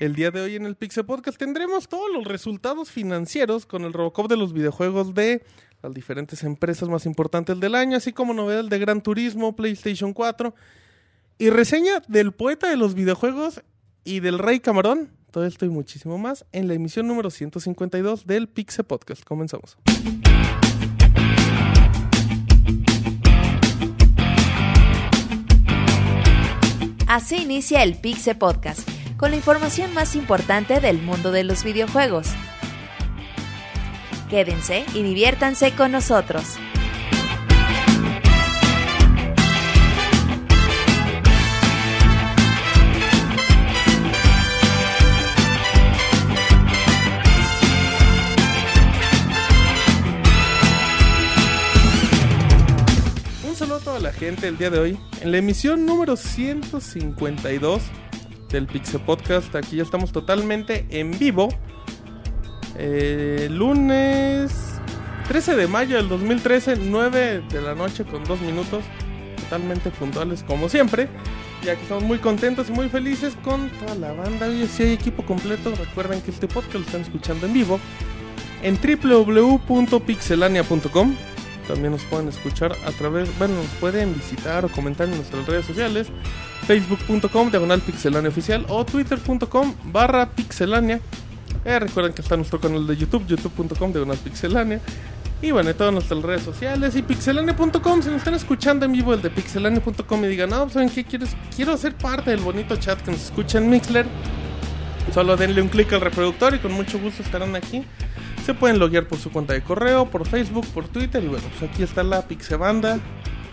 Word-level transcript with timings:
El 0.00 0.14
día 0.14 0.30
de 0.30 0.40
hoy 0.40 0.54
en 0.54 0.64
el 0.64 0.76
Pixel 0.76 1.04
Podcast 1.04 1.38
tendremos 1.38 1.88
todos 1.88 2.08
los 2.14 2.24
resultados 2.24 2.88
financieros 2.88 3.66
con 3.66 3.82
el 3.82 3.92
Robocop 3.92 4.28
de 4.28 4.36
los 4.36 4.52
videojuegos 4.52 5.12
de 5.12 5.42
las 5.82 5.92
diferentes 5.92 6.44
empresas 6.44 6.88
más 6.88 7.04
importantes 7.04 7.58
del 7.58 7.74
año, 7.74 7.96
así 7.96 8.12
como 8.12 8.32
novedades 8.32 8.70
de 8.70 8.78
Gran 8.78 9.02
Turismo, 9.02 9.56
PlayStation 9.56 10.12
4 10.12 10.54
y 11.38 11.50
reseña 11.50 12.00
del 12.06 12.30
poeta 12.30 12.70
de 12.70 12.76
los 12.76 12.94
videojuegos 12.94 13.62
y 14.04 14.20
del 14.20 14.38
Rey 14.38 14.60
Camarón. 14.60 15.10
Todo 15.32 15.44
esto 15.44 15.66
y 15.66 15.68
muchísimo 15.68 16.16
más 16.16 16.46
en 16.52 16.68
la 16.68 16.74
emisión 16.74 17.08
número 17.08 17.30
152 17.30 18.24
del 18.24 18.48
Pixel 18.48 18.84
Podcast. 18.84 19.24
Comenzamos. 19.24 19.78
Así 27.08 27.36
inicia 27.36 27.82
el 27.82 27.96
Pixel 27.96 28.36
Podcast, 28.36 28.86
con 29.18 29.32
la 29.32 29.36
información 29.36 29.92
más 29.92 30.14
importante 30.14 30.80
del 30.80 31.02
mundo 31.02 31.32
de 31.32 31.42
los 31.42 31.64
videojuegos. 31.64 32.28
Quédense 34.30 34.86
y 34.94 35.02
diviértanse 35.02 35.72
con 35.72 35.90
nosotros. 35.90 36.56
Un 53.44 53.56
saludo 53.56 53.76
a 53.76 53.80
toda 53.80 53.98
la 53.98 54.12
gente 54.12 54.46
el 54.46 54.56
día 54.56 54.70
de 54.70 54.78
hoy 54.78 54.98
en 55.20 55.32
la 55.32 55.38
emisión 55.38 55.84
número 55.86 56.14
152 56.14 57.82
del 58.48 58.66
Pixel 58.66 59.00
Podcast. 59.00 59.54
Aquí 59.54 59.76
ya 59.76 59.82
estamos 59.82 60.12
totalmente 60.12 60.86
en 60.90 61.18
vivo. 61.18 61.48
Eh, 62.76 63.48
lunes 63.50 64.80
13 65.28 65.56
de 65.56 65.66
mayo 65.66 65.96
del 65.96 66.08
2013, 66.08 66.76
9 66.76 67.42
de 67.50 67.62
la 67.62 67.74
noche 67.74 68.04
con 68.04 68.24
2 68.24 68.40
minutos. 68.40 68.84
Totalmente 69.36 69.90
puntuales 69.90 70.42
como 70.42 70.68
siempre. 70.68 71.08
Ya 71.64 71.74
que 71.74 71.82
estamos 71.82 72.04
muy 72.04 72.18
contentos 72.18 72.68
y 72.68 72.72
muy 72.72 72.88
felices 72.88 73.36
con 73.42 73.68
toda 73.70 73.96
la 73.96 74.12
banda. 74.12 74.46
Hoy 74.46 74.66
sí 74.66 74.84
hay 74.84 74.92
equipo 74.92 75.24
completo. 75.24 75.74
Recuerden 75.74 76.22
que 76.22 76.30
este 76.30 76.46
podcast 76.46 76.74
lo 76.74 76.82
están 76.82 77.00
escuchando 77.02 77.46
en 77.46 77.52
vivo 77.52 77.80
en 78.62 78.78
www.pixelania.com. 78.80 81.16
También 81.66 81.90
nos 81.92 82.04
pueden 82.04 82.28
escuchar 82.28 82.72
a 82.86 82.92
través, 82.92 83.36
bueno, 83.38 83.56
nos 83.56 83.66
pueden 83.78 84.14
visitar 84.14 84.64
o 84.64 84.68
comentar 84.68 85.06
en 85.06 85.16
nuestras 85.16 85.44
redes 85.46 85.66
sociales, 85.66 86.06
facebook.com, 86.68 87.50
diagonal 87.50 87.80
pixelania 87.80 88.28
oficial 88.28 88.66
o 88.68 88.84
twitter.com 88.84 89.74
barra 89.84 90.28
pixelania. 90.28 91.00
Eh, 91.64 91.78
recuerden 91.78 92.12
que 92.12 92.20
está 92.20 92.36
nuestro 92.36 92.60
canal 92.60 92.86
de 92.86 92.94
YouTube, 92.94 93.26
youtube.com, 93.26 93.90
diagonal 93.90 94.18
pixelania. 94.18 94.78
Y 95.40 95.50
bueno, 95.50 95.70
en 95.70 95.76
todas 95.78 95.94
nuestras 95.94 96.20
redes 96.20 96.42
sociales 96.42 96.94
y 96.94 97.00
pixelania.com, 97.00 98.02
si 98.02 98.10
nos 98.10 98.18
están 98.18 98.34
escuchando 98.34 98.84
en 98.84 98.92
vivo 98.92 99.14
el 99.14 99.22
de 99.22 99.30
pixelania.com 99.30 100.24
y 100.24 100.28
digan, 100.28 100.50
no, 100.50 100.68
¿saben 100.68 100.90
qué? 100.90 101.04
Quieres, 101.04 101.34
quiero 101.56 101.74
ser 101.78 101.94
parte 101.94 102.32
del 102.32 102.40
bonito 102.40 102.76
chat 102.76 103.00
que 103.00 103.12
nos 103.12 103.22
escucha 103.24 103.56
en 103.56 103.70
Mixler. 103.70 104.04
Solo 105.14 105.38
denle 105.38 105.62
un 105.62 105.68
clic 105.68 105.90
al 105.94 106.02
reproductor 106.02 106.54
y 106.54 106.58
con 106.58 106.72
mucho 106.72 106.98
gusto 106.98 107.22
estarán 107.22 107.56
aquí. 107.56 107.86
Se 108.44 108.52
pueden 108.52 108.78
loguear 108.78 109.08
por 109.08 109.18
su 109.18 109.32
cuenta 109.32 109.54
de 109.54 109.62
correo, 109.62 110.10
por 110.10 110.28
Facebook, 110.28 110.66
por 110.74 110.86
Twitter. 110.86 111.24
Y 111.24 111.28
bueno, 111.28 111.46
pues 111.58 111.70
aquí 111.70 111.82
está 111.82 112.02
la 112.02 112.28
Pixebanda. 112.28 112.98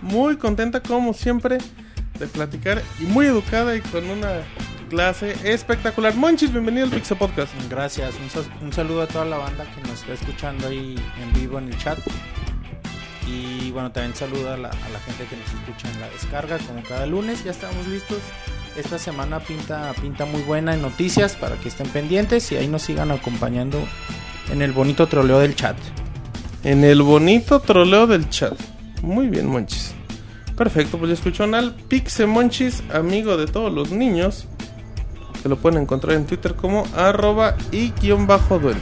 Muy 0.02 0.36
contenta, 0.36 0.82
como 0.82 1.14
siempre, 1.14 1.60
de 2.20 2.28
platicar 2.28 2.82
y 3.00 3.04
muy 3.04 3.26
educada 3.26 3.76
y 3.76 3.82
con 3.82 4.10
una 4.10 4.44
clase 4.90 5.36
espectacular. 5.44 6.16
Monchis, 6.16 6.52
bienvenido 6.52 6.86
al 6.86 6.92
Pixel 6.92 7.18
Podcast. 7.18 7.54
Gracias, 7.70 8.16
un, 8.62 8.72
saludo 8.72 9.02
a 9.02 9.08
toda 9.08 9.26
la 9.26 9.38
banda 9.38 9.66
que 9.74 9.82
nos 9.82 10.02
está 10.02 10.14
escuchando 10.14 10.68
ahí 10.68 10.96
en 11.22 11.34
vivo 11.34 11.60
en 11.60 11.68
el 11.68 11.78
chat. 11.78 12.00
Y 13.28 13.72
bueno, 13.72 13.92
también 13.92 14.16
saludo 14.16 14.54
a 14.54 14.58
la, 14.58 14.70
a 14.70 14.90
la 14.90 15.00
gente 15.00 15.26
que 15.26 15.36
nos 15.36 15.48
escucha 15.48 15.92
en 15.92 16.00
la 16.00 16.10
descarga, 16.10 16.58
como 16.60 16.84
cada 16.84 17.06
lunes. 17.06 17.44
Ya 17.44 17.52
estamos 17.52 17.88
listos. 17.88 18.20
Esta 18.78 19.00
semana 19.00 19.40
pinta, 19.40 19.94
pinta 20.02 20.26
muy 20.26 20.42
buena 20.42 20.74
en 20.74 20.82
noticias 20.82 21.36
para 21.36 21.56
que 21.56 21.70
estén 21.70 21.88
pendientes 21.88 22.52
y 22.52 22.58
ahí 22.58 22.68
nos 22.68 22.82
sigan 22.82 23.10
acompañando 23.10 23.82
en 24.52 24.62
el 24.62 24.74
bonito 24.74 25.08
troleo 25.08 25.40
del 25.40 25.56
chat. 25.56 25.78
En 26.64 26.84
el 26.84 27.02
bonito 27.02 27.62
troleo 27.62 28.06
del 28.06 28.30
chat. 28.30 28.54
Muy 29.02 29.28
bien, 29.28 29.48
Monchis. 29.48 29.95
Perfecto, 30.58 30.98
pues 30.98 31.10
ya 31.10 31.14
escucharon 31.16 31.54
al 31.56 31.74
Pixe 31.76 32.26
Monchis, 32.26 32.82
amigo 32.94 33.36
de 33.38 33.46
todos 33.48 33.72
los 33.74 33.92
niños. 33.92 34.46
Que 35.44 35.50
lo 35.50 35.58
pueden 35.58 35.82
encontrar 35.82 36.16
en 36.16 36.26
Twitter 36.26 36.56
como 36.56 36.86
arroba 36.96 37.56
y 37.72 37.92
guion 38.02 38.26
bajo 38.26 38.58
duende. 38.58 38.82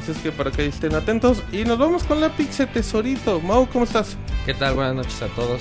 Así 0.00 0.12
es 0.12 0.18
que 0.18 0.30
para 0.32 0.50
que 0.50 0.64
estén 0.66 0.94
atentos. 0.94 1.42
Y 1.52 1.64
nos 1.64 1.78
vamos 1.78 2.04
con 2.04 2.20
la 2.20 2.28
Pixe 2.30 2.66
Tesorito. 2.66 3.40
Mau, 3.40 3.66
¿cómo 3.68 3.84
estás? 3.84 4.16
¿Qué 4.46 4.54
tal? 4.54 4.74
Buenas 4.74 4.94
noches 4.94 5.20
a 5.22 5.26
todos. 5.28 5.60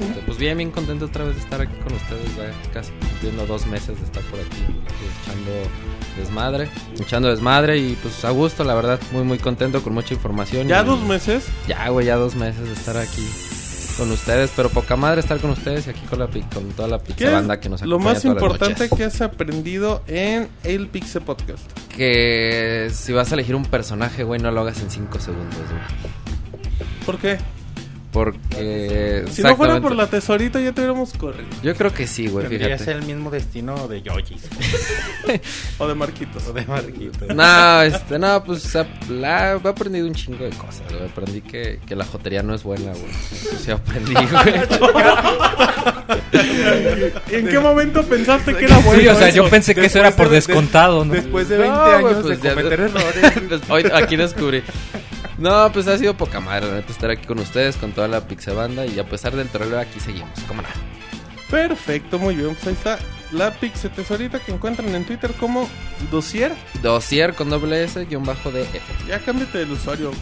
Este, 0.00 0.20
pues 0.26 0.38
bien, 0.38 0.56
bien 0.56 0.70
contento 0.70 1.04
otra 1.04 1.24
vez 1.24 1.34
de 1.36 1.42
estar 1.42 1.60
aquí 1.60 1.74
con 1.82 1.92
ustedes. 1.92 2.30
Casi 2.72 2.90
cumpliendo 2.92 3.46
dos 3.46 3.66
meses 3.66 3.98
de 3.98 4.04
estar 4.04 4.22
por 4.24 4.40
aquí 4.40 4.64
echando 5.22 5.50
desmadre. 6.18 6.68
Echando 6.98 7.28
desmadre 7.28 7.78
y 7.78 7.96
pues 8.02 8.24
a 8.24 8.30
gusto, 8.30 8.64
la 8.64 8.74
verdad. 8.74 8.98
Muy, 9.12 9.22
muy 9.24 9.38
contento 9.38 9.82
con 9.82 9.94
mucha 9.94 10.14
información. 10.14 10.66
Ya 10.66 10.82
y- 10.82 10.86
dos 10.86 11.00
meses. 11.02 11.44
Ya, 11.68 11.88
güey, 11.88 12.06
ya 12.06 12.16
dos 12.16 12.34
meses 12.36 12.64
de 12.64 12.72
estar 12.72 12.96
aquí 12.96 13.28
con 13.92 14.10
ustedes. 14.10 14.52
Pero 14.54 14.68
poca 14.68 14.96
madre 14.96 15.20
estar 15.20 15.38
con 15.38 15.50
ustedes 15.50 15.86
y 15.86 15.90
aquí 15.90 16.00
con, 16.08 16.18
la, 16.18 16.26
con 16.26 16.68
toda 16.70 16.88
la 16.88 16.98
¿Qué 16.98 17.12
pizza 17.14 17.30
banda 17.30 17.60
que 17.60 17.68
nos 17.68 17.82
lo 17.82 17.96
acompaña 17.96 18.14
más 18.14 18.22
todas 18.22 18.34
las 18.34 18.42
importante 18.42 18.96
que 18.96 19.04
has 19.04 19.20
aprendido 19.20 20.02
en 20.06 20.48
el 20.64 20.88
Pixe 20.88 21.20
Podcast? 21.20 21.62
Que 21.96 22.90
si 22.92 23.12
vas 23.12 23.30
a 23.30 23.34
elegir 23.34 23.54
un 23.54 23.64
personaje, 23.64 24.24
güey, 24.24 24.40
no 24.40 24.50
lo 24.50 24.60
hagas 24.62 24.80
en 24.80 24.90
cinco 24.90 25.20
segundos, 25.20 25.56
güey. 25.56 25.82
¿Por 27.06 27.18
qué? 27.18 27.38
Porque... 28.12 29.24
Si 29.30 29.42
no 29.42 29.56
fuera 29.56 29.80
por 29.80 29.96
la 29.96 30.06
Tesorito 30.06 30.58
ya 30.60 30.72
te 30.72 30.82
hubiéramos 30.82 31.14
corrido. 31.14 31.48
Yo 31.62 31.74
creo 31.74 31.94
que 31.94 32.06
sí, 32.06 32.26
güey, 32.28 32.46
Tendría 32.46 32.76
fíjate. 32.76 32.84
ser 32.84 32.96
el 32.96 33.04
mismo 33.06 33.30
destino 33.30 33.88
de 33.88 34.02
Yoyis 34.02 34.42
O 35.78 35.88
de 35.88 35.94
Marquitos. 35.94 36.46
o 36.46 36.52
de 36.52 36.66
Marquito. 36.66 37.24
No, 37.34 37.82
este, 37.82 38.18
no, 38.18 38.44
pues 38.44 38.76
la, 39.08 39.52
he 39.54 39.68
aprendido 39.68 40.06
un 40.06 40.14
chingo 40.14 40.44
de 40.44 40.50
cosas, 40.50 40.82
güey. 40.90 41.04
Aprendí 41.06 41.40
que, 41.40 41.80
que 41.86 41.96
la 41.96 42.04
jotería 42.04 42.42
no 42.42 42.54
es 42.54 42.62
buena, 42.62 42.92
güey. 42.92 43.10
Eso 43.10 43.56
sí 43.58 43.70
aprendí, 43.70 44.12
güey. 44.14 44.54
¿En 47.30 47.48
qué 47.48 47.58
momento 47.60 48.02
pensaste 48.04 48.54
que 48.54 48.64
era 48.66 48.78
bueno? 48.78 49.00
Sí, 49.00 49.08
o 49.08 49.14
sea, 49.16 49.30
yo 49.30 49.48
pensé 49.48 49.74
que 49.74 49.86
eso 49.86 49.98
era 49.98 50.14
por 50.14 50.28
descontado, 50.28 51.04
¿no? 51.04 51.14
Después 51.14 51.48
de 51.48 51.58
20 51.58 51.76
No, 51.76 51.82
güey, 51.84 51.94
años 51.94 52.22
pues 52.22 52.40
de 52.42 52.48
ya- 52.48 52.54
cometer 52.54 52.80
errores. 52.80 53.32
Pues, 53.48 53.60
hoy 53.70 53.84
aquí 53.94 54.16
descubrí. 54.16 54.62
No, 55.42 55.72
pues 55.72 55.88
ha 55.88 55.98
sido 55.98 56.14
poca 56.16 56.38
madre, 56.40 56.68
la 56.68 56.74
neta, 56.76 56.92
estar 56.92 57.10
aquí 57.10 57.26
con 57.26 57.38
ustedes, 57.40 57.76
con 57.76 57.90
toda 57.92 58.06
la 58.06 58.26
Pixabanda. 58.28 58.86
Y 58.86 58.98
a 59.00 59.04
pesar 59.08 59.34
del 59.34 59.48
troleo, 59.48 59.80
aquí 59.80 59.98
seguimos. 59.98 60.38
¿Cómo 60.46 60.62
no? 60.62 60.68
Perfecto, 61.50 62.18
muy 62.18 62.36
bien. 62.36 62.54
Pues 62.54 62.66
ahí 62.68 62.72
está 62.74 62.98
la 63.32 63.50
Pixe 63.52 63.88
Tesorita 63.88 64.38
que 64.38 64.52
encuentran 64.52 64.94
en 64.94 65.04
Twitter 65.04 65.32
como 65.34 65.68
Dossier. 66.10 66.52
Dosier 66.80 67.34
con 67.34 67.50
doble 67.50 67.82
S, 67.84 68.04
guion 68.04 68.24
bajo 68.24 68.50
de 68.52 68.62
F. 68.62 68.80
Ya 69.08 69.18
cámbiate 69.18 69.58
del 69.58 69.72
usuario. 69.72 70.12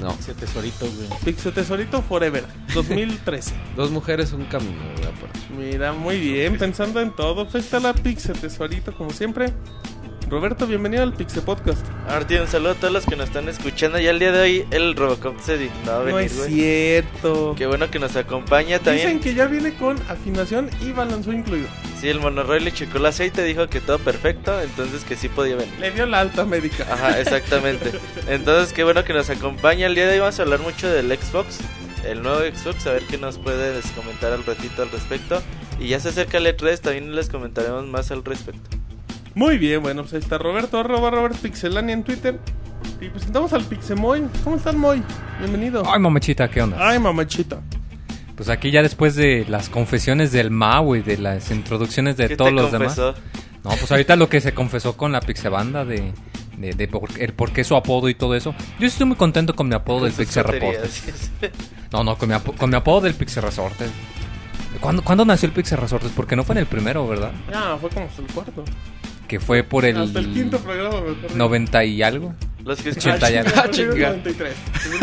No, 0.00 0.10
Ese 0.18 0.34
tesorito, 0.34 0.86
güey. 0.86 1.08
Pixe 1.24 1.52
Tesorito 1.52 2.02
Forever 2.02 2.44
2013. 2.74 3.52
dos 3.76 3.90
mujeres, 3.90 4.32
un 4.32 4.44
camino, 4.46 4.80
güey. 4.96 5.12
por- 5.12 5.56
Mira, 5.58 5.92
muy 5.92 6.18
bien, 6.18 6.58
pensando 6.58 7.00
en 7.00 7.12
todo. 7.14 7.44
Pues 7.44 7.54
ahí 7.56 7.60
está 7.60 7.78
la 7.80 7.92
Pixe 7.92 8.32
Tesorito 8.32 8.92
como 8.94 9.10
siempre. 9.10 9.52
Roberto, 10.28 10.66
bienvenido 10.66 11.02
al 11.02 11.12
Pixe 11.12 11.42
Podcast. 11.42 11.86
Martín, 12.08 12.40
un 12.40 12.48
saludo 12.48 12.70
a 12.70 12.74
todos 12.74 12.92
los 12.92 13.04
que 13.04 13.14
nos 13.14 13.28
están 13.28 13.48
escuchando. 13.48 13.98
Ya 13.98 14.10
el 14.10 14.18
día 14.18 14.32
de 14.32 14.40
hoy 14.40 14.66
el 14.70 14.96
Robocop 14.96 15.38
se 15.40 15.58
dignó 15.58 15.92
a 15.92 15.98
No 15.98 16.04
venir, 16.04 16.22
es 16.22 16.36
güey. 16.38 16.50
cierto. 16.54 17.54
Qué 17.56 17.66
bueno 17.66 17.90
que 17.90 17.98
nos 17.98 18.16
acompaña 18.16 18.78
Dicen 18.78 18.84
también. 18.84 19.20
que 19.20 19.34
ya 19.34 19.46
viene 19.46 19.74
con 19.74 19.96
afinación 20.08 20.70
y 20.80 20.92
balanzó 20.92 21.32
incluido. 21.32 21.68
Sí, 22.00 22.08
el 22.08 22.20
monorroy 22.20 22.60
le 22.60 22.72
checó 22.72 22.98
el 22.98 23.06
aceite, 23.06 23.44
dijo 23.44 23.68
que 23.68 23.80
todo 23.80 23.98
perfecto, 23.98 24.58
entonces 24.60 25.04
que 25.04 25.14
sí 25.14 25.28
podía 25.28 25.56
venir. 25.56 25.74
Le 25.78 25.90
dio 25.90 26.06
la 26.06 26.20
alta 26.20 26.44
médica. 26.44 26.86
Ajá, 26.90 27.20
exactamente. 27.20 27.92
Entonces, 28.26 28.72
qué 28.72 28.82
bueno 28.82 29.04
que 29.04 29.12
nos 29.12 29.28
acompaña. 29.30 29.86
El 29.86 29.94
día 29.94 30.06
de 30.06 30.14
hoy 30.14 30.18
vamos 30.20 30.38
a 30.38 30.42
hablar 30.42 30.60
mucho 30.60 30.88
del 30.88 31.06
Xbox, 31.16 31.58
el 32.04 32.22
nuevo 32.22 32.40
Xbox, 32.40 32.86
a 32.86 32.92
ver 32.92 33.04
qué 33.04 33.18
nos 33.18 33.38
puedes 33.38 33.86
comentar 33.92 34.32
al 34.32 34.44
ratito 34.44 34.82
al 34.82 34.90
respecto. 34.90 35.40
Y 35.78 35.88
ya 35.88 36.00
se 36.00 36.08
acerca 36.08 36.38
el 36.38 36.46
E3, 36.46 36.80
también 36.80 37.14
les 37.14 37.28
comentaremos 37.28 37.86
más 37.86 38.10
al 38.10 38.24
respecto. 38.24 38.76
Muy 39.34 39.58
bien, 39.58 39.82
bueno, 39.82 40.02
pues 40.02 40.14
ahí 40.14 40.20
está 40.20 40.38
Roberto, 40.38 40.78
arroba 40.78 41.10
Robert 41.10 41.36
Pixelania 41.36 41.92
en 41.92 42.04
Twitter. 42.04 42.38
Y 43.00 43.08
presentamos 43.08 43.52
al 43.52 43.64
Pixemoy. 43.64 44.22
¿Cómo 44.44 44.56
estás, 44.56 44.74
Moy? 44.74 45.02
Bienvenido. 45.40 45.82
Ay, 45.86 45.98
mamachita, 45.98 46.48
¿qué 46.48 46.62
onda? 46.62 46.76
Ay, 46.80 46.98
mamachita. 46.98 47.60
Pues 48.36 48.48
aquí 48.48 48.70
ya 48.70 48.82
después 48.82 49.14
de 49.16 49.44
las 49.48 49.68
confesiones 49.68 50.32
del 50.32 50.50
Mau 50.50 50.94
y 50.94 51.02
de 51.02 51.18
las 51.18 51.50
introducciones 51.50 52.16
de 52.16 52.28
¿Qué 52.28 52.36
todos 52.36 52.50
te 52.50 52.54
los 52.54 52.70
confesó? 52.70 53.06
demás. 53.14 53.20
No, 53.64 53.70
pues 53.70 53.90
ahorita 53.90 54.16
lo 54.16 54.28
que 54.28 54.40
se 54.40 54.52
confesó 54.54 54.96
con 54.96 55.12
la 55.12 55.20
Pixebanda 55.20 55.84
de, 55.84 56.12
de, 56.58 56.72
de 56.72 56.88
por, 56.88 57.08
el 57.18 57.32
por 57.32 57.52
qué 57.52 57.64
su 57.64 57.74
apodo 57.76 58.08
y 58.08 58.14
todo 58.14 58.34
eso. 58.34 58.54
Yo 58.78 58.86
estoy 58.86 59.06
muy 59.06 59.16
contento 59.16 59.54
con 59.56 59.68
mi 59.68 59.74
apodo 59.74 60.04
del 60.04 60.12
Pixel 60.12 60.44
Report. 60.44 60.76
tonterías. 60.80 61.30
No, 61.92 62.04
no, 62.04 62.16
con 62.18 62.28
mi, 62.28 62.34
apo- 62.34 62.54
con 62.56 62.70
mi 62.70 62.76
apodo 62.76 63.02
del 63.02 63.14
Pixel 63.14 63.42
Resortes. 63.42 63.90
¿Cuándo, 64.80 65.02
¿Cuándo 65.02 65.24
nació 65.24 65.46
el 65.46 65.52
Pixel 65.52 65.78
Resortes? 65.78 66.10
Porque 66.14 66.36
no 66.36 66.44
fue 66.44 66.54
en 66.54 66.58
el 66.58 66.66
primero, 66.66 67.06
¿verdad? 67.08 67.30
Ah, 67.54 67.76
fue 67.80 67.88
como 67.90 68.06
el 68.18 68.32
cuarto. 68.34 68.64
Que 69.34 69.40
fue 69.40 69.64
por 69.64 69.84
el, 69.84 69.96
Hasta 69.96 70.20
el 70.20 70.32
quinto 70.32 70.60
programa, 70.60 70.90
mejor 71.00 71.20
dicho. 71.22 71.34
90 71.34 71.84
y 71.86 72.02
algo. 72.04 72.32
Los 72.64 72.80
que 72.80 72.90
escuchan. 72.90 73.18
Ah, 73.56 73.68
chinga. 73.68 74.10
93. 74.10 74.54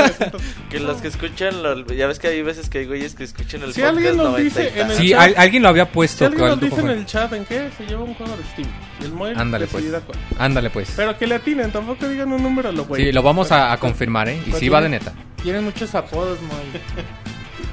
que 0.69 0.79
los 0.79 1.01
que 1.01 1.09
escuchan, 1.09 1.61
lo- 1.61 1.85
ya 1.87 2.07
ves 2.07 2.17
que 2.17 2.29
hay 2.29 2.41
veces 2.41 2.69
que 2.69 2.77
hay 2.79 2.85
güeyes 2.85 3.13
que 3.13 3.25
escuchan 3.25 3.61
el 3.63 3.73
Si 3.73 3.81
podcast 3.81 3.97
alguien 3.97 4.15
nos 4.15 4.25
90 4.31 4.39
y 4.39 4.43
dice 4.45 4.67
en 4.69 4.73
tal. 4.87 4.91
el- 4.91 4.97
Sí, 4.97 5.09
chat- 5.09 5.19
al- 5.19 5.33
alguien 5.35 5.63
lo 5.63 5.67
había 5.69 5.83
Si 5.85 5.91
puesto. 5.91 6.25
alguien 6.27 6.39
¿cuál 6.39 6.51
nos 6.51 6.59
dice 6.61 6.75
en 6.75 6.81
fue? 6.81 6.93
el 6.93 7.05
chat 7.05 7.33
en 7.33 7.43
qué 7.45 7.69
se 7.77 7.85
lleva 7.85 8.03
un 8.05 8.13
juego 8.13 8.37
de 8.37 8.43
Steam. 8.53 8.69
Y 9.01 9.03
el 9.03 9.11
Moy 9.11 9.33
Ándale, 9.35 9.67
pues. 9.67 9.83
decidirá 9.83 9.99
cuál. 9.99 10.17
Ándale, 10.39 10.69
pues. 10.69 10.93
Pero 10.95 11.17
que 11.17 11.27
le 11.27 11.35
atinen, 11.35 11.71
tampoco 11.73 12.07
digan 12.07 12.31
un 12.31 12.41
número 12.41 12.69
a 12.69 12.71
lo 12.71 12.85
güey. 12.85 13.03
Sí, 13.03 13.11
lo 13.11 13.21
vamos 13.21 13.51
a, 13.51 13.73
a 13.73 13.77
confirmar, 13.81 14.29
¿eh? 14.29 14.41
Y 14.47 14.53
sí 14.53 14.69
va 14.69 14.79
de 14.81 14.87
neta. 14.87 15.11
Tienen 15.43 15.65
muchos 15.65 15.93
apodos, 15.93 16.41
muy. 16.41 16.51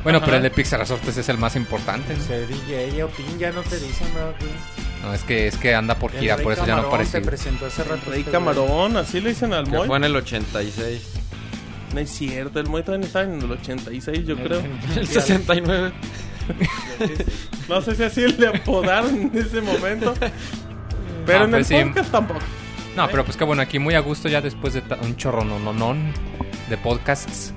Bueno, 0.02 0.19
Ajá. 0.19 0.25
pero 0.26 0.37
el 0.38 0.43
de 0.43 0.50
Pixar 0.50 0.81
Resortes 0.81 1.16
es 1.16 1.28
el 1.28 1.38
más 1.38 1.55
importante. 1.55 2.14
¿no? 2.16 2.22
Se 2.25 2.46
DJ 2.46 3.02
o 3.05 3.08
Pin 3.08 3.38
ya 3.38 3.52
no 3.52 3.60
te 3.62 3.76
dicen, 3.78 4.08
¿verdad? 4.12 4.34
güey? 4.40 4.50
No, 5.03 5.15
es 5.15 5.23
que, 5.23 5.47
es 5.47 5.56
que 5.56 5.75
anda 5.75 5.95
por 5.95 6.11
gira, 6.12 6.37
por 6.39 6.53
eso 6.53 6.62
ya 6.67 6.75
no 6.75 6.83
Camarón 6.83 6.89
aparece. 6.89 7.11
Se 7.12 7.21
presentó 7.21 7.67
hace 7.67 7.85
rato. 7.85 8.11
Rey 8.11 8.21
este 8.21 8.33
Camarón, 8.33 8.97
así 8.97 9.21
le 9.21 9.31
dicen 9.31 9.53
al 9.53 9.65
Que 9.65 9.71
Moy. 9.77 9.87
fue 9.87 9.97
en 9.97 10.05
el 10.05 10.17
86. 10.17 11.03
No 11.95 12.00
es 12.00 12.11
cierto, 12.11 12.59
el 12.61 12.67
Moy 12.69 12.83
todavía 12.83 13.06
estaba 13.06 13.25
en 13.25 13.41
el 13.41 13.50
86, 13.50 14.27
yo 14.27 14.35
güey. 14.37 14.49
creo. 14.49 14.62
El 14.97 15.06
69. 15.06 15.93
No 17.69 17.81
sé 17.83 17.95
si 17.95 18.03
así 18.03 18.27
le 18.27 18.49
apodaron 18.49 19.15
en 19.15 19.31
ese 19.39 19.61
momento. 19.61 20.15
Pero 21.27 21.41
No, 21.41 21.44
en 21.44 21.51
pues 21.53 21.71
el 21.71 21.79
sí. 21.79 21.85
podcast 21.85 22.11
tampoco. 22.11 22.41
No, 22.97 23.09
pero 23.09 23.25
pues 23.25 23.37
que 23.37 23.44
bueno, 23.44 23.62
aquí 23.62 23.79
muy 23.79 23.94
a 23.94 24.01
gusto 24.01 24.29
ya 24.29 24.41
después 24.41 24.75
de 24.75 24.83
un 25.03 25.17
chorro 25.17 25.44
no, 25.44 25.59
no, 25.59 25.73
no, 25.73 25.94
de 26.69 26.77
podcasts. 26.79 27.53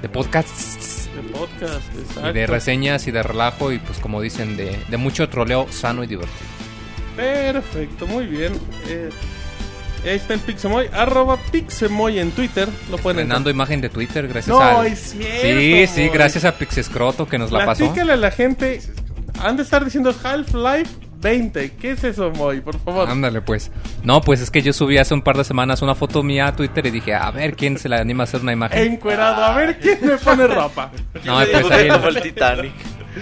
De 0.00 0.08
podcasts. 0.08 1.08
De 1.14 1.22
podcast, 1.30 1.94
exacto. 1.98 2.30
Y 2.30 2.32
de 2.32 2.46
reseñas 2.46 3.06
y 3.06 3.10
de 3.10 3.22
relajo 3.22 3.72
y 3.72 3.78
pues 3.78 3.98
como 3.98 4.20
dicen, 4.22 4.56
de, 4.56 4.78
de 4.88 4.96
mucho 4.96 5.28
troleo 5.28 5.66
sano 5.70 6.02
y 6.04 6.06
divertido. 6.06 6.48
Perfecto, 7.16 8.06
muy 8.06 8.26
bien. 8.26 8.52
Eh, 8.88 9.10
ahí 10.04 10.16
está 10.16 10.34
el 10.34 10.40
Pixemoy. 10.40 10.88
Arroba 10.92 11.36
Pixemoy 11.50 12.18
en 12.18 12.30
Twitter. 12.32 12.68
Lo 12.90 12.98
pueden 12.98 13.20
Estrenando 13.20 13.50
imagen 13.50 13.80
de 13.80 13.88
Twitter 13.88 14.26
gracias 14.28 14.48
No, 14.48 14.60
al... 14.60 14.86
es 14.86 14.98
cierto. 14.98 15.40
Sí, 15.42 15.86
sí, 15.86 16.08
gracias 16.08 16.44
a 16.44 16.56
Pixescroto 16.56 17.26
que 17.26 17.38
nos 17.38 17.50
la 17.50 17.66
pasó. 17.66 17.84
Platícale 17.84 18.12
a 18.12 18.16
la 18.16 18.30
gente. 18.30 18.80
Han 19.42 19.56
de 19.56 19.62
estar 19.62 19.84
diciendo 19.84 20.14
Half-Life 20.22 20.90
20. 21.20 21.72
¿Qué 21.72 21.92
es 21.92 22.04
eso, 22.04 22.30
Moy? 22.30 22.60
Por 22.60 22.78
favor. 22.78 23.08
Ándale, 23.08 23.40
pues. 23.42 23.70
No, 24.02 24.20
pues 24.20 24.40
es 24.40 24.50
que 24.50 24.62
yo 24.62 24.72
subí 24.72 24.98
hace 24.98 25.14
un 25.14 25.22
par 25.22 25.36
de 25.36 25.44
semanas 25.44 25.82
una 25.82 25.94
foto 25.94 26.22
mía 26.22 26.48
a 26.48 26.56
Twitter 26.56 26.86
y 26.86 26.90
dije, 26.90 27.14
a 27.14 27.30
ver 27.30 27.56
quién 27.56 27.78
se 27.78 27.88
le 27.88 27.96
anima 27.96 28.22
a 28.22 28.24
hacer 28.24 28.40
una 28.40 28.52
imagen. 28.52 28.92
Encuerado. 28.92 29.44
A 29.44 29.56
ver 29.56 29.78
quién 29.78 29.98
me 30.02 30.16
pone 30.16 30.46
ropa. 30.46 30.90
No, 31.24 31.38
pues 31.52 31.70
ahí 31.70 31.88
como 31.88 32.08
el, 32.08 32.16
el 32.16 32.22
Titanic. 32.22 32.72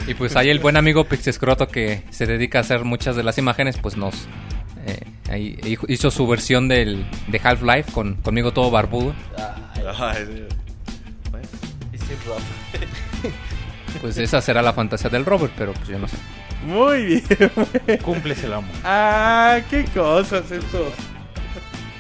y 0.07 0.15
pues 0.15 0.37
ahí 0.37 0.51
el 0.51 0.59
buen 0.59 0.77
amigo 0.77 1.05
Pixescroto 1.05 1.67
que 1.69 2.03
se 2.11 2.27
dedica 2.27 2.59
a 2.59 2.61
hacer 2.61 2.85
muchas 2.85 3.17
de 3.17 3.23
las 3.23 3.39
imágenes, 3.39 3.79
pues 3.79 3.97
nos 3.97 4.29
eh, 4.87 5.01
ahí 5.31 5.59
hizo 5.89 6.11
su 6.11 6.27
versión 6.27 6.69
del, 6.69 7.07
de 7.27 7.41
Half-Life 7.43 7.93
con, 7.93 8.15
conmigo 8.17 8.53
todo 8.53 8.71
barbudo. 8.71 9.15
Ay. 9.99 10.47
Pues 14.01 14.17
esa 14.19 14.41
será 14.41 14.63
la 14.63 14.73
fantasía 14.73 15.11
del 15.11 15.25
Robert, 15.25 15.53
pero 15.57 15.73
pues 15.73 15.89
yo 15.89 15.99
no 15.99 16.07
sé. 16.09 16.17
Muy 16.65 17.05
bien. 17.05 17.23
Cúmples 18.03 18.43
el 18.45 18.53
amo. 18.53 18.69
Ah, 18.85 19.59
qué 19.71 19.85
cosas 19.87 20.51
esto. 20.51 20.93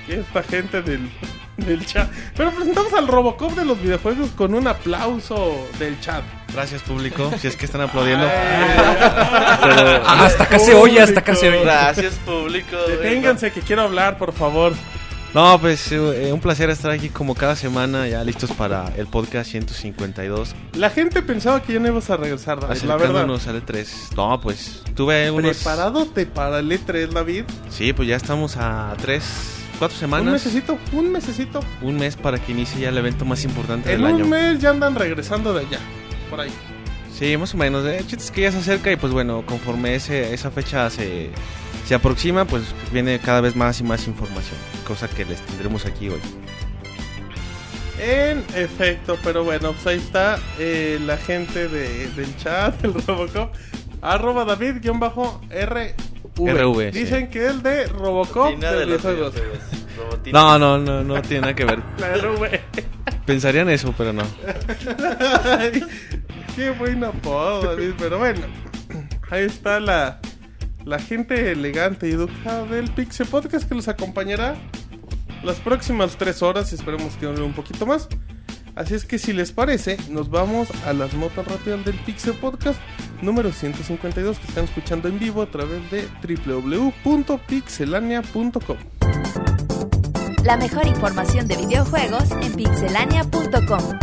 Esta 0.08 0.42
gente 0.42 0.82
del, 0.82 1.10
del 1.58 1.84
chat. 1.84 2.10
Pero 2.36 2.50
presentamos 2.52 2.92
al 2.94 3.08
Robocop 3.08 3.52
de 3.52 3.64
los 3.64 3.80
videojuegos 3.80 4.30
con 4.30 4.54
un 4.54 4.66
aplauso 4.66 5.68
del 5.78 6.00
chat. 6.00 6.22
Gracias, 6.52 6.82
público. 6.82 7.30
Si 7.38 7.46
es 7.46 7.56
que 7.56 7.66
están 7.66 7.82
aplaudiendo. 7.82 8.26
Ah, 8.26 10.24
hasta 10.24 10.44
acá 10.44 10.58
se 10.58 10.74
oye, 10.74 11.00
hasta 11.00 11.20
acá 11.20 11.34
se 11.34 11.50
oye. 11.50 11.60
Gracias, 11.62 12.14
público. 12.24 12.76
Deténganse 12.88 13.52
que 13.52 13.60
quiero 13.60 13.82
hablar, 13.82 14.18
por 14.18 14.32
favor. 14.32 14.72
No, 15.34 15.60
pues 15.60 15.92
eh, 15.92 16.30
un 16.32 16.40
placer 16.40 16.70
estar 16.70 16.90
aquí 16.90 17.10
como 17.10 17.34
cada 17.34 17.54
semana, 17.54 18.08
ya 18.08 18.24
listos 18.24 18.50
para 18.52 18.88
el 18.96 19.06
podcast 19.06 19.50
152. 19.50 20.54
La 20.74 20.88
gente 20.88 21.20
pensaba 21.22 21.62
que 21.62 21.74
ya 21.74 21.80
no 21.80 21.88
ibas 21.88 22.08
a 22.08 22.16
regresar, 22.16 22.58
David, 22.60 22.82
la 22.82 22.96
verdad. 22.96 23.22
Al 23.24 23.28
E3. 23.66 24.14
No, 24.16 24.40
pues 24.40 24.82
tuve 24.96 25.30
unos... 25.30 25.56
¿Preparadote 25.58 26.24
para 26.26 26.60
el 26.60 26.70
E3, 26.72 27.10
David? 27.10 27.44
Sí, 27.68 27.92
pues 27.92 28.08
ya 28.08 28.16
estamos 28.16 28.56
a 28.56 28.94
tres, 29.00 29.22
cuatro 29.78 29.94
Un 29.96 30.00
semanas. 30.00 30.32
mesecito, 30.32 30.78
un 30.92 31.12
mesecito. 31.12 31.60
Un 31.82 31.96
mes 31.96 32.16
para 32.16 32.38
que 32.38 32.52
inicie 32.52 32.80
ya 32.80 32.88
el 32.88 32.96
evento 32.96 33.26
más 33.26 33.44
importante 33.44 33.92
En 33.92 34.02
del 34.02 34.14
un 34.14 34.20
año. 34.22 34.26
mes 34.30 34.60
ya 34.60 34.70
andan 34.70 34.94
regresando 34.94 35.52
de 35.52 35.60
allá. 35.66 35.78
Por 36.30 36.40
ahí. 36.40 36.50
Sí, 37.16 37.36
más 37.36 37.52
o 37.52 37.58
menos. 37.58 37.84
El 37.84 38.00
chiste 38.06 38.24
es 38.24 38.30
que 38.30 38.40
ya 38.42 38.52
se 38.52 38.58
acerca 38.58 38.90
y 38.90 38.96
pues 38.96 39.12
bueno, 39.12 39.44
conforme 39.44 39.94
ese, 39.94 40.32
esa 40.32 40.50
fecha 40.50 40.88
se, 40.88 41.30
se 41.88 41.94
aproxima, 41.94 42.44
pues 42.44 42.64
viene 42.92 43.18
cada 43.18 43.40
vez 43.40 43.56
más 43.56 43.80
y 43.80 43.82
más 43.82 44.06
información. 44.06 44.58
Cosa 44.86 45.08
que 45.08 45.24
les 45.24 45.40
tendremos 45.40 45.86
aquí 45.86 46.10
hoy. 46.10 46.20
En 47.98 48.44
efecto, 48.54 49.16
pero 49.24 49.42
bueno, 49.42 49.72
pues 49.72 49.86
ahí 49.86 49.96
está 49.96 50.38
eh, 50.58 51.00
la 51.06 51.16
gente 51.16 51.66
de, 51.66 52.10
del 52.10 52.36
chat, 52.36 52.84
el 52.84 52.92
Robocop. 52.92 53.54
Arroba 54.02 54.44
David-RV. 54.44 55.94
RV, 56.36 56.92
sí. 56.92 56.98
Dicen 57.00 57.30
que 57.30 57.46
es 57.46 57.62
de 57.62 57.86
Robocop 57.86 58.58
de 58.58 58.66
de 58.66 58.84
los 58.84 59.02
videojuegos. 59.02 59.34
No, 60.30 60.58
no, 60.58 60.76
no, 60.76 61.02
no 61.02 61.22
tiene 61.22 61.40
nada 61.40 61.54
que 61.54 61.64
ver. 61.64 61.82
La 61.98 62.14
RV. 62.16 62.60
Pensarían 63.24 63.70
eso, 63.70 63.94
pero 63.96 64.12
no. 64.12 64.24
Ay, 65.58 65.82
Qué 66.54 66.68
buen 66.68 67.02
apodo, 67.02 67.62
David. 67.62 67.94
Pero 67.98 68.18
bueno, 68.18 68.42
ahí 69.30 69.44
está 69.44 69.80
la, 69.80 70.20
la 70.88 70.98
gente 70.98 71.52
elegante 71.52 72.08
y 72.08 72.12
educada 72.12 72.64
del 72.64 72.90
Pixel 72.90 73.26
Podcast 73.26 73.68
que 73.68 73.74
los 73.74 73.88
acompañará 73.88 74.56
las 75.44 75.60
próximas 75.60 76.16
tres 76.16 76.42
horas 76.42 76.72
y 76.72 76.76
esperemos 76.76 77.14
que 77.16 77.26
dure 77.26 77.42
un 77.42 77.52
poquito 77.52 77.84
más. 77.84 78.08
Así 78.74 78.94
es 78.94 79.04
que 79.04 79.18
si 79.18 79.34
les 79.34 79.52
parece, 79.52 79.98
nos 80.08 80.30
vamos 80.30 80.70
a 80.86 80.94
las 80.94 81.12
notas 81.12 81.46
rápidas 81.46 81.84
del 81.84 81.96
Pixel 81.96 82.32
Podcast 82.34 82.80
número 83.20 83.52
152 83.52 84.38
que 84.38 84.46
están 84.46 84.64
escuchando 84.64 85.08
en 85.08 85.18
vivo 85.18 85.42
a 85.42 85.50
través 85.50 85.90
de 85.90 86.08
www.pixelania.com. 86.22 88.78
La 90.44 90.56
mejor 90.56 90.86
información 90.86 91.46
de 91.48 91.58
videojuegos 91.58 92.30
en 92.40 92.54
pixelania.com. 92.54 93.98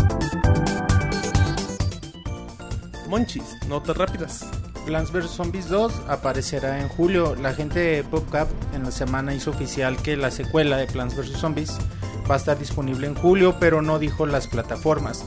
Monchis, 3.10 3.58
notas 3.68 3.98
rápidas. 3.98 4.46
Plants 4.86 5.12
vs. 5.12 5.32
Zombies 5.32 5.68
2 5.68 5.94
aparecerá 6.08 6.80
en 6.80 6.88
julio. 6.90 7.36
La 7.36 7.54
gente 7.54 7.80
de 7.80 8.04
PopCap 8.04 8.48
en 8.74 8.84
la 8.84 8.92
semana 8.92 9.34
hizo 9.34 9.50
oficial 9.50 9.98
que 9.98 10.16
la 10.16 10.30
secuela 10.32 10.78
de 10.78 10.86
Plants 10.86 11.16
vs. 11.16 11.38
Zombies 11.40 11.78
va 12.30 12.36
a 12.36 12.38
estar 12.38 12.58
disponible 12.58 13.08
en 13.08 13.16
julio, 13.16 13.56
pero 13.60 13.82
no 13.82 13.98
dijo 14.00 14.26
las 14.26 14.48
plataformas. 14.48 15.26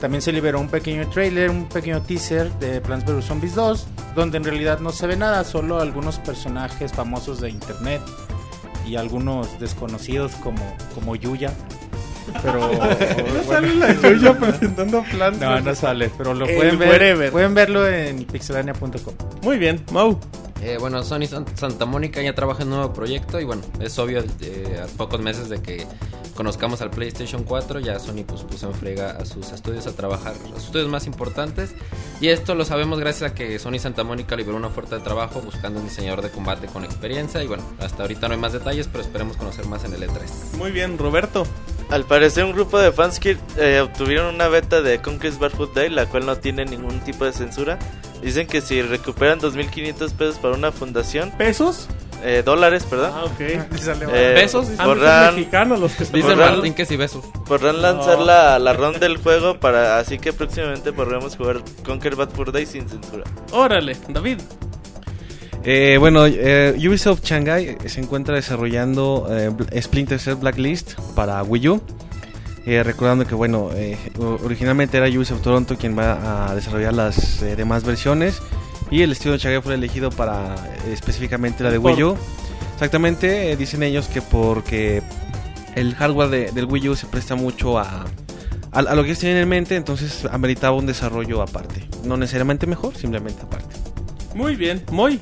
También 0.00 0.22
se 0.22 0.32
liberó 0.32 0.60
un 0.60 0.68
pequeño 0.68 1.08
trailer, 1.08 1.50
un 1.50 1.68
pequeño 1.68 2.02
teaser 2.02 2.52
de 2.58 2.80
Plants 2.80 3.06
vs. 3.06 3.24
Zombies 3.24 3.54
2, 3.54 3.86
donde 4.14 4.36
en 4.36 4.44
realidad 4.44 4.78
no 4.78 4.92
se 4.92 5.06
ve 5.06 5.16
nada, 5.16 5.42
solo 5.44 5.80
algunos 5.80 6.18
personajes 6.18 6.92
famosos 6.92 7.40
de 7.40 7.50
internet 7.50 8.02
y 8.86 8.96
algunos 8.96 9.58
desconocidos 9.58 10.32
como, 10.36 10.62
como 10.94 11.16
Yuya. 11.16 11.52
Pero 12.42 12.58
No 12.60 12.68
bueno. 12.68 12.94
sale 13.46 13.74
la 13.74 13.92
Yuya 13.94 14.38
presentando 14.38 15.02
plan. 15.04 15.38
No, 15.40 15.60
no 15.60 15.74
sale, 15.74 16.10
pero 16.16 16.34
lo 16.34 16.46
pueden 16.46 16.78
ver, 16.78 16.88
wherever. 16.88 17.32
pueden 17.32 17.54
verlo 17.54 17.86
en 17.88 18.24
pixelania.com. 18.24 19.14
Muy 19.42 19.58
bien, 19.58 19.84
Mau. 19.92 20.18
Eh, 20.60 20.76
bueno, 20.80 21.04
Sony 21.04 21.26
San- 21.28 21.46
Santa 21.56 21.84
Mónica 21.86 22.20
ya 22.20 22.34
trabaja 22.34 22.62
en 22.64 22.68
un 22.72 22.78
nuevo 22.78 22.92
proyecto 22.92 23.38
y 23.40 23.44
bueno, 23.44 23.62
es 23.80 23.96
obvio 24.00 24.24
eh, 24.40 24.80
a 24.82 24.86
pocos 24.96 25.20
meses 25.20 25.48
de 25.48 25.62
que 25.62 25.86
conozcamos 26.34 26.80
al 26.82 26.90
PlayStation 26.90 27.44
4, 27.44 27.78
ya 27.78 28.00
Sony 28.00 28.24
pues 28.26 28.42
puso 28.42 28.66
en 28.66 28.74
frega 28.74 29.12
a 29.12 29.24
sus 29.24 29.52
estudios 29.52 29.86
a 29.86 29.92
trabajar, 29.92 30.32
a 30.32 30.48
sus 30.56 30.64
estudios 30.66 30.88
más 30.88 31.06
importantes 31.06 31.74
y 32.20 32.28
esto 32.28 32.56
lo 32.56 32.64
sabemos 32.64 32.98
gracias 32.98 33.30
a 33.30 33.34
que 33.36 33.56
Sony 33.60 33.78
Santa 33.78 34.02
Mónica 34.02 34.34
liberó 34.34 34.56
una 34.56 34.66
oferta 34.66 34.96
de 34.98 35.02
trabajo 35.04 35.40
buscando 35.40 35.78
un 35.78 35.86
diseñador 35.86 36.22
de 36.22 36.30
combate 36.30 36.66
con 36.66 36.84
experiencia 36.84 37.40
y 37.40 37.46
bueno, 37.46 37.62
hasta 37.80 38.02
ahorita 38.02 38.26
no 38.26 38.34
hay 38.34 38.40
más 38.40 38.52
detalles, 38.52 38.88
pero 38.90 39.04
esperemos 39.04 39.36
conocer 39.36 39.64
más 39.66 39.84
en 39.84 39.94
el 39.94 40.02
E 40.02 40.08
E3. 40.08 40.56
Muy 40.58 40.72
bien, 40.72 40.98
Roberto. 40.98 41.46
Al 41.90 42.04
parecer 42.04 42.44
un 42.44 42.52
grupo 42.52 42.78
de 42.78 42.92
fans 42.92 43.18
que 43.18 43.38
eh, 43.56 43.80
obtuvieron 43.80 44.34
una 44.34 44.48
beta 44.48 44.82
de 44.82 45.00
Conquest 45.00 45.38
Barefoot 45.38 45.72
Day, 45.74 45.88
la 45.88 46.04
cual 46.06 46.26
no 46.26 46.36
tiene 46.36 46.64
ningún 46.66 47.00
tipo 47.00 47.24
de 47.24 47.32
censura. 47.32 47.78
Dicen 48.22 48.46
que 48.46 48.60
si 48.60 48.82
recuperan 48.82 49.40
2.500 49.40 50.12
pesos 50.12 50.36
para 50.38 50.54
una 50.54 50.70
fundación, 50.72 51.30
¿Pesos? 51.38 51.88
eh, 52.24 52.42
dólares, 52.44 52.84
perdón, 52.84 53.12
Ah, 53.14 53.24
ok. 53.24 53.40
eh, 53.40 54.32
¿Pesos? 54.34 54.66
Ah, 54.70 54.70
no, 54.70 54.76
son 54.76 54.86
podrán, 54.98 55.34
mexicanos 55.36 55.78
los 55.80 55.92
que 55.94 56.04
se 56.04 56.12
Dice 56.16 56.28
Borrar- 56.28 56.54
Martín 56.56 56.74
que 56.74 56.84
si 56.84 56.96
besos. 56.96 57.24
podrán 57.46 57.80
lanzar 57.80 58.18
la, 58.18 58.58
la 58.58 58.72
ronda 58.72 58.98
del 58.98 59.16
juego 59.18 59.58
para 59.60 59.98
así 59.98 60.18
que 60.18 60.32
próximamente 60.32 60.92
podremos 60.92 61.36
jugar 61.36 61.62
Conquer 61.86 62.16
Bad 62.16 62.30
Fur 62.30 62.50
Day 62.52 62.66
sin 62.66 62.88
censura. 62.88 63.22
Órale, 63.52 63.96
David. 64.08 64.40
Eh, 65.64 65.96
bueno, 65.98 66.24
eh, 66.26 66.74
Ubisoft 66.78 67.24
Shanghai 67.24 67.76
se 67.86 68.00
encuentra 68.00 68.34
desarrollando 68.36 69.26
eh, 69.30 69.82
Splinter 69.82 70.18
Cell 70.18 70.36
Blacklist 70.36 70.94
para 71.14 71.42
Wii 71.42 71.68
U. 71.68 71.82
Eh, 72.64 72.82
recordando 72.82 73.26
que, 73.26 73.34
bueno, 73.34 73.70
eh, 73.74 73.96
originalmente 74.44 74.96
era 74.98 75.06
Ubisoft 75.08 75.42
Toronto 75.42 75.76
quien 75.76 75.96
va 75.98 76.50
a 76.50 76.54
desarrollar 76.54 76.94
las 76.94 77.42
eh, 77.42 77.56
demás 77.56 77.84
versiones. 77.84 78.40
Y 78.90 79.02
el 79.02 79.12
estudio 79.12 79.32
de 79.32 79.38
Shanghai 79.38 79.60
fue 79.62 79.74
elegido 79.74 80.10
para 80.10 80.54
eh, 80.54 80.92
específicamente 80.92 81.62
la 81.64 81.70
de 81.70 81.78
Wii 81.78 82.02
U. 82.04 82.16
Exactamente, 82.74 83.50
eh, 83.52 83.56
dicen 83.56 83.82
ellos 83.82 84.06
que 84.06 84.22
porque 84.22 85.02
el 85.74 85.94
hardware 85.94 86.28
de- 86.30 86.52
del 86.52 86.64
Wii 86.66 86.88
U 86.90 86.96
se 86.96 87.06
presta 87.06 87.34
mucho 87.34 87.78
a, 87.78 88.04
a, 88.72 88.78
a 88.78 88.94
lo 88.94 89.02
que 89.02 89.08
ellos 89.10 89.18
tienen 89.18 89.38
en 89.42 89.48
mente, 89.48 89.74
entonces 89.76 90.24
ameritaba 90.30 90.76
un 90.76 90.86
desarrollo 90.86 91.42
aparte. 91.42 91.86
No 92.04 92.16
necesariamente 92.16 92.66
mejor, 92.66 92.96
simplemente 92.96 93.42
aparte. 93.42 93.74
Muy 94.34 94.56
bien, 94.56 94.82
muy. 94.92 95.20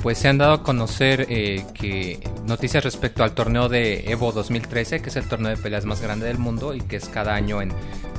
Pues 0.00 0.18
se 0.18 0.28
han 0.28 0.38
dado 0.38 0.54
a 0.54 0.62
conocer 0.62 1.26
eh, 1.28 1.64
que 1.74 2.18
noticias 2.46 2.82
respecto 2.82 3.24
al 3.24 3.32
torneo 3.32 3.68
de 3.68 4.10
Evo 4.10 4.32
2013, 4.32 5.02
que 5.02 5.10
es 5.10 5.16
el 5.16 5.28
torneo 5.28 5.50
de 5.50 5.56
peleas 5.56 5.84
más 5.84 6.00
grande 6.00 6.26
del 6.26 6.38
mundo 6.38 6.74
y 6.74 6.80
que 6.80 6.96
es 6.96 7.08
cada 7.08 7.34
año 7.34 7.60
en, 7.60 7.72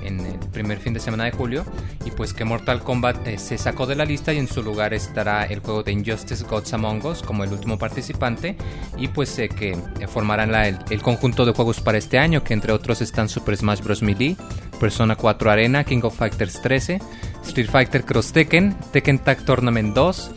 en 0.05 0.19
el 0.19 0.39
primer 0.51 0.79
fin 0.79 0.93
de 0.93 0.99
semana 0.99 1.25
de 1.25 1.31
julio. 1.31 1.65
Y 2.05 2.11
pues 2.11 2.33
que 2.33 2.45
Mortal 2.45 2.81
Kombat 2.81 3.27
eh, 3.27 3.37
se 3.37 3.57
sacó 3.57 3.85
de 3.85 3.95
la 3.95 4.05
lista 4.05 4.33
y 4.33 4.37
en 4.37 4.47
su 4.47 4.61
lugar 4.61 4.93
estará 4.93 5.45
el 5.45 5.59
juego 5.59 5.83
de 5.83 5.91
Injustice 5.91 6.43
Gods 6.45 6.73
Among 6.73 7.05
Us 7.05 7.21
como 7.21 7.43
el 7.43 7.51
último 7.51 7.77
participante. 7.77 8.55
Y 8.97 9.07
pues 9.07 9.37
eh, 9.39 9.49
que 9.49 9.71
eh, 9.71 10.07
formarán 10.07 10.53
el, 10.53 10.77
el 10.89 11.01
conjunto 11.01 11.45
de 11.45 11.53
juegos 11.53 11.81
para 11.81 11.97
este 11.97 12.19
año, 12.19 12.43
que 12.43 12.53
entre 12.53 12.73
otros 12.73 13.01
están 13.01 13.29
Super 13.29 13.57
Smash 13.57 13.81
Bros. 13.81 14.01
Melee, 14.01 14.35
Persona 14.79 15.15
4 15.15 15.51
Arena, 15.51 15.83
King 15.83 16.01
of 16.03 16.17
Fighters 16.17 16.61
13, 16.61 16.99
Street 17.45 17.69
Fighter 17.69 18.03
Cross 18.03 18.33
Tekken, 18.33 18.75
Tekken 18.91 19.19
Tag 19.19 19.45
Tournament 19.45 19.95
2. 19.95 20.31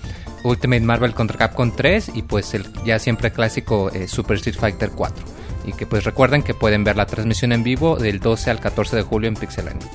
Ultimate 0.47 0.83
Marvel 0.83 1.15
contra 1.15 1.39
Capcom 1.39 1.71
3 1.75 2.13
y 2.15 2.23
pues 2.23 2.55
el 2.55 2.67
ya 2.85 2.99
siempre 2.99 3.33
clásico 3.33 3.91
eh, 3.91 4.09
Super 4.09 4.37
Street 4.37 4.57
Fighter 4.57 4.91
4. 4.91 5.25
Y 5.67 5.73
que 5.73 5.87
pues 5.87 6.05
recuerden 6.05 6.43
que 6.43 6.55
pueden 6.55 6.85
ver 6.85 6.97
la 6.97 7.07
transmisión 7.07 7.53
en 7.53 7.63
vivo 7.63 7.97
del 7.97 8.21
12 8.21 8.51
al 8.51 8.61
14 8.61 8.97
de 8.97 9.03
julio 9.03 9.29
en 9.29 9.35
Pixelania. 9.35 9.87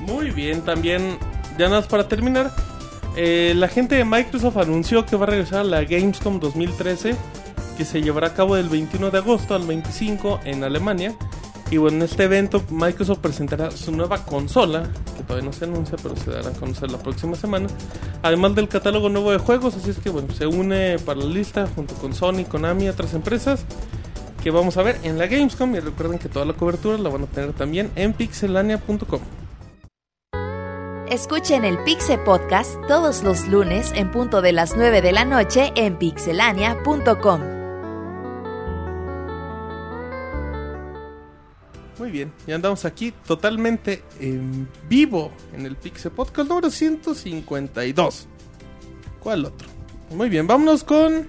Muy 0.00 0.30
bien, 0.30 0.62
también, 0.62 1.18
ya 1.58 1.66
nada 1.66 1.80
más 1.80 1.86
para 1.88 2.08
terminar, 2.08 2.52
eh, 3.16 3.52
la 3.56 3.68
gente 3.68 3.96
de 3.96 4.04
Microsoft 4.04 4.56
anunció 4.56 5.04
que 5.04 5.16
va 5.16 5.24
a 5.24 5.30
regresar 5.30 5.60
a 5.60 5.64
la 5.64 5.84
Gamescom 5.84 6.40
2013, 6.40 7.14
que 7.76 7.84
se 7.84 8.00
llevará 8.00 8.28
a 8.28 8.34
cabo 8.34 8.54
del 8.54 8.68
21 8.68 9.10
de 9.10 9.18
agosto 9.18 9.54
al 9.54 9.66
25 9.66 10.40
en 10.44 10.64
Alemania. 10.64 11.14
Y 11.72 11.78
bueno, 11.78 11.96
en 11.96 12.02
este 12.02 12.24
evento 12.24 12.62
Microsoft 12.68 13.20
presentará 13.20 13.70
su 13.70 13.92
nueva 13.92 14.26
consola, 14.26 14.90
que 15.16 15.22
todavía 15.22 15.46
no 15.48 15.54
se 15.54 15.64
anuncia, 15.64 15.96
pero 16.02 16.14
se 16.16 16.30
dará 16.30 16.50
a 16.50 16.52
conocer 16.52 16.90
la 16.90 16.98
próxima 16.98 17.34
semana. 17.34 17.66
Además 18.20 18.54
del 18.54 18.68
catálogo 18.68 19.08
nuevo 19.08 19.32
de 19.32 19.38
juegos, 19.38 19.74
así 19.74 19.88
es 19.88 19.98
que 19.98 20.10
bueno, 20.10 20.28
se 20.34 20.46
une 20.46 20.98
para 20.98 21.20
la 21.20 21.24
lista 21.24 21.66
junto 21.74 21.94
con 21.94 22.12
Sony, 22.12 22.44
Konami 22.46 22.84
y 22.84 22.88
otras 22.90 23.14
empresas 23.14 23.64
que 24.44 24.50
vamos 24.50 24.76
a 24.76 24.82
ver 24.82 24.98
en 25.02 25.16
la 25.16 25.26
Gamescom. 25.26 25.74
Y 25.74 25.80
recuerden 25.80 26.18
que 26.18 26.28
toda 26.28 26.44
la 26.44 26.52
cobertura 26.52 26.98
la 26.98 27.08
van 27.08 27.22
a 27.22 27.26
tener 27.26 27.54
también 27.54 27.90
en 27.96 28.12
pixelania.com. 28.12 29.20
Escuchen 31.08 31.64
el 31.64 31.78
Pixe 31.84 32.18
Podcast 32.18 32.76
todos 32.86 33.22
los 33.22 33.48
lunes 33.48 33.92
en 33.94 34.10
punto 34.10 34.42
de 34.42 34.52
las 34.52 34.76
9 34.76 35.00
de 35.00 35.12
la 35.12 35.24
noche 35.24 35.72
en 35.74 35.96
pixelania.com. 35.96 37.61
bien, 42.12 42.32
ya 42.46 42.54
andamos 42.54 42.84
aquí 42.84 43.12
totalmente 43.26 44.04
en 44.20 44.68
vivo 44.88 45.32
en 45.54 45.66
el 45.66 45.76
Pixel 45.76 46.12
Podcast 46.12 46.48
número 46.48 46.70
152. 46.70 48.28
¿Cuál 49.18 49.46
otro? 49.46 49.68
Muy 50.10 50.28
bien, 50.28 50.46
vámonos 50.46 50.84
con 50.84 51.26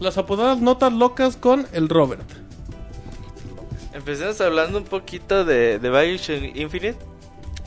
las 0.00 0.18
apodadas 0.18 0.60
notas 0.60 0.92
locas 0.92 1.36
con 1.36 1.66
el 1.72 1.88
Robert. 1.88 2.28
Empecemos 3.94 4.40
hablando 4.40 4.78
un 4.78 4.84
poquito 4.84 5.44
de, 5.44 5.78
de 5.78 6.52
Infinite. 6.56 6.98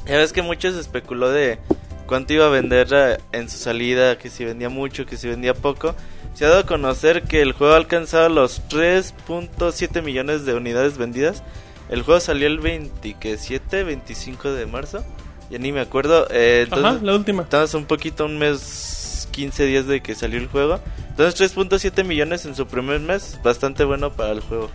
Ya 0.06 0.18
ves 0.18 0.34
que 0.34 0.42
mucho 0.42 0.72
se 0.72 0.80
especuló 0.80 1.30
de 1.30 1.60
cuánto 2.06 2.34
iba 2.34 2.48
a 2.48 2.50
vender 2.50 2.88
eh, 2.92 3.18
en 3.32 3.50
su 3.50 3.58
salida, 3.58 4.18
que 4.18 4.30
si 4.30 4.44
vendía 4.44 4.70
mucho, 4.70 5.06
que 5.06 5.16
si 5.16 5.28
vendía 5.30 5.54
poco. 5.54 5.96
Se 6.34 6.46
ha 6.46 6.50
dado 6.50 6.62
a 6.62 6.66
conocer 6.66 7.24
que 7.24 7.42
el 7.42 7.52
juego 7.54 7.74
ha 7.74 7.78
alcanzado 7.78 8.30
los 8.30 8.62
3.7 8.70 10.02
millones 10.02 10.46
de 10.46 10.54
unidades 10.54 10.98
vendidas. 10.98 11.44
El 11.90 12.04
juego 12.04 12.20
salió 12.20 12.48
el 12.48 12.60
27, 12.60 13.84
25 13.84 14.52
de 14.54 14.66
marzo. 14.66 15.04
Ya 15.50 15.60
ni 15.60 15.72
me 15.72 15.82
acuerdo. 15.82 16.28
eh, 16.32 16.66
Ajá, 16.72 16.78
entonces, 16.78 17.04
la 17.04 17.16
última. 17.16 17.44
Estamos 17.44 17.74
un 17.74 17.86
poquito, 17.86 18.26
un 18.26 18.40
mes, 18.40 19.28
15 19.32 19.66
días 19.66 19.86
de 19.88 20.02
que 20.02 20.16
salió 20.16 20.40
el 20.40 20.48
juego. 20.48 20.80
Entonces 21.10 21.54
3.7 21.56 22.06
millones 22.06 22.46
en 22.46 22.56
su 22.56 22.66
primer 22.66 23.02
mes, 23.02 23.38
bastante 23.44 23.84
bueno 23.84 24.14
para 24.14 24.32
el 24.32 24.40
juego. 24.40 24.70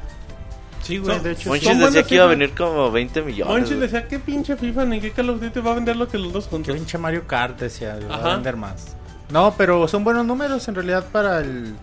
Sí, 0.82 0.98
güey, 0.98 1.14
Son- 1.16 1.24
de 1.24 1.32
hecho. 1.32 1.48
Monchis 1.48 1.78
decía 1.78 2.02
que 2.04 2.14
iba 2.16 2.24
a 2.24 2.28
venir 2.28 2.52
como 2.52 2.90
20 2.92 3.22
millones. 3.22 3.52
Monchi 3.52 3.70
güey. 3.74 3.80
decía, 3.80 4.06
¿qué 4.06 4.18
pinche 4.18 4.56
FIFA 4.56 4.84
ni 4.84 5.00
qué 5.00 5.10
Call 5.10 5.30
of 5.30 5.40
Duty 5.40 5.60
va 5.60 5.72
a 5.72 5.74
vender 5.74 5.96
lo 5.96 6.06
que 6.06 6.18
los 6.18 6.32
dos 6.32 6.46
juntos? 6.46 6.74
pinche 6.76 6.98
Mario 6.98 7.26
Kart 7.26 7.58
decía, 7.58 7.98
va 8.08 8.14
Ajá. 8.16 8.32
a 8.32 8.34
vender 8.34 8.56
más. 8.56 8.94
No, 9.30 9.54
pero 9.56 9.88
son 9.88 10.04
buenos 10.04 10.24
números 10.26 10.66
en 10.68 10.74
realidad 10.74 11.04
para 11.12 11.40
el... 11.40 11.74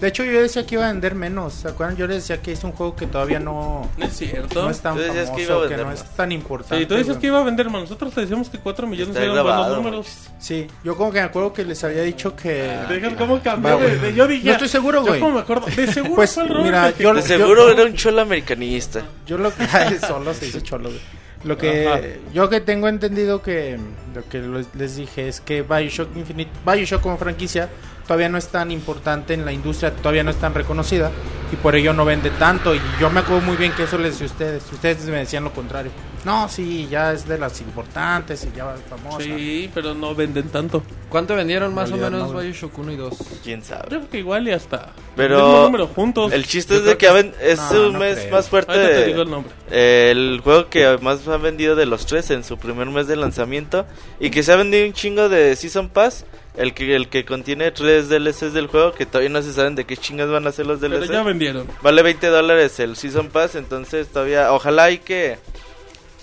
De 0.00 0.08
hecho, 0.08 0.24
yo 0.24 0.42
decía 0.42 0.66
que 0.66 0.74
iba 0.74 0.84
a 0.88 0.92
vender 0.92 1.14
menos. 1.14 1.54
¿Se 1.54 1.68
acuerdan? 1.68 1.96
Yo 1.96 2.06
les 2.08 2.16
decía 2.16 2.42
que 2.42 2.50
es 2.52 2.62
un 2.64 2.72
juego 2.72 2.96
que 2.96 3.06
todavía 3.06 3.38
no, 3.38 3.88
No 3.96 4.04
es 4.04 4.12
cierto. 4.16 4.62
no 4.64 4.70
es 4.70 4.80
tan 4.80 4.94
Tú 4.94 5.00
decías 5.00 5.26
famoso, 5.28 5.32
que 5.36 5.36
que, 5.38 5.42
iba 5.44 5.54
a 5.54 5.58
vender 5.60 5.78
no 5.78 5.84
más. 5.86 6.00
es 6.02 6.10
tan 6.16 6.32
importante. 6.32 6.78
Sí, 6.78 6.86
tú 6.86 6.94
dices 6.94 7.08
güey. 7.10 7.20
que 7.20 7.26
iba 7.28 7.40
a 7.40 7.44
vender 7.44 7.70
más. 7.70 7.82
Nosotros 7.82 8.12
te 8.12 8.20
decíamos 8.22 8.50
que 8.50 8.58
4 8.58 8.86
millones 8.88 9.14
eran 9.16 9.32
grabado, 9.34 9.64
buenos 9.66 9.76
números. 9.84 10.08
Sí, 10.40 10.66
yo 10.82 10.96
como 10.96 11.12
que 11.12 11.20
me 11.20 11.26
acuerdo 11.26 11.52
que 11.52 11.64
les 11.64 11.82
había 11.84 12.02
dicho 12.02 12.34
que... 12.34 12.76
Te 12.88 12.94
dije, 13.00 13.14
¿cómo 13.16 13.40
cambió? 13.40 13.76
Va, 13.76 13.82
de- 13.82 13.96
güey. 13.96 14.00
de- 14.00 14.14
yo 14.14 14.26
dije, 14.26 14.46
No 14.46 14.52
estoy 14.52 14.68
seguro, 14.68 14.98
Yo 15.02 15.06
güey. 15.06 15.20
como 15.20 15.34
me 15.36 15.40
acuerdo. 15.40 15.66
De 15.66 15.86
seguro 15.92 16.14
Pues, 16.16 16.34
fue 16.34 16.42
el 16.42 16.58
mira, 16.64 16.90
yo- 16.98 17.14
De 17.14 17.20
yo- 17.20 17.26
seguro 17.26 17.70
era 17.70 17.84
un 17.84 17.94
cholo 17.94 18.20
americanista. 18.20 19.02
Yo 19.26 19.38
lo 19.38 19.54
que 19.54 19.64
solo 20.06 20.34
se 20.34 20.46
dice 20.46 20.60
cholo, 20.60 20.88
güey. 20.90 21.00
Lo 21.44 21.58
que 21.58 21.86
Ajá. 21.88 22.00
yo 22.32 22.48
que 22.48 22.60
tengo 22.60 22.88
entendido 22.88 23.42
que 23.42 23.78
lo 24.14 24.26
que 24.28 24.64
les 24.74 24.96
dije 24.96 25.28
es 25.28 25.40
que 25.40 25.62
BioShock 25.62 26.16
Infinite, 26.16 26.50
BioShock 26.64 27.02
como 27.02 27.18
franquicia 27.18 27.68
todavía 28.06 28.28
no 28.28 28.38
es 28.38 28.48
tan 28.48 28.70
importante 28.70 29.34
en 29.34 29.44
la 29.44 29.52
industria, 29.52 29.94
todavía 29.94 30.22
no 30.22 30.30
es 30.30 30.36
tan 30.36 30.54
reconocida 30.54 31.10
y 31.52 31.56
por 31.56 31.74
ello 31.74 31.92
no 31.92 32.04
vende 32.04 32.30
tanto 32.30 32.74
y 32.74 32.80
yo 33.00 33.10
me 33.10 33.20
acuerdo 33.20 33.42
muy 33.42 33.56
bien 33.56 33.72
que 33.72 33.84
eso 33.84 33.98
les 33.98 34.12
decía 34.12 34.26
a 34.26 34.30
ustedes, 34.30 34.72
ustedes 34.72 35.04
me 35.06 35.18
decían 35.18 35.44
lo 35.44 35.52
contrario. 35.52 35.90
No, 36.24 36.48
sí, 36.48 36.88
ya 36.90 37.12
es 37.12 37.28
de 37.28 37.36
las 37.38 37.60
importantes 37.60 38.46
y 38.50 38.56
ya 38.56 38.74
es 38.74 38.80
famosa. 38.88 39.22
Sí, 39.22 39.70
pero 39.74 39.94
no 39.94 40.14
venden 40.14 40.48
tanto. 40.48 40.82
¿Cuánto 41.10 41.36
vendieron 41.36 41.74
más 41.74 41.90
o 41.90 41.96
realidad 41.96 42.10
menos 42.12 42.28
no, 42.28 42.32
güey. 42.34 42.46
Bioshock 42.46 42.78
1 42.78 42.92
y 42.92 42.96
2? 42.96 43.14
Quién 43.44 43.62
sabe. 43.62 43.84
creo 43.88 44.08
que 44.08 44.18
igual 44.18 44.48
y 44.48 44.52
hasta. 44.52 44.92
Pero 45.16 45.56
el 45.58 45.62
número 45.64 45.86
juntos. 45.86 46.32
El 46.32 46.46
chiste 46.46 46.74
Yo 46.74 46.80
es 46.80 46.86
de 46.86 46.96
que 46.96 47.06
que- 47.06 47.34
es 47.52 47.58
No, 47.70 47.86
un 47.88 47.92
no 47.92 47.98
mes 47.98 48.18
creo. 48.20 48.30
más 48.32 48.48
fuerte. 48.48 48.72
Ahorita 48.72 48.88
te 48.90 49.04
digo 49.06 49.22
el 49.22 49.30
nombre. 49.30 49.52
eh, 49.70 50.08
el 50.12 50.40
juego 50.42 50.68
que 50.70 50.98
más 51.02 51.28
ha 51.28 51.36
vendido 51.36 51.76
de 51.76 51.86
los 51.86 52.06
tres 52.06 52.30
en 52.30 52.42
su 52.42 52.56
primer 52.56 52.86
mes 52.88 53.06
de 53.06 53.16
lanzamiento. 53.16 53.84
Y 54.18 54.30
que 54.30 54.42
se 54.42 54.52
ha 54.52 54.56
vendido 54.56 54.86
un 54.86 54.92
chingo 54.94 55.28
de 55.28 55.54
Season 55.56 55.88
Pass. 55.90 56.24
El 56.56 56.72
que, 56.72 56.94
el 56.94 57.08
que 57.08 57.24
contiene 57.24 57.70
tres 57.72 58.08
DLCs 58.08 58.52
del 58.54 58.68
juego. 58.68 58.92
Que 58.92 59.04
todavía 59.06 59.28
no 59.28 59.42
se 59.42 59.52
saben 59.52 59.74
de 59.74 59.84
qué 59.84 59.96
chingas 59.96 60.30
van 60.30 60.46
a 60.46 60.52
ser 60.52 60.66
los 60.66 60.80
Pero 60.80 60.98
DLCs. 61.00 61.10
ya 61.12 61.22
vendieron. 61.22 61.66
Vale 61.82 62.02
20 62.02 62.26
dólares 62.28 62.80
el 62.80 62.96
Season 62.96 63.28
Pass, 63.28 63.56
entonces 63.56 64.08
todavía, 64.08 64.52
ojalá 64.52 64.90
y 64.90 64.98
que... 64.98 65.36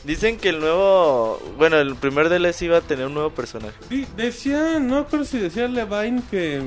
Dicen 0.03 0.38
que 0.38 0.50
el 0.50 0.60
nuevo, 0.60 1.39
bueno, 1.58 1.77
el 1.77 1.96
primer 1.96 2.29
DLC 2.29 2.63
iba 2.63 2.77
a 2.77 2.81
tener 2.81 3.05
un 3.05 3.13
nuevo 3.13 3.29
personaje. 3.29 3.75
Sí, 3.89 4.08
decía, 4.17 4.79
no 4.79 5.05
creo 5.08 5.25
si 5.25 5.38
decía 5.38 5.67
Levine 5.67 6.24
que, 6.31 6.60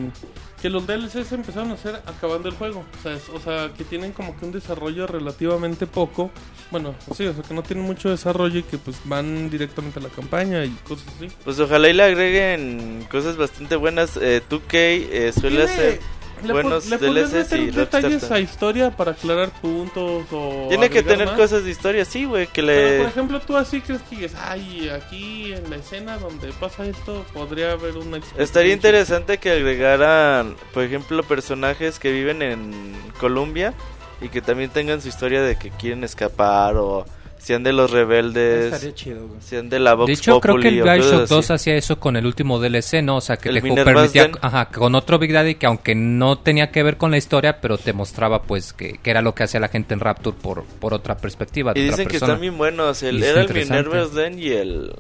que 0.63 0.71
los 0.71 0.87
DLCs 0.87 1.27
se 1.27 1.35
empezaron 1.35 1.73
a 1.73 1.75
hacer 1.75 1.97
acabando 2.07 2.49
el 2.49 2.55
juego. 2.55 2.85
O 2.99 3.03
sea, 3.03 3.13
es- 3.15 3.29
o 3.29 3.41
sea, 3.41 3.73
que 3.77 3.83
tienen 3.83 4.13
como 4.13 4.37
que 4.39 4.45
un 4.47 4.53
desarrollo 4.53 5.07
relativamente 5.09 5.87
poco. 5.89 6.31
Bueno, 6.71 6.95
sí, 7.17 7.27
o 7.27 7.35
sea, 7.35 7.43
que 7.43 7.55
no 7.55 7.63
tienen 7.65 7.85
mucho 7.85 8.09
desarrollo 8.09 8.61
y 8.61 8.63
que 8.63 8.79
pues 8.79 8.97
van 9.05 9.51
directamente 9.51 9.99
a 9.99 10.03
la 10.03 10.09
campaña 10.11 10.65
y 10.65 10.71
cosas 10.89 11.07
así. 11.17 11.29
Pues 11.45 11.59
ojalá 11.59 11.89
y 11.89 11.93
le 11.93 12.03
agreguen 12.05 13.07
cosas 13.11 13.37
bastante 13.37 13.75
buenas. 13.77 14.17
Eh, 14.17 14.43
2K 14.49 14.69
eh, 14.73 15.33
suele 15.33 15.57
Tiene- 15.67 15.73
hacer 15.73 16.01
buenos 16.53 16.87
le 16.87 16.99
DLCs 16.99 17.53
y 17.53 17.71
detalles 17.71 18.31
a 18.31 18.39
historia 18.41 18.91
para 18.91 19.13
aclarar 19.13 19.51
puntos 19.61 20.25
o 20.33 20.67
Tiene 20.69 20.91
que 20.91 21.03
tener 21.03 21.27
más. 21.27 21.37
cosas 21.37 21.65
de 21.65 21.71
historia, 21.71 22.05
sí, 22.05 22.25
güey, 22.25 22.47
que 22.47 22.63
Pero, 22.63 22.89
le... 22.89 22.99
por 22.99 23.09
ejemplo, 23.09 23.41
tú 23.41 23.57
así 23.57 23.81
crees 23.81 24.03
que 24.03 24.31
ay, 24.49 24.89
aquí 24.91 25.53
en 25.53 25.71
la 25.71 25.77
escena 25.77 26.19
donde 26.19 26.53
pasa 26.53 26.85
esto 26.87 27.25
podría 27.33 27.73
haber 27.73 27.97
una 27.97 28.19
Estaría 28.39 28.69
chida". 28.69 28.75
interesante 28.75 29.39
que 29.39 29.51
agregaran, 29.53 30.57
por 30.73 30.83
ejemplo, 30.85 31.23
personajes 31.23 31.99
que 31.99 32.13
viven 32.13 32.43
en 32.43 32.73
Colombia 33.19 33.75
y 34.21 34.29
que 34.29 34.41
también 34.41 34.71
tengan 34.71 35.01
su 35.01 35.09
historia 35.09 35.43
de 35.43 35.57
que 35.57 35.71
quieren 35.71 36.05
escapar 36.05 36.77
o 36.77 37.05
sean 37.45 37.63
de 37.63 37.75
los 37.75 37.91
rebeldes, 37.91 38.73
Estaría 38.73 38.95
chido, 38.95 39.29
güey. 39.29 39.39
sean 39.43 39.69
de 39.69 39.79
la 39.79 39.93
Vox 39.93 40.07
De 40.07 40.13
hecho, 40.15 40.41
creo 40.41 40.57
que 40.57 40.69
el 40.69 40.79
Populi 40.79 40.99
Bioshock 40.99 41.25
así. 41.25 41.35
2 41.35 41.51
hacía 41.51 41.77
eso 41.77 42.01
con 42.01 42.17
el 42.17 42.25
último 42.25 42.59
DLC, 42.59 43.03
¿no? 43.03 43.17
O 43.17 43.21
sea, 43.21 43.37
que 43.37 43.51
El 43.51 43.61
te 43.61 43.85
permitía, 43.85 44.31
ajá, 44.41 44.71
con 44.71 44.95
otro 44.95 45.19
Big 45.19 45.31
Daddy 45.31 45.57
que 45.57 45.67
aunque 45.67 45.95
no 45.95 46.39
tenía 46.39 46.71
que 46.71 46.83
ver 46.83 46.97
con 46.97 47.11
la 47.11 47.19
historia, 47.19 47.61
pero 47.61 47.77
te 47.77 47.93
mostraba 47.93 48.45
pues 48.45 48.73
que, 48.73 48.97
que 48.97 49.11
era 49.11 49.21
lo 49.21 49.35
que 49.35 49.43
hacía 49.43 49.61
la 49.61 49.69
gente 49.69 49.93
en 49.93 50.01
Rapture 50.01 50.35
por, 50.41 50.65
por 50.65 50.95
otra 50.95 51.19
perspectiva 51.19 51.75
de 51.75 51.81
Y 51.81 51.85
otra 51.85 51.97
dicen 51.99 52.09
que 52.09 52.17
están 52.17 52.41
bien 52.41 52.57
buenos. 52.57 53.03
El, 53.03 53.23
era 53.23 53.43
el. 53.43 53.53
Minerva's 53.53 54.15
Den 54.15 54.39
y 54.39 54.49
el. 54.49 54.95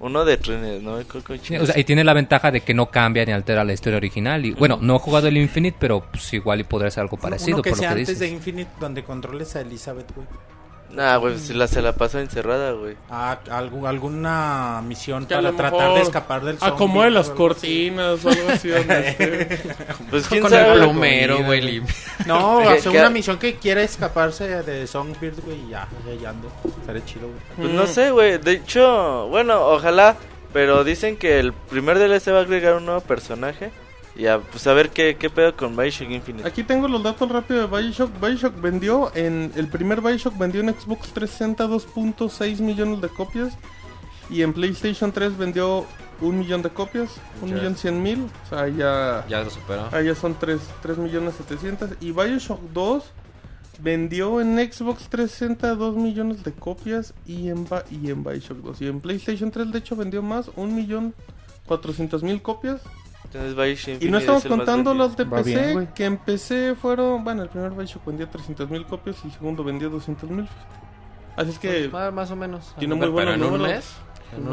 Uno 0.00 0.24
de 0.24 0.36
trenes, 0.38 0.82
¿no? 0.82 0.98
Sí, 1.42 1.56
o 1.56 1.66
sea, 1.66 1.78
y 1.78 1.84
tiene 1.84 2.02
la 2.02 2.14
ventaja 2.14 2.50
de 2.50 2.62
que 2.62 2.74
no 2.74 2.90
cambia 2.90 3.24
ni 3.24 3.32
altera 3.32 3.62
la 3.64 3.72
historia 3.72 3.96
original. 3.96 4.44
Y 4.44 4.50
bueno, 4.50 4.78
no 4.82 4.96
he 4.96 4.98
jugado 4.98 5.28
el 5.28 5.36
Infinite, 5.38 5.76
pero 5.80 6.00
pues 6.10 6.34
igual 6.34 6.60
y 6.60 6.64
podría 6.64 6.90
ser 6.90 7.02
algo 7.02 7.16
parecido 7.16 7.58
Uno 7.58 7.62
que 7.62 7.70
por 7.70 7.78
lo 7.78 7.80
sea 7.80 7.88
que 7.90 8.00
antes 8.00 8.08
dices. 8.08 8.18
de 8.18 8.28
Infinite 8.28 8.70
donde 8.80 9.04
controles 9.04 9.54
a 9.54 9.60
Elizabeth, 9.60 10.12
güey. 10.14 10.26
Nah, 10.90 11.16
güey, 11.18 11.38
si 11.38 11.52
la, 11.52 11.66
se 11.66 11.82
la 11.82 11.92
pasa 11.94 12.20
encerrada, 12.20 12.72
güey. 12.72 12.96
Ah, 13.10 13.38
algún- 13.50 13.86
alguna 13.86 14.80
misión 14.86 15.26
Que 15.26 15.34
a 15.34 15.38
para 15.38 15.52
tratar 15.56 15.94
de 15.94 16.00
escapar 16.02 16.44
del 16.44 16.58
zombie. 16.58 16.74
Acomode 16.74 17.10
las 17.10 17.28
cortinas 17.30 18.24
o 18.24 18.28
algo 18.30 18.48
así. 18.50 18.68
donde. 18.68 19.74
Pues 20.10 20.26
quién 20.28 20.42
Con 20.42 20.50
sabe. 20.50 20.72
el 20.74 20.86
comida, 20.86 21.34
güey. 21.44 21.60
limpio. 21.60 21.94
No, 22.26 22.60
hace 22.68 22.88
una 22.88 23.10
misión 23.10 23.38
que 23.38 23.56
quiere 23.56 23.82
escaparse 23.84 24.62
de 24.62 24.86
Songbird, 24.86 25.40
güey, 25.44 25.60
y 25.66 25.70
ya, 25.70 25.88
ya, 26.22 26.30
ando. 26.30 26.50
Estaré 26.80 27.04
chido, 27.04 27.28
güey. 27.28 27.40
Pues 27.56 27.70
no 27.70 27.86
sé, 27.86 28.10
güey. 28.10 28.38
De 28.38 28.52
hecho, 28.52 29.28
bueno, 29.28 29.66
ojalá. 29.68 30.16
Pero 30.52 30.84
dicen 30.84 31.16
que 31.18 31.38
el 31.38 31.52
primer 31.52 31.98
DLC 31.98 32.32
va 32.32 32.38
a 32.38 32.42
agregar 32.42 32.74
un 32.76 32.86
nuevo 32.86 33.00
personaje. 33.02 33.72
Y 34.18 34.26
a, 34.26 34.38
pues 34.40 34.66
a 34.66 34.72
ver 34.72 34.90
qué, 34.90 35.16
qué 35.18 35.28
pedo 35.28 35.54
con 35.56 35.76
Bioshock 35.76 36.08
Infinite. 36.10 36.48
Aquí 36.48 36.62
tengo 36.64 36.88
los 36.88 37.02
datos 37.02 37.28
rápidos 37.30 37.70
de 37.70 37.76
Bioshock. 37.76 38.10
Bioshock 38.20 38.60
vendió 38.60 39.10
en. 39.14 39.52
El 39.56 39.68
primer 39.68 40.00
Bioshock 40.00 40.38
vendió 40.38 40.62
en 40.62 40.68
Xbox 40.70 41.08
360 41.12 41.66
2.6 41.66 42.60
millones 42.60 43.00
de 43.02 43.08
copias. 43.08 43.58
Y 44.30 44.40
en 44.42 44.52
PlayStation 44.54 45.12
3 45.12 45.36
vendió 45.36 45.84
un 46.22 46.38
millón 46.38 46.62
de 46.62 46.70
copias. 46.70 47.10
Un 47.42 47.50
Ya. 47.50 47.54
millón 47.56 47.76
cien 47.76 48.02
mil. 48.02 48.26
O 48.46 48.48
sea, 48.48 48.68
ya. 48.68 49.26
Ya 49.28 49.42
lo 49.44 49.50
superó. 49.50 49.88
Ahí 49.92 50.06
ya 50.06 50.14
son 50.14 50.34
3, 50.38 50.60
3 50.80 50.96
millones 50.96 51.34
700. 51.36 51.90
Y 52.00 52.12
Bioshock 52.12 52.60
2 52.72 53.04
vendió 53.80 54.40
en 54.40 54.56
Xbox 54.56 55.08
360 55.10 55.74
2 55.74 55.96
millones 55.96 56.42
de 56.42 56.52
copias. 56.52 57.12
Y 57.26 57.50
en, 57.50 57.68
Ba- 57.68 57.84
y 57.90 58.10
en 58.10 58.24
Bioshock 58.24 58.58
2. 58.62 58.80
Y 58.80 58.86
en 58.86 59.00
PlayStation 59.00 59.50
3, 59.50 59.70
de 59.72 59.78
hecho, 59.78 59.94
vendió 59.94 60.22
más. 60.22 60.50
Un 60.56 60.74
millón 60.74 61.14
400 61.66 62.22
mil 62.22 62.40
copias. 62.40 62.80
Entonces 63.26 63.54
Bioshock 63.54 63.88
Infinite 63.88 64.06
Y 64.06 64.10
no 64.10 64.18
estamos 64.18 64.44
es 64.44 64.48
contando 64.50 64.94
los 64.94 65.16
de 65.16 65.24
Va 65.24 65.38
PC, 65.38 65.66
bien, 65.74 65.86
que 65.94 66.04
en 66.04 66.16
PC 66.18 66.74
fueron, 66.80 67.24
bueno, 67.24 67.42
el 67.42 67.48
primer 67.48 67.72
Bioshock 67.72 68.04
vendió 68.06 68.28
300 68.28 68.70
mil 68.70 68.84
copias 68.86 69.16
y 69.24 69.28
el 69.28 69.32
segundo 69.34 69.62
vendió 69.64 69.90
200 69.90 70.30
mil. 70.30 70.48
Así 71.36 71.50
es 71.50 71.58
que 71.58 71.88
Pues, 71.90 72.12
más 72.12 72.30
o 72.30 72.36
menos. 72.36 72.74
tiene 72.78 72.94
Pero 72.94 73.06
muy 73.06 73.12
buenos 73.12 73.34
en 73.34 73.42
un 73.44 73.52
números. 73.58 73.84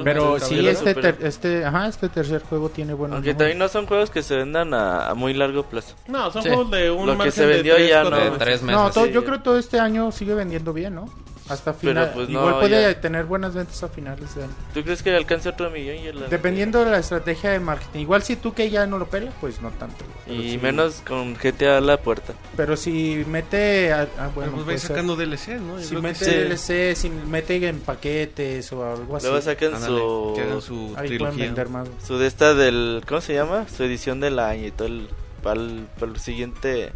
Pero 0.03 0.39
sí, 0.39 0.67
este, 0.67 0.93
ter- 0.93 1.17
este, 1.21 1.65
ajá, 1.65 1.87
este 1.87 2.07
tercer 2.07 2.43
juego 2.43 2.69
tiene 2.69 2.93
buenos 2.93 3.15
Aunque 3.15 3.29
números. 3.31 3.37
también 3.39 3.57
no 3.57 3.67
son 3.69 3.85
juegos 3.87 4.09
que 4.11 4.21
se 4.21 4.35
vendan 4.37 4.73
a, 4.73 5.07
a 5.09 5.13
muy 5.15 5.33
largo 5.33 5.63
plazo. 5.63 5.95
no, 6.07 6.31
son 6.31 6.43
Sí. 6.43 6.49
juegos 6.49 6.69
de 6.71 6.91
un 6.91 7.05
Lo 7.07 7.13
que 7.13 7.17
margen 7.17 7.31
se 7.33 7.41
de 7.47 7.53
vendió 7.55 7.75
tres, 7.75 7.89
ya 7.89 8.03
no. 8.03 8.09
de 8.11 8.15
meses. 8.25 8.37
tres 8.39 8.61
meses. 8.61 8.81
No, 8.81 8.91
todo- 8.91 9.05
sí. 9.05 9.11
yo 9.11 9.23
creo 9.25 9.37
que 9.37 9.43
todo 9.43 9.57
este 9.57 9.79
año 9.79 10.11
sigue 10.11 10.35
vendiendo 10.35 10.73
bien, 10.73 10.95
¿no? 10.95 11.05
Hasta 11.53 11.73
final. 11.73 12.11
pues, 12.13 12.29
no, 12.29 12.39
igual 12.39 12.59
puede 12.59 12.81
ya. 12.81 12.99
tener 13.01 13.25
buenas 13.25 13.53
ventas 13.53 13.81
a 13.83 13.87
finales 13.87 14.33
de 14.35 14.43
año. 14.43 14.53
¿Tú 14.73 14.83
crees 14.83 15.01
que 15.03 15.15
alcance 15.15 15.49
otro 15.49 15.69
millón? 15.69 15.97
Y 15.97 16.07
el- 16.07 16.29
Dependiendo 16.29 16.83
de 16.83 16.91
la 16.91 16.99
estrategia 16.99 17.51
de 17.51 17.59
marketing. 17.59 17.99
Igual 17.99 18.23
si 18.23 18.35
tú 18.35 18.53
que 18.53 18.69
ya 18.69 18.85
no 18.87 18.97
lo 18.97 19.07
pela, 19.07 19.31
pues 19.41 19.61
no 19.61 19.69
tanto. 19.71 20.03
Pero 20.25 20.41
Y 20.41 20.51
sí- 20.51 20.57
menos 20.57 21.01
con 21.07 21.35
GTA 21.35 21.77
a 21.77 21.81
la 21.81 21.97
puerta. 21.97 22.33
Pero 22.57 22.75
si 22.77 23.23
mete. 23.27 23.93
A, 23.93 24.01
a- 24.01 24.05
Bueno, 24.05 24.51
bueno, 24.51 24.51
pues 24.65 24.67
va 24.77 24.79
ser. 24.79 24.87
sacando 24.89 25.15
DLC, 25.15 25.59
¿no? 25.59 25.79
Yo 25.79 25.85
Si 25.85 25.95
mete 25.97 26.25
sí. 26.25 26.31
DLC, 26.31 26.95
si 26.95 27.09
mete 27.09 27.67
en 27.67 27.79
paquetes 27.81 28.71
o 28.73 28.83
algo 28.89 29.17
así. 29.17 29.27
Luego 29.27 29.41
sacan 29.41 29.75
Ándale, 29.75 29.97
su... 29.99 30.33
que 30.35 30.41
hagan 30.41 30.61
su 30.61 30.93
Ahí 30.97 31.17
pueden 31.17 31.37
vender 31.37 31.69
más. 31.69 31.87
Su 32.05 32.17
de 32.17 32.27
esta 32.27 32.53
del... 32.53 33.03
¿Cómo 33.07 33.21
se 33.21 33.33
llama? 33.33 33.65
Su 33.69 33.83
edición 33.83 34.19
del 34.19 34.39
año 34.39 34.67
y 34.67 34.71
todo 34.71 34.87
el... 34.87 35.07
Para 35.43 35.59
el, 35.59 35.85
para 35.99 36.11
el 36.11 36.19
siguiente... 36.19 36.91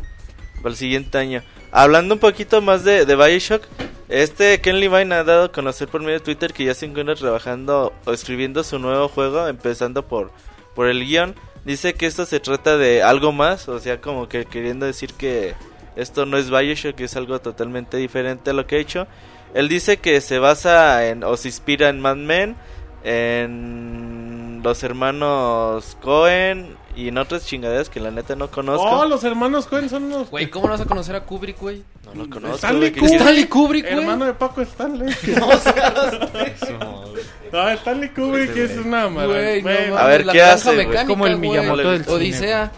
Para 0.58 0.70
el 0.70 0.76
siguiente 0.76 1.18
año. 1.18 1.44
Hablando 1.72 2.16
un 2.16 2.20
poquito 2.20 2.62
más 2.62 2.84
de, 2.84 3.06
de 3.06 3.16
Bioshock. 3.16 3.62
Este 4.10 4.62
Ken 4.62 4.80
Levine 4.80 5.16
ha 5.16 5.24
dado 5.24 5.46
a 5.46 5.52
conocer 5.52 5.90
por 5.90 6.02
medio 6.02 6.20
de 6.20 6.24
Twitter 6.24 6.54
que 6.54 6.64
ya 6.64 6.74
se 6.74 6.86
encuentra 6.86 7.16
trabajando 7.16 7.94
o 8.06 8.14
escribiendo 8.14 8.64
su 8.64 8.80
nuevo 8.80 9.10
juego. 9.10 9.48
Empezando 9.48 10.08
por, 10.08 10.32
por 10.76 10.88
el 10.88 11.06
guion. 11.06 11.36
Dice 11.66 11.94
que 11.94 12.06
esto 12.06 12.26
se 12.26 12.40
trata 12.40 12.78
de 12.78 13.04
algo 13.04 13.34
más. 13.34 13.68
O 13.68 13.80
sea, 13.80 14.00
como 14.00 14.30
que 14.30 14.46
queriendo 14.46 14.86
decir 14.86 15.14
que 15.14 15.56
esto 15.98 16.26
no 16.26 16.38
es 16.38 16.50
Bioshock, 16.50 16.96
que 16.96 17.06
es 17.06 17.18
algo 17.18 17.40
totalmente 17.40 17.98
diferente 17.98 18.52
a 18.52 18.54
lo 18.54 18.66
que 18.66 18.78
ha 18.78 18.80
hecho. 18.80 19.08
Él 19.54 19.68
dice 19.68 19.98
que 19.98 20.22
se 20.22 20.40
basa 20.40 21.08
en 21.08 21.24
o 21.24 21.36
se 21.36 21.50
inspira 21.50 21.90
en 21.90 22.00
Mad 22.00 22.18
Men, 22.18 22.56
en 23.04 24.62
los 24.64 24.84
hermanos 24.84 25.98
Cohen 26.02 26.78
y 26.98 27.08
en 27.10 27.18
otras 27.20 27.46
chingaderas 27.46 27.89
que 27.89 28.00
la 28.00 28.10
neta 28.12 28.36
no 28.36 28.50
conozco. 28.50 28.88
Oh, 28.89 29.06
los 29.06 29.24
hermanos 29.24 29.68
Cohen 29.68 29.88
son 29.88 30.06
unos. 30.06 30.32
Güey, 30.32 30.50
¿cómo 30.50 30.66
no 30.66 30.72
vas 30.72 30.82
a 30.82 30.86
conocer 30.86 31.16
a 31.16 31.22
Kubrick, 31.22 31.60
güey? 31.60 31.84
no 32.06 32.24
lo 32.24 32.30
conozco. 32.30 32.56
Stanley 32.58 32.89
güey, 32.89 32.94
¿qué 32.94 33.00
Kubrick. 33.01 33.20
Stanley 33.22 33.46
Kubrick, 33.46 33.86
güey. 33.86 33.98
Hermano 34.00 34.26
de 34.26 34.34
Paco 34.34 34.62
Stanley. 34.62 35.13
no, 37.52 37.69
Stanley 37.69 38.10
Kubrick 38.10 38.56
es 38.58 38.78
una 38.78 39.06
Güey, 39.06 39.62
maravilla. 39.62 39.88
no 39.89 39.98
A 39.98 40.08
ver, 40.08 40.26
la 40.26 40.34
¿qué 40.34 40.41
hace, 40.41 40.72
mecánica, 40.74 41.06
Como 41.06 41.28
el. 41.28 41.38
Miyamoto 41.38 41.91
del 41.91 42.06
cine, 42.06 42.69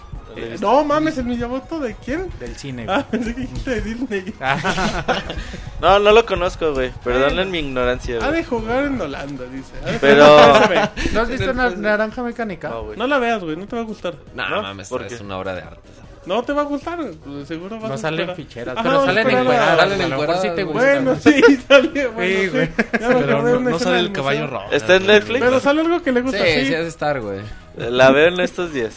Odisea. 0.44 0.58
no 0.62 0.84
mames, 0.84 1.18
el 1.18 1.26
Miyamoto 1.26 1.80
de 1.80 1.96
quién? 1.96 2.30
Del 2.40 2.56
cine. 2.56 2.86
Ah, 2.88 3.06
pensé 3.12 3.34
que 3.36 3.42
dijiste 3.42 3.70
de 3.72 3.82
Disney. 3.82 4.34
No, 5.82 5.98
no 5.98 6.12
lo 6.12 6.26
conozco, 6.26 6.74
güey. 6.74 6.92
Perdonen 7.06 7.50
mi 7.52 7.60
ignorancia, 7.60 8.18
Ha 8.18 8.32
de 8.32 8.44
güey. 8.44 8.44
jugar 8.44 8.84
en 8.86 9.00
Holanda, 9.00 9.46
dice. 9.46 9.72
Pero- 10.02 10.26
en. 10.68 10.90
¿No 11.14 11.22
has 11.22 11.30
visto 11.30 11.54
na- 11.54 11.70
Naranja 11.70 12.22
Mecánica? 12.22 12.68
No, 12.70 12.84
güey. 12.84 12.98
No 12.98 13.08
la 13.08 13.18
veas, 13.18 13.42
güey, 13.42 13.56
no 13.56 13.66
te 13.66 13.78
va 13.78 13.84
a 13.84 13.86
gustar. 13.86 14.16
No, 14.36 14.50
¿No? 14.50 14.62
mames, 14.62 14.90
¿Por 14.90 15.04
es 15.04 15.22
una 15.22 15.38
obra 15.38 15.56
de 15.56 15.62
arte. 15.62 15.80
No 16.26 16.44
te 16.44 16.52
va 16.52 16.64
a 16.64 16.66
gustar, 16.66 17.00
pues, 17.24 17.48
seguro 17.48 17.80
vas 17.80 17.88
No 17.90 17.96
a 17.96 17.98
salen 17.98 18.30
esperar. 18.30 18.36
ficheras, 18.36 18.78
Ajá, 18.78 18.84
pero 18.90 19.06
salen 19.06 19.30
encueradas. 19.30 19.78
Salen 19.80 20.02
a 20.02 20.08
lo 20.10 20.18
mejor 20.20 20.38
sí 20.42 20.50
te 20.54 20.64
gusta. 20.64 20.80
Bueno, 20.80 21.16
sí, 21.16 21.42
sale. 21.66 22.08
Bueno, 22.08 22.42
Sí, 22.42 22.48
güey. 22.50 22.66
sí. 22.68 22.72
Pero 22.92 23.42
no, 23.42 23.58
una 23.58 23.70
no 23.70 23.80
sale 23.80 24.00
el 24.00 24.12
caballo 24.12 24.48
rojo. 24.48 24.66
¿Está 24.72 24.96
en 24.98 25.08
Netflix? 25.08 25.40
Pero 25.40 25.60
sale 25.62 25.80
algo 25.82 26.02
que 26.04 26.12
le 26.12 26.20
Sí, 26.20 26.24
gusta, 26.26 26.44
sí, 26.46 26.66
sí. 26.66 26.74
has 26.76 26.82
de 26.82 26.88
estar, 26.90 27.22
güey. 27.22 27.40
La 27.78 28.12
veo 28.12 28.28
en 28.28 28.40
estos 28.42 28.74
días. 28.74 28.96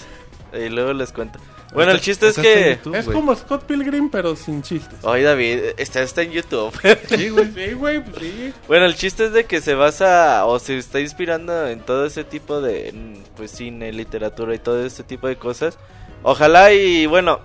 Y 0.52 0.68
luego 0.68 0.92
les 0.92 1.12
cuento. 1.12 1.38
Bueno, 1.72 1.92
el 1.92 2.00
chiste 2.00 2.28
es 2.28 2.36
que... 2.38 2.76
YouTube, 2.76 2.94
Es 2.96 3.06
güey. 3.06 3.16
como 3.16 3.34
Scott 3.34 3.64
Pilgrim, 3.64 4.10
pero 4.10 4.36
sin 4.36 4.62
chistes. 4.62 4.98
Oye, 5.02 5.22
David, 5.22 5.58
está, 5.78 6.02
está 6.02 6.22
en 6.22 6.32
YouTube. 6.32 6.72
Sí, 7.08 7.30
güey. 7.30 7.50
Sí, 7.54 7.72
güey, 7.72 8.04
pues 8.04 8.16
sí. 8.20 8.52
Bueno, 8.68 8.84
el 8.84 8.94
chiste 8.94 9.24
es 9.24 9.32
de 9.32 9.44
que 9.44 9.60
se 9.62 9.74
basa 9.74 10.44
o 10.44 10.58
se 10.58 10.76
está 10.76 11.00
inspirando 11.00 11.66
en 11.68 11.80
todo 11.80 12.04
ese 12.04 12.24
tipo 12.24 12.60
de 12.60 12.92
pues 13.36 13.50
cine, 13.52 13.90
literatura 13.92 14.54
y 14.54 14.58
todo 14.58 14.84
ese 14.84 15.02
tipo 15.02 15.28
de 15.28 15.36
cosas. 15.36 15.78
Ojalá 16.22 16.72
y 16.72 17.06
bueno, 17.06 17.40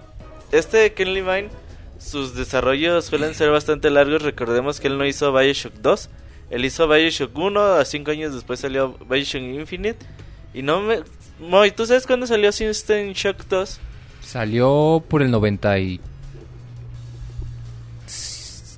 este 0.51 0.93
Ken 0.93 1.13
Levine 1.13 1.49
sus 1.97 2.35
desarrollos 2.35 3.05
suelen 3.05 3.33
ser 3.33 3.49
bastante 3.49 3.89
largos. 3.89 4.21
Recordemos 4.21 4.79
que 4.79 4.87
él 4.87 4.97
no 4.97 5.05
hizo 5.05 5.31
BioShock 5.33 5.73
2, 5.75 6.09
él 6.51 6.65
hizo 6.65 6.87
BioShock 6.87 7.35
1, 7.37 7.61
a 7.75 7.85
5 7.85 8.11
años 8.11 8.33
después 8.33 8.59
salió 8.59 8.97
BioShock 9.09 9.41
Infinite 9.41 10.05
y 10.53 10.61
no 10.61 10.81
me 10.81 10.99
Moy, 11.39 11.71
¿tú 11.71 11.85
sabes 11.85 12.07
cuándo 12.07 12.25
salió 12.27 12.51
System 12.51 13.13
Shock 13.13 13.45
2? 13.47 13.79
Salió 14.21 15.03
por 15.07 15.21
el 15.21 15.31
90 15.31 15.79
y... 15.79 15.99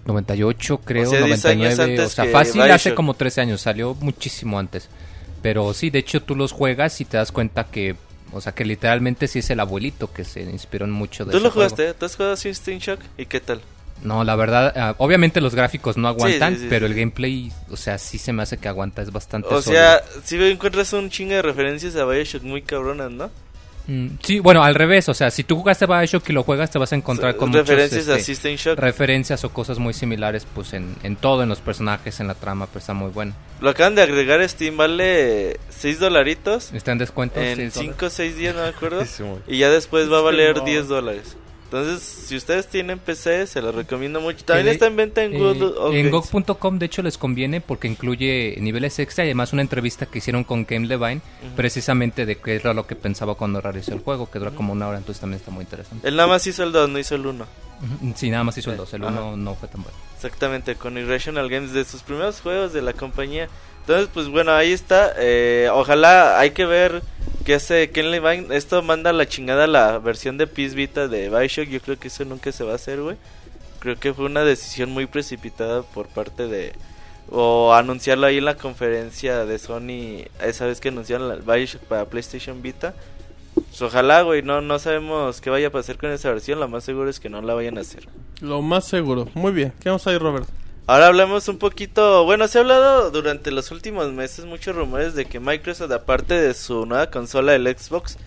98 0.06 0.82
creo, 0.84 1.08
O 1.08 1.12
sea, 1.12 1.22
10 1.24 1.46
años 1.46 1.78
99, 1.78 2.04
o 2.06 2.10
sea, 2.10 2.26
fácil 2.26 2.62
hace 2.62 2.96
como 2.96 3.14
13 3.14 3.42
años, 3.42 3.62
salió 3.62 3.94
muchísimo 3.96 4.58
antes. 4.58 4.90
Pero 5.42 5.74
sí, 5.74 5.90
de 5.92 6.00
hecho 6.00 6.22
tú 6.24 6.36
los 6.36 6.52
juegas 6.52 7.00
y 7.00 7.06
te 7.06 7.18
das 7.18 7.32
cuenta 7.32 7.66
que, 7.66 7.96
o 8.34 8.42
sea, 8.42 8.54
que 8.54 8.66
literalmente 8.66 9.28
sí 9.28 9.40
es 9.40 9.50
el 9.52 9.60
abuelito 9.60 10.12
que 10.12 10.26
se 10.26 10.42
inspiró 10.42 10.86
en 10.86 10.92
mucho 10.92 11.26
de 11.26 11.32
¿Tú 11.32 11.40
lo 11.40 11.52
juego. 11.52 11.70
jugaste? 11.70 11.94
¿Tú 11.94 12.06
has 12.06 12.16
jugado 12.16 12.36
System 12.36 12.80
Shock? 12.80 13.00
¿Y 13.18 13.28
qué 13.28 13.40
tal? 13.40 13.62
No, 14.04 14.24
la 14.24 14.36
verdad, 14.36 14.74
ah, 14.76 14.96
obviamente 14.98 15.42
los 15.42 15.56
gráficos 15.56 15.98
no 15.98 16.08
aguantan, 16.08 16.56
sí, 16.56 16.62
sí, 16.62 16.68
pero 16.70 16.88
sí. 16.88 16.94
el 16.94 17.00
gameplay, 17.00 17.52
o 17.70 17.78
sea, 17.78 17.98
sí 17.98 18.18
se 18.18 18.32
me 18.32 18.44
hace 18.44 18.58
que 18.58 18.68
aguanta, 18.68 19.02
es 19.02 19.12
bastante 19.12 19.48
O 19.50 19.62
sólido. 19.62 19.82
sea, 19.82 20.02
si 20.24 20.42
encuentras 20.42 20.94
un 20.94 21.10
chingo 21.10 21.34
de 21.34 21.42
referencias 21.42 21.96
a 21.96 22.06
Bioshock 22.06 22.44
muy 22.44 22.62
cabronas, 22.62 23.12
¿no? 23.12 23.30
Mm, 23.88 24.18
sí, 24.22 24.40
bueno, 24.40 24.64
al 24.64 24.76
revés, 24.76 25.10
o 25.10 25.16
sea, 25.16 25.32
si 25.32 25.44
tú 25.44 25.56
jugaste 25.56 25.88
Bioshock 25.88 26.30
y 26.30 26.34
lo 26.34 26.44
juegas, 26.44 26.70
te 26.70 26.78
vas 26.78 26.94
a 26.94 26.96
encontrar 26.96 27.36
con 27.36 27.50
muchos, 27.50 27.68
referencias 27.68 28.08
a 28.08 28.14
este, 28.18 28.24
System 28.24 28.56
Shock. 28.56 28.78
referencias 28.78 29.44
o 29.44 29.50
cosas 29.50 29.80
muy 29.80 29.94
similares, 29.94 30.46
pues 30.54 30.74
en, 30.74 30.96
en 31.02 31.16
todo, 31.16 31.42
en 31.42 31.50
los 31.50 31.60
personajes, 31.60 32.20
en 32.20 32.28
la 32.28 32.36
trama, 32.36 32.68
pues 32.68 32.84
está 32.84 32.94
muy 32.94 33.10
bueno. 33.10 33.34
Lo 33.62 33.72
acaban 33.72 33.96
de 33.96 34.04
agregar 34.04 34.48
Steam, 34.48 34.78
vale 34.78 35.60
6 35.70 36.00
dolaritos 36.00 36.72
Está 36.72 36.92
en 36.92 37.00
descuento. 37.00 37.42
en 37.42 37.72
sí, 37.72 37.80
5 37.82 38.06
o 38.06 38.10
6 38.12 38.38
días, 38.38 38.56
no 38.56 38.62
me 38.62 38.68
acuerdo. 38.68 39.04
Y 39.48 39.58
ya 39.58 39.70
después 39.72 40.12
va 40.12 40.20
a 40.20 40.22
valer 40.22 40.58
no. 40.58 40.66
10 40.66 40.88
dólares. 40.88 41.36
Entonces, 41.72 42.02
si 42.02 42.36
ustedes 42.36 42.68
tienen 42.68 42.98
PC, 42.98 43.46
se 43.46 43.62
los 43.62 43.76
recomiendo 43.76 44.20
mucho. 44.20 44.44
También 44.44 44.70
Eh, 44.70 44.72
está 44.72 44.88
en 44.88 44.96
venta 44.96 45.24
en 45.24 45.36
Eh, 45.36 45.38
Google. 45.38 45.72
All 45.80 45.96
en. 45.96 46.10
GOG.com 46.10 46.80
de 46.80 46.88
hecho 46.88 47.04
les 47.04 47.20
conviene 47.20 47.62
porque 47.62 47.88
incluye 47.88 48.56
niveles 48.60 48.98
extra 48.98 49.24
y 49.24 49.28
además 49.28 49.54
una 49.54 49.62
entrevista 49.62 50.08
que 50.08 50.18
hicieron 50.18 50.44
con 50.44 50.66
Game 50.66 50.88
Levine 50.88 51.22
precisamente 51.56 52.26
de 52.26 52.38
qué 52.38 52.56
era 52.56 52.74
lo 52.74 52.88
que 52.88 52.96
pensaba 52.96 53.36
cuando 53.36 53.62
realizó 53.62 53.94
el 53.94 54.00
juego, 54.00 54.32
que 54.32 54.40
dura 54.40 54.50
como 54.52 54.74
una 54.74 54.88
hora, 54.88 54.98
entonces 54.98 55.22
también 55.22 55.40
está 55.40 55.52
muy 55.52 55.64
interesante. 55.64 56.08
Él 56.08 56.16
nada 56.16 56.28
más 56.28 56.48
hizo 56.48 56.64
el 56.64 56.72
2, 56.72 56.90
no 56.90 56.98
hizo 56.98 57.14
el 57.14 57.26
1. 57.28 57.46
Ujú, 57.82 58.14
Sí, 58.16 58.30
nada 58.32 58.44
más 58.44 58.58
hizo 58.58 58.72
el 58.72 58.78
2, 58.78 58.94
el 58.96 59.04
Ajá. 59.04 59.22
1 59.22 59.38
no 59.38 59.54
fue 59.56 59.68
tan 59.70 59.84
bueno. 59.84 59.96
Exactamente, 60.16 60.74
con 60.76 60.98
Irrational 60.98 61.50
Games, 61.50 61.72
de 61.72 61.86
sus 61.86 62.02
primeros 62.02 62.42
juegos 62.42 62.74
de 62.74 62.82
la 62.82 62.94
compañía. 62.94 63.48
Entonces, 63.90 64.12
pues 64.14 64.28
bueno, 64.28 64.52
ahí 64.52 64.72
está. 64.72 65.16
eh, 65.18 65.68
ojalá 65.74 66.40
hay 66.40 66.52
que 66.52 66.68
ver 66.68 67.02
qué 67.44 67.56
hace 67.56 67.90
Ken 67.90 68.12
Levine. 68.12 68.56
Esto 68.56 68.84
manda 68.84 69.12
la 69.14 69.28
chingada 69.28 69.66
la 69.66 69.98
versión 69.98 70.38
de 70.38 70.46
PS 70.46 70.76
Vita 70.76 71.08
de 71.08 71.28
Bioshock. 71.28 71.70
Yo 71.70 71.82
creo 71.82 71.98
que 71.98 72.10
eso 72.10 72.24
nunca 72.24 72.52
se 72.52 72.64
va 72.64 72.74
a 72.74 72.76
hacer, 72.76 73.02
güey. 73.02 73.18
Creo 73.80 74.00
que 74.00 74.14
fue 74.14 74.26
una 74.26 74.44
decisión 74.44 74.92
muy 74.92 75.08
precipitada 75.08 75.82
por 75.82 76.06
parte 76.06 76.48
de... 76.48 76.74
O 77.32 77.74
anunciarlo 77.74 78.28
ahí 78.28 78.38
en 78.38 78.46
la 78.46 78.58
conferencia 78.58 79.44
de 79.46 79.58
Sony, 79.58 80.28
esa 80.40 80.68
vez 80.68 80.80
que 80.80 80.90
anunciaron 80.90 81.32
el 81.32 81.42
Bioshock 81.42 81.82
para 81.82 82.06
PlayStation 82.06 82.62
Vita. 82.62 82.94
Pues 83.56 83.82
ojalá, 83.82 84.22
güey, 84.22 84.44
no, 84.44 84.62
no 84.62 84.78
sabemos 84.78 85.42
qué 85.42 85.50
vaya 85.50 85.70
a 85.70 85.72
pasar 85.72 85.98
con 85.98 86.12
esa 86.12 86.30
versión. 86.30 86.60
Lo 86.60 86.68
más 86.68 86.84
seguro 86.84 87.10
es 87.10 87.20
que 87.20 87.30
no 87.30 87.42
la 87.42 87.56
vayan 87.56 87.80
a 87.80 87.82
hacer. 87.82 88.08
Lo 88.40 88.62
más 88.62 88.86
seguro. 88.86 89.28
Muy 89.34 89.52
bien. 89.52 89.74
¿Qué 89.82 89.90
vamos 89.90 90.06
a 90.06 90.14
ir, 90.14 90.20
Robert? 90.22 90.48
Ahora 90.90 91.06
hablamos 91.06 91.48
un 91.48 91.60
poquito, 91.60 92.26
bueno, 92.26 92.48
se 92.48 92.58
ha 92.58 92.62
hablado 92.62 93.12
durante 93.12 93.52
los 93.52 93.70
últimos 93.70 94.12
meses 94.12 94.46
muchos 94.46 94.76
rumores 94.76 95.14
de 95.14 95.26
que 95.26 95.40
Microsoft, 95.40 95.92
aparte 95.92 96.34
de 96.34 96.56
su 96.56 96.88
nueva 96.88 97.12
consola, 97.12 97.54
el 97.54 97.68
Xbox, 97.68 98.18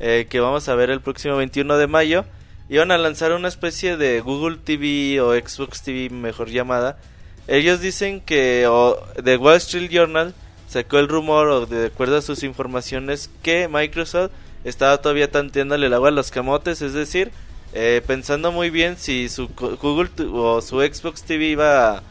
eh, 0.00 0.26
que 0.28 0.40
vamos 0.40 0.68
a 0.68 0.74
ver 0.74 0.90
el 0.90 1.00
próximo 1.00 1.36
21 1.36 1.76
de 1.76 1.86
mayo, 1.86 2.24
iban 2.68 2.90
a 2.90 2.98
lanzar 2.98 3.30
una 3.30 3.46
especie 3.46 3.96
de 3.96 4.20
Google 4.20 4.56
TV 4.56 5.20
o 5.20 5.32
Xbox 5.32 5.84
TV, 5.84 6.10
mejor 6.10 6.50
llamada. 6.50 6.98
Ellos 7.46 7.80
dicen 7.80 8.20
que 8.20 8.66
o, 8.66 8.98
The 9.22 9.36
Wall 9.36 9.58
Street 9.58 9.88
Journal 9.88 10.34
sacó 10.66 10.98
el 10.98 11.06
rumor, 11.06 11.46
o 11.46 11.66
de 11.66 11.86
acuerdo 11.86 12.16
a 12.16 12.22
sus 12.22 12.42
informaciones, 12.42 13.30
que 13.44 13.68
Microsoft 13.68 14.32
estaba 14.64 15.00
todavía 15.00 15.30
tanteándole 15.30 15.86
el 15.86 15.94
agua 15.94 16.08
a 16.08 16.10
los 16.10 16.32
camotes, 16.32 16.82
es 16.82 16.94
decir, 16.94 17.30
eh, 17.72 18.02
pensando 18.06 18.50
muy 18.52 18.70
bien 18.70 18.96
si 18.96 19.28
su 19.28 19.48
Google 19.48 20.10
o 20.32 20.60
su 20.62 20.80
Xbox 20.80 21.22
TV 21.22 21.46
iba 21.50 22.02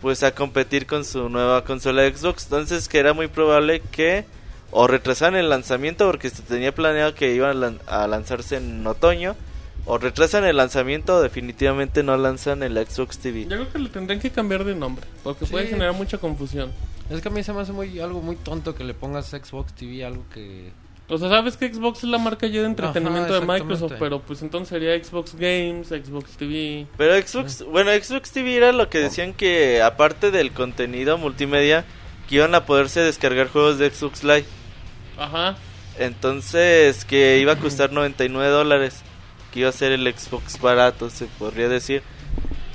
pues 0.00 0.22
a 0.22 0.34
competir 0.34 0.86
con 0.86 1.04
su 1.04 1.28
nueva 1.28 1.64
consola 1.64 2.08
Xbox, 2.08 2.44
entonces 2.44 2.88
que 2.88 2.98
era 2.98 3.12
muy 3.12 3.26
probable 3.28 3.82
que 3.90 4.24
o 4.70 4.86
retrasaran 4.86 5.36
el 5.36 5.48
lanzamiento 5.50 6.06
porque 6.06 6.30
se 6.30 6.42
tenía 6.42 6.72
planeado 6.74 7.14
que 7.14 7.34
iban 7.34 7.50
a, 7.50 7.54
lan- 7.54 7.80
a 7.86 8.06
lanzarse 8.06 8.56
en 8.56 8.86
otoño 8.86 9.34
o 9.84 9.98
retrasan 9.98 10.44
el 10.44 10.56
lanzamiento 10.56 11.16
o 11.16 11.20
definitivamente 11.22 12.02
no 12.02 12.16
lanzan 12.16 12.62
el 12.62 12.76
Xbox 12.86 13.18
TV. 13.18 13.42
Yo 13.42 13.48
creo 13.48 13.72
que 13.72 13.78
le 13.78 13.88
tendrían 13.88 14.20
que 14.20 14.30
cambiar 14.30 14.64
de 14.64 14.74
nombre, 14.74 15.04
porque 15.24 15.44
puede 15.46 15.66
generar 15.66 15.92
mucha 15.94 16.18
confusión. 16.18 16.70
Es 17.10 17.20
que 17.20 17.28
a 17.28 17.30
mí 17.32 17.42
se 17.42 17.52
me 17.52 17.60
hace 17.62 17.72
muy, 17.72 17.98
algo 17.98 18.20
muy 18.22 18.36
tonto 18.36 18.74
que 18.74 18.84
le 18.84 18.94
pongas 18.94 19.26
Xbox 19.30 19.72
TV, 19.74 20.04
algo 20.04 20.22
que... 20.32 20.70
O 21.10 21.18
sea, 21.18 21.28
sabes 21.28 21.56
que 21.56 21.72
Xbox 21.72 22.04
es 22.04 22.10
la 22.10 22.18
marca 22.18 22.46
ya 22.46 22.60
de 22.60 22.66
entretenimiento 22.66 23.34
Ajá, 23.34 23.40
de 23.40 23.46
Microsoft, 23.46 23.94
pero 23.98 24.20
pues 24.20 24.42
entonces 24.42 24.68
sería 24.68 25.02
Xbox 25.02 25.34
Games, 25.34 25.88
Xbox 25.88 26.36
TV. 26.36 26.86
Pero 26.96 27.20
Xbox, 27.20 27.64
bueno, 27.64 27.90
Xbox 27.90 28.30
TV 28.30 28.56
era 28.56 28.72
lo 28.72 28.88
que 28.88 28.98
decían 28.98 29.34
que 29.34 29.82
aparte 29.82 30.30
del 30.30 30.52
contenido 30.52 31.18
multimedia 31.18 31.84
que 32.28 32.36
iban 32.36 32.54
a 32.54 32.64
poderse 32.64 33.00
descargar 33.00 33.48
juegos 33.48 33.78
de 33.78 33.90
Xbox 33.90 34.22
Live. 34.22 34.44
Ajá. 35.18 35.56
Entonces, 35.98 37.04
que 37.04 37.38
iba 37.38 37.52
a 37.52 37.56
costar 37.56 37.92
99 37.92 38.48
dólares. 38.48 39.02
Que 39.52 39.60
iba 39.60 39.68
a 39.68 39.72
ser 39.72 39.90
el 39.90 40.06
Xbox 40.16 40.60
barato, 40.60 41.10
se 41.10 41.26
podría 41.26 41.68
decir. 41.68 42.04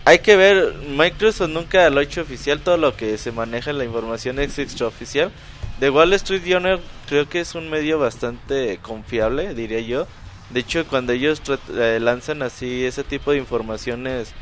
Hay 0.04 0.20
que 0.20 0.36
ver, 0.36 0.76
Microsoft 0.90 1.50
nunca 1.50 1.90
lo 1.90 2.02
ha 2.02 2.04
hecho 2.04 2.22
oficial. 2.22 2.60
Todo 2.60 2.78
lo 2.78 2.96
que 2.96 3.18
se 3.18 3.32
maneja 3.32 3.72
en 3.72 3.78
la 3.78 3.86
información 3.86 4.40
es 4.40 4.60
extraoficial. 4.60 5.32
The 5.80 5.90
Wall 5.90 6.14
Street 6.14 6.44
Journal 6.46 6.80
creo 7.08 7.28
que 7.28 7.42
es 7.42 7.54
un 7.56 7.70
medio 7.70 8.00
bastante 8.00 8.80
confiable, 8.82 9.54
diría 9.54 9.82
yo. 9.82 10.08
De 10.50 10.62
hecho, 10.62 10.86
cuando 10.88 11.12
ellos 11.12 11.42
eh, 11.74 12.00
lanzan 12.02 12.42
así 12.44 12.86
ese 12.86 13.04
tipo 13.04 13.32
de 13.32 13.38
informaciones, 13.38 14.34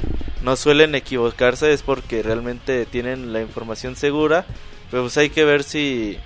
no 0.43 0.56
suelen 0.56 0.96
equivocarse, 0.96 1.72
es 1.74 1.82
porque 1.82 2.22
realmente 2.22 2.86
tienen 2.86 3.34
la 3.34 3.41
información 3.41 3.96
segura. 3.96 4.46
Pero 4.91 5.04
pues 5.04 5.17
hay 5.17 5.30
que 5.30 5.46
ver 5.46 5.63
si 5.63 6.17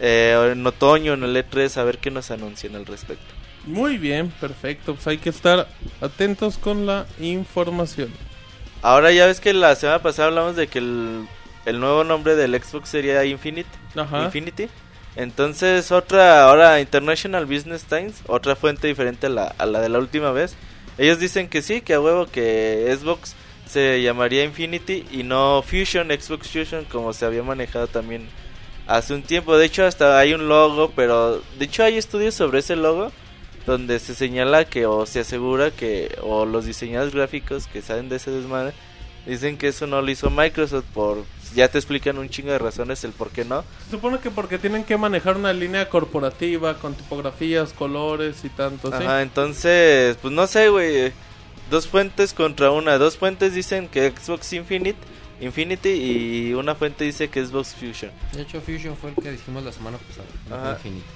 eh, 0.00 0.50
en 0.52 0.66
otoño, 0.66 1.14
en 1.14 1.22
el 1.22 1.36
E3, 1.36 1.76
a 1.78 1.84
ver 1.84 1.98
qué 1.98 2.10
nos 2.10 2.30
anuncian 2.30 2.74
al 2.74 2.84
respecto. 2.84 3.34
Muy 3.64 3.98
bien, 3.98 4.30
perfecto. 4.40 4.94
Pues 4.94 5.06
hay 5.06 5.18
que 5.18 5.30
estar 5.30 5.68
atentos 6.00 6.58
con 6.58 6.84
la 6.84 7.06
información. 7.20 8.12
Ahora 8.82 9.10
ya 9.10 9.26
ves 9.26 9.40
que 9.40 9.52
la 9.52 9.74
semana 9.74 10.00
pasada 10.00 10.28
hablamos 10.28 10.54
de 10.54 10.68
que 10.68 10.78
el, 10.78 11.26
el 11.68 11.80
nuevo 11.80 12.04
nombre 12.04 12.34
del 12.34 12.60
Xbox 12.60 12.88
sería 12.88 13.24
Infinite, 13.24 13.68
Ajá. 13.96 14.24
Infinity. 14.24 14.68
Entonces 15.16 15.90
otra, 15.90 16.44
ahora 16.44 16.80
International 16.80 17.44
Business 17.46 17.84
Times, 17.84 18.22
otra 18.26 18.56
fuente 18.56 18.86
diferente 18.86 19.26
a 19.26 19.30
la, 19.30 19.54
a 19.58 19.66
la 19.66 19.80
de 19.80 19.88
la 19.88 19.98
última 19.98 20.30
vez. 20.32 20.54
Ellos 20.96 21.18
dicen 21.18 21.48
que 21.48 21.62
sí, 21.62 21.80
que 21.80 21.94
a 21.94 22.00
huevo 22.00 22.26
que 22.26 22.96
Xbox 22.98 23.34
se 23.68 24.02
llamaría 24.02 24.44
Infinity 24.44 25.06
y 25.10 25.22
no 25.22 25.62
Fusion, 25.62 26.08
Xbox 26.08 26.48
Fusion 26.48 26.84
como 26.86 27.12
se 27.12 27.24
había 27.24 27.42
manejado 27.42 27.86
también 27.86 28.28
hace 28.86 29.14
un 29.14 29.22
tiempo. 29.22 29.56
De 29.56 29.66
hecho 29.66 29.84
hasta 29.84 30.18
hay 30.18 30.34
un 30.34 30.48
logo, 30.48 30.92
pero 30.96 31.42
de 31.58 31.64
hecho 31.64 31.84
hay 31.84 31.98
estudios 31.98 32.34
sobre 32.34 32.60
ese 32.60 32.76
logo 32.76 33.12
donde 33.66 33.98
se 33.98 34.14
señala 34.14 34.64
que 34.64 34.86
o 34.86 35.04
se 35.04 35.20
asegura 35.20 35.70
que 35.70 36.16
o 36.22 36.46
los 36.46 36.64
diseñadores 36.64 37.14
gráficos 37.14 37.66
que 37.66 37.82
saben 37.82 38.08
de 38.08 38.16
ese 38.16 38.30
desmadre 38.30 38.72
dicen 39.26 39.58
que 39.58 39.68
eso 39.68 39.86
no 39.86 40.00
lo 40.00 40.10
hizo 40.10 40.30
Microsoft 40.30 40.86
por 40.94 41.24
ya 41.54 41.68
te 41.68 41.78
explican 41.78 42.18
un 42.18 42.28
chingo 42.28 42.50
de 42.52 42.58
razones 42.58 43.02
el 43.04 43.12
por 43.12 43.30
qué 43.30 43.44
no. 43.44 43.64
Se 43.84 43.92
supone 43.92 44.18
que 44.18 44.30
porque 44.30 44.58
tienen 44.58 44.84
que 44.84 44.96
manejar 44.96 45.36
una 45.36 45.52
línea 45.52 45.88
corporativa 45.88 46.78
con 46.78 46.94
tipografías, 46.94 47.72
colores 47.72 48.44
y 48.44 48.48
tanto, 48.48 48.88
¿sí? 48.88 49.04
Ajá, 49.04 49.22
entonces, 49.22 50.16
pues 50.20 50.32
no 50.32 50.46
sé, 50.46 50.68
güey. 50.68 51.12
Dos 51.70 51.86
fuentes 51.86 52.32
contra 52.32 52.70
una. 52.70 52.96
Dos 52.98 53.16
fuentes 53.16 53.54
dicen 53.54 53.88
que 53.88 54.10
Xbox 54.10 54.52
Infinite, 54.54 54.98
Infinity 55.40 55.88
y 55.90 56.54
una 56.54 56.74
fuente 56.74 57.04
dice 57.04 57.28
que 57.28 57.44
Xbox 57.44 57.74
Fusion. 57.74 58.10
De 58.32 58.42
hecho, 58.42 58.60
Fusion 58.60 58.96
fue 58.96 59.10
el 59.10 59.16
que 59.16 59.32
dijimos 59.32 59.62
la 59.62 59.72
semana 59.72 59.98
pasada. 59.98 60.26
no 60.48 60.56
Ajá. 60.56 60.76
fue 60.76 60.90
Infinity. 60.90 61.06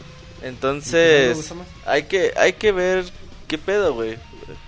¿Y 0.42 0.46
Entonces, 0.46 1.52
hay 1.86 2.02
que 2.04 2.32
hay 2.36 2.52
que 2.54 2.72
ver 2.72 3.04
qué 3.48 3.58
pedo, 3.58 3.94
güey. 3.94 4.16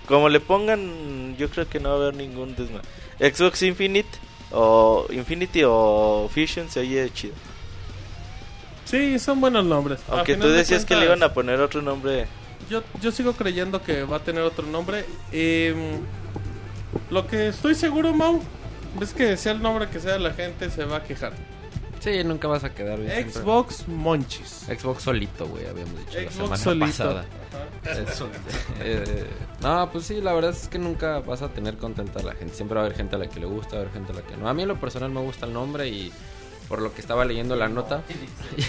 Como 0.07 0.29
le 0.29 0.39
pongan, 0.39 1.35
yo 1.37 1.49
creo 1.49 1.67
que 1.69 1.79
no 1.79 1.89
va 1.89 1.95
a 1.95 1.97
haber 1.99 2.15
ningún 2.15 2.55
desmadre. 2.55 2.87
Xbox 3.19 3.61
Infinite 3.63 4.09
o 4.55 5.05
Infinity 5.11 5.63
o 5.65 6.29
Fusion 6.33 6.69
se 6.69 6.79
oye 6.79 7.11
chido. 7.13 7.33
Sí, 8.85 9.19
son 9.19 9.41
buenos 9.41 9.65
nombres. 9.65 9.99
Aunque 10.09 10.35
tú 10.35 10.47
de 10.47 10.57
decías 10.57 10.85
que 10.85 10.95
le 10.95 11.05
iban 11.05 11.21
a 11.23 11.33
poner 11.33 11.59
otro 11.59 11.81
nombre. 11.81 12.27
Yo, 12.69 12.83
yo 13.01 13.11
sigo 13.11 13.33
creyendo 13.33 13.83
que 13.83 14.03
va 14.03 14.17
a 14.17 14.19
tener 14.19 14.43
otro 14.43 14.65
nombre. 14.65 15.05
Em, 15.31 15.99
lo 17.09 17.27
que 17.27 17.49
estoy 17.49 17.75
seguro, 17.75 18.13
Mau, 18.13 18.41
es 19.01 19.13
que 19.13 19.35
sea 19.37 19.51
el 19.51 19.61
nombre 19.61 19.89
que 19.89 19.99
sea, 19.99 20.17
la 20.17 20.33
gente 20.33 20.69
se 20.69 20.85
va 20.85 20.97
a 20.97 21.03
quejar. 21.03 21.33
Sí, 22.05 22.23
nunca 22.23 22.47
vas 22.47 22.63
a 22.63 22.69
quedar 22.69 22.99
bien. 22.99 23.11
siempre. 23.11 23.41
Xbox 23.41 23.87
Monchis. 23.87 24.67
Xbox 24.67 25.01
solito, 25.01 25.47
güey, 25.47 25.65
habíamos 25.65 25.97
dicho 26.05 26.21
la 26.21 26.31
Xbox 26.31 26.35
semana 26.35 26.57
solito. 26.57 26.85
pasada. 26.85 27.25
Eso, 27.83 28.29
eh, 28.81 29.25
no, 29.63 29.89
pues 29.91 30.05
sí, 30.05 30.21
la 30.21 30.33
verdad 30.33 30.51
es 30.51 30.67
que 30.67 30.77
nunca 30.77 31.17
vas 31.21 31.41
a 31.41 31.49
tener 31.49 31.77
contenta 31.77 32.19
a 32.19 32.23
la 32.23 32.33
gente. 32.35 32.53
Siempre 32.53 32.75
va 32.75 32.81
a 32.81 32.85
haber 32.85 32.95
gente 32.95 33.15
a 33.15 33.17
la 33.17 33.27
que 33.27 33.39
le 33.39 33.47
gusta, 33.47 33.71
va 33.71 33.77
a 33.77 33.81
haber 33.81 33.93
gente 33.93 34.11
a 34.11 34.15
la 34.17 34.21
que 34.21 34.37
no. 34.37 34.47
A 34.47 34.53
mí 34.53 34.61
en 34.61 34.67
lo 34.67 34.79
personal 34.79 35.09
me 35.09 35.21
gusta 35.21 35.47
el 35.47 35.53
nombre 35.53 35.87
y 35.87 36.11
por 36.69 36.79
lo 36.79 36.93
que 36.93 37.01
estaba 37.01 37.25
leyendo 37.25 37.55
la 37.55 37.69
nota 37.69 38.03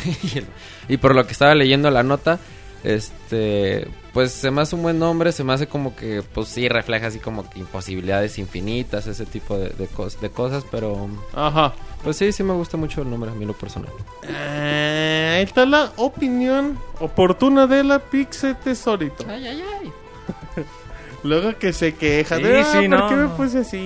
y 0.88 0.96
por 0.96 1.14
lo 1.14 1.26
que 1.26 1.32
estaba 1.32 1.54
leyendo 1.54 1.90
la 1.90 2.02
nota, 2.02 2.38
este, 2.86 3.88
pues 4.12 4.30
se 4.32 4.50
me 4.50 4.62
hace 4.62 4.76
un 4.76 4.82
buen 4.82 4.98
nombre, 4.98 5.32
se 5.32 5.42
me 5.44 5.52
hace 5.52 5.66
como 5.66 5.96
que, 5.96 6.22
pues 6.22 6.48
sí, 6.48 6.68
refleja 6.68 7.08
así 7.08 7.18
como 7.18 7.48
que 7.50 7.58
imposibilidades 7.58 8.38
infinitas, 8.38 9.06
ese 9.06 9.26
tipo 9.26 9.58
de, 9.58 9.70
de, 9.70 9.88
cos- 9.88 10.18
de 10.20 10.30
cosas, 10.30 10.64
pero 10.70 11.08
Ajá. 11.34 11.74
pues 12.04 12.16
sí, 12.16 12.30
sí 12.32 12.42
me 12.42 12.52
gusta 12.54 12.76
mucho 12.76 13.02
el 13.02 13.10
nombre 13.10 13.30
a 13.30 13.34
mí 13.34 13.44
lo 13.44 13.54
personal. 13.54 13.90
Eh, 14.28 15.34
ahí 15.38 15.42
está 15.44 15.66
la 15.66 15.92
opinión 15.96 16.78
oportuna 17.00 17.66
de 17.66 17.82
la 17.84 17.98
Pixe 17.98 18.54
Tesorito. 18.54 19.24
Ay, 19.28 19.46
ay, 19.48 19.62
ay. 19.82 19.92
Luego 21.26 21.58
que 21.58 21.72
se 21.72 21.94
queja. 21.94 22.36
Sí, 22.36 22.42
de, 22.42 22.60
"Ah, 22.60 22.64
sí, 22.64 22.78
¿Por 22.78 22.88
no, 22.88 23.08
qué 23.08 23.14
me 23.16 23.22
no. 23.24 23.36
puse 23.36 23.58
así? 23.58 23.76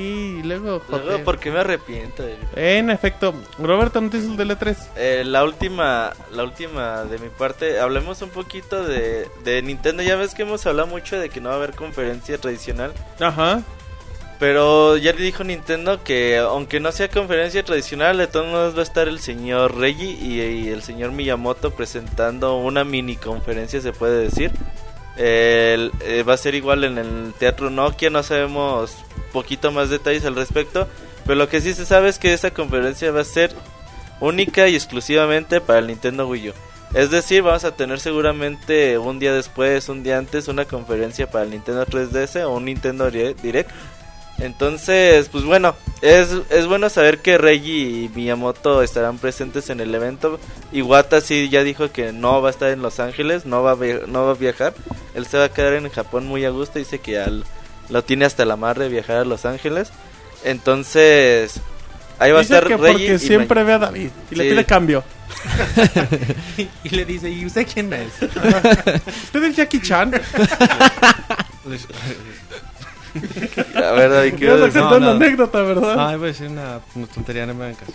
Y 0.41 0.43
luego. 0.43 0.81
¿por 1.25 1.39
qué 1.39 1.51
me 1.51 1.61
arrepiento? 1.61 2.25
En 2.55 2.91
efecto, 2.91 3.35
Roberto, 3.59 4.01
noticias 4.01 4.37
del 4.37 4.51
E3. 4.51 4.77
Eh, 4.97 5.23
la 5.25 5.43
última, 5.45 6.13
la 6.33 6.45
última 6.45 7.05
de 7.05 7.19
mi 7.19 7.29
parte, 7.29 7.81
hablemos 7.81 8.21
un 8.23 8.31
poquito 8.31 8.85
de, 8.85 9.29
de 9.45 9.63
Nintendo. 9.63 10.03
Ya 10.03 10.17
ves 10.17 10.35
que 10.35 10.43
hemos 10.43 10.67
hablado 10.67 10.89
mucho 10.89 11.19
de 11.19 11.29
que 11.31 11.41
no 11.41 11.49
va 11.49 11.55
a 11.55 11.59
haber 11.59 11.75
conferencia 11.75 12.39
tradicional, 12.39 12.93
Ajá. 13.19 13.63
pero 14.39 14.97
ya 14.97 15.13
le 15.13 15.23
dijo 15.23 15.45
Nintendo 15.45 16.03
que 16.03 16.39
aunque 16.39 16.81
no 16.81 16.93
sea 16.93 17.09
conferencia 17.09 17.63
tradicional, 17.63 18.17
de 18.19 18.27
todos 18.27 18.47
modos 18.47 18.75
va 18.75 18.81
a 18.81 18.85
estar 18.85 19.07
el 19.09 19.19
señor 19.21 19.77
Reggie 19.77 20.11
y, 20.21 20.41
y 20.41 20.69
el 20.69 20.83
señor 20.83 21.13
Miyamoto 21.13 21.71
presentando 21.73 22.57
una 22.57 22.85
mini 22.85 23.17
conferencia, 23.17 23.81
se 23.81 23.93
puede 23.93 24.23
decir. 24.25 24.51
El- 25.21 25.93
eh, 26.01 26.23
va 26.23 26.33
a 26.35 26.39
ser 26.39 26.55
igual 26.55 26.83
en 26.85 26.97
el 26.97 27.35
Teatro 27.39 27.69
Nokia, 27.69 28.09
no 28.09 28.23
sabemos 28.23 28.97
poquito 29.33 29.71
más 29.71 29.91
detalles 29.91 30.25
al 30.25 30.35
respecto, 30.35 30.89
pero 31.27 31.37
lo 31.37 31.49
que 31.49 31.61
sí 31.61 31.75
se 31.75 31.85
sabe 31.85 32.09
es 32.09 32.19
que 32.19 32.33
esta 32.33 32.53
conferencia 32.53 33.13
va 33.13 33.21
a 33.21 33.25
ser 33.25 33.53
única 34.21 34.67
y 34.69 34.75
exclusivamente 34.75 35.61
para 35.61 35.79
el 35.81 35.89
Nintendo 35.89 36.27
Wii 36.27 36.49
U. 36.51 36.53
Es 36.95 37.11
decir, 37.11 37.43
vamos 37.43 37.65
a 37.65 37.77
tener 37.77 38.01
seguramente 38.01 38.99
un 38.99 39.19
día 39.21 39.33
después, 39.33 39.89
un 39.89 40.03
día 40.03 40.19
antes, 40.19 40.49
una 40.49 40.65
conferencia 40.65 41.31
para 41.31 41.45
el 41.45 41.51
Nintendo 41.51 41.85
3DS 41.87 42.43
o 42.45 42.51
un 42.57 42.65
Nintendo 42.65 43.09
Dire- 43.11 43.35
Direct. 43.41 43.71
Entonces, 44.41 45.29
pues 45.29 45.45
bueno, 45.45 45.75
es, 46.01 46.31
es 46.49 46.67
bueno 46.67 46.89
saber 46.89 47.19
que 47.19 47.37
Reggie 47.37 48.05
y 48.05 48.11
Miyamoto 48.15 48.83
estarán 48.83 49.19
presentes 49.19 49.69
en 49.69 49.81
el 49.81 49.95
evento. 49.95 50.41
Iwata 50.73 51.21
sí 51.21 51.49
ya 51.51 51.63
dijo 51.63 51.93
que 51.93 52.13
no 52.13 52.41
va 52.41 52.49
a 52.49 52.53
estar 52.53 52.71
en 52.71 52.81
Los 52.81 53.01
Ángeles, 53.01 53.45
no 53.45 53.63
va 53.63 53.73
a, 53.73 53.77
no 54.07 54.25
va 54.25 54.33
a 54.33 54.35
viajar. 54.35 54.75
Él 55.15 55.27
se 55.27 55.37
va 55.37 55.45
a 55.45 55.53
quedar 55.53 55.75
en 55.75 55.91
Japón 55.91 56.27
muy 56.27 56.45
a 56.45 56.51
gusto, 56.51 56.79
dice 56.79 57.01
que 57.01 57.13
ya 57.13 57.31
lo 57.91 58.05
tiene 58.05 58.25
hasta 58.25 58.45
la 58.47 58.57
mar 58.57 58.79
de 58.79 58.89
viajar 58.89 59.19
a 59.19 59.25
Los 59.25 59.45
Ángeles. 59.45 59.91
Entonces, 60.43 61.61
ahí 62.19 62.33
va 62.33 62.39
a 62.39 62.43
Dice 62.43 62.55
estar 62.55 62.69
que 62.69 62.77
Reggie 62.79 63.09
porque 63.09 63.25
y 63.25 63.27
siempre 63.27 63.63
ve 63.63 63.73
a 63.75 63.79
David 63.79 64.11
y 64.31 64.35
le 64.37 64.51
pide 64.51 64.65
cambio. 64.65 65.05
y 66.85 66.89
le 66.89 67.05
dice, 67.05 67.31
¿y 67.31 67.45
usted 67.45 67.67
quién 67.73 67.93
es? 67.93 68.11
¿Usted 68.23 69.45
es 69.45 69.57
Jackie 69.57 69.81
Chan? 69.83 70.13
A 73.75 73.91
ver, 73.93 74.11
David, 74.11 74.35
¿qué 74.35 74.45
Ibas 74.47 74.61
a 74.61 74.65
decir? 74.67 74.81
contar 74.83 75.01
No, 75.01 75.07
una 75.09 75.19
no. 75.19 75.25
anécdota, 75.25 75.63
¿verdad? 75.63 75.95
Ah, 75.99 76.13
iba 76.15 76.25
a 76.25 76.29
decir 76.29 76.49
una, 76.49 76.81
una 76.95 77.07
tontería, 77.07 77.47
no 77.47 77.55
me 77.55 77.65
hagan 77.65 77.77
caso. 77.77 77.93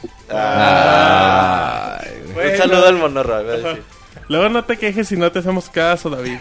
Bueno. 2.34 2.52
Un 2.52 2.58
saludo 2.58 2.88
al 2.88 2.96
monorro. 2.96 3.42
iba 3.42 3.54
a 3.54 3.58
decir. 3.58 3.84
Luego 4.28 4.50
no 4.50 4.64
te 4.66 4.78
quejes 4.78 5.08
si 5.08 5.18
no 5.18 5.32
te 5.32 5.40
hacemos 5.40 5.70
caso, 5.70 6.10
David. 6.10 6.38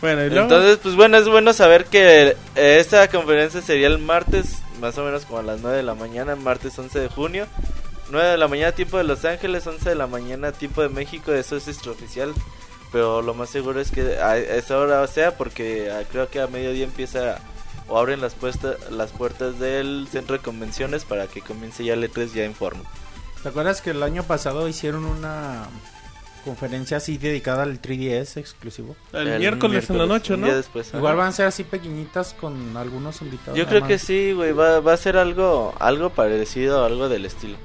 Bueno, 0.00 0.24
y 0.24 0.30
luego... 0.30 0.42
Entonces, 0.44 0.78
pues 0.82 0.96
bueno, 0.96 1.16
es 1.18 1.28
bueno 1.28 1.52
saber 1.52 1.84
que 1.84 2.36
eh, 2.56 2.76
esta 2.80 3.06
conferencia 3.08 3.60
sería 3.62 3.86
el 3.86 3.98
martes, 3.98 4.56
más 4.80 4.98
o 4.98 5.04
menos 5.04 5.24
como 5.26 5.38
a 5.38 5.42
las 5.44 5.60
9 5.60 5.76
de 5.76 5.82
la 5.84 5.94
mañana, 5.94 6.34
martes 6.34 6.76
11 6.78 6.98
de 6.98 7.08
junio. 7.08 7.46
9 8.10 8.28
de 8.30 8.36
la 8.36 8.48
mañana 8.48 8.72
tiempo 8.72 8.98
de 8.98 9.04
Los 9.04 9.24
Ángeles, 9.24 9.66
11 9.66 9.88
de 9.90 9.94
la 9.94 10.06
mañana 10.08 10.50
tiempo 10.52 10.82
de 10.82 10.88
México, 10.88 11.32
eso 11.32 11.56
es 11.56 11.68
extraoficial. 11.68 12.32
Pero 12.90 13.22
lo 13.22 13.32
más 13.32 13.48
seguro 13.48 13.80
es 13.80 13.90
que 13.90 14.18
a 14.18 14.36
esa 14.36 14.76
hora 14.78 15.06
sea 15.06 15.36
porque 15.38 15.90
ah, 15.90 16.02
creo 16.10 16.28
que 16.28 16.40
a 16.40 16.46
mediodía 16.46 16.84
empieza 16.84 17.38
o 17.92 17.98
abren 17.98 18.20
las, 18.20 18.34
puesta- 18.34 18.76
las 18.90 19.10
puertas 19.12 19.58
del 19.58 20.08
centro 20.10 20.36
de 20.36 20.42
convenciones 20.42 21.04
para 21.04 21.26
que 21.26 21.40
comience 21.42 21.84
ya 21.84 21.94
el 21.94 22.02
E3 22.10 22.32
ya 22.32 22.44
en 22.44 22.54
forma. 22.54 22.82
¿Te 23.42 23.48
acuerdas 23.50 23.80
que 23.82 23.90
el 23.90 24.02
año 24.02 24.22
pasado 24.22 24.66
hicieron 24.68 25.04
una 25.04 25.66
conferencia 26.44 26.96
así 26.96 27.18
dedicada 27.18 27.62
al 27.64 27.80
3DS 27.82 28.36
exclusivo? 28.38 28.96
el, 29.12 29.38
miércoles, 29.38 29.88
en 29.90 29.98
la 29.98 30.06
noche, 30.06 30.34
un 30.34 30.40
¿no? 30.40 30.46
día 30.46 30.56
después. 30.56 30.88
ajá. 30.88 30.98
Igual 30.98 31.16
van 31.16 31.28
a 31.28 31.32
ser 31.32 31.46
así 31.46 31.64
pequeñitas 31.64 32.34
con 32.40 32.76
algunos 32.76 33.20
invitados. 33.22 33.58
Yo 33.58 33.66
creo 33.66 33.86
que 33.86 33.98
sí, 33.98 34.32
güey, 34.32 34.52
va, 34.52 34.80
va 34.80 34.92
a 34.92 34.96
ser 34.96 35.16
algo 35.16 35.74
algo 35.78 36.10
parecido, 36.10 36.84
algo 36.84 37.08
del 37.08 37.26
estilo. 37.26 37.56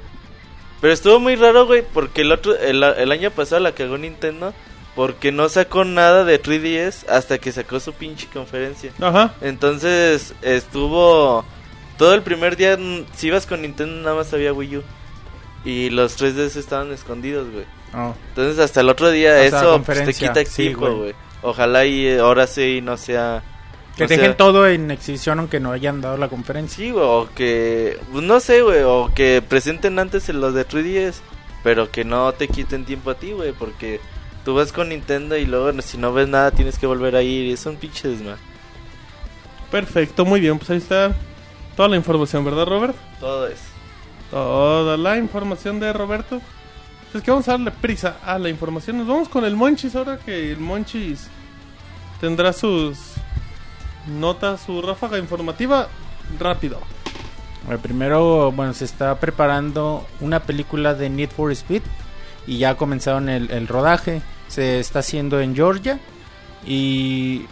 Pero 0.82 0.94
estuvo 0.94 1.20
muy 1.20 1.36
raro, 1.36 1.66
güey, 1.66 1.84
porque 1.94 2.22
el 2.22 2.32
otro 2.32 2.56
el, 2.56 2.84
el 2.84 3.12
año 3.12 3.32
pasado 3.32 3.62
la 3.62 3.72
cagó 3.72 3.98
Nintendo 3.98 4.54
porque 4.98 5.32
no 5.32 5.48
sacó 5.48 5.86
nada 5.86 6.24
de 6.26 6.42
3DS 6.42 7.08
hasta 7.08 7.38
que 7.38 7.52
sacó 7.52 7.80
su 7.80 7.94
pinche 7.94 8.28
conferencia. 8.34 8.92
Ajá. 9.00 9.36
Entonces, 9.42 10.34
estuvo 10.42 11.46
todo 12.00 12.16
el 12.16 12.24
primer 12.24 12.58
día 12.58 12.80
si 13.14 13.28
ibas 13.28 13.46
con 13.46 13.62
Nintendo 13.62 14.02
nada 14.02 14.16
más 14.16 14.34
había 14.34 14.54
Wii 14.54 14.78
U 14.78 14.84
y 15.64 15.92
los 15.92 16.20
3DS 16.20 16.56
estaban 16.56 16.92
escondidos, 16.92 17.48
güey. 17.52 17.66
Oh. 17.94 18.16
Entonces, 18.30 18.58
hasta 18.58 18.82
el 18.82 18.90
otro 18.90 19.12
día 19.12 19.44
eso 19.44 19.80
pues, 19.86 20.04
te 20.04 20.14
quita 20.16 20.44
sí, 20.46 20.64
tiempo, 20.64 20.92
güey. 20.92 21.14
Ojalá 21.44 21.86
y 21.86 22.18
ahora 22.18 22.48
sí 22.48 22.82
no 22.82 22.98
sea 22.98 23.44
Que 23.98 24.08
sea- 24.08 24.18
dejen 24.18 24.36
todo 24.36 24.68
en 24.68 24.90
exhibición 24.90 25.38
aunque 25.38 25.60
no 25.60 25.74
hayan 25.74 26.02
dado 26.02 26.18
la 26.18 26.28
conferencia. 26.28 26.76
Sí, 26.76 26.90
güey, 26.90 27.06
o 27.06 27.30
que, 27.36 28.00
pues, 28.12 28.24
no 28.24 28.40
sé, 28.40 28.64
güey, 28.64 28.82
o 28.82 29.12
que 29.14 29.44
presenten 29.48 30.00
antes 30.00 30.28
los 30.30 30.56
de 30.56 30.68
3DS, 30.68 31.22
pero 31.64 31.92
que 31.92 32.04
no 32.04 32.34
te 32.34 32.48
quiten 32.48 32.84
tiempo 32.84 33.12
a 33.12 33.16
ti, 33.16 33.34
güey, 33.34 33.52
porque 33.52 34.00
tú 34.48 34.56
vas 34.56 34.72
con 34.72 34.88
Nintendo 34.88 35.36
y 35.36 35.46
luego 35.46 35.82
si 35.82 35.98
no 35.98 36.14
ves 36.14 36.30
nada 36.30 36.52
tienes 36.52 36.80
que 36.80 36.88
volver 36.88 37.18
a 37.18 37.22
ir 37.22 37.48
y 37.48 37.52
es 37.52 37.66
un 37.66 37.76
pinche 37.76 38.08
desmadre. 38.08 38.40
Perfecto, 39.70 40.24
muy 40.24 40.40
bien. 40.40 40.58
Pues 40.58 40.70
ahí 40.70 40.78
está 40.78 41.14
toda 41.76 41.90
la 41.90 41.98
información, 41.98 42.46
¿verdad, 42.46 42.66
Robert? 42.66 42.96
Todo 43.20 43.46
es. 43.48 43.60
Toda 44.32 44.96
la 44.96 45.18
información 45.18 45.82
de 45.82 45.92
Roberto. 45.92 46.42
Es 47.14 47.22
que 47.22 47.30
vamos 47.30 47.46
a 47.50 47.52
darle 47.52 47.72
prisa 47.72 48.20
a 48.24 48.40
la 48.40 48.48
información. 48.48 49.00
Nos 49.00 49.08
vamos 49.08 49.28
con 49.28 49.44
el 49.44 49.58
Monchis 49.58 49.98
ahora 49.98 50.18
que 50.18 50.54
el 50.54 50.60
Monchis 50.60 51.28
tendrá 52.22 52.54
sus 52.54 53.16
notas, 54.08 54.62
su 54.62 54.82
ráfaga 54.82 55.18
informativa 55.18 55.90
rápido. 56.40 56.80
El 57.70 57.80
primero, 57.80 58.54
bueno, 58.54 58.74
se 58.74 58.86
está 58.86 59.20
preparando 59.20 60.08
una 60.22 60.40
película 60.44 60.94
de 60.94 61.10
Need 61.10 61.32
for 61.32 61.52
Speed 61.52 61.82
y 62.48 62.60
ya 62.60 62.78
comenzaron 62.78 63.28
el, 63.28 63.52
el 63.52 63.68
rodaje. 63.68 64.22
Se 64.48 64.80
está 64.80 65.00
haciendo 65.00 65.40
en 65.40 65.56
Georgia 65.56 66.00
y, 66.66 67.46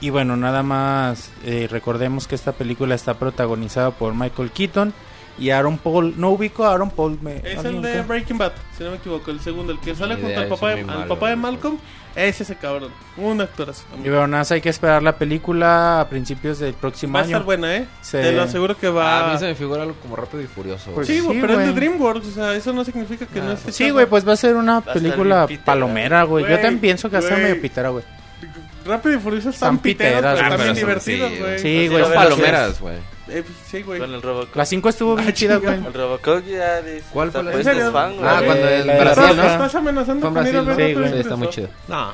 y 0.00 0.10
bueno, 0.10 0.36
nada 0.36 0.62
más 0.62 1.30
eh, 1.44 1.68
recordemos 1.70 2.26
que 2.26 2.34
esta 2.34 2.52
película 2.52 2.94
está 2.94 3.14
protagonizada 3.14 3.90
por 3.90 4.14
Michael 4.14 4.50
Keaton 4.50 4.92
y 5.38 5.50
Aaron 5.50 5.78
Paul. 5.78 6.14
No 6.16 6.30
ubico 6.30 6.64
a 6.64 6.72
Aaron 6.72 6.90
Paul. 6.90 7.18
Me, 7.22 7.36
Es 7.38 7.58
¿alguien 7.58 7.76
el 7.76 7.82
de? 7.82 8.02
Breaking 8.02 8.38
Bad, 8.38 8.52
si 8.76 8.84
no 8.84 8.90
me 8.90 8.96
equivoco, 8.96 9.30
el 9.30 9.40
segundo, 9.40 9.72
el 9.72 9.78
que 9.80 9.94
sale 9.94 10.16
junto 10.16 10.38
al 10.38 10.48
papá, 10.48 10.74
de, 10.74 10.80
al 10.82 11.06
papá 11.06 11.26
de 11.28 11.32
en 11.34 11.38
eso. 11.40 11.78
Es 12.14 12.40
ese 12.40 12.56
cabrón, 12.56 12.90
un 13.16 13.40
actorazo 13.40 13.84
Y 13.88 13.90
también. 13.92 14.12
bueno, 14.14 14.26
nada 14.28 14.40
más 14.42 14.52
hay 14.52 14.60
que 14.60 14.68
esperar 14.68 15.02
la 15.02 15.16
película 15.16 16.00
a 16.00 16.08
principios 16.08 16.58
del 16.58 16.74
próximo 16.74 17.14
Va 17.14 17.20
a 17.20 17.22
año. 17.22 17.30
estar 17.30 17.44
buena, 17.44 17.74
¿eh? 17.76 17.86
Te 18.10 18.32
lo 18.32 18.42
aseguro 18.42 18.76
que 18.76 18.88
va... 18.88 19.30
A 19.30 19.32
mí 19.32 19.38
se 19.38 19.46
me 19.46 19.54
figura 19.54 19.82
algo 19.82 19.94
como 20.02 20.16
rápido 20.16 20.42
y 20.42 20.46
furioso. 20.46 20.90
Pues 20.92 21.06
Sí, 21.06 21.20
güey, 21.20 21.36
Sí, 21.36 21.40
pero 21.40 21.58
es 21.60 21.66
de. 21.66 21.72
DreamWorks, 21.72 22.26
o 22.28 22.30
sea, 22.32 22.54
eso 22.54 22.72
no 22.72 22.84
significa 22.84 23.24
que 23.26 23.40
no 23.40 23.50
Ah, 23.50 23.54
esté 23.54 23.72
Sí, 23.72 23.90
güey, 23.90 24.06
pues 24.06 24.26
va 24.28 24.32
a 24.32 24.36
ser 24.36 24.56
una 24.56 24.80
película 24.82 25.46
pitera. 25.46 25.64
palomera, 25.64 26.22
güey. 26.24 26.44
Yo 26.44 26.54
también 26.56 26.78
pienso 26.80 27.08
que 27.10 27.18
va 27.18 27.26
a 27.26 27.30
güey. 27.30 27.42
medio 27.42 27.60
pitera, 27.62 27.88
güey. 27.88 28.04
Rápido 28.84 29.16
y 29.16 29.20
Furioso 29.20 29.50
están 29.50 29.78
piteras, 29.78 30.20
pero 30.22 30.36
güey, 30.48 30.50
también 30.58 30.74
divertidos, 30.74 31.30
güey. 31.38 31.58
Sí, 31.60 31.78
Así 31.78 31.88
güey. 31.88 32.02
Son 32.04 32.12
palomeras, 32.14 32.80
güey. 32.80 32.96
Eh, 33.32 33.44
sí, 33.66 33.82
güey. 33.82 33.98
Con 34.00 34.12
el 34.14 34.22
Robocop. 34.22 34.56
La 34.56 34.64
5 34.66 34.88
estuvo 34.88 35.16
bien 35.16 35.28
Ah, 35.28 35.32
chida, 35.32 35.56
güey. 35.56 35.74
El 35.74 35.92
Robocop 35.94 36.44
ya 36.46 36.80
dice, 36.82 37.04
¿Cuál 37.12 37.28
está 37.28 37.42
fue 37.42 37.52
la- 37.52 37.58
es. 37.72 37.86
Ah, 37.94 38.42
cuando 38.44 38.66
de 38.66 38.82
Brasil, 38.84 39.08
Estás, 39.08 39.36
¿no? 39.36 39.42
estás 39.44 39.74
amenazando 39.74 40.26
con 40.26 40.34
Brasil. 40.34 40.52
Sí, 40.60 40.66
Rápido 40.66 40.88
y 40.88 40.94
güey. 40.94 41.12
Sí, 41.12 41.18
está 41.18 41.36
muy 41.36 41.48
chido. 41.48 41.68
No, 41.88 42.12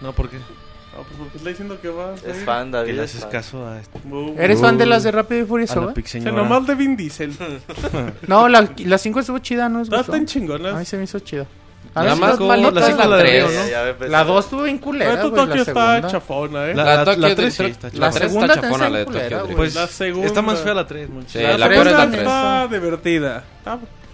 no, 0.00 0.12
¿por 0.12 0.28
qué? 0.28 0.36
No, 0.38 1.04
pues 1.04 1.16
porque 1.18 1.36
está 1.38 1.48
diciendo 1.50 1.80
que 1.80 1.88
va 1.88 2.10
a 2.10 2.14
Es 2.14 2.44
fan, 2.44 2.66
Que 2.66 2.76
David. 2.78 2.92
le 2.94 3.04
es 3.04 3.14
haces 3.14 3.24
caso 3.26 3.66
a, 3.66 3.78
este- 3.80 4.00
Bu- 4.00 4.34
¿Eres 4.38 4.60
fan 4.60 4.76
de 4.76 4.84
Uh, 4.84 4.88
las 4.88 5.02
de 5.04 5.12
Rápido 5.12 5.40
y 5.42 5.44
Furioso, 5.46 5.74
güey? 5.76 5.88
Se 5.88 5.94
pixeñora. 5.94 6.32
nomás 6.32 6.66
de 6.66 6.74
Vin 6.74 6.96
Diesel. 6.96 7.32
No, 8.26 8.48
la, 8.48 8.68
la 8.76 8.98
5 8.98 9.20
estuvo 9.20 9.38
chida, 9.38 9.68
¿no? 9.68 9.78
¿Les 9.80 9.88
Todas 9.88 10.06
gustó? 10.06 10.16
están 10.16 10.26
A 10.74 10.78
mí 10.78 10.84
se 10.84 10.96
me 10.96 11.04
hizo 11.04 11.18
chida. 11.20 11.46
A 11.92 12.04
Nada 12.04 12.14
más 12.14 12.38
malita 12.38 12.70
la 12.70 12.80
es 12.80 12.86
cinco 12.86 12.98
la 13.02 13.06
la 13.08 13.16
de 13.16 13.22
3. 13.24 13.32
Río, 13.32 13.46
¿no? 13.46 13.64
Ya, 13.64 13.70
ya 13.70 13.80
va 13.80 13.86
a 13.86 13.90
empezar. 13.90 14.10
La 14.10 14.24
2 14.24 14.44
estuvo 14.44 14.62
bien 14.62 14.78
culera, 14.78 15.10
güey. 15.16 15.22
Tokio 15.30 15.46
La 15.46 15.54
está 15.56 15.64
segunda. 15.74 16.08
chafona, 16.08 16.66
¿eh? 16.66 16.74
La- 16.74 16.84
La, 16.84 16.94
la- 16.96 17.04
la 17.04 17.16
la. 17.16 17.28
La 17.28 17.34
3 17.34 17.54
segunda 17.54 17.74
está 17.74 18.60
chafona, 18.60 18.88
la 18.90 18.98
de 18.98 19.04
Tokio. 19.06 19.56
Pues 19.56 19.74
La 19.74 19.86
segunda. 19.88 20.26
está 20.28 20.42
más 20.42 20.60
fea 20.60 20.74
la 20.74 20.86
3, 20.86 21.10
mucho. 21.10 21.28
Sí, 21.30 21.38
La 21.40 21.58
la 21.58 21.66
tres 21.66 21.76
peor 21.78 21.86
es 21.88 21.92
la 21.92 21.98
segunda 21.98 22.16
3. 22.18 22.28
está 22.28 22.68
divertida. 22.68 23.44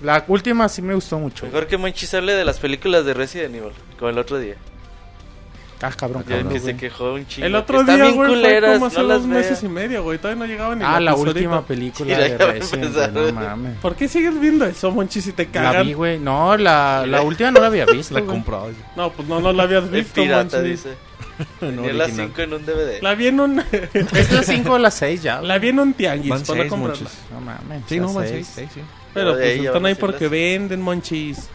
La 0.03 0.25
última 0.29 0.69
sí 0.69 0.81
me 0.83 0.95
gustó 0.95 1.19
mucho. 1.19 1.45
Mejor 1.47 1.67
que 1.67 1.77
Monchis 1.77 2.13
hable 2.15 2.33
de 2.35 2.45
las 2.45 2.59
películas 2.59 3.05
de 3.05 3.15
Resident 3.15 3.55
Evil, 3.55 3.73
como 3.99 4.11
el 4.11 4.19
otro 4.19 4.39
día. 4.39 4.55
Ah, 5.83 5.91
cabrón, 5.97 6.23
cabrón, 6.23 6.49
que 6.49 6.59
se 6.61 6.75
quejó 6.77 7.13
un 7.15 7.27
chingo. 7.27 7.47
El 7.47 7.55
otro 7.55 7.81
están 7.81 7.97
día, 7.97 8.05
bien 8.07 8.17
güey, 8.17 8.29
fue 8.41 8.61
como 8.75 8.87
hace 8.87 8.99
no 9.03 9.09
dos 9.09 9.27
meses 9.27 9.63
y 9.63 9.69
medio, 9.69 10.03
güey. 10.03 10.19
Todavía 10.19 10.47
no 10.47 10.51
llegaba 10.51 10.75
ni 10.75 10.83
Ah, 10.85 10.99
la 11.01 11.15
última 11.15 11.63
película 11.67 12.15
Sí, 12.17 12.23
de 12.23 12.39
Resident, 12.39 13.13
güey, 13.13 13.33
no 13.33 13.41
mames. 13.41 13.79
¿Por 13.79 13.95
qué 13.95 14.09
sigues 14.09 14.41
viendo 14.41 14.65
eso, 14.65 14.91
Monchi, 14.91 15.21
si 15.21 15.33
te 15.33 15.45
La 15.45 15.51
cagan? 15.53 15.87
vi, 15.87 15.93
güey. 15.93 16.19
No, 16.19 16.57
la, 16.57 17.05
la 17.07 17.21
última 17.23 17.51
no 17.51 17.61
la 17.61 17.67
había 17.67 17.85
visto, 17.87 18.15
La 18.15 18.21
güey. 18.23 18.31
compró. 18.33 18.69
No, 18.97 19.11
pues 19.13 19.29
no, 19.29 19.39
no 19.41 19.53
la 19.53 19.65
habías 19.65 19.85
Es 19.85 19.91
visto, 19.91 20.15
pirata, 20.23 20.57
Monchi. 20.57 20.71
dice. 20.71 20.89
No, 21.61 21.69
Tenía 21.69 21.81
original. 22.05 22.11
5 22.29 22.41
en 22.43 22.53
un 22.55 22.65
DVD. 22.65 23.03
La 23.03 23.15
vi 23.15 23.27
en 23.27 23.41
un... 23.41 23.61
Es 23.93 24.33
la 24.33 24.43
5 24.43 24.73
o 24.73 24.79
la 24.79 24.91
6 24.91 25.23
ya. 25.23 25.37
güey. 25.37 25.49
la 25.49 25.59
vi 25.59 25.69
en 25.69 25.79
un 25.81 25.93
tianguis 25.93 26.31
Van 26.31 26.41
para 26.43 26.61
seis, 26.61 26.71
comprarla. 26.71 27.03
muchos. 27.03 27.19
No 27.31 27.41
mames. 27.43 27.83
Sí, 27.87 27.97
la 27.97 28.03
no, 28.07 28.13
van 28.15 28.29
seis. 28.29 28.51
6, 28.55 28.69
sí. 28.73 28.81
Pero 29.13 29.33
pues 29.35 29.61
están 29.61 29.85
ahí 29.85 29.95
porque 29.95 30.29
venden, 30.29 30.81
Monchis. 30.81 31.51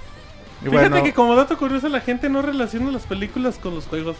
Fíjate 0.70 0.90
bueno, 0.90 1.04
que 1.04 1.14
como 1.14 1.36
dato 1.36 1.58
curioso 1.58 1.90
la 1.90 2.02
gente 2.02 2.30
no 2.30 2.42
relaciona 2.42 2.92
las 2.92 3.04
películas 3.04 3.58
con 3.58 3.74
los 3.74 3.88
juegos. 3.88 4.18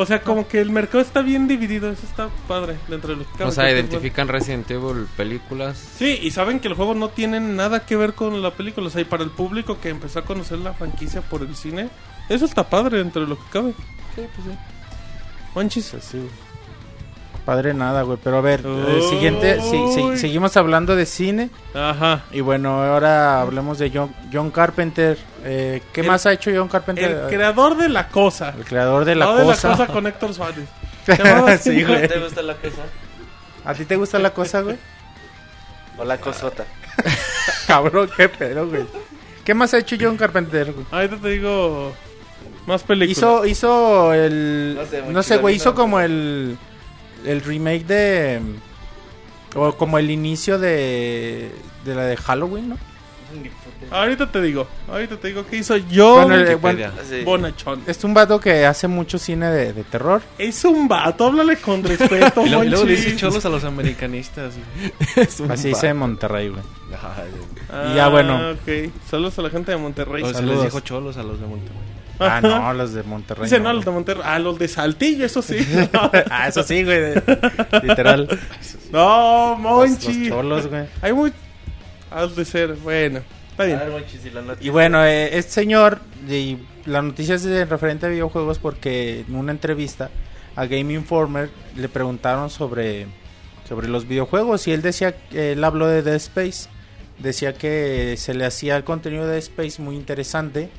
O 0.00 0.06
sea, 0.06 0.22
como 0.22 0.46
que 0.46 0.60
el 0.60 0.70
mercado 0.70 1.00
está 1.00 1.22
bien 1.22 1.48
dividido. 1.48 1.90
Eso 1.90 2.06
está 2.06 2.28
padre 2.46 2.76
dentro 2.88 3.10
de 3.10 3.16
lo 3.16 3.24
que 3.24 3.32
cabe, 3.38 3.50
O 3.50 3.52
sea, 3.52 3.68
identifican 3.68 4.28
Resident 4.28 4.70
Evil 4.70 5.06
películas. 5.16 5.76
bueno. 5.98 6.16
Sí, 6.16 6.20
y 6.22 6.30
saben 6.30 6.60
que 6.60 6.68
el 6.68 6.74
juego 6.74 6.94
no 6.94 7.08
tiene 7.08 7.40
nada 7.40 7.84
que 7.84 7.96
ver 7.96 8.14
con 8.14 8.40
la 8.40 8.52
película. 8.52 8.86
O 8.86 8.90
sea, 8.90 9.00
y 9.00 9.04
para 9.04 9.24
el 9.24 9.30
público 9.30 9.80
que 9.80 9.88
empezó 9.88 10.20
a 10.20 10.24
conocer 10.24 10.58
la 10.58 10.72
franquicia 10.72 11.20
por 11.20 11.42
el 11.42 11.56
cine, 11.56 11.90
eso 12.28 12.44
está 12.44 12.70
padre 12.70 12.98
dentro 12.98 13.22
de 13.22 13.28
lo 13.28 13.36
que 13.36 13.50
cabe. 13.50 13.72
Sí, 14.14 14.22
pues 14.34 14.46
sí. 14.46 14.58
Monchis. 15.54 15.88
pues 15.90 16.04
sí. 16.04 16.28
Padre 17.48 17.72
nada, 17.72 18.02
güey. 18.02 18.18
Pero 18.22 18.36
a 18.36 18.40
ver, 18.42 18.60
eh, 18.62 18.68
Uy. 19.00 19.08
siguiente. 19.08 19.58
sí, 19.62 20.18
seguimos 20.18 20.54
hablando 20.58 20.94
de 20.94 21.06
cine. 21.06 21.48
Ajá. 21.72 22.24
Y 22.30 22.42
bueno, 22.42 22.82
ahora 22.82 23.40
hablemos 23.40 23.78
de 23.78 23.90
John, 23.90 24.14
John 24.30 24.50
Carpenter. 24.50 25.16
Eh, 25.44 25.80
¿Qué 25.94 26.02
El- 26.02 26.08
más 26.08 26.26
ha 26.26 26.32
hecho 26.34 26.50
John 26.54 26.68
Carpenter? 26.68 27.10
El 27.10 27.26
creador 27.28 27.78
de 27.78 27.88
la 27.88 28.08
cosa. 28.08 28.52
El 28.54 28.66
creador 28.66 29.06
de 29.06 29.14
la 29.14 29.24
no 29.24 29.30
cosa. 29.32 29.40
de 29.40 29.46
la 29.46 29.76
cosa 29.78 29.86
con 29.94 30.06
Héctor 30.06 30.34
Suárez. 30.34 30.68
Sí, 31.62 31.82
güey. 31.84 32.06
¿Te 32.06 32.20
gusta 32.20 32.42
la 32.42 32.52
cosa? 32.52 32.82
¿A 33.64 33.72
ti 33.72 33.86
te 33.86 33.96
gusta 33.96 34.18
la 34.18 34.28
cosa, 34.34 34.60
güey? 34.60 34.76
O 35.96 36.04
la 36.04 36.18
cosota. 36.18 36.66
Cabrón, 37.66 38.10
qué 38.14 38.28
pedo, 38.28 38.68
güey. 38.68 38.84
¿Qué 39.42 39.54
más 39.54 39.72
ha 39.72 39.78
hecho 39.78 39.96
John 39.98 40.18
Carpenter? 40.18 40.70
güey? 40.70 40.84
Ahorita 40.90 41.16
te 41.16 41.28
digo 41.30 41.94
más 42.66 42.82
películas. 42.82 43.16
Hizo, 43.16 43.46
hizo 43.46 44.12
el... 44.12 44.74
No 44.76 44.84
sé, 44.84 45.00
muy 45.00 45.14
No 45.14 45.22
sé, 45.22 45.38
güey, 45.38 45.56
hizo 45.56 45.74
como 45.74 45.98
el... 45.98 46.58
El 47.24 47.40
remake 47.42 47.84
de... 47.86 48.40
O 49.54 49.72
como 49.76 49.98
el 49.98 50.10
inicio 50.10 50.58
de... 50.58 51.50
De 51.84 51.94
la 51.94 52.04
de 52.04 52.16
Halloween, 52.16 52.70
¿no? 52.70 52.76
Ahorita 53.90 54.30
te 54.30 54.40
digo. 54.42 54.66
Ahorita 54.90 55.16
te 55.16 55.28
digo 55.28 55.46
que 55.46 55.56
hizo 55.56 55.74
John 55.94 56.24
Bueno, 56.28 56.34
el- 56.34 56.48
Wikipedia. 56.48 56.92
Sí. 57.08 57.22
Bonachón. 57.24 57.82
Es 57.86 58.02
un 58.04 58.12
vato 58.14 58.40
que 58.40 58.64
hace 58.66 58.88
mucho 58.88 59.18
cine 59.18 59.50
de, 59.50 59.72
de 59.74 59.84
terror. 59.84 60.22
Es 60.38 60.64
un 60.64 60.88
vato, 60.88 61.26
háblale 61.26 61.56
con 61.58 61.82
respeto, 61.84 62.42
Y 62.46 62.50
luego, 62.50 62.64
Monchis. 62.64 63.04
dice 63.04 63.16
cholos 63.16 63.44
a 63.44 63.48
los 63.50 63.64
americanistas. 63.64 64.54
Así 65.50 65.68
dice 65.68 65.92
Monterrey, 65.94 66.48
güey. 66.48 66.62
Ah, 67.70 67.90
Y 67.92 67.96
ya, 67.96 68.08
bueno. 68.08 68.50
Ok, 68.52 68.90
saludos 69.10 69.38
a 69.38 69.42
la 69.42 69.50
gente 69.50 69.72
de 69.72 69.76
Monterrey. 69.78 70.22
o 70.22 70.32
se 70.32 70.42
les 70.42 70.62
dijo 70.62 70.80
cholos 70.80 71.16
a 71.18 71.22
los 71.22 71.38
de 71.40 71.46
Monterrey. 71.46 71.78
Ah, 72.20 72.40
no, 72.40 72.72
los 72.74 72.92
de 72.94 73.02
Monterrey. 73.02 73.44
Dice, 73.44 73.60
no, 73.60 73.72
los 73.72 73.84
de 73.84 73.90
Monterrey. 73.90 74.22
Ah, 74.26 74.38
los 74.38 74.58
de 74.58 74.66
Saltillo, 74.68 75.24
eso 75.24 75.40
sí. 75.42 75.58
ah, 76.30 76.48
eso 76.48 76.62
sí, 76.62 76.82
güey. 76.84 77.14
Literal. 77.82 78.28
no, 78.90 79.50
Los, 79.52 79.58
Monchi. 79.60 80.20
los 80.20 80.28
cholos, 80.28 80.66
güey. 80.66 80.86
Hay 81.02 81.12
muy... 81.12 81.32
Has 82.10 82.34
de 82.34 82.44
ser, 82.44 82.72
bueno. 82.74 83.20
Está 83.50 83.62
A 83.64 83.66
bien. 83.66 83.78
ver, 83.78 83.90
Monchis, 83.90 84.24
y 84.24 84.30
la 84.30 84.42
noticia. 84.42 84.66
Y 84.66 84.70
bueno, 84.70 85.04
eh, 85.04 85.36
este 85.36 85.52
señor, 85.52 85.98
y 86.28 86.58
la 86.86 87.02
noticia 87.02 87.34
es 87.34 87.42
de 87.44 87.64
referente 87.66 88.06
a 88.06 88.08
videojuegos 88.08 88.58
porque 88.58 89.24
en 89.28 89.34
una 89.34 89.52
entrevista 89.52 90.10
a 90.56 90.64
Game 90.66 90.92
Informer 90.94 91.50
le 91.76 91.88
preguntaron 91.88 92.50
sobre, 92.50 93.06
sobre 93.68 93.88
los 93.88 94.08
videojuegos 94.08 94.66
y 94.68 94.72
él 94.72 94.80
decía, 94.82 95.14
él 95.32 95.62
habló 95.62 95.86
de 95.86 96.02
Dead 96.02 96.14
Space, 96.16 96.68
decía 97.18 97.52
que 97.52 98.14
se 98.16 98.32
le 98.34 98.44
hacía 98.46 98.76
el 98.76 98.84
contenido 98.84 99.24
de 99.24 99.32
Dead 99.32 99.38
Space 99.38 99.80
muy 99.82 99.94
interesante 99.96 100.70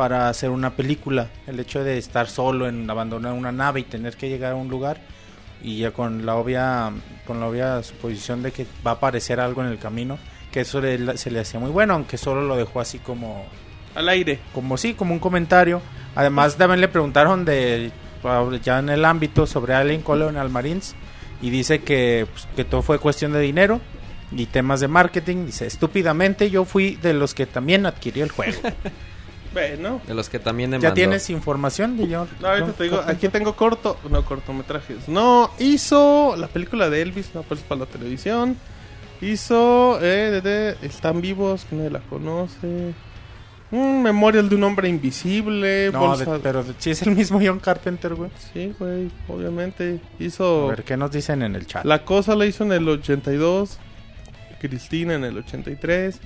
para 0.00 0.30
hacer 0.30 0.48
una 0.48 0.70
película, 0.70 1.28
el 1.46 1.60
hecho 1.60 1.84
de 1.84 1.98
estar 1.98 2.26
solo 2.26 2.66
en 2.66 2.88
abandonar 2.88 3.34
una 3.34 3.52
nave 3.52 3.80
y 3.80 3.82
tener 3.82 4.16
que 4.16 4.30
llegar 4.30 4.52
a 4.52 4.54
un 4.54 4.68
lugar 4.68 4.96
y 5.62 5.76
ya 5.80 5.90
con 5.90 6.24
la 6.24 6.36
obvia 6.36 6.90
con 7.26 7.38
la 7.38 7.46
obvia 7.46 7.82
suposición 7.82 8.42
de 8.42 8.50
que 8.50 8.64
va 8.86 8.92
a 8.92 8.94
aparecer 8.94 9.40
algo 9.40 9.60
en 9.60 9.68
el 9.68 9.78
camino 9.78 10.16
que 10.50 10.60
eso 10.60 10.80
le- 10.80 11.18
se 11.18 11.30
le 11.30 11.40
hacía 11.40 11.60
muy 11.60 11.68
bueno 11.70 11.92
aunque 11.92 12.16
solo 12.16 12.40
lo 12.40 12.56
dejó 12.56 12.80
así 12.80 12.98
como 12.98 13.44
Al 13.94 14.08
aire. 14.08 14.38
como 14.54 14.78
sí 14.78 14.94
como 14.94 15.12
un 15.12 15.20
comentario. 15.20 15.82
Además 16.14 16.56
también 16.56 16.80
le 16.80 16.88
preguntaron 16.88 17.44
de 17.44 17.92
ya 18.62 18.78
en 18.78 18.88
el 18.88 19.04
ámbito 19.04 19.46
sobre 19.46 19.74
Alien 19.74 20.00
Colonial 20.00 20.48
Marines 20.48 20.94
y 21.42 21.50
dice 21.50 21.80
que, 21.82 22.26
pues, 22.32 22.48
que 22.56 22.64
todo 22.64 22.80
fue 22.80 22.98
cuestión 22.98 23.34
de 23.34 23.40
dinero 23.40 23.82
y 24.32 24.46
temas 24.46 24.80
de 24.80 24.88
marketing. 24.88 25.44
Dice 25.44 25.66
estúpidamente 25.66 26.48
yo 26.48 26.64
fui 26.64 26.96
de 26.96 27.12
los 27.12 27.34
que 27.34 27.44
también 27.44 27.84
adquirió 27.84 28.24
el 28.24 28.30
juego 28.30 28.60
Bueno. 29.52 30.00
De 30.06 30.14
los 30.14 30.28
que 30.28 30.38
también 30.38 30.70
me 30.70 30.80
ya 30.80 30.94
tienes 30.94 31.28
información 31.30 31.96
de 31.96 32.06
yo 32.08 32.26
No, 32.40 32.48
ahorita 32.48 32.72
te 32.72 32.84
digo, 32.84 33.02
aquí 33.06 33.28
tengo 33.28 33.56
corto, 33.56 33.96
no 34.08 34.24
cortometrajes. 34.24 35.08
No, 35.08 35.50
hizo 35.58 36.34
la 36.36 36.46
película 36.48 36.88
de 36.88 37.02
Elvis, 37.02 37.34
no, 37.34 37.42
pues 37.42 37.60
para 37.60 37.80
la 37.80 37.86
televisión. 37.86 38.56
Hizo, 39.20 39.98
eh, 40.00 40.30
de, 40.30 40.40
de- 40.40 40.76
están 40.86 41.20
vivos, 41.20 41.64
que 41.68 41.76
nadie 41.76 41.90
la 41.90 42.00
conoce. 42.00 42.94
Un 43.72 44.02
memorial 44.02 44.48
de 44.48 44.56
un 44.56 44.64
hombre 44.64 44.88
invisible. 44.88 45.90
no, 45.92 46.00
bolsa- 46.00 46.32
de- 46.34 46.38
pero 46.40 46.64
si 46.78 46.90
es 46.90 47.02
el 47.02 47.14
mismo 47.14 47.38
John 47.44 47.60
Carpenter 47.60 48.14
güey 48.14 48.30
Sí, 48.52 48.74
güey, 48.78 49.10
obviamente. 49.28 50.00
a 50.18 50.22
Hizo, 50.22 50.68
ver 50.68 50.82
qué 50.84 50.96
nos 50.96 51.10
dicen 51.12 51.42
en 51.42 51.54
el 51.54 51.66
chat 51.66 51.84
la 51.84 52.04
cosa 52.04 52.34
la 52.34 52.46
hizo 52.46 52.64
en 52.64 52.72
el 52.72 52.88
82. 52.88 53.78
Cristina 54.60 55.14
en 55.14 55.24
el 55.24 55.38
83. 55.38 56.18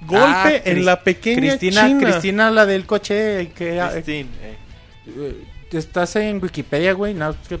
Golpe 0.00 0.24
Ah, 0.26 0.52
en 0.64 0.76
Cris- 0.78 0.84
la 0.84 1.00
pequeña 1.02 1.40
Cristina 1.40 1.86
China. 1.88 2.00
Cristina 2.00 2.50
la 2.50 2.66
del 2.66 2.84
coche 2.86 3.50
que 3.56 3.80
Christine, 3.92 4.28
eh. 4.42 4.56
eh, 5.06 5.44
estás 5.72 6.14
en 6.16 6.42
Wikipedia 6.42 6.92
güey 6.92 7.14
no, 7.14 7.34
que- 7.48 7.58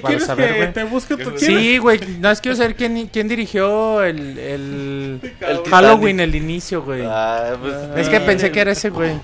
quieres 0.00 0.24
saber, 0.24 0.58
que 0.58 0.66
te 0.68 0.84
busque 0.84 1.16
tu... 1.18 1.38
Sí, 1.38 1.76
güey, 1.76 2.00
no 2.18 2.30
es 2.30 2.40
quiero 2.40 2.56
saber 2.56 2.74
quién, 2.74 3.06
quién 3.12 3.28
dirigió 3.28 4.02
el, 4.02 4.38
el, 4.38 5.20
El 5.40 5.58
Halloween, 5.70 6.20
el 6.20 6.34
inicio, 6.34 6.82
güey. 6.82 7.02
Ah, 7.04 7.54
pues, 7.60 7.74
Es 7.98 8.08
que 8.08 8.18
pensé 8.20 8.50
que 8.50 8.60
era 8.60 8.72
ese, 8.72 8.88
güey. 8.88 9.20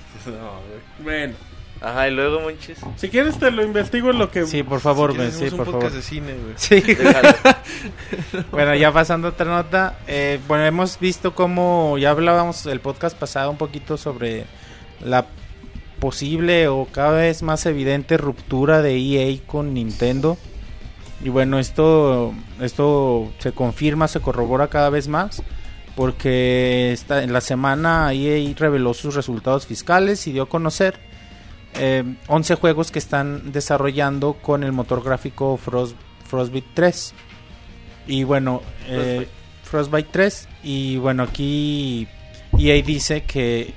Bueno, 1.03 1.33
Ajá, 1.81 2.07
y 2.07 2.11
luego, 2.11 2.41
Monchis. 2.41 2.77
si 2.95 3.09
quieres 3.09 3.39
te 3.39 3.49
lo 3.49 3.63
investigo 3.63 4.11
en 4.11 4.19
lo 4.19 4.29
que... 4.29 4.45
Sí, 4.45 4.61
por 4.61 4.79
favor, 4.81 5.11
Si 5.11 5.17
quieres, 5.17 5.33
sí, 5.35 5.45
por 5.45 5.51
un 5.53 5.57
favor. 5.65 5.73
podcast 5.73 5.95
de 5.95 6.01
cine, 6.03 6.33
güey. 6.33 6.53
Sí, 6.55 6.79
Déjalo. 6.81 7.29
bueno, 8.51 8.75
ya 8.75 8.91
pasando 8.91 9.27
a 9.27 9.31
otra 9.31 9.45
nota, 9.47 9.97
eh, 10.07 10.39
bueno, 10.47 10.63
hemos 10.65 10.99
visto 10.99 11.33
cómo, 11.33 11.97
ya 11.97 12.11
hablábamos 12.11 12.67
el 12.67 12.81
podcast 12.81 13.17
pasado 13.17 13.49
un 13.49 13.57
poquito 13.57 13.97
sobre 13.97 14.45
la 15.03 15.25
posible 15.99 16.67
o 16.67 16.85
cada 16.91 17.13
vez 17.17 17.41
más 17.41 17.65
evidente 17.65 18.17
ruptura 18.17 18.83
de 18.83 18.97
EA 18.97 19.39
con 19.47 19.73
Nintendo. 19.73 20.37
Y 21.23 21.29
bueno, 21.29 21.57
esto, 21.59 22.33
esto 22.59 23.31
se 23.39 23.53
confirma, 23.53 24.07
se 24.07 24.19
corrobora 24.19 24.67
cada 24.67 24.89
vez 24.91 25.07
más. 25.07 25.41
Porque 25.95 26.91
esta, 26.93 27.23
en 27.23 27.33
la 27.33 27.41
semana 27.41 28.13
EA 28.13 28.53
reveló 28.55 28.93
sus 28.93 29.13
resultados 29.15 29.65
fiscales 29.67 30.25
y 30.27 30.31
dio 30.31 30.43
a 30.43 30.49
conocer 30.49 30.97
eh, 31.75 32.03
11 32.27 32.55
juegos 32.55 32.91
que 32.91 32.99
están 32.99 33.51
desarrollando 33.51 34.33
con 34.33 34.63
el 34.63 34.71
motor 34.71 35.03
gráfico 35.03 35.57
Frost, 35.57 35.95
Frostbite 36.25 36.67
3. 36.73 37.13
Y 38.07 38.23
bueno, 38.23 38.61
eh, 38.87 39.27
Frostbite 39.63 40.09
3. 40.11 40.47
Y 40.63 40.97
bueno, 40.97 41.23
aquí 41.23 42.07
EA 42.57 42.81
dice 42.81 43.23
que 43.23 43.73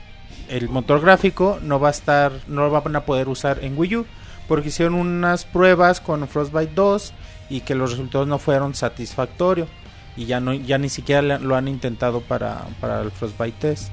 el 0.48 0.68
motor 0.68 1.00
gráfico 1.00 1.58
no 1.62 1.80
va 1.80 1.88
a 1.88 1.92
estar, 1.92 2.32
no 2.48 2.68
lo 2.68 2.70
van 2.70 2.96
a 2.96 3.04
poder 3.04 3.28
usar 3.28 3.62
en 3.62 3.78
Wii 3.78 3.96
U. 3.96 4.06
Porque 4.48 4.68
hicieron 4.68 4.94
unas 4.94 5.44
pruebas 5.44 6.00
con 6.00 6.26
Frostbite 6.28 6.72
2 6.74 7.14
y 7.48 7.60
que 7.60 7.74
los 7.74 7.92
resultados 7.92 8.26
no 8.26 8.38
fueron 8.38 8.74
satisfactorios. 8.74 9.68
Y 10.16 10.26
ya, 10.26 10.38
no, 10.40 10.52
ya 10.52 10.78
ni 10.78 10.88
siquiera 10.88 11.22
lo 11.38 11.56
han 11.56 11.66
intentado 11.66 12.20
para, 12.20 12.66
para 12.80 13.00
el 13.00 13.10
Frostbite 13.10 13.56
3. 13.58 13.90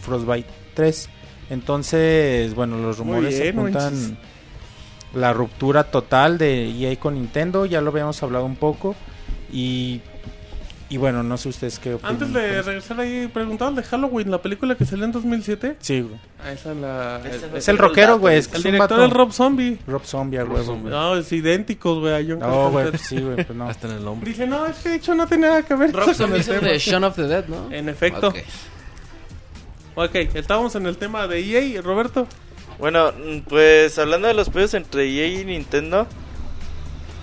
Frostbite 0.00 0.48
3. 0.74 1.08
Entonces, 1.52 2.54
bueno, 2.54 2.78
los 2.78 2.96
rumores 2.96 3.38
bien, 3.38 3.58
apuntan 3.58 3.92
manches. 3.92 4.12
la 5.14 5.34
ruptura 5.34 5.84
total 5.84 6.38
de 6.38 6.70
EA 6.70 6.98
con 6.98 7.14
Nintendo. 7.14 7.66
Ya 7.66 7.82
lo 7.82 7.90
habíamos 7.90 8.22
hablado 8.22 8.46
un 8.46 8.56
poco. 8.56 8.96
Y, 9.52 10.00
y 10.88 10.96
bueno, 10.96 11.22
no 11.22 11.36
sé 11.36 11.50
ustedes 11.50 11.78
qué 11.78 11.92
opinan. 11.92 12.12
Antes 12.14 12.32
de 12.32 12.62
regresar 12.62 12.98
ahí, 13.00 13.28
preguntaban 13.28 13.74
de 13.74 13.82
Halloween, 13.82 14.30
la 14.30 14.40
película 14.40 14.76
que 14.76 14.86
salió 14.86 15.04
en 15.04 15.12
2007. 15.12 15.76
Sí, 15.78 16.00
güey. 16.00 16.14
Ah, 16.42 16.52
esa 16.52 16.72
es 16.72 16.76
la... 16.78 17.20
Ese 17.22 17.44
el, 17.46 17.56
Es 17.56 17.68
el 17.68 17.76
rockero, 17.76 18.18
güey. 18.18 18.38
Es, 18.38 18.48
el 18.48 18.56
es 18.56 18.62
director 18.62 18.98
del 18.98 19.10
Rob 19.10 19.30
Zombie. 19.32 19.78
Rob 19.86 20.04
Zombie, 20.06 20.38
a 20.38 20.44
huevo. 20.46 20.74
güey. 20.78 20.90
No, 20.90 21.16
es 21.18 21.30
idénticos, 21.32 21.98
güey, 22.00 22.14
a 22.14 22.26
John 22.26 22.38
No, 22.38 22.70
güey, 22.70 22.88
pues 22.88 23.02
sí, 23.02 23.20
güey, 23.20 23.36
pues 23.44 23.50
no. 23.54 23.68
Hasta 23.68 23.88
en 23.88 23.96
el 23.96 24.04
nombre. 24.06 24.30
Dice, 24.30 24.46
no, 24.46 24.64
es 24.64 24.78
que 24.78 24.88
de 24.88 24.94
hecho 24.96 25.14
no 25.14 25.26
tiene 25.26 25.48
nada 25.48 25.62
que 25.62 25.74
ver 25.74 25.92
Rob 25.92 26.06
con 26.06 26.14
Zombie 26.14 26.40
es 26.40 26.48
el 26.48 26.60
de 26.62 26.78
Shaun 26.78 27.04
of 27.04 27.14
the 27.16 27.24
Dead, 27.24 27.44
¿no? 27.46 27.70
En 27.70 27.90
efecto. 27.90 28.28
Ok. 28.28 28.38
Ok, 29.94 30.14
estábamos 30.34 30.74
en 30.74 30.86
el 30.86 30.96
tema 30.96 31.26
de 31.26 31.40
EA, 31.40 31.82
Roberto. 31.82 32.26
Bueno, 32.78 33.12
mm, 33.12 33.40
pues 33.40 33.98
hablando 33.98 34.28
de 34.28 34.34
los 34.34 34.48
pedidos 34.48 34.74
entre 34.74 35.04
EA 35.04 35.40
y 35.40 35.44
Nintendo, 35.44 36.06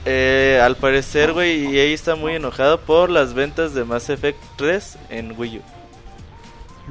eh, 0.05 0.61
al 0.63 0.75
parecer, 0.75 1.33
güey, 1.33 1.75
EA 1.75 1.85
está 1.93 2.15
muy 2.15 2.35
enojado 2.35 2.79
por 2.79 3.09
las 3.09 3.33
ventas 3.33 3.73
de 3.73 3.83
Mass 3.83 4.09
Effect 4.09 4.39
3 4.57 4.97
en 5.09 5.33
Wii 5.37 5.57
U. 5.57 5.61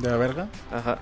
¿De 0.00 0.10
la 0.10 0.16
verga? 0.16 0.48
Ajá. 0.72 0.98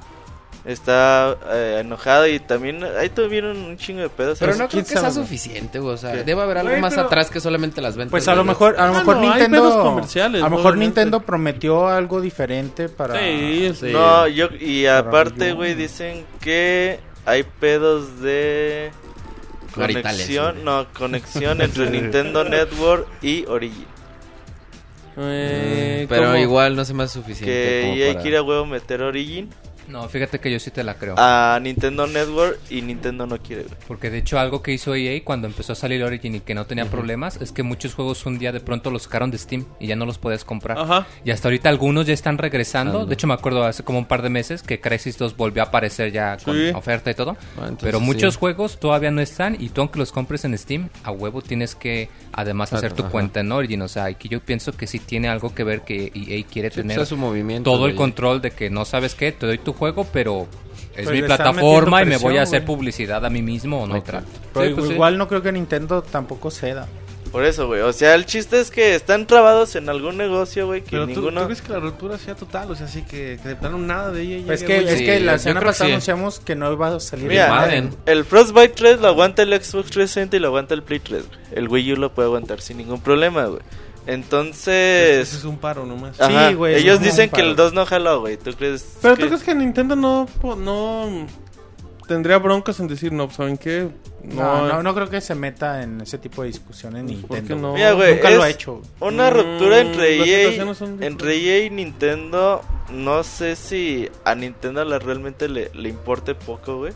Está 0.66 1.36
eh, 1.52 1.78
enojado 1.80 2.26
y 2.26 2.40
también 2.40 2.82
ahí 2.98 3.08
tuvieron 3.08 3.56
un 3.56 3.76
chingo 3.76 4.00
de 4.00 4.08
pedos. 4.08 4.38
Pero 4.40 4.50
no 4.52 4.56
creo 4.66 4.68
¿quién 4.68 4.84
que 4.84 4.96
sea 4.98 5.12
suficiente, 5.12 5.78
güey. 5.78 5.94
O 5.94 5.96
sea, 5.96 6.10
¿Qué? 6.12 6.24
debe 6.24 6.42
haber 6.42 6.58
algo 6.58 6.76
más 6.78 6.92
pero- 6.94 7.06
atrás 7.06 7.30
que 7.30 7.38
solamente 7.38 7.80
las 7.80 7.96
ventas. 7.96 8.10
Pues 8.10 8.26
a 8.26 8.34
lo 8.34 8.42
mejor, 8.42 8.74
a 8.76 8.88
lo 8.88 8.94
Ah, 8.96 8.98
mejor 8.98 9.16
no, 9.18 9.22
hay 9.32 9.42
Nintendo. 9.42 9.62
pedos 9.62 9.76
comerciales, 9.84 10.42
a 10.42 10.44
lo 10.46 10.50
mejor 10.56 10.72
obviamente. 10.72 11.00
Nintendo 11.02 11.20
prometió 11.20 11.86
algo 11.88 12.20
diferente 12.20 12.88
para. 12.88 13.16
Sí, 13.20 13.72
sí. 13.78 13.92
No, 13.92 14.26
yo 14.26 14.48
y 14.58 14.86
aparte, 14.86 15.52
güey, 15.52 15.74
dicen 15.74 16.24
que 16.40 16.98
hay 17.24 17.44
pedos 17.44 18.20
de 18.20 18.90
conexión, 19.72 20.64
no, 20.64 20.86
conexión 20.98 21.60
entre 21.60 21.90
Nintendo 21.90 22.42
Network 22.42 23.06
y 23.22 23.44
Origin. 23.46 23.86
Eh, 25.18 26.06
Pero 26.08 26.26
¿cómo? 26.26 26.36
igual 26.36 26.76
no 26.76 26.84
se 26.84 26.92
me 26.92 27.04
hace 27.04 27.14
suficiente. 27.14 27.46
Que 27.52 27.94
EA 28.04 28.12
para- 28.12 28.22
quiere 28.22 28.36
a 28.38 28.42
huevo 28.42 28.66
meter 28.66 29.02
Origin 29.02 29.48
No, 29.88 30.08
fíjate 30.08 30.38
que 30.40 30.50
yo 30.50 30.58
sí 30.58 30.70
te 30.70 30.82
la 30.84 30.94
creo. 30.94 31.14
a 31.18 31.58
Nintendo 31.62 32.06
Network 32.06 32.58
y 32.70 32.82
Nintendo 32.82 33.26
no 33.26 33.38
quiere, 33.38 33.62
güey. 33.64 33.74
Porque 33.86 34.10
de 34.10 34.18
hecho 34.18 34.38
algo 34.38 34.62
que 34.62 34.72
hizo 34.72 34.94
EA 34.94 35.22
cuando 35.24 35.46
empezó 35.46 35.72
a 35.72 35.76
salir 35.76 36.02
Origin 36.02 36.36
y 36.36 36.40
que 36.40 36.54
no 36.54 36.66
tenía 36.66 36.86
problemas 36.86 37.36
es 37.40 37.52
que 37.52 37.62
muchos 37.62 37.94
juegos 37.94 38.24
un 38.26 38.38
día 38.38 38.52
de 38.52 38.60
pronto 38.60 38.90
los 38.90 39.02
sacaron 39.04 39.30
de 39.30 39.38
Steam 39.38 39.64
y 39.80 39.86
ya 39.86 39.96
no 39.96 40.06
los 40.06 40.18
podías 40.18 40.44
comprar. 40.44 40.78
Ajá. 40.78 41.06
Y 41.24 41.30
hasta 41.30 41.48
ahorita 41.48 41.68
algunos 41.68 42.06
ya 42.06 42.14
están 42.14 42.38
regresando. 42.38 42.98
Ando. 43.00 43.06
De 43.06 43.14
hecho 43.14 43.26
me 43.26 43.34
acuerdo 43.34 43.64
hace 43.64 43.82
como 43.84 43.98
un 43.98 44.06
par 44.06 44.22
de 44.22 44.28
meses 44.30 44.62
que 44.62 44.80
Crisis 44.80 45.16
2 45.18 45.36
volvió 45.36 45.62
a 45.62 45.66
aparecer 45.66 46.12
ya 46.12 46.36
con 46.44 46.56
oferta 46.74 47.10
y 47.10 47.14
todo. 47.14 47.36
Ah, 47.56 47.62
entonces 47.68 47.78
Pero 47.82 47.98
sí. 47.98 48.04
muchos 48.04 48.36
juegos 48.36 48.78
todavía 48.78 49.10
no 49.10 49.20
están 49.20 49.56
y 49.60 49.68
tú 49.70 49.80
aunque 49.80 49.98
los 49.98 50.12
compres 50.12 50.44
en 50.44 50.56
Steam, 50.58 50.88
a 51.04 51.10
huevo 51.10 51.42
tienes 51.42 51.74
que 51.74 52.08
además 52.32 52.72
hacer 52.72 52.92
tu 52.92 53.02
Ajá. 53.02 53.10
cuenta 53.12 53.40
en 53.40 53.52
Origin. 53.52 53.82
O 53.82 53.88
sea, 53.88 54.10
y 54.10 54.14
que 54.16 54.28
yo 54.28 54.40
pienso 54.40 54.72
que 54.72 54.86
sí 54.86 54.98
tiene 54.98 55.28
algo 55.28 55.54
que 55.54 55.64
ver 55.64 55.82
que 55.82 56.12
EA 56.14 56.44
quiere 56.46 56.70
Sí, 56.70 56.74
pues, 56.76 56.86
tener 56.86 56.98
es 57.00 57.08
su 57.08 57.16
movimiento, 57.16 57.70
todo 57.70 57.86
el 57.86 57.94
control 57.94 58.40
de 58.42 58.50
que 58.50 58.68
no 58.70 58.84
sabes 58.84 59.14
qué, 59.14 59.32
te 59.32 59.46
doy 59.46 59.58
tu 59.58 59.72
juego, 59.76 60.06
pero 60.12 60.46
es 60.96 61.04
Pues 61.04 61.10
mi 61.10 61.22
plataforma 61.22 62.02
y 62.02 62.06
me 62.06 62.16
voy 62.16 62.38
a 62.38 62.42
hacer 62.42 62.62
güey. 62.62 62.76
publicidad 62.76 63.24
a 63.24 63.30
mí 63.30 63.42
mismo 63.42 63.82
o 63.82 63.86
no 63.86 64.02
trato. 64.02 64.26
Pero 64.52 64.66
Sí, 64.68 64.74
pues 64.74 64.86
sí. 64.88 64.92
igual 64.94 65.18
no 65.18 65.28
creo 65.28 65.42
que 65.42 65.52
Nintendo 65.52 66.02
tampoco 66.02 66.50
ceda. 66.50 66.88
Por 67.32 67.44
eso, 67.44 67.66
güey. 67.66 67.80
O 67.82 67.92
sea, 67.92 68.14
el 68.14 68.24
chiste 68.24 68.60
es 68.60 68.70
que 68.70 68.94
están 68.94 69.26
trabados 69.26 69.74
en 69.76 69.88
algún 69.90 70.16
negocio, 70.16 70.66
güey, 70.66 70.82
que 70.82 70.92
Pero 70.92 71.06
ninguno... 71.06 71.40
¿tú 71.40 71.46
crees 71.46 71.60
que 71.60 71.72
la 71.72 71.80
ruptura 71.80 72.16
sea 72.18 72.34
total? 72.34 72.70
O 72.70 72.74
sea, 72.76 72.86
así 72.86 73.02
que, 73.02 73.38
que 73.42 73.48
de 73.48 73.56
plano 73.56 73.78
nada 73.78 74.10
de 74.10 74.22
ella 74.22 74.54
Es 74.54 74.60
llegue 74.62 74.84
que, 74.84 74.92
es 74.92 75.00
que 75.02 75.20
la 75.20 75.36
semana 75.38 75.66
pasada 75.66 75.86
sí. 75.88 75.92
anunciamos 75.92 76.40
que 76.40 76.54
no 76.54 76.72
iba 76.72 76.88
a 76.88 77.00
salir 77.00 77.26
Mira, 77.28 77.68
el 78.06 78.24
Frostbite 78.24 78.68
3 78.68 79.00
lo 79.00 79.08
aguanta 79.08 79.42
el 79.42 79.50
Xbox 79.50 79.90
360 79.90 80.36
y 80.36 80.40
lo 80.40 80.46
aguanta 80.48 80.72
el 80.72 80.82
Play 80.82 81.00
3. 81.00 81.26
güey. 81.26 81.38
El 81.52 81.68
Wii 81.68 81.92
U 81.92 81.96
lo 81.96 82.14
puede 82.14 82.26
aguantar 82.28 82.60
sin 82.62 82.78
ningún 82.78 83.00
problema, 83.02 83.44
güey. 83.46 83.60
Entonces... 84.06 85.28
Ese 85.28 85.36
es 85.38 85.44
un 85.44 85.58
paro 85.58 85.84
nomás. 85.84 86.20
Ajá, 86.20 86.48
Sí, 86.48 86.54
güey, 86.54 86.76
ellos 86.76 87.00
dicen 87.00 87.30
que 87.30 87.40
el 87.40 87.52
paro. 87.54 87.64
2 87.64 87.72
no 87.74 87.86
jaló, 87.86 88.20
güey. 88.20 88.36
¿Tú 88.36 88.52
crees 88.54 88.98
Pero 89.02 89.16
que... 89.16 89.22
tú 89.22 89.28
crees 89.28 89.42
que 89.42 89.54
Nintendo 89.54 89.96
no, 89.96 90.26
po- 90.40 90.56
no 90.56 91.26
tendría 92.06 92.38
broncas 92.38 92.78
en 92.80 92.88
decir, 92.88 93.12
no, 93.12 93.26
pues, 93.26 93.36
¿saben 93.36 93.58
qué? 93.58 93.88
No, 94.22 94.66
no, 94.66 94.82
no 94.82 94.94
creo 94.94 95.08
que 95.08 95.20
se 95.20 95.34
meta 95.36 95.82
en 95.82 96.00
ese 96.00 96.18
tipo 96.18 96.42
de 96.42 96.48
discusiones 96.48 97.04
Pues, 97.04 97.16
¿por 97.22 97.36
Nintendo. 97.38 97.68
no? 97.68 97.74
Mira, 97.74 97.92
güey, 97.92 98.14
Nunca 98.16 98.30
lo 98.30 98.42
ha 98.42 98.48
hecho. 98.50 98.82
Una 99.00 99.30
Mm, 99.30 99.34
ruptura 99.34 99.80
entre 99.80 100.16
EA, 100.16 100.64
entre 101.00 101.36
EA 101.36 101.66
y 101.66 101.70
Nintendo. 101.70 102.62
No 102.90 103.22
sé 103.24 103.54
si 103.56 104.08
a 104.24 104.34
Nintendo 104.34 104.84
la 104.84 104.98
realmente 104.98 105.48
le, 105.48 105.70
le 105.74 105.88
importe 105.88 106.34
poco, 106.34 106.78
güey. 106.78 106.92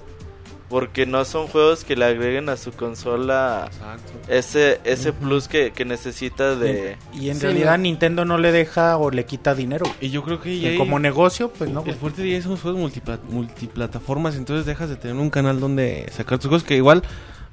Porque 0.71 1.05
no 1.05 1.25
son 1.27 1.49
juegos 1.49 1.85
que 1.85 1.97
le 1.97 2.05
agreguen 2.07 2.49
a 2.49 2.57
su 2.57 2.71
consola 2.73 3.65
Exacto. 3.67 4.13
ese, 4.29 4.81
ese 4.85 5.13
plus 5.13 5.49
que, 5.49 5.73
que 5.73 5.85
necesita 5.85 6.55
de... 6.55 6.97
Y 7.13 7.29
en 7.29 7.37
Sí, 7.37 7.43
realidad 7.43 7.77
no. 7.77 7.83
Nintendo 7.83 8.25
no 8.25 8.39
le 8.39 8.53
deja 8.53 8.97
o 8.97 9.11
le 9.11 9.27
quita 9.27 9.55
dinero. 9.57 9.85
Y 10.01 10.11
yo 10.11 10.23
creo 10.23 10.41
que 10.41 10.75
EA, 10.75 10.79
como 10.79 11.01
negocio, 11.01 11.51
pues 11.53 11.69
no. 11.71 11.83
el 11.85 11.95
fuerte 11.97 12.23
de 12.23 12.37
EA 12.37 12.43
son 12.43 12.57
juegos 12.57 12.81
multipla- 12.81 13.19
multiplataformas, 13.29 14.37
entonces 14.37 14.65
dejas 14.65 14.89
de 14.89 14.97
tener 14.97 15.17
un 15.17 15.31
canal 15.31 15.59
donde 15.61 16.07
sacar 16.13 16.39
tus 16.39 16.47
juegos 16.49 16.63
que 16.65 16.77
igual 16.77 17.03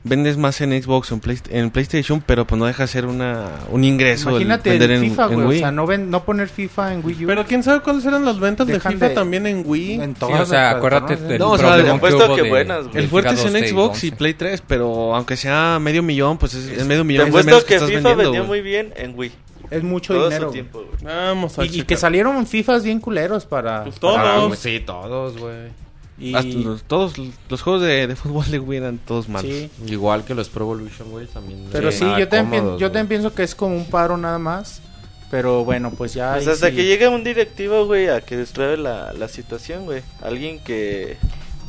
vendes 0.07 0.37
más 0.37 0.59
en 0.61 0.71
Xbox 0.81 1.11
o 1.11 1.15
en, 1.15 1.21
Play- 1.21 1.39
en 1.49 1.69
PlayStation, 1.71 2.21
pero 2.25 2.45
pues 2.47 2.59
no 2.59 2.65
deja 2.65 2.83
de 2.83 2.87
ser 2.87 3.05
una, 3.05 3.45
un 3.69 3.83
ingreso 3.83 4.29
el 4.29 4.35
Imagínate 4.43 4.69
vender 4.71 4.91
el 4.91 5.03
en, 5.03 5.09
FIFA, 5.11 5.23
en 5.25 5.33
güey. 5.33 5.45
O 5.45 5.49
Wii. 5.49 5.59
sea, 5.59 5.71
no, 5.71 5.85
ven, 5.87 6.09
no 6.09 6.23
poner 6.23 6.49
FIFA 6.49 6.93
en 6.93 7.05
Wii 7.05 7.25
U. 7.25 7.27
Pero 7.27 7.45
quién 7.45 7.63
sabe 7.63 7.81
cuáles 7.81 8.05
eran 8.05 8.25
las 8.25 8.39
ventas 8.39 8.67
de 8.67 8.73
Dejan 8.73 8.93
FIFA 8.93 9.09
de- 9.09 9.15
también 9.15 9.47
en 9.47 9.63
Wii. 9.65 9.93
en 10.01 10.13
Sí, 10.13 10.19
todas 10.19 10.41
o 10.41 10.45
sea, 10.45 10.61
las 10.63 10.75
acuérdate 10.75 11.05
plataformas, 11.17 11.29
del 11.29 11.39
No, 11.39 11.51
o 11.51 11.57
sea, 11.57 11.83
te 11.83 11.89
apuesto 11.89 12.35
que 12.35 12.41
hubo 12.41 12.49
buenas, 12.49 12.83
de- 12.85 12.89
güey. 12.91 13.03
El 13.03 13.09
fuerte 13.09 13.33
es 13.33 13.39
en 13.45 13.53
2 13.53 13.53
de 13.61 13.67
Xbox 13.69 14.03
y 14.03 14.07
11. 14.07 14.17
Play 14.17 14.33
3, 14.33 14.63
pero 14.67 15.15
aunque 15.15 15.37
sea 15.37 15.79
medio 15.79 16.03
millón, 16.03 16.37
pues 16.37 16.53
es, 16.53 16.65
es 16.67 16.85
medio 16.85 17.01
Te 17.01 17.07
millón. 17.07 17.27
es 17.27 17.29
apuesto 17.29 17.65
que 17.65 17.73
estás 17.75 17.89
FIFA 17.89 18.01
vendiendo, 18.09 18.17
vendió 18.31 18.45
güey. 18.45 18.61
muy 18.61 18.69
bien 18.69 18.93
en 18.95 19.13
Wii. 19.17 19.31
Es 19.69 19.83
mucho 19.83 20.13
Todo 20.13 20.29
dinero. 20.29 20.49
tiempo. 20.49 20.81
Vamos 21.03 21.59
a 21.59 21.65
Y, 21.65 21.79
y 21.79 21.83
que 21.83 21.97
salieron 21.97 22.47
FIFAs 22.47 22.83
bien 22.85 23.01
culeros 23.01 23.45
para. 23.45 23.83
Pues 23.83 23.99
para- 23.99 24.35
todos. 24.35 24.47
Güey, 24.47 24.57
sí, 24.59 24.79
todos, 24.85 25.37
güey. 25.37 25.86
Y- 26.19 26.33
Hasta 26.35 26.51
los- 26.57 26.83
todos 26.83 27.13
los 27.49 27.61
juegos 27.61 27.81
de, 27.83 28.07
de 28.07 28.15
fútbol 28.15 28.49
de 28.49 28.59
Wii 28.59 28.77
eran 28.79 28.97
todos 28.97 29.29
malos. 29.29 29.51
sí. 29.51 29.69
Igual 29.87 30.23
que 30.25 30.33
los 30.33 30.49
Pro 30.49 30.65
Evolution, 30.65 31.09
güey, 31.11 31.27
también. 31.27 31.65
Pero 31.71 31.91
sí, 31.91 32.05
yo, 32.17 32.27
también, 32.27 32.63
cómodos, 32.63 32.81
yo 32.81 32.87
también 32.87 33.07
pienso 33.07 33.33
que 33.33 33.43
es 33.43 33.53
como 33.55 33.75
un 33.75 33.85
paro 33.89 34.17
nada 34.17 34.39
más. 34.39 34.81
Pero 35.29 35.65
bueno, 35.65 35.91
pues 35.91 36.13
ya. 36.13 36.35
Pues 36.35 36.47
hasta 36.47 36.69
sí. 36.69 36.75
que 36.77 36.85
llegue 36.85 37.07
un 37.09 37.21
directivo, 37.23 37.85
güey, 37.85 38.07
a 38.07 38.21
que 38.21 38.37
destrabe 38.37 38.77
la, 38.77 39.11
la 39.13 39.27
situación, 39.27 39.83
güey. 39.85 40.01
Alguien 40.21 40.59
que... 40.59 41.17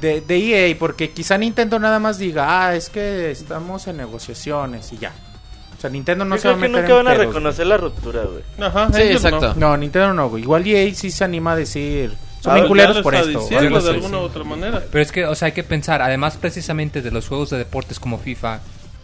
De, 0.00 0.20
de 0.20 0.36
EA, 0.70 0.76
porque 0.78 1.10
quizá 1.10 1.36
Nintendo 1.36 1.76
nada 1.80 1.98
más 1.98 2.18
diga, 2.18 2.66
ah, 2.68 2.76
es 2.76 2.88
que 2.88 3.32
estamos 3.32 3.84
en 3.88 3.96
negociaciones 3.96 4.92
y 4.92 4.98
ya. 4.98 5.12
O 5.76 5.80
sea, 5.80 5.90
Nintendo 5.90 6.24
no 6.24 6.36
Yo 6.36 6.42
se 6.42 6.48
va 6.48 6.54
a 6.54 6.56
creo 6.56 6.70
que 6.70 6.72
meter 6.78 6.88
nunca 6.90 7.00
en 7.00 7.04
van 7.06 7.14
a 7.20 7.24
reconocer 7.24 7.66
la 7.66 7.76
ruptura, 7.78 8.22
güey. 8.22 8.42
Ajá, 8.60 8.90
Sí, 8.92 9.02
ellos 9.02 9.22
no. 9.24 9.28
exacto. 9.28 9.54
No, 9.58 9.76
Nintendo 9.76 10.14
no, 10.14 10.28
güey. 10.30 10.44
Igual 10.44 10.64
EA 10.68 10.94
sí 10.94 11.10
se 11.10 11.24
anima 11.24 11.52
a 11.52 11.56
decir, 11.56 12.12
son 12.40 12.52
Ah, 12.52 12.54
bien 12.56 12.68
culeros 12.68 12.96
lo 12.96 13.02
por 13.02 13.14
esto. 13.14 13.26
diciendo 13.40 13.58
algo 13.58 13.80
de 13.80 13.88
así. 13.90 13.96
alguna 13.96 14.18
u 14.18 14.22
otra 14.22 14.44
manera. 14.44 14.82
Pero 14.90 15.02
es 15.02 15.12
que, 15.12 15.24
o 15.26 15.34
sea, 15.34 15.46
hay 15.46 15.52
que 15.52 15.64
pensar, 15.64 16.02
además 16.02 16.36
precisamente 16.36 17.02
de 17.02 17.10
los 17.10 17.26
juegos 17.28 17.50
de 17.50 17.58
deportes 17.58 17.98
como 17.98 18.18
FIFA, 18.18 18.60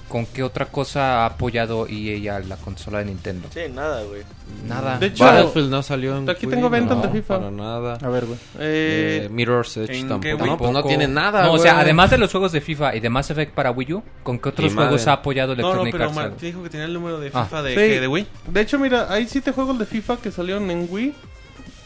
¿con 0.08 0.26
qué 0.26 0.44
otra 0.44 0.66
cosa 0.66 1.22
ha 1.22 1.26
apoyado 1.26 1.88
EA 1.88 2.36
a 2.36 2.38
la 2.40 2.56
consola 2.56 2.98
de 3.00 3.06
Nintendo? 3.06 3.48
Sí, 3.52 3.62
nada, 3.74 4.02
güey. 4.04 4.22
Nada. 4.68 4.98
De 4.98 5.06
hecho, 5.06 5.24
Battlefield 5.24 5.70
no 5.70 5.82
salió 5.82 6.16
en 6.16 6.30
aquí 6.30 6.46
Wii, 6.46 6.54
tengo 6.54 6.70
ventas 6.70 6.96
no, 6.98 7.02
de 7.02 7.08
FIFA. 7.08 7.38
Para 7.38 7.50
nada. 7.50 7.98
A 8.00 8.08
ver, 8.08 8.26
güey. 8.26 8.38
Eh, 8.60 9.22
Eh, 9.24 9.28
Mirror's 9.30 9.76
Edge 9.78 9.98
¿en 9.98 10.08
tampoco. 10.08 10.20
qué 10.38 10.46
No, 10.46 10.56
pues 10.58 10.70
no 10.70 10.84
tiene 10.84 11.08
nada, 11.08 11.42
No, 11.44 11.54
o 11.54 11.58
sea, 11.58 11.80
además 11.80 12.10
de 12.10 12.18
los 12.18 12.30
juegos 12.30 12.52
de 12.52 12.60
FIFA 12.60 12.94
y 12.94 13.00
de 13.00 13.10
Mass 13.10 13.30
Effect 13.30 13.52
para 13.54 13.72
Wii 13.72 13.92
U, 13.94 14.02
¿con 14.22 14.38
qué 14.38 14.50
otros 14.50 14.70
Y 14.70 14.74
juegos 14.74 15.00
madre. 15.00 15.10
ha 15.10 15.14
apoyado 15.14 15.56
No, 15.56 15.62
no, 15.62 15.68
Electronic 15.68 15.92
pero 15.92 16.04
Arts? 16.04 16.14
Mar- 16.14 16.30
te 16.38 16.46
dijo 16.46 16.62
que 16.62 16.70
tenía 16.70 16.86
el 16.86 16.92
número 16.94 17.18
de 17.18 17.30
Ah. 17.34 17.44
FIFA 17.44 17.62
de, 17.64 17.74
Sí. 17.74 17.98
de 18.00 18.06
Wii. 18.06 18.26
De 18.52 18.60
hecho, 18.60 18.78
mira, 18.78 19.06
hay 19.12 19.26
siete 19.26 19.50
juegos 19.50 19.76
de 19.80 19.86
FIFA 19.86 20.18
que 20.18 20.30
salieron 20.30 20.70
en 20.70 20.86
Wii. 20.88 21.12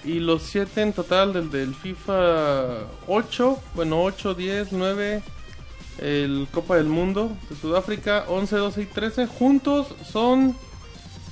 Y 0.09 0.21
los 0.21 0.43
siete 0.43 0.81
en 0.81 0.95
total 0.95 1.35
del, 1.35 1.51
del 1.51 1.75
FIFA 1.75 2.79
8, 3.07 3.59
bueno, 3.75 4.03
8, 4.03 4.33
10, 4.33 4.73
9, 4.73 5.23
el 5.99 6.49
Copa 6.51 6.77
del 6.77 6.87
Mundo 6.87 7.31
de 7.51 7.57
Sudáfrica, 7.57 8.25
11, 8.27 8.57
12 8.57 8.83
y 8.83 8.87
13. 8.87 9.27
Juntos 9.27 9.89
son 10.11 10.57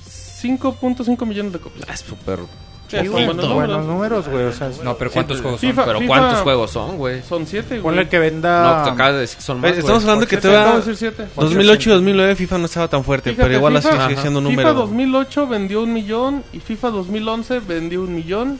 5.5 0.05 1.25
millones 1.25 1.53
de 1.53 1.59
copias. 1.59 1.85
Ah, 1.89 1.93
Es 1.93 2.01
súper. 2.01 2.39
Sí, 2.87 2.95
son 2.97 3.07
güey, 3.09 3.25
buenos 3.25 3.53
buenos 3.53 3.85
números. 3.85 4.27
güey. 4.29 4.43
O 4.45 4.51
sea, 4.53 4.69
No, 4.83 4.95
pero 4.95 5.11
¿cuántos 5.11 5.41
juegos 5.41 5.59
son? 5.59 5.69
FIFA- 5.71 5.85
Pero 5.85 5.99
FIFA- 5.99 6.07
¿cuántos 6.07 6.39
juegos 6.41 6.71
son, 6.71 6.97
güey? 6.97 7.21
Son 7.23 7.45
7, 7.45 7.79
ponle 7.81 8.07
que 8.07 8.17
No, 8.17 8.21
venda. 8.23 8.83
te 8.85 8.89
acabas 8.91 9.13
de 9.13 9.19
decir 9.19 9.37
que 9.37 9.43
son 9.43 9.59
más, 9.59 9.71
Estamos 9.71 9.91
güey. 9.91 10.01
hablando 10.03 10.27
que 10.27 10.35
Acabo 10.37 10.53
de 10.53 10.59
todavía 10.59 10.77
decir 10.79 10.95
7. 10.95 11.27
2008 11.35 11.89
y 11.89 11.93
2009 11.93 12.35
FIFA 12.35 12.57
no 12.59 12.65
estaba 12.65 12.87
tan 12.87 13.03
fuerte, 13.03 13.31
Fíjate, 13.31 13.47
pero 13.47 13.57
igual 13.57 13.75
así 13.77 13.87
FIFA- 13.89 14.07
sigue 14.07 14.21
siendo 14.21 14.39
un 14.39 14.47
FIFA 14.47 14.61
número. 14.61 14.73
2008 14.79 15.47
vendió 15.47 15.83
un 15.83 15.93
millón 15.93 16.43
y 16.53 16.59
FIFA 16.59 16.89
2011 16.91 17.59
vendió 17.59 18.01
un 18.03 18.15
millón. 18.15 18.59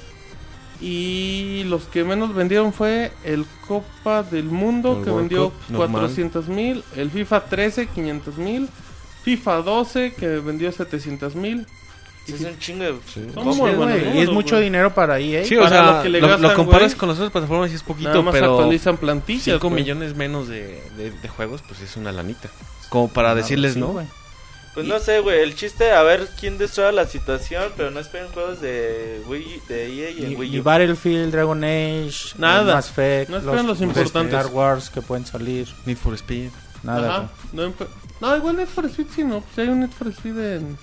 Y 0.80 1.63
los 1.65 1.86
que 1.86 2.03
menos 2.03 2.36
vendieron 2.36 2.71
fue 2.71 3.11
el 3.23 3.45
Copa 3.67 4.21
del 4.21 4.43
Mundo 4.45 4.97
El 4.99 5.03
que 5.03 5.09
World 5.09 5.30
vendió 5.30 5.49
Cup, 5.49 5.53
normal. 5.69 5.89
400 6.01 6.47
mil, 6.49 6.84
el 6.95 7.09
FIFA 7.09 7.45
13 7.45 7.88
500 7.88 8.38
mil, 8.38 8.69
FIFA 9.23 9.61
12 9.63 10.13
que 10.13 10.28
vendió 10.39 10.71
700 10.71 11.34
mil. 11.36 11.65
Sí, 12.28 12.34
es 12.34 12.41
un 12.41 12.59
chingo 12.59 12.84
de... 12.84 12.89
Son 12.89 13.25
copias, 13.34 13.45
muy 13.45 13.53
Sí, 13.71 13.75
buenos 13.75 13.99
güey, 14.01 14.17
y 14.17 14.21
es 14.21 14.30
mucho 14.30 14.59
dinero 14.59 14.93
para 14.93 15.19
EA. 15.19 15.45
Sí, 15.45 15.55
o 15.57 15.63
Para 15.63 15.69
sea, 15.69 15.97
lo 15.97 16.03
que 16.03 16.09
le 16.09 16.19
lo, 16.21 16.28
lo 16.28 16.34
gastan, 16.34 16.55
comparas 16.55 16.91
güey. 16.91 16.97
con 16.99 17.09
las 17.09 17.17
otras 17.17 17.32
plataformas 17.32 17.71
y 17.71 17.75
es 17.75 17.82
Nada 17.82 17.88
poquito, 17.88 18.23
más 18.23 18.34
pero 18.34 18.53
actualizan 18.53 18.97
plantillas. 18.97 19.43
5 19.45 19.69
güey. 19.69 19.82
millones 19.82 20.15
menos 20.15 20.47
de, 20.47 20.82
de- 20.97 21.11
de 21.11 21.28
juegos, 21.30 21.61
pues 21.67 21.80
es 21.82 21.95
una 21.97 22.11
lanita. 22.11 22.49
Como 22.89 23.07
para 23.07 23.34
decirles 23.34 23.73
Sí, 23.73 23.80
no. 23.80 23.88
güey. 23.88 24.05
Pues 24.73 24.86
no 24.86 24.99
sé, 24.99 25.21
güey. 25.21 25.39
El 25.39 25.55
chiste, 25.55 25.91
a 25.91 26.03
ver 26.03 26.28
quién 26.39 26.59
destraba 26.59 26.91
la 26.91 27.07
situación, 27.07 27.63
pero 27.75 27.89
no 27.89 27.99
esperen 27.99 28.28
juegos 28.28 28.61
de 28.61 29.21
Wii, 29.28 29.61
de 29.67 29.86
EA 29.88 30.09
y 30.11 30.36
Wii 30.36 30.55
y 30.55 30.59
U. 30.59 30.63
Battlefield, 30.63 31.32
Dragon 31.32 31.63
Age, 31.63 32.11
Nada. 32.38 32.75
Mass 32.75 32.89
Effect, 32.91 33.30
No 33.32 33.38
esperen 33.38 33.65
los 33.65 33.80
los 33.80 33.82
importantes. 33.82 34.34
Star 34.39 34.53
Wars 34.53 34.89
que 34.91 35.01
pueden 35.01 35.25
salir. 35.25 35.67
Need 35.86 35.97
for 35.97 36.13
Speed. 36.13 36.49
Nada, 36.84 37.09
Ajá. 37.09 37.30
No, 37.53 37.73
no, 38.21 38.38
igual 38.38 38.57
Need 38.57 38.67
for 38.67 38.86
Speed 38.86 39.07
sí, 39.15 39.23
no. 39.23 39.43
Si 39.55 39.61
hay 39.61 39.69
un 39.69 39.80
Need 39.80 39.89
for 39.97 40.07
Speed 40.09 40.38
en... 40.38 40.78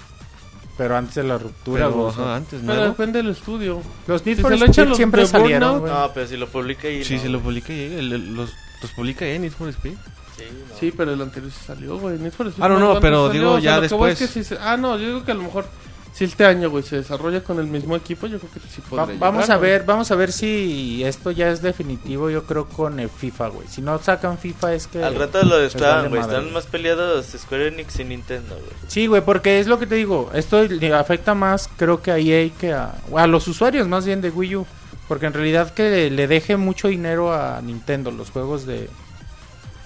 Pero 0.76 0.96
antes 0.96 1.14
de 1.14 1.22
la 1.24 1.38
ruptura, 1.38 1.86
Pero, 1.88 2.08
ajá, 2.08 2.34
antes, 2.36 2.60
Pero 2.66 2.84
depende 2.84 3.22
del 3.22 3.30
estudio. 3.30 3.80
Los 4.08 4.26
Need 4.26 4.36
Si 4.36 4.42
for 4.42 4.50
se 4.52 4.58
lo 4.58 4.66
Speed 4.66 4.94
siempre 4.94 5.26
salieron, 5.26 5.80
Burnout. 5.80 5.98
No, 6.08 6.10
pero 6.12 6.26
si 6.26 6.36
lo 6.36 6.48
publica 6.48 6.88
ahí. 6.88 7.04
Sí, 7.04 7.14
no. 7.16 7.22
se 7.22 7.28
lo 7.28 7.40
publica 7.40 7.72
EA, 7.72 7.98
el- 8.00 8.12
el- 8.12 8.34
los, 8.34 8.50
los 8.82 8.90
publica 8.92 9.24
EA 9.24 9.38
Need 9.38 9.52
for 9.52 9.68
Speed. 9.68 9.94
Sí, 10.36 10.42
no. 10.50 10.76
Sí, 10.80 10.92
pero 10.96 11.12
el 11.12 11.22
anterior 11.22 11.52
sí 11.52 11.60
salió, 11.64 11.96
güey. 11.98 12.18
Need 12.18 12.32
for 12.32 12.48
Speed 12.48 12.64
Ah, 12.64 12.68
no, 12.68 12.74
no, 12.80 12.86
¿cuándo 12.86 13.00
pero 13.00 13.26
salió? 13.28 13.40
digo, 13.40 13.52
O 13.52 13.60
sea, 13.60 13.70
ya 13.76 13.80
lo 13.80 13.88
que 13.88 13.94
voy 13.94 14.10
es 14.10 14.18
después. 14.18 14.32
que 14.34 14.44
sí 14.44 14.48
se- 14.56 14.60
Ah, 14.60 14.76
no, 14.76 14.98
yo 14.98 15.06
digo 15.06 15.24
que 15.24 15.30
a 15.30 15.34
lo 15.34 15.42
mejor 15.44 15.66
si 16.14 16.24
este 16.24 16.44
año, 16.46 16.70
güey, 16.70 16.84
se 16.84 16.94
desarrolla 16.96 17.42
con 17.42 17.58
el 17.58 17.66
mismo 17.66 17.96
equipo, 17.96 18.28
yo 18.28 18.38
creo 18.38 18.50
que 18.52 18.60
sí 18.60 18.80
Va- 18.82 19.04
podría 19.04 19.18
vamos 19.18 19.42
llegar, 19.42 19.56
a 19.56 19.58
güey. 19.58 19.70
ver, 19.72 19.82
vamos 19.84 20.10
a 20.12 20.14
ver 20.14 20.30
si 20.30 21.02
esto 21.04 21.32
ya 21.32 21.48
es 21.50 21.60
definitivo, 21.60 22.30
yo 22.30 22.44
creo 22.44 22.66
con 22.68 23.00
el 23.00 23.08
FIFA, 23.10 23.48
güey. 23.48 23.66
Si 23.66 23.82
no 23.82 23.98
sacan 23.98 24.38
FIFA 24.38 24.74
es 24.74 24.86
que 24.86 25.02
Al 25.02 25.16
rato 25.16 25.42
lo 25.42 25.50
vale 25.50 25.62
destraban, 25.64 26.08
güey. 26.10 26.20
Están 26.22 26.52
más 26.52 26.66
peleados 26.66 27.26
Square 27.36 27.66
Enix 27.68 27.98
y 27.98 28.04
Nintendo, 28.04 28.54
güey. 28.54 28.70
Sí, 28.86 29.08
güey, 29.08 29.22
porque 29.22 29.58
es 29.58 29.66
lo 29.66 29.78
que 29.80 29.88
te 29.88 29.96
digo, 29.96 30.30
esto 30.34 30.62
le 30.62 30.94
afecta 30.94 31.34
más 31.34 31.68
creo 31.76 32.00
que 32.00 32.12
a 32.12 32.18
EA 32.18 32.48
que 32.58 32.72
a, 32.72 32.94
a 33.16 33.26
los 33.26 33.48
usuarios 33.48 33.88
más 33.88 34.06
bien 34.06 34.20
de 34.20 34.30
Wii 34.30 34.54
U, 34.56 34.66
porque 35.08 35.26
en 35.26 35.32
realidad 35.32 35.74
que 35.74 36.10
le 36.10 36.28
deje 36.28 36.56
mucho 36.56 36.86
dinero 36.88 37.34
a 37.34 37.60
Nintendo 37.60 38.10
los 38.12 38.30
juegos 38.30 38.64
de 38.66 38.88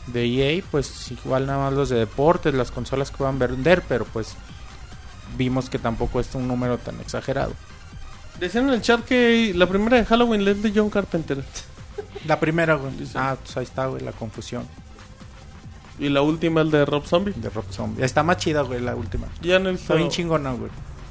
de 0.08 0.24
EA, 0.26 0.62
pues 0.70 1.10
igual 1.10 1.46
nada 1.46 1.64
más 1.64 1.72
los 1.72 1.88
de 1.90 1.96
deportes, 1.98 2.54
las 2.54 2.70
consolas 2.70 3.10
que 3.10 3.22
van 3.22 3.40
a 3.42 3.46
vender, 3.46 3.82
pero 3.88 4.04
pues 4.06 4.36
vimos 5.39 5.70
que 5.70 5.78
tampoco 5.78 6.20
es 6.20 6.34
un 6.34 6.47
número 6.47 6.76
tan 6.76 7.01
exagerado. 7.01 7.53
Decían 8.39 8.68
en 8.68 8.74
el 8.74 8.82
chat 8.82 9.05
que 9.05 9.53
la 9.55 9.66
primera 9.66 9.97
de 9.97 10.05
Halloween 10.05 10.47
es 10.47 10.62
de 10.62 10.72
John 10.74 10.91
Carpenter. 10.91 11.43
La 12.26 12.39
primera, 12.39 12.74
güey. 12.74 12.93
Ah, 13.14 13.36
pues 13.43 13.57
ahí 13.57 13.64
está, 13.64 13.86
güey, 13.86 14.03
la 14.03 14.12
confusión 14.12 14.64
Y 15.99 16.09
la 16.09 16.22
última 16.22 16.61
el 16.61 16.70
de 16.70 16.84
Rob 16.84 17.05
Zombie. 17.05 17.32
de 17.34 17.51
Rob 17.51 17.64
Zombie. 17.70 18.05
Está 18.05 18.22
más 18.22 18.36
chida, 18.36 18.62
güey, 18.62 18.80
la 18.80 18.95
última. 18.95 19.26
Ya 19.41 19.59
no 19.59 19.68
he 19.68 19.72
visto 19.72 19.84
Está 19.84 19.95
bien 19.95 20.11
chingona, 20.11 20.53
güey. 20.53 20.70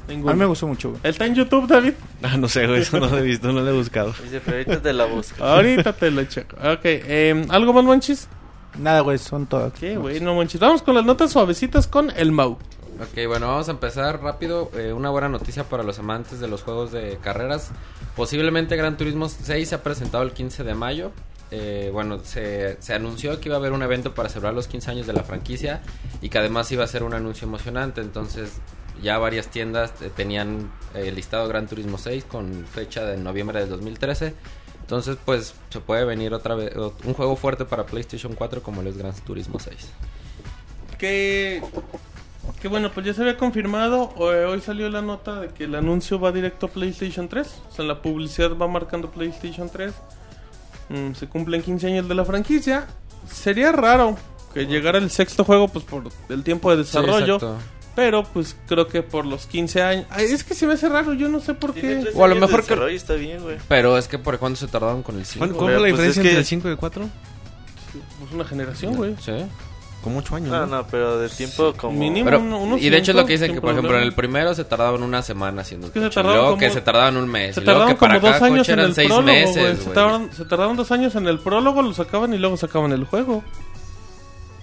A 0.10 0.14
mí 0.14 0.40
me 0.40 0.46
gustó 0.46 0.68
mucho, 0.68 0.92
güey. 0.92 1.02
¿Él 1.04 1.12
está 1.12 1.26
en 1.26 1.36
YouTube, 1.36 1.68
David? 1.68 1.94
Ah, 2.24 2.38
no 2.38 2.48
sé, 2.48 2.66
güey, 2.66 2.82
eso 2.82 2.98
no 2.98 3.08
lo 3.08 3.18
he 3.18 3.22
visto, 3.22 3.52
no 3.52 3.60
lo 3.60 3.70
he 3.70 3.74
buscado. 3.74 4.14
Dice, 4.24 4.40
pero 4.40 4.58
ahorita 4.58 4.82
te 4.82 4.94
la 4.94 5.06
busco. 5.06 5.44
Ahorita 5.44 5.92
te 5.94 6.12
lo 6.12 6.24
checo. 6.24 6.56
Ok, 6.56 6.80
eh, 6.84 7.46
¿algo 7.50 7.74
más, 7.74 7.84
Monchis? 7.84 8.30
Nada, 8.80 9.02
güey, 9.02 9.18
son 9.18 9.48
todas. 9.48 9.74
Qué 9.74 9.98
güey, 9.98 10.22
no, 10.22 10.34
Monchis. 10.34 10.62
Vamos 10.62 10.82
con 10.82 10.96
las 10.96 11.04
notas 11.04 11.32
suavecitas 11.32 11.88
con 11.88 12.12
el 12.12 12.32
Mau. 12.32 12.58
Ok, 13.00 13.28
bueno, 13.28 13.48
vamos 13.48 13.68
a 13.68 13.72
empezar 13.72 14.24
rápido. 14.24 14.72
Eh, 14.74 14.92
una 14.92 15.12
buena 15.12 15.30
noticia 15.30 15.64
para 15.64 15.84
los 15.84 16.00
amantes 16.00 16.40
de 16.40 16.48
los 16.48 16.64
juegos 16.64 16.92
de 16.92 17.20
carreras. 17.22 17.70
Posiblemente 18.16 18.76
Gran 18.76 18.98
Turismo 18.98 19.30
6 19.30 19.70
se 19.70 19.76
ha 19.76 19.84
presentado 19.84 20.24
el 20.24 20.32
15 20.32 20.64
de 20.64 20.74
mayo. 20.74 21.12
Eh, 21.52 21.92
bueno, 21.94 22.20
se, 22.24 22.78
anunció 22.90 23.40
que 23.40 23.50
iba 23.50 23.56
a 23.56 23.60
haber 23.60 23.72
un 23.72 23.84
evento 23.84 24.16
para 24.16 24.30
celebrar 24.30 24.56
los 24.56 24.68
15 24.68 24.92
años 24.92 25.08
de 25.08 25.14
la 25.14 25.24
franquicia 25.24 25.82
y 26.22 26.30
que 26.30 26.40
además 26.40 26.72
iba 26.72 26.84
a 26.84 26.88
ser 26.88 27.04
un 27.04 27.14
anuncio 27.14 27.48
emocionante. 27.48 28.02
Entonces, 28.02 28.54
ya 29.00 29.20
varias 29.20 29.50
tiendas 29.50 29.94
eh, 30.02 30.10
tenían 30.16 30.72
listado 31.14 31.48
Gran 31.48 31.68
Turismo 31.68 32.00
6 32.00 32.26
con 32.26 32.66
fecha 32.66 33.06
de 33.06 33.18
noviembre 33.18 33.60
del 33.60 33.70
2013. 33.70 34.34
Entonces, 34.82 35.18
pues 35.24 35.54
se 35.70 35.82
puede 35.82 36.04
venir 36.04 36.34
otra 36.34 36.56
vez 36.56 36.74
un 36.76 37.14
juego 37.14 37.36
fuerte 37.36 37.64
para 37.66 37.86
PlayStation 37.86 38.34
4 38.34 38.64
como 38.64 38.82
lo 38.82 38.90
es 38.90 38.98
Gran 38.98 39.14
Turismo 39.14 39.60
6. 39.60 39.76
Que, 40.98 41.62
que 42.62 42.68
bueno, 42.68 42.92
pues 42.92 43.06
ya 43.06 43.14
se 43.14 43.22
había 43.22 43.38
confirmado. 43.38 44.14
eh, 44.34 44.46
Hoy 44.46 44.62
salió 44.62 44.90
la 44.90 45.02
nota 45.02 45.40
de 45.42 45.50
que 45.50 45.66
el 45.66 45.76
anuncio 45.76 46.20
va 46.20 46.32
directo 46.32 46.66
a 46.68 46.70
PlayStation 46.70 47.28
3. 47.28 47.48
O 47.72 47.76
sea, 47.76 47.86
la 47.86 48.02
publicidad 48.02 48.52
va 48.58 48.68
marcando 48.68 49.10
PlayStation 49.12 49.70
3. 49.70 49.94
Mm, 50.90 51.14
se 51.14 51.28
cumplen 51.28 51.62
15 51.62 51.88
años 51.88 52.08
de 52.08 52.16
la 52.16 52.26
franquicia. 52.26 52.88
sería 53.30 53.72
raro 53.72 54.18
que 54.54 54.66
llegara 54.66 54.98
el 54.98 55.10
sexto 55.12 55.44
juego 55.44 55.68
pues 55.68 55.84
por 55.86 56.04
el 56.30 56.44
tiempo 56.44 56.72
de 56.72 56.78
desarrollo. 56.78 57.38
pero 57.96 58.24
pues 58.24 58.56
creo 58.68 58.88
que 58.88 59.04
por 59.04 59.26
los 59.26 59.46
15 59.48 59.82
años... 59.82 60.06
Ay, 60.10 60.26
es 60.28 60.44
que 60.44 60.54
se 60.56 60.66
me 60.66 60.74
hace 60.74 60.88
raro, 60.88 61.14
yo 61.14 61.28
no 61.28 61.40
sé 61.42 61.54
por 61.54 61.74
qué. 61.74 62.06
O 62.16 62.24
a 62.24 62.28
lo 62.28 62.36
mejor 62.36 62.64
que- 62.66 62.96
está 62.96 63.16
bien, 63.16 63.42
güey. 63.44 63.58
Pero 63.68 63.98
es 63.98 64.08
que 64.08 64.18
por 64.18 64.38
cuánto 64.40 64.60
se 64.60 64.68
tardaron 64.68 65.04
con 65.04 65.18
el 65.18 65.26
5. 65.26 65.40
¿Cuál, 65.46 65.52
cuál 65.58 65.66
fue 65.66 65.74
la 65.74 65.80
pues 65.80 65.92
diferencia 65.92 66.22
es 66.22 66.24
que- 66.24 66.30
entre 66.30 66.40
el 66.40 66.46
5 66.46 66.68
y 66.70 66.72
el 66.72 66.78
4? 66.78 67.10
Pues 68.20 68.32
una 68.34 68.46
generación, 68.46 68.96
güey. 68.96 69.16
Sí. 69.20 69.32
Como 70.08 70.20
8 70.20 70.36
años. 70.38 70.50
No, 70.50 70.66
¿no? 70.66 70.78
no, 70.78 70.88
pero 70.88 71.20
de 71.20 71.30
tiempo 71.30 71.74
como... 71.76 72.00
Mínimo. 72.00 72.26
Pero, 72.26 72.40
uno- 72.40 72.60
unos 72.60 72.82
y 72.82 72.90
de 72.90 72.98
hecho 72.98 73.12
es 73.12 73.18
lo 73.18 73.26
que 73.26 73.34
dicen 73.34 73.54
que, 73.54 73.62
por 73.62 73.72
ejemplo, 73.72 73.98
en 73.98 74.04
el 74.04 74.14
primero 74.14 74.54
se 74.56 74.64
tardaban 74.64 75.04
una 75.04 75.22
semana 75.22 75.62
haciendo 75.64 75.88
Es 75.88 75.94
que 75.94 76.00
se 76.00 76.06
coche, 76.06 76.16
tardaron 76.16 76.36
luego 76.38 76.50
como- 76.52 76.60
que 76.60 76.70
se 76.70 76.82
tardaban 76.82 77.18
un 77.18 77.28
mes, 77.30 77.56
Se 77.56 77.62
y 77.62 77.64
luego 77.66 77.80
tardaron 77.80 77.96
que 77.96 78.00
para 78.00 78.14
como 78.20 78.28
dos 78.32 78.40
cada 78.40 78.46
años 78.54 78.70
en 78.70 78.80
el 78.80 78.94
seis 78.96 79.08
prólogo, 79.08 79.28
meses, 79.28 79.56
güey. 79.56 79.76
Se 79.76 79.82
güey. 79.84 79.94
tardaron, 79.96 80.30
se 80.34 80.46
tardaron 80.46 80.78
dos 80.78 80.92
años 80.92 81.16
en 81.16 81.28
el 81.28 81.40
prólogo, 81.40 81.82
lo 81.82 81.94
sacaban 81.94 82.34
y 82.34 82.38
luego 82.38 82.58
sacaban 82.58 82.92
el 82.94 83.04
juego. 83.06 83.44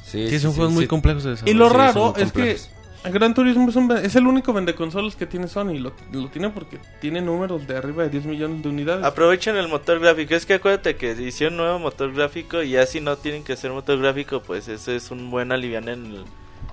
Sí, 0.05 0.28
Sí, 0.28 0.38
son 0.38 0.53
juegos 0.53 0.72
muy 0.72 0.84
sí. 0.84 0.88
complejos 0.88 1.24
de 1.24 1.36
Y 1.45 1.55
lo 1.55 1.68
sí, 1.68 1.74
raro 1.76 2.12
muy 2.16 2.22
es 2.22 2.32
que. 2.32 2.57
Gran 3.05 3.34
Turismo 3.34 3.68
es, 3.68 3.76
un 3.76 3.92
es 3.92 4.16
el 4.16 4.26
único 4.26 4.52
vendeconsolas 4.52 5.14
que 5.14 5.26
tiene 5.26 5.46
Sony. 5.46 5.78
Lo, 5.78 5.92
lo 6.12 6.28
tiene 6.28 6.48
porque 6.50 6.78
tiene 7.00 7.20
números 7.20 7.66
de 7.66 7.76
arriba 7.76 8.05
de 8.05 8.11
10 8.11 8.24
millones 8.24 8.62
de 8.62 8.68
unidades. 8.68 9.05
Aprovechen 9.05 9.57
el 9.57 9.68
motor 9.68 10.00
gráfico. 10.00 10.34
Es 10.34 10.46
que 10.46 10.55
acuérdate 10.55 10.96
que 10.96 11.12
hicieron 11.12 11.57
nuevo 11.57 11.78
motor 11.78 12.12
gráfico 12.14 12.62
y 12.62 12.70
ya 12.70 12.86
si 12.86 13.00
no 13.00 13.16
tienen 13.16 13.44
que 13.44 13.52
hacer 13.52 13.70
motor 13.72 13.98
gráfico, 13.98 14.40
pues 14.40 14.68
eso 14.68 14.92
es 14.92 15.11
un 15.11 15.30
buen 15.30 15.52
alivian 15.52 15.88
en 15.88 16.07
el, 16.07 16.24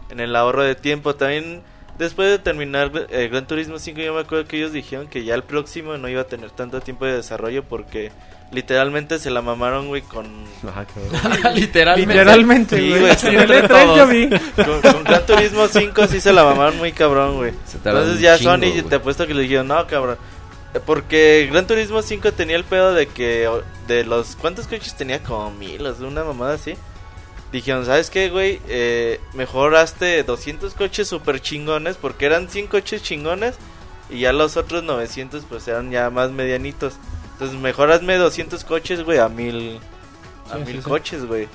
en 0.10 0.20
el 0.22 0.36
ahorro 0.36 0.64
de 0.64 0.76
tiempo. 0.76 1.16
También 1.16 1.64
después 1.98 2.30
de 2.30 2.40
terminar 2.40 2.92
eh, 3.10 3.28
Gran 3.28 3.46
Turismo 3.46 3.78
5, 3.78 4.00
yo 4.00 4.14
me 4.14 4.22
acuerdo 4.22 4.48
que 4.48 4.58
ellos 4.58 4.72
dijeron 4.72 5.08
que 5.08 5.24
ya 5.26 5.36
el 5.36 5.44
próximo 5.44 5.98
no 5.98 6.08
iba 6.08 6.22
a 6.22 6.28
tener 6.28 6.52
tanto 6.52 6.80
tiempo 6.82 7.06
de 7.06 7.14
desarrollo 7.14 7.64
porque 7.64 8.12
literalmente 8.52 9.18
se 9.20 9.30
la 9.30 9.42
mamaron, 9.42 9.88
güey, 9.88 10.02
con, 10.02 10.26
Ajá, 10.68 10.86
qué 10.86 11.00
Literalmente. 11.56 12.14
Literalmente, 12.14 12.78
Sí, 12.78 12.90
güey. 12.90 13.12
E3 13.12 13.98
yo 13.98 14.08
vi. 14.08 14.30
con, 14.56 14.82
con 14.82 15.04
Gran 15.04 15.26
Turismo 15.26 15.68
5 15.68 16.08
sí 16.08 16.22
se 16.22 16.34
la 16.34 16.44
mamaron 16.44 16.78
muy 16.78 16.92
cabrón, 16.92 17.38
güey. 17.38 17.54
Entonces 17.74 18.20
ya 18.20 18.38
chingo, 18.38 18.52
Sony 18.52 18.58
güey. 18.72 18.82
te 18.84 18.96
apuesto 18.96 19.26
que 19.28 19.34
le 19.34 19.44
dijeron, 19.44 19.68
no, 19.68 19.86
cabrón. 19.88 20.18
Porque 20.86 21.50
Gran 21.52 21.68
Turismo 21.68 22.02
5 22.02 22.32
tenía 22.34 22.56
el 22.56 22.64
pedo 22.64 22.94
de 22.94 23.08
que 23.08 23.50
de 23.88 24.06
los... 24.06 24.36
¿Cuántos 24.38 24.68
coches 24.68 24.96
tenía? 24.96 25.22
Como 25.22 25.52
mil, 25.52 25.86
o 25.86 25.94
sea, 25.94 26.08
una 26.08 26.24
mamada 26.24 26.54
así. 26.54 26.76
Dijeron, 27.52 27.86
¿sabes 27.86 28.10
qué, 28.10 28.30
güey? 28.30 28.62
Eh, 28.70 29.20
mejor 29.34 29.76
hazte 29.76 30.24
200 30.24 30.74
coches 30.74 31.10
super 31.10 31.42
chingones 31.42 31.98
porque 31.98 32.26
eran 32.26 32.48
100 32.50 32.68
coches 32.68 33.04
chingones 33.04 33.56
y 34.10 34.20
ya 34.22 34.32
los 34.32 34.56
otros 34.56 34.84
900 34.84 35.44
pues 35.50 35.68
eran 35.68 35.92
ya 35.92 36.10
más 36.10 36.32
medianitos. 36.32 36.94
Entonces 37.42 37.60
mejor 37.60 37.92
hazme 37.92 38.18
200 38.18 38.64
coches, 38.66 39.04
güey, 39.04 39.18
a 39.18 39.28
mil, 39.28 39.80
a 40.52 40.58
Sí, 40.58 40.64
mil 40.64 40.84
sí, 40.84 40.88
coches, 40.88 41.26
güey. 41.26 41.48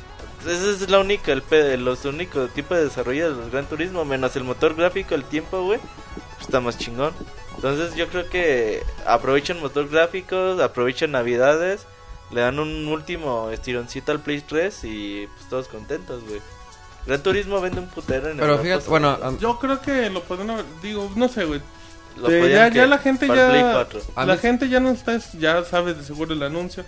Ese 0.45 0.70
es 0.72 0.91
la 0.91 0.99
única, 0.99 1.30
el 1.30 1.43
pe- 1.43 1.76
los 1.76 2.05
únicos 2.05 2.51
tipos 2.55 2.76
de 2.76 2.84
desarrollo 2.87 3.30
de 3.30 3.37
los 3.41 3.53
Gran 3.53 3.66
Turismo, 3.66 4.05
menos 4.05 4.34
el 4.34 4.43
motor 4.43 4.74
gráfico, 4.74 5.14
el 5.14 5.22
tiempo, 5.22 5.62
güey, 5.62 5.78
pues 5.78 6.43
está 6.43 6.59
más 6.59 6.76
chingón. 6.76 7.12
Entonces 7.55 7.95
yo 7.95 8.09
creo 8.09 8.28
que 8.28 8.82
aprovechen 9.07 9.61
motor 9.61 9.89
gráficos, 9.89 10.61
aprovechen 10.61 11.12
navidades, 11.12 11.87
le 12.32 12.41
dan 12.41 12.59
un 12.59 12.89
último 12.89 13.51
estironcito 13.51 14.11
al 14.11 14.18
Play 14.20 14.41
3 14.41 14.82
y 14.82 15.28
pues 15.37 15.49
todos 15.49 15.68
contentos, 15.68 16.24
güey. 16.28 16.41
Gran 17.07 17.22
Turismo 17.22 17.61
vende 17.61 17.78
un 17.78 17.87
putero 17.89 18.28
en 18.28 18.39
Pero 18.39 18.55
Europa, 18.55 18.62
fíjate, 18.64 18.89
bueno, 18.89 19.39
Yo 19.39 19.57
creo 19.61 19.80
que 19.80 20.11
lo 20.11 20.20
pueden 20.24 20.51
haber... 20.51 20.64
Digo, 20.82 21.09
no 21.14 21.28
sé, 21.28 21.45
güey. 21.45 21.61
Lo 22.16 22.28
ya, 22.46 22.68
ya 22.68 22.86
la 22.86 22.98
gente 22.98 23.26
para 23.26 23.44
el 23.46 23.50
Play 23.50 23.62
ya... 23.62 23.72
4. 23.72 24.00
A 24.16 24.26
La 24.26 24.34
mí- 24.34 24.38
gente 24.40 24.68
ya 24.68 24.80
no 24.80 24.90
está... 24.90 25.18
Ya 25.38 25.62
sabe 25.64 25.94
de 25.94 26.02
seguro 26.02 26.32
el 26.34 26.42
anuncio. 26.42 26.84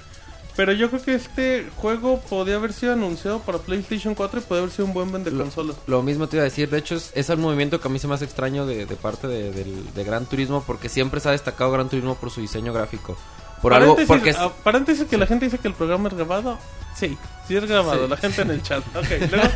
Pero 0.57 0.72
yo 0.72 0.91
creo 0.91 1.01
que 1.03 1.14
este 1.14 1.66
juego 1.76 2.20
podía 2.29 2.57
haber 2.57 2.72
sido 2.72 2.93
anunciado 2.93 3.39
para 3.39 3.59
PlayStation 3.59 4.16
4 4.16 4.41
y 4.41 4.43
podía 4.43 4.62
haber 4.62 4.72
sido 4.74 4.87
un 4.87 4.93
buen 4.93 5.12
vende 5.12 5.31
consolas. 5.31 5.76
Lo 5.87 6.03
mismo 6.03 6.26
te 6.29 6.37
iba 6.37 6.43
a 6.43 6.45
decir, 6.51 6.68
de 6.68 6.79
hecho 6.79 6.97
es, 6.97 7.12
es 7.14 7.31
el 7.31 7.37
movimiento 7.39 7.81
que 7.81 7.87
a 7.87 7.91
mí 7.93 8.01
se 8.01 8.09
me 8.09 8.14
hace 8.14 8.24
extraño 8.24 8.66
de, 8.66 8.85
de 8.85 8.97
parte 8.97 9.29
de 9.29 10.05
Gran 10.05 10.26
Turismo 10.26 10.64
porque 10.66 10.89
siempre 10.89 11.20
se 11.20 11.29
ha 11.29 11.33
destacado 11.33 11.70
Gran 11.70 11.89
Turismo 11.89 12.16
por 12.16 12.31
su 12.31 12.41
diseño 12.41 12.72
gráfico. 12.72 13.16
Por 13.63 13.75
algo, 13.75 13.97
porque 14.07 14.31
es- 14.31 14.37
ah, 14.39 14.53
paréntesis 14.63 15.07
que 15.07 15.17
la 15.19 15.27
gente 15.27 15.47
dice 15.47 15.59
que 15.59 15.69
el 15.69 15.75
programa 15.75 16.09
es 16.09 16.15
grabado. 16.15 16.59
Sí, 16.97 17.17
sí 17.47 17.55
es 17.57 17.65
grabado. 17.65 18.05
Sí. 18.05 18.11
La 18.11 18.17
gente 18.17 18.43
en 18.43 18.51
el 18.51 18.63
chat. 18.63 18.83
Ok, 18.97 19.07
luego... 19.31 19.49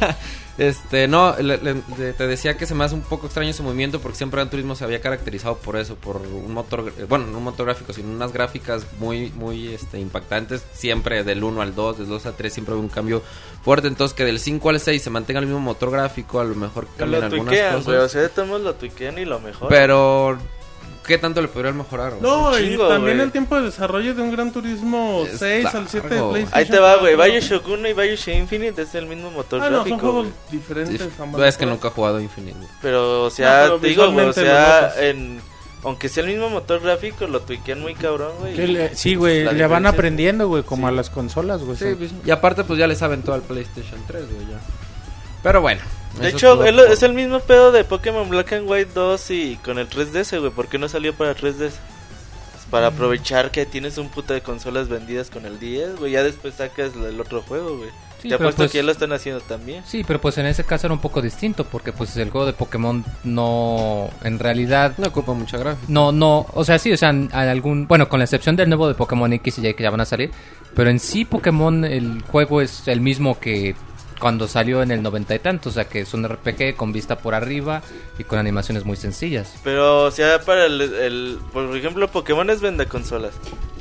Este, 0.58 1.08
no, 1.08 1.34
le- 1.38 1.56
le- 1.58 2.12
te 2.12 2.26
decía 2.26 2.56
que 2.58 2.66
se 2.66 2.74
me 2.74 2.84
hace 2.84 2.94
un 2.94 3.00
poco 3.00 3.26
extraño 3.26 3.50
ese 3.50 3.62
movimiento 3.62 4.00
porque 4.00 4.18
siempre 4.18 4.36
Gran 4.36 4.50
Turismo 4.50 4.74
se 4.74 4.84
había 4.84 5.00
caracterizado 5.00 5.56
por 5.56 5.76
eso, 5.76 5.96
por 5.96 6.16
un 6.18 6.52
motor, 6.52 6.92
eh, 6.98 7.04
bueno, 7.08 7.26
no 7.26 7.38
un 7.38 7.44
motor 7.44 7.66
gráfico, 7.66 7.92
sino 7.94 8.10
unas 8.10 8.32
gráficas 8.32 8.86
muy, 8.98 9.30
muy 9.30 9.68
este, 9.74 9.98
impactantes, 9.98 10.62
siempre 10.74 11.24
del 11.24 11.42
1 11.42 11.62
al 11.62 11.74
2, 11.74 11.98
del 11.98 12.08
2 12.08 12.26
al 12.26 12.34
3 12.36 12.52
siempre 12.52 12.74
hay 12.74 12.80
un 12.80 12.88
cambio 12.90 13.22
fuerte, 13.64 13.88
entonces 13.88 14.14
que 14.14 14.24
del 14.26 14.38
5 14.38 14.68
al 14.68 14.78
6 14.78 15.02
se 15.02 15.10
mantenga 15.10 15.40
el 15.40 15.46
mismo 15.46 15.60
motor 15.60 15.90
gráfico, 15.90 16.38
a 16.38 16.44
lo 16.44 16.54
mejor 16.54 16.86
cambian 16.98 17.22
lo 17.22 17.26
algunas 17.28 17.46
tuiquean, 17.46 17.72
cosas, 17.72 17.86
güey, 17.86 17.98
o 17.98 18.08
sea, 18.08 18.28
todos 18.28 18.60
lo 18.60 18.74
tuiquean 18.74 19.18
y 19.18 19.24
lo 19.24 19.40
mejor. 19.40 19.68
pero 19.68 20.38
¿qué 21.06 21.18
tanto 21.18 21.40
le 21.42 21.48
podrían 21.48 21.76
mejorar? 21.76 22.10
güey? 22.12 22.22
No, 22.22 22.48
Un 22.50 22.54
y 22.54 22.68
chingo, 22.70 22.88
también 22.88 23.16
güey. 23.16 23.26
el 23.26 23.32
tiempo 23.32 23.56
de 23.56 23.62
desarrollo 23.62 24.14
de 24.14 24.22
un 24.22 24.30
Gran 24.32 24.52
Turismo 24.52 25.24
Es 25.26 25.38
6 25.38 25.66
al 25.74 25.88
7 25.88 26.08
de 26.08 26.14
largo. 26.14 26.30
PlayStation. 26.30 26.58
Ahí 26.60 26.70
te 26.70 26.78
va, 26.78 26.96
güey. 26.96 27.14
4. 27.16 27.32
Bioshock 27.32 27.68
1 27.68 27.88
y 27.88 27.92
Bioshock 27.92 28.34
Infinite 28.34 28.82
es 28.82 28.94
el 28.94 29.06
mismo 29.06 29.30
motor 29.30 29.60
Ah, 29.62 29.70
no, 29.70 29.78
son 29.78 29.84
gráfico. 29.86 29.98
juegos 30.00 30.26
güey. 30.26 30.34
diferentes. 30.60 31.00
Dif- 31.00 31.22
ambas 31.22 31.48
es 31.48 31.56
que 31.56 31.66
nunca 31.66 31.88
he 31.88 31.90
jugado 31.90 32.20
Infinite. 32.20 32.56
güey. 32.56 32.68
Pero, 32.80 33.24
o 33.24 33.30
sea, 33.30 33.50
No, 33.60 33.62
pero 33.64 33.78
te 33.80 33.86
digo, 33.88 34.10
güey, 34.12 34.26
o 34.26 34.32
sea, 34.32 34.92
en, 35.00 35.40
aunque 35.84 36.08
sea 36.08 36.22
el 36.24 36.30
mismo 36.30 36.48
motor 36.50 36.80
gráfico, 36.80 37.26
lo 37.26 37.40
tuiquean 37.40 37.80
muy 37.80 37.94
cabrón, 37.94 38.32
güey. 38.40 38.90
Sí, 38.94 39.14
güey, 39.16 39.44
La 39.44 39.52
le 39.52 39.66
van 39.66 39.86
aprendiendo, 39.86 40.46
güey, 40.48 40.62
como 40.62 40.86
Sí. 40.86 40.92
a 40.92 40.96
las 40.96 41.10
consolas, 41.10 41.62
güey. 41.62 41.76
Sí, 41.76 41.84
sí. 41.90 41.94
pues, 41.96 42.10
y 42.24 42.30
aparte 42.30 42.62
pues 42.64 42.78
ya 42.78 42.86
le 42.86 42.94
saben 42.94 43.22
todo 43.22 43.34
al 43.34 43.42
PlayStation 43.42 44.00
3, 44.06 44.24
güey, 44.32 44.46
ya. 44.48 44.60
Pero 45.42 45.60
bueno. 45.60 45.80
De 46.20 46.28
eso 46.28 46.36
hecho, 46.36 46.64
es, 46.64 46.74
lo- 46.74 46.82
por- 46.84 46.92
es 46.92 47.02
el 47.02 47.12
mismo 47.14 47.40
pedo 47.40 47.72
de 47.72 47.84
Pokémon 47.84 48.28
Black 48.28 48.52
and 48.52 48.68
White 48.68 48.90
2 48.94 49.30
y 49.30 49.56
con 49.64 49.78
el 49.78 49.88
3DS, 49.88 50.38
güey. 50.38 50.50
¿Por 50.52 50.68
qué 50.68 50.78
no 50.78 50.88
salió 50.88 51.14
para 51.14 51.34
3DS? 51.34 51.72
Pues 52.52 52.64
para 52.70 52.90
Mm. 52.90 52.94
aprovechar 52.94 53.50
que 53.50 53.64
tienes 53.66 53.98
un 53.98 54.08
puto 54.08 54.34
de 54.34 54.40
consolas 54.42 54.88
vendidas 54.88 55.30
con 55.30 55.46
el 55.46 55.58
10, 55.58 55.96
güey. 55.96 56.12
Ya 56.12 56.22
después 56.22 56.54
sacas 56.54 56.92
el 56.94 57.20
otro 57.20 57.42
juego, 57.42 57.76
güey. 57.78 57.90
Sí, 58.20 58.28
Te 58.28 58.36
apuesto 58.36 58.58
pues- 58.58 58.70
que 58.70 58.78
ya 58.78 58.84
lo 58.84 58.92
están 58.92 59.12
haciendo 59.12 59.40
también. 59.40 59.82
Sí, 59.84 60.04
pero 60.06 60.20
pues 60.20 60.38
en 60.38 60.46
ese 60.46 60.62
caso 60.62 60.86
era 60.86 60.94
un 60.94 61.00
poco 61.00 61.20
distinto 61.20 61.64
porque 61.64 61.92
pues 61.92 62.16
el 62.16 62.30
juego 62.30 62.46
de 62.46 62.52
Pokémon 62.52 63.04
no, 63.24 64.10
en 64.22 64.38
realidad 64.38 64.94
No 64.98 65.08
ocupa 65.08 65.32
mucha 65.32 65.58
gráfica. 65.58 65.84
no, 65.88 66.12
no, 66.12 66.46
o 66.54 66.64
sea, 66.64 66.78
sí, 66.78 66.92
o 66.92 66.96
sea, 66.96 67.10
en- 67.10 67.30
en 67.32 67.48
algún, 67.48 67.88
bueno, 67.88 68.08
con 68.08 68.20
la 68.20 68.24
excepción 68.24 68.54
del 68.54 68.68
nuevo 68.68 68.86
de 68.86 68.94
Pokémon 68.94 69.32
X 69.32 69.58
y 69.58 69.66
Y 69.66 69.74
que 69.74 69.82
ya 69.82 69.90
van 69.90 70.02
a 70.02 70.04
salir, 70.04 70.30
pero 70.76 70.88
en 70.90 71.00
sí 71.00 71.24
Pokémon 71.24 71.84
el 71.84 72.22
juego 72.30 72.60
es 72.60 72.86
el 72.86 73.00
mismo 73.00 73.40
que 73.40 73.74
cuando 74.22 74.46
salió 74.46 74.82
en 74.84 74.92
el 74.92 75.02
noventa 75.02 75.34
y 75.34 75.40
tanto, 75.40 75.68
o 75.68 75.72
sea, 75.72 75.88
que 75.88 76.00
es 76.00 76.14
un 76.14 76.26
RPG 76.28 76.76
con 76.76 76.92
vista 76.92 77.18
por 77.18 77.34
arriba 77.34 77.82
y 78.20 78.22
con 78.22 78.38
animaciones 78.38 78.84
muy 78.84 78.96
sencillas. 78.96 79.52
Pero, 79.64 80.04
o 80.04 80.10
sea, 80.12 80.40
para 80.42 80.66
el, 80.66 80.80
el- 80.80 81.38
Por 81.52 81.76
ejemplo, 81.76 82.06
Pokémon 82.06 82.48
es 82.48 82.60
vende 82.60 82.86
consolas. 82.86 83.32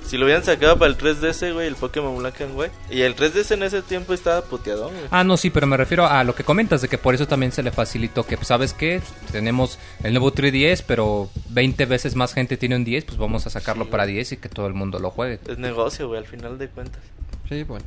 Si 0.04 0.18
lo 0.18 0.26
hubieran 0.26 0.44
sacado 0.44 0.80
para 0.80 0.90
el 0.92 0.98
3DS, 0.98 1.54
güey, 1.54 1.68
el 1.68 1.76
Pokémon 1.76 2.18
Black 2.18 2.42
and 2.42 2.58
White. 2.58 2.74
Y 2.90 3.02
el 3.04 3.16
3DS 3.16 3.52
en 3.52 3.62
ese 3.64 3.84
tiempo 3.84 4.14
estaba 4.14 4.42
puteadón, 4.42 4.92
güey. 4.94 5.06
Ah, 5.12 5.24
no, 5.24 5.38
sí, 5.38 5.52
pero 5.52 5.68
me 5.68 5.78
refiero 5.78 6.08
a 6.08 6.24
lo 6.24 6.34
que 6.34 6.44
comentas, 6.44 6.82
de 6.82 6.88
que 6.90 6.98
por 6.98 7.14
eso 7.14 7.28
también 7.28 7.52
se 7.52 7.62
le 7.62 7.72
facilitó 7.72 8.26
que, 8.26 8.36
¿sabes 8.44 8.74
qué? 8.74 9.00
Tenemos 9.32 9.78
el 10.04 10.12
nuevo 10.14 10.34
3DS, 10.34 10.84
pero 10.88 11.30
20 11.50 11.86
veces 11.86 12.16
más 12.16 12.34
gente 12.34 12.58
tiene 12.58 12.76
un 12.76 12.84
10, 12.84 13.06
pues 13.06 13.18
vamos 13.20 13.46
a 13.46 13.52
sacarlo 13.52 13.86
Sí, 13.86 13.92
para 13.92 14.08
10 14.08 14.32
y 14.34 14.38
que 14.38 14.50
todo 14.50 14.66
el 14.66 14.74
mundo 14.74 14.98
lo 15.00 15.12
juegue. 15.12 15.40
Es 15.48 15.60
negocio, 15.60 16.08
güey, 16.08 16.20
al 16.20 16.26
final 16.28 16.58
de 16.58 16.68
cuentas. 16.68 17.02
Sí, 17.48 17.62
bueno. 17.64 17.86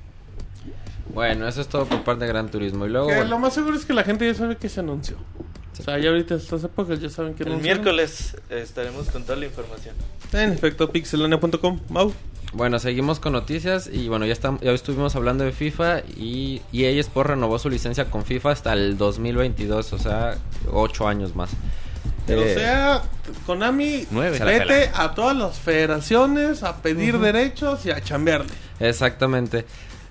Bueno, 1.13 1.47
eso 1.47 1.61
es 1.61 1.69
todo 1.69 1.85
por 1.87 2.03
parte 2.03 2.25
de 2.25 2.29
Gran 2.29 2.51
Turismo. 2.51 2.87
Y 2.87 2.89
luego, 2.91 3.09
Que 3.09 3.15
bueno, 3.17 3.31
lo 3.31 3.39
más 3.39 3.55
seguro 3.55 3.77
es 3.77 3.85
que 3.85 3.93
la 3.93 4.05
gente 4.05 4.27
ya 4.27 4.35
sabe 4.35 4.57
que 4.57 4.69
se 4.69 4.81
anunció. 4.81 5.17
O 5.79 5.83
sea, 5.83 5.99
ya 5.99 6.11
ahorita 6.11 6.37
estas 6.37 6.63
épocas 6.65 7.01
ya 7.01 7.11
saben 7.11 7.35
que 7.35 7.43
El 7.43 7.51
anunciaron. 7.51 7.83
miércoles 7.85 8.37
eh, 8.49 8.61
estaremos 8.63 9.09
con 9.11 9.25
toda 9.25 9.37
la 9.37 9.47
información. 9.47 9.95
En 10.33 10.53
efecto, 10.53 10.91
pixelania.com. 10.91 11.81
Mau. 11.91 12.13
bueno, 12.53 12.79
seguimos 12.79 13.19
con 13.21 13.33
noticias 13.33 13.91
y 13.93 14.09
bueno, 14.09 14.25
ya, 14.25 14.33
estamos, 14.33 14.61
ya 14.61 14.71
estuvimos 14.71 15.15
hablando 15.17 15.43
de 15.45 15.51
FIFA 15.53 16.01
y 16.17 16.63
EA 16.73 16.91
Sports 17.01 17.31
renovó 17.31 17.59
su 17.59 17.69
licencia 17.71 18.05
con 18.11 18.25
FIFA 18.25 18.53
hasta 18.53 18.73
el 18.73 18.97
2022, 18.97 19.93
o 19.93 19.99
sea, 19.99 20.37
8 20.73 21.09
años 21.09 21.35
más. 21.35 21.51
O 21.51 22.33
Eh, 22.33 22.55
sea, 22.55 23.03
Konami, 23.45 24.07
Nueve. 24.11 24.39
Vete 24.43 24.91
a 24.95 25.13
todas 25.15 25.37
las 25.37 25.59
federaciones 25.59 26.63
a 26.63 26.77
pedir 26.81 27.19
derechos 27.19 27.85
y 27.85 27.91
a 27.91 28.01
chambearle. 28.01 28.47
Exactamente. 28.81 29.67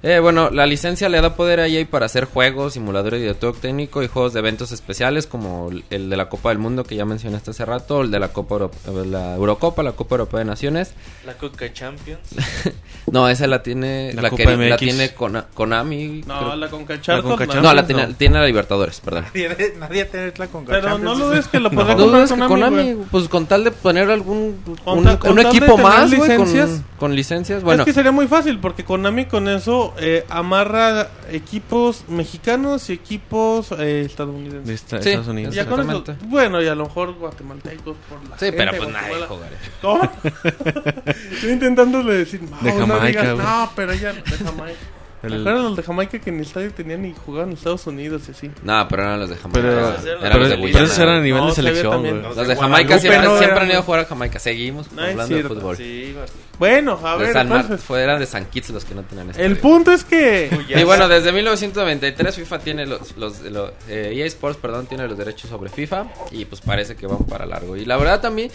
Eh, 0.05 0.19
bueno, 0.19 0.49
la 0.49 0.65
licencia 0.65 1.07
le 1.07 1.21
da 1.21 1.33
poder 1.33 1.61
a 1.61 1.67
EA 1.67 1.85
para 1.89 2.07
hacer 2.07 2.25
juegos, 2.25 2.73
simuladores 2.73 3.21
de 3.21 3.27
director 3.27 3.55
técnico 3.55 4.03
y 4.03 4.07
juegos 4.09 4.33
de 4.33 4.39
eventos 4.39 4.73
especiales 4.73 5.27
como 5.27 5.69
el 5.89 6.09
de 6.09 6.17
la 6.17 6.27
Copa 6.27 6.49
del 6.49 6.57
Mundo 6.57 6.83
que 6.83 6.97
ya 6.97 7.05
mencionaste 7.05 7.51
hace 7.51 7.63
rato, 7.63 8.01
el 8.01 8.11
de 8.11 8.19
la 8.19 8.27
Copa 8.33 8.55
Euro- 8.55 8.71
eh, 8.85 9.05
la 9.05 9.35
Eurocopa, 9.35 9.81
la 9.81 9.93
Copa 9.93 10.15
Europea 10.15 10.39
de 10.39 10.45
Naciones. 10.45 10.93
La 11.25 11.33
Coca 11.35 11.71
Champions. 11.71 12.19
No, 13.11 13.27
esa 13.27 13.47
la 13.47 13.61
tiene 13.61 14.13
La 14.13 14.21
la, 14.23 14.29
Copa 14.29 14.43
que 14.43 14.55
la 14.69 14.77
tiene 14.77 15.13
Kona- 15.13 15.45
Konami. 15.53 16.23
No, 16.25 16.39
creo- 16.39 16.55
la 16.55 16.69
Conca 16.69 16.95
La 16.95 17.01
Champions, 17.01 17.37
Conca 17.37 17.53
la-. 17.55 17.61
No, 17.61 17.73
la 17.73 17.85
tiene, 17.85 18.07
tiene 18.13 18.39
la 18.39 18.45
Libertadores, 18.45 19.01
perdón. 19.01 19.25
Nadie, 19.25 19.73
nadie 19.77 20.05
tiene 20.05 20.33
la 20.37 20.47
con 20.47 20.65
Pero 20.65 20.97
no 20.97 21.13
lo 21.13 21.27
dudes 21.27 21.47
que 21.47 21.59
lo 21.59 21.69
podrá 21.69 21.95
No 21.95 22.05
comprar 22.07 22.27
Konami, 22.29 22.47
Konami, 22.47 22.95
pues 23.11 23.27
con 23.27 23.45
tal 23.45 23.65
de 23.65 23.71
poner 23.71 24.09
algún 24.09 24.57
Con 24.85 24.99
un, 24.99 25.39
equipo 25.39 25.77
más, 25.77 26.13
güey, 26.15 26.37
con, 26.37 26.45
licencias. 26.47 26.81
con 26.97 27.13
licencias, 27.15 27.61
bueno, 27.61 27.83
Es 27.83 27.87
que 27.87 27.93
sería 27.93 28.11
muy 28.13 28.27
fácil 28.27 28.59
porque 28.59 28.85
Konami 28.85 29.25
con 29.25 29.49
eso 29.49 29.92
eh, 29.99 30.25
amarra 30.29 31.09
equipos 31.29 32.03
mexicanos 32.07 32.89
y 32.89 32.93
equipos 32.93 33.71
eh, 33.77 34.03
estadounidenses. 34.05 34.65
De 34.67 34.73
esta- 34.73 35.01
Sí, 35.01 35.09
Estados 35.09 35.27
Unidos. 35.27 35.53
Ya 35.55 35.65
con 35.65 35.79
eso- 35.81 35.89
Exactamente. 35.91 36.25
bueno, 36.27 36.61
y 36.61 36.67
a 36.67 36.75
lo 36.75 36.85
mejor 36.85 37.13
guatemaltecos 37.15 37.95
por 38.09 38.19
la 38.29 38.37
Sí, 38.37 38.45
gente 38.45 38.57
pero 38.57 38.71
pues 38.77 38.89
nadie 38.89 39.17
Guatemala. 39.17 39.27
jugaría. 39.27 39.57
¿Cómo? 39.81 40.11
Estoy 41.33 41.51
intentándole 41.51 42.13
decir, 42.13 42.41
no, 42.43 42.57
De 42.61 42.73
no 42.73 42.87
Jamaica, 42.87 43.07
digas, 43.21 43.35
güey. 43.35 43.45
no, 43.47 43.71
pero 43.75 43.93
ya 43.93 44.13
de 44.13 44.21
Jamaica. 44.21 44.79
El- 45.23 45.29
¿Te 45.31 45.35
acuerdas 45.39 45.63
los 45.63 45.75
de 45.77 45.83
Jamaica 45.83 46.19
que 46.19 46.29
en 46.29 46.35
el 46.35 46.41
estadio 46.41 46.71
tenían 46.73 47.05
y 47.05 47.13
jugaban 47.25 47.49
en 47.51 47.55
Estados 47.57 47.87
Unidos 47.87 48.23
y 48.27 48.31
así? 48.31 48.51
No, 48.61 48.85
pero 48.89 49.03
eran 49.03 49.19
los 49.21 49.29
de 49.29 49.35
Jamaica. 49.37 49.61
Pero, 49.61 49.71
eran 49.71 49.89
eran 50.07 50.19
pero, 50.21 50.37
los 50.39 50.49
de 50.49 50.57
pero 50.57 50.85
esos 50.85 50.99
eran 50.99 51.15
a 51.15 51.21
nivel 51.21 51.41
No, 51.41 51.47
de 51.47 51.55
selección, 51.55 51.99
güey. 52.01 52.21
Los 52.21 52.47
de 52.47 52.55
Jamaica 52.57 52.99
siempre, 52.99 53.21
no 53.23 53.29
siempre 53.37 53.49
eran- 53.51 53.63
han 53.63 53.69
ido 53.71 53.79
a 53.79 53.83
jugar 53.83 53.99
a 54.01 54.05
Jamaica. 54.05 54.39
Seguimos 54.39 54.91
No, 54.91 55.01
hablando 55.01 55.35
de 55.35 55.43
fútbol. 55.43 55.77
Sí. 55.77 56.15
Bueno, 56.59 56.99
a 57.03 57.15
ver, 57.15 57.35
entonces, 57.35 57.81
fue- 57.81 58.03
eran 58.03 58.19
de 58.19 58.25
San 58.25 58.45
Kitts 58.45 58.69
los 58.71 58.85
que 58.85 58.93
no 58.93 59.01
tenían 59.03 59.27
el 59.29 59.31
estadio. 59.31 59.59
punto 59.61 59.91
es 59.91 60.03
que... 60.03 60.49
Y 60.69 60.83
bueno, 60.83 61.07
desde 61.07 61.31
1993 61.31 62.35
FIFA 62.35 62.59
tiene 62.59 62.85
los, 62.85 63.15
los, 63.17 63.39
los 63.41 63.71
eh, 63.89 64.11
EA 64.15 64.25
Sports, 64.27 64.59
perdón, 64.61 64.85
tiene 64.87 65.07
los 65.07 65.17
derechos 65.17 65.49
sobre 65.49 65.69
FIFA 65.69 66.05
y 66.31 66.45
pues 66.45 66.61
parece 66.61 66.95
que 66.95 67.07
van 67.07 67.19
para 67.25 67.45
largo. 67.45 67.75
Y 67.75 67.85
la 67.85 67.97
verdad 67.97 68.21
también 68.21 68.51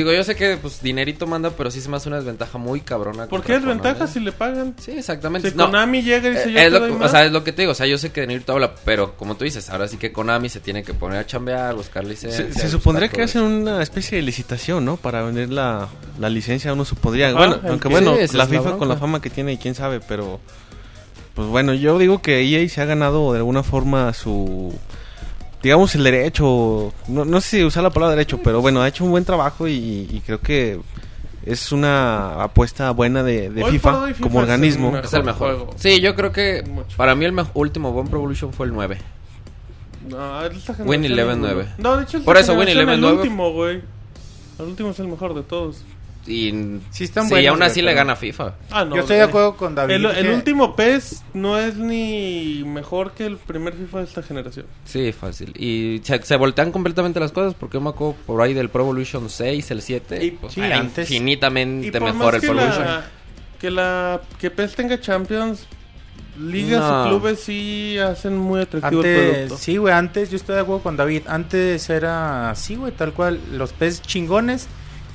digo, 0.00 0.12
yo 0.12 0.22
sé 0.24 0.34
que 0.36 0.56
pues 0.56 0.80
dinerito 0.82 1.26
manda, 1.26 1.50
pero 1.50 1.70
sí 1.70 1.80
se 1.80 1.88
me 1.88 1.96
hace 1.96 2.08
una 2.08 2.16
desventaja 2.18 2.58
muy 2.58 2.80
cabrona. 2.80 3.26
¿Por 3.26 3.42
qué 3.42 3.54
es 3.56 3.64
ventaja 3.64 3.94
Konami. 3.94 4.12
si 4.12 4.20
le 4.20 4.32
pagan? 4.32 4.74
Sí, 4.78 4.92
exactamente. 4.92 5.50
Si 5.50 5.56
No, 5.56 5.66
Konami 5.66 6.02
llega 6.02 6.28
y 6.28 6.30
dice 6.32 6.48
eh, 6.48 6.52
yo 6.52 6.58
es 6.58 6.64
te 6.64 6.70
lo 6.70 6.80
doy 6.80 6.92
que- 6.98 7.04
o 7.04 7.08
sea, 7.08 7.24
es 7.24 7.32
lo 7.32 7.42
que 7.44 7.52
te 7.52 7.62
digo, 7.62 7.72
o 7.72 7.74
sea, 7.74 7.86
yo 7.86 7.98
sé 7.98 8.10
que 8.12 8.20
dinerito 8.22 8.52
habla, 8.52 8.74
pero 8.84 9.16
como 9.16 9.36
tú 9.36 9.44
dices, 9.44 9.68
ahora 9.70 9.88
sí 9.88 9.96
que 9.96 10.12
Konami 10.12 10.48
se 10.48 10.60
tiene 10.60 10.82
que 10.82 10.94
poner 10.94 11.18
a 11.18 11.26
chambear, 11.26 11.74
buscar 11.74 12.04
licencias. 12.04 12.54
Se, 12.54 12.68
supondría 12.68 13.08
que 13.08 13.22
hacen 13.22 13.42
una 13.42 13.82
especie 13.82 14.16
de 14.16 14.22
licitación, 14.22 14.84
¿no? 14.84 14.96
Para 14.96 15.22
vender 15.22 15.50
la, 15.50 15.88
la 16.18 16.28
licencia, 16.30 16.72
uno 16.72 16.84
supondría. 16.84 17.28
Ajá, 17.28 17.36
bueno, 17.38 17.60
aunque 17.68 17.88
que- 17.88 17.94
bueno, 17.94 18.14
Sí, 18.28 18.36
la 18.36 18.46
FIFA 18.46 18.78
con 18.78 18.88
la 18.88 18.96
fama 18.96 19.20
que 19.20 19.30
tiene 19.30 19.52
y 19.52 19.56
quién 19.58 19.74
sabe, 19.74 20.00
pero... 20.00 20.40
Pues 21.34 21.48
bueno, 21.48 21.74
yo 21.74 21.98
digo 21.98 22.22
que 22.22 22.40
EA 22.40 22.66
se 22.68 22.80
ha 22.80 22.86
ganado 22.86 23.32
de 23.32 23.38
alguna 23.40 23.62
forma 23.62 24.12
su... 24.14 24.74
Digamos 25.66 25.92
el 25.96 26.04
derecho, 26.04 26.92
no, 27.08 27.24
no 27.24 27.40
sé 27.40 27.56
si 27.58 27.64
usar 27.64 27.82
la 27.82 27.90
palabra 27.90 28.14
derecho, 28.14 28.38
pero 28.40 28.60
bueno, 28.60 28.82
ha 28.82 28.86
hecho 28.86 29.04
un 29.04 29.10
buen 29.10 29.24
trabajo 29.24 29.66
y, 29.66 29.72
y 30.12 30.22
creo 30.24 30.40
que 30.40 30.78
es 31.44 31.72
una 31.72 32.40
apuesta 32.44 32.92
buena 32.92 33.24
de, 33.24 33.50
de 33.50 33.64
FIFA, 33.64 34.06
FIFA 34.06 34.20
como 34.22 34.38
organismo. 34.38 34.96
Es 34.96 35.12
el 35.12 35.24
mejor. 35.24 35.56
juego. 35.56 35.74
Sí, 35.74 36.00
yo 36.00 36.14
creo 36.14 36.30
que 36.30 36.62
Mucho. 36.68 36.96
para 36.96 37.16
mí 37.16 37.24
el 37.24 37.34
último 37.54 37.90
buen 37.90 38.06
Pro 38.06 38.20
Evolution 38.20 38.52
fue 38.52 38.66
el 38.66 38.74
9. 38.74 38.96
No, 40.08 40.40
Win 40.84 41.04
es 41.04 41.10
Eleven 41.10 41.40
muy- 41.40 41.48
9. 41.48 41.68
No, 41.78 41.96
de 41.96 42.04
hecho, 42.04 42.22
Por 42.22 42.36
eso, 42.36 42.52
Win 42.52 42.68
generación, 42.68 42.78
Eleven 42.78 42.94
el 42.94 43.00
9. 43.00 43.16
último, 43.16 43.52
güey. 43.52 43.82
El 44.60 44.66
último 44.66 44.90
es 44.90 45.00
el 45.00 45.08
mejor 45.08 45.34
de 45.34 45.42
todos. 45.42 45.82
Y 46.28 46.80
Sí 46.90 47.04
están 47.04 47.24
sí, 47.24 47.30
buenos, 47.30 47.50
aún 47.52 47.62
así 47.62 47.82
le 47.82 47.94
gana 47.94 48.16
FIFA. 48.16 48.54
Ah, 48.70 48.84
no. 48.84 48.96
Yo 48.96 49.02
estoy 49.02 49.16
de 49.16 49.22
acuerdo 49.22 49.56
con 49.56 49.74
David. 49.74 49.94
El, 49.94 50.06
el 50.06 50.26
que- 50.26 50.34
último 50.34 50.74
PES 50.76 51.22
no 51.34 51.58
es 51.58 51.76
ni 51.76 52.62
mejor 52.66 53.12
que 53.12 53.26
el 53.26 53.36
primer 53.36 53.74
FIFA 53.74 53.98
de 53.98 54.04
esta 54.04 54.22
generación. 54.22 54.66
Sí, 54.84 55.12
fácil. 55.12 55.52
Y 55.56 56.00
se, 56.04 56.22
se 56.22 56.36
voltean 56.36 56.72
completamente 56.72 57.20
las 57.20 57.32
cosas 57.32 57.54
porque 57.54 57.74
yo 57.76 57.80
me 57.80 57.90
acuerdo 57.90 58.16
por 58.26 58.40
ahí 58.42 58.54
del 58.54 58.68
Pro 58.68 58.82
Evolution 58.82 59.30
6, 59.30 59.70
el 59.70 59.82
7. 59.82 60.24
Y- 60.24 60.30
pues, 60.32 60.52
sí, 60.54 60.60
era 60.60 60.78
antes. 60.78 61.10
infinitamente 61.10 61.88
Y 61.88 61.90
por 61.90 62.00
mejor 62.02 62.16
más 62.16 62.34
el 62.34 62.40
que 62.40 62.46
Pro 62.48 62.58
Evolution. 62.60 62.84
la, 62.84 63.04
que 63.60 63.70
la 63.70 64.20
que 64.38 64.50
PES 64.50 64.74
tenga 64.74 65.00
Champions, 65.00 65.66
ligas 66.38 66.80
No. 66.80 67.06
y 67.06 67.08
clubes 67.08 67.40
sí 67.40 67.96
hacen 67.98 68.36
muy 68.36 68.60
atractivo 68.60 69.02
el 69.02 69.08
Antes, 69.08 69.34
producto. 69.36 69.56
sí, 69.58 69.76
güey, 69.78 69.94
antes 69.94 70.30
yo 70.30 70.36
estoy 70.36 70.56
de 70.56 70.60
acuerdo 70.62 70.82
con 70.82 70.96
David. 70.96 71.22
Antes 71.28 71.88
era 71.88 72.50
así, 72.50 72.74
güey, 72.76 72.92
tal 72.92 73.12
cual. 73.14 73.40
Los 73.52 73.72
PES 73.72 74.02
chingones 74.02 74.66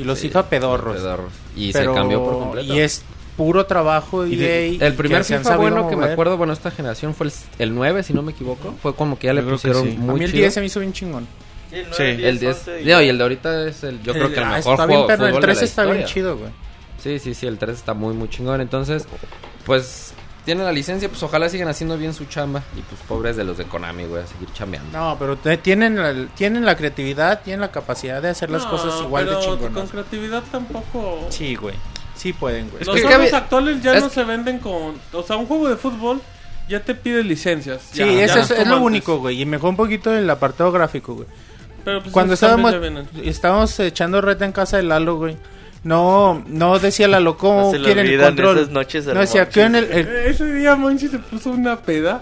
y 0.01 0.03
los 0.03 0.19
Sí, 0.19 0.27
FIFA 0.27 0.49
pedorros. 0.49 0.95
pedorros. 0.97 1.31
Y 1.55 1.71
Pero- 1.73 1.93
se 1.93 1.99
cambió 1.99 2.23
por 2.23 2.39
completo. 2.39 2.73
Y 2.73 2.79
es 2.79 3.03
puro 3.37 3.65
trabajo 3.65 4.25
Y 4.27 4.33
y 4.33 4.35
de- 4.35 4.75
el 4.81 4.93
primer 4.93 5.23
FIFA 5.23 5.57
bueno 5.57 5.87
que 5.89 5.95
me 5.95 6.05
acuerdo, 6.07 6.37
bueno, 6.37 6.53
esta 6.53 6.69
generación 6.71 7.13
fue 7.15 7.27
el, 7.27 7.33
el 7.59 7.75
9, 7.75 8.03
si 8.03 8.13
no 8.13 8.21
me 8.21 8.31
equivoco. 8.33 8.73
Fue 8.81 8.93
como 8.95 9.17
que 9.17 9.27
ya 9.27 9.33
le 9.33 9.41
pusieron 9.41 9.83
sí. 9.83 9.95
A 9.97 9.99
muy 9.99 10.19
mí 10.19 10.25
el 10.25 10.31
chido. 10.31 10.41
10 10.41 10.53
se 10.53 10.59
me 10.59 10.65
hizo 10.65 10.79
bien 10.79 10.93
chingón. 10.93 11.27
Sí, 11.69 11.75
el 11.77 11.85
Sí. 11.85 11.89
9, 11.99 12.29
El 12.29 12.39
10. 12.39 12.57
11 12.57 12.81
y- 12.81 12.85
No, 12.85 13.01
y 13.01 13.09
el 13.09 13.17
de 13.17 13.23
ahorita 13.23 13.67
es 13.67 13.83
el, 13.83 14.01
yo 14.03 14.13
creo 14.13 14.27
que 14.29 14.39
el 14.39 14.43
ah, 14.43 14.49
mejor 14.57 14.73
está 14.73 14.85
juego 14.85 14.87
bien, 14.87 15.07
pero 15.07 15.25
el 15.27 15.31
fútbol 15.31 15.41
de 15.41 15.47
3 15.47 15.57
la 15.59 15.63
está 15.65 15.83
bien 15.85 15.95
historia. 15.99 16.13
chido, 16.13 16.37
güey. 16.37 16.51
Sí, 17.01 17.19
sí, 17.19 17.33
sí, 17.33 17.47
el 17.47 17.57
3 17.57 17.77
está 17.77 17.93
muy, 17.93 18.13
muy 18.13 18.29
chingón. 18.29 18.59
Entonces, 18.61 19.07
pues, 19.65 20.13
tiene 20.45 20.63
la 20.63 20.71
licencia, 20.71 21.07
pues 21.09 21.21
ojalá 21.23 21.47
sigan 21.49 21.67
haciendo 21.67 21.97
bien 21.97 22.13
su 22.13 22.25
chamba. 22.25 22.63
Y 22.77 22.81
pues, 22.81 22.99
pobres 23.07 23.35
de 23.35 23.43
los 23.43 23.57
de 23.57 23.65
Konami, 23.65 24.05
güey, 24.05 24.23
a 24.23 24.27
seguir 24.27 24.49
chambeando. 24.53 24.97
No, 24.97 25.15
pero 25.19 25.37
te- 25.37 25.57
tienen 25.57 25.95
la, 25.97 26.27
tienen 26.35 26.65
la 26.65 26.75
creatividad, 26.75 27.41
tienen 27.43 27.61
la 27.61 27.71
capacidad 27.71 28.21
de 28.21 28.29
hacer 28.29 28.49
las 28.49 28.63
No, 28.65 28.71
cosas 28.71 29.01
igual 29.01 29.25
de 29.25 29.31
pero 29.31 29.41
chingonas. 29.43 29.71
Con 29.73 29.87
creatividad 29.87 30.43
tampoco. 30.51 31.27
Sí, 31.29 31.55
güey. 31.55 31.75
Sí 32.15 32.33
pueden, 32.33 32.69
güey. 32.69 32.83
Los 32.83 32.95
que- 32.95 33.03
juegos 33.03 33.29
que- 33.29 33.35
actuales 33.35 33.81
ya 33.81 33.95
es- 33.95 34.03
no 34.03 34.09
se 34.09 34.23
venden 34.23 34.59
con. 34.59 34.95
O 35.13 35.23
sea, 35.23 35.37
un 35.37 35.45
juego 35.47 35.69
de 35.69 35.75
fútbol 35.75 36.21
ya 36.69 36.79
te 36.79 36.93
pide 36.95 37.23
licencias. 37.23 37.81
Sí, 37.91 37.99
ya, 37.99 38.05
eso 38.05 38.15
ya 38.15 38.23
es, 38.23 38.35
no 38.35 38.41
es 38.41 38.47
como 38.49 38.65
lo 38.69 38.75
antes. 38.75 38.85
único, 38.87 39.17
güey. 39.19 39.41
Y 39.41 39.45
mejor 39.45 39.69
un 39.71 39.75
poquito 39.75 40.13
el 40.15 40.29
apartado 40.29 40.71
gráfico, 40.71 41.15
güey. 41.15 41.27
Pero 41.83 42.01
pues 42.01 42.13
Cuando 42.13 42.33
esos 42.35 42.47
también 42.47 42.67
estábamos, 42.75 43.05
ya 43.05 43.11
vienen. 43.15 43.27
estábamos 43.29 43.79
echando 43.79 44.21
reta 44.21 44.45
en 44.45 44.51
casa 44.51 44.77
de 44.77 44.83
Lalo, 44.83 45.15
güey. 45.17 45.35
No, 45.83 46.43
no 46.47 46.77
decía 46.77 47.07
Lalo 47.07 47.37
cómo 47.37 47.61
No 47.61 47.71
se 47.71 47.79
le 47.79 47.85
quieren 47.85 48.05
el 48.05 48.19
control. 48.21 48.57
esas 48.59 48.69
noches 48.69 49.05
no 49.07 49.19
decía, 49.19 49.41
hermosas. 49.41 49.53
¿quieren 49.53 49.75
el, 49.75 49.83
el- 49.91 50.07
Eh, 50.07 50.29
Ese 50.29 50.45
día 50.53 50.75
Monchi 50.75 51.07
se 51.07 51.17
puso 51.17 51.49
una 51.51 51.75
peda. 51.79 52.21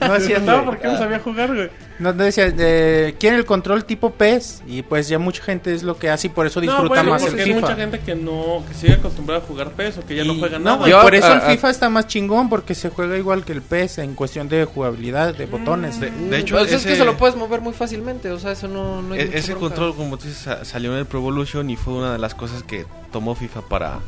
no 0.00 0.06
No, 0.08 0.52
güey. 0.52 0.64
porque 0.64 0.86
no 0.86 0.96
sabía 0.96 1.18
jugar, 1.18 1.54
güey. 1.54 1.70
No, 1.98 2.12
no 2.12 2.22
decía, 2.22 2.52
eh, 2.56 3.16
quieren 3.18 3.40
el 3.40 3.44
control 3.44 3.84
tipo 3.84 4.10
PES. 4.10 4.62
Y 4.68 4.82
pues 4.82 5.08
ya 5.08 5.18
mucha 5.18 5.42
gente 5.42 5.74
es 5.74 5.82
lo 5.82 5.98
que 5.98 6.08
hace 6.10 6.28
y 6.28 6.30
por 6.30 6.46
eso 6.46 6.60
disfruta 6.60 6.82
no, 6.84 6.88
bueno, 6.88 7.10
más 7.10 7.22
el 7.22 7.28
porque 7.28 7.42
hay 7.42 7.48
FIFA. 7.48 7.60
mucha 7.60 7.74
gente 7.76 7.98
que 8.00 8.14
no, 8.14 8.62
que 8.68 8.74
sigue 8.74 8.92
acostumbrada 8.94 9.42
a 9.42 9.46
jugar 9.46 9.70
PES 9.72 9.98
o 9.98 10.06
que 10.06 10.14
ya 10.14 10.24
no 10.24 10.34
Y- 10.34 10.38
juega 10.38 10.58
no, 10.58 10.64
nada. 10.64 10.76
güey, 10.78 10.90
Yo, 10.92 11.02
por 11.02 11.14
eso 11.14 11.26
ah, 11.26 11.32
el 11.34 11.40
ah, 11.42 11.50
FIFA 11.50 11.70
está 11.70 11.88
más 11.90 12.06
chingón 12.06 12.48
porque 12.48 12.74
se 12.76 12.88
juega 12.90 13.16
igual 13.18 13.44
que 13.44 13.52
el 13.52 13.62
PES 13.62 13.98
en 13.98 14.14
cuestión 14.14 14.48
de 14.48 14.64
jugabilidad, 14.64 15.34
de 15.34 15.46
botones. 15.46 15.98
De, 15.98 16.10
De- 16.12 16.28
de 16.30 16.38
hecho, 16.38 16.54
Pues 16.56 16.68
es 16.68 16.74
ese- 16.80 16.88
que 16.90 16.96
se 16.96 17.04
lo 17.04 17.16
puedes 17.16 17.34
mover 17.34 17.60
muy 17.60 17.72
fácilmente, 17.72 18.30
o 18.30 18.38
sea, 18.38 18.52
eso 18.52 18.68
no, 18.68 19.02
no 19.02 19.14
hay 19.14 19.20
E- 19.20 19.30
ese 19.38 19.54
control, 19.54 19.96
como 19.96 20.16
tú 20.18 20.26
dices, 20.28 20.42
sa- 20.42 20.64
salió 20.64 20.92
en 20.92 20.98
el 20.98 21.06
Pro 21.06 21.18
Evolution 21.18 21.68
y 21.70 21.76
fue 21.76 21.94
una 21.94 22.12
de 22.12 22.18
las 22.18 22.34
cosas 22.34 22.62
que 22.62 22.86
tomó 23.10 23.34
FIFA 23.34 23.62
para, 23.62 23.98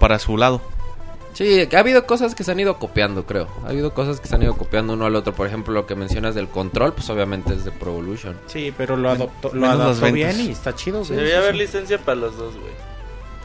para 0.00 0.18
su 0.18 0.36
lado. 0.36 0.60
Sí, 1.38 1.68
ha 1.72 1.78
habido 1.78 2.04
cosas 2.04 2.34
que 2.34 2.42
se 2.42 2.50
han 2.50 2.58
ido 2.58 2.78
copiando, 2.80 3.24
creo. 3.24 3.46
Ha 3.64 3.68
habido 3.68 3.94
cosas 3.94 4.18
que 4.18 4.26
se 4.26 4.34
han 4.34 4.42
ido 4.42 4.56
copiando 4.56 4.94
uno 4.94 5.06
al 5.06 5.14
otro. 5.14 5.32
Por 5.34 5.46
ejemplo, 5.46 5.72
lo 5.72 5.86
que 5.86 5.94
mencionas 5.94 6.34
del 6.34 6.48
control, 6.48 6.94
pues 6.94 7.08
obviamente 7.10 7.54
es 7.54 7.64
de 7.64 7.70
Pro 7.70 7.92
Evolution. 7.92 8.36
Sí, 8.46 8.74
pero 8.76 8.96
lo 8.96 9.08
adoptó, 9.08 9.50
lo 9.54 9.68
ventas. 9.68 10.12
bien 10.12 10.40
y 10.40 10.50
está 10.50 10.74
chido, 10.74 10.98
güey. 11.04 11.12
Debería 11.16 11.38
haber 11.38 11.54
licencia 11.54 11.96
para 11.98 12.16
los 12.16 12.36
dos, 12.36 12.54
güey. 12.54 12.72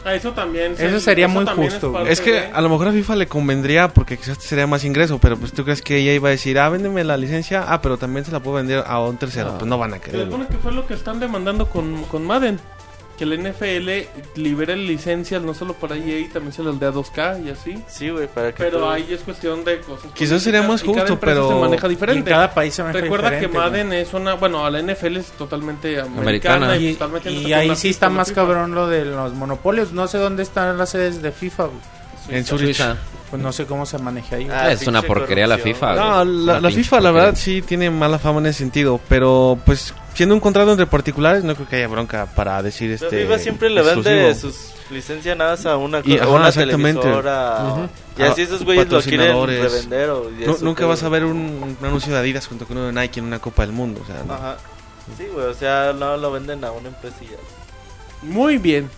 Ah, 0.06 0.16
eso 0.16 0.32
también. 0.32 0.74
Eso 0.78 1.00
sería 1.00 1.28
muy 1.28 1.46
también 1.46 1.70
justo, 1.70 1.92
güey. 1.92 2.02
parte 2.02 2.14
Es 2.14 2.20
que 2.20 2.32
de- 2.34 2.46
a 2.52 2.62
lo 2.62 2.68
mejor 2.70 2.88
a 2.88 2.92
FIFA 2.92 3.16
le 3.16 3.28
convendría 3.28 3.88
porque 3.90 4.18
quizás 4.18 4.38
sería 4.40 4.66
más 4.66 4.84
ingreso, 4.84 5.20
pero 5.20 5.38
pues 5.38 5.54
tú 5.54 5.64
crees 5.64 5.82
que 5.84 5.98
ella 5.98 6.14
iba 6.14 6.28
a 6.30 6.32
decir, 6.32 6.58
ah, 6.60 6.68
véndeme 6.70 7.04
la 7.04 7.16
licencia, 7.16 7.64
ah, 7.68 7.80
pero 7.82 7.98
también 7.98 8.26
se 8.26 8.32
la 8.32 8.40
puedo 8.42 8.58
vender 8.58 8.84
a 8.86 9.00
un 9.02 9.18
tercero. 9.18 9.52
No. 9.52 9.58
Pues 9.60 9.70
no 9.70 9.78
van 9.78 9.94
a 9.94 9.98
Se 9.98 10.02
querer. 10.02 10.26
supone 10.26 10.48
que 10.48 10.58
fue 10.58 10.72
lo 10.74 10.86
que 10.88 10.96
están 10.96 11.20
demandando 11.20 11.70
con, 11.70 12.04
con 12.06 12.26
Madden. 12.26 12.60
Que 13.18 13.26
el 13.26 13.38
NFL 13.38 14.08
libere 14.42 14.76
licencias 14.76 15.42
no 15.44 15.54
solo 15.54 15.74
para 15.76 15.96
EA, 15.96 16.28
también 16.34 16.52
se 16.52 16.64
las 16.64 16.80
dé 16.80 16.88
a 16.88 16.92
2K 16.92 17.46
y 17.46 17.50
así. 17.52 17.84
Sí, 17.88 18.10
güey, 18.10 18.28
para 18.28 18.52
que 18.52 18.64
Pero 18.64 18.80
todo- 18.80 18.90
ahí 18.90 19.06
es 19.12 19.22
cuestión 19.22 19.64
de 19.64 19.80
cosas. 19.82 20.12
Quizás 20.16 20.42
sería 20.42 20.64
más 20.64 20.82
justo, 20.82 21.20
pero- 21.20 21.48
se 21.50 21.54
maneja 21.56 21.86
Y 21.86 21.90
en 21.90 21.94
diferente. 21.94 22.32
cada 22.32 22.52
país 22.52 22.74
se 22.74 22.82
maneja 22.82 23.02
Recuerda 23.02 23.30
que 23.30 23.36
diferente, 23.36 23.58
güey. 23.60 23.70
Madden 23.72 23.94
es 23.94 24.14
una. 24.16 24.34
Bueno, 24.34 24.66
a 24.66 24.72
la 24.72 24.80
NFL 24.80 25.18
es 25.18 25.28
totalmente 25.34 26.00
americana. 26.02 26.66
Americana. 26.72 26.78
Y, 26.78 26.90
Y, 26.90 26.98
metiendo 27.14 27.48
y 27.50 27.54
ahí 27.54 27.68
la 27.68 27.76
sí 27.76 27.90
FIFA, 27.90 27.92
está 27.94 28.06
la 28.08 28.14
más 28.16 28.28
FIFA. 28.30 28.42
cabrón 28.42 28.74
lo 28.74 28.88
de 28.88 29.06
los 29.06 29.34
monopolios. 29.34 29.92
No 29.94 30.08
sé 30.08 30.18
dónde 30.18 30.42
están 30.42 30.76
las 30.78 30.90
sedes 30.90 31.22
de 31.22 31.32
FIFA. 31.32 31.66
güey. 31.66 31.80
En 32.30 32.46
Zurich. 32.46 32.76
Suiza. 32.78 32.96
Pues 33.30 33.42
no 33.42 33.52
sé 33.52 33.66
cómo 33.66 33.86
se 33.86 33.98
maneja 33.98 34.36
ahí. 34.38 34.48
Ah, 34.52 34.72
es 34.72 34.86
una 34.88 35.02
porquería 35.02 35.46
la 35.48 35.58
corrupción, 35.58 35.76
FIFA. 35.76 35.94
güey. 35.94 36.06
No, 36.08 36.26
la, 36.46 36.60
la 36.62 36.70
FIFA 36.72 36.96
la 36.98 37.02
porquería. 37.10 37.12
verdad 37.12 37.36
sí 37.40 37.62
tiene 37.64 37.90
mala 37.90 38.18
fama 38.20 38.40
en 38.40 38.46
ese 38.48 38.60
sentido, 38.60 39.00
pero 39.10 39.58
pues 39.66 39.94
siendo 40.14 40.36
un 40.36 40.42
contrato 40.42 40.72
entre 40.72 40.86
particulares 40.88 41.44
no 41.44 41.56
creo 41.56 41.68
que 41.68 41.76
haya 41.78 41.88
bronca 41.88 42.26
para 42.36 42.62
decir 42.62 42.92
este 42.92 43.24
FIFA 43.24 43.40
siempre 43.40 43.70
le 43.70 43.82
vende 43.82 44.30
exclusivo. 44.30 44.54
sus 44.54 44.92
licencias 44.92 45.66
a 45.66 45.78
una, 45.78 46.02
Y- 46.04 46.18
a 46.20 46.28
una 46.28 46.50
exactamente. 46.50 47.02
televisora. 47.02 47.64
Ujú. 47.72 47.90
Y 48.18 48.22
así 48.22 48.42
Ah, 48.42 48.44
esos 48.44 48.64
güeyes 48.64 48.90
lo 48.90 49.02
quieren 49.02 49.46
revender. 49.48 50.10
O, 50.12 50.30
nunca 50.62 50.82
que- 50.84 50.86
vas 50.90 51.02
a 51.04 51.10
ver 51.10 51.24
un, 51.26 51.76
un 51.80 51.86
anuncio 51.86 52.14
de 52.14 52.20
Adidas 52.20 52.46
junto 52.48 52.66
con 52.68 52.78
uno 52.78 52.88
de 52.88 52.94
Nike 52.94 53.20
en 53.20 53.26
una 53.26 53.40
Copa 53.40 53.64
del 53.64 53.72
Mundo, 53.72 54.02
o 54.04 54.06
sea, 54.06 54.24
no. 54.26 54.34
Ajá. 54.34 54.58
Sí, 55.18 55.26
güey, 55.34 55.48
o 55.48 55.54
sea, 55.54 55.94
no 55.94 56.16
lo 56.18 56.32
venden 56.32 56.64
a 56.64 56.72
una 56.72 56.90
empresilla. 56.90 57.38
Muy 58.22 58.58
bien. 58.58 58.90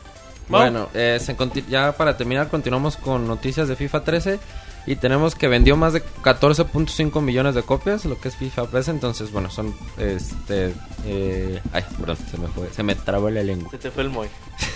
Bueno, 0.48 0.90
eh, 0.94 1.18
se 1.20 1.36
conti- 1.36 1.66
ya 1.68 1.92
para 1.94 2.16
terminar 2.18 2.50
continuamos 2.50 2.98
con 2.98 3.28
noticias 3.28 3.68
de 3.68 3.76
FIFA 3.76 4.04
13 4.04 4.40
y 4.88 4.96
tenemos 4.96 5.36
que 5.36 5.48
vendió 5.48 5.76
más 5.78 5.94
de 5.94 6.04
14.5 6.04 7.22
millones 7.22 7.56
de 7.56 7.64
copias, 7.64 8.06
lo 8.06 8.20
que 8.20 8.28
es 8.30 8.36
FIFA 8.36 8.68
13, 8.68 8.92
entonces 8.92 9.32
bueno, 9.32 9.50
son 9.50 9.74
este 9.98 10.74
eh, 11.06 11.60
ay, 11.74 11.84
perdón, 12.00 12.18
se 12.30 12.38
me 12.38 12.48
fue, 12.48 12.70
se 12.72 12.84
me 12.84 12.96
trabó 12.96 13.30
la 13.30 13.44
lengua. 13.44 13.70
Se 13.72 13.78
te 13.78 13.92
fue 13.92 14.04
el 14.04 14.10
moy. 14.10 14.28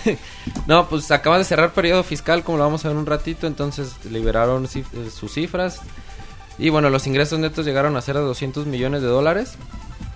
No, 0.66 0.88
pues 0.88 1.10
acaba 1.10 1.38
de 1.38 1.44
cerrar 1.44 1.72
periodo 1.72 2.02
fiscal, 2.02 2.42
como 2.42 2.58
lo 2.58 2.64
vamos 2.64 2.84
a 2.84 2.88
ver 2.88 2.96
un 2.96 3.06
ratito, 3.06 3.46
entonces 3.46 3.94
liberaron 4.10 4.66
cif- 4.66 4.84
eh, 4.94 5.10
sus 5.10 5.32
cifras. 5.32 5.80
Y 6.58 6.68
bueno, 6.68 6.90
los 6.90 7.06
ingresos 7.06 7.38
netos 7.38 7.64
llegaron 7.64 7.96
a 7.96 8.00
ser 8.02 8.16
de 8.16 8.20
200 8.22 8.66
millones 8.66 9.00
de 9.02 9.08
dólares. 9.08 9.54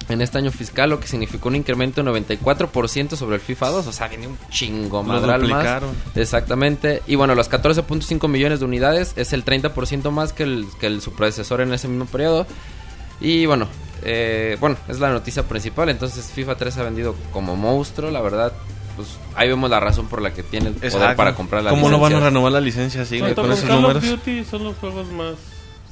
En 0.09 0.21
este 0.21 0.37
año 0.39 0.51
fiscal, 0.51 0.91
lo 0.91 1.01
que 1.01 1.07
significó 1.07 1.49
un 1.49 1.57
incremento 1.57 2.03
de 2.03 2.11
94% 2.11 3.17
sobre 3.17 3.37
el 3.37 3.41
FIFA 3.41 3.69
2. 3.71 3.87
O 3.87 3.93
sea, 3.93 4.09
viene 4.09 4.27
un 4.27 4.39
chingo 4.51 4.99
Lo 4.99 5.03
madral 5.05 5.41
más. 5.43 5.49
duplicaron. 5.51 5.91
Exactamente. 6.15 7.03
Y 7.07 7.15
bueno, 7.15 7.35
los 7.35 7.51
14.5 7.51 8.29
millones 8.29 8.61
de 8.61 8.67
unidades 8.67 9.15
es 9.17 9.33
el 9.33 9.45
30% 9.45 10.11
más 10.11 10.33
que 10.33 10.43
el, 10.43 10.67
que 10.79 10.87
el 10.89 11.01
su 11.01 11.13
predecesor 11.13 11.61
en 11.63 11.73
ese 11.73 11.89
mismo 11.89 12.05
periodo. 12.07 12.47
Y 13.21 13.47
bueno, 13.47 13.67
eh, 14.03 14.57
bueno, 14.61 14.77
es 14.89 15.01
la 15.01 15.11
noticia 15.11 15.43
principal. 15.45 15.89
Entonces 15.89 16.31
FIFA 16.35 16.57
3 16.57 16.79
ha 16.79 16.83
vendido 16.83 17.15
como 17.33 17.57
monstruo, 17.57 18.11
la 18.11 18.21
verdad. 18.21 18.53
Pues 18.97 19.09
ahí 19.35 19.49
vemos 19.49 19.71
la 19.71 19.81
razón 19.81 20.07
por 20.07 20.21
la 20.23 20.33
que 20.33 20.43
tiene 20.43 20.69
el 20.69 20.75
poder 20.75 20.93
Exacto. 20.93 21.17
para 21.17 21.35
comprar 21.35 21.65
la 21.65 21.71
¿Cómo 21.71 21.89
no 21.91 21.99
van 21.99 22.13
a 22.13 22.17
licencia. 22.17 22.29
renovar 22.29 22.53
la 22.53 22.61
licencia 22.61 23.03
así, 23.03 23.19
con 23.21 23.51
esos 23.51 23.65
números? 23.69 24.05
Duty 24.09 24.45
son 24.45 24.65
los 24.65 24.77
juegos 24.77 25.07
más... 25.09 25.35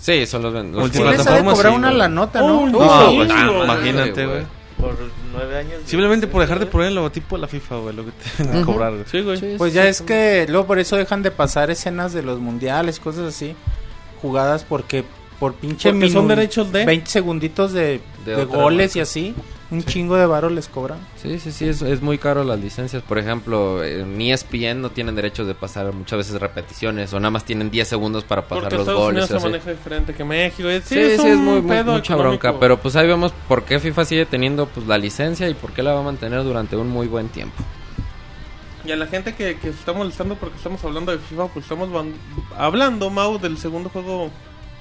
Sí, 0.02 0.26
son 0.26 0.42
los, 0.42 0.52
ven- 0.52 0.72
los 0.72 0.90
plataforma, 0.90 1.52
cobrar 1.52 1.72
sí, 1.72 1.78
una 1.78 1.92
la 1.92 2.08
nota, 2.08 2.40
¿no? 2.40 2.62
Oh, 2.62 2.68
No, 2.68 3.10
Sí, 3.10 3.16
pues, 3.16 3.30
imagínate, 3.64 4.26
güey. 4.26 4.42
Por 4.80 4.96
nueve 5.32 5.58
años. 5.58 5.74
Simplemente 5.86 6.26
por 6.26 6.40
dejar 6.42 6.58
de 6.58 6.66
poner 6.66 6.88
el 6.88 6.96
logotipo 6.96 7.36
de 7.36 7.42
la 7.42 7.46
FIFA, 7.46 7.76
güey, 7.76 7.94
lo 7.94 8.04
que 8.06 8.10
te 8.10 8.42
van 8.44 8.62
a 8.62 8.66
cobrar, 8.66 8.92
güey. 8.92 9.04
Sí, 9.08 9.20
güey. 9.22 9.36
Sí, 9.38 9.54
Pues 9.56 9.70
sí, 9.72 9.76
ya 9.76 9.84
sí, 9.84 9.88
es 9.90 10.02
que 10.02 10.46
luego 10.48 10.66
por 10.66 10.80
eso 10.80 10.96
dejan 10.96 11.22
de 11.22 11.30
pasar 11.30 11.70
escenas 11.70 12.12
de 12.12 12.22
los 12.24 12.40
mundiales, 12.40 12.98
cosas 12.98 13.28
así, 13.28 13.54
jugadas 14.20 14.64
porque 14.68 15.04
por 15.38 15.54
pinche 15.54 15.90
Porque 15.92 16.10
son 16.10 16.26
derechos 16.26 16.72
de... 16.72 16.84
20 16.84 17.08
segunditos 17.08 17.72
de, 17.72 18.00
De 18.24 18.34
de 18.36 18.42
otra 18.42 18.60
goles 18.60 18.96
y 18.96 19.00
así, 19.00 19.34
un 19.72 19.82
chingo 19.82 20.14
de 20.16 20.26
varo 20.26 20.48
les 20.50 20.68
cobran. 20.68 20.98
Sí, 21.16 21.38
sí, 21.40 21.50
sí, 21.50 21.66
es, 21.68 21.82
es 21.82 22.00
muy 22.02 22.18
caro 22.18 22.44
las 22.44 22.60
licencias. 22.60 23.02
Por 23.02 23.18
ejemplo, 23.18 23.82
en 23.82 24.20
E 24.20 24.30
ESPN 24.32 24.80
no 24.82 24.90
tienen 24.90 25.14
derechos 25.16 25.46
de 25.48 25.54
pasar 25.54 25.92
muchas 25.92 26.18
veces 26.18 26.40
repeticiones 26.40 27.12
o 27.12 27.18
nada 27.18 27.30
más 27.30 27.44
tienen 27.44 27.70
10 27.70 27.88
segundos 27.88 28.22
para 28.22 28.42
pasar 28.42 28.64
Porque 28.64 28.76
los 28.76 28.82
Estados 28.82 29.00
goles. 29.00 29.24
Unidos 29.24 29.42
se 29.42 29.48
maneja 29.48 29.70
diferente 29.70 30.14
que 30.14 30.24
México. 30.24 30.68
Sí, 30.68 30.80
Sí, 30.84 30.94
sí, 30.94 31.00
es, 31.12 31.20
un 31.36 31.44
muy, 31.44 31.60
muy- 31.62 31.70
pedo 31.76 31.92
mucha 31.92 32.14
bronca. 32.14 32.54
Pero 32.60 32.78
pues 32.78 32.94
ahí 32.96 33.06
vemos 33.08 33.32
por 33.48 33.64
qué 33.64 33.80
FIFA 33.80 34.04
sigue 34.04 34.26
teniendo 34.26 34.66
pues 34.66 34.86
la 34.86 34.98
licencia 34.98 35.48
y 35.48 35.54
por 35.54 35.72
qué 35.72 35.82
la 35.82 35.94
va 35.94 36.00
a 36.00 36.04
mantener 36.04 36.44
durante 36.44 36.76
un 36.76 36.88
muy 36.88 37.08
buen 37.08 37.28
tiempo. 37.28 37.64
Y 38.84 38.90
a 38.90 38.96
la 38.96 39.06
gente 39.06 39.34
que, 39.34 39.54
que 39.58 39.68
se 39.72 39.78
está 39.78 39.92
molestando 39.92 40.34
porque 40.34 40.56
estamos 40.56 40.84
hablando 40.84 41.12
de 41.12 41.18
FIFA, 41.18 41.46
pues 41.48 41.64
estamos 41.64 41.88
hablando, 42.58 43.10
Mau, 43.10 43.38
del 43.38 43.56
segundo 43.56 43.88
juego 43.88 44.30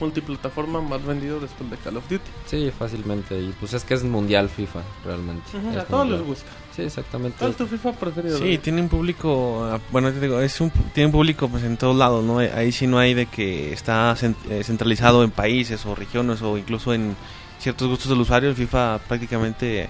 multiplataforma 0.01 0.81
más 0.81 1.05
vendido 1.05 1.39
después 1.39 1.69
de 1.69 1.77
Call 1.77 1.97
of 1.97 2.09
Duty. 2.09 2.29
Sí, 2.45 2.71
fácilmente. 2.77 3.39
Y 3.39 3.53
pues 3.59 3.73
es 3.73 3.85
que 3.85 3.93
es 3.93 4.03
mundial 4.03 4.49
FIFA, 4.49 4.81
realmente. 5.05 5.43
Es 5.49 5.77
a 5.77 5.85
todos 5.85 6.05
mundial. 6.05 6.19
les 6.19 6.27
gusta. 6.27 6.51
Sí, 6.75 6.81
exactamente. 6.81 7.37
¿Cuál 7.39 7.51
es 7.51 7.57
tu 7.57 7.67
FIFA 7.67 7.91
preferido? 7.93 8.37
Sí, 8.37 8.57
tiene 8.57 8.81
un 8.81 8.89
público, 8.89 9.63
ah, 9.71 9.79
bueno, 9.91 10.11
te 10.11 10.19
digo, 10.19 10.41
es 10.41 10.59
un, 10.59 10.71
tiene 10.93 11.07
un 11.07 11.11
público 11.11 11.47
pues 11.47 11.63
en 11.63 11.77
todos 11.77 11.95
lados, 11.95 12.23
¿no? 12.23 12.39
Ahí 12.39 12.71
sí 12.71 12.87
no 12.87 12.97
hay 12.99 13.13
de 13.13 13.27
que 13.27 13.71
está 13.71 14.15
eh, 14.49 14.63
centralizado 14.63 15.23
en 15.23 15.31
países 15.31 15.85
o 15.85 15.95
regiones 15.95 16.41
o 16.41 16.57
incluso 16.57 16.93
en 16.93 17.15
ciertos 17.59 17.87
gustos 17.87 18.09
del 18.09 18.19
usuario. 18.19 18.49
El 18.49 18.55
FIFA 18.55 18.99
prácticamente 19.07 19.89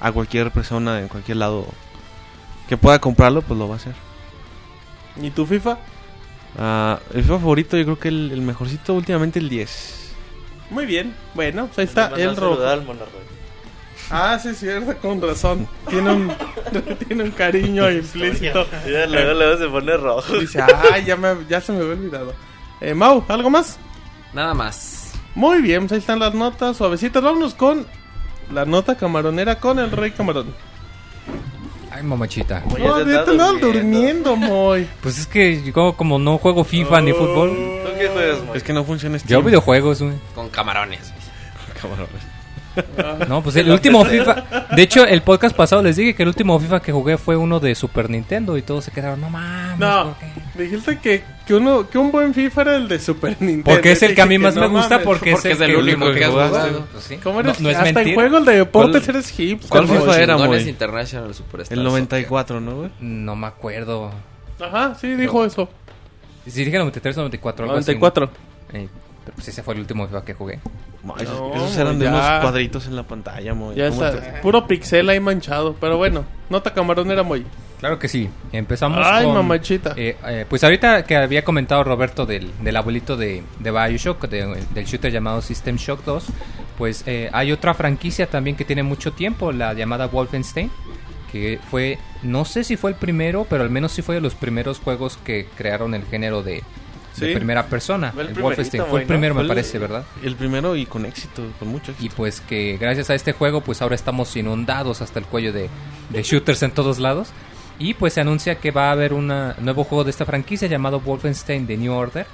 a 0.00 0.10
cualquier 0.12 0.50
persona 0.50 1.00
en 1.00 1.08
cualquier 1.08 1.36
lado 1.36 1.66
que 2.68 2.76
pueda 2.76 2.98
comprarlo, 3.00 3.42
pues 3.42 3.58
lo 3.58 3.68
va 3.68 3.74
a 3.74 3.78
hacer. 3.78 3.94
¿Y 5.20 5.30
tu 5.30 5.44
FIFA? 5.44 5.76
Ah, 6.58 6.98
el 7.14 7.22
FIFA 7.22 7.38
favorito 7.38 7.76
yo 7.76 7.84
creo 7.84 7.98
que 7.98 8.08
el, 8.08 8.30
el 8.32 8.42
mejorcito 8.42 8.94
últimamente 8.94 9.38
el 9.38 9.48
10. 9.48 10.00
Muy 10.70 10.86
bien. 10.86 11.14
Bueno, 11.34 11.66
pues 11.66 11.78
ahí 11.78 11.84
está 11.84 12.08
el 12.16 12.34
Monarroy. 12.36 13.30
Ah, 14.10 14.38
sí, 14.42 14.54
cierto, 14.54 14.96
con 14.98 15.20
razón. 15.22 15.68
Tiene 15.88 16.10
un, 16.12 16.32
tiene 17.06 17.24
un 17.24 17.30
cariño 17.30 17.90
implícito. 17.92 18.66
Ya, 18.90 19.06
luego, 19.06 19.34
luego 19.34 19.58
se 19.58 19.68
pone 19.68 19.96
rojo. 19.96 20.38
Dice, 20.38 20.60
ay, 20.92 21.04
ya, 21.04 21.16
me, 21.16 21.36
ya 21.48 21.60
se 21.60 21.72
me 21.72 21.78
había 21.78 21.92
olvidado. 21.92 22.34
Eh, 22.80 22.94
Mau, 22.94 23.24
¿algo 23.28 23.50
más? 23.50 23.78
Nada 24.32 24.54
más. 24.54 25.12
Muy 25.34 25.62
bien, 25.62 25.82
pues 25.82 25.92
ahí 25.92 25.98
están 25.98 26.18
las 26.18 26.34
notas 26.34 26.76
suavecitas. 26.76 27.22
Vámonos 27.22 27.54
con 27.54 27.86
la 28.52 28.64
nota 28.64 28.96
camaronera 28.96 29.60
con 29.60 29.78
el 29.78 29.92
rey 29.92 30.10
camarón. 30.10 30.54
Ay, 32.00 32.06
mamachita. 32.06 32.64
No, 32.78 32.98
está 32.98 33.24
te 33.26 33.60
durmiendo, 33.60 34.34
Moy. 34.34 34.88
Pues 35.02 35.18
es 35.18 35.26
que 35.26 35.62
yo 35.62 35.92
como 35.98 36.18
no 36.18 36.38
juego 36.38 36.64
FIFA 36.64 37.02
ni 37.02 37.12
fútbol, 37.12 37.50
¿Tú 37.50 37.90
qué 37.98 38.08
juegas, 38.08 38.42
Moy? 38.42 38.56
Es 38.56 38.62
que 38.62 38.72
no 38.72 38.84
funciona 38.84 39.18
este 39.18 39.28
yo 39.28 39.42
videojuegos, 39.42 40.00
güey. 40.00 40.14
Con 40.34 40.48
camarones. 40.48 41.12
No, 43.28 43.42
pues 43.42 43.56
el 43.56 43.70
último 43.70 44.04
FIFA. 44.04 44.66
De 44.74 44.82
hecho, 44.82 45.04
el 45.06 45.22
podcast 45.22 45.54
pasado 45.56 45.82
les 45.82 45.96
dije 45.96 46.14
que 46.14 46.22
el 46.22 46.28
último 46.28 46.58
FIFA 46.58 46.80
que 46.80 46.92
jugué 46.92 47.16
fue 47.18 47.36
uno 47.36 47.60
de 47.60 47.74
Super 47.74 48.08
Nintendo 48.10 48.56
y 48.56 48.62
todos 48.62 48.84
se 48.84 48.90
quedaron, 48.90 49.20
no 49.20 49.30
mames. 49.30 49.78
No, 49.78 50.04
¿por 50.04 50.16
qué?". 50.54 50.62
dijiste 50.64 50.98
que, 50.98 51.22
que, 51.46 51.54
uno, 51.54 51.88
que 51.88 51.98
un 51.98 52.10
buen 52.12 52.34
FIFA 52.34 52.62
era 52.62 52.76
el 52.76 52.88
de 52.88 52.98
Super 52.98 53.36
Nintendo. 53.40 53.64
Porque 53.70 53.92
es 53.92 54.02
el 54.02 54.14
que 54.14 54.22
a 54.22 54.26
mí 54.26 54.38
más 54.38 54.54
no 54.54 54.62
me 54.62 54.68
gusta, 54.68 54.90
mames. 54.96 55.06
porque, 55.06 55.32
Porque 55.32 55.52
es 55.52 55.60
el 55.60 55.76
único 55.76 56.12
que 56.12 56.24
has 56.24 56.30
jugado. 56.30 56.86
Pues 56.92 57.04
sí. 57.04 57.16
¿Cómo 57.22 57.40
eres? 57.40 57.60
No, 57.60 57.64
no 57.64 57.70
es 57.70 57.76
Hasta 57.78 58.02
en 58.02 58.14
juegos 58.14 58.44
de 58.46 58.56
deportes 58.56 59.02
¿Cuál- 59.04 59.16
eres 59.16 59.30
hipster. 59.30 59.70
cuál. 59.70 59.88
FIFA 59.88 60.20
era, 60.22 60.36
Moy? 60.36 60.68
International 60.68 61.34
Superstar 61.34 61.76
El 61.78 61.84
94, 61.84 62.60
¿no, 62.60 62.76
güey? 62.76 62.90
No 63.00 63.36
me 63.36 63.46
acuerdo. 63.46 64.10
Ajá, 64.60 64.94
sí, 65.00 65.14
dijo 65.14 65.44
eso. 65.44 65.68
Si 66.46 66.64
dije 66.64 66.78
93 66.78 67.16
o 67.18 67.20
94, 67.20 67.64
algo 67.64 67.76
así. 67.78 67.92
94. 67.94 68.30
Eh, 68.72 68.88
pero 69.24 69.34
pues 69.36 69.48
ese 69.48 69.62
fue 69.62 69.74
el 69.74 69.80
último 69.80 70.06
FIFA 70.06 70.24
que 70.24 70.34
jugué. 70.34 70.58
Esos, 71.18 71.40
No, 71.40 71.54
esos 71.54 71.76
eran 71.76 71.98
de 71.98 72.04
ya. 72.06 72.10
unos 72.12 72.40
cuadritos 72.42 72.86
en 72.86 72.96
la 72.96 73.02
pantalla, 73.04 73.54
mo. 73.54 73.72
Ya 73.72 73.88
¿Cómo 73.90 74.04
está, 74.04 74.20
te- 74.20 74.40
puro 74.40 74.66
pixel 74.66 75.08
ahí 75.08 75.20
manchado. 75.20 75.74
Pero 75.80 75.96
bueno, 75.96 76.24
nota 76.50 76.72
camaronera 76.74 77.22
muy. 77.22 77.44
Claro 77.78 77.98
que 77.98 78.08
sí. 78.08 78.28
Empezamos 78.52 79.00
Ay, 79.02 79.24
con... 79.24 79.34
mamachita. 79.34 79.94
eh, 79.96 80.16
eh, 80.26 80.44
pues 80.48 80.62
ahorita 80.64 81.04
que 81.04 81.16
había 81.16 81.42
comentado 81.44 81.82
Roberto 81.84 82.26
del, 82.26 82.50
del 82.62 82.76
abuelito 82.76 83.16
de, 83.16 83.42
de 83.58 83.70
Bioshock, 83.70 84.28
de- 84.28 84.62
del 84.74 84.84
shooter 84.84 85.10
llamado 85.10 85.40
System 85.40 85.76
Shock 85.76 86.04
2, 86.04 86.26
pues 86.76 87.04
eh, 87.06 87.30
hay 87.32 87.52
otra 87.52 87.72
franquicia 87.72 88.26
también 88.28 88.54
que 88.56 88.66
tiene 88.66 88.82
mucho 88.82 89.12
tiempo, 89.12 89.52
la 89.52 89.72
llamada 89.72 90.06
Wolfenstein, 90.08 90.70
que 91.32 91.58
fue, 91.70 91.98
no 92.22 92.44
sé 92.44 92.64
si 92.64 92.76
fue 92.76 92.90
el 92.90 92.96
primero, 92.96 93.46
pero 93.48 93.62
al 93.62 93.70
menos 93.70 93.92
sí 93.92 94.02
fue 94.02 94.16
de 94.16 94.20
los 94.20 94.34
primeros 94.34 94.78
juegos 94.80 95.16
que 95.24 95.46
crearon 95.56 95.94
el 95.94 96.04
género 96.04 96.42
de, 96.42 96.62
de 97.20 97.28
Sí. 97.28 97.34
primera 97.34 97.66
persona. 97.66 98.12
El 98.18 98.28
el 98.28 98.34
Wolfenstein 98.42 98.84
fue 98.86 99.02
el 99.02 99.06
primero, 99.06 99.34
Fue 99.34 99.42
me 99.44 99.48
parece, 99.48 99.78
¿verdad? 99.78 100.04
El 100.22 100.34
primero 100.36 100.74
y 100.76 100.86
con 100.86 101.06
éxito, 101.06 101.42
con 101.58 101.68
mucho 101.68 101.92
éxito. 101.92 102.06
Y 102.06 102.08
pues 102.16 102.40
que 102.40 102.76
gracias 102.80 103.10
a 103.10 103.14
este 103.14 103.32
juego 103.32 103.60
pues 103.60 103.82
ahora 103.82 103.94
estamos 103.94 104.34
inundados 104.36 105.00
hasta 105.02 105.18
el 105.18 105.26
cuello 105.26 105.52
de, 105.52 105.68
de 106.10 106.22
shooters 106.22 106.62
en 106.62 106.70
todos 106.72 106.98
lados. 106.98 107.28
Y 107.78 107.94
pues 107.94 108.12
se 108.14 108.20
anuncia 108.20 108.56
que 108.56 108.70
va 108.72 108.88
a 108.88 108.92
haber 108.92 109.12
un 109.14 109.28
nuevo 109.28 109.84
juego 109.84 110.04
de 110.04 110.10
esta 110.10 110.26
franquicia 110.26 110.68
llamado 110.68 111.00
Wolfenstein 111.00 111.66
The 111.66 111.76
New 111.76 111.92
Order. 111.92 112.26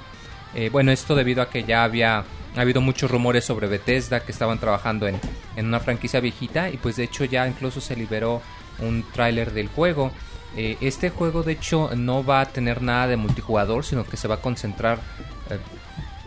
Eh, 0.55 0.69
bueno, 0.71 0.91
esto 0.91 1.13
debido 1.15 1.41
a 1.41 1.49
que 1.49 1.63
ya 1.63 1.83
había 1.83 2.23
ha 2.55 2.61
habido 2.61 2.81
muchos 2.81 3.11
rumores 3.11 3.45
sobre 3.45 3.67
Bethesda 3.67 4.21
que 4.21 4.31
estaban 4.31 4.57
trabajando 4.57 5.07
en, 5.07 5.19
en 5.55 5.67
una 5.67 5.79
franquicia 5.79 6.19
viejita 6.19 6.71
y 6.71 6.77
pues 6.77 6.95
de 6.95 7.03
hecho 7.03 7.23
ya 7.23 7.47
incluso 7.47 7.79
se 7.79 7.95
liberó 7.95 8.41
un 8.79 9.03
tráiler 9.13 9.53
del 9.53 9.67
juego. 9.67 10.11
Eh, 10.55 10.77
este 10.81 11.09
juego 11.09 11.43
de 11.43 11.53
hecho 11.53 11.91
no 11.95 12.23
va 12.23 12.41
a 12.41 12.45
tener 12.45 12.81
nada 12.81 13.07
de 13.07 13.17
multijugador, 13.17 13.85
sino 13.85 14.05
que 14.05 14.17
se 14.17 14.27
va 14.27 14.35
a 14.35 14.41
concentrar 14.41 14.99
eh, 15.49 15.59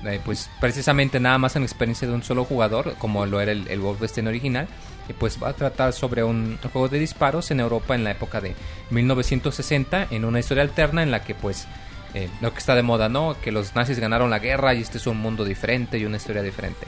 eh, 0.05 0.21
pues 0.25 0.49
precisamente 0.61 1.21
nada 1.21 1.39
más 1.39 1.57
en 1.57 1.63
la 1.63 1.67
experiencia 1.67 2.09
de 2.09 2.15
un 2.15 2.23
solo 2.23 2.45
jugador, 2.45 2.95
como 2.99 3.27
lo 3.27 3.41
era 3.41 3.53
el, 3.53 3.67
el 3.69 3.81
Wolfenstein 3.81 4.27
original. 4.29 4.69
Y 5.09 5.13
pues 5.13 5.43
va 5.43 5.49
a 5.49 5.53
tratar 5.55 5.93
sobre 5.93 6.23
un 6.23 6.59
juego 6.73 6.89
de 6.89 7.01
disparos 7.01 7.51
en 7.51 7.59
Europa 7.59 7.97
en 7.97 8.05
la 8.05 8.13
época 8.13 8.41
de 8.41 8.55
1960, 8.91 10.07
en 10.11 10.25
una 10.25 10.39
historia 10.39 10.63
alterna 10.63 11.03
en 11.03 11.11
la 11.11 11.25
que 11.25 11.35
pues 11.35 11.67
eh, 12.15 12.29
lo 12.41 12.53
que 12.53 12.59
está 12.59 12.75
de 12.75 12.83
moda, 12.83 13.09
¿no? 13.09 13.37
Que 13.41 13.53
los 13.53 13.75
nazis 13.75 13.99
ganaron 13.99 14.31
la 14.31 14.39
guerra 14.41 14.75
y 14.75 14.81
este 14.81 14.99
es 14.99 15.07
un 15.07 15.19
mundo 15.19 15.45
diferente 15.45 15.99
y 15.99 16.05
una 16.05 16.17
historia 16.17 16.43
diferente. 16.43 16.87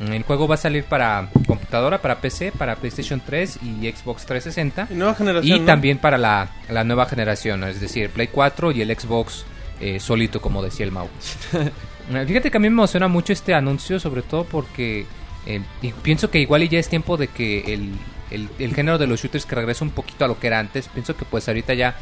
El 0.00 0.22
juego 0.24 0.48
va 0.48 0.54
a 0.56 0.58
salir 0.58 0.84
para 0.84 1.28
computadora, 1.46 2.02
para 2.02 2.20
PC, 2.20 2.52
para 2.52 2.76
PlayStation 2.76 3.22
3 3.24 3.58
y 3.62 3.90
Xbox 3.90 4.26
360. 4.26 4.88
Y 4.90 4.94
nueva 4.94 5.14
generación. 5.14 5.56
Y 5.56 5.60
¿no? 5.60 5.66
también 5.66 5.98
para 5.98 6.18
la, 6.18 6.50
la 6.68 6.82
nueva 6.84 7.06
generación, 7.06 7.62
es 7.64 7.80
decir, 7.80 8.10
Play 8.10 8.28
4 8.28 8.72
y 8.72 8.82
el 8.82 8.96
Xbox 8.98 9.44
eh, 9.80 10.00
solito, 10.00 10.40
como 10.40 10.62
decía 10.62 10.84
el 10.84 10.92
Mau. 10.92 11.08
Fíjate 12.26 12.50
que 12.50 12.56
a 12.56 12.60
mí 12.60 12.68
me 12.68 12.74
emociona 12.74 13.08
mucho 13.08 13.32
este 13.32 13.54
anuncio, 13.54 13.98
sobre 13.98 14.22
todo 14.22 14.44
porque 14.44 15.06
eh, 15.46 15.62
pienso 16.02 16.30
que 16.30 16.38
igual 16.40 16.62
y 16.62 16.68
ya 16.68 16.78
es 16.78 16.88
tiempo 16.88 17.16
de 17.16 17.28
que 17.28 17.72
el, 17.72 17.92
el- 18.30 18.48
el 18.58 18.74
género 18.74 18.98
de 18.98 19.06
los 19.06 19.20
shooters 19.22 19.46
que 19.46 19.54
regrese 19.54 19.84
un 19.84 19.90
poquito 19.90 20.24
a 20.24 20.28
lo 20.28 20.38
que 20.38 20.48
era 20.48 20.58
antes. 20.58 20.88
Pienso 20.88 21.16
que 21.16 21.24
pues 21.24 21.46
ahorita 21.48 21.72
ya 21.74 21.96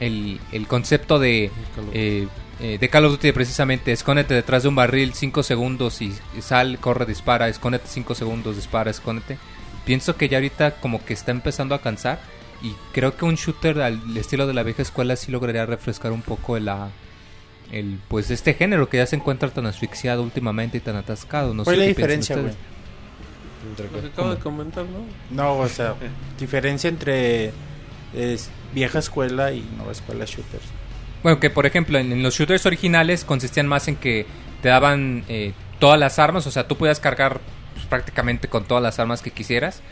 el, 0.00 0.38
el 0.52 0.66
concepto 0.68 1.18
de, 1.18 1.50
eh, 1.92 2.28
eh, 2.60 2.78
de 2.78 2.88
Call 2.88 3.04
of 3.04 3.12
Duty 3.12 3.32
precisamente, 3.32 3.92
escóndete 3.92 4.34
detrás 4.34 4.64
de 4.64 4.68
un 4.68 4.74
barril 4.74 5.14
5 5.14 5.42
segundos 5.42 6.02
y, 6.02 6.12
y 6.36 6.42
sal, 6.42 6.78
corre, 6.78 7.06
dispara, 7.06 7.48
escóndete 7.48 7.86
5 7.88 8.14
segundos, 8.14 8.56
dispara, 8.56 8.90
escóndete. 8.90 9.38
Pienso 9.84 10.16
que 10.16 10.28
ya 10.28 10.38
ahorita 10.38 10.80
como 10.80 11.04
que 11.04 11.14
está 11.14 11.30
empezando 11.30 11.74
a 11.74 11.80
cansar 11.80 12.20
y 12.62 12.74
creo 12.92 13.16
que 13.16 13.24
un 13.24 13.36
shooter 13.36 13.80
al 13.80 14.16
estilo 14.16 14.46
de 14.46 14.54
la 14.54 14.62
vieja 14.62 14.82
escuela 14.82 15.16
sí 15.16 15.30
lograría 15.30 15.64
refrescar 15.66 16.12
un 16.12 16.22
poco 16.22 16.58
la 16.58 16.90
el 17.70 17.98
pues 18.08 18.30
este 18.30 18.54
género 18.54 18.88
que 18.88 18.96
ya 18.96 19.06
se 19.06 19.16
encuentra 19.16 19.50
tan 19.50 19.66
asfixiado 19.66 20.22
últimamente 20.22 20.78
y 20.78 20.80
tan 20.80 20.96
atascado. 20.96 21.54
No 21.54 21.64
¿Cuál 21.64 21.76
sé 21.76 21.82
es 21.82 21.86
la 21.86 21.88
diferencia, 21.88 22.36
güey? 22.36 22.52
Lo 23.92 24.00
que 24.00 24.06
acabo 24.06 24.30
de 24.34 24.38
comentar, 24.38 24.84
¿no? 24.84 25.04
No, 25.30 25.58
o 25.58 25.68
sea, 25.68 25.94
diferencia 26.38 26.88
entre 26.88 27.52
es, 28.14 28.50
vieja 28.72 28.98
escuela 28.98 29.52
y 29.52 29.60
nueva 29.76 29.92
escuela 29.92 30.24
shooters. 30.24 30.64
Bueno, 31.22 31.40
que 31.40 31.50
por 31.50 31.66
ejemplo 31.66 31.98
en, 31.98 32.22
los 32.22 32.34
shooters 32.34 32.66
originales 32.66 33.24
consistían 33.24 33.66
más 33.66 33.88
en 33.88 33.96
que 33.96 34.26
te 34.62 34.68
daban 34.68 35.24
eh, 35.28 35.52
todas 35.78 35.98
las 35.98 36.18
armas, 36.18 36.46
o 36.46 36.50
sea, 36.50 36.68
tú 36.68 36.76
podías 36.76 37.00
cargar 37.00 37.40
pues, 37.74 37.86
prácticamente 37.86 38.48
con 38.48 38.64
todas 38.64 38.82
las 38.82 38.98
armas 38.98 39.22
que 39.22 39.30
quisieras 39.30 39.82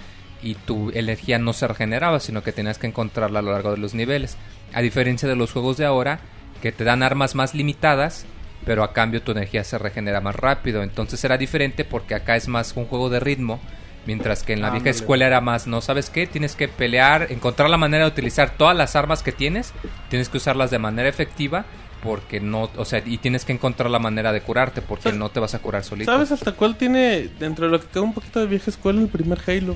y 0.42 0.54
tu 0.54 0.90
energía 0.90 1.38
no 1.38 1.52
se 1.52 1.66
regeneraba, 1.66 2.20
sino 2.20 2.42
que 2.42 2.52
tenías 2.52 2.78
que 2.78 2.86
encontrarla 2.86 3.40
a 3.40 3.42
lo 3.42 3.52
largo 3.52 3.72
de 3.72 3.78
los 3.78 3.94
niveles. 3.94 4.36
A 4.72 4.80
diferencia 4.80 5.28
de 5.28 5.36
los 5.36 5.52
juegos 5.52 5.76
de 5.76 5.86
ahora, 5.86 6.20
que 6.62 6.72
te 6.72 6.84
dan 6.84 7.02
armas 7.02 7.34
más 7.34 7.54
limitadas, 7.54 8.26
pero 8.64 8.82
a 8.82 8.92
cambio 8.92 9.22
tu 9.22 9.32
energía 9.32 9.64
se 9.64 9.78
regenera 9.78 10.20
más 10.20 10.36
rápido. 10.36 10.82
Entonces 10.82 11.22
era 11.24 11.38
diferente 11.38 11.84
porque 11.84 12.14
acá 12.14 12.36
es 12.36 12.48
más 12.48 12.74
un 12.76 12.86
juego 12.86 13.08
de 13.08 13.20
ritmo, 13.20 13.60
mientras 14.07 14.42
que 14.42 14.52
en 14.52 14.62
la 14.62 14.70
vieja 14.70 14.90
escuela 14.90 15.26
era 15.26 15.40
más, 15.40 15.66
¿no 15.66 15.80
sabes 15.80 16.11
qué? 16.11 16.26
Tienes 16.26 16.54
que 16.57 16.68
pelear, 16.68 17.26
encontrar 17.30 17.68
la 17.68 17.76
manera 17.76 18.04
de 18.04 18.11
utilizar 18.11 18.50
todas 18.57 18.76
las 18.76 18.96
armas 18.96 19.22
que 19.22 19.32
tienes, 19.32 19.72
tienes 20.09 20.28
que 20.28 20.38
usarlas 20.38 20.70
de 20.70 20.78
manera 20.78 21.09
efectiva. 21.09 21.64
Porque 22.02 22.40
no, 22.40 22.70
o 22.76 22.84
sea, 22.84 23.02
y 23.04 23.18
tienes 23.18 23.44
que 23.44 23.52
encontrar 23.52 23.90
la 23.90 23.98
manera 23.98 24.30
de 24.30 24.40
curarte, 24.40 24.80
porque 24.80 25.04
¿Sabes- 25.04 25.18
no 25.18 25.30
te 25.30 25.40
vas 25.40 25.54
a 25.54 25.59
curar 25.59 25.82
solito. 25.82 26.12
¿Sabes 26.12 26.30
hasta 26.30 26.52
cuál 26.52 26.76
tiene, 26.76 27.28
dentro 27.40 27.64
de 27.66 27.72
lo 27.72 27.80
que 27.80 27.86
queda 27.88 28.02
un 28.02 28.12
poquito 28.12 28.38
de 28.38 28.46
vieja 28.46 28.70
escuela, 28.70 29.00
el 29.00 29.09
primer 29.09 29.40
Halo? 29.48 29.74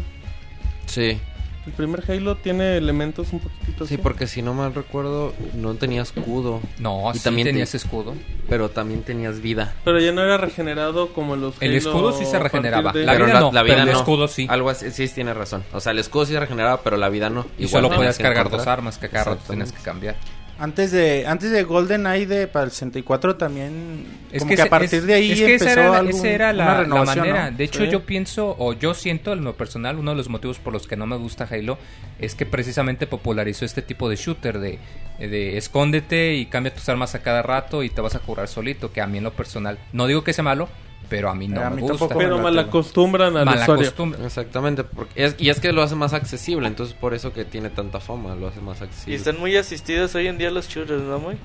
Sí, 0.87 1.18
El 1.67 1.73
primer 1.73 2.03
Halo 2.11 2.37
tiene 2.37 2.77
elementos 2.79 3.33
un 3.33 3.41
poquitito 3.41 3.87
sí, 3.87 3.95
así. 3.95 4.03
porque 4.03 4.27
si 4.27 4.41
no 4.41 4.55
mal 4.55 4.75
recuerdo, 4.75 5.35
no 5.55 5.75
tenías 5.75 6.09
escudo, 6.17 6.61
No, 6.79 7.11
Y 7.15 7.19
sí 7.19 7.25
también 7.25 7.45
te- 7.47 7.51
tenías 7.53 7.75
escudo. 7.75 8.15
pero 8.49 8.71
también 8.71 9.03
tenías 9.03 9.41
vida. 9.41 9.75
Pero 9.85 10.01
ya 10.01 10.11
no 10.13 10.23
era 10.23 10.39
regenerado 10.39 11.13
como 11.13 11.37
los 11.37 11.55
El 11.61 11.71
Halo 11.71 11.79
escudo 11.79 12.13
sí 12.13 12.25
se 12.25 12.39
regeneraba. 12.39 12.93
de- 12.93 13.05
La 13.05 13.13
pero 13.13 13.27
vida 13.27 13.41
no, 13.41 13.51
pero 13.53 13.83
el 13.83 13.89
escudo 13.91 14.27
sí. 14.27 14.47
Algo 14.49 14.71
así, 14.71 14.91
sí, 14.91 15.07
tienes 15.09 15.37
razón. 15.37 15.63
O 15.73 15.81
sea, 15.81 15.93
el 15.93 15.99
escudo 15.99 16.25
sí 16.27 16.33
se 16.33 16.41
regeneraba, 16.41 16.81
pero 16.83 16.97
la 16.97 17.09
vida 17.11 17.29
no. 17.29 17.47
Y 17.59 17.65
Igual 17.65 17.69
solo 17.71 17.89
tenías 17.91 17.99
podías 17.99 18.19
cargar 18.19 18.47
encontrar. 18.47 18.59
dos 18.61 18.67
armas 18.67 18.99
que 18.99 19.09
cada 19.11 19.25
rato 19.25 19.43
tienes 19.49 19.73
que 19.73 19.83
cambiar. 19.83 20.17
Antes 20.61 20.93
de 20.93 21.27
antes 21.27 21.51
de 21.51 21.63
GoldenEye 21.63 22.27
de 22.27 22.47
para 22.47 22.67
el 22.67 22.71
64 22.71 23.37
también 23.37 24.05
Es 24.31 24.41
como 24.41 24.51
que, 24.51 24.57
que, 24.57 24.63
a 24.63 24.67
partir 24.67 24.99
es- 24.99 25.07
de 25.07 25.15
ahí 25.15 25.33
es 25.33 25.39
que 25.41 25.53
empezó 25.55 25.71
esa 25.71 25.81
era, 25.81 25.97
algún- 25.99 26.15
esa 26.15 26.29
era 26.29 26.53
la, 26.53 26.85
manera. 26.87 27.51
¿no? 27.51 27.57
De 27.57 27.65
hecho, 27.65 27.83
Sí. 27.85 27.91
yo 27.91 28.05
pienso, 28.05 28.55
o 28.59 28.75
yo 28.75 28.93
siento 28.93 29.33
en 29.33 29.43
lo 29.43 29.55
personal, 29.57 29.97
uno 29.97 30.11
de 30.11 30.19
los 30.19 30.29
motivos 30.29 30.59
por 30.59 30.75
los 30.75 30.87
que 30.87 30.97
no 30.97 31.07
me 31.07 31.17
gusta 31.17 31.49
Halo 31.51 31.79
es 32.19 32.35
que 32.35 32.45
precisamente 32.45 33.07
popularizó 33.07 33.65
este 33.65 33.81
tipo 33.81 34.11
de 34.11 34.17
shooter 34.17 34.59
de, 34.61 34.79
de 35.19 35.57
escóndete 35.57 36.35
y 36.35 36.45
cambia 36.45 36.75
tus 36.75 36.89
armas 36.91 37.15
a 37.15 37.23
cada 37.23 37.41
rato 37.41 37.83
y 37.83 37.89
te 37.89 38.03
vas 38.03 38.15
a 38.15 38.19
curar 38.19 38.47
solito, 38.47 38.93
que 38.93 39.01
a 39.01 39.07
mí 39.07 39.17
en 39.19 39.25
lo 39.25 39.33
personal, 39.33 39.79
no 39.95 40.07
digo 40.07 40.25
que 40.25 40.35
sea 40.35 40.45
malo, 40.45 40.69
pero 41.11 41.29
a 41.29 41.35
mí 41.35 41.47
no 41.49 41.61
A 41.63 41.69
me 41.69 41.77
mí 41.77 41.83
gusta. 41.83 41.99
tampoco 41.99 42.19
Pero 42.19 42.37
me 42.39 42.45
mal 42.45 42.57
late, 42.57 42.69
acostumbran 42.69 43.37
al 43.37 43.47
usuario. 43.49 43.93
Exactamente, 44.25 44.85
porque 44.85 45.25
es- 45.25 45.35
y 45.39 45.51
es 45.51 45.61
que 45.61 45.73
lo 45.73 45.83
hace 45.83 45.97
más 45.97 46.15
accesible, 46.15 46.67
entonces 46.69 46.95
por 46.99 47.13
eso 47.13 47.35
que 47.35 47.45
tiene 47.45 47.69
tanta 47.69 48.01
fama, 48.01 48.35
lo 48.37 48.47
hace 48.49 48.61
más 48.63 48.81
Y 48.81 48.85
accesible. 48.85 49.17
están 49.17 49.39
muy 49.39 49.55
asistidos 49.57 50.15
hoy 50.15 50.29
en 50.29 50.39
día 50.39 50.51
los 50.51 50.67
shooters, 50.69 51.03
¿no, 51.03 51.19
muy? 51.19 51.37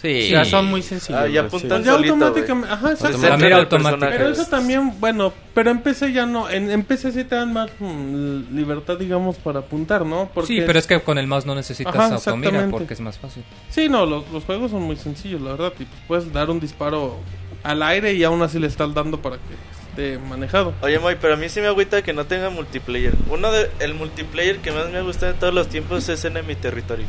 Sí, 0.00 0.30
Ya 0.30 0.46
son 0.46 0.64
muy 0.64 0.80
sencillos. 0.80 1.20
Ah, 1.20 1.28
ya 1.28 1.42
apuntan 1.42 1.68
Pues 1.68 1.84
ya 1.84 1.92
solito, 1.92 2.14
automáticamente, 2.14 2.72
ajá, 2.72 2.92
exacto. 2.92 3.18
Se 3.18 3.22
La 3.22 3.28
centra 3.32 3.36
mira 3.36 3.46
en 3.48 3.52
el 3.52 3.58
automática. 3.64 3.90
personaje. 3.98 4.16
Pero 4.18 4.30
eso 4.30 4.46
también, 4.50 4.94
bueno, 4.98 5.32
pero 5.52 5.70
en 5.70 5.82
PC 5.82 6.12
ya 6.14 6.24
no, 6.24 6.48
en, 6.48 6.70
en 6.70 6.84
PC 6.84 7.12
sí 7.12 7.24
te 7.24 7.34
dan 7.34 7.52
más 7.52 7.68
mm, 7.78 8.56
libertad, 8.56 8.96
digamos, 8.96 9.36
para 9.36 9.58
apuntar, 9.58 10.06
¿no? 10.06 10.30
Porque 10.32 10.46
Sí, 10.54 10.62
pero 10.64 10.78
es 10.78 10.86
que 10.86 10.98
con 11.00 11.18
el 11.18 11.26
mouse 11.26 11.44
no 11.44 11.54
necesitas 11.54 11.94
Ajá, 11.94 12.14
automira 12.14 12.66
porque 12.70 12.94
es 12.94 13.00
más 13.00 13.18
fácil. 13.18 13.44
Sí, 13.68 13.90
no, 13.90 14.06
los, 14.06 14.26
los 14.30 14.42
juegos 14.44 14.70
son 14.70 14.80
muy 14.84 14.96
sencillos, 14.96 15.42
la 15.42 15.50
verdad. 15.50 15.74
Y 15.78 15.84
pues 15.84 16.00
puedes 16.08 16.32
dar 16.32 16.48
un 16.48 16.60
disparo 16.60 17.18
al 17.62 17.82
aire 17.82 18.14
y 18.14 18.24
aún 18.24 18.42
así 18.42 18.58
le 18.58 18.66
estás 18.66 18.92
dando 18.94 19.20
para 19.20 19.36
que 19.36 19.42
esté 19.90 20.18
manejado. 20.18 20.72
Oye, 20.82 20.98
Moy, 20.98 21.16
pero 21.20 21.34
a 21.34 21.36
mí 21.36 21.48
sí 21.48 21.60
me 21.60 21.66
agüita 21.66 22.02
que 22.02 22.12
no 22.12 22.24
tenga 22.26 22.50
multiplayer. 22.50 23.14
Uno 23.28 23.50
de 23.52 23.70
el 23.80 23.94
multiplayer 23.94 24.58
que 24.58 24.70
más 24.72 24.88
me 24.90 24.98
ha 24.98 25.02
gustado 25.02 25.32
de 25.32 25.38
todos 25.38 25.52
los 25.54 25.68
tiempos 25.68 26.08
es 26.08 26.24
Enemy 26.24 26.54
Territory. 26.56 27.04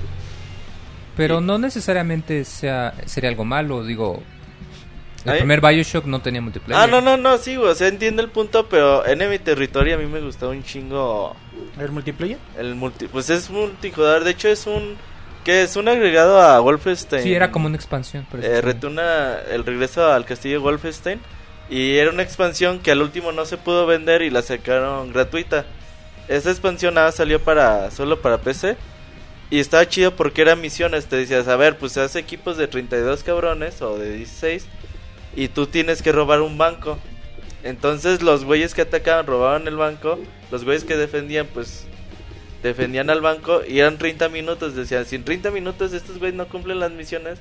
Pero 1.16 1.40
Y- 1.40 1.44
no 1.44 1.58
necesariamente 1.58 2.44
sea 2.46 2.94
sería 3.06 3.30
algo 3.30 3.46
malo, 3.46 3.84
digo. 3.84 4.22
El 5.24 5.38
primer 5.38 5.62
Bioshock 5.62 6.06
no 6.06 6.20
tenía 6.20 6.42
multiplayer. 6.42 6.82
Ah, 6.84 6.88
no, 6.88 7.00
no, 7.00 7.16
no, 7.16 7.38
sí, 7.38 7.56
güey, 7.56 7.70
o 7.70 7.76
sea, 7.76 7.88
entiendo 7.90 8.24
el 8.24 8.30
punto, 8.30 8.68
pero 8.68 9.06
Enemy 9.06 9.38
Territory 9.38 9.92
a 9.92 9.98
mí 9.98 10.08
me 10.08 10.20
gustó 10.20 10.50
un 10.50 10.64
chingo 10.64 11.36
¿El 11.80 11.92
multiplayer? 11.92 12.40
el 12.58 12.74
multi... 12.74 13.08
Pues 13.08 13.30
es 13.30 13.52
multijugador, 13.52 14.24
de 14.24 14.32
hecho 14.32 14.48
es 14.48 14.66
un... 14.66 14.96
¿Qué 15.44 15.64
es? 15.64 15.76
Un 15.76 15.88
agregado 15.88 16.40
a 16.40 16.60
Wolfenstein. 16.60 17.24
Sí, 17.24 17.34
era 17.34 17.52
como 17.52 17.66
una 17.66 17.76
expansión. 17.76 18.28
Eh, 18.42 18.62
retuna 18.62 19.40
el 19.50 19.66
regreso 19.66 20.12
al 20.12 20.26
castillo 20.26 20.56
de 20.56 20.64
Wolfenstein. 20.64 21.20
Y 21.70 21.96
era 21.96 22.12
una 22.12 22.22
expansión 22.22 22.80
que 22.80 22.92
al 22.92 23.02
último 23.02 23.32
no 23.32 23.46
se 23.46 23.58
pudo 23.58 23.86
vender 23.86 24.22
y 24.22 24.30
la 24.30 24.42
sacaron 24.42 25.12
gratuita. 25.12 25.66
Esa 26.28 26.52
expansión 26.52 26.94
nada 26.94 27.12
salió 27.12 27.40
para 27.42 27.90
solo 27.92 28.22
para 28.22 28.40
PC. 28.40 28.78
Y 29.50 29.60
estaba 29.60 29.88
chido 29.88 30.16
porque 30.16 30.44
eran 30.44 30.62
misiones. 30.62 31.08
Te 31.08 31.16
decías, 31.16 31.48
a 31.48 31.56
ver, 31.56 31.78
pues 31.78 31.94
se 31.94 32.02
hace 32.02 32.20
equipos 32.20 32.58
de 32.58 32.68
32 32.68 33.24
cabrones 33.24 33.82
o 33.82 33.98
de 33.98 34.14
16. 34.18 34.68
Y 35.36 35.48
tú 35.48 35.66
tienes 35.66 36.02
que 36.02 36.12
robar 36.12 36.42
un 36.42 36.58
banco. 36.58 37.00
Entonces 37.64 38.22
los 38.22 38.44
güeyes 38.44 38.74
que 38.74 38.82
atacaban 38.84 39.26
robaban 39.26 39.68
el 39.68 39.76
banco. 39.76 40.20
Los 40.52 40.66
güeyes 40.66 40.84
que 40.84 40.98
defendían, 40.98 41.48
pues 41.48 41.86
defendían 42.62 43.10
al 43.10 43.22
banco. 43.22 43.62
Y 43.68 43.80
eran 43.80 43.98
30 43.98 44.30
minutos. 44.30 44.76
Decían, 44.76 45.06
si 45.06 45.16
en 45.16 45.24
30 45.24 45.52
minutos 45.52 45.94
estos 45.94 46.20
güeyes 46.20 46.36
no 46.36 46.48
cumplen 46.48 46.80
las 46.80 46.92
misiones, 46.92 47.40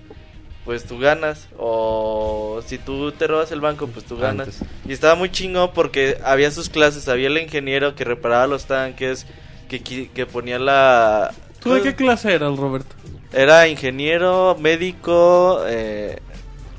pues 0.64 0.84
tú 0.84 0.98
ganas. 0.98 1.48
O 1.58 2.62
si 2.66 2.78
tú 2.78 3.12
te 3.12 3.26
robas 3.26 3.52
el 3.52 3.60
banco, 3.60 3.86
pues 3.86 4.04
tú 4.04 4.16
ganas. 4.16 4.48
Antes. 4.48 4.68
Y 4.86 4.92
estaba 4.92 5.14
muy 5.14 5.30
chingón 5.30 5.70
porque 5.74 6.18
había 6.24 6.50
sus 6.50 6.68
clases. 6.68 7.08
Había 7.08 7.28
el 7.28 7.38
ingeniero 7.38 7.94
que 7.94 8.04
reparaba 8.04 8.46
los 8.46 8.66
tanques. 8.66 9.26
Que, 9.68 9.80
que 9.80 10.26
ponía 10.26 10.58
la... 10.58 11.32
¿Tú 11.62 11.72
de 11.72 11.82
qué 11.82 11.94
clase 11.94 12.34
eras, 12.34 12.56
Roberto? 12.56 12.96
Era 13.32 13.68
ingeniero, 13.68 14.56
médico... 14.58 15.62
Eh, 15.68 16.18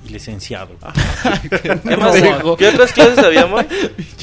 Y 0.06 0.10
licenciado. 0.10 0.70
¿Qué 1.64 1.98
más? 1.98 2.16
¿Qué 2.58 2.68
otras 2.70 2.92
clases 2.92 3.20
había, 3.20 3.46
Moy? 3.46 3.66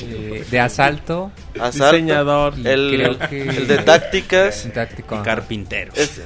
Eh, 0.03 0.45
de 0.51 0.61
asalto. 0.61 1.31
Asalto. 1.59 1.93
Diseñador 1.97 2.55
Y 2.59 2.66
El, 2.66 2.91
creo 2.97 3.18
que- 3.29 3.43
el 3.43 3.66
de 3.68 3.79
tácticas. 3.79 4.66
ajá. 4.76 5.22
Carpintero. 5.22 5.93
Es- 5.95 6.20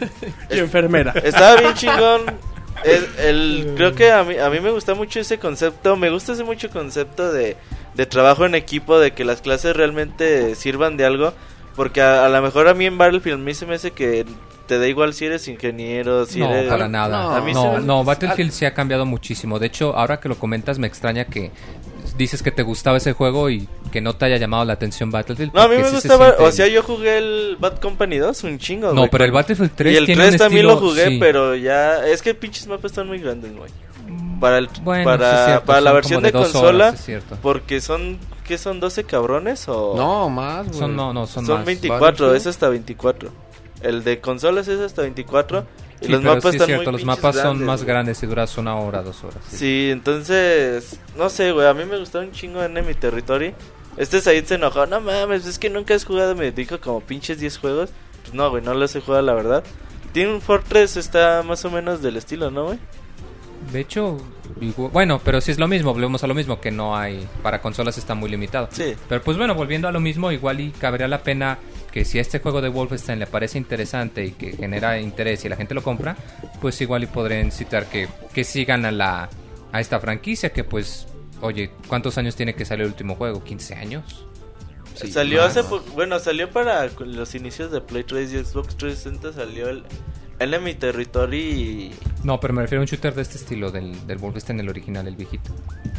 Y 0.50 0.58
enfermera. 0.58 1.12
estaba 1.22 1.56
bien 1.56 1.74
chingón. 1.74 2.22
El, 2.84 3.06
el- 3.24 3.74
creo 3.76 3.94
que 3.94 4.10
a 4.10 4.24
mí, 4.24 4.36
a 4.38 4.48
mí 4.50 4.58
me 4.58 4.70
gusta 4.70 4.94
mucho 4.94 5.20
ese 5.20 5.38
concepto. 5.38 5.94
Me 5.96 6.10
gusta 6.10 6.32
ese 6.32 6.42
mucho 6.42 6.68
concepto 6.70 7.30
de, 7.32 7.56
de 7.94 8.06
trabajo 8.06 8.44
en 8.46 8.54
equipo, 8.56 8.98
de 8.98 9.12
que 9.12 9.24
las 9.24 9.40
clases 9.42 9.76
realmente 9.76 10.54
sirvan 10.56 10.96
de 10.96 11.04
algo. 11.04 11.32
Porque 11.76 12.00
a, 12.00 12.24
a 12.24 12.28
lo 12.28 12.42
mejor 12.42 12.66
a 12.68 12.74
mí 12.74 12.86
en 12.86 12.98
Battlefield 12.98 13.38
a 13.40 13.44
mí 13.44 13.54
se 13.54 13.66
me 13.66 13.74
hace 13.76 13.92
que 13.92 14.24
te 14.72 14.78
da 14.78 14.88
igual 14.88 15.12
si 15.12 15.26
eres 15.26 15.46
ingeniero, 15.48 16.24
si 16.24 16.38
no, 16.40 16.48
eres... 16.50 16.70
para 16.70 16.88
nada. 16.88 17.22
No, 17.22 17.30
No, 17.30 17.36
a 17.36 17.40
mí 17.42 17.52
se 17.54 17.60
me- 17.80 17.80
no, 17.86 18.04
Battlefield 18.04 18.52
sí 18.52 18.64
ha 18.64 18.72
cambiado 18.72 19.04
muchísimo. 19.04 19.58
De 19.58 19.66
hecho, 19.66 19.94
ahora 19.94 20.18
que 20.18 20.30
lo 20.30 20.36
comentas, 20.38 20.78
me 20.78 20.86
extraña 20.86 21.26
que 21.26 21.50
dices 22.16 22.42
que 22.42 22.50
te 22.50 22.62
gustaba 22.62 22.96
ese 22.96 23.12
juego 23.12 23.50
y 23.50 23.68
que 23.90 24.00
no 24.00 24.14
te 24.16 24.24
haya 24.24 24.36
llamado 24.38 24.64
la 24.64 24.72
atención 24.72 25.10
Battlefield. 25.10 25.52
No, 25.52 25.60
a 25.62 25.68
mí 25.68 25.76
me 25.76 25.82
sí 25.84 25.88
se 25.90 25.94
gustaba, 25.96 26.26
siente- 26.28 26.42
o 26.44 26.52
sea, 26.52 26.66
yo 26.68 26.82
jugué 26.82 27.18
el 27.18 27.56
Bad 27.60 27.80
Company 27.80 28.16
2 28.16 28.44
un 28.44 28.58
chingo, 28.58 28.88
No, 28.88 29.00
güey. 29.02 29.10
pero 29.10 29.24
el 29.24 29.32
Battlefield 29.32 29.72
3 29.74 29.92
y 29.92 29.96
el 29.98 30.06
tiene 30.06 30.22
3 30.22 30.32
un 30.32 30.38
también 30.38 30.66
estilo- 30.66 30.80
lo 30.80 30.88
jugué, 30.88 31.08
sí. 31.08 31.16
pero 31.20 31.54
ya 31.54 32.06
es 32.06 32.22
que 32.22 32.34
pinches 32.34 32.66
mapas 32.66 32.92
están 32.92 33.06
muy 33.08 33.18
grandes, 33.18 33.54
güey. 33.54 33.70
Para 34.40 34.58
el 34.58 34.68
Bueno, 34.82 35.04
para, 35.04 35.30
sí 35.30 35.36
es 35.40 35.44
cierto, 35.46 35.66
para 35.66 35.80
la 35.82 35.92
versión 35.92 36.22
de, 36.22 36.32
consola 36.32 36.68
horas, 36.86 36.94
es 37.00 37.04
cierto. 37.04 37.38
porque 37.42 37.80
son 37.80 38.18
¿qué 38.44 38.58
son 38.58 38.80
12 38.80 39.04
cabrones 39.04 39.68
o 39.68 39.94
No, 39.96 40.28
más, 40.28 40.66
güey. 40.66 40.78
Son, 40.80 40.96
no, 40.96 41.12
no, 41.12 41.26
son, 41.28 41.46
son 41.46 41.58
más. 41.58 41.64
24, 41.64 42.00
Battlefield. 42.00 42.36
es 42.36 42.46
hasta 42.48 42.68
24. 42.68 43.30
El 43.82 44.04
de 44.04 44.20
consolas 44.20 44.68
es 44.68 44.80
hasta 44.80 45.02
24 45.02 45.66
y 46.00 46.06
Sí, 46.06 46.12
los 46.12 46.22
mapas 46.22 46.42
sí 46.42 46.48
es 46.48 46.54
están 46.54 46.66
cierto, 46.66 46.84
muy 46.90 46.92
los 47.00 47.04
mapas 47.06 47.34
son 47.36 47.42
grandes, 47.44 47.66
más 47.66 47.80
güey. 47.80 47.88
grandes 47.88 48.22
y 48.22 48.26
duras 48.26 48.58
una 48.58 48.76
hora, 48.76 49.02
dos 49.02 49.22
horas. 49.24 49.38
sí. 49.48 49.56
Sí, 49.56 49.88
entonces, 49.90 50.98
no 51.16 51.28
sé, 51.28 51.52
güey, 51.52 51.66
a 51.66 51.74
mí 51.74 51.84
me 51.84 51.98
gustó 51.98 52.20
un 52.20 52.32
chingo 52.32 52.62
Enemy 52.62 52.94
Territory. 52.94 53.54
Este 53.96 54.20
Said 54.20 54.44
se 54.46 54.54
enojó, 54.54 54.86
no 54.86 55.00
mames, 55.00 55.46
es 55.46 55.58
que 55.58 55.68
nunca 55.70 55.94
has 55.94 56.04
jugado, 56.04 56.34
me 56.34 56.50
dijo 56.50 56.80
como 56.80 57.00
pinches 57.00 57.38
10 57.38 57.58
juegos. 57.58 57.90
Pues 58.22 58.34
no, 58.34 58.50
güey, 58.50 58.62
no 58.62 58.74
los 58.74 58.94
he 58.96 59.00
jugado, 59.00 59.22
la 59.22 59.34
verdad. 59.34 59.64
Team 60.12 60.40
Fortress 60.40 60.96
está 60.96 61.42
más 61.42 61.64
o 61.64 61.70
menos 61.70 62.02
del 62.02 62.16
estilo, 62.16 62.50
¿no, 62.50 62.64
güey? 62.66 62.78
De 63.72 63.80
hecho, 63.80 64.18
bueno, 64.92 65.20
pero 65.24 65.40
sí 65.40 65.50
es 65.52 65.58
lo 65.58 65.68
mismo, 65.68 65.92
volvemos 65.94 66.24
a 66.24 66.26
lo 66.26 66.34
mismo, 66.34 66.60
que 66.60 66.70
no 66.70 66.96
hay, 66.96 67.26
para 67.42 67.60
consolas 67.62 67.96
está 67.96 68.14
muy 68.14 68.28
limitado. 68.28 68.68
Sí. 68.72 68.94
Pero 69.08 69.22
pues 69.22 69.36
bueno, 69.38 69.54
volviendo 69.54 69.86
a 69.88 69.92
lo 69.92 70.00
mismo, 70.00 70.32
igual 70.32 70.60
y 70.60 70.70
cabría 70.72 71.06
la 71.06 71.22
pena 71.22 71.58
que 71.92 72.04
si 72.04 72.18
a 72.18 72.22
este 72.22 72.40
juego 72.40 72.60
de 72.60 72.68
Wolfenstein 72.68 73.18
le 73.18 73.26
parece 73.26 73.58
interesante 73.58 74.24
y 74.24 74.32
que 74.32 74.56
genera 74.56 74.98
interés 74.98 75.44
y 75.44 75.48
la 75.48 75.56
gente 75.56 75.74
lo 75.74 75.82
compra, 75.82 76.16
pues 76.60 76.80
igual 76.80 77.04
y 77.04 77.06
podrían 77.06 77.52
citar 77.52 77.86
que, 77.86 78.08
que 78.32 78.44
sigan 78.44 78.84
a 78.84 78.90
la 78.90 79.28
a 79.72 79.80
esta 79.80 80.00
franquicia 80.00 80.52
que 80.52 80.64
pues, 80.64 81.06
oye, 81.40 81.70
¿cuántos 81.88 82.18
años 82.18 82.36
tiene 82.36 82.54
que 82.54 82.64
salir 82.64 82.82
el 82.84 82.88
último 82.88 83.14
juego? 83.14 83.42
¿15 83.42 83.76
años? 83.76 84.26
Sí, 84.94 85.10
salió 85.10 85.40
más, 85.40 85.56
hace 85.56 85.62
más. 85.62 85.90
bueno, 85.94 86.18
salió 86.18 86.50
para 86.50 86.86
los 86.88 87.34
inicios 87.34 87.70
de 87.72 87.80
Play 87.80 88.04
3 88.04 88.32
y 88.34 88.44
Xbox 88.44 88.76
360 88.76 89.32
salió 89.32 89.68
el 89.70 89.84
Enemy 90.38 90.74
Territory 90.74 91.38
y 91.38 91.94
No, 92.24 92.38
pero 92.40 92.52
me 92.52 92.62
refiero 92.62 92.80
a 92.80 92.84
un 92.84 92.86
shooter 92.86 93.14
de 93.14 93.22
este 93.22 93.36
estilo, 93.38 93.70
del, 93.70 94.06
del 94.06 94.18
Wolfenstein, 94.18 94.60
el 94.60 94.68
original, 94.68 95.08
el 95.08 95.16
viejito. 95.16 95.54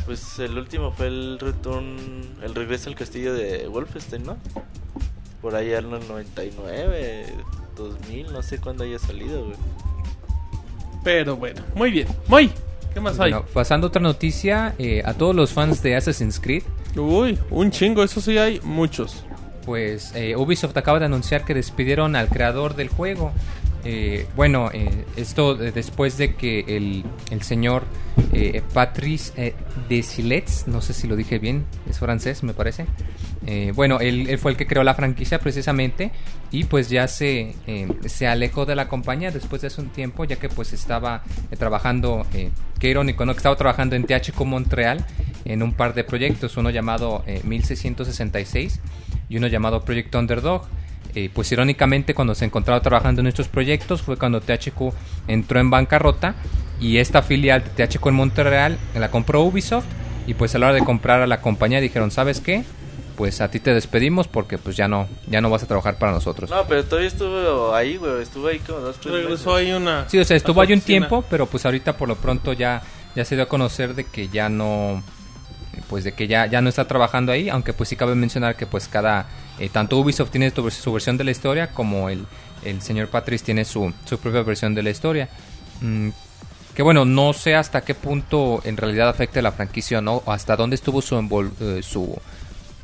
pues 0.05 0.37
el 0.37 0.55
último 0.57 0.91
fue 0.91 1.07
el 1.07 1.39
return 1.39 1.97
el 2.43 2.53
regreso 2.53 2.89
al 2.89 2.95
castillo 2.95 3.33
de 3.33 3.67
Wolfenstein, 3.67 4.23
¿no? 4.23 4.37
Por 5.43 5.55
allá 5.55 5.77
en 5.77 5.93
el 5.93 6.07
99, 6.07 7.25
2000, 7.75 8.33
no 8.33 8.41
sé 8.41 8.57
cuándo 8.57 8.83
haya 8.83 8.97
salido, 8.97 9.45
güey. 9.45 9.57
Pero 11.03 11.35
bueno, 11.35 11.61
muy 11.75 11.91
bien. 11.91 12.07
Muy, 12.27 12.49
¿qué 12.93 12.99
más 12.99 13.19
hay? 13.19 13.33
Bueno, 13.33 13.45
pasando 13.53 13.85
a 13.85 13.89
otra 13.89 14.01
noticia, 14.01 14.73
eh, 14.79 15.03
a 15.05 15.13
todos 15.13 15.35
los 15.35 15.51
fans 15.53 15.83
de 15.83 15.95
Assassin's 15.95 16.39
Creed, 16.39 16.63
Uy, 16.95 17.39
un 17.49 17.71
chingo, 17.71 18.03
eso 18.03 18.21
sí 18.21 18.37
hay 18.37 18.59
muchos. 18.63 19.25
Pues 19.65 20.13
eh, 20.15 20.35
Ubisoft 20.35 20.77
acaba 20.77 20.99
de 20.99 21.05
anunciar 21.05 21.45
que 21.45 21.53
despidieron 21.53 22.15
al 22.15 22.27
creador 22.29 22.75
del 22.75 22.89
juego. 22.89 23.31
Eh, 23.85 24.25
bueno, 24.35 24.69
eh, 24.73 25.05
esto 25.17 25.55
después 25.55 26.17
de 26.17 26.35
que 26.35 26.59
el, 26.67 27.03
señor 27.41 27.83
eh, 28.31 28.61
Patrice 28.73 29.33
eh, 29.35 29.55
Desilets, 29.89 30.67
no 30.67 30.81
sé 30.81 30.93
si 30.93 31.07
lo 31.07 31.15
dije 31.15 31.39
bien, 31.39 31.65
es 31.89 31.99
francés 31.99 32.43
me 32.43 32.53
parece. 32.53 32.85
Eh, 33.45 33.73
bueno, 33.75 33.99
él, 33.99 34.37
fue 34.37 34.51
el 34.51 34.57
que 34.57 34.65
creó 34.65 34.83
la 34.83 34.93
franquicia 34.93 35.39
precisamente 35.39 36.11
y 36.49 36.63
pues 36.63 36.89
ya 36.89 37.07
se, 37.09 37.55
eh, 37.67 37.87
se 38.05 38.27
alejó 38.27 38.65
de 38.65 38.75
la 38.75 38.87
compañía 38.87 39.31
después 39.31 39.61
de 39.61 39.67
hace 39.67 39.81
un 39.81 39.89
tiempo 39.89 40.23
ya 40.23 40.37
que 40.37 40.47
pues 40.47 40.71
estaba 40.71 41.23
trabajando, 41.59 42.25
qué 42.79 42.89
irónico, 42.89 43.25
¿no? 43.25 43.33
Que 43.33 43.37
estaba 43.37 43.57
trabajando 43.57 43.95
en 43.97 44.05
THQ 44.05 44.39
Montreal 44.45 45.05
en 45.45 45.63
un 45.63 45.73
par 45.73 45.93
de 45.93 46.03
proyectos, 46.03 46.57
uno 46.57 46.69
llamado 46.69 47.23
eh, 47.27 47.41
1666 47.43 48.79
y 49.29 49.37
uno 49.37 49.47
llamado 49.47 49.83
Project 49.83 50.13
Underdog. 50.15 50.67
Eh, 51.15 51.29
pues 51.33 51.51
irónicamente 51.51 52.13
cuando 52.15 52.33
se 52.33 52.45
encontraba 52.45 52.81
trabajando 52.81 53.21
en 53.21 53.27
estos 53.27 53.47
proyectos 53.47 54.01
fue 54.01 54.17
cuando 54.17 54.41
THQ 54.41 54.93
entró 55.27 55.59
en 55.59 55.69
bancarrota 55.69 56.33
y 56.79 56.97
esta 56.97 57.21
filial 57.21 57.63
de 57.63 57.85
THQ 57.87 58.07
en 58.07 58.15
Montreal 58.15 58.77
la 58.95 59.11
compró 59.11 59.41
Ubisoft 59.43 59.85
y 60.25 60.33
pues 60.33 60.55
a 60.55 60.57
la 60.59 60.67
hora 60.67 60.75
de 60.75 60.83
comprar 60.83 61.21
a 61.21 61.27
la 61.27 61.39
compañía 61.39 61.79
dijeron, 61.81 62.09
¿sabes 62.09 62.39
qué? 62.39 62.63
Pues 63.15 63.41
a 63.41 63.51
ti 63.51 63.59
te 63.59 63.75
despedimos 63.75 64.27
porque 64.27 64.57
pues 64.57 64.75
ya 64.75 64.87
no 64.87 65.07
ya 65.27 65.39
no 65.39 65.51
vas 65.51 65.61
a 65.61 65.67
trabajar 65.67 65.99
para 65.99 66.11
nosotros. 66.13 66.49
No, 66.49 66.65
pero 66.67 66.83
todavía 66.83 67.09
estuvo 67.09 67.75
ahí, 67.75 67.97
güey. 67.97 68.23
Estuvo 68.23 68.47
ahí 68.47 68.57
como 68.57 68.79
dos, 68.79 68.99
tres 68.99 69.13
Regresó 69.13 69.51
meses. 69.51 69.67
ahí 69.67 69.71
una. 69.73 70.09
Sí, 70.09 70.17
o 70.17 70.25
sea, 70.25 70.35
estuvo 70.35 70.61
ahí 70.61 70.73
un 70.73 70.79
oficina. 70.79 71.07
tiempo, 71.07 71.23
pero 71.29 71.45
pues 71.45 71.63
ahorita 71.63 71.95
por 71.95 72.07
lo 72.07 72.15
pronto 72.15 72.53
ya, 72.53 72.81
ya 73.15 73.23
se 73.23 73.35
dio 73.35 73.43
a 73.43 73.47
conocer 73.47 73.93
de 73.93 74.05
que 74.05 74.29
ya 74.29 74.49
no, 74.49 75.03
pues 75.89 76.03
de 76.03 76.13
que 76.13 76.27
ya, 76.27 76.45
ya 76.45 76.61
no 76.61 76.69
está 76.69 76.87
trabajando 76.87 77.31
ahí, 77.31 77.49
aunque 77.49 77.73
pues 77.73 77.89
sí 77.89 77.95
cabe 77.95 78.15
mencionar 78.15 78.55
que 78.55 78.65
pues 78.65 78.87
cada, 78.87 79.27
eh, 79.59 79.69
tanto 79.69 79.97
Ubisoft 79.97 80.31
tiene 80.31 80.51
su 80.51 80.93
versión 80.93 81.17
de 81.17 81.23
la 81.23 81.31
historia 81.31 81.67
como 81.67 82.09
el, 82.09 82.25
el 82.63 82.81
señor 82.81 83.07
Patrice 83.09 83.45
tiene 83.45 83.65
su, 83.65 83.93
su 84.05 84.17
propia 84.17 84.41
versión 84.43 84.73
de 84.75 84.83
la 84.83 84.89
historia. 84.89 85.29
Mm, 85.81 86.09
que 86.73 86.81
bueno, 86.81 87.05
no 87.05 87.33
sé 87.33 87.55
hasta 87.55 87.81
qué 87.81 87.93
punto 87.93 88.61
en 88.63 88.77
realidad 88.77 89.07
afecta 89.09 89.41
la 89.41 89.51
franquicia, 89.51 90.01
¿no? 90.01 90.23
O 90.25 90.31
hasta 90.31 90.55
dónde 90.55 90.75
estuvo 90.75 91.01
su, 91.01 91.15
eh, 91.59 91.83
su... 91.83 92.17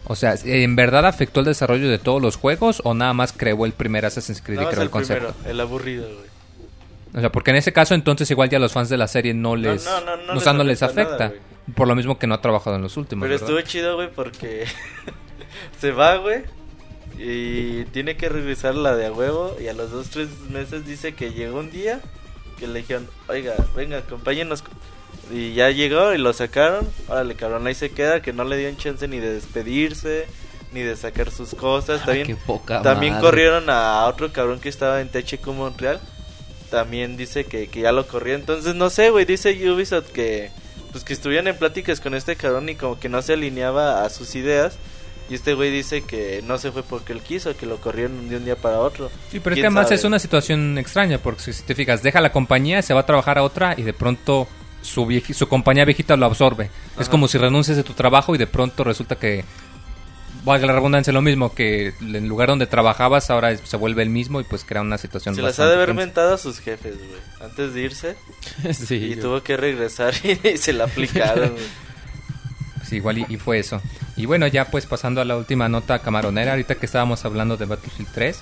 O 0.05 0.15
sea, 0.15 0.35
¿en 0.43 0.75
verdad 0.75 1.05
afectó 1.05 1.39
el 1.39 1.47
desarrollo 1.47 1.89
de 1.89 1.99
todos 1.99 2.21
los 2.21 2.35
juegos 2.35 2.81
o 2.83 2.93
nada 2.93 3.13
más 3.13 3.31
creó 3.31 3.65
el 3.65 3.73
primer 3.73 4.05
Assassin's 4.05 4.41
Creed 4.41 4.61
y 4.61 4.65
creó 4.65 4.81
el, 4.81 4.87
el 4.87 4.89
concepto? 4.89 5.33
primero, 5.33 5.51
el 5.51 5.59
aburrido, 5.59 6.05
güey. 6.05 6.29
O 7.13 7.19
sea, 7.19 7.31
porque 7.31 7.51
en 7.51 7.57
ese 7.57 7.73
caso 7.73 7.95
entonces 7.95 8.29
igual 8.29 8.49
ya 8.49 8.59
los 8.59 8.71
fans 8.71 8.89
de 8.89 8.97
la 8.97 9.07
serie 9.07 9.33
no 9.33 9.55
les, 9.55 9.85
no, 9.85 10.01
no, 10.01 10.17
no 10.17 10.31
o 10.31 10.35
les 10.35 10.43
sea, 10.43 10.53
no 10.53 10.63
les 10.63 10.83
afecta 10.83 11.01
afecta. 11.01 11.29
nada, 11.29 11.39
por 11.75 11.87
lo 11.87 11.95
mismo 11.95 12.17
que 12.17 12.27
no 12.27 12.35
ha 12.35 12.41
trabajado 12.41 12.75
en 12.75 12.81
los 12.81 12.97
últimos. 12.97 13.25
Pero 13.27 13.33
¿verdad? 13.39 13.49
estuvo 13.49 13.61
chido, 13.69 13.95
güey, 13.95 14.09
porque 14.11 14.65
se 15.79 15.91
va, 15.91 16.17
güey. 16.17 16.43
Y 17.17 17.83
tiene 17.85 18.15
que 18.15 18.29
regresar 18.29 18.75
la 18.75 18.95
de 18.95 19.07
a 19.07 19.11
huevo. 19.11 19.55
Y 19.61 19.67
a 19.67 19.73
los 19.73 19.91
dos, 19.91 20.09
tres 20.09 20.29
meses 20.49 20.85
dice 20.85 21.13
que 21.13 21.33
llegó 21.33 21.59
un 21.59 21.71
día 21.71 22.01
que 22.57 22.67
le 22.67 22.79
dijeron, 22.79 23.09
oiga, 23.27 23.53
venga, 23.75 23.97
acompáñenos. 23.99 24.63
Y 25.31 25.53
ya 25.53 25.69
llegó 25.69 26.13
y 26.13 26.17
lo 26.17 26.33
sacaron. 26.33 26.87
Órale, 27.07 27.35
cabrón, 27.35 27.67
ahí 27.67 27.75
se 27.75 27.91
queda. 27.91 28.21
Que 28.21 28.33
no 28.33 28.43
le 28.43 28.57
dieron 28.57 28.77
chance 28.77 29.07
ni 29.07 29.19
de 29.19 29.33
despedirse, 29.33 30.27
ni 30.73 30.81
de 30.81 30.95
sacar 30.95 31.31
sus 31.31 31.55
cosas. 31.55 32.01
Ah, 32.03 32.05
También, 32.05 32.27
qué 32.27 32.35
poca 32.35 32.81
también 32.81 33.13
madre. 33.13 33.25
corrieron 33.25 33.69
a 33.69 34.05
otro 34.05 34.31
cabrón 34.31 34.59
que 34.59 34.69
estaba 34.69 35.01
en 35.01 35.09
THQ 35.09 35.45
Montreal. 35.47 35.99
También 36.69 37.17
dice 37.17 37.45
que, 37.45 37.67
que 37.67 37.81
ya 37.81 37.91
lo 37.91 38.07
corrió. 38.07 38.35
Entonces, 38.35 38.75
no 38.75 38.89
sé, 38.89 39.09
güey, 39.09 39.25
dice 39.25 39.51
Ubisoft 39.71 40.11
que 40.11 40.51
pues 40.91 41.03
que 41.03 41.13
estuvieron 41.13 41.47
en 41.47 41.57
pláticas 41.57 41.99
con 41.99 42.13
este 42.13 42.35
cabrón 42.35 42.69
y 42.69 42.75
como 42.75 42.99
que 42.99 43.09
no 43.09 43.21
se 43.21 43.33
alineaba 43.33 44.03
a 44.03 44.09
sus 44.09 44.35
ideas. 44.35 44.77
Y 45.29 45.35
este 45.35 45.53
güey 45.53 45.69
dice 45.69 46.01
que 46.01 46.41
no 46.47 46.57
se 46.57 46.71
fue 46.71 46.81
porque 46.81 47.13
él 47.13 47.21
quiso, 47.21 47.55
que 47.55 47.67
lo 47.67 47.77
corrieron 47.77 48.29
de 48.29 48.37
un 48.37 48.45
día 48.45 48.55
para 48.55 48.79
otro. 48.79 49.11
Sí, 49.31 49.39
pero 49.39 49.53
es 49.53 49.55
¿Quién 49.57 49.63
que 49.63 49.67
además 49.67 49.85
sabe? 49.85 49.95
es 49.95 50.03
una 50.03 50.17
situación 50.17 50.77
extraña, 50.79 51.19
porque 51.19 51.53
si 51.53 51.63
te 51.63 51.75
fijas, 51.75 52.01
deja 52.01 52.19
la 52.19 52.31
compañía, 52.31 52.81
se 52.81 52.95
va 52.95 53.01
a 53.01 53.05
trabajar 53.05 53.37
a 53.37 53.43
otra 53.43 53.75
y 53.77 53.83
de 53.83 53.93
pronto 53.93 54.47
su, 54.81 55.21
su 55.33 55.47
compañía 55.47 55.85
viejita 55.85 56.17
lo 56.17 56.25
absorbe. 56.25 56.71
Es 56.99 57.09
como 57.09 57.27
si 57.27 57.37
renuncias 57.37 57.77
de 57.77 57.83
tu 57.83 57.93
trabajo 57.93 58.33
y 58.33 58.39
de 58.39 58.47
pronto 58.47 58.83
resulta 58.83 59.17
que, 59.17 59.45
valga 60.49 60.67
la 60.67 60.73
redundancia, 60.73 61.13
lo 61.13 61.21
mismo, 61.21 61.53
que 61.55 61.93
el 62.01 62.27
lugar 62.27 62.49
donde 62.49 62.67
trabajabas 62.67 63.29
ahora 63.29 63.55
se 63.55 63.77
vuelve 63.77 64.03
el 64.03 64.09
mismo 64.09 64.41
y 64.41 64.43
pues 64.43 64.65
crea 64.65 64.81
una 64.81 64.97
situación 64.97 65.33
Se 65.35 65.41
las 65.41 65.59
ha 65.59 65.67
de 65.67 65.75
haber 65.75 65.93
mentado 65.93 66.33
a 66.33 66.37
sus 66.37 66.59
jefes, 66.59 66.97
güey, 66.97 67.21
antes 67.41 67.73
de 67.73 67.81
irse. 67.81 68.15
sí, 68.73 68.95
y 68.95 69.15
yo- 69.15 69.21
tuvo 69.21 69.43
que 69.43 69.55
regresar 69.55 70.13
y 70.43 70.57
se 70.57 70.73
la 70.73 70.83
aplicaron. 70.85 71.53
Sí, 72.85 72.95
igual 72.95 73.19
y, 73.19 73.25
y 73.29 73.37
fue 73.37 73.59
eso. 73.59 73.81
Y 74.15 74.25
bueno, 74.25 74.47
ya 74.47 74.65
pues 74.65 74.87
pasando 74.87 75.21
a 75.21 75.25
la 75.25 75.37
última 75.37 75.69
nota 75.69 75.99
camaronera, 75.99 76.51
ahorita 76.51 76.73
que 76.75 76.87
estábamos 76.87 77.23
hablando 77.23 77.55
de 77.55 77.65
Battlefield 77.65 78.09
3, 78.15 78.39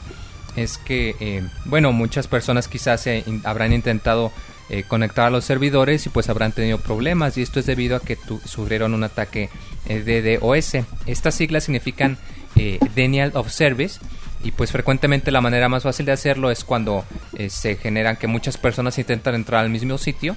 es 0.55 0.77
que, 0.77 1.15
eh, 1.19 1.43
bueno, 1.65 1.91
muchas 1.91 2.27
personas 2.27 2.69
quizás 2.69 3.05
eh, 3.07 3.23
in- 3.25 3.41
habrán 3.43 3.73
intentado 3.73 4.31
eh, 4.69 4.83
conectar 4.83 5.27
a 5.27 5.29
los 5.29 5.45
servidores 5.45 6.05
y 6.05 6.09
pues 6.09 6.29
habrán 6.29 6.51
tenido 6.51 6.77
problemas 6.77 7.37
y 7.37 7.41
esto 7.41 7.59
es 7.59 7.65
debido 7.65 7.95
a 7.95 7.99
que 8.01 8.17
sufrieron 8.45 8.93
un 8.93 9.03
ataque 9.03 9.49
eh, 9.87 10.01
de 10.01 10.37
DOS. 10.37 10.77
Estas 11.05 11.35
siglas 11.35 11.63
significan 11.63 12.17
eh, 12.57 12.77
Denial 12.93 13.31
of 13.35 13.49
Service 13.49 13.99
y 14.43 14.51
pues 14.51 14.71
frecuentemente 14.71 15.31
la 15.31 15.39
manera 15.39 15.69
más 15.69 15.83
fácil 15.83 16.05
de 16.05 16.11
hacerlo 16.11 16.51
es 16.51 16.65
cuando 16.65 17.05
eh, 17.37 17.49
se 17.49 17.75
generan 17.75 18.17
que 18.17 18.27
muchas 18.27 18.57
personas 18.57 18.97
intentan 18.97 19.35
entrar 19.35 19.63
al 19.63 19.69
mismo 19.69 19.97
sitio 19.97 20.35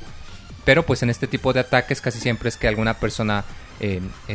pero 0.64 0.86
pues 0.86 1.02
en 1.02 1.10
este 1.10 1.26
tipo 1.26 1.52
de 1.52 1.60
ataques 1.60 2.00
casi 2.00 2.20
siempre 2.20 2.48
es 2.48 2.56
que 2.56 2.68
alguna 2.68 2.94
persona 2.94 3.44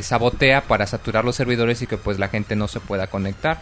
sabotea 0.02 0.62
para 0.62 0.88
saturar 0.88 1.24
los 1.24 1.36
servidores 1.36 1.84
y 1.84 1.88
que 1.88 1.98
pues 1.98 2.18
la 2.18 2.30
gente 2.30 2.56
no 2.56 2.68
se 2.68 2.80
pueda 2.80 3.06
conectar. 3.06 3.62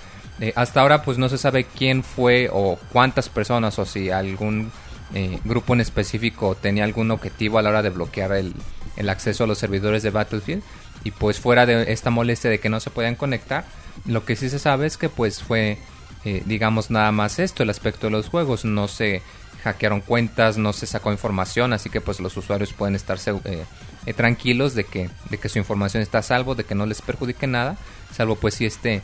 Hasta 0.55 0.79
ahora 0.79 1.03
pues 1.03 1.17
no 1.17 1.27
se 1.27 1.37
sabe 1.37 1.65
quién 1.65 2.03
fue 2.03 2.49
o 2.53 2.79
cuántas 2.93 3.27
personas 3.27 3.77
o 3.79 3.85
si 3.85 4.09
algún 4.09 4.71
eh, 5.13 5.39
grupo 5.43 5.73
en 5.73 5.81
específico 5.81 6.55
tenía 6.55 6.83
algún 6.83 7.11
objetivo 7.11 7.57
a 7.57 7.61
la 7.61 7.69
hora 7.69 7.81
de 7.81 7.89
bloquear 7.89 8.33
el, 8.33 8.53
el 8.97 9.09
acceso 9.09 9.43
a 9.43 9.47
los 9.47 9.57
servidores 9.57 10.03
de 10.03 10.09
Battlefield. 10.09 10.63
Y 11.03 11.11
pues 11.11 11.39
fuera 11.39 11.65
de 11.65 11.91
esta 11.91 12.09
molestia 12.09 12.49
de 12.49 12.59
que 12.59 12.69
no 12.69 12.79
se 12.79 12.89
puedan 12.89 13.15
conectar, 13.15 13.65
lo 14.05 14.25
que 14.25 14.35
sí 14.35 14.49
se 14.49 14.59
sabe 14.59 14.87
es 14.87 14.97
que 14.97 15.09
pues 15.09 15.43
fue 15.43 15.77
eh, 16.25 16.41
digamos 16.45 16.89
nada 16.89 17.11
más 17.11 17.39
esto, 17.39 17.63
el 17.63 17.69
aspecto 17.69 18.07
de 18.07 18.11
los 18.11 18.29
juegos. 18.29 18.65
No 18.65 18.87
se 18.87 19.21
hackearon 19.63 20.01
cuentas, 20.01 20.57
no 20.57 20.73
se 20.73 20.85
sacó 20.85 21.11
información, 21.11 21.73
así 21.73 21.89
que 21.89 22.01
pues 22.01 22.19
los 22.19 22.35
usuarios 22.35 22.73
pueden 22.73 22.95
estar 22.95 23.17
eh, 23.45 23.65
eh, 24.05 24.13
tranquilos 24.13 24.73
de 24.73 24.83
que, 24.83 25.09
de 25.29 25.37
que 25.37 25.49
su 25.49 25.57
información 25.57 26.03
está 26.03 26.19
a 26.19 26.23
salvo, 26.23 26.55
de 26.55 26.65
que 26.65 26.75
no 26.75 26.85
les 26.85 27.01
perjudique 27.01 27.47
nada, 27.47 27.77
salvo 28.13 28.35
pues 28.35 28.55
si 28.55 28.65
este, 28.65 29.01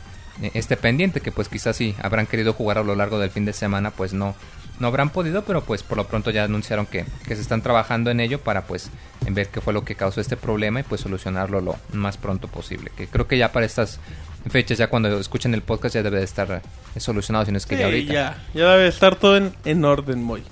este 0.54 0.76
pendiente, 0.76 1.20
que 1.20 1.32
pues 1.32 1.48
quizás 1.48 1.76
si 1.76 1.94
habrán 2.02 2.26
querido 2.26 2.52
jugar 2.52 2.78
a 2.78 2.82
lo 2.82 2.94
largo 2.94 3.18
del 3.18 3.30
fin 3.30 3.46
de 3.46 3.54
semana, 3.54 3.90
pues 3.90 4.12
no, 4.12 4.34
no 4.80 4.86
habrán 4.88 5.10
podido, 5.10 5.44
pero 5.44 5.62
pues 5.62 5.82
por 5.82 5.96
lo 5.98 6.06
pronto 6.08 6.30
ya 6.30 6.44
anunciaron 6.44 6.86
que, 6.86 7.04
que 7.26 7.36
se 7.36 7.42
están 7.42 7.62
trabajando 7.62 8.10
en 8.10 8.18
ello 8.20 8.40
para 8.40 8.62
pues 8.66 8.90
en 9.26 9.34
ver 9.34 9.48
qué 9.48 9.60
fue 9.60 9.72
lo 9.72 9.84
que 9.84 9.94
causó 9.94 10.20
este 10.20 10.36
problema 10.36 10.80
y 10.80 10.82
pues 10.82 11.02
solucionarlo 11.02 11.60
lo 11.60 11.76
más 11.92 12.16
pronto 12.16 12.48
posible. 12.48 12.90
Que 12.96 13.06
creo 13.06 13.28
que 13.28 13.38
ya 13.38 13.52
para 13.52 13.66
estas 13.66 14.00
fechas, 14.48 14.78
ya 14.78 14.88
cuando 14.88 15.20
escuchen 15.20 15.54
el 15.54 15.62
podcast 15.62 15.94
ya 15.94 16.02
debe 16.02 16.18
de 16.18 16.24
estar 16.24 16.62
eh, 16.94 17.00
solucionado, 17.00 17.44
si 17.44 17.52
no 17.52 17.58
es 17.58 17.66
que 17.66 17.76
Sí, 17.76 17.80
ya 17.80 17.86
ahorita. 17.86 18.12
ya, 18.12 18.38
ya 18.54 18.70
debe 18.72 18.88
estar 18.88 19.14
todo 19.16 19.36
en, 19.36 19.52
en 19.64 19.84
orden, 19.84 20.22
Moy. 20.24 20.42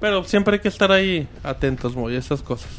Pero 0.00 0.24
siempre 0.24 0.54
hay 0.54 0.60
que 0.60 0.68
estar 0.68 0.90
ahí 0.90 1.28
atentos, 1.42 1.94
Moy, 1.96 2.16
a 2.16 2.18
esas 2.18 2.42
cosas. 2.42 2.70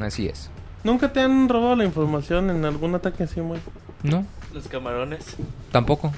Así 0.00 0.26
es. 0.26 0.50
¿Nunca 0.84 1.12
te 1.12 1.20
han 1.20 1.48
robado 1.48 1.76
la 1.76 1.84
información 1.84 2.50
en 2.50 2.64
algún 2.64 2.94
ataque 2.94 3.24
así, 3.24 3.40
Moy? 3.40 3.58
No, 4.02 4.24
Los 4.54 4.68
camarones. 4.68 5.36
tampoco. 5.72 6.12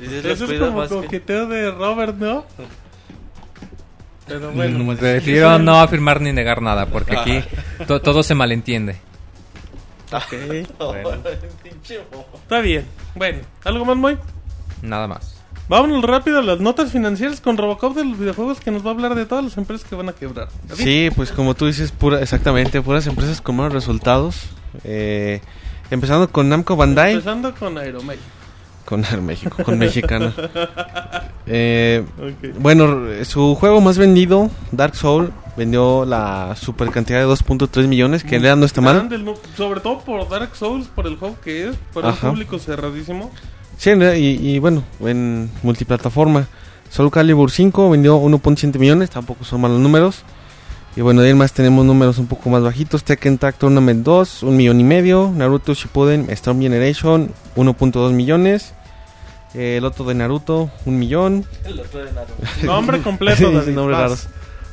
Eso 0.00 0.44
es 0.50 0.58
como 0.60 0.82
que... 0.82 0.88
coqueteo 0.88 1.46
de 1.46 1.70
Robert, 1.70 2.16
¿no? 2.16 2.44
Pero 4.32 4.52
bueno, 4.52 4.96
prefiero 4.96 5.58
no 5.58 5.80
afirmar 5.80 6.20
ni 6.20 6.32
negar 6.32 6.62
nada, 6.62 6.86
porque 6.86 7.16
aquí 7.16 7.42
to- 7.86 8.00
todo 8.00 8.22
se 8.22 8.34
malentiende. 8.34 8.96
Ok, 10.12 10.32
Bueno. 10.78 11.02
bueno. 11.02 11.22
Está 12.34 12.60
bien. 12.60 12.84
Bueno, 13.14 13.38
¿algo 13.64 13.84
más, 13.84 13.96
Moy? 13.96 14.18
Nada 14.82 15.06
más. 15.08 15.36
Vámonos 15.68 16.02
rápido 16.04 16.40
a 16.40 16.42
las 16.42 16.60
notas 16.60 16.90
financieras 16.92 17.40
con 17.40 17.56
Robocop 17.56 17.94
de 17.96 18.04
los 18.04 18.18
videojuegos 18.18 18.60
que 18.60 18.70
nos 18.70 18.84
va 18.84 18.90
a 18.90 18.94
hablar 18.94 19.14
de 19.14 19.24
todas 19.26 19.44
las 19.44 19.56
empresas 19.56 19.88
que 19.88 19.94
van 19.94 20.08
a 20.08 20.12
quebrar. 20.12 20.48
David. 20.68 20.82
Sí, 20.84 21.10
pues 21.14 21.30
como 21.32 21.54
tú 21.54 21.66
dices, 21.66 21.92
pura, 21.92 22.20
exactamente, 22.20 22.82
puras 22.82 23.06
empresas 23.06 23.40
con 23.40 23.56
buenos 23.56 23.72
resultados. 23.72 24.48
Eh, 24.84 25.40
empezando 25.90 26.30
con 26.30 26.48
Namco 26.48 26.76
Bandai, 26.76 27.12
Empezando 27.12 27.54
con 27.54 27.78
Aeromay. 27.78 28.18
Con 28.84 29.04
México, 29.26 29.62
con 29.64 29.78
Mexicana. 29.78 30.32
Eh, 31.44 32.04
Ok. 32.18 32.54
bueno, 32.60 33.00
su 33.24 33.56
juego 33.56 33.80
más 33.80 33.98
vendido, 33.98 34.48
Dark 34.70 34.94
Soul, 34.94 35.32
vendió 35.56 36.04
la 36.04 36.54
super 36.54 36.88
cantidad 36.90 37.18
de 37.18 37.26
2.3 37.26 37.88
millones, 37.88 38.22
que 38.22 38.36
en 38.36 38.42
realidad 38.42 38.56
no 38.56 38.64
está 38.64 38.80
mal. 38.80 39.08
Sobre 39.56 39.80
todo 39.80 39.98
por 40.02 40.28
Dark 40.28 40.54
Souls, 40.54 40.86
por 40.86 41.08
el 41.08 41.16
juego 41.16 41.36
que 41.42 41.68
es, 41.68 41.76
por 41.92 42.06
Ajá. 42.06 42.28
un 42.28 42.34
público 42.34 42.60
cerradísimo. 42.60 43.32
Sí, 43.76 43.90
y, 43.90 44.54
y 44.54 44.58
bueno, 44.60 44.84
en 45.00 45.50
multiplataforma. 45.64 46.46
Soul 46.90 47.10
Calibur 47.10 47.50
5 47.50 47.90
vendió 47.90 48.20
1.7 48.20 48.78
millones, 48.78 49.10
tampoco 49.10 49.44
son 49.44 49.62
malos 49.62 49.80
números. 49.80 50.22
Y 50.94 51.00
bueno, 51.00 51.20
de 51.22 51.28
ahí 51.28 51.32
en 51.32 51.38
más 51.38 51.52
tenemos 51.54 51.84
números 51.86 52.18
un 52.18 52.26
poco 52.26 52.50
más 52.50 52.62
bajitos. 52.62 53.02
Tekken 53.02 53.38
Tag 53.38 53.54
Tournament 53.54 54.04
2, 54.04 54.42
un 54.42 54.56
millón 54.56 54.78
y 54.78 54.84
medio. 54.84 55.32
Naruto 55.34 55.72
Shippuden 55.72 56.28
Storm 56.30 56.60
Generation, 56.60 57.30
1.2 57.56 58.12
millones. 58.12 58.74
Eh, 59.54 59.76
el 59.78 59.84
otro 59.86 60.04
de 60.04 60.14
Naruto, 60.14 60.70
un 60.84 60.98
millón. 60.98 61.46
El 61.64 61.80
otro 61.80 62.04
de 62.04 62.12
Naruto. 62.12 62.34
Nombre 62.62 63.00
completo, 63.00 63.36
Sí, 63.36 63.44
David. 63.54 63.72
nombres 63.74 63.98
vas. 63.98 64.02
raros. 64.10 64.28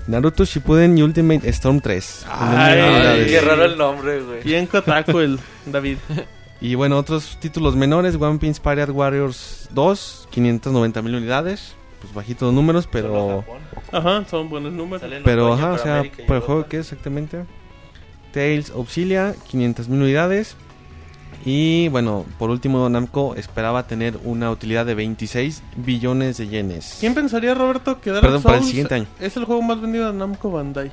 Naruto 0.07 0.43
Shippuden 0.43 0.97
y 0.97 1.03
Ultimate 1.03 1.47
Storm 1.49 1.79
3. 1.79 2.25
Ay, 2.29 2.79
Ay, 2.79 3.25
qué 3.25 3.39
Sí. 3.39 3.45
raro 3.45 3.63
el 3.65 3.77
nombre, 3.77 4.21
güey. 4.21 4.43
Bien 4.43 4.65
cotaco 4.65 5.21
el 5.21 5.39
David. 5.65 5.97
Y 6.61 6.75
bueno, 6.75 6.97
otros 6.97 7.37
títulos 7.39 7.77
menores, 7.77 8.15
One 8.19 8.37
Piece 8.37 8.59
Pirate 8.61 8.91
Warriors 8.91 9.69
2, 9.71 10.27
590 10.29 11.01
mil 11.01 11.15
unidades. 11.15 11.73
Pues 12.01 12.13
bajitos 12.13 12.53
números, 12.53 12.87
pero... 12.91 13.43
Ajá, 13.91 14.25
son 14.29 14.49
buenos 14.49 14.71
números. 14.71 15.09
Pero, 15.23 15.53
ajá, 15.53 15.73
o 15.73 15.77
sea, 15.77 16.03
¿para 16.27 16.39
el 16.39 16.41
juego 16.41 16.51
Europa. 16.51 16.69
qué 16.69 16.77
exactamente? 16.79 17.45
Tales 18.31 18.71
Auxilia, 18.71 19.35
500 19.47 19.89
mil 19.89 20.01
unidades. 20.03 20.55
Y 21.45 21.87
bueno, 21.89 22.25
por 22.37 22.49
último, 22.49 22.89
Namco 22.89 23.35
esperaba 23.35 23.87
tener 23.87 24.17
una 24.23 24.51
utilidad 24.51 24.85
de 24.85 24.95
26 24.95 25.63
billones 25.77 26.37
de 26.37 26.47
yenes. 26.47 26.97
¿Quién 26.99 27.13
pensaría, 27.13 27.53
Roberto, 27.53 28.01
que 28.01 28.11
Dark 28.11 28.21
Perdón, 28.21 28.43
para 28.43 28.57
el 28.57 28.61
Souls 28.61 28.69
siguiente 28.69 28.95
año. 28.95 29.07
es 29.19 29.37
el 29.37 29.45
juego 29.45 29.61
más 29.61 29.79
vendido 29.79 30.11
de 30.11 30.17
Namco 30.17 30.51
Bandai? 30.51 30.91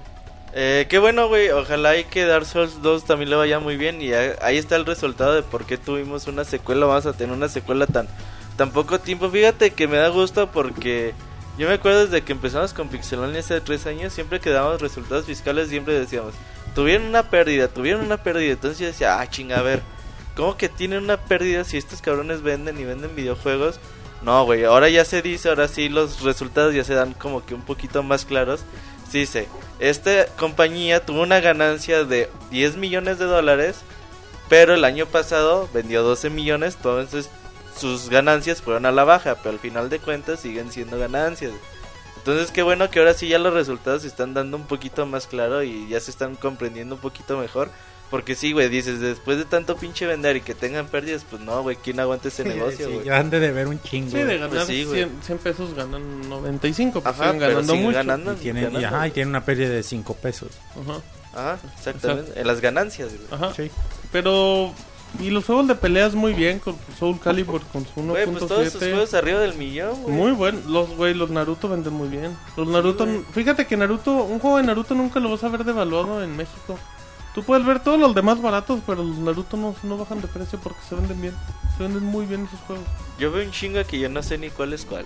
Eh, 0.55 0.87
qué 0.89 0.99
bueno, 0.99 1.29
güey. 1.29 1.51
Ojalá 1.51 1.99
y 1.99 2.05
que 2.05 2.25
Dark 2.25 2.47
Souls 2.47 2.81
2 2.81 3.05
también 3.05 3.31
le 3.31 3.37
vaya 3.37 3.59
muy 3.59 3.77
bien. 3.77 4.01
Y 4.01 4.13
ahí 4.13 4.57
está 4.57 4.77
el 4.77 4.87
resultado 4.87 5.35
de 5.35 5.43
por 5.43 5.67
qué 5.67 5.77
tuvimos 5.77 6.29
una 6.29 6.45
secuela. 6.45 6.87
Vamos 6.87 7.07
a 7.07 7.13
tener 7.13 7.37
una 7.37 7.49
secuela 7.49 7.87
tan, 7.87 8.09
tan 8.57 8.71
poco 8.71 8.99
tiempo. 8.99 9.31
Fíjate 9.31 9.71
que 9.71 9.89
me 9.89 9.97
da 9.97 10.09
gusto 10.09 10.51
porque 10.51 11.15
yo 11.59 11.69
me 11.69 11.75
acuerdo 11.75 12.05
desde 12.05 12.23
que 12.23 12.33
empezamos 12.33 12.73
con 12.73 12.89
Pixelania 12.89 13.41
hace 13.41 13.61
tres 13.61 13.87
años. 13.87 14.13
Siempre 14.13 14.41
que 14.41 14.51
dábamos 14.51 14.81
resultados 14.81 15.27
fiscales, 15.27 15.69
siempre 15.69 15.99
decíamos: 15.99 16.35
Tuvieron 16.75 17.07
una 17.07 17.31
pérdida, 17.31 17.69
tuvieron 17.69 18.03
una 18.03 18.17
pérdida. 18.17 18.53
Entonces 18.53 18.79
yo 18.79 18.87
decía: 18.87 19.21
Ah, 19.21 19.29
chinga, 19.29 19.59
a 19.59 19.63
ver. 19.63 19.83
¿Cómo 20.35 20.59
que 20.59 20.69
tienen 20.69 21.03
una 21.03 21.17
pérdida 21.17 21.65
si 21.65 21.79
estos 21.79 22.03
cabrones 22.03 22.43
venden 22.43 22.79
y 22.79 22.85
venden 22.85 23.17
videojuegos? 23.17 23.81
No, 24.23 24.45
güey, 24.45 24.65
ahora 24.65 24.89
ya 24.89 25.05
se 25.05 25.23
dice, 25.23 25.49
ahora 25.49 25.69
sí 25.69 25.89
los 25.89 26.23
resultados 26.23 26.75
ya 26.75 26.85
se 26.85 26.95
dan 26.95 27.15
como 27.15 27.45
que 27.45 27.55
un 27.55 27.63
poquito 27.63 28.03
más 28.03 28.27
claros. 28.27 28.61
Sí, 29.11 29.21
dice, 29.21 29.49
esta 29.79 30.27
compañía 30.37 31.05
tuvo 31.05 31.23
una 31.23 31.41
ganancia 31.41 32.05
de 32.05 32.29
10 32.51 32.77
millones 32.77 33.19
de 33.19 33.27
dólares, 33.27 33.77
pero 34.49 34.75
el 34.75 34.85
año 34.85 35.07
pasado 35.07 35.69
vendió 35.73 36.03
12 36.03 36.29
millones, 36.31 36.75
entonces 36.77 37.31
sus 37.79 38.09
ganancias 38.09 38.63
fueron 38.63 38.87
a 38.87 38.93
la 38.93 39.05
baja, 39.05 39.37
pero 39.37 39.51
al 39.51 39.59
final 39.59 39.89
de 39.91 39.99
cuentas 39.99 40.41
siguen 40.41 40.71
siendo 40.73 40.99
ganancias. 40.99 41.53
Entonces 42.19 42.51
qué 42.51 42.63
bueno 42.63 42.91
que 42.91 42.99
ahora 42.99 43.15
sí 43.15 43.29
ya 43.29 43.39
los 43.39 43.55
resultados 43.55 44.03
se 44.03 44.09
están 44.09 44.35
dando 44.35 44.57
un 44.57 44.67
poquito 44.67 45.07
más 45.07 45.27
claro 45.27 45.63
y 45.63 45.87
ya 45.89 46.01
se 46.01 46.11
están 46.11 46.35
comprendiendo 46.35 46.95
un 46.97 47.01
poquito 47.01 47.37
mejor. 47.39 47.71
Porque 48.11 48.37
sí, 48.37 48.53
güey, 48.53 48.69
dices, 48.69 49.01
después 49.01 49.37
de 49.37 49.45
tanto 49.47 49.77
pinche 49.77 50.07
vender 50.07 50.37
y 50.37 50.41
que 50.41 50.55
tengan 50.55 50.87
pérdidas, 50.87 51.25
pues 51.29 51.43
no, 51.43 51.61
güey, 51.65 51.75
¿quién 51.75 51.99
aguanta 51.99 52.29
ese 52.29 52.45
negocio, 52.49 52.87
Sí, 52.87 52.93
güey? 52.95 53.07
ya 53.07 53.19
han 53.19 53.31
de 53.31 53.41
deber 53.41 53.67
un 53.67 53.83
chingo. 53.83 54.13
Sí, 54.13 54.19
de 54.19 54.35
ganar 54.39 54.49
Pues 54.51 54.67
sí, 54.67 54.85
güey. 54.85 54.99
100, 55.05 55.23
100 55.25 55.39
pesos 55.39 55.75
ganan 55.75 56.29
95, 56.29 57.01
pues 57.03 57.13
Ajá, 57.15 57.25
siguen 57.33 57.41
ganando 57.41 57.63
siguen 57.73 57.83
mucho. 57.83 57.97
ganando. 57.97 58.33
Y 58.33 58.37
tienen, 58.37 58.63
y, 58.63 58.67
ganando. 58.67 58.89
ajá, 58.97 59.09
y 59.09 59.11
tienen 59.11 59.29
una 59.31 59.45
pérdida 59.45 59.71
de 59.71 59.83
5 59.83 60.15
pesos. 60.15 60.51
Ajá, 60.81 61.01
Ajá, 61.35 61.59
exactamente, 61.77 62.41
en 62.41 62.47
las 62.47 62.61
ganancias, 62.61 63.09
güey. 63.13 63.27
ajá. 63.33 63.55
Sí. 63.55 63.71
Pero... 64.13 64.73
Y 65.21 65.31
los 65.31 65.47
juegos 65.47 65.67
de 65.69 65.75
peleas 65.75 66.15
muy 66.15 66.35
bien 66.35 66.59
con 66.59 66.77
Soul 66.99 67.19
Calibur 67.19 67.63
con 67.73 67.87
su 67.87 68.03
Güey, 68.03 68.27
pues 68.27 68.47
todos 68.47 68.75
1.7. 68.75 68.79
juegos 68.79 69.15
arriba 69.15 69.41
del 69.41 69.55
millón, 69.55 70.03
güey. 70.03 70.15
Muy 70.15 70.33
bueno, 70.33 70.61
los 70.69 70.91
güey, 70.91 71.15
los 71.15 71.31
Naruto 71.31 71.69
venden 71.69 71.95
muy 71.95 72.09
bien. 72.09 72.37
Los 72.57 72.69
Naruto, 72.69 73.07
fíjate 73.33 73.67
que 73.67 73.77
Naruto, 73.77 74.25
un 74.25 74.39
juego 74.39 74.59
de 74.59 74.65
Naruto 74.65 74.95
nunca 74.95 75.21
lo 75.21 75.31
vas 75.31 75.43
a 75.45 75.49
ver 75.49 75.65
devaluado 75.65 76.23
en 76.23 76.37
México. 76.37 76.79
Tú 77.35 77.43
puedes 77.43 77.67
ver 77.67 77.81
todos 77.81 78.01
los 78.01 78.15
demás 78.15 78.41
baratos, 78.41 78.81
pero 78.87 79.05
los 79.05 79.19
Naruto 79.19 79.59
no, 79.59 79.75
no 79.83 79.99
bajan 79.99 80.23
de 80.23 80.29
precio 80.29 80.59
porque 80.63 80.81
se 80.89 80.95
venden 80.95 81.21
bien. 81.21 81.35
Se 81.77 81.83
venden 81.83 82.05
muy 82.05 82.25
bien 82.25 82.47
esos 82.47 82.61
juegos. 82.61 82.87
Yo 83.19 83.31
veo 83.31 83.45
un 83.45 83.51
chingo 83.51 83.85
que 83.85 83.99
yo 83.99 84.09
no 84.09 84.23
sé 84.23 84.39
ni 84.39 84.49
cuál 84.49 84.73
es 84.73 84.87
cuál. 84.87 85.05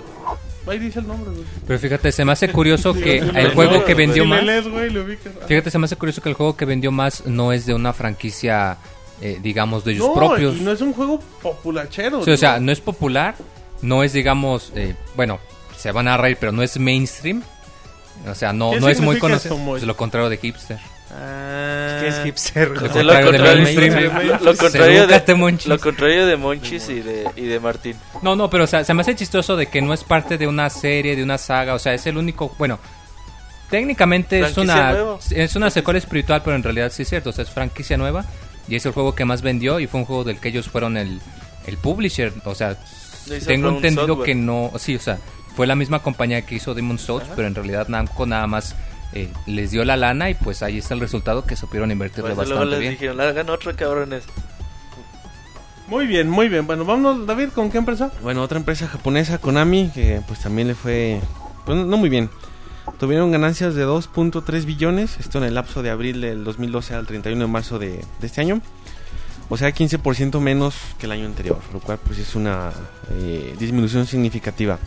Ahí 0.66 0.78
dice 0.78 1.00
el 1.00 1.08
nombre, 1.08 1.30
güey. 1.32 1.44
Pero 1.66 1.78
fíjate, 1.80 2.12
se 2.12 2.24
me 2.24 2.30
hace 2.30 2.52
curioso 2.52 2.94
que 2.94 3.18
el 3.18 3.52
juego 3.52 3.84
que 3.84 3.94
vendió 3.94 4.24
más... 4.24 4.44
Ah. 4.46 5.46
Fíjate, 5.48 5.72
se 5.72 5.78
me 5.78 5.86
hace 5.86 5.96
curioso 5.96 6.22
que 6.22 6.28
el 6.28 6.36
juego 6.36 6.56
que 6.56 6.64
vendió 6.66 6.92
más 6.92 7.26
no 7.26 7.52
es 7.52 7.66
de 7.66 7.74
una 7.74 7.92
franquicia, 7.92 8.78
eh, 9.20 9.38
digamos, 9.42 9.84
de 9.84 9.92
ellos 9.92 10.08
no, 10.08 10.14
propios. 10.14 10.56
y 10.56 10.60
no 10.60 10.72
es 10.72 10.80
un 10.80 10.92
juego 10.92 11.20
populachero. 11.42 12.24
Sí, 12.24 12.30
o 12.30 12.36
sea, 12.36 12.58
no 12.58 12.72
es 12.72 12.80
popular, 12.80 13.34
no 13.82 14.02
es, 14.02 14.12
digamos, 14.12 14.72
eh, 14.74 14.94
bueno, 15.14 15.38
se 15.76 15.92
van 15.92 16.08
a 16.08 16.16
reír, 16.16 16.38
pero 16.40 16.52
no 16.52 16.62
es 16.62 16.78
mainstream. 16.78 17.42
O 18.28 18.34
sea, 18.34 18.52
no, 18.52 18.72
¿Qué 18.72 18.80
no 18.80 18.88
es 18.88 19.00
muy 19.00 19.18
conocido. 19.18 19.76
Es 19.76 19.82
lo 19.82 19.96
contrario 19.96 20.28
de 20.28 20.36
hipster. 20.36 20.78
Ah. 21.10 21.98
¿Qué 22.00 22.08
es 22.08 22.22
hipster? 22.22 22.68
Lo 22.70 22.80
contrario 22.80 23.12
de 23.12 23.24
contrario, 23.24 23.62
mainstream. 23.62 24.26
lo, 24.26 24.38
lo 24.38 24.56
contrario 24.56 25.00
Sedúcate, 25.00 25.32
de, 25.32 25.38
Monchis. 25.38 25.66
lo 25.66 25.78
contrario 25.78 26.26
de 26.26 26.36
Monchis 26.36 26.88
y 26.88 27.00
de, 27.00 27.30
y 27.36 27.46
de 27.46 27.60
Martín. 27.60 27.96
No, 28.22 28.36
no, 28.36 28.48
pero 28.48 28.64
o 28.64 28.66
sea, 28.66 28.84
se 28.84 28.94
me 28.94 29.02
hace 29.02 29.16
chistoso 29.16 29.56
de 29.56 29.66
que 29.66 29.82
no 29.82 29.92
es 29.92 30.04
parte 30.04 30.38
de 30.38 30.46
una 30.46 30.70
serie, 30.70 31.16
de 31.16 31.22
una 31.22 31.36
saga. 31.36 31.74
O 31.74 31.78
sea, 31.78 31.94
es 31.94 32.06
el 32.06 32.16
único. 32.16 32.54
Bueno, 32.58 32.78
técnicamente 33.70 34.40
es 34.40 34.56
una, 34.56 34.96
es 35.30 35.56
una 35.56 35.70
secuela 35.70 35.98
espiritual, 35.98 36.42
pero 36.44 36.56
en 36.56 36.62
realidad 36.62 36.92
sí 36.92 37.02
es 37.02 37.08
cierto. 37.08 37.30
O 37.30 37.32
sea, 37.32 37.44
es 37.44 37.50
franquicia 37.50 37.96
nueva 37.96 38.24
y 38.70 38.76
es 38.76 38.86
el 38.86 38.92
juego 38.92 39.14
que 39.14 39.24
más 39.26 39.42
vendió 39.42 39.80
y 39.80 39.86
fue 39.86 40.00
un 40.00 40.06
juego 40.06 40.24
del 40.24 40.38
que 40.38 40.48
ellos 40.48 40.68
fueron 40.70 40.96
el, 40.96 41.20
el 41.66 41.76
publisher. 41.76 42.32
O 42.44 42.54
sea, 42.54 42.78
tengo 43.46 43.68
entendido 43.68 44.06
Software. 44.06 44.26
que 44.26 44.34
no. 44.34 44.72
Sí, 44.78 44.96
o 44.96 45.00
sea, 45.00 45.18
fue 45.56 45.66
la 45.66 45.74
misma 45.74 45.98
compañía 46.02 46.42
que 46.46 46.54
hizo 46.54 46.72
Demon 46.74 46.98
Souls, 46.98 47.26
pero 47.36 47.46
en 47.48 47.54
realidad 47.54 47.88
Namco 47.88 48.24
nada 48.26 48.46
más. 48.46 48.74
eh, 49.12 49.28
les 49.46 49.72
dio 49.72 49.84
la 49.84 49.96
lana 49.96 50.30
y 50.30 50.34
pues 50.34 50.62
ahí 50.62 50.78
está 50.78 50.94
el 50.94 51.00
resultado 51.00 51.44
que 51.44 51.56
supieron 51.56 51.90
invertirle 51.90 52.28
luego 52.34 52.42
bastante 52.42 52.66
les 52.70 52.78
bien. 52.80 52.92
dijeron, 52.92 53.20
hagan 53.20 53.50
otro 53.50 53.74
cabrones. 53.74 54.22
Muy 55.88 56.06
bien, 56.06 56.30
muy 56.30 56.48
bien. 56.48 56.66
Bueno, 56.66 56.84
vámonos, 56.84 57.26
David, 57.26 57.48
¿con 57.48 57.70
qué 57.70 57.78
empresa? 57.78 58.12
Bueno, 58.22 58.42
otra 58.42 58.58
empresa 58.58 58.86
japonesa, 58.86 59.38
Konami, 59.38 59.90
que 59.92 60.22
pues 60.28 60.38
también 60.38 60.68
le 60.68 60.74
fue, 60.76 61.20
pues 61.66 61.76
no 61.78 61.96
muy 61.96 62.08
bien. 62.08 62.30
Tuvieron 62.98 63.32
ganancias 63.32 63.74
de 63.74 63.86
2.3 63.86 64.64
billones, 64.64 65.18
esto 65.18 65.38
en 65.38 65.44
el 65.44 65.54
lapso 65.54 65.82
de 65.82 65.90
abril 65.90 66.20
del 66.20 66.44
2012 66.44 66.94
al 66.94 67.06
31 67.06 67.44
de 67.44 67.50
marzo 67.50 67.78
de, 67.78 68.04
este 68.22 68.40
año. 68.40 68.60
O 69.48 69.56
sea, 69.56 69.74
15% 69.74 70.38
menos 70.40 70.74
que 70.98 71.06
el 71.06 71.12
año 71.12 71.26
anterior, 71.26 71.58
lo 71.72 71.80
cual 71.80 71.98
pues 72.04 72.18
es 72.18 72.34
una 72.34 72.70
eh, 73.12 73.54
disminución 73.58 74.06
significativa. 74.06 74.78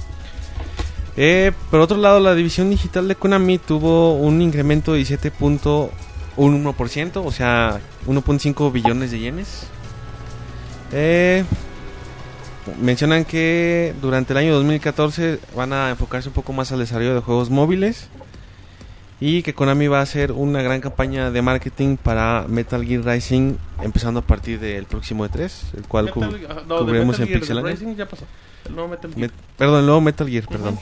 Eh, 1.16 1.52
por 1.70 1.80
otro 1.80 1.98
lado, 1.98 2.20
la 2.20 2.34
división 2.34 2.70
digital 2.70 3.08
de 3.08 3.16
Konami 3.16 3.60
tuvo 3.60 4.16
un 4.16 4.42
incremento 4.42 4.94
de 4.94 5.02
17.1%, 5.02 7.22
o 7.24 7.32
sea, 7.32 7.80
1.5 8.08 8.72
billones 8.72 9.12
de 9.12 9.20
yenes. 9.20 9.68
Eh, 10.92 11.44
mencionan 12.82 13.26
que 13.26 13.94
durante 14.02 14.34
el 14.34 14.38
año 14.38 14.54
2014 14.56 15.40
van 15.56 15.74
a 15.74 15.90
enfocarse 15.90 16.30
un 16.30 16.34
poco 16.34 16.54
más 16.54 16.72
al 16.72 16.80
desarrollo 16.80 17.14
de 17.16 17.20
juegos 17.22 17.50
móviles 17.50 18.08
y 19.20 19.42
que 19.44 19.54
Konami 19.54 19.88
va 19.88 20.00
a 20.00 20.02
hacer 20.04 20.32
una 20.32 20.62
gran 20.62 20.82
campaña 20.82 21.32
de 21.32 21.42
marketing 21.42 21.98
para 21.98 22.46
Metal 22.48 22.84
Gear 22.86 23.04
Rising 23.06 23.56
empezando 23.82 24.20
a 24.20 24.24
partir 24.24 24.60
del 24.60 24.86
próximo 24.86 25.26
E3, 25.26 25.52
el 25.78 25.84
cual 25.88 26.06
Metal- 26.06 26.14
cub- 26.30 26.48
ah, 26.50 26.62
no, 26.68 26.76
de 26.80 26.86
cubriremos 26.86 27.20
Metal 27.20 27.34
en 27.36 27.42
Gear, 27.46 27.64
de 27.64 27.72
Rising 27.72 27.96
ya 27.96 28.06
pasó. 28.08 28.26
El 28.66 28.76
nuevo 28.76 28.90
Metal 28.90 29.14
Gear. 29.14 29.30
Met- 29.30 29.34
perdón, 29.58 29.80
el 29.80 29.86
nuevo 29.86 30.02
Metal 30.02 30.28
Gear, 30.30 30.48
perdón. 30.48 30.80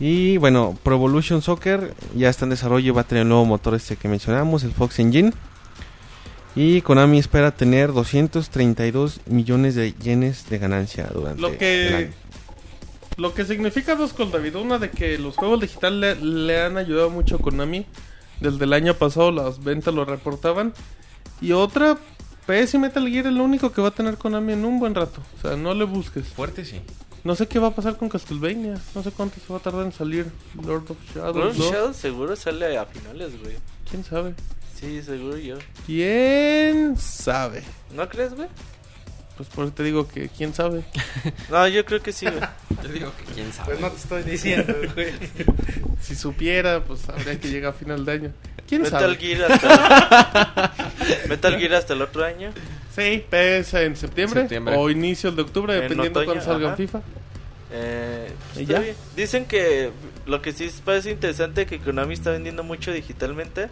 Y 0.00 0.36
bueno, 0.38 0.76
Pro 0.82 0.96
Evolution 0.96 1.40
Soccer 1.40 1.94
ya 2.14 2.28
está 2.28 2.44
en 2.44 2.50
desarrollo 2.50 2.88
y 2.88 2.90
va 2.94 3.00
a 3.02 3.04
tener 3.04 3.22
el 3.22 3.28
nuevo 3.28 3.44
motor 3.46 3.74
este 3.74 3.96
que 3.96 4.08
mencionamos, 4.08 4.62
el 4.64 4.72
Fox 4.72 4.98
Engine. 4.98 5.32
Y 6.56 6.80
Konami 6.80 7.18
espera 7.18 7.50
tener 7.50 7.92
232 7.92 9.20
millones 9.26 9.74
de 9.74 9.92
yenes 9.92 10.48
de 10.48 10.58
ganancia 10.58 11.06
durante 11.12 11.40
Lo 11.40 11.48
el 11.48 11.58
que 11.58 11.94
año. 11.94 12.12
lo 13.18 13.34
que 13.34 13.44
significa 13.44 13.94
dos 13.94 14.14
con 14.14 14.30
David, 14.30 14.56
una 14.56 14.78
de 14.78 14.90
que 14.90 15.18
los 15.18 15.36
juegos 15.36 15.60
digitales 15.60 16.20
le, 16.22 16.24
le 16.46 16.62
han 16.62 16.78
ayudado 16.78 17.10
mucho 17.10 17.36
a 17.36 17.38
Konami. 17.38 17.84
Desde 18.40 18.64
el 18.64 18.72
año 18.72 18.94
pasado 18.94 19.30
las 19.32 19.62
ventas 19.62 19.92
lo 19.94 20.04
reportaban. 20.06 20.72
Y 21.42 21.52
otra, 21.52 21.98
PS 22.46 22.74
y 22.74 22.78
Metal 22.78 23.06
Gear 23.06 23.26
es 23.26 23.32
lo 23.34 23.44
único 23.44 23.70
que 23.72 23.82
va 23.82 23.88
a 23.88 23.94
tener 23.94 24.16
Konami 24.16 24.54
en 24.54 24.64
un 24.64 24.78
buen 24.80 24.94
rato. 24.94 25.20
O 25.38 25.42
sea, 25.42 25.56
no 25.56 25.74
le 25.74 25.84
busques. 25.84 26.26
Fuerte, 26.28 26.64
sí. 26.64 26.80
No 27.22 27.34
sé 27.34 27.48
qué 27.48 27.58
va 27.58 27.68
a 27.68 27.74
pasar 27.74 27.96
con 27.98 28.08
Castlevania. 28.08 28.80
No 28.94 29.02
sé 29.02 29.10
cuánto 29.10 29.36
se 29.44 29.52
va 29.52 29.58
a 29.58 29.62
tardar 29.62 29.84
en 29.84 29.92
salir 29.92 30.26
Lord 30.64 30.84
of 30.90 30.96
Shadows. 31.14 31.36
Lord 31.36 31.48
of 31.48 31.56
2. 31.58 31.70
Shadow 31.70 31.92
seguro 31.92 32.36
sale 32.36 32.78
a 32.78 32.86
finales, 32.86 33.38
güey. 33.42 33.56
¿Quién 33.90 34.04
sabe? 34.04 34.34
Sí, 34.78 35.02
seguro 35.02 35.36
yo. 35.38 35.56
¿Quién 35.86 36.96
sabe? 36.98 37.62
¿No 37.94 38.08
crees, 38.08 38.34
güey? 38.34 38.48
Pues 39.36 39.48
por 39.50 39.64
eso 39.66 39.74
te 39.74 39.82
digo 39.82 40.08
que 40.08 40.28
quién 40.28 40.54
sabe. 40.54 40.84
No, 41.50 41.66
yo 41.68 41.84
creo 41.84 42.02
que 42.02 42.12
sí, 42.12 42.26
güey. 42.26 42.40
Yo 42.82 42.88
digo 42.90 43.12
que 43.16 43.32
quién 43.34 43.52
sabe. 43.52 43.68
Pues 43.70 43.80
no 43.80 43.90
te 43.90 43.96
estoy 43.96 44.22
diciendo, 44.22 44.74
güey. 44.94 45.12
Si 46.00 46.14
supiera, 46.14 46.82
pues 46.84 47.08
habría 47.08 47.38
que 47.38 47.48
llegar 47.48 47.70
a 47.70 47.74
final 47.76 48.04
de 48.04 48.12
año. 48.12 48.32
¿Quién 48.68 48.82
Metal 48.82 49.00
sabe? 49.00 49.16
Gear 49.16 49.52
hasta 49.52 50.74
Metal 51.28 51.58
Gear 51.58 51.74
hasta 51.74 51.92
el 51.94 52.02
otro 52.02 52.24
año. 52.24 52.50
Sí, 52.94 53.24
PS 53.30 53.74
en 53.74 53.96
septiembre, 53.96 54.40
Septiembre. 54.42 54.74
o 54.76 54.90
inicios 54.90 55.36
de 55.36 55.42
octubre, 55.42 55.74
En 55.74 55.82
dependiendo 55.82 56.20
otoño, 56.20 56.40
cuándo 56.40 56.44
salga. 56.44 56.76
FIFA. 56.76 57.00
Eh, 57.72 58.32
¿Y 58.56 58.60
está 58.62 58.82
ya? 58.84 58.94
Dicen 59.14 59.44
que 59.44 59.90
lo 60.26 60.40
que 60.42 60.52
sí 60.52 60.70
parece 60.84 61.10
interesante 61.10 61.66
que 61.66 61.78
Konami 61.78 62.14
está 62.14 62.30
vendiendo 62.30 62.62
mucho 62.64 62.92
digitalmente. 62.92 63.68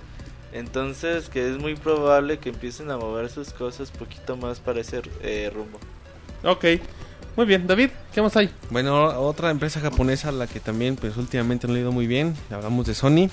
Entonces 0.55 1.29
que 1.29 1.51
es 1.51 1.59
muy 1.59 1.75
probable 1.75 2.39
que 2.39 2.51
empiecen 2.51 2.91
a 2.91 2.97
mover 2.97 3.29
sus 3.29 3.53
cosas 3.53 3.91
poquito 3.91 4.37
más 4.37 4.61
para 4.61 4.81
ese 4.81 5.03
eh, 5.21 5.51
rumbo. 5.53 5.79
Ok. 6.45 6.65
Muy 7.37 7.47
bien, 7.47 7.67
David, 7.67 7.91
¿qué 8.13 8.23
más 8.23 8.37
hay? 8.37 8.49
Bueno, 8.71 9.07
otra 9.21 9.51
empresa 9.51 9.81
japonesa 9.81 10.29
a 10.29 10.33
la 10.33 10.47
que 10.47 10.61
también 10.61 10.95
pues 10.95 11.17
últimamente 11.17 11.67
no 11.67 11.75
ha 11.75 11.79
ido 11.81 11.91
muy 11.91 12.07
bien, 12.07 12.37
hablamos 12.49 12.87
de 12.87 12.95
Sony, 12.95 13.29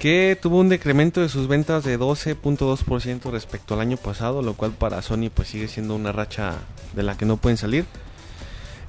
que 0.00 0.36
tuvo 0.42 0.58
un 0.58 0.68
decremento 0.68 1.20
de 1.20 1.28
sus 1.28 1.46
ventas 1.46 1.84
de 1.84 2.00
12.2% 2.00 3.30
respecto 3.30 3.74
al 3.74 3.80
año 3.80 3.96
pasado, 3.96 4.42
lo 4.42 4.54
cual 4.54 4.72
para 4.72 5.02
Sony 5.02 5.30
pues 5.32 5.46
sigue 5.46 5.68
siendo 5.68 5.94
una 5.94 6.10
racha 6.10 6.54
de 6.96 7.04
la 7.04 7.16
que 7.16 7.26
no 7.26 7.36
pueden 7.36 7.56
salir. 7.56 7.84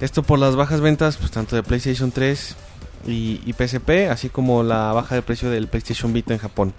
Esto 0.00 0.24
por 0.24 0.40
las 0.40 0.56
bajas 0.56 0.80
ventas 0.80 1.16
pues 1.16 1.30
tanto 1.30 1.54
de 1.54 1.62
PlayStation 1.62 2.10
3 2.10 2.56
y, 3.06 3.40
y 3.46 3.52
PSP, 3.52 4.10
así 4.10 4.30
como 4.30 4.64
la 4.64 4.92
baja 4.92 5.14
de 5.14 5.22
precio 5.22 5.48
del 5.48 5.68
PlayStation 5.68 6.12
Vita 6.12 6.34
en 6.34 6.40
Japón. 6.40 6.74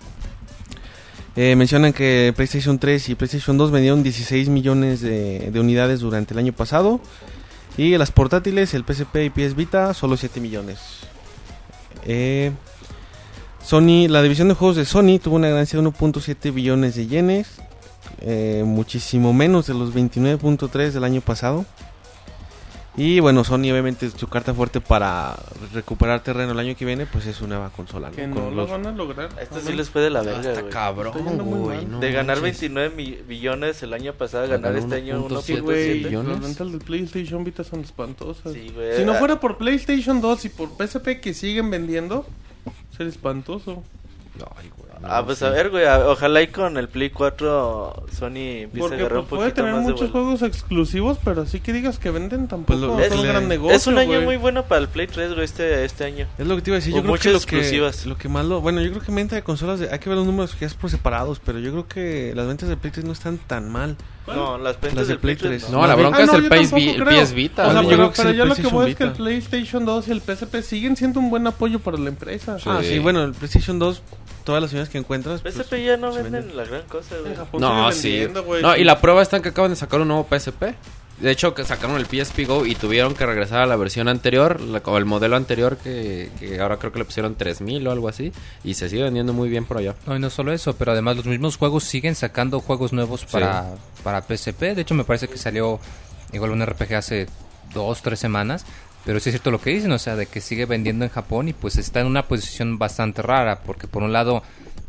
Eh, 1.41 1.56
mencionan 1.56 1.94
que 1.94 2.34
PlayStation 2.36 2.80
3 2.80 3.07
y 3.07 3.16
PlayStation 3.16 3.57
2 3.57 3.72
vendieron 3.72 4.03
16 4.03 4.49
millones 4.49 4.99
de, 4.99 5.52
de 5.52 5.60
unidades 5.61 6.02
durante 6.02 6.34
el 6.34 6.38
año 6.38 6.52
pasado. 6.52 6.99
Y 7.78 7.98
las 7.98 8.11
portátiles, 8.11 8.74
el 8.74 8.84
PSP 8.84 9.24
y 9.24 9.30
PS 9.30 9.56
Vita, 9.56 9.94
solo 9.94 10.18
7 10.18 10.41
millones. 10.41 10.80
Eh, 12.03 12.52
Sony, 13.64 14.10
la 14.10 14.22
división 14.22 14.49
de 14.49 14.53
juegos 14.53 14.76
de 14.76 14.84
Sony 14.84 15.18
tuvo 15.18 15.38
una 15.38 15.48
ganancia 15.48 15.80
de 15.80 15.88
1.7 15.88 16.53
billones 16.53 16.95
de 16.95 17.07
yenes. 17.07 17.48
eh, 18.20 18.64
muchísimo 18.66 19.32
menos 19.32 19.68
de 19.68 19.76
los 19.76 19.95
29.3 19.95 20.91
del 20.91 21.06
año 21.06 21.22
pasado. 21.22 21.66
Y 23.02 23.22
bueno, 23.22 23.46
Sony 23.46 23.72
obviamente 23.72 24.10
su 24.10 24.28
carta 24.28 24.54
fuerte 24.54 24.82
para 24.82 25.38
recuperar 25.74 26.22
terreno 26.22 26.52
el 26.52 26.60
año 26.60 26.76
que 26.76 26.84
viene, 26.84 27.06
pues 27.06 27.26
es 27.28 27.38
su 27.38 27.48
nueva 27.48 27.70
consola. 27.70 28.10
¿no? 28.10 28.16
Que 28.16 28.24
Con 28.24 28.34
no 28.36 28.50
lo 28.50 28.56
los- 28.58 28.70
van 28.70 28.86
a 28.88 28.92
lograr. 28.92 29.30
Esto 29.42 29.62
sí 29.62 29.72
les 29.72 29.90
fue 29.90 30.02
de 30.02 30.10
la 30.10 30.22
verga, 30.22 30.50
Hasta 30.52 30.68
cabrón, 30.70 31.14
güey. 31.38 31.86
no 31.86 32.02
De 32.02 32.12
ganar 32.12 32.42
manches. 32.42 32.60
29 32.60 32.94
mi- 32.96 33.18
billones 33.26 33.82
el 33.84 33.94
año 33.94 34.14
pasado, 34.16 34.44
a 34.44 34.48
Para 34.48 34.60
ganar 34.60 34.76
este 34.78 34.96
año 34.96 35.26
1.7 35.26 35.42
Sí, 35.42 35.60
güey, 35.62 36.04
billones. 36.04 36.32
las 36.34 36.42
ventas 36.42 36.72
del 36.72 36.82
PlayStation 36.82 37.44
Vita 37.46 37.64
son 37.64 37.80
espantosas. 37.80 38.52
Sí, 38.52 38.70
güey. 38.76 38.98
Si 38.98 39.06
no 39.06 39.16
fuera 39.16 39.40
por 39.40 39.58
PlayStation 39.58 40.20
2 40.20 40.44
y 40.44 40.50
por 40.50 40.70
PSP 40.78 41.22
que 41.22 41.34
siguen 41.34 41.70
vendiendo, 41.70 42.26
sería 42.98 43.12
espantoso. 43.14 43.82
Ay, 44.58 44.70
güey, 44.78 44.89
Ah, 45.04 45.20
no, 45.22 45.26
pues 45.28 45.38
sí. 45.40 45.46
a 45.46 45.50
ver, 45.50 45.70
güey. 45.70 45.86
a- 45.86 46.08
Ojalá 46.10 46.42
y 46.42 46.48
con 46.48 46.78
el 46.78 46.90
Play 46.90 47.10
4 47.10 48.04
Sony 48.18 48.26
empiece 48.64 48.78
a 48.78 48.80
Porque 48.82 48.96
agarrar 48.96 49.10
pues, 49.10 49.22
un 49.24 49.28
puede 49.30 49.42
poquito 49.44 49.56
tener 49.56 49.72
más 49.74 49.86
de 49.86 49.92
muchos 49.94 50.12
vuelo. 50.12 50.26
juegos 50.26 50.42
exclusivos, 50.42 51.18
pero 51.24 51.42
así 51.44 51.60
que 51.62 51.72
digas 51.74 52.00
que 52.00 52.12
venden 52.12 52.48
tampoco 52.48 52.96
Pues 52.96 53.08
es 53.08 53.14
es- 53.14 53.20
un 53.20 53.26
gran 53.28 53.48
negocio. 53.48 53.76
Es 53.76 53.88
un 53.88 53.98
año 53.98 54.14
güey. 54.16 54.26
muy 54.26 54.38
bueno 54.38 54.64
para 54.66 54.82
el 54.82 54.88
Play 54.90 55.08
3, 55.08 55.34
güey, 55.34 55.46
este, 55.46 55.86
este 55.86 56.04
año. 56.04 56.28
Es 56.38 56.46
lo 56.48 56.56
que 56.56 56.62
te 56.62 56.70
iba 56.72 56.76
a 56.76 56.80
decir. 56.80 56.94
O 56.94 56.98
Yo 56.98 57.04
creo 57.04 57.16
que 57.16 57.30
lo, 57.30 57.40
que 57.40 57.44
exclusivas. 57.58 58.06
lo 58.06 58.18
que 58.18 58.28
más 58.30 58.46
lo. 58.46 58.62
Bueno, 58.62 58.82
yo 58.82 58.90
creo 58.92 59.02
que 59.04 59.12
venta 59.12 59.36
de 59.36 59.44
consolas. 59.44 59.80
de- 59.80 59.90
hay 59.92 60.00
que 60.00 60.10
ver 60.10 60.18
los 60.18 60.28
números 60.28 60.56
que 60.56 60.66
es 60.66 60.74
por 60.74 60.90
separados. 60.90 61.40
Pero 61.40 61.60
yo 61.60 61.72
creo 61.72 61.88
que 61.88 62.34
las 62.36 62.46
ventas 62.48 62.68
de 62.68 62.76
Play 62.78 62.92
3 62.92 63.06
no 63.06 63.14
están 63.14 63.38
tan 63.38 63.70
mal. 63.72 63.96
No, 64.28 64.58
las 64.60 64.74
ventas 64.80 64.94
Las 64.96 65.08
de 65.08 65.14
del 65.14 65.20
Play 65.20 65.36
Play 65.38 65.50
3 65.54 65.62
tres. 65.64 65.72
No, 65.74 65.88
la 65.88 65.96
bronca 65.96 66.20
Ah, 66.20 66.22
es 66.22 66.28
no, 66.28 66.36
el, 66.38 66.44
yo 66.44 66.50
PS, 66.50 66.76
el. 66.78 67.04
PS 67.04 67.34
Vita. 67.34 67.68
O 67.68 67.72
sea, 67.72 67.82
Yo 67.82 67.88
güey. 67.88 67.96
pero, 67.96 67.98
creo 67.98 68.08
que 68.10 68.14
es 68.14 68.18
pero 68.18 68.30
el 68.30 68.36
yo 68.38 68.46
lo 68.46 68.54
que 68.56 68.62
PlayStation 68.62 68.82
voy 68.84 68.92
es 68.92 68.98
que 68.98 69.04
el. 69.06 69.12
PlayStation 69.14 69.86
2 69.86 70.08
y 70.08 70.12
el 70.12 70.22
PSP 70.22 70.62
siguen 70.62 70.96
siendo 70.98 71.20
un 71.20 71.30
buen 71.32 71.48
apoyo 71.48 71.80
para 71.80 71.98
la 71.98 72.10
empresa. 72.10 72.58
Ah, 72.66 72.82
sí, 72.84 73.00
bueno, 73.00 73.24
el 73.24 73.32
PlayStation 73.32 73.80
2, 73.80 74.04
todas 74.50 74.62
las 74.64 74.72
unidades 74.72 74.90
que 74.90 74.98
encuentras. 74.98 75.42
pues, 75.42 75.56
PSP 75.56 75.84
ya 75.86 75.98
no 75.98 76.12
venden 76.14 76.34
venden. 76.34 76.58
la 76.58 76.66
gran 76.66 76.82
cosa, 76.84 77.16
güey. 77.24 77.36
No, 77.60 77.92
sí. 77.92 78.28
No, 78.62 78.76
y 78.76 78.84
la 78.84 79.00
prueba 79.02 79.22
está 79.22 79.38
en 79.38 79.44
que 79.44 79.50
acaban 79.50 79.72
de 79.72 79.78
sacar 79.78 80.02
un 80.02 80.08
nuevo 80.10 80.28
PSP. 80.30 80.76
De 81.20 81.32
hecho, 81.32 81.54
que 81.54 81.66
sacaron 81.66 81.98
el 81.98 82.06
PSP 82.06 82.46
Go 82.48 82.66
y 82.66 82.76
tuvieron 82.76 83.14
que 83.14 83.26
regresar 83.26 83.60
a 83.60 83.66
la 83.66 83.76
versión 83.76 84.08
anterior, 84.08 84.62
la- 84.62 84.82
o 84.86 84.98
el 84.98 85.04
modelo 85.04 85.36
anterior 85.36 85.76
que, 85.76 86.30
que 86.40 86.62
ahora 86.62 86.78
creo 86.78 86.94
que 86.94 87.00
le 87.00 87.04
pusieron 87.06 87.36
3000 87.36 87.86
o 87.88 87.92
algo 87.92 88.08
así. 88.08 88.32
Y 88.64 88.76
se 88.76 88.88
sigue 88.88 89.04
vendiendo 89.04 89.34
muy 89.34 89.50
bien 89.50 89.66
por 89.66 89.78
allá. 89.78 89.96
No, 90.08 90.16
y 90.16 90.20
no 90.20 90.30
solo 90.30 90.54
eso, 90.54 90.76
pero 90.78 90.94
además 90.94 91.18
los 91.18 91.26
mismos 91.26 91.58
juegos 91.58 91.84
siguen 91.84 92.16
sacando 92.16 92.62
juegos 92.62 92.94
nuevos 92.94 93.26
para, 93.26 93.66
para 94.02 94.22
PSP. 94.22 94.62
De 94.76 94.82
hecho, 94.82 94.94
me 94.96 95.04
parece 95.04 95.28
que 95.28 95.38
salió 95.38 95.80
igual 96.32 96.52
un 96.52 96.66
RPG 96.66 96.94
hace 96.96 97.28
dos, 97.74 98.02
tres 98.02 98.18
semanas. 98.20 98.66
Pero 99.06 99.20
sí 99.20 99.30
es 99.30 99.34
cierto 99.34 99.52
lo 99.52 99.60
que 99.62 99.72
dicen, 99.72 99.92
o 99.92 100.00
sea, 100.00 100.16
de 100.16 100.26
que 100.28 100.42
sigue 100.42 100.66
vendiendo 100.66 101.06
en 101.06 101.12
Japón 101.12 101.48
y 101.48 101.54
pues 101.54 101.78
está 101.78 102.02
en 102.02 102.08
una 102.08 102.24
posición 102.28 102.78
bastante 102.78 103.22
rara. 103.22 103.60
Porque 103.62 103.88
por 103.88 104.04
un 104.04 104.14
lado, 104.14 104.44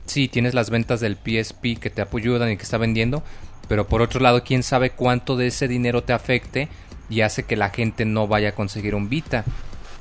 sí, 0.06 0.28
tienes 0.28 0.52
las 0.54 0.68
ventas 0.70 1.00
del 1.00 1.16
PSP 1.16 1.78
que 1.80 1.90
te 1.90 2.02
ayudan 2.02 2.50
y 2.50 2.56
que 2.56 2.64
está 2.64 2.76
vendiendo. 2.76 3.22
Pero 3.68 3.86
por 3.86 4.02
otro 4.02 4.20
lado, 4.20 4.42
quién 4.44 4.62
sabe 4.62 4.90
cuánto 4.90 5.36
de 5.36 5.46
ese 5.46 5.68
dinero 5.68 6.02
te 6.02 6.12
afecte 6.12 6.68
y 7.08 7.20
hace 7.22 7.44
que 7.44 7.56
la 7.56 7.70
gente 7.70 8.04
no 8.04 8.26
vaya 8.26 8.50
a 8.50 8.52
conseguir 8.52 8.94
un 8.94 9.08
Vita. 9.08 9.44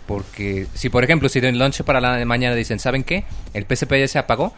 Porque 0.07 0.65
si, 0.73 0.90
por 0.90 1.03
ejemplo, 1.03 1.30
si 1.30 1.38
en 1.40 1.60
launch 1.60 1.84
para 1.84 2.02
la 2.02 2.26
mañana 2.26 2.56
dicen, 2.56 2.80
¿saben 2.80 3.03
qué? 3.03 3.26
El 3.53 3.65
PSP 3.65 3.99
ya 3.99 4.07
se 4.07 4.19
apagó. 4.19 4.53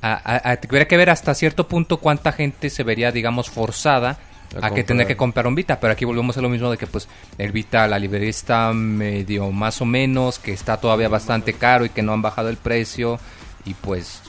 A, 0.00 0.12
a- 0.14 0.50
que 0.88 0.96
ver 0.96 1.10
hasta 1.10 1.34
cierto 1.34 1.68
punto 1.68 1.98
cuánta 1.98 2.32
gente 2.32 2.68
se 2.70 2.82
vería, 2.82 3.12
digamos, 3.12 3.50
forzada 3.50 4.18
A 4.62 4.66
a, 4.66 4.70
que 4.74 4.84
tener 4.84 5.06
que 5.06 5.16
comprar 5.16 5.46
un 5.46 5.54
Vita. 5.54 5.78
Pero 5.80 5.92
aquí 5.92 6.04
volvemos 6.04 6.36
a 6.36 6.40
lo 6.40 6.48
mismo 6.48 6.70
de 6.70 6.76
que, 6.78 6.86
pues, 6.86 7.08
el 7.38 7.52
Vita, 7.52 7.86
la 7.88 7.98
librería 7.98 8.30
está 8.30 8.72
medio 8.72 9.50
más 9.52 9.80
o 9.80 9.84
menos, 9.84 10.38
que 10.38 10.52
está 10.52 10.76
todavía 10.76 11.08
bastante 11.08 11.54
caro 11.54 11.84
y 11.84 11.88
que 11.90 12.02
no 12.02 12.12
han 12.12 12.22
bajado 12.22 12.48
el 12.48 12.56
precio. 12.56 13.18
Y 13.64 13.74
pues, 13.74 14.20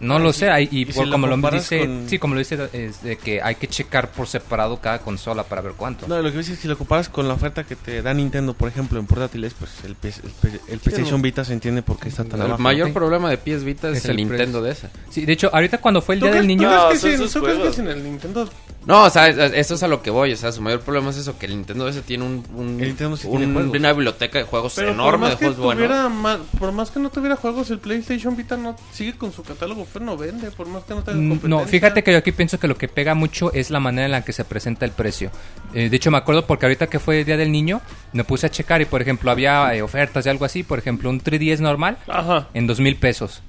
no 0.00 0.18
lo 0.18 0.30
sé. 0.34 0.50
hay- 0.50 0.68
Y, 0.70 0.82
y 0.82 0.84
si 0.86 0.92
por- 0.92 1.06
lo 1.06 1.12
como 1.12 1.26
lo 1.26 1.50
dice, 1.50 1.80
con- 1.80 2.06
sí, 2.06 2.18
como 2.18 2.34
lo 2.34 2.40
dice, 2.40 2.68
es 2.74 3.02
de 3.02 3.16
que 3.16 3.40
hay 3.40 3.54
que 3.54 3.66
checar 3.66 4.10
por 4.10 4.26
separado 4.28 4.78
cada 4.78 4.98
consola 4.98 5.42
para 5.44 5.62
ver 5.62 5.72
cuánto. 5.74 6.06
No, 6.06 6.20
lo 6.20 6.30
que 6.30 6.36
dices 6.36 6.52
es 6.52 6.58
que 6.58 6.62
si 6.62 6.68
lo 6.68 6.76
comparas 6.76 7.08
con 7.08 7.26
la 7.26 7.32
oferta 7.32 7.64
que 7.64 7.74
te 7.76 8.02
da 8.02 8.12
Nintendo, 8.12 8.52
por 8.52 8.68
ejemplo, 8.68 9.00
en 9.00 9.06
portátiles, 9.06 9.54
pues 9.58 9.70
el, 9.86 9.94
PS 9.94 10.20
el, 10.22 10.30
P- 10.32 10.60
el 10.72 10.78
PlayStation 10.80 11.22
Vita 11.22 11.42
se 11.46 11.54
entiende 11.54 11.80
por 11.80 11.98
qué 11.98 12.10
está 12.10 12.24
tan 12.24 12.40
El 12.40 12.46
abajo. 12.46 12.62
mayor 12.62 12.92
problema 12.92 13.30
de 13.30 13.38
PS 13.38 13.64
Vita 13.64 13.88
es, 13.88 13.96
Es 13.98 14.04
el, 14.04 14.10
el 14.10 14.16
Nintendo 14.18 14.60
de 14.60 14.72
esa. 14.72 14.90
Sí, 15.08 15.24
de 15.24 15.32
hecho, 15.32 15.48
ahorita 15.50 15.78
cuando 15.78 16.02
fue 16.02 16.16
el 16.16 16.20
¿Tú 16.20 16.26
Día 16.26 16.34
del 16.34 16.46
Niño... 16.46 16.70
No, 16.70 16.90
que 16.90 16.98
crees 16.98 17.74
sin 17.74 17.88
el 17.88 18.04
Nintendo 18.04 18.50
No, 18.86 19.02
o 19.02 19.10
sea, 19.10 19.26
es- 19.28 19.36
es- 19.36 19.52
eso 19.52 19.74
es 19.74 19.82
a 19.82 19.88
lo 19.88 20.00
que 20.00 20.10
voy. 20.10 20.32
O 20.32 20.36
sea, 20.36 20.52
su 20.52 20.62
mayor 20.62 20.80
problema 20.80 21.10
es 21.10 21.16
eso, 21.16 21.36
que 21.38 21.46
el 21.46 21.56
Nintendo 21.56 21.88
ese 21.88 22.02
tiene 22.02 22.22
un, 22.24 22.44
un- 22.54 22.80
El 22.80 22.86
Nintendo 22.88 23.16
sí 23.16 23.26
un- 23.26 23.38
tiene 23.38 23.78
una 23.80 23.92
biblioteca 23.92 24.38
de 24.38 24.44
juegos 24.44 24.74
Pero 24.76 24.88
por 24.88 24.94
enorme 24.94 25.18
más 25.26 25.30
de 25.30 25.36
que 25.38 25.44
juegos 25.54 25.64
buenos. 25.76 26.40
por 26.60 26.70
más 26.70 26.90
que 26.92 27.00
no 27.00 27.10
tuviera 27.10 27.34
juegos, 27.34 27.68
el 27.72 27.80
PlayStation 27.80 28.36
Vita 28.36 28.56
no 28.56 28.76
sigue 28.92 29.14
con 29.18 29.32
su 29.32 29.42
catálogo, 29.42 29.88
pero 29.92 30.04
no 30.04 30.16
vende, 30.16 30.52
por 30.52 30.68
más 30.68 30.84
que 30.84 30.94
no 30.94 31.02
tenga 31.02 31.18
Mm, 31.18 31.28
competencia. 31.30 31.48
No, 31.48 31.66
fíjate 31.66 32.04
que 32.04 32.12
yo 32.12 32.18
aquí 32.18 32.30
pienso 32.30 32.60
que 32.60 32.68
lo 32.68 32.76
que 32.78 32.86
pega 32.86 33.14
mucho 33.16 33.52
es 33.52 33.70
la 33.70 33.80
manera 33.80 34.04
en 34.06 34.12
la 34.12 34.22
que 34.24 34.32
se 34.32 34.44
presenta 34.44 34.84
el 34.84 34.92
precio. 34.92 35.32
Eh, 35.74 35.88
de 35.88 35.96
hecho, 35.96 36.12
me 36.12 36.18
acuerdo 36.18 36.46
porque 36.46 36.66
ahorita 36.66 36.86
que 36.86 37.00
fue 37.00 37.18
el 37.18 37.24
Día 37.24 37.36
del 37.36 37.50
Niño, 37.50 37.80
me 38.12 38.22
puse 38.22 38.46
a 38.46 38.50
checar 38.50 38.80
y, 38.82 38.84
por 38.84 39.02
ejemplo, 39.02 39.32
había 39.32 39.74
eh, 39.74 39.82
ofertas 39.82 40.22
de 40.24 40.30
algo 40.30 40.44
así. 40.44 40.62
Por 40.62 40.78
ejemplo, 40.78 41.10
un 41.10 41.20
3DS 41.20 41.58
normal 41.60 41.98
Ajá. 42.06 42.46
en 42.54 42.68
dos 42.68 42.78
mil 42.78 42.94
pesos. 42.94 43.42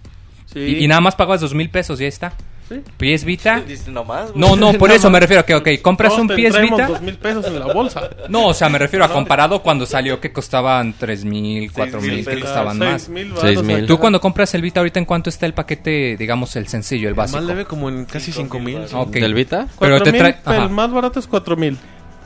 Sí. 0.51 0.59
Y, 0.61 0.83
y 0.85 0.87
nada 0.87 0.99
más 1.01 1.15
pagas 1.15 1.41
dos 1.41 1.53
mil 1.53 1.69
pesos 1.69 2.01
y 2.01 2.05
ahí 2.05 2.09
está. 2.09 2.33
Sí. 2.69 2.81
PS 2.97 3.23
Vita. 3.25 3.63
Nomás. 3.87 4.35
No, 4.35 4.55
no, 4.55 4.73
por 4.73 4.91
eso 4.91 5.07
me 5.09 5.13
más. 5.13 5.21
refiero 5.21 5.45
que, 5.45 5.55
ok, 5.55 5.69
compras 5.81 6.09
Todos 6.09 6.21
un 6.21 6.27
traemos 6.27 6.61
Vita. 6.61 6.87
dos 6.87 7.01
mil 7.01 7.15
pesos 7.17 7.45
en 7.47 7.59
la 7.59 7.73
bolsa. 7.73 8.09
No, 8.29 8.47
o 8.47 8.53
sea, 8.53 8.67
me 8.69 8.77
refiero 8.77 9.05
a 9.05 9.09
comparado 9.09 9.61
cuando 9.63 9.85
salió 9.85 10.19
que 10.19 10.31
costaban 10.33 10.93
tres 10.97 11.23
mil, 11.23 11.71
cuatro 11.71 12.01
mil 12.01 12.11
mil, 12.17 12.25
que 12.25 12.39
costaban 12.41 12.77
Seis 12.77 12.91
más. 12.91 13.09
mil 13.09 13.33
Seis 13.39 13.63
mil. 13.63 13.85
Tú 13.85 13.97
cuando 13.97 14.19
compras 14.19 14.53
el 14.55 14.61
Vita 14.61 14.79
ahorita, 14.81 14.99
¿en 14.99 15.05
cuánto 15.05 15.29
está 15.29 15.45
el 15.45 15.53
paquete, 15.53 16.17
digamos, 16.17 16.55
el 16.57 16.67
sencillo, 16.67 17.07
el 17.07 17.15
Más 17.15 17.31
básico? 17.31 17.47
leve 17.47 17.65
como 17.65 17.87
en 17.89 18.03
casi 18.05 18.31
Cinco 18.33 18.57
5 18.57 18.59
mil 18.59 18.65
mil. 18.79 18.85
baros. 18.87 19.07
Ok. 19.07 19.13
¿Del 19.13 19.33
Vita? 19.33 19.67
Pero 19.79 20.01
te 20.01 20.11
4,000, 20.11 20.35
trae- 20.43 20.63
el 20.63 20.69
más 20.69 20.91
barato 20.91 21.19
es 21.19 21.27
4000. 21.27 21.77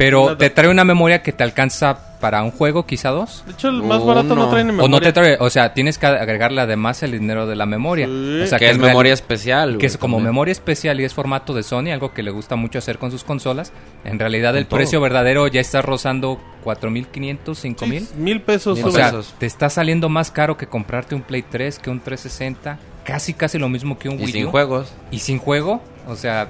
Pero 0.04 0.38
te 0.38 0.50
trae 0.50 0.70
una 0.70 0.84
memoria 0.84 1.22
que 1.22 1.32
te 1.32 1.44
alcanza 1.44 2.18
para 2.20 2.44
un 2.44 2.52
juego, 2.52 2.86
quizá 2.86 3.10
dos. 3.10 3.44
De 3.48 3.54
hecho, 3.54 3.70
el 3.70 3.82
más 3.82 3.98
Uno. 3.98 4.06
barato 4.06 4.36
no 4.36 4.48
trae 4.50 4.64
ni 4.64 4.68
memoria. 4.72 4.86
O 4.86 4.90
no 4.90 5.02
te 5.02 5.12
trae, 5.12 5.38
o 5.40 5.50
sea, 5.50 5.74
tienes 5.74 5.98
que 5.98 6.06
agregarle 6.06 6.62
además 6.62 7.02
el 7.02 7.12
dinero 7.14 7.48
de 7.48 7.56
la 7.56 7.66
memoria. 7.66 8.06
Sí. 8.06 8.42
O 8.44 8.48
sea, 8.48 8.60
que 8.60 8.70
es 8.70 8.78
real- 8.78 8.88
memoria 8.90 9.14
especial. 9.14 9.72
que 9.72 9.76
güey, 9.78 9.86
es 9.88 9.98
como 9.98 10.18
también. 10.18 10.32
memoria 10.34 10.52
especial 10.52 11.00
y 11.02 11.04
es 11.04 11.14
formato 11.16 11.54
de 11.54 11.64
Sony, 11.64 11.88
algo 11.92 12.14
que 12.14 12.22
le 12.22 12.30
gusta 12.30 12.56
mucho 12.56 12.78
hacer 12.78 13.00
con 13.00 13.10
sus 13.10 13.24
consolas. 13.24 13.74
En 14.06 14.20
realidad 14.20 14.56
el 14.56 14.68
todo. 14.68 14.78
precio 14.78 15.02
verdadero 15.02 15.48
ya 15.48 15.62
está 15.62 15.82
rozando 15.82 16.40
4.500, 16.64 17.58
5.000. 17.58 18.00
Sí, 18.02 18.10
mil 18.18 18.42
pesos. 18.42 18.80
O 18.84 18.92
sea, 18.92 19.06
pesos. 19.08 19.34
te 19.40 19.46
está 19.48 19.70
saliendo 19.72 20.08
más 20.10 20.30
caro 20.32 20.58
que 20.58 20.68
comprarte 20.68 21.16
un 21.16 21.22
Play 21.24 21.42
3, 21.44 21.80
que 21.80 21.90
un 21.90 22.00
360, 22.02 22.78
casi 23.04 23.34
casi 23.34 23.58
lo 23.58 23.68
mismo 23.70 23.98
que 23.98 24.10
un 24.10 24.20
Y 24.20 24.26
Wii 24.26 24.32
sin 24.32 24.46
U. 24.46 24.52
juegos. 24.52 24.94
Y 25.10 25.20
sin 25.20 25.40
juego, 25.40 25.82
o 26.08 26.16
sea, 26.16 26.50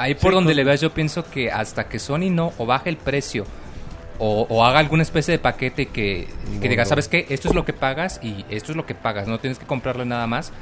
ahí 0.00 0.14
por 0.14 0.30
Sí, 0.30 0.34
donde 0.34 0.50
con- 0.52 0.56
le 0.56 0.64
veas 0.64 0.80
yo 0.80 0.90
pienso 0.90 1.24
que 1.30 1.50
hasta 1.50 1.88
que 1.88 1.98
Sony 1.98 2.30
no 2.30 2.52
o 2.58 2.66
baje 2.66 2.88
el 2.90 2.96
precio 2.96 3.44
o, 4.18 4.46
o 4.48 4.64
haga 4.64 4.78
alguna 4.80 5.02
especie 5.02 5.32
de 5.32 5.38
paquete 5.38 5.86
que, 5.86 6.28
que 6.60 6.68
diga, 6.68 6.84
¿sabes 6.84 7.08
qué? 7.08 7.26
Esto 7.30 7.48
es 7.48 7.54
lo 7.54 7.64
que 7.64 7.72
pagas 7.72 8.20
y 8.22 8.44
esto 8.50 8.72
es 8.72 8.76
lo 8.76 8.84
que 8.86 8.94
pagas, 8.94 9.26
no 9.28 9.38
tienes 9.38 9.58
que 9.58 9.64
comprarle 9.66 10.04
nada 10.04 10.26
más, 10.26 10.52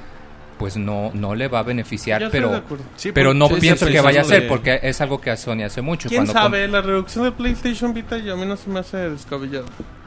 pues 0.59 0.77
no, 0.77 1.10
no 1.15 1.35
le 1.35 1.48
va 1.48 1.60
a 1.60 1.62
beneficiar, 1.65 2.20
Yo 2.20 2.27
de 2.31 2.32
pero. 2.32 2.62
Sí, 2.97 3.10
pero 3.12 3.35
no 3.35 3.48
pienso 3.48 3.86
que 3.86 4.01
vaya 4.01 4.20
a 4.20 4.24
ser 4.24 4.43
de- 4.43 4.48
porque 4.48 4.78
es 4.82 5.01
algo 5.01 5.20
que 5.20 5.31
a 5.31 5.36
Sony 5.36 5.62
hace 5.65 5.82
mucho. 5.82 6.09
¿Quién 6.09 6.24
cuando 6.27 6.32
sabe? 6.40 6.69
La 6.69 6.81
reducción 6.82 7.24
del 7.24 7.32
PlayStation 7.32 7.93
Vita 7.94 8.16
a 8.16 8.19
mí 8.36 8.47
no 8.47 8.56
se 8.56 8.69
me 8.70 8.81
hace 8.81 8.97
descabellado. 9.10 9.66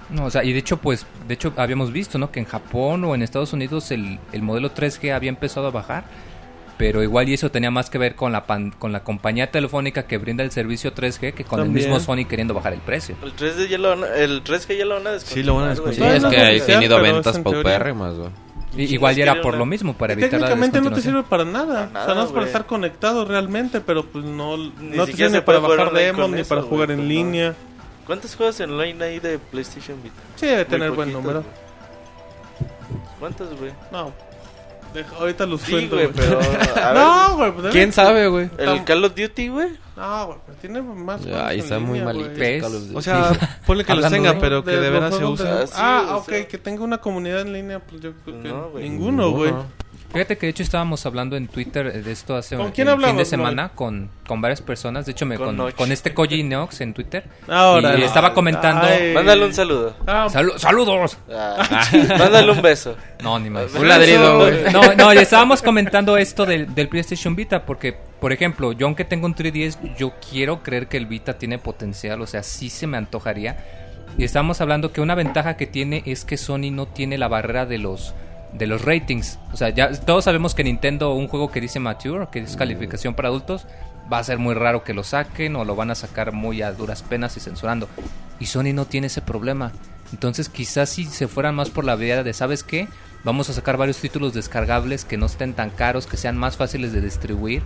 No, 0.10 0.26
o 0.26 0.30
sea, 0.30 0.44
y 0.44 0.52
de 0.52 0.60
hecho, 0.60 0.76
pues, 0.78 1.06
de 1.28 1.34
hecho 1.36 1.54
habíamos 1.56 1.94
visto, 1.94 2.18
¿no? 2.18 2.32
Que 2.32 2.42
en 2.42 2.46
Japón 2.46 3.04
o 3.06 3.16
en 3.16 3.22
Estados 3.22 3.54
Unidos 3.54 3.92
el, 3.92 4.20
el 4.34 4.42
modelo 4.42 4.74
3G 4.74 5.14
había 5.14 5.30
empezado 5.30 5.68
a 5.68 5.72
bajar, 5.72 6.04
pero 6.82 7.04
igual 7.04 7.30
y 7.30 7.36
eso 7.36 7.52
tenía 7.52 7.70
más 7.70 7.92
que 7.92 8.00
ver 8.00 8.16
con 8.16 8.32
la 8.32 8.48
pan- 8.48 8.72
con 8.72 8.92
la 8.92 9.04
compañía 9.04 9.52
telefónica 9.52 10.08
que 10.08 10.18
brinda 10.18 10.44
el 10.44 10.50
servicio 10.50 10.94
3G 10.96 11.34
que 11.34 11.44
con 11.44 11.60
el 11.60 11.70
mismo 11.70 12.00
Sony 12.00 12.26
queriendo 12.28 12.56
bajar 12.56 12.74
el 12.74 12.80
precio. 12.80 13.16
El 13.22 13.36
3D 13.36 13.68
ya 13.68 13.78
lo 13.78 13.90
van 13.90 14.04
a, 14.04 14.16
el 14.16 14.44
3G 14.44 14.78
ya 14.80 14.86
lo 14.86 14.96
van 14.96 15.06
a 15.06 15.12
descontinuar. 15.12 15.34
Sí, 15.34 15.44
lo 15.44 15.56
van 15.56 15.70
a 15.70 15.76
güey. 15.76 15.94
Sí, 15.96 16.04
es 16.04 16.24
no 16.24 16.30
que 16.32 16.38
ha 16.38 16.66
tenido 16.66 17.00
ventas 17.00 17.38
paupérrimas, 17.40 18.16
güey. 18.16 18.30
Y, 18.76 18.88
Sí, 18.88 18.94
igual 18.96 19.16
ya 19.16 19.24
era 19.24 19.42
por 19.42 19.50
una- 19.50 19.58
lo 19.60 19.66
mismo, 19.68 19.94
para 19.94 20.14
evitar 20.14 20.32
la 20.32 20.48
técnicamente 20.48 20.82
no 20.82 20.92
te 20.96 21.02
sirve 21.02 21.22
para 21.24 21.46
nada. 21.46 21.90
Para 21.92 22.04
o 22.04 22.06
sea, 22.06 22.08
no 22.08 22.16
nada, 22.16 22.26
es 22.28 22.32
para 22.34 22.46
estar 22.48 22.66
conectado 22.66 23.26
realmente, 23.26 23.82
pero 23.82 24.06
pues 24.06 24.26
no, 24.26 24.58
no 24.58 25.06
te 25.06 25.12
sirve 25.14 25.30
ni 25.30 25.42
para 25.42 25.60
bajar 25.60 25.92
demos, 25.94 26.30
ni 26.32 26.40
eso, 26.42 26.50
para 26.50 26.62
jugar 26.64 26.88
pues 26.88 26.98
en 26.98 27.04
no. 27.04 27.10
línea. 27.10 27.54
¿Cuántos 28.08 28.36
juegos 28.36 28.60
en 28.60 28.72
online 28.72 29.04
hay 29.06 29.20
de 29.20 29.38
PlayStation 29.38 30.02
Vita? 30.02 30.16
Sí, 30.36 30.48
debe 30.48 30.66
tener 30.66 30.90
buen 30.92 31.14
número. 31.14 31.44
¿Cuántos, 33.20 33.50
güey? 33.60 33.72
No. 33.92 34.12
Deja- 34.94 35.16
ahorita 35.18 35.46
los 35.46 35.62
Sí, 35.62 35.72
cuento, 35.72 35.96
güey, 35.96 36.10
pero. 36.14 36.40
a 36.40 36.94
No, 37.30 37.38
güey. 37.38 37.52
pues 37.54 37.72
¿Quién 37.72 37.94
sabe, 37.94 38.28
güey? 38.28 38.50
¿El 38.58 38.84
Call 38.84 39.04
of 39.06 39.16
Duty, 39.16 39.48
güey? 39.50 39.70
No, 39.96 40.26
güey, 40.28 40.38
pero 40.46 40.58
tiene 40.60 40.82
más. 40.82 41.22
Ay, 41.28 41.60
está 41.60 41.80
muy 41.80 42.00
línea, 42.00 42.06
malito. 42.06 42.26
güey. 42.30 42.40
¿Ves? 42.40 42.62
Call 42.64 42.76
of 42.76 42.82
Duty. 42.84 42.96
O 42.98 43.02
sea, 43.02 43.60
ponle 43.66 43.86
que 43.86 43.94
los 43.96 44.10
tenga, 44.10 44.40
pero 44.40 44.64
que 44.64 44.72
De 44.72 44.80
de 44.82 44.90
veras 44.90 45.14
se 45.14 45.20
de- 45.22 45.26
use. 45.26 45.48
Ah, 45.48 45.66
sí, 45.68 45.74
Ah, 45.78 46.16
ok, 46.18 46.26
sea. 46.26 46.48
que 46.48 46.58
tenga 46.58 46.84
una 46.84 46.98
comunidad 47.00 47.42
en 47.42 47.54
línea, 47.54 47.80
pues 47.80 48.02
yo 48.02 48.12
creo 48.26 48.42
que 48.42 48.50
No, 48.50 48.70
güey. 48.72 48.90
ninguno, 48.90 49.32
güey. 49.32 49.54
Fíjate 50.12 50.38
que 50.38 50.48
de 50.48 50.50
hecho 50.50 50.64
estábamos 50.64 51.06
hablando 51.06 51.38
en 51.38 51.48
Twitter 51.48 52.04
de 52.04 52.12
esto 52.12 52.36
hace 52.36 52.58
¿Con 52.58 52.66
un 52.68 52.74
fin 52.74 53.18
de 53.18 53.24
semana 53.26 53.70
con, 53.70 54.10
con 54.28 54.42
varias 54.42 54.62
personas. 54.62 55.06
De 55.06 55.14
hecho, 55.14 55.26
me, 55.26 55.38
Con 55.38 55.72
con, 55.72 55.92
este 55.92 56.14
Koji 56.14 56.44
Neox 56.44 56.82
en 56.82 56.94
Twitter. 56.94 57.24
Ahora. 57.48 57.98
y 57.98 58.04
estaba 58.04 58.34
comentando. 58.34 58.86
Ay. 58.86 59.14
Mándale 59.14 59.46
un 59.46 59.54
saludo. 59.54 59.96
Ah, 60.06 60.28
Salu- 60.30 60.58
¡Saludos! 60.58 61.18
Ah, 61.32 61.66
mándale 62.20 62.52
un 62.52 62.62
beso. 62.62 62.96
No, 63.24 63.40
ni 63.40 63.50
más. 63.50 63.74
Un 63.74 63.88
ladrido, 63.88 64.40
güey. 64.40 64.64
No, 64.74 64.96
no, 64.96 65.14
le 65.14 65.22
estábamos 65.22 65.62
comentando 65.62 66.18
esto 66.18 66.46
del, 66.46 66.74
del 66.76 66.90
PlayStation 66.90 67.36
Vita 67.36 67.66
porque, 67.66 67.94
por 68.20 68.34
ejemplo, 68.34 68.74
yo 68.74 68.88
aunque 68.88 69.06
tengo 69.06 69.26
un 69.26 69.36
3DS, 69.36 69.96
yo 69.96 70.14
quiero 70.30 70.62
creer 70.62 70.88
que 70.88 70.98
el 70.98 71.06
Vita 71.06 71.38
tiene 71.38 71.58
potencial, 71.58 72.22
o 72.22 72.28
sea, 72.28 72.44
sí 72.44 72.70
se 72.70 72.86
me 72.86 72.98
antojaría. 72.98 73.58
Y 74.18 74.26
estábamos 74.26 74.60
hablando 74.60 74.92
que 74.92 75.00
una 75.00 75.16
ventaja 75.16 75.56
que 75.56 75.68
tiene 75.68 76.04
es 76.06 76.26
que 76.26 76.36
Sony 76.36 76.70
no 76.72 76.86
tiene 76.86 77.18
la 77.18 77.30
barrera 77.30 77.66
de 77.66 77.78
los 77.78 78.14
de 78.54 78.68
los 78.68 78.84
ratings. 78.84 79.40
O 79.54 79.58
sea, 79.58 79.70
ya 79.70 79.92
todos 79.92 80.26
sabemos 80.26 80.56
que 80.56 80.64
Nintendo, 80.64 81.14
un 81.14 81.28
juego 81.28 81.52
que 81.52 81.62
dice 81.62 81.80
mature, 81.80 82.28
que 82.32 82.40
es 82.40 82.56
calificación 82.56 83.14
para 83.14 83.30
adultos, 83.30 83.66
va 84.12 84.20
a 84.20 84.24
ser 84.24 84.38
muy 84.38 84.54
raro 84.54 84.84
que 84.84 84.94
lo 84.94 85.04
saquen 85.04 85.56
o 85.56 85.66
lo 85.66 85.76
van 85.76 85.92
a 85.92 85.96
sacar 85.96 86.34
muy 86.34 86.62
a 86.62 86.72
duras 86.72 87.04
penas 87.04 87.38
y 87.38 87.40
censurando. 87.40 87.88
Y 88.40 88.48
Sony 88.48 88.74
no 88.74 88.86
tiene 88.86 89.08
ese 89.08 89.22
problema. 89.22 89.72
Entonces 90.12 90.50
quizás 90.50 90.90
si 90.90 91.06
se 91.06 91.28
fueran 91.28 91.56
más 91.56 91.70
por 91.70 91.86
la 91.86 91.96
vía 91.96 92.24
de, 92.24 92.34
¿sabes 92.34 92.64
qué? 92.64 92.88
Vamos 93.24 93.50
a 93.50 93.54
sacar 93.54 93.78
varios 93.78 93.98
títulos 93.98 94.34
descargables 94.34 95.06
que 95.06 95.18
no 95.18 95.28
estén 95.28 95.54
tan 95.54 95.70
caros, 95.70 96.08
que 96.08 96.18
sean 96.18 96.38
más 96.38 96.58
fáciles 96.58 96.92
de 96.92 97.02
distribuir. 97.02 97.62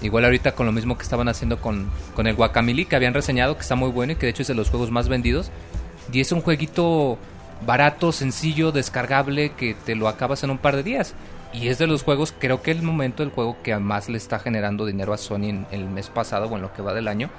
Igual 0.00 0.24
ahorita 0.24 0.52
con 0.52 0.66
lo 0.66 0.72
mismo 0.72 0.96
que 0.96 1.02
estaban 1.02 1.28
haciendo 1.28 1.60
con, 1.60 1.90
con 2.14 2.28
el 2.28 2.36
Guacamili, 2.36 2.84
que 2.84 2.94
habían 2.94 3.14
reseñado, 3.14 3.56
que 3.56 3.62
está 3.62 3.74
muy 3.74 3.90
bueno 3.90 4.12
y 4.12 4.16
que 4.16 4.26
de 4.26 4.30
hecho 4.30 4.42
es 4.42 4.48
de 4.48 4.54
los 4.54 4.70
juegos 4.70 4.90
más 4.92 5.08
vendidos. 5.08 5.50
Y 6.12 6.20
es 6.20 6.30
un 6.30 6.40
jueguito 6.40 7.18
barato, 7.64 8.12
sencillo, 8.12 8.72
descargable, 8.72 9.50
que 9.50 9.74
te 9.74 9.94
lo 9.94 10.08
acabas 10.08 10.42
en 10.44 10.50
un 10.50 10.58
par 10.58 10.76
de 10.76 10.82
días. 10.82 11.14
Y 11.52 11.68
es 11.68 11.78
de 11.78 11.86
los 11.86 12.02
juegos, 12.02 12.34
creo 12.38 12.62
que 12.62 12.70
el 12.70 12.82
momento 12.82 13.22
del 13.22 13.32
juego 13.32 13.56
que 13.62 13.76
más 13.78 14.08
le 14.08 14.18
está 14.18 14.38
generando 14.38 14.84
dinero 14.84 15.14
a 15.14 15.18
Sony 15.18 15.44
en 15.44 15.66
el 15.70 15.86
mes 15.88 16.10
pasado 16.10 16.46
o 16.46 16.56
en 16.56 16.62
lo 16.62 16.72
que 16.72 16.82
va 16.82 16.92
del 16.92 17.08
año. 17.08 17.30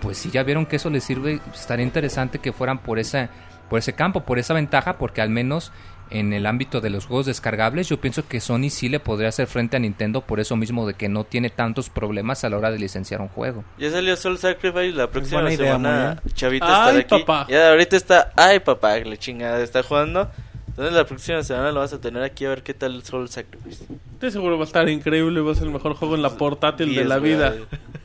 Pues 0.00 0.18
si 0.18 0.30
ya 0.30 0.42
vieron 0.42 0.66
que 0.66 0.76
eso 0.76 0.90
les 0.90 1.04
sirve, 1.04 1.40
estaría 1.52 1.84
interesante 1.84 2.38
que 2.38 2.52
fueran 2.52 2.78
por 2.78 2.98
esa, 2.98 3.30
por 3.68 3.78
ese 3.78 3.94
campo, 3.94 4.20
por 4.20 4.38
esa 4.38 4.54
ventaja, 4.54 4.96
porque 4.96 5.22
al 5.22 5.30
menos 5.30 5.72
en 6.18 6.32
el 6.32 6.46
ámbito 6.46 6.80
de 6.80 6.90
los 6.90 7.06
juegos 7.06 7.26
descargables, 7.26 7.88
yo 7.88 8.00
pienso 8.00 8.26
que 8.28 8.40
Sony 8.40 8.70
sí 8.70 8.88
le 8.88 9.00
podría 9.00 9.28
hacer 9.28 9.46
frente 9.46 9.76
a 9.76 9.80
Nintendo 9.80 10.20
por 10.20 10.40
eso 10.40 10.56
mismo 10.56 10.86
de 10.86 10.94
que 10.94 11.08
no 11.08 11.24
tiene 11.24 11.50
tantos 11.50 11.90
problemas 11.90 12.44
a 12.44 12.50
la 12.50 12.58
hora 12.58 12.70
de 12.70 12.78
licenciar 12.78 13.20
un 13.20 13.28
juego. 13.28 13.64
Ya 13.78 13.90
salió 13.90 14.16
Soul 14.16 14.38
Sacrifice 14.38 14.92
la 14.92 15.10
próxima 15.10 15.40
buena 15.40 15.54
idea, 15.54 15.72
semana. 15.72 16.20
muy 16.22 16.32
Chavita 16.32 16.66
Ay, 16.66 16.98
estará 16.98 16.98
aquí. 17.18 17.24
papá. 17.24 17.46
Ya 17.50 17.70
ahorita 17.70 17.96
está, 17.96 18.32
ay 18.36 18.60
papá, 18.60 18.98
que 19.02 19.08
la 19.08 19.16
chingada 19.16 19.62
está 19.62 19.82
jugando. 19.82 20.30
Entonces 20.68 20.94
la 20.94 21.04
próxima 21.04 21.42
semana 21.42 21.70
lo 21.70 21.80
vas 21.80 21.92
a 21.92 22.00
tener 22.00 22.22
aquí 22.22 22.46
a 22.46 22.48
ver 22.48 22.62
qué 22.62 22.72
tal 22.72 23.02
Soul 23.02 23.28
Sacrifice. 23.28 23.84
De 24.20 24.30
seguro 24.30 24.56
va 24.56 24.64
a 24.64 24.66
estar 24.66 24.88
increíble, 24.88 25.40
va 25.40 25.52
a 25.52 25.54
ser 25.54 25.64
el 25.64 25.70
mejor 25.72 25.94
juego 25.94 26.14
en 26.14 26.22
la 26.22 26.30
portátil 26.30 26.86
de 26.88 26.92
Diez, 26.94 27.06
la 27.06 27.18
güey. 27.18 27.34
vida. 27.34 27.54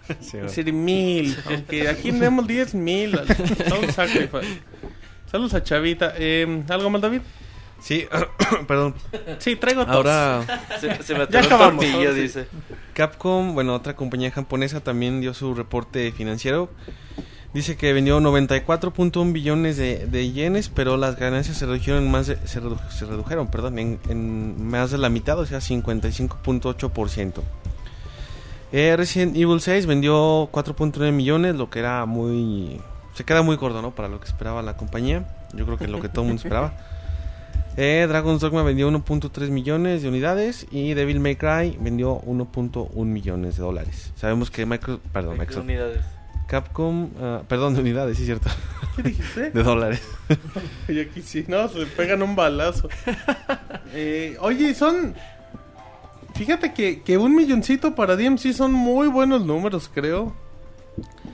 Sí, 0.08 0.14
Es 0.20 0.32
güey. 0.34 0.42
decir, 0.44 0.74
mil. 0.74 1.38
Aunque 1.46 1.88
aquí 1.88 2.12
tenemos 2.12 2.46
diez 2.48 2.74
mil. 2.76 3.12
Soul 3.70 3.90
Sacrifice. 3.92 4.60
Saludos 5.32 5.54
a 5.54 5.64
Chavita. 5.64 6.14
Eh, 6.18 6.64
¿Algo 6.70 6.90
más, 6.90 7.02
David? 7.02 7.22
Sí, 7.80 8.06
perdón. 8.68 8.95
Sí, 9.40 9.56
traigo 9.56 9.86
tos. 9.86 9.95
Ahora, 9.95 10.44
Se, 10.80 11.04
se 11.04 11.14
me 11.16 11.28
Ya 11.30 11.41
acabamos, 11.41 11.84
sí. 11.86 12.06
dice. 12.16 12.48
Capcom, 12.94 13.54
bueno, 13.54 13.76
otra 13.76 13.95
compañía 13.95 14.32
japonesa 14.32 14.80
también 14.82 15.22
dio 15.22 15.34
su 15.34 15.54
reporte 15.54 16.12
financiero. 16.12 16.70
Dice 17.54 17.78
que 17.78 17.94
vendió 17.94 18.20
94.1 18.20 19.32
billones 19.32 19.78
de, 19.78 20.06
de 20.06 20.32
yenes, 20.32 20.70
pero 20.70 20.98
las 20.98 21.16
ganancias 21.18 21.58
se 21.58 21.66
redujeron 21.66 22.04
en 22.04 22.12
más 22.12 22.28
de- 22.28 22.38
se, 22.45 22.62
redu- 22.62 22.90
se 22.90 23.06
redujeron, 23.06 23.48
perdón, 23.48 23.80
en, 23.80 23.99
en 24.10 24.68
más 24.70 24.91
de 24.91 24.98
la 24.98 25.10
mitad, 25.10 25.40
o 25.40 25.45
sea, 25.45 25.60
55.8%. 25.60 27.34
Eh, 28.74 28.95
Resident 28.98 29.36
Evil 29.38 29.62
6 29.62 29.86
vendió 29.86 30.49
4.9 30.52 31.12
millones, 31.14 31.56
lo 31.56 31.70
que 31.70 31.80
era 31.80 32.06
muy 32.06 32.82
se 33.14 33.24
queda 33.24 33.41
muy 33.41 33.58
corto, 33.58 33.82
¿no? 33.82 33.91
Para 33.91 34.10
lo 34.10 34.20
que 34.20 34.28
esperaba 34.28 34.62
la 34.62 34.76
compañía. 34.78 35.26
Yo 35.54 35.66
creo 35.66 35.78
que 35.78 35.88
lo 35.88 36.02
que 36.02 36.10
todo 36.10 36.22
el 36.24 36.28
mundo 36.28 36.41
esperaba. 36.41 36.74
Eh, 37.78 38.06
Dragon's 38.10 38.41
Dogma 38.41 38.64
vendió 38.64 38.90
1.3 38.90 39.49
millones 39.49 40.02
de 40.02 40.10
unidades 40.10 40.66
y 40.72 40.94
Devil 40.95 41.20
May 41.20 41.36
Cry 41.36 41.78
vendió 41.80 42.20
1.1 42.22 43.06
millones 43.06 43.58
de 43.58 43.64
dólares. 43.64 44.12
Sabemos 44.16 44.49
que 44.49 44.66
Micro, 44.66 44.99
perdón, 45.14 45.38
Microsoft- 45.38 45.62
unidades. 45.64 46.02
Capcom, 46.48 47.10
ah, 47.22 47.41
perdón, 47.48 47.76
de 47.76 47.82
unidades, 47.82 48.16
sí 48.18 48.24
es 48.24 48.28
cierto, 48.28 48.49
¿Qué 48.95 49.04
dijiste? 49.04 49.49
de 49.54 49.64
dólares. 49.64 50.02
Y 50.88 50.99
aquí 51.02 51.22
sí, 51.22 51.44
no, 51.48 51.68
se 51.70 51.86
pegan 51.86 52.22
un 52.24 52.36
balazo. 52.36 52.90
Eh, 53.94 54.36
oye, 54.41 54.74
son. 54.76 55.16
Fíjate 56.36 56.74
que, 56.74 57.02
que 57.02 57.18
un 57.18 57.34
milloncito 57.36 57.95
para 57.95 58.16
DMC 58.18 58.52
son 58.54 58.74
muy 58.74 59.08
buenos 59.08 59.45
números, 59.45 59.90
creo. 59.94 60.36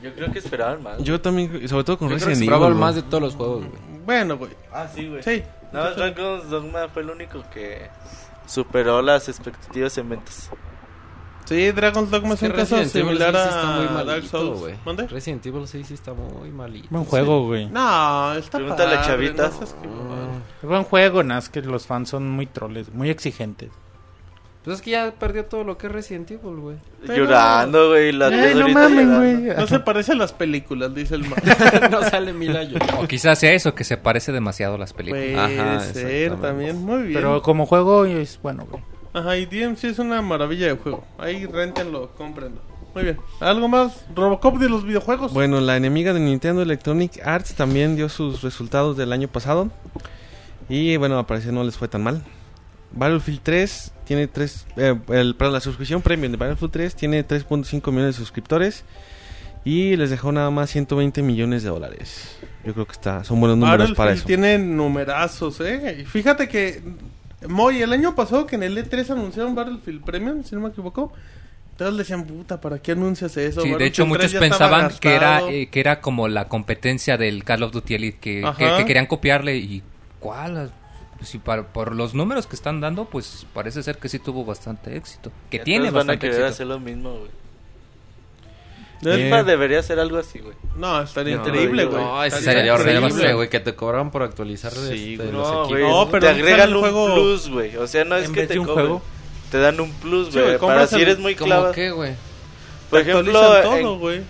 Yo 0.03 0.13
creo 0.13 0.31
que 0.31 0.39
esperaban 0.39 0.83
más. 0.83 0.99
Yo 1.03 1.19
también, 1.19 1.67
sobre 1.67 1.83
todo 1.83 1.97
con 1.97 2.09
Yo 2.09 2.15
creo 2.15 2.19
que 2.19 2.25
Resident 2.25 2.41
esperaba 2.43 2.67
Evil. 2.67 2.79
más 2.79 2.95
de 2.95 3.01
todos 3.01 3.23
los 3.23 3.35
juegos, 3.35 3.65
güey. 3.65 3.81
Bueno, 4.05 4.37
güey. 4.37 4.51
Ah, 4.71 4.87
sí, 4.93 5.07
güey. 5.07 5.23
Sí. 5.23 5.41
Más 5.73 5.95
Dragon's 5.95 6.49
Dogma 6.49 6.87
fue 6.89 7.01
el 7.01 7.09
único 7.09 7.43
que 7.51 7.89
superó 8.45 9.01
las 9.01 9.27
expectativas 9.29 9.97
en 9.97 10.09
ventas. 10.09 10.49
Sí, 11.45 11.71
Dragon's 11.71 12.09
Dogma 12.09 12.35
es, 12.35 12.39
que 12.39 12.45
un 12.45 12.51
caso 12.53 12.77
Resident 12.77 12.95
Evil 12.95 13.17
similar 13.17 13.33
sí 13.35 13.49
está 13.49 13.65
muy 13.75 13.99
a 13.99 14.03
Dark 14.05 14.23
Souls. 14.25 14.59
güey. 14.59 14.75
¿Mande? 14.85 15.07
Resident 15.07 15.45
Evil 15.45 15.67
sí, 15.67 15.83
sí 15.83 15.93
está 15.93 16.13
muy 16.13 16.49
malito. 16.51 16.87
Buen 16.89 17.03
juego, 17.03 17.45
güey. 17.47 17.65
No, 17.67 18.33
está 18.33 18.59
Pregúntale 18.59 18.95
a 18.95 19.01
padre, 19.01 19.33
Chavita. 19.33 19.49
no 19.49 19.89
Mm. 20.63 20.67
Buen 20.67 20.83
juego, 20.83 21.23
nada 21.23 21.41
que 21.51 21.61
los 21.61 21.85
fans 21.85 22.09
son 22.09 22.29
muy 22.29 22.45
troles, 22.45 22.93
muy 22.93 23.09
exigentes. 23.09 23.71
Pues 24.63 24.77
es 24.77 24.81
que 24.81 24.91
ya 24.91 25.11
perdió 25.19 25.43
todo 25.45 25.65
lo 25.65 25.77
que 25.77 25.87
es 25.87 25.93
Resident 25.93 26.31
Evil, 26.31 26.55
güey. 26.55 26.77
Pero- 27.05 27.25
Llorando, 27.25 27.89
güey. 27.89 28.13
La 28.13 28.27
Eh, 28.29 28.55
no 28.55 28.69
mames, 28.69 29.05
llorando. 29.05 29.17
güey. 29.19 29.57
No 29.57 29.67
se 29.67 29.79
parece 29.79 30.13
a 30.13 30.15
las 30.15 30.31
películas, 30.31 30.95
dice 30.95 31.15
el 31.15 31.23
man. 31.25 31.39
no 31.91 32.01
sale 32.03 32.31
Milayo. 32.31 32.77
O 32.97 33.05
quizás 33.07 33.39
sea 33.39 33.51
eso, 33.51 33.75
que 33.75 33.83
se 33.83 33.97
parece 33.97 34.31
demasiado 34.31 34.75
a 34.75 34.77
las 34.77 34.93
películas. 34.93 35.25
Puede 35.25 35.59
Ajá, 35.59 35.79
ser 35.81 36.37
también. 36.37 36.77
Muy 36.81 37.01
bien. 37.03 37.13
Pero 37.13 37.41
como 37.41 37.65
juego 37.65 38.05
es 38.05 38.39
bueno, 38.41 38.65
güey. 38.69 38.81
Ajá, 39.13 39.37
y 39.37 39.45
DMC 39.45 39.83
es 39.89 39.99
una 39.99 40.21
maravilla 40.21 40.67
de 40.67 40.73
juego. 40.75 41.03
Ahí 41.17 41.45
rentenlo, 41.45 42.11
cómprenlo. 42.17 42.61
Muy 42.95 43.03
bien. 43.03 43.17
¿Algo 43.41 43.67
más? 43.67 44.05
Robocop 44.15 44.57
de 44.59 44.69
los 44.69 44.85
videojuegos. 44.85 45.33
Bueno, 45.33 45.59
la 45.59 45.75
enemiga 45.75 46.13
de 46.13 46.19
Nintendo 46.21 46.61
Electronic 46.61 47.19
Arts 47.25 47.53
también 47.55 47.95
dio 47.97 48.07
sus 48.07 48.41
resultados 48.43 48.95
del 48.95 49.11
año 49.11 49.27
pasado. 49.27 49.69
Y 50.69 50.95
bueno, 50.97 51.19
al 51.19 51.25
parecer 51.25 51.51
no 51.53 51.63
les 51.63 51.75
fue 51.77 51.87
tan 51.89 52.01
mal. 52.03 52.23
Battlefield 52.93 53.41
3 53.43 53.91
tiene 54.05 54.27
3. 54.27 54.65
Eh, 54.77 54.95
el, 55.09 55.35
perdón, 55.35 55.53
la 55.53 55.59
suscripción 55.59 56.01
premium 56.01 56.31
de 56.31 56.37
Battlefield 56.37 56.71
3 56.71 56.95
tiene 56.95 57.27
3.5 57.27 57.91
millones 57.91 58.15
de 58.15 58.19
suscriptores. 58.19 58.83
Y 59.65 59.95
les 59.95 60.09
dejó 60.09 60.31
nada 60.31 60.49
más 60.49 60.69
120 60.71 61.21
millones 61.21 61.63
de 61.63 61.69
dólares. 61.69 62.37
Yo 62.65 62.73
creo 62.73 62.85
que 62.85 62.91
está, 62.91 63.23
son 63.23 63.39
buenos 63.39 63.57
números 63.57 63.77
Battlefield 63.77 63.97
para 63.97 64.13
eso. 64.13 64.25
tiene 64.25 64.57
numerazos, 64.57 65.59
eh. 65.61 65.99
Y 66.01 66.05
fíjate 66.05 66.47
que. 66.47 66.81
Moy, 67.47 67.81
el 67.81 67.91
año 67.91 68.15
pasado 68.15 68.45
que 68.45 68.55
en 68.55 68.63
el 68.63 68.77
E3 68.77 69.11
anunciaron 69.11 69.55
Battlefield 69.55 70.03
Premium, 70.03 70.43
si 70.43 70.55
no 70.55 70.61
me 70.61 70.69
equivoco. 70.69 71.11
Todos 71.77 71.97
decían, 71.97 72.25
puta, 72.25 72.61
¿para 72.61 72.77
qué 72.79 72.91
anuncias 72.91 73.35
eso? 73.35 73.61
Sí, 73.61 73.73
de 73.73 73.85
hecho 73.85 74.03
3 74.03 74.07
muchos 74.07 74.33
pensaban 74.35 74.91
que 74.99 75.15
era 75.15 75.41
eh, 75.49 75.67
que 75.71 75.79
era 75.79 76.01
como 76.01 76.27
la 76.27 76.47
competencia 76.47 77.17
del 77.17 77.43
Call 77.43 77.63
of 77.63 77.71
Duty 77.71 77.95
Elite 77.95 78.17
que, 78.19 78.51
que, 78.57 78.77
que 78.77 78.85
querían 78.85 79.07
copiarle 79.07 79.57
y 79.57 79.81
cuál 80.19 80.71
Pues 81.23 81.31
si 81.31 81.37
par- 81.37 81.67
por 81.67 81.95
los 81.95 82.13
números 82.13 82.47
que 82.47 82.55
están 82.57 82.81
dando 82.81 83.05
pues 83.05 83.45
parece 83.53 83.81
ser 83.81 83.97
que 83.97 84.09
sí 84.09 84.19
tuvo 84.19 84.43
bastante 84.43 84.97
éxito 84.97 85.29
que 85.49 85.55
Entonces 85.57 85.63
tiene 85.63 85.85
van 85.85 85.93
a 85.95 85.97
bastante 85.99 86.19
querer 86.19 86.33
éxito 86.41 86.47
hacer 86.53 86.67
lo 86.67 86.79
mismo, 86.81 87.11
güey. 87.11 87.31
Eh, 89.05 89.23
FIFA 89.23 89.43
debería 89.43 89.79
hacer 89.79 90.01
algo 90.01 90.17
así, 90.17 90.39
güey. 90.39 90.53
No, 90.75 91.01
estaría 91.01 91.37
No, 91.37 91.47
increíble, 91.47 91.85
no, 91.85 91.91
güey. 91.91 92.03
No, 92.03 92.23
ese 92.25 92.39
Estaría 92.39 92.59
sería 92.59 92.73
horrible, 92.73 92.97
horrible. 93.05 93.33
güey, 93.35 93.49
que 93.49 93.59
te 93.61 93.73
cobran 93.73 94.11
por 94.11 94.23
actualizar 94.23 94.73
Sí, 94.73 95.13
este, 95.13 95.15
güey. 95.15 95.31
los 95.31 95.47
No, 95.47 95.63
equipos. 95.63 95.69
güey. 95.69 95.83
No, 95.83 96.07
pero 96.09 96.19
te 96.27 96.33
no 96.33 96.39
agregan 96.39 96.73
un 96.73 96.79
juego- 96.81 97.13
plus, 97.15 97.49
güey. 97.49 97.77
O 97.77 97.87
sea, 97.87 98.03
no 98.03 98.17
es 98.17 98.25
En 98.25 98.33
que 98.33 98.45
te 98.47 98.59
un 98.59 98.65
cobren. 98.65 98.85
juego. 98.87 99.01
Te 99.49 99.57
dan 99.59 99.79
un 99.79 99.91
plus, 99.93 100.27
Sí, 100.27 100.33
güey. 100.33 100.57
güey, 100.57 100.59
para 100.59 100.87
si 100.87 101.01
eres 101.01 101.19
muy 101.19 101.35
¿Cómo 101.35 101.45
clavado. 101.47 101.71
qué, 101.73 101.91
güey? 101.91 102.15
Por 102.89 102.99
Actualizan 102.99 103.33
ejemplo, 103.33 103.61
todo, 103.61 103.77
en- 103.93 103.99
güey. 103.99 104.21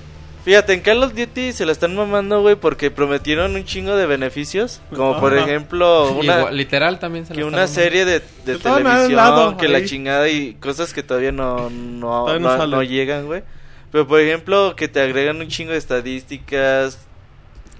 Fíjate, 0.43 0.73
en 0.73 0.81
Call 0.81 1.03
of 1.03 1.13
Duty 1.13 1.51
se 1.53 1.65
la 1.65 1.71
están 1.71 1.95
mamando, 1.95 2.41
güey, 2.41 2.55
porque 2.55 2.91
prometieron 2.91 3.55
un 3.55 3.65
chingo 3.65 3.95
de 3.95 4.05
beneficios. 4.05 4.81
Como 4.95 5.19
por 5.19 5.33
Ajá. 5.37 5.45
ejemplo, 5.45 6.11
una, 6.11 6.39
Igual, 6.39 6.57
literal 6.57 6.99
también 6.99 7.25
se 7.25 7.33
que 7.33 7.43
una 7.43 7.63
están 7.65 7.83
serie 7.83 8.05
de, 8.05 8.19
de 8.45 8.57
televisión, 8.57 9.15
lado, 9.15 9.57
que 9.57 9.67
la 9.67 9.83
chingada 9.85 10.29
y 10.29 10.53
cosas 10.55 10.93
que 10.93 11.03
todavía 11.03 11.31
no, 11.31 11.69
no, 11.69 12.25
Todavía 12.25 12.39
no 12.39 12.49
no- 12.49 12.57
salen. 12.57 12.71
no 12.71 12.83
llegan, 12.83 13.25
güey. 13.25 13.43
Pero 13.91 14.07
por 14.07 14.19
ejemplo, 14.19 14.75
que 14.75 14.87
te 14.87 14.99
agregan 15.01 15.37
un 15.39 15.47
chingo 15.47 15.71
de 15.71 15.77
estadísticas, 15.77 16.99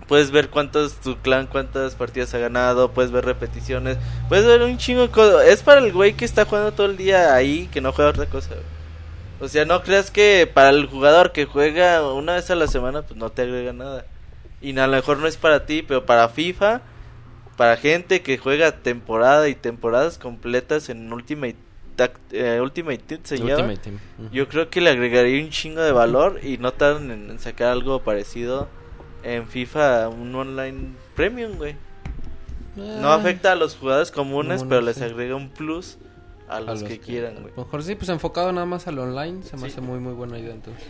Puedes 0.07 0.31
ver 0.31 0.49
cuántos 0.49 0.95
tu 0.99 1.15
clan, 1.19 1.47
cuántas 1.47 1.95
partidas 1.95 2.33
ha 2.33 2.37
ganado, 2.37 2.91
puedes 2.91 3.09
ver 3.11 3.23
repeticiones, 3.23 3.97
puedes 4.27 4.45
ver 4.45 4.61
un 4.61 4.77
chingo 4.77 5.03
de 5.03 5.07
cosas. 5.07 5.45
Es 5.47 5.63
para 5.63 5.79
el 5.79 5.93
güey 5.93 6.11
que 6.13 6.25
está 6.25 6.43
jugando 6.43 6.73
todo 6.73 6.87
el 6.87 6.97
día 6.97 7.33
ahí, 7.33 7.69
que 7.71 7.79
no 7.79 7.93
juega 7.93 8.11
otra 8.11 8.25
cosa. 8.25 8.49
güey. 8.49 8.61
O 9.43 9.47
sea, 9.49 9.65
no 9.65 9.83
creas 9.83 10.09
que 10.09 10.49
para 10.51 10.69
el 10.69 10.85
jugador 10.87 11.31
que 11.31 11.45
juega 11.45 12.11
una 12.13 12.35
vez 12.35 12.49
a 12.49 12.55
la 12.55 12.67
semana, 12.67 13.01
pues 13.01 13.17
no 13.19 13.29
te 13.29 13.41
agrega 13.41 13.73
nada. 13.73 14.05
Y 14.61 14.77
a 14.77 14.87
lo 14.87 14.93
mejor 14.93 15.17
no 15.17 15.27
es 15.27 15.35
para 15.37 15.65
ti, 15.65 15.81
pero 15.85 16.05
para 16.05 16.29
FIFA, 16.29 16.81
para 17.57 17.75
gente 17.77 18.21
que 18.21 18.37
juega 18.37 18.71
temporada 18.71 19.49
y 19.49 19.55
temporadas 19.55 20.17
completas 20.17 20.87
en 20.87 21.11
Ultimate, 21.11 21.57
eh, 22.31 22.59
Ultimate 22.61 22.97
Team 22.99 23.19
se 23.23 23.37
llama. 23.37 23.51
Ultimate 23.51 23.77
Team. 23.77 23.99
Yo 24.31 24.47
creo 24.47 24.69
que 24.69 24.79
le 24.79 24.89
agregaría 24.91 25.43
un 25.43 25.49
chingo 25.49 25.81
de 25.81 25.91
valor 25.91 26.39
y 26.41 26.57
no 26.57 26.71
tardan 26.71 27.11
en, 27.11 27.29
en 27.31 27.39
sacar 27.39 27.67
algo 27.73 28.01
parecido 28.01 28.69
en 29.23 29.47
FIFA, 29.47 30.07
un 30.09 30.33
online 30.33 30.93
premium, 31.15 31.57
güey. 31.57 31.75
No 32.75 33.09
Ah, 33.09 33.15
afecta 33.15 33.51
a 33.51 33.55
los 33.55 33.75
jugadores 33.75 34.09
comunes, 34.11 34.61
Comunes, 34.61 34.63
pero 34.69 34.81
les 34.81 34.95
sí. 34.97 35.03
agrega 35.03 35.35
un 35.35 35.49
plus 35.49 35.97
a 36.57 36.61
los, 36.61 36.83
que, 36.83 36.99
quieran, 36.99 37.35
güey. 37.41 37.53
Lo 37.55 37.63
mejor 37.65 37.83
sí, 37.83 37.95
pues 37.95 38.09
enfocado 38.09 38.51
nada 38.51 38.65
más 38.65 38.87
al 38.87 38.99
online, 38.99 39.43
se 39.43 39.55
me 39.57 39.63
Sí. 39.63 39.67
hace 39.73 39.81
muy, 39.81 39.99
muy 39.99 40.13
buena 40.13 40.37
idea 40.39 40.53
entonces. 40.53 40.83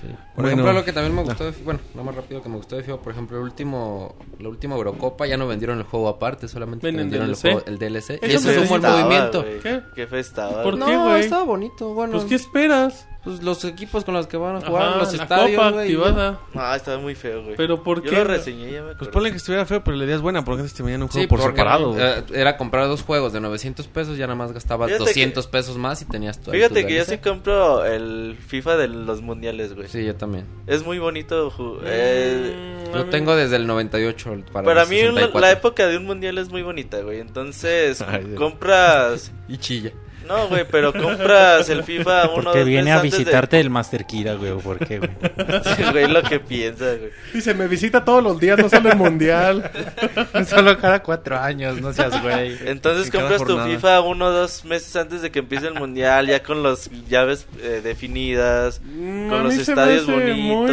Sí. 0.00 0.08
Por 0.34 0.44
Bueno. 0.44 0.48
ejemplo, 0.48 0.72
lo 0.72 0.84
que 0.84 0.92
también 0.92 1.14
me 1.14 1.22
gustó 1.22 1.44
de 1.44 1.52
FIFA, 1.52 1.64
bueno, 1.64 1.80
no 1.94 2.04
más 2.04 2.14
rápido 2.14 2.42
que 2.42 2.48
me 2.48 2.56
gustó 2.56 2.76
de 2.76 2.82
FIFA, 2.82 2.98
por 2.98 3.12
ejemplo, 3.12 3.36
el 3.38 3.42
último, 3.44 4.14
la 4.38 4.48
última 4.48 4.74
Eurocopa 4.76 5.26
ya 5.26 5.36
no 5.36 5.46
vendieron 5.46 5.78
el 5.78 5.84
juego 5.84 6.08
aparte, 6.08 6.48
solamente 6.48 6.90
vendieron 6.90 7.28
el, 7.28 7.34
DLC. 7.34 7.40
juego, 7.52 7.62
el 7.66 7.78
DLC. 7.78 8.18
Y 8.22 8.26
Eso 8.26 8.36
eso 8.36 8.48
me 8.48 8.54
es 8.54 8.58
un 8.62 8.68
buen 8.80 8.82
movimiento. 8.82 9.44
¿Qué? 9.62 9.82
Qué 9.94 10.06
fe 10.06 10.18
estaba, 10.20 10.62
¿Por 10.62 10.76
güey. 10.76 10.86
qué, 10.90 10.96
No, 10.96 11.04
güey? 11.10 11.20
estaba 11.20 11.44
bonito, 11.44 11.94
bueno. 11.94 12.12
Pues, 12.14 12.24
¿qué 12.24 12.34
esperas? 12.34 13.06
Pues, 13.24 13.42
los 13.42 13.64
equipos 13.64 14.04
con 14.04 14.14
los 14.14 14.26
que 14.26 14.36
van 14.36 14.56
a 14.56 14.60
jugar, 14.60 14.82
Ajá, 14.90 14.96
los 14.98 15.14
la 15.16 15.22
estadios, 15.22 15.56
copa 15.56 15.70
güey, 15.72 15.84
activada. 15.94 16.40
No, 16.52 16.74
estaba 16.74 16.98
muy 16.98 17.14
feo, 17.14 17.42
güey. 17.42 17.56
Pero 17.56 17.82
¿por 17.82 18.02
Yo 18.02 18.10
qué? 18.10 18.16
lo 18.18 18.24
reseñé, 18.24 18.70
ya 18.72 18.82
me 18.82 18.94
Pues 18.94 19.10
ponle 19.10 19.30
que 19.30 19.38
estuviera 19.38 19.64
feo, 19.66 19.82
pero 19.82 19.96
la 19.96 20.04
idea 20.04 20.16
es 20.16 20.20
buena, 20.22 20.44
porque 20.44 20.60
antes 20.60 20.74
te 20.74 20.82
venían 20.82 21.02
un 21.02 21.08
juego 21.08 21.22
Sí, 21.22 21.26
por 21.26 21.40
porque 21.40 21.56
separado. 21.56 21.92
güey. 21.92 22.00
eh, 22.04 22.22
era 22.34 22.56
comprar 22.56 22.86
dos 22.86 23.02
juegos 23.02 23.32
de 23.32 23.40
900 23.40 23.88
pesos, 23.88 24.16
ya 24.18 24.26
nada 24.26 24.36
más 24.36 24.52
gastabas 24.52 24.88
Fíjate 24.88 25.04
200 25.04 25.46
pesos 25.46 25.76
más 25.78 26.02
y 26.02 26.04
tenías 26.04 26.38
todo. 26.40 26.52
Fíjate 26.52 26.86
que 26.86 26.94
yo 26.96 27.04
sí 27.04 27.18
compro 27.18 27.84
el 27.84 28.36
FIFA 28.46 28.76
de 28.76 28.88
los 28.88 29.22
mundiales, 29.22 29.74
güey. 29.74 29.88
Sí, 29.88 30.04
yo 30.04 30.14
también. 30.14 30.44
Es 30.66 30.84
muy 30.84 30.98
bonito. 30.98 31.50
ju- 31.50 31.80
eh, 31.84 32.72
Mm, 32.90 32.94
a 32.94 32.98
Yo 32.98 33.04
mí- 33.06 33.10
tengo 33.10 33.34
desde 33.34 33.56
el 33.56 33.66
98 33.66 34.30
para, 34.52 34.64
para 34.64 34.82
el 34.82 34.88
mí 34.88 34.96
la- 34.96 35.02
64. 35.08 35.40
la 35.40 35.50
época 35.50 35.86
de 35.86 35.96
un 35.96 36.04
mundial 36.06 36.38
es 36.38 36.50
muy 36.50 36.62
bonita, 36.62 37.00
güey. 37.00 37.20
Entonces, 37.20 38.00
Ay, 38.06 38.24
Dios. 38.24 38.38
compras... 38.38 39.32
Y 39.48 39.56
chilla. 39.58 39.90
No, 40.26 40.48
güey, 40.48 40.64
pero 40.70 40.92
compras 40.92 41.68
el 41.68 41.82
FIFA 41.84 42.30
uno 42.34 42.44
Porque 42.44 42.58
dos 42.60 42.68
viene 42.68 42.84
meses 42.84 42.98
a 42.98 43.02
de- 43.02 43.10
visitarte 43.10 43.60
el 43.60 43.70
Master 43.70 44.04
Kira, 44.06 44.34
güey. 44.34 44.52
¿o 44.52 44.58
¿Por 44.58 44.78
qué, 44.78 44.98
güey? 44.98 45.10
Sí, 45.76 45.82
güey, 45.92 46.08
lo 46.08 46.22
que 46.22 46.40
piensa, 46.40 46.84
güey. 46.94 47.10
Dice, 47.32 47.54
me 47.54 47.68
visita 47.68 48.04
todos 48.04 48.22
los 48.22 48.38
días, 48.40 48.58
no 48.58 48.68
solo 48.68 48.90
el 48.90 48.96
mundial. 48.96 49.70
Solo 50.48 50.76
cada 50.78 51.02
cuatro 51.02 51.38
años, 51.38 51.80
no 51.80 51.92
seas 51.92 52.20
güey. 52.22 52.56
Entonces 52.66 53.06
En 53.06 53.20
compras 53.20 53.44
tu. 53.44 53.58
FIFA 53.58 54.00
uno 54.02 54.26
o 54.26 54.30
dos 54.30 54.64
meses 54.64 54.94
antes 54.96 55.22
de 55.22 55.30
que 55.30 55.40
empiece 55.40 55.66
el 55.68 55.74
mundial, 55.74 56.26
ya 56.26 56.42
con 56.42 56.62
las 56.62 56.90
llaves 57.08 57.46
eh, 57.62 57.80
definidas, 57.82 58.80
Mm, 58.84 59.28
con 59.28 59.44
los 59.44 59.54
estadios 59.54 60.06
bonitos, 60.06 60.36
himno 60.36 60.66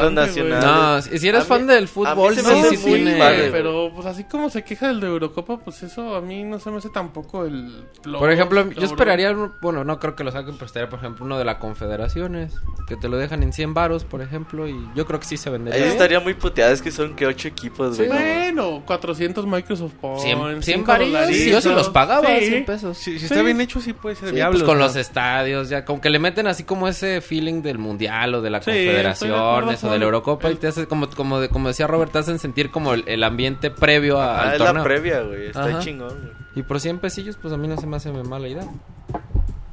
relevante, 0.00 0.14
nacional. 0.20 0.60
güey. 0.60 0.72
No, 0.74 1.02
si 1.02 1.18
si 1.18 1.28
eres 1.28 1.40
A 1.40 1.44
mí- 1.44 1.48
fan 1.48 1.66
del 1.66 1.88
fútbol, 1.88 2.34
sí, 2.34 2.40
sí 2.42 2.76
sí, 2.76 2.84
tiene... 2.84 3.16
güey. 3.16 3.50
pero 3.50 3.90
pues 3.94 4.06
así 4.06 4.24
como 4.24 4.50
se 4.50 4.62
queja 4.64 4.88
del 4.88 5.00
de 5.00 5.06
Eurocopa, 5.08 5.58
pues 5.58 5.82
eso 5.82 6.14
a 6.16 6.20
mí 6.20 6.42
no 6.44 6.58
se 6.58 6.70
me 6.70 6.78
hace 6.78 6.88
tampoco 6.90 7.44
el... 7.44 7.84
Por 8.02 8.30
ejemplo, 8.30 8.68
yo. 8.70 8.95
Esperaría, 8.96 9.32
bueno, 9.60 9.84
no 9.84 9.98
creo 9.98 10.14
que 10.16 10.24
lo 10.24 10.32
saquen, 10.32 10.54
pero 10.54 10.66
estaría, 10.66 10.88
por 10.88 10.98
ejemplo, 10.98 11.24
uno 11.24 11.38
de 11.38 11.44
la 11.44 11.58
Confederaciones, 11.58 12.54
que 12.88 12.96
te 12.96 13.08
lo 13.08 13.16
dejan 13.16 13.42
en 13.42 13.52
100 13.52 13.74
varos, 13.74 14.04
por 14.04 14.22
ejemplo, 14.22 14.66
y 14.66 14.74
yo 14.94 15.06
creo 15.06 15.20
que 15.20 15.26
sí 15.26 15.36
se 15.36 15.50
vendería. 15.50 15.82
Ahí 15.82 15.88
estaría 15.88 16.20
muy 16.20 16.34
puteado, 16.34 16.72
es 16.72 16.82
que 16.82 16.90
son 16.90 17.14
que 17.14 17.26
ocho 17.26 17.48
equipos, 17.48 17.96
güey. 17.96 18.08
no 18.08 18.14
mames. 18.14 18.36
Bueno, 18.54 18.82
400 18.86 19.46
Microsoft 19.46 19.92
Points. 20.00 20.22
100, 20.22 20.38
100 20.38 20.62
cinco 20.62 20.92
varillos, 20.92 21.12
dolaritos. 21.12 21.46
yo 21.52 21.60
sí 21.60 21.68
los 21.68 21.88
pagaba, 21.90 22.26
Sí. 22.38 22.46
100 22.46 22.64
pesos. 22.64 22.96
Si, 22.98 23.12
si 23.12 23.18
Sí. 23.20 23.24
está 23.26 23.42
bien 23.42 23.60
hecho, 23.60 23.80
sí 23.80 23.92
puede 23.92 24.16
ser 24.16 24.28
Sí, 24.30 24.34
viable. 24.36 24.58
pues 24.58 24.64
con 24.64 24.78
los 24.78 24.96
estadios, 24.96 25.68
ya 25.68 25.84
como 25.84 26.00
que 26.00 26.10
le 26.10 26.18
meten 26.18 26.46
así 26.46 26.64
como 26.64 26.88
ese 26.88 27.20
feeling 27.20 27.62
del 27.62 27.78
mundial 27.78 28.34
o 28.34 28.40
de 28.42 28.50
la 28.50 28.62
Sí, 28.62 28.70
estoy 28.70 28.84
de 28.84 28.90
acuerdo 28.90 29.14
confederaciones 29.16 29.84
o 29.84 29.86
de 29.86 29.90
con 29.92 29.98
la 30.00 30.04
Eurocopa 30.04 30.50
y 30.50 30.54
te 30.56 30.66
hace 30.68 30.86
como 30.86 31.08
como 31.10 31.40
de- 31.40 31.48
como 31.48 31.68
decía 31.68 31.86
Robert, 31.86 32.12
te 32.12 32.18
hacen 32.18 32.38
sentir 32.38 32.70
como 32.70 32.94
el, 32.94 33.04
el 33.06 33.22
ambiente 33.24 33.70
previo 33.70 34.20
a- 34.20 34.36
Ah, 34.38 34.42
al 34.48 34.52
es 34.52 34.58
torneo. 34.58 34.74
la 34.74 34.82
previa, 34.84 35.20
güey. 35.22 35.46
Está 35.46 35.64
Ajá. 35.66 35.78
chingón, 35.80 36.08
güey. 36.08 36.45
Y 36.56 36.62
por 36.62 36.80
100 36.80 36.98
pesillos, 36.98 37.36
pues 37.40 37.54
a 37.54 37.56
mí 37.56 37.68
no 37.68 37.76
se 37.76 37.86
me 37.86 37.96
hace 37.96 38.10
mala 38.10 38.48
idea. 38.48 38.66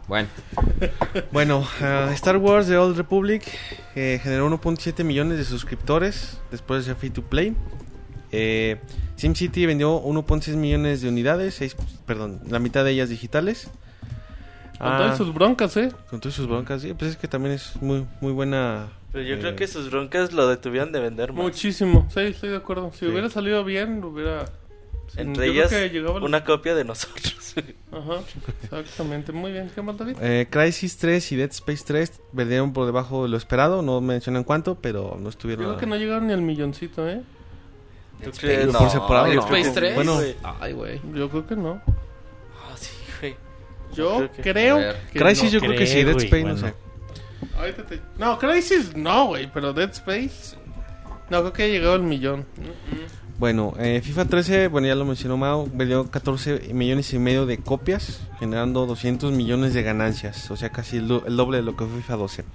Bueno, 0.08 0.28
Bueno, 1.32 1.66
ah, 1.82 2.10
Star 2.14 2.38
Wars 2.38 2.68
The 2.68 2.78
Old 2.78 2.98
Republic 2.98 3.44
eh, 3.96 4.20
generó 4.22 4.50
1.7 4.50 5.04
millones 5.04 5.38
de 5.38 5.46
suscriptores 5.46 6.40
después 6.52 6.82
de 6.86 6.92
ser 6.92 6.96
free 6.98 7.10
to 7.10 7.24
play. 7.24 7.56
Eh, 8.32 8.80
SimCity 9.16 9.66
vendió 9.66 10.02
1.6 10.04 10.56
millones 10.58 11.02
de 11.02 11.08
unidades, 11.10 11.56
seis- 11.56 11.76
perdón, 12.06 12.42
la 12.50 12.60
mitad 12.60 12.84
de 12.84 12.92
ellas 12.92 13.10
digitales. 13.10 13.70
Con 14.78 14.88
Ah, 14.92 14.98
todas 14.98 15.18
sus 15.18 15.34
broncas, 15.34 15.78
¿eh? 15.78 15.90
con 16.10 16.20
todas 16.20 16.36
sus 16.36 16.48
broncas, 16.48 16.82
sí, 16.82 16.94
pues 16.94 17.12
es 17.12 17.18
que 17.18 17.28
también 17.30 17.54
es 17.56 17.82
muy 17.82 18.06
muy 18.20 18.34
buena. 18.34 18.90
Pero 19.14 19.24
yo 19.24 19.36
eh, 19.36 19.40
creo 19.40 19.56
que 19.56 19.68
sus 19.68 19.90
broncas 19.90 20.34
lo 20.34 20.48
detuvieron 20.48 20.92
de 20.92 21.00
vender 21.00 21.32
más. 21.32 21.44
Muchísimo. 21.44 22.08
Sí, 22.14 22.20
estoy 22.22 22.50
de 22.50 22.58
acuerdo. 22.58 22.92
Si 22.92 23.00
Sí. 23.00 23.06
hubiera 23.06 23.30
salido 23.30 23.64
bien, 23.64 24.04
hubiera... 24.04 24.46
Entre 25.16 25.54
Yo 25.54 25.64
ellas, 25.64 25.74
una 26.22 26.44
copia 26.44 26.74
de 26.76 26.84
nosotros. 26.86 27.54
Ajá, 27.92 28.22
exactamente. 28.64 29.32
Muy 29.32 29.52
bien. 29.52 29.70
¿Qué 29.74 29.82
más, 29.84 29.96
David? 29.98 30.18
eh, 30.22 30.48
Crisis 30.50 30.98
3 30.98 31.32
y 31.34 31.36
Dead 31.36 31.52
Space 31.52 31.84
3 31.86 32.20
vendieron 32.32 32.74
por 32.74 32.86
debajo 32.88 33.24
de 33.24 33.30
lo 33.30 33.38
esperado, 33.38 33.82
no 33.84 34.02
mencionan 34.02 34.44
cuánto, 34.44 34.76
pero 34.76 35.18
no 35.20 35.30
estuvieron. 35.30 35.66
Creo 35.66 35.78
que 35.78 35.86
no 35.86 35.96
llegaron 35.98 36.28
ni 36.28 36.34
al 36.34 36.42
milloncito, 36.42 37.08
¿eh? 37.08 37.22
¿Tú 38.24 38.32
crees? 38.32 38.68
por 38.76 38.90
separado, 38.90 39.26
Dead 39.26 39.36
no. 39.36 39.42
Space 39.44 39.72
3. 39.72 39.96
Bueno. 39.96 40.20
Ay, 40.60 40.74
güey. 40.74 41.00
Yo 41.14 41.30
creo 41.30 41.46
que 41.46 41.56
no. 41.56 41.82
Ah, 41.86 42.76
sí, 42.76 42.92
güey. 43.20 43.36
Yo 43.94 44.18
Creo 44.18 44.32
que- 44.32 44.42
creo, 44.42 44.78
que 45.12 45.20
Crisis 45.20 45.44
no. 45.46 45.50
yo 45.52 45.60
creo 45.60 45.78
que 45.78 45.86
sí, 45.88 46.04
Dead 46.04 46.18
Space 46.18 46.42
bueno. 46.44 46.60
no 46.60 46.68
sé. 46.68 46.74
Ahorita 47.58 47.86
te- 47.86 48.02
No, 48.18 48.40
Crisis 48.40 48.96
no, 48.96 49.28
güey, 49.28 49.52
pero 49.54 49.74
Dead 49.74 49.92
Space. 49.92 50.56
No, 51.30 51.42
creo 51.42 51.54
que 51.54 51.64
ha 51.64 51.68
llegado 51.68 51.94
al 51.94 52.02
millón. 52.04 52.46
Bueno, 53.40 53.74
eh, 53.80 54.00
FIFA 54.04 54.26
13, 54.26 54.68
bueno 54.68 54.88
ya 54.88 54.96
lo 54.96 55.06
mencionó 55.06 55.38
Mao, 55.38 55.68
vendió 55.74 56.10
14 56.10 56.72
millones 56.74 57.12
y 57.14 57.20
medio 57.20 57.46
de 57.46 57.58
copias, 57.58 58.22
generando 58.40 58.86
200 58.86 59.32
millones 59.32 59.74
de 59.74 59.82
ganancias, 59.84 60.50
o 60.52 60.56
sea 60.56 60.70
casi 60.70 60.98
el, 60.98 61.08
do- 61.08 61.24
el 61.26 61.36
doble 61.36 61.58
de 61.58 61.64
lo 61.64 61.76
que 61.76 61.86
fue 61.86 61.98
FIFA 61.98 62.16
12. 62.16 62.46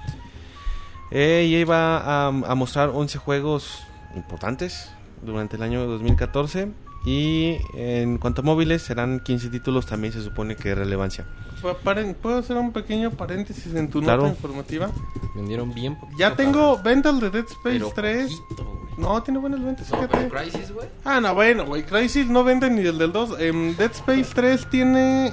Eh, 1.10 1.46
y 1.50 1.56
iba 1.56 1.98
a, 1.98 2.28
a 2.28 2.54
mostrar 2.54 2.90
11 2.94 3.18
juegos 3.18 3.82
importantes 4.14 4.90
durante 5.22 5.56
el 5.56 5.62
año 5.62 5.84
2014 5.86 6.68
y 7.04 7.56
en 7.74 8.18
cuanto 8.18 8.42
a 8.42 8.44
móviles 8.44 8.82
serán 8.82 9.20
15 9.20 9.50
títulos 9.50 9.86
también 9.86 10.12
se 10.12 10.22
supone 10.22 10.54
que 10.54 10.70
de 10.70 10.74
relevancia. 10.76 11.26
¿Puedo 11.60 12.38
hacer 12.38 12.56
un 12.56 12.72
pequeño 12.72 13.10
paréntesis 13.10 13.74
en 13.74 13.90
tu 13.90 14.00
Claro. 14.00 14.22
nota 14.22 14.34
informativa? 14.34 14.90
Vendieron 15.34 15.74
bien 15.74 15.96
poquito, 15.98 16.18
Ya 16.18 16.34
tengo 16.36 16.78
ventas 16.82 17.20
de 17.20 17.28
Dead 17.30 17.44
Space 17.44 17.60
pero 17.78 17.92
3. 17.94 18.32
poquito, 18.34 18.64
güey. 18.64 18.78
No, 18.98 19.22
tiene 19.22 19.38
buenas 19.38 19.62
ventas, 19.62 19.90
No, 19.92 20.08
pero 20.08 20.28
Crisis, 20.28 20.72
güey. 20.72 20.88
Ah, 21.04 21.20
no, 21.20 21.34
bueno, 21.34 21.64
güey. 21.66 21.84
Crisis 21.84 22.26
no 22.28 22.42
vende 22.44 22.68
ni 22.70 22.80
el 22.82 22.98
del 22.98 23.12
2. 23.12 23.38
Em, 23.40 23.76
Dead 23.76 23.90
Space 23.92 24.32
3 24.34 24.66
tiene 24.70 25.32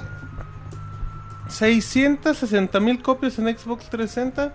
660 1.48 2.80
mil 2.80 3.00
copias 3.02 3.38
en 3.38 3.46
Xbox 3.56 3.88
360, 3.90 4.52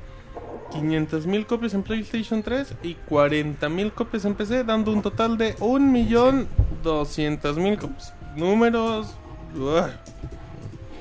500 0.72 1.26
mil 1.26 1.46
copias 1.46 1.74
en 1.74 1.84
PlayStation 1.84 2.42
3 2.44 2.76
y 2.84 2.94
40 2.96 3.68
mil 3.70 3.92
copias 3.92 4.24
en 4.26 4.36
PC, 4.36 4.64
dando 4.64 4.92
un 4.94 5.02
total 5.02 5.38
de 5.38 5.56
1.200.000 5.58 7.78
copias. 7.78 8.14
Números 8.36 9.08
uah, 9.58 9.90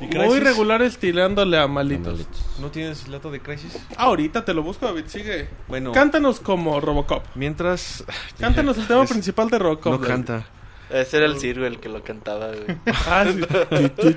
¿Y 0.00 0.16
muy 0.16 0.40
regulares 0.40 0.98
tirándole 0.98 1.58
a 1.58 1.66
malitos. 1.66 2.12
Malitos. 2.14 2.44
¿No 2.60 2.70
tienes 2.70 3.04
el 3.06 3.12
dato 3.12 3.30
de 3.30 3.40
Crisis? 3.40 3.76
Ahorita 3.96 4.44
te 4.44 4.54
lo 4.54 4.62
busco, 4.62 4.86
David, 4.86 5.04
sigue. 5.06 5.48
Bueno, 5.68 5.92
Cántanos 5.92 6.40
como 6.40 6.80
Robocop. 6.80 7.22
mientras... 7.34 8.04
Cántanos 8.38 8.78
el 8.78 8.86
tema 8.86 9.02
Es- 9.04 9.10
principal 9.10 9.50
de 9.50 9.58
Robocop. 9.58 9.92
No 9.92 9.98
David. 9.98 10.08
canta. 10.10 10.46
Ese 10.90 11.18
era 11.18 11.26
el 11.26 11.38
Sirgo 11.38 11.66
el 11.66 11.78
que 11.78 11.88
lo 11.88 12.02
cantaba, 12.02 12.48
güey. 12.48 12.76
Ah, 13.08 13.24
sí. 13.24 14.10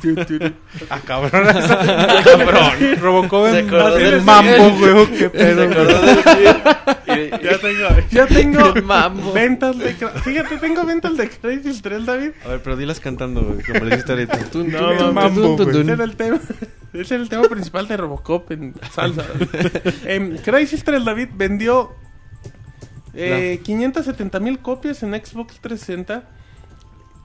Tu, 0.00 0.14
tu. 0.24 0.52
Ah, 0.88 1.00
cabrón. 1.04 1.44
cabrón. 2.24 2.96
Robocop 3.00 3.46
Se 3.50 3.58
en 3.58 3.66
del 3.68 4.22
mambo, 4.22 4.70
güey. 4.78 5.06
Qué 5.08 5.18
Se 5.18 5.30
pedo. 5.30 5.62
acordó 5.64 6.00
del 6.02 6.22
Sir. 7.28 7.40
Y- 7.40 7.44
Ya 7.44 7.58
tengo, 7.58 7.88
ya 8.10 8.26
tengo 8.26 8.74
Mambo. 8.82 9.32
ventas 9.32 9.78
de 9.78 9.92
Fíjate, 9.94 10.56
tengo 10.58 10.84
ventas 10.84 11.16
de 11.16 11.28
Crisis 11.28 11.82
3, 11.82 12.06
David. 12.06 12.30
A 12.44 12.48
ver, 12.48 12.62
pero 12.62 12.76
dilas 12.76 13.00
cantando, 13.00 13.42
güey, 13.42 13.62
como 13.62 13.80
le 13.84 13.90
dijiste 13.90 14.12
ahorita. 14.12 14.38
No, 14.54 15.12
mambo, 15.12 15.56
güey. 15.56 15.80
Ese 15.80 15.92
era 15.92 16.04
el 16.04 16.16
tema. 16.16 16.40
Ese 16.92 17.14
era 17.14 17.22
el 17.22 17.28
tema 17.28 17.42
principal 17.48 17.86
de 17.86 17.96
Robocop 17.96 18.50
en 18.52 18.74
salsa. 18.92 19.24
Em, 20.04 20.36
Crisis 20.38 20.82
3, 20.82 21.04
David, 21.04 21.28
vendió 21.36 21.92
eh, 23.14 23.60
570 23.62 24.40
mil 24.40 24.58
copias 24.58 25.02
en 25.02 25.12
Xbox 25.14 25.60
360, 25.60 26.24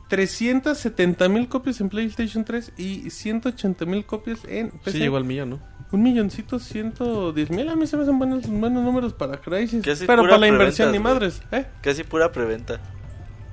370 0.08 1.30
mil 1.30 1.48
copias 1.48 1.82
en 1.82 1.90
PlayStation 1.90 2.44
3 2.46 2.74
y 2.78 3.10
180 3.10 3.86
mil 3.86 4.06
copias 4.06 4.40
en 4.48 4.70
PC. 4.70 4.92
Sí, 4.92 5.00
llegó 5.00 5.18
al 5.18 5.26
millón, 5.26 5.50
¿no? 5.52 5.60
Un 5.92 6.04
milloncito, 6.04 6.60
ciento 6.60 7.32
diez 7.32 7.50
mil. 7.50 7.70
A 7.70 7.76
mí 7.76 7.88
se 7.88 7.96
me 7.96 8.04
hacen 8.04 8.18
buenos, 8.18 8.48
buenos 8.48 8.84
números 8.84 9.14
para 9.14 9.38
Crisis. 9.38 9.82
Pero 10.06 10.24
para 10.24 10.38
la 10.38 10.48
inversión 10.48 10.92
ni 10.92 11.00
madres, 11.00 11.42
¿eh? 11.52 11.66
Casi 11.82 12.04
pura 12.04 12.32
preventa. 12.32 12.80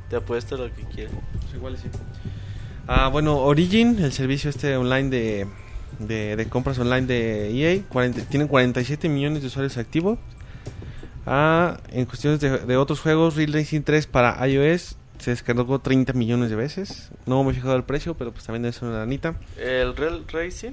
Te 0.09 0.17
apuesto 0.17 0.57
lo 0.57 0.73
que 0.75 0.83
quieras. 0.85 1.15
igual 1.55 1.77
sí. 1.79 1.89
Ah, 2.87 3.09
bueno, 3.09 3.39
Origin, 3.39 3.99
el 4.01 4.13
servicio 4.13 4.51
este 4.51 4.77
online 4.77 5.09
de, 5.09 5.47
de, 6.01 6.37
de 6.37 6.49
compras 6.49 6.79
online 6.79 7.07
de 7.07 7.51
EA, 7.77 7.83
40 7.89 8.23
tienen 8.23 8.49
47 8.49 9.09
millones 9.09 9.43
de 9.43 9.47
usuarios 9.49 9.77
activos. 9.79 10.19
Ah, 11.27 11.79
en 11.91 12.07
cuestiones 12.07 12.41
de, 12.41 12.59
de 12.59 12.77
otros 12.77 13.01
juegos, 13.01 13.37
Real 13.37 13.53
Racing 13.53 13.83
3 13.83 14.07
para 14.09 14.47
iOS 14.49 14.97
se 15.19 15.31
descargó 15.31 15.79
30 15.79 16.13
millones 16.15 16.51
de 16.51 16.57
veces. 16.57 17.11
No 17.27 17.45
me 17.45 17.53
he 17.53 17.55
fijado 17.55 17.77
el 17.77 17.85
precio, 17.85 18.15
pero 18.15 18.33
pues 18.33 18.45
también 18.45 18.65
es 18.65 18.83
una 18.83 18.99
lanita. 18.99 19.37
El 19.57 19.95
Real 19.97 20.25
Racing 20.27 20.73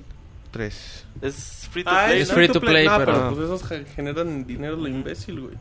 3. 0.51 1.05
es 1.21 1.67
free 1.71 1.83
to 1.83 1.89
Ah, 1.91 2.05
play, 2.07 2.21
es 2.21 2.29
¿no? 2.29 2.35
free 2.35 2.47
to 2.49 2.59
play, 2.61 2.85
No, 2.87 2.97
pero- 2.97 3.33
pues 3.35 3.45
esos 3.45 3.63
ge- 3.63 3.85
generan 3.95 4.45
dinero 4.45 4.75
lo 4.75 4.87
imbécil, 4.87 5.39
güey. 5.41 5.53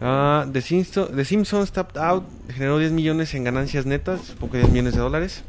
Ah, 0.00 0.46
The, 0.52 0.60
Simpsons, 0.62 1.14
The 1.14 1.24
Simpsons 1.24 1.70
Tapped 1.72 2.00
Out 2.00 2.24
generó 2.52 2.78
10 2.78 2.92
millones 2.92 3.34
en 3.34 3.44
ganancias 3.44 3.86
netas, 3.86 4.34
poco 4.40 4.54
de 4.54 4.60
10 4.60 4.70
millones 4.72 4.94
de 4.94 5.00
dólares. 5.00 5.44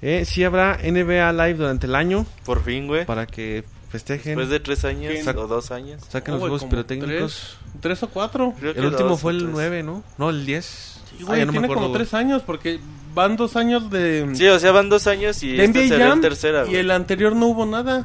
Eh, 0.00 0.24
sí 0.24 0.44
habrá 0.44 0.78
NBA 0.82 1.32
Live 1.32 1.54
durante 1.54 1.86
el 1.86 1.94
año 1.94 2.24
Por 2.44 2.62
fin, 2.62 2.86
güey. 2.86 3.04
para 3.04 3.26
que 3.26 3.64
festejen. 3.90 4.36
Después 4.36 4.48
de 4.48 4.60
tres 4.60 4.84
años 4.84 5.12
¿Quién? 5.12 5.36
o 5.38 5.46
dos 5.46 5.70
años. 5.70 6.02
Saquen 6.08 6.34
No, 6.34 6.38
los 6.40 6.48
juegos 6.48 6.64
pirotécnicos. 6.64 7.56
Tres, 7.72 7.80
tres 7.80 8.02
o 8.04 8.08
cuatro. 8.08 8.54
Creo 8.58 8.74
que 8.74 8.80
El 8.80 8.86
último 8.86 9.10
dos 9.10 9.20
fue 9.20 9.32
el 9.32 9.38
tres. 9.40 9.50
9, 9.52 9.82
¿no? 9.82 10.04
No, 10.16 10.30
el 10.30 10.46
10. 10.46 10.97
Sí, 11.18 11.24
Ah, 11.24 11.26
güey, 11.26 11.38
ya 11.40 11.44
no 11.46 11.52
me 11.52 11.58
tiene 11.58 11.66
acuerdo, 11.66 11.82
como 11.84 11.94
tres 11.94 12.14
años 12.14 12.42
porque 12.44 12.80
van 13.14 13.36
dos 13.36 13.56
años 13.56 13.90
de... 13.90 14.28
Sí, 14.34 14.46
o 14.46 14.58
sea, 14.58 14.72
van 14.72 14.88
dos 14.88 15.06
años 15.06 15.42
y 15.42 15.58
este 15.60 15.68
NBA 15.80 15.88
sería 15.88 16.08
Jam 16.08 16.18
el 16.18 16.22
tercera, 16.22 16.62
y 16.62 16.68
güey. 16.68 16.76
el 16.76 16.90
anterior 16.90 17.34
no 17.36 17.46
hubo 17.46 17.66
nada. 17.66 18.04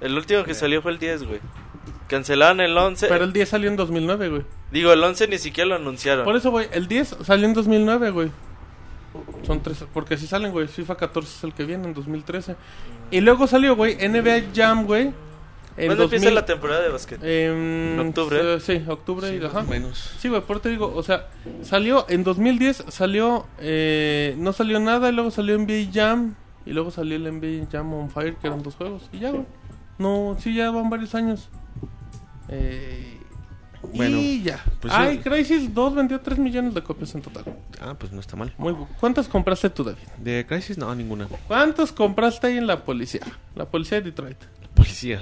El 0.00 0.16
último 0.16 0.44
que 0.44 0.54
salió 0.54 0.80
fue 0.82 0.92
el 0.92 0.98
10, 0.98 1.24
güey. 1.24 1.40
Cancelaron 2.08 2.60
el 2.60 2.76
11. 2.76 3.08
Pero 3.08 3.24
el 3.24 3.32
10 3.32 3.48
salió 3.48 3.68
en 3.68 3.76
2009, 3.76 4.28
güey. 4.28 4.42
Digo, 4.70 4.92
el 4.92 5.02
11 5.02 5.26
ni 5.28 5.38
siquiera 5.38 5.68
lo 5.70 5.74
anunciaron. 5.76 6.24
Por 6.24 6.36
eso, 6.36 6.50
güey, 6.50 6.68
el 6.72 6.86
10 6.86 7.16
salió 7.24 7.46
en 7.46 7.54
2009, 7.54 8.10
güey. 8.10 8.30
Son 9.44 9.62
tres, 9.62 9.84
porque 9.94 10.16
si 10.18 10.26
salen, 10.26 10.52
güey, 10.52 10.68
FIFA 10.68 10.96
14 10.96 11.32
es 11.38 11.44
el 11.44 11.52
que 11.54 11.64
viene 11.64 11.84
en 11.88 11.94
2013. 11.94 12.54
Y 13.10 13.20
luego 13.22 13.46
salió, 13.46 13.74
güey, 13.74 13.96
NBA 13.96 14.52
Jam, 14.54 14.84
güey. 14.86 15.12
¿Cuándo 15.76 16.04
empieza 16.04 16.24
2000 16.26 16.34
la 16.34 16.46
temporada 16.46 16.82
de 16.82 16.88
básquet? 16.88 17.22
En 17.22 17.98
¿Octubre? 18.00 18.54
eh, 18.54 18.60
Sí, 18.60 18.82
octubre 18.88 19.36
y 19.36 19.44
ajá. 19.44 19.62
Menos. 19.62 20.14
Sí, 20.18 20.28
güey, 20.28 20.40
por 20.40 20.60
te 20.60 20.70
digo, 20.70 20.92
o 20.94 21.02
sea, 21.02 21.28
salió 21.62 22.06
en 22.08 22.24
2010, 22.24 22.84
salió, 22.88 23.46
eh, 23.58 24.34
no 24.38 24.52
salió 24.52 24.80
nada, 24.80 25.08
y 25.10 25.12
luego 25.12 25.30
salió 25.30 25.54
NBA 25.58 25.90
Jam, 25.92 26.34
y 26.64 26.72
luego 26.72 26.90
salió 26.90 27.16
el 27.16 27.24
NBA 27.24 27.66
Jam 27.70 27.92
on 27.92 28.10
Fire, 28.10 28.34
que 28.36 28.46
eran 28.46 28.62
dos 28.62 28.74
juegos, 28.74 29.08
y 29.12 29.18
ya, 29.20 29.30
güey. 29.30 29.44
No, 29.98 30.36
sí, 30.40 30.54
ya 30.54 30.70
van 30.70 30.88
varios 30.90 31.14
años. 31.14 31.48
Eh, 32.48 33.18
Bueno, 33.94 34.16
y 34.18 34.42
ya. 34.42 34.64
pues 34.80 34.92
Ay, 34.94 35.16
sí. 35.22 35.22
Crisis 35.30 35.74
2 35.74 35.94
vendió 35.94 36.20
3 36.20 36.38
millones 36.38 36.74
de 36.74 36.82
copias 36.82 37.14
en 37.14 37.22
total. 37.22 37.44
Ah, 37.80 37.94
pues 37.98 38.12
no 38.12 38.20
está 38.20 38.34
mal. 38.36 38.52
Muy 38.58 38.74
¿Cuántas 38.98 39.28
compraste 39.28 39.70
tú, 39.70 39.84
David? 39.84 39.98
De 40.18 40.44
Crisis, 40.46 40.76
no, 40.76 40.92
ninguna. 40.94 41.28
¿Cuántos 41.46 41.92
compraste 41.92 42.48
ahí 42.48 42.56
en 42.58 42.66
la 42.66 42.84
policía? 42.84 43.20
La 43.54 43.66
policía 43.66 43.98
de 44.00 44.10
Detroit. 44.10 44.38
Policía, 44.74 45.20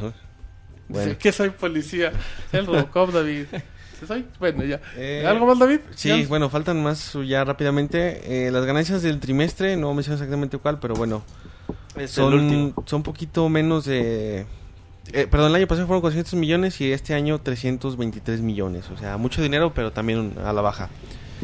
¿no? 0.89 0.99
Dice 0.99 1.07
Bueno. 1.09 1.19
que 1.19 1.33
soy 1.33 1.51
policía. 1.51 2.13
El 2.53 2.67
Robocop, 2.67 3.11
David. 3.13 3.47
¿Sí 4.01 4.07
soy? 4.07 4.25
Bueno, 4.41 4.65
ya. 4.65 4.81
Eh, 4.97 5.25
¿Algo 5.27 5.47
más, 5.47 5.59
David? 5.59 5.81
Sí, 5.95 6.09
Ya. 6.09 6.27
bueno, 6.29 6.51
faltan 6.51 6.83
más 6.83 7.17
ya 7.27 7.45
rápidamente. 7.45 8.47
Eh, 8.47 8.51
las 8.51 8.65
ganancias 8.67 9.03
del 9.03 9.21
trimestre, 9.21 9.77
no 9.77 9.95
menciono 9.95 10.17
exactamente 10.17 10.59
cuál, 10.59 10.79
pero 10.81 10.95
bueno, 10.95 11.23
Es 11.97 12.19
el 12.19 12.25
último. 12.25 12.73
son, 12.75 12.85
son 12.87 13.03
poquito 13.05 13.49
menos 13.49 13.85
de... 13.85 14.47
eh, 15.13 15.27
perdón, 15.31 15.51
el 15.51 15.55
año 15.57 15.67
pasado 15.69 15.87
fueron 15.87 16.01
400 16.01 16.35
millones 16.35 16.81
y 16.81 16.93
este 16.93 17.15
año 17.15 17.41
323 17.41 18.41
millones. 18.41 18.91
O 18.91 18.99
sea, 18.99 19.17
mucho 19.17 19.41
dinero, 19.43 19.73
pero 19.75 19.93
también 19.93 20.33
a 20.45 20.53
la 20.53 20.61
baja. 20.61 20.91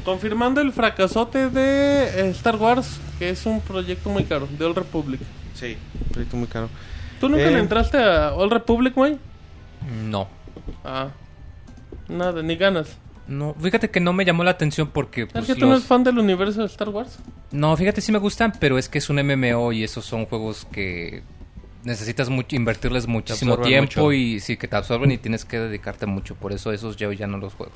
Confirmando 0.04 0.60
el 0.60 0.72
fracasote 0.72 1.50
de 1.50 2.26
eh, 2.26 2.30
Star 2.30 2.56
Wars, 2.56 2.98
que 3.18 3.30
es 3.30 3.46
un 3.46 3.60
proyecto 3.60 4.08
muy 4.10 4.24
caro, 4.24 4.48
de 4.58 4.64
Old 4.64 4.76
Republic. 4.76 5.20
Sí. 5.54 5.76
Proyecto 6.12 6.36
muy 6.36 6.48
caro. 6.48 6.68
¿Tú 7.20 7.28
nunca 7.28 7.44
Eh. 7.48 7.51
le 7.52 7.59
entraste 7.60 7.98
a 7.98 8.32
Old 8.34 8.52
Republic, 8.52 8.94
güey? 8.94 9.18
No. 10.09 10.26
Ah, 10.84 11.09
nada, 12.09 12.42
ni 12.42 12.56
ganas. 12.56 12.97
No, 13.28 13.55
fíjate 13.60 13.90
que 13.90 14.01
no 14.01 14.12
me 14.12 14.24
llamó 14.24 14.42
la 14.42 14.51
atención 14.51 14.88
porque 14.92 15.22
¿Es 15.22 15.28
pues, 15.28 15.47
que 15.47 15.55
tú 15.55 15.66
no 15.66 15.72
eres 15.74 15.84
fan 15.86 16.02
del 16.02 16.18
universo 16.18 16.60
de 16.60 16.66
Star 16.66 16.88
Wars? 16.88 17.18
No, 17.52 17.76
fíjate, 17.76 18.01
sí 18.01 18.10
me 18.10 18.18
gustan, 18.18 18.52
pero 18.59 18.76
es 18.76 18.88
que 18.88 18.98
es 18.98 19.09
un 19.09 19.16
MMO 19.22 19.70
y 19.72 19.84
esos 19.84 20.05
son 20.05 20.26
juegos 20.26 20.66
que 20.72 21.22
necesitas 21.84 22.28
mucho, 22.28 22.56
invertirles 22.56 23.06
muchísimo 23.06 23.59
tiempo 23.59 24.01
mucho. 24.02 24.12
y 24.12 24.40
sí 24.40 24.56
que 24.56 24.66
te 24.66 24.74
absorben 24.76 25.12
y 25.12 25.18
tienes 25.18 25.44
que 25.44 25.60
dedicarte 25.60 26.06
mucho. 26.06 26.34
Por 26.34 26.52
eso 26.52 26.72
esos 26.72 26.97
yo 26.97 27.12
ya 27.12 27.26
no 27.28 27.38
los 27.38 27.55
juego. 27.55 27.72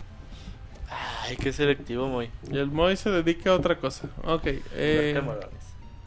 Ay, 1.22 1.36
qué 1.36 1.52
selectivo, 1.52 2.08
muy. 2.08 2.30
Y 2.50 2.56
el 2.58 2.66
Moy 2.70 2.96
se 2.96 3.10
dedica 3.10 3.50
a 3.50 3.54
otra 3.54 3.76
cosa. 3.78 4.08
Ok, 4.24 4.46
eh, 4.74 5.20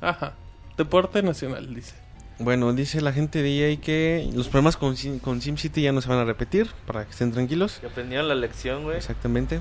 ajá. 0.01 0.33
Deporte 0.77 1.23
nacional, 1.23 1.73
dice. 1.73 1.95
Bueno, 2.39 2.71
dice 2.73 3.01
la 3.01 3.13
gente 3.13 3.41
de 3.41 3.71
EA 3.71 3.77
que 3.81 4.29
los 4.33 4.47
problemas 4.47 4.77
con, 4.77 4.95
Sim- 4.95 5.19
con 5.19 5.41
SimCity 5.41 5.81
ya 5.81 5.91
no 5.91 6.01
se 6.01 6.09
van 6.09 6.19
a 6.19 6.23
repetir, 6.23 6.67
para 6.85 7.03
que 7.03 7.11
estén 7.11 7.31
tranquilos. 7.31 7.79
Que 7.81 7.87
aprendieron 7.87 8.27
la 8.27 8.35
lección, 8.35 8.83
güey. 8.83 8.97
Exactamente. 8.97 9.59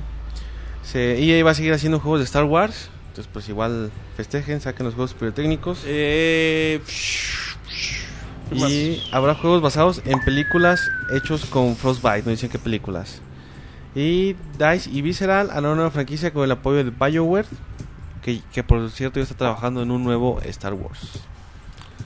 Se, 0.82 1.18
EA 1.22 1.42
va 1.42 1.52
a 1.52 1.54
seguir 1.54 1.72
haciendo 1.72 1.98
juegos 2.00 2.20
de 2.20 2.24
Star 2.24 2.44
Wars. 2.44 2.90
Entonces, 3.08 3.30
pues 3.32 3.48
igual 3.48 3.90
festejen, 4.16 4.60
saquen 4.60 4.84
los 4.84 4.94
juegos 4.94 5.14
pirotécnicos. 5.14 5.80
Eh. 5.86 6.80
Y 8.52 9.02
habrá 9.10 9.34
juegos 9.34 9.60
basados 9.62 10.02
en 10.04 10.20
películas 10.20 10.80
hechos 11.12 11.46
con 11.46 11.74
Frostbite, 11.76 12.22
no 12.24 12.30
dicen 12.30 12.48
qué 12.50 12.58
películas. 12.58 13.20
Y 13.94 14.36
DICE 14.58 14.90
y 14.90 15.02
Visceral 15.02 15.50
harán 15.50 15.64
una 15.64 15.74
nueva 15.76 15.90
franquicia 15.90 16.32
con 16.32 16.44
el 16.44 16.52
apoyo 16.52 16.84
de 16.84 16.90
BioWare, 16.90 17.46
que, 18.22 18.40
que 18.52 18.62
por 18.62 18.88
cierto 18.90 19.18
ya 19.18 19.24
está 19.24 19.34
trabajando 19.34 19.82
en 19.82 19.90
un 19.90 20.04
nuevo 20.04 20.40
Star 20.44 20.74
Wars. 20.74 21.20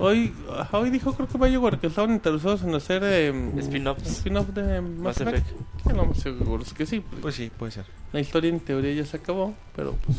Hoy, 0.00 0.32
hoy 0.72 0.90
dijo 0.90 1.12
creo 1.14 1.28
que 1.28 1.36
BioWare 1.38 1.78
que 1.78 1.86
estaban 1.88 2.10
interesados 2.12 2.62
en 2.62 2.74
hacer 2.74 3.02
eh, 3.04 3.28
Spin-offs. 3.58 4.06
spin-off 4.06 4.48
de 4.48 4.80
Mass 4.80 5.18
Mass 5.18 5.20
Effect. 5.20 5.46
Que 5.86 5.92
no 5.92 6.06
me 6.06 6.14
seguro 6.14 6.62
es 6.62 6.72
que 6.72 6.86
sí. 6.86 7.00
porque 7.00 7.20
Pues 7.22 7.34
sí, 7.34 7.50
puede 7.56 7.72
ser. 7.72 7.84
La 8.12 8.20
historia 8.20 8.48
en 8.50 8.60
teoría 8.60 8.92
ya 8.94 9.04
se 9.04 9.18
acabó, 9.18 9.54
pero 9.76 9.94
pues 10.06 10.16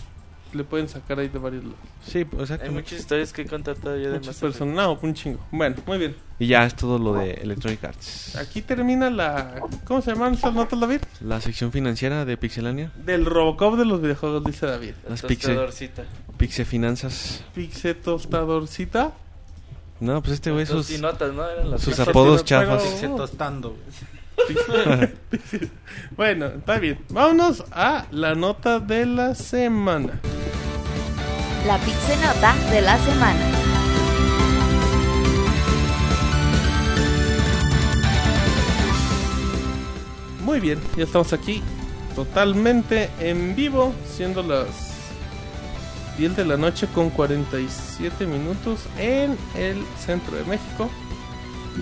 le 0.54 0.64
pueden 0.66 0.88
sacar 0.90 1.18
ahí 1.18 1.30
de 1.30 1.40
varios 1.40 1.64
lados. 1.64 1.80
Sí, 2.06 2.26
pues, 2.26 2.40
Hay 2.40 2.44
exactamente. 2.56 2.82
muchas 2.82 3.00
historias 3.00 3.32
que 3.34 3.46
contar 3.46 3.76
todavía 3.78 4.10
de 4.10 4.18
Muchas 4.20 4.28
Mass 4.28 4.36
Effect. 4.38 4.60
personas, 4.60 4.76
no, 4.76 5.00
un 5.02 5.14
chingo. 5.14 5.40
Bueno, 5.52 5.76
muy 5.88 5.98
bien. 5.98 6.16
Y 6.40 6.48
ya 6.48 6.66
es 6.66 6.76
todo 6.76 7.00
lo 7.00 7.14
de 7.14 7.32
Electronic 7.36 7.84
Arts. 7.84 8.36
Aquí 8.36 8.62
termina 8.62 9.10
la. 9.10 9.62
¿Cómo 9.86 10.02
se 10.02 10.12
llaman 10.12 10.34
estas 10.34 10.54
notas, 10.54 10.80
David? 10.80 11.00
La 11.22 11.40
sección 11.42 11.72
financiera 11.72 12.26
de 12.26 12.36
Pixelania. 12.38 12.92
Del 13.06 13.26
Robocop 13.26 13.78
de 13.78 13.86
los 13.86 14.02
videojuegos, 14.02 14.44
dice 14.44 14.66
David. 14.68 14.94
La 15.06 15.12
Las 15.12 15.22
pixel. 15.22 15.56
tostadorcita. 15.56 16.04
Pixe 16.38 16.66
Finanzas. 16.66 17.44
Pixe 17.56 17.94
tostadorcita. 17.96 19.14
No, 20.02 20.20
pues 20.20 20.34
este 20.34 20.50
güey 20.50 20.66
Sus 20.66 20.90
¿no? 20.90 21.08
Eran 21.48 21.70
las 21.70 21.82
sus 21.82 22.00
apodos 22.00 22.44
chafas. 22.44 22.84
Se 22.84 23.08
tostando. 23.08 23.78
Bueno, 26.18 26.48
está 26.48 26.80
bien. 26.80 27.00
Vámonos 27.10 27.64
a 27.72 28.08
la 28.10 28.34
nota 28.34 28.80
de 28.80 29.06
la 29.06 29.36
semana. 29.36 30.20
La 31.68 31.78
Pixenota 31.78 32.56
de 32.72 32.82
la 32.82 32.98
semana. 32.98 33.52
Muy 40.44 40.60
bien, 40.60 40.80
ya 40.98 41.04
estamos 41.04 41.32
aquí 41.32 41.62
totalmente 42.16 43.12
en 43.20 43.56
vivo, 43.56 43.94
siendo 44.18 44.42
las 44.42 44.91
10 46.18 46.36
de 46.36 46.46
la 46.46 46.58
noche 46.58 46.88
con 46.94 47.10
47 47.10 48.26
minutos 48.26 48.82
en 48.98 49.38
el 49.56 49.84
centro 49.98 50.38
de 50.38 50.44
México. 50.44 50.90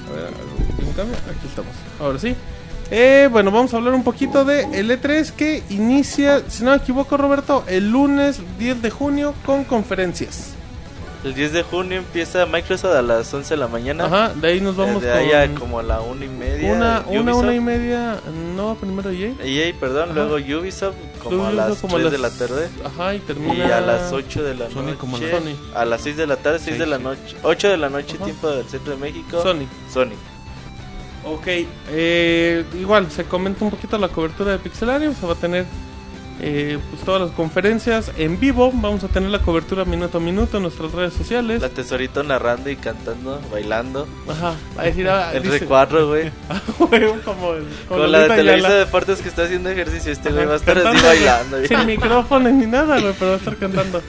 A 0.09 0.15
ver, 0.15 0.25
¿algún 0.25 0.93
cambio? 0.93 1.15
Aquí 1.29 1.47
estamos. 1.47 1.73
Ahora 1.99 2.19
sí. 2.19 2.35
Eh, 2.91 3.29
bueno, 3.31 3.51
vamos 3.51 3.73
a 3.73 3.77
hablar 3.77 3.93
un 3.93 4.03
poquito 4.03 4.45
de 4.45 4.63
el 4.73 4.89
E3 4.89 5.31
que 5.31 5.63
inicia, 5.69 6.43
si 6.49 6.63
no 6.63 6.71
me 6.71 6.77
equivoco 6.77 7.17
Roberto, 7.17 7.63
el 7.67 7.91
lunes 7.91 8.41
10 8.57 8.81
de 8.81 8.89
junio 8.89 9.35
con 9.45 9.63
conferencias. 9.63 10.55
El 11.21 11.33
10 11.33 11.51
de 11.51 11.63
junio 11.63 11.97
empieza 11.97 12.45
Microsoft 12.45 12.95
a 12.95 13.01
las 13.01 13.33
11 13.33 13.49
de 13.55 13.57
la 13.57 13.67
mañana. 13.67 14.05
Ajá, 14.05 14.33
de 14.33 14.47
ahí 14.47 14.61
nos 14.61 14.77
vamos 14.77 15.01
Desde 15.01 15.17
allá 15.17 15.47
con 15.47 15.55
como 15.57 15.79
a 15.79 15.83
la 15.83 15.99
una 15.99 16.23
y 16.23 16.29
media. 16.29 16.71
una, 16.71 17.03
una, 17.07 17.21
Ubisoft. 17.21 17.43
una 17.43 17.55
y 17.55 17.59
media, 17.59 18.19
no, 18.55 18.75
primero 18.75 19.09
EA. 19.11 19.33
EA, 19.43 19.73
perdón, 19.77 20.11
Ajá. 20.11 20.13
luego 20.25 20.35
Ubisoft 20.59 20.95
como 21.21 21.35
Luego 21.35 21.45
a 21.47 21.49
Ubisoft 21.49 21.69
las 21.69 21.77
como 21.81 21.95
a 21.97 21.99
3 21.99 22.11
de 22.13 22.17
la 22.19 22.27
las- 22.29 22.37
tarde. 22.37 22.69
Ajá, 22.85 23.15
y 23.15 23.19
termina 23.19 23.53
Y 23.53 23.61
a 23.71 23.81
las 23.81 24.13
8 24.13 24.43
de 24.43 24.55
la 24.55 24.69
Sony 24.69 24.81
noche. 24.83 24.97
como 24.97 25.17
a 25.17 25.19
las- 25.19 25.29
Sony. 25.31 25.55
A 25.75 25.85
las 25.85 26.01
6 26.01 26.15
de 26.15 26.25
la 26.27 26.35
tarde, 26.37 26.59
6 26.59 26.79
de 26.79 26.85
Seis, 26.85 26.89
la 26.89 26.97
sí. 26.97 27.03
noche. 27.03 27.35
8 27.43 27.67
de 27.69 27.77
la 27.77 27.89
noche, 27.89 28.15
Ajá. 28.15 28.23
tiempo 28.23 28.47
del 28.49 28.65
centro 28.69 28.93
de 28.93 28.99
México. 28.99 29.41
Sony. 29.43 29.65
Sony. 29.93 30.15
Ok, 31.25 31.47
eh, 31.89 32.63
igual 32.79 33.11
se 33.11 33.25
comenta 33.25 33.65
un 33.65 33.71
poquito 33.71 33.97
la 33.97 34.07
cobertura 34.07 34.53
de 34.53 34.59
Pixelarium. 34.59 35.13
Se 35.13 35.25
va 35.25 35.33
a 35.33 35.35
tener 35.35 35.65
eh, 36.41 36.79
pues 36.89 37.03
todas 37.03 37.21
las 37.21 37.31
conferencias 37.31 38.11
en 38.17 38.39
vivo. 38.39 38.71
Vamos 38.73 39.03
a 39.03 39.07
tener 39.07 39.29
la 39.29 39.39
cobertura 39.41 39.83
minuto 39.85 40.17
a 40.19 40.21
minuto 40.21 40.57
en 40.57 40.63
nuestras 40.63 40.91
redes 40.93 41.13
sociales. 41.13 41.61
La 41.61 41.69
tesorito 41.69 42.23
narrando 42.23 42.69
y 42.69 42.75
cantando, 42.77 43.41
bailando. 43.51 44.07
Ajá, 44.29 44.53
va 44.77 44.81
a 44.83 44.85
decir, 44.85 45.07
ah, 45.09 45.31
El 45.33 45.43
dice- 45.43 45.59
recuadro, 45.59 46.07
güey. 46.07 46.31
Güey, 46.79 47.01
como 47.23 47.53
el- 47.53 47.65
como 47.87 48.01
Con 48.01 48.11
la 48.11 48.19
de 48.19 48.27
Televisa. 48.29 48.69
Deportes 48.73 49.21
que 49.21 49.29
está 49.29 49.43
haciendo 49.43 49.69
ejercicio. 49.69 50.11
Este 50.11 50.31
güey 50.31 50.45
va 50.45 50.53
a 50.53 50.57
estar 50.57 50.77
así 50.77 51.01
bailando. 51.05 51.65
Sin 51.65 51.85
micrófono 51.85 52.49
ni 52.49 52.65
nada, 52.65 52.99
güey, 52.99 53.13
pero 53.19 53.31
va 53.31 53.35
a 53.35 53.39
estar 53.39 53.55
cantando. 53.59 54.01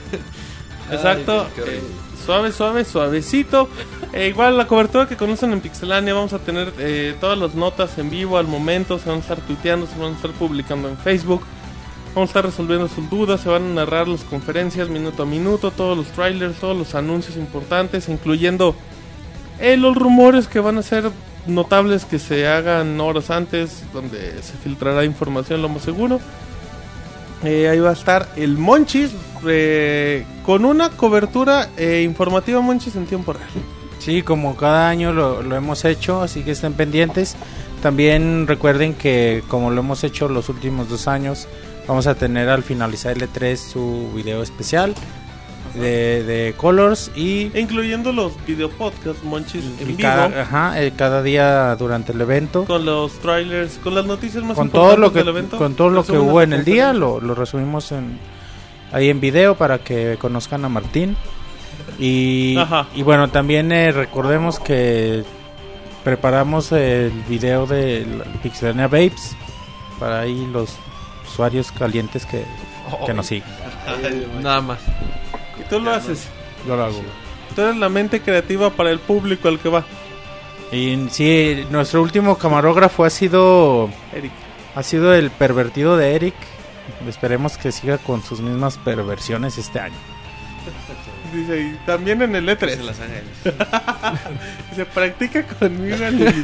Exacto. 0.91 1.47
eh, 1.65 1.81
suave, 2.25 2.51
suave, 2.51 2.85
suavecito. 2.85 3.69
Eh, 4.13 4.27
igual 4.27 4.57
la 4.57 4.67
cobertura 4.67 5.07
que 5.07 5.15
conocen 5.15 5.53
en 5.53 5.61
Pixelania, 5.61 6.13
vamos 6.13 6.33
a 6.33 6.39
tener 6.39 6.73
eh, 6.79 7.15
todas 7.19 7.37
las 7.37 7.55
notas 7.55 7.97
en 7.97 8.09
vivo 8.09 8.37
al 8.37 8.47
momento. 8.47 8.99
Se 8.99 9.07
van 9.09 9.19
a 9.19 9.21
estar 9.21 9.37
tuiteando, 9.39 9.87
se 9.87 9.97
van 9.97 10.13
a 10.13 10.15
estar 10.15 10.31
publicando 10.31 10.89
en 10.89 10.97
Facebook. 10.97 11.41
Vamos 12.13 12.29
a 12.29 12.31
estar 12.31 12.45
resolviendo 12.45 12.89
sus 12.89 13.09
dudas, 13.09 13.39
se 13.41 13.49
van 13.49 13.63
a 13.63 13.73
narrar 13.85 14.07
las 14.07 14.23
conferencias 14.25 14.89
minuto 14.89 15.23
a 15.23 15.25
minuto, 15.25 15.71
todos 15.71 15.97
los 15.97 16.07
trailers, 16.07 16.59
todos 16.59 16.77
los 16.77 16.93
anuncios 16.93 17.37
importantes, 17.37 18.09
incluyendo 18.09 18.75
eh, 19.59 19.77
los 19.77 19.95
rumores 19.95 20.47
que 20.47 20.59
van 20.59 20.77
a 20.77 20.83
ser 20.83 21.09
notables 21.47 22.03
que 22.05 22.19
se 22.19 22.47
hagan 22.47 22.99
horas 22.99 23.29
antes, 23.29 23.83
donde 23.93 24.41
se 24.43 24.53
filtrará 24.61 25.05
información 25.05 25.61
lo 25.61 25.69
más 25.69 25.83
seguro. 25.83 26.19
Eh, 27.43 27.69
ahí 27.69 27.79
va 27.79 27.89
a 27.89 27.93
estar 27.93 28.27
el 28.35 28.57
Monchis 28.57 29.11
eh, 29.47 30.25
con 30.45 30.65
una 30.65 30.89
cobertura 30.89 31.69
eh, 31.77 32.01
informativa 32.03 32.61
Monchis 32.61 32.95
en 32.95 33.05
tiempo 33.05 33.33
real. 33.33 33.49
Sí, 33.99 34.21
como 34.21 34.55
cada 34.55 34.89
año 34.89 35.13
lo, 35.13 35.41
lo 35.41 35.55
hemos 35.55 35.85
hecho, 35.85 36.21
así 36.21 36.43
que 36.43 36.51
estén 36.51 36.73
pendientes. 36.73 37.35
También 37.81 38.45
recuerden 38.47 38.93
que 38.93 39.43
como 39.47 39.71
lo 39.71 39.81
hemos 39.81 40.03
hecho 40.03 40.27
los 40.27 40.49
últimos 40.49 40.87
dos 40.89 41.07
años, 41.07 41.47
vamos 41.87 42.07
a 42.07 42.15
tener 42.15 42.49
al 42.49 42.63
finalizar 42.63 43.13
el 43.13 43.29
E3 43.29 43.55
su 43.55 44.11
video 44.15 44.41
especial 44.43 44.93
de, 45.73 46.23
de 46.23 46.53
Colors 46.57 47.11
y, 47.15 47.51
Incluyendo 47.57 48.11
los 48.11 48.33
videopodcasts 48.45 49.23
Monchis 49.23 49.63
en 49.79 49.87
vivo. 49.87 49.99
cada, 50.01 50.41
ajá, 50.41 50.81
eh, 50.81 50.91
cada 50.95 51.23
día 51.23 51.75
durante 51.75 52.11
el 52.11 52.21
evento. 52.21 52.65
Con 52.65 52.85
los 52.85 53.13
trailers, 53.19 53.77
con 53.77 53.95
las 53.95 54.05
noticias 54.05 54.43
más 54.43 54.57
Con 54.57 54.69
todo 54.69 54.97
lo 54.97 55.11
que, 55.11 55.19
del 55.19 55.29
evento. 55.29 55.57
con 55.57 55.75
todo 55.75 55.89
lo 55.89 56.03
que 56.03 56.17
hubo 56.17 56.41
en 56.41 56.53
el 56.53 56.65
día, 56.65 56.93
lo, 56.93 57.19
lo 57.21 57.35
resumimos 57.35 57.91
en, 57.91 58.19
ahí 58.91 59.09
en 59.09 59.19
video 59.21 59.55
para 59.55 59.79
que 59.79 60.17
conozcan 60.19 60.65
a 60.65 60.69
Martín. 60.69 61.15
Y, 61.99 62.57
Ajá. 62.57 62.87
y 62.95 63.03
bueno, 63.03 63.29
también 63.29 63.71
eh, 63.71 63.91
recordemos 63.91 64.59
que 64.59 65.23
preparamos 66.03 66.71
el 66.71 67.11
video 67.29 67.65
de 67.65 68.05
la 68.05 68.23
Pixelania 68.41 68.87
Babes 68.87 69.35
para 69.99 70.21
ahí 70.21 70.47
los 70.51 70.77
usuarios 71.31 71.71
calientes 71.71 72.25
que, 72.25 72.45
que 73.05 73.13
nos 73.13 73.27
siguen. 73.27 73.47
Nada 74.41 74.61
más. 74.61 74.79
Y 75.59 75.63
tú 75.69 75.79
lo 75.79 75.91
haces. 75.91 76.27
Yo 76.67 76.75
lo 76.75 76.83
hago. 76.83 77.01
Tú 77.55 77.61
eres 77.61 77.77
la 77.77 77.89
mente 77.89 78.21
creativa 78.21 78.69
para 78.69 78.91
el 78.91 78.99
público 78.99 79.47
al 79.47 79.59
que 79.59 79.69
va. 79.69 79.83
Y 80.71 81.07
sí, 81.09 81.65
nuestro 81.69 82.01
último 82.01 82.37
camarógrafo 82.37 83.03
ha 83.03 83.09
sido 83.09 83.89
Eric. 84.13 84.31
ha 84.75 84.83
sido 84.83 85.13
el 85.13 85.31
pervertido 85.31 85.97
de 85.97 86.15
Eric. 86.15 86.35
Esperemos 87.07 87.57
que 87.57 87.71
siga 87.71 87.97
con 87.97 88.23
sus 88.23 88.39
mismas 88.39 88.77
perversiones 88.77 89.57
este 89.57 89.79
año. 89.79 89.97
Dice, 91.33 91.59
y 91.61 91.85
también 91.85 92.21
en 92.21 92.35
el 92.35 92.47
E3. 92.47 92.75
Se 92.75 92.83
las 92.83 92.99
haga 92.99 93.13
él. 93.17 94.75
Se 94.75 94.85
practica 94.85 95.43
conmigo 95.43 95.95
en 95.95 96.21
el 96.27 96.43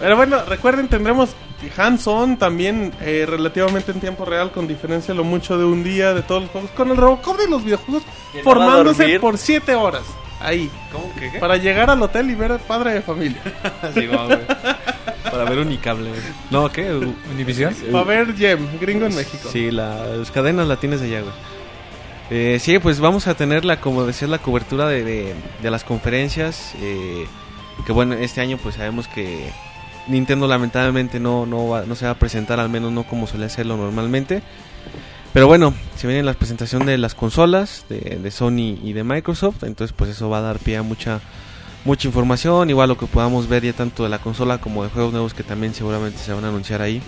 Pero 0.00 0.16
bueno, 0.16 0.44
recuerden, 0.46 0.88
tendremos 0.88 1.30
hands-on 1.76 2.36
también 2.36 2.92
eh, 3.00 3.26
relativamente 3.28 3.92
en 3.92 4.00
tiempo 4.00 4.24
real, 4.24 4.50
con 4.50 4.66
diferencia 4.66 5.14
lo 5.14 5.24
mucho 5.24 5.56
de 5.58 5.64
un 5.64 5.82
día 5.82 6.12
de 6.14 6.22
todos 6.22 6.42
los 6.42 6.50
juegos, 6.50 6.70
con 6.72 6.90
el 6.90 6.96
Robocop 6.96 7.38
de 7.38 7.48
los 7.48 7.64
videojuegos, 7.64 8.02
¿Quién 8.32 8.44
no 8.44 8.50
va 8.50 8.56
a 8.56 8.66
formándose 8.66 9.18
por 9.20 9.38
7 9.38 9.74
horas. 9.74 10.02
Ahí, 10.40 10.70
¿Cómo 10.92 11.10
que 11.14 11.30
qué? 11.32 11.38
para 11.38 11.56
llegar 11.56 11.88
al 11.88 12.02
hotel 12.02 12.28
y 12.28 12.34
ver 12.34 12.52
al 12.52 12.60
padre 12.60 12.92
de 12.94 13.02
familia. 13.02 13.40
Sí. 13.94 14.08
Para 15.30 15.44
ver 15.50 15.58
unicable. 15.58 16.10
No, 16.50 16.70
¿qué? 16.70 16.92
U- 16.92 17.14
¿Univisión? 17.32 17.74
Para 17.90 18.04
ver 18.04 18.36
Gem, 18.36 18.68
gringo 18.78 19.06
en 19.06 19.14
México. 19.16 19.48
Sí, 19.50 19.70
la- 19.70 20.06
las 20.16 20.30
cadenas 20.30 20.68
la 20.68 20.76
tienes 20.76 21.00
allá, 21.02 21.20
güey. 21.22 21.32
Eh, 22.30 22.58
sí, 22.60 22.78
pues 22.78 23.00
vamos 23.00 23.26
a 23.26 23.34
tener 23.34 23.64
la, 23.64 23.80
como 23.80 24.04
decías, 24.04 24.30
la 24.30 24.38
cobertura 24.38 24.88
de, 24.88 25.04
de- 25.04 25.34
de 25.62 25.70
las 25.70 25.84
conferencias. 25.84 26.72
eh, 26.80 27.26
que 27.86 27.92
bueno, 27.92 28.14
este 28.14 28.40
año 28.40 28.56
pues 28.62 28.76
sabemos 28.76 29.08
que 29.08 29.50
Nintendo 30.06 30.46
lamentablemente 30.46 31.18
no, 31.20 31.44
no, 31.44 31.68
va- 31.68 31.84
no 31.86 31.94
se 31.96 32.04
va 32.06 32.12
a 32.12 32.18
presentar, 32.18 32.60
al 32.60 32.68
menos 32.68 32.92
no 32.92 33.04
como 33.04 33.26
suele 33.26 33.46
hacerlo 33.46 33.76
normalmente. 33.76 34.42
Pero 35.32 35.48
bueno, 35.48 35.74
se 35.96 36.06
viene 36.06 36.22
la 36.22 36.34
presentación 36.34 36.86
de 36.86 36.96
las 36.96 37.14
consolas 37.16 37.84
de, 37.88 37.98
de 38.22 38.30
Sony 38.30 38.78
y 38.82 38.92
de 38.92 39.02
Microsoft, 39.02 39.64
entonces 39.64 39.94
pues 39.96 40.10
eso 40.10 40.30
va 40.30 40.38
a 40.38 40.42
dar 40.42 40.58
pie 40.60 40.76
a 40.76 40.82
mucha 40.82 41.20
mucha 41.84 42.06
información, 42.08 42.70
igual 42.70 42.88
lo 42.88 42.96
que 42.96 43.04
podamos 43.06 43.46
ver 43.48 43.62
ya 43.64 43.72
tanto 43.74 44.04
de 44.04 44.08
la 44.08 44.18
consola 44.18 44.58
como 44.58 44.84
de 44.84 44.88
juegos 44.90 45.12
nuevos 45.12 45.34
que 45.34 45.42
también 45.42 45.74
seguramente 45.74 46.18
se 46.18 46.32
van 46.32 46.44
a 46.44 46.48
anunciar 46.48 46.80
ahí. 46.80 47.02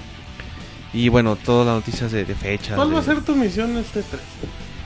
Y 0.92 1.08
bueno, 1.08 1.36
todas 1.36 1.66
las 1.66 1.76
noticias 1.76 2.10
de, 2.12 2.24
de 2.26 2.34
fechas. 2.34 2.74
¿Cuál 2.76 2.94
va 2.94 2.98
a 2.98 3.02
ser 3.02 3.22
tu 3.22 3.34
misión 3.36 3.76
este 3.78 4.02
3? 4.02 4.20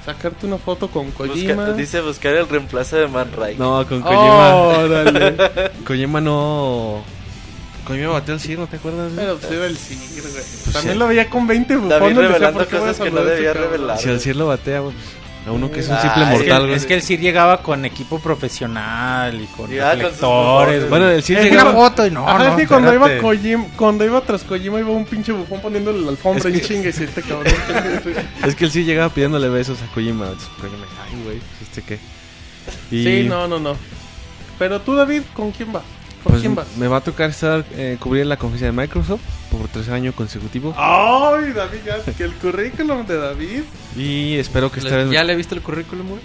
Sacarte 0.04 0.46
una 0.46 0.56
foto 0.58 0.88
con 0.88 1.06
Busca- 1.12 1.28
Kojima. 1.28 1.70
dice 1.72 2.00
buscar 2.00 2.34
el 2.34 2.48
reemplazo 2.48 2.96
de 2.96 3.06
Man 3.08 3.30
Ray. 3.36 3.56
No, 3.56 3.86
con 3.86 4.00
Kojima. 4.00 4.54
Órale. 4.56 5.36
Kojima 5.86 6.20
no. 6.20 7.02
Kojima 7.86 8.08
batió 8.08 8.34
el 8.34 8.40
cielo, 8.40 8.66
¿te 8.66 8.76
acuerdas? 8.76 9.12
güey? 9.12 9.26
Pero 9.26 9.38
pues 9.38 9.52
iba 9.52 9.66
el 9.66 9.76
Sigir, 9.76 10.22
güey. 10.22 10.32
Pues 10.34 10.70
También 10.72 10.94
sí. 10.94 10.98
lo 10.98 11.06
veía 11.08 11.28
con 11.28 11.46
20 11.46 11.74
David 11.74 11.84
bufones. 11.84 12.08
decía, 12.16 12.28
revelando 12.28 12.58
¿por 12.60 12.68
qué 12.68 12.76
voy 12.76 12.84
a 12.84 12.92
cosas 12.92 13.04
que 13.04 13.10
no 13.10 13.24
debía 13.24 13.52
revelar. 13.52 13.98
si 13.98 14.08
al 14.08 14.20
cielo 14.20 14.46
batea, 14.46 14.82
pues, 14.82 14.94
a 15.46 15.52
uno 15.52 15.70
que 15.70 15.80
es 15.80 15.88
un 15.88 15.94
Ay, 15.94 16.02
simple 16.02 16.22
es 16.22 16.28
que- 16.28 16.36
mortal, 16.36 16.62
güey. 16.64 16.74
Es 16.74 16.86
que 16.86 16.94
el 16.94 17.02
Sir 17.02 17.18
llegaba 17.20 17.62
con 17.62 17.84
equipo 17.84 18.18
profesional 18.20 19.40
y 19.40 19.46
con 19.46 19.70
Llegaba 19.70 19.92
con 19.92 20.02
sus 20.02 20.10
reflectores. 20.20 20.88
Bueno, 20.90 21.08
el 21.08 21.22
Sir 21.22 21.38
Es 21.38 21.42
una 21.44 21.50
llegaba. 21.50 21.72
foto 21.72 22.06
y 22.06 22.10
no, 22.10 22.28
Ajá, 22.28 22.38
no, 22.38 22.44
es 22.50 22.54
que 22.56 22.66
cuando 22.66 22.92
iba. 22.94 23.18
Kojima, 23.18 23.66
cuando 23.76 24.04
iba 24.04 24.20
tras 24.20 24.42
Kojima 24.44 24.78
iba 24.80 24.90
un 24.90 25.04
pinche 25.06 25.32
bufón 25.32 25.60
poniéndole 25.60 26.00
la 26.00 26.10
alfombra 26.10 26.48
Es 26.50 26.56
y 26.56 26.60
que- 26.60 26.66
chingue 26.66 26.86
y 26.88 27.02
este 27.04 27.22
cabrón. 27.22 27.52
Es 28.46 28.54
que 28.54 28.64
el 28.66 28.70
Sir 28.70 28.84
llegaba 28.84 29.08
pidiéndole 29.12 29.48
besos 29.48 29.78
a 29.82 29.86
Kojima. 29.94 30.26
Entonces, 30.26 30.48
Kojima, 30.60 30.84
ay, 31.04 31.22
güey, 31.24 31.38
¿este 31.62 31.82
qué? 31.82 31.98
Y, 32.90 33.02
Sí, 33.04 33.28
no, 33.28 33.48
no, 33.48 33.58
no. 33.58 33.76
Pero 34.58 34.80
tú, 34.82 34.94
David, 34.94 35.22
¿con 35.32 35.50
quién 35.52 35.72
vas? 35.72 35.82
¿Con 36.22 36.32
Pues 36.32 36.42
quién 36.42 36.54
vas? 36.54 36.66
me 36.76 36.86
va 36.86 36.98
a 36.98 37.00
tocar 37.00 37.30
estar 37.30 37.64
eh, 37.72 37.96
cubrir 37.98 38.26
la 38.26 38.36
conferencia 38.36 38.66
de 38.66 38.72
Microsoft 38.72 39.22
por 39.50 39.66
tercer 39.68 39.94
año 39.94 40.12
consecutivo. 40.12 40.74
Ay, 40.76 41.52
David, 41.52 41.78
ya, 41.84 42.12
que 42.12 42.24
el 42.24 42.32
currículum 42.34 43.06
de 43.06 43.16
David. 43.18 43.62
Y 43.96 44.34
espero 44.36 44.70
que 44.70 44.80
vez. 44.80 45.10
¿Ya 45.10 45.24
le 45.24 45.34
viste 45.34 45.54
el 45.54 45.62
currículum, 45.62 46.08
güey? 46.08 46.20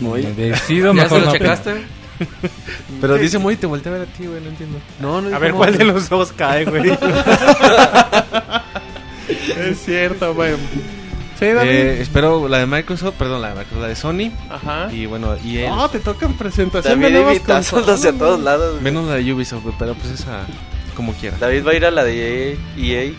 Muy- 0.00 0.22
Decido 0.22 0.94
¿Ya 0.94 1.02
mejor 1.02 1.18
se 1.20 1.24
lo 1.24 1.26
no. 1.26 1.32
checaste? 1.32 1.86
Pero 3.00 3.14
dice 3.16 3.38
muy, 3.38 3.56
te 3.56 3.66
volteé 3.66 3.90
a 3.92 3.98
ver 3.98 4.08
a 4.08 4.12
ti, 4.12 4.26
güey, 4.26 4.40
no 4.40 4.48
entiendo. 4.48 4.78
No, 5.00 5.20
no 5.20 5.34
A 5.34 5.38
ver 5.38 5.52
cuál 5.54 5.76
de 5.78 5.84
los 5.84 6.08
dos 6.08 6.32
cae, 6.32 6.64
güey. 6.64 6.90
Es 9.56 9.84
cierto, 9.84 10.34
güey. 10.34 10.54
Sí, 11.38 11.46
David. 11.46 11.70
Eh, 11.70 12.02
espero 12.02 12.48
la 12.48 12.58
de 12.58 12.66
Microsoft, 12.66 13.14
perdón, 13.16 13.42
la 13.42 13.50
de 13.50 13.54
Microsoft, 13.54 13.80
la 13.80 13.88
de 13.88 13.96
Sony. 13.96 14.32
Ajá. 14.50 14.92
Y 14.92 15.06
bueno, 15.06 15.36
y 15.44 15.58
él. 15.58 15.70
Ah, 15.72 15.88
te 15.90 16.00
tocan 16.00 16.34
presentación 16.34 17.00
David 17.00 17.14
de 17.14 17.22
nuevas 17.22 17.40
consolas, 17.40 17.88
hacia 18.00 18.12
todos 18.12 18.40
lados. 18.40 18.72
güey. 18.72 18.82
Menos 18.82 19.06
la 19.06 19.14
de 19.14 19.32
Ubisoft, 19.32 19.62
güey, 19.62 19.74
pero 19.78 19.94
pues 19.94 20.12
esa 20.12 20.46
como 20.96 21.12
quiera. 21.12 21.36
David 21.38 21.64
va 21.66 21.70
a 21.70 21.74
ir 21.74 21.84
a 21.86 21.90
la 21.92 22.02
de 22.04 22.58
EA. 22.76 23.12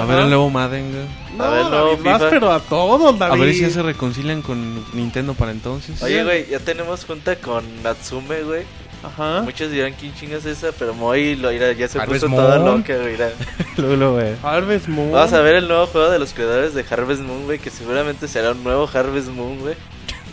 A 0.00 0.04
ver 0.06 0.20
el 0.20 0.28
nuevo 0.28 0.48
Madden, 0.50 0.90
güey. 0.90 1.04
No, 1.36 1.44
A 1.44 1.50
ver, 1.50 1.62
David, 1.64 1.70
nuevo 1.70 2.02
vas 2.04 2.22
pero 2.30 2.52
a 2.52 2.60
todos, 2.60 3.18
David. 3.18 3.42
A 3.42 3.44
ver 3.44 3.54
si 3.54 3.60
ya 3.62 3.70
se 3.70 3.82
reconcilian 3.82 4.40
con 4.40 4.84
Nintendo 4.94 5.34
para 5.34 5.50
entonces. 5.50 6.00
Oye, 6.02 6.22
güey, 6.22 6.48
ya 6.48 6.60
tenemos 6.60 7.04
junta 7.04 7.36
con 7.36 7.64
Natsume, 7.82 8.42
güey. 8.42 8.62
Ajá. 9.02 9.42
Muchos 9.42 9.70
dirán 9.70 9.94
quién 9.98 10.14
chingas 10.14 10.44
esa, 10.44 10.70
pero 10.78 10.94
Moy 10.94 11.34
lo 11.36 11.50
irá, 11.52 11.72
ya 11.72 11.88
se 11.88 11.98
Harvest 11.98 12.24
puso 12.24 12.36
toda 12.36 12.58
Moon. 12.60 12.78
loca, 12.78 12.96
güey. 12.96 13.14
irá. 13.14 13.30
Luego 13.76 13.96
lo 13.96 14.14
ve. 14.14 14.36
Harvest 14.42 14.86
Moon. 14.88 15.10
Vamos 15.10 15.32
a 15.32 15.40
ver 15.40 15.56
el 15.56 15.66
nuevo 15.68 15.86
juego 15.86 16.08
de 16.10 16.18
los 16.18 16.32
creadores 16.32 16.72
de 16.74 16.84
Harvest 16.88 17.22
Moon, 17.22 17.44
güey, 17.44 17.58
que 17.58 17.70
seguramente 17.70 18.28
será 18.28 18.52
un 18.52 18.62
nuevo 18.62 18.88
Harvest 18.92 19.28
Moon, 19.28 19.58
güey. 19.58 19.74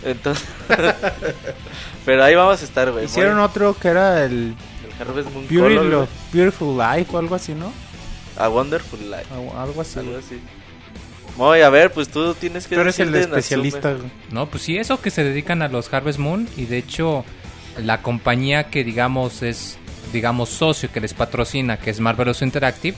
Entonces, 0.04 0.48
pero 2.06 2.24
ahí 2.24 2.36
vamos 2.36 2.62
a 2.62 2.66
estar, 2.66 2.92
güey. 2.92 3.06
Hicieron 3.06 3.36
Moy, 3.38 3.46
otro 3.46 3.76
que 3.78 3.88
era 3.90 4.24
el 4.26 4.56
el 5.00 5.08
Harvest 5.08 5.30
Moon 5.34 5.48
Beauty 5.50 5.76
Color, 5.78 5.96
güey. 5.96 6.08
Beautiful 6.34 6.78
Life 6.78 7.16
o 7.16 7.20
algo 7.20 7.36
así, 7.36 7.54
¿no? 7.54 7.72
A 8.38 8.48
Wonderful 8.50 9.00
Life, 9.00 9.26
Algo- 9.34 9.58
Algo 9.58 9.82
así. 9.82 10.00
algo 10.00 10.18
así. 10.18 10.40
Moy, 11.38 11.62
a 11.62 11.70
ver, 11.70 11.92
pues 11.92 12.10
tú 12.10 12.34
tienes 12.34 12.68
que 12.68 12.76
Tú 12.76 12.82
eres 12.82 13.00
el 13.00 13.14
especialista. 13.16 13.94
Güey. 13.94 14.10
No, 14.32 14.46
pues 14.48 14.64
sí, 14.64 14.78
eso 14.78 15.02
que 15.02 15.10
se 15.10 15.24
dedican 15.24 15.62
a 15.62 15.68
los 15.70 15.92
Harvest 15.94 16.20
Moon 16.20 16.48
y 16.58 16.66
de 16.66 16.78
hecho 16.78 17.24
la 17.78 18.02
compañía 18.02 18.66
que 18.66 18.84
digamos 18.84 19.42
es 19.44 19.78
digamos 20.12 20.50
socio 20.50 20.92
que 20.92 21.00
les 21.02 21.14
patrocina, 21.14 21.78
que 21.78 21.92
es 21.92 22.00
Marvelous 22.00 22.42
Interactive, 22.42 22.98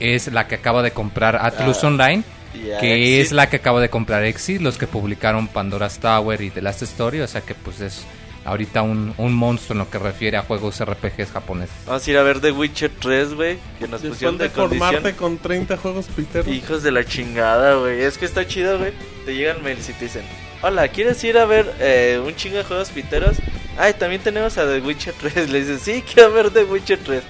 es 0.00 0.30
la 0.32 0.46
que 0.48 0.56
acaba 0.56 0.82
de 0.82 0.90
comprar 0.90 1.36
Atlus 1.36 1.82
Ah, 1.82 1.86
Online, 1.86 2.22
que 2.52 2.96
Exit. 3.20 3.26
es 3.26 3.32
la 3.32 3.48
que 3.48 3.56
acaba 3.56 3.80
de 3.80 3.88
comprar 3.88 4.24
Exit, 4.24 4.60
los 4.60 4.76
que 4.76 4.86
publicaron 4.86 5.48
Pandora's 5.48 5.98
Tower 5.98 6.40
y 6.42 6.50
The 6.50 6.60
Last 6.60 6.82
Story, 6.82 7.20
o 7.20 7.26
sea 7.26 7.40
que 7.40 7.54
pues 7.54 7.80
es 7.80 8.04
ahorita 8.44 8.82
un, 8.82 9.14
un 9.16 9.32
monstruo 9.32 9.74
en 9.74 9.78
lo 9.78 9.88
que 9.90 9.98
refiere 9.98 10.36
a 10.36 10.42
juegos 10.42 10.84
RPGs 10.84 11.30
japoneses. 11.32 11.74
Vamos 11.86 12.06
a 12.06 12.10
ir 12.10 12.18
a 12.18 12.22
ver 12.22 12.40
The 12.40 12.50
Witcher 12.52 12.90
3, 12.98 13.34
güey. 13.34 13.56
Que 13.78 13.86
nos 13.88 14.02
Después 14.02 14.10
pusieron 14.10 14.36
de 14.36 14.48
de 14.48 14.50
condición. 14.50 14.88
formarte 14.90 15.16
con 15.16 15.38
30 15.38 15.76
juegos 15.78 16.06
piteros. 16.14 16.48
Hijos 16.48 16.82
de 16.82 16.90
la 16.92 17.04
chingada, 17.04 17.76
güey. 17.76 18.02
Es 18.02 18.18
que 18.18 18.24
está 18.26 18.46
chido, 18.46 18.78
güey. 18.78 18.92
Te 19.24 19.34
llegan 19.36 19.62
mails 19.62 19.88
y 19.88 19.92
te 19.92 20.04
dicen: 20.06 20.22
Hola, 20.60 20.88
¿quieres 20.88 21.22
ir 21.24 21.38
a 21.38 21.44
ver 21.46 21.72
eh, 21.78 22.20
un 22.26 22.34
chingo 22.34 22.56
de 22.58 22.64
juegos 22.64 22.90
piteros? 22.90 23.36
Ay, 23.78 23.94
también 23.94 24.20
tenemos 24.22 24.56
a 24.58 24.66
The 24.66 24.80
Witcher 24.80 25.14
3. 25.20 25.48
Le 25.50 25.60
dices: 25.60 25.80
Sí, 25.82 26.02
quiero 26.12 26.32
ver 26.32 26.50
The 26.50 26.64
Witcher 26.64 26.98
3. 26.98 27.22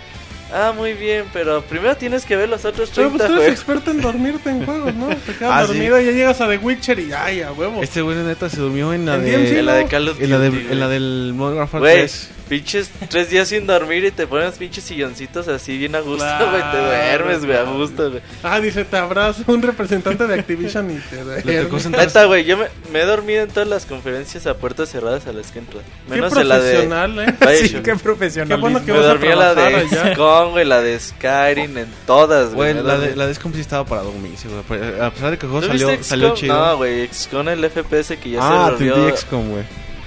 Ah, 0.55 0.75
muy 0.77 0.93
bien, 0.93 1.25
pero 1.33 1.63
primero 1.63 1.97
tienes 1.97 2.27
que 2.27 2.37
ver 2.37 2.47
los 2.47 2.67
otros 2.67 2.91
Pero 2.95 3.09
30 3.09 3.17
pues 3.17 3.27
tú 3.27 3.33
eres 3.43 3.45
juegos. 3.45 3.59
experto 3.59 3.91
en 3.91 4.01
dormirte 4.03 4.51
en 4.51 4.67
juegos, 4.67 4.95
¿no? 4.95 5.07
Te 5.09 5.33
quedas 5.35 5.51
Ah, 5.51 5.63
sí. 5.63 5.69
dormido 5.69 5.99
y 5.99 6.05
ya 6.05 6.11
llegas 6.13 6.41
a 6.43 6.49
The 6.49 6.59
Witcher 6.59 6.99
y 6.99 7.11
ay, 7.13 7.41
a 7.41 7.53
huevo. 7.53 7.83
Este 7.83 8.03
güey 8.03 8.19
neta 8.19 8.51
se 8.51 8.59
durmió 8.59 8.93
en 8.93 9.07
la 9.07 9.15
En 9.15 9.25
de... 9.25 9.31
DMC, 9.39 9.57
En 9.61 9.65
la 9.67 9.75
de 9.77 9.87
Call 9.87 10.09
of 10.11 10.21
En 10.21 10.29
la, 10.31 10.39
de, 10.39 10.51
Duty, 10.51 10.67
en 10.73 10.81
la 10.81 10.87
güey. 10.89 10.99
del 11.01 11.33
Modern 11.35 11.57
Warfare 11.59 11.81
Güey, 11.81 11.95
3. 12.01 12.29
Pinches 12.49 12.91
tres 13.09 13.31
días 13.31 13.49
sin 13.49 13.67
dormir 13.67 14.05
y 14.05 14.11
te 14.11 14.27
pones 14.27 14.55
pinches 14.59 14.85
silloncitos 14.85 15.49
así 15.49 15.79
bien 15.79 15.95
a 15.95 16.01
gusto, 16.01 16.25
Claro, 16.25 16.51
güey. 16.51 16.63
te 16.73 16.79
duermes, 16.79 17.45
güey, 17.45 17.57
a 17.57 17.63
gusto, 17.65 18.11
güey. 18.11 18.23
Ah, 18.43 18.61
dice, 18.61 18.85
te 18.85 18.97
abraza 18.97 19.43
un 19.47 19.63
representante 19.63 20.27
de 20.27 20.35
Activision 20.35 20.91
y 20.91 20.99
te 20.99 21.23
duermes. 21.23 21.87
Neta, 21.91 22.25
güey, 22.27 22.45
yo 22.45 22.57
me, 22.57 22.67
me 22.93 23.01
he 23.01 23.05
dormido 23.05 23.43
en 23.43 23.49
todas 23.51 23.69
las 23.69 23.87
conferencias 23.87 24.47
a 24.47 24.55
puertas 24.55 24.89
cerradas 24.91 25.27
a 25.27 25.33
las 25.33 25.51
que 25.51 25.61
entro. 25.61 25.81
Qué 26.09 26.15
Menos 26.15 26.37
en 26.37 26.49
la 26.49 26.59
de. 26.59 26.71
profesional, 26.73 27.19
¿eh? 27.19 27.35
Bioshock. 27.41 27.67
Sí, 27.69 27.83
qué 27.83 27.97
profesional. 27.97 28.49
Qué 28.49 28.61
bueno 28.61 28.85
que 28.85 28.93
Me 28.93 28.99
dormí 28.99 29.27
en 29.29 29.39
la 29.39 29.55
de. 29.55 29.89
XCOM, 29.89 30.51
güey, 30.53 30.65
la 30.65 30.81
de 30.81 30.99
Skyrim, 31.01 31.79
en 31.79 31.89
todas, 32.07 32.55
güey. 32.55 32.75
La 32.75 32.99
de, 32.99 33.17
la 33.17 33.27
de 33.27 33.35
XCOM 33.35 33.53
sí 33.55 33.61
estaba 33.61 33.85
para 33.85 34.03
dormirse, 34.03 34.49
güey. 34.49 35.01
A 35.01 35.11
pesar 35.11 35.31
de 35.31 35.39
que 35.39 35.47
el 35.47 35.53
juego 35.53 35.67
¿No 35.67 35.73
salió, 35.73 36.03
salió 36.05 36.35
chido. 36.35 36.55
No, 36.55 36.77
güey, 36.77 37.07
XCOM 37.09 37.49
el 37.49 37.69
FPS 37.71 38.17
que 38.19 38.31
ya 38.31 38.39
ah, 38.43 38.67
se 38.67 38.73
volvió 38.73 39.07
di 39.07 39.17
XCOM, 39.17 39.51
güey. 39.51 39.65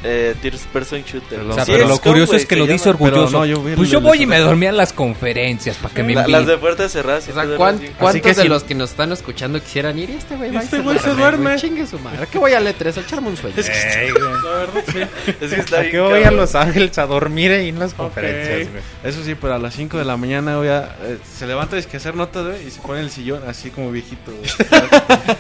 Eh, 0.08 0.36
First 0.42 0.66
Person 0.68 1.02
Shooter. 1.04 1.40
Pero 1.40 1.50
O 1.50 1.54
sea, 1.54 1.66
Sí, 1.66 1.72
pero 1.74 1.88
lo 1.88 1.98
curioso 2.00 2.34
güey, 2.34 2.42
es 2.42 2.48
que 2.48 2.56
lo 2.56 2.68
dice 2.68 2.86
llama. 2.86 2.92
Orgulloso. 2.92 3.32
no, 3.40 3.46
yo 3.46 3.62
pues 3.76 3.90
yo 3.90 4.00
voy 4.02 4.22
y 4.22 4.26
me 4.26 4.38
dormía 4.40 4.70
en 4.70 4.78
las 4.78 4.94
conferencias 4.94 5.78
para 5.78 5.94
que 5.94 6.04
me 6.04 6.14
La- 6.14 6.28
las 6.28 6.46
de 6.48 6.58
puertas 6.58 6.92
cerradas. 6.92 7.28
O 7.28 7.34
sea, 7.34 7.46
¿cuán-. 7.58 7.80
¿cuántos 7.98 8.22
que 8.22 8.34
de 8.34 8.42
si- 8.44 8.48
los 8.48 8.64
que 8.64 8.76
nos 8.76 8.92
están 8.92 9.12
escuchando 9.12 9.60
quisieran 9.62 9.98
ir? 9.98 10.12
Y 10.12 10.14
este 10.14 10.36
güey 10.36 10.52
va 10.52 10.62
y 10.62 10.66
Este 10.66 10.80
güey 10.80 11.00
se 11.00 11.10
duerme. 11.16 11.56
Chingue 11.58 11.88
su 11.88 11.98
madre. 12.00 12.28
¿Qué 12.32 12.38
voy 12.38 12.54
a 12.54 12.62
E3? 12.62 12.98
A 12.98 13.00
echarme 13.02 13.30
un 13.30 13.38
sueño. 13.38 13.56
Ey, 13.58 14.12
güey. 14.12 14.24
La 14.24 14.50
verdad, 14.60 14.84
sí. 14.92 15.00
Es 15.42 15.54
que 15.54 15.60
está 15.60 15.78
¿A 15.78 15.80
bien 15.82 15.92
qué 15.92 16.00
voy 16.00 16.24
a. 16.24 16.32
Los 16.32 16.54
Ángeles 16.56 16.98
a 16.98 17.06
dormir 17.08 17.52
ahí 17.52 17.70
en 17.70 17.80
las 17.80 17.94
conferencias, 17.94 18.70
güey? 18.72 18.84
Eso 19.04 19.24
sí, 19.24 19.36
pero 19.36 19.56
a 19.56 19.58
las 19.60 19.74
5 19.74 19.98
de 19.98 20.06
la 20.06 20.18
mañana, 20.18 20.58
güey, 20.58 20.70
eh, 20.70 21.18
se 21.38 21.48
levanta 21.48 21.78
es 21.78 21.88
que 21.88 21.98
hacer 21.98 22.14
notas, 22.16 22.46
güey, 22.46 22.68
y 22.68 22.72
se 22.72 22.80
pone 22.82 23.00
en 23.00 23.06
el 23.06 23.12
sillón 23.12 23.42
así 23.48 23.70
como 23.72 23.92
viejito. 23.92 24.32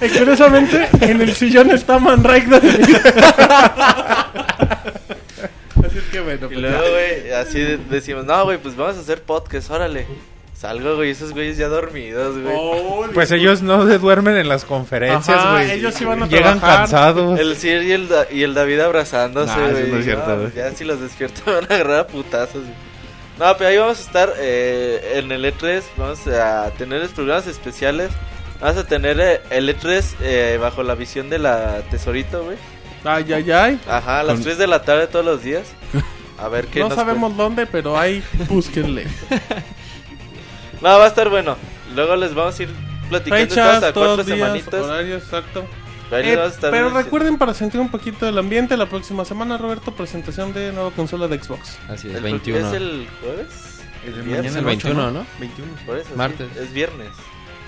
Y 0.02 0.10
curiosamente, 0.18 0.88
en 1.02 1.22
el 1.22 1.34
sillón 1.36 1.70
está 1.72 2.00
Man 2.00 2.24
Rider. 2.24 2.62
Así 5.86 5.98
es 5.98 6.04
que 6.12 6.20
bueno, 6.22 6.46
Y 6.46 6.50
pues 6.50 6.60
luego, 6.60 6.84
ya. 6.84 6.90
güey, 6.90 7.32
así 7.34 7.60
de- 7.60 7.78
decimos, 7.78 8.26
no, 8.26 8.44
güey, 8.46 8.58
pues 8.58 8.76
vamos 8.76 8.98
a 8.98 9.00
hacer 9.02 9.22
podcast, 9.22 9.70
órale. 9.72 10.08
Salgo, 10.56 10.96
güey, 10.96 11.12
esos 11.12 11.34
güeyes 11.34 11.58
ya 11.58 11.68
dormidos, 11.68 12.40
güey. 12.40 12.56
Oh, 12.58 13.06
Pues 13.14 13.30
ellos 13.32 13.62
no 13.62 13.86
se 13.88 13.98
duermen 14.00 14.38
en 14.38 14.48
las 14.48 14.64
conferencias, 14.64 15.38
Ajá, 15.38 15.52
güey. 15.52 15.72
ellos 15.72 16.00
iban 16.00 16.24
a 16.24 16.28
Llegan 16.28 16.60
trabajar. 16.60 16.78
cansados. 16.80 17.40
El 17.40 17.56
Sir 17.58 17.84
y 17.84 17.92
el, 17.92 18.08
Da- 18.08 18.28
y 18.32 18.42
el 18.44 18.54
David 18.54 18.80
abrazándose, 18.80 19.48
Nah, 19.56 19.70
güey. 19.70 19.84
eso 19.84 19.92
no 19.94 19.98
es 20.00 20.06
cierto, 20.06 20.30
No, 20.30 20.38
güey. 20.44 20.54
ya 20.54 20.72
si 20.72 20.86
los 20.86 21.02
despierto 21.02 21.42
me 21.46 21.54
van 21.56 21.64
a 21.70 21.76
agarrar 21.76 22.00
a 22.00 22.08
putazos. 22.08 22.62
güey. 22.64 22.74
No, 23.38 23.54
pero 23.58 23.70
ahí 23.70 23.78
vamos 23.78 24.00
a 24.00 24.02
estar 24.02 24.34
eh, 24.40 25.16
en 25.16 25.30
el 25.34 25.44
E3. 25.44 25.84
Vamos 25.98 26.26
a 26.28 26.72
tener 26.78 27.06
programas 27.10 27.48
especiales. 27.48 28.10
Vamos 28.62 28.78
a 28.78 28.88
tener 28.88 29.20
eh, 29.20 29.42
el 29.50 29.68
E3 29.68 30.06
eh, 30.22 30.58
bajo 30.60 30.84
la 30.84 30.96
visión 30.96 31.30
de 31.30 31.40
la 31.40 31.82
Tesorito, 31.92 32.46
güey. 32.46 32.56
Ay, 33.06 33.32
ay, 33.34 33.52
ay. 33.52 33.80
Ajá, 33.88 34.20
a 34.20 34.24
las 34.24 34.36
Con- 34.36 34.44
3 34.44 34.58
de 34.58 34.68
la 34.68 34.82
tarde 34.82 35.08
todos 35.08 35.24
los 35.26 35.42
días. 35.44 35.68
A 36.38 36.50
ver 36.50 36.68
qué 36.68 36.80
No 36.82 36.90
nos 36.90 36.96
sabemos 36.98 37.38
dónde, 37.38 37.66
pero 37.66 37.98
ahí 37.98 38.22
búsquenle. 38.50 39.08
No, 40.82 41.00
va 41.00 41.06
a 41.06 41.08
estar 41.08 41.30
bueno. 41.30 41.56
Luego 41.96 42.16
les 42.16 42.34
vamos 42.34 42.60
a 42.60 42.64
ir 42.64 42.70
platicando 43.10 43.48
todas 43.48 43.76
Fechas, 43.76 43.84
a 43.84 43.94
todos 43.94 44.08
cuatro 44.18 44.24
días, 44.36 44.38
semanitas. 44.48 44.74
horarios, 44.84 45.24
exacto. 45.24 45.66
Eh, 46.12 46.38
a 46.40 46.70
pero 46.70 46.90
recuerden 46.92 47.38
para 47.38 47.54
sentir 47.56 47.80
un 47.82 47.90
poquito 47.90 48.28
el 48.30 48.38
ambiente, 48.38 48.78
la 48.78 48.86
próxima 48.88 49.26
semana, 49.26 49.58
Roberto, 49.58 49.92
presentación 49.92 50.54
de 50.54 50.72
nueva 50.72 50.92
consola 50.92 51.28
de 51.28 51.42
Xbox. 51.42 51.80
Así 51.90 52.10
es, 52.10 52.16
El- 52.16 52.24
21. 52.24 52.68
¿Es 52.68 52.74
el 52.74 53.08
jueves? 53.22 53.48
El 54.06 54.14
El 54.14 54.22
viernes. 54.22 54.52
el 54.56 54.60
ocho, 54.60 54.68
21, 54.68 55.12
¿no? 55.12 55.26
21. 55.40 55.72
Por 55.86 55.98
eso, 55.98 56.10
sí, 56.10 56.16
Martes. 56.16 56.48
Es 56.58 56.72
viernes. 56.74 57.10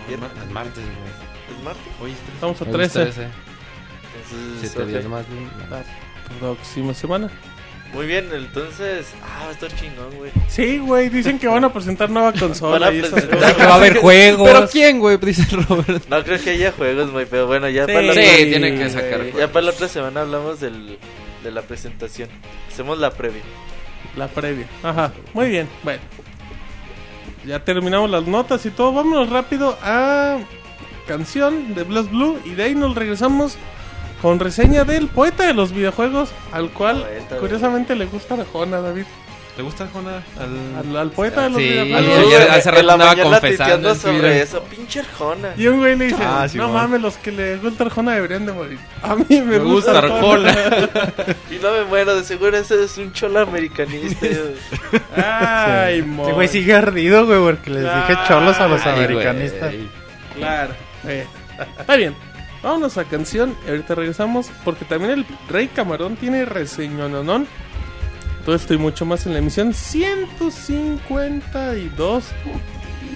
Viernes. 0.07 0.29
El 0.43 0.49
martes, 0.51 0.83
güey. 0.83 1.57
¿Es 1.57 1.63
martes? 1.63 1.83
Oye, 1.99 2.13
Estamos 2.35 2.61
a 2.61 2.63
Hoy 2.65 2.69
es 2.69 2.91
13. 2.93 3.03
13. 3.05 3.27
Entonces, 4.31 4.59
Siete 4.71 4.81
ok. 4.83 4.87
días 4.89 5.05
más. 5.05 5.25
La 5.69 5.83
próxima 6.39 6.93
semana. 6.93 7.29
Muy 7.93 8.05
bien, 8.05 8.27
entonces. 8.33 9.07
Ah, 9.23 9.43
va 9.45 9.49
a 9.49 9.51
estar 9.51 9.73
chingón, 9.73 10.13
güey. 10.17 10.29
Sí, 10.49 10.77
güey, 10.79 11.07
dicen 11.07 11.39
que 11.39 11.47
van 11.47 11.63
a 11.63 11.71
presentar 11.71 12.09
nueva 12.09 12.33
consola 12.33 12.89
esas 12.91 13.11
presentar- 13.11 13.39
cosas. 13.39 13.53
Que 13.55 13.63
va 13.65 13.71
a 13.71 13.75
haber 13.75 13.97
juegos. 13.99 14.49
¿Pero 14.51 14.69
quién, 14.69 14.99
güey? 14.99 15.17
Dice 15.17 15.45
Robert. 15.69 16.05
No 16.09 16.23
creo 16.23 16.43
que 16.43 16.49
haya 16.49 16.71
juegos, 16.73 17.11
güey, 17.11 17.25
pero 17.25 17.47
bueno, 17.47 17.69
ya 17.69 17.85
Sí, 17.85 17.93
para 17.93 18.01
la 18.07 18.13
Sí, 18.13 18.19
otra, 18.19 18.35
tiene 18.37 18.75
que 18.77 18.89
sacar 18.89 19.31
ya 19.37 19.51
para 19.51 19.65
la 19.65 19.71
otra 19.71 19.87
semana 19.87 20.21
hablamos 20.21 20.59
del, 20.59 20.97
de 21.43 21.51
la 21.51 21.61
presentación. 21.61 22.27
Hacemos 22.69 22.97
la 22.97 23.11
previa. 23.11 23.41
La 24.17 24.27
previa. 24.27 24.67
Ajá, 24.83 25.13
muy 25.33 25.47
bien. 25.49 25.69
Bueno, 25.83 26.01
ya 27.45 27.63
terminamos 27.63 28.09
las 28.09 28.27
notas 28.27 28.65
y 28.65 28.69
todo. 28.71 28.91
Vámonos 28.91 29.29
rápido 29.29 29.77
a 29.81 30.39
canción 31.07 31.73
de 31.73 31.83
Blast 31.83 32.09
Blue 32.11 32.37
y 32.43 32.49
de 32.51 32.63
ahí 32.63 32.75
nos 32.75 32.95
regresamos 32.95 33.55
con 34.21 34.39
reseña 34.39 34.83
del 34.83 35.07
poeta 35.07 35.45
de 35.45 35.53
los 35.53 35.71
videojuegos, 35.71 36.29
al 36.51 36.69
cual 36.71 37.01
Poeta, 37.03 37.37
curiosamente 37.37 37.95
le 37.95 38.05
gusta 38.05 38.33
Arjona, 38.35 38.81
David. 38.81 39.05
¿Te 39.55 39.63
gusta, 39.63 39.87
Jona? 39.91 40.21
Al... 40.39 40.87
Al, 40.91 40.97
al 40.97 41.09
poeta 41.09 41.41
de 41.41 41.49
los 41.49 41.57
Sí, 41.59 41.67
videojuegos. 41.67 42.25
ayer- 42.27 42.51
hace 42.51 42.69
rato 42.69 42.83
la 42.83 42.93
andaba 42.93 43.15
confesando 43.23 43.95
sobre 43.95 44.41
eso. 44.43 44.61
Pinche 44.65 44.99
Arjona. 44.99 45.49
Y 45.57 45.65
un 45.65 45.79
güey 45.79 45.95
le 45.95 46.05
dice, 46.05 46.21
Ah, 46.23 46.41
no 46.43 46.49
Simón. 46.49 46.73
mames, 46.73 47.01
los 47.01 47.17
que 47.17 47.31
le 47.31 47.57
gusta 47.57 47.85
Arjona 47.85 48.13
deberían 48.13 48.45
de 48.45 48.51
morir. 48.53 48.77
A 49.01 49.15
mí 49.15 49.25
me, 49.29 49.41
Me 49.41 49.57
gusta, 49.57 49.93
gusta 49.93 49.97
Arjona. 50.15 50.55
Y 51.49 51.55
no 51.55 51.71
me 51.71 51.83
muero, 51.85 52.15
de 52.15 52.23
seguro 52.23 52.55
ese 52.55 52.83
es 52.83 52.99
un 52.99 53.11
cholo 53.13 53.39
americanista. 53.39 54.27
Ay, 55.15 55.99
Este 55.99 56.07
mo. 56.07 56.31
güey 56.33 56.47
sigue 56.47 56.75
ardido, 56.75 57.25
güey, 57.25 57.39
porque 57.39 57.71
les 57.71 57.83
dije 57.83 58.15
cholos 58.27 58.59
a 58.59 58.67
los 58.67 58.85
Ay, 58.85 58.91
güey. 58.93 59.05
americanistas. 59.05 59.73
Claro. 60.35 60.73
Eh, 61.07 61.25
Está 61.79 61.95
bien. 61.95 62.15
Vámonos 62.67 62.97
a 62.97 63.05
canción 63.05 63.55
ahorita 63.65 63.95
regresamos 63.95 64.51
porque 64.65 64.83
también 64.83 65.11
el 65.11 65.25
Rey 65.47 65.69
Camarón 65.69 66.17
tiene 66.17 66.43
reseñononón. 66.43 67.47
Todo 68.43 68.55
esto 68.55 68.73
y 68.73 68.77
mucho 68.77 69.05
más 69.05 69.25
en 69.25 69.31
la 69.31 69.39
emisión 69.39 69.73
152 69.73 72.25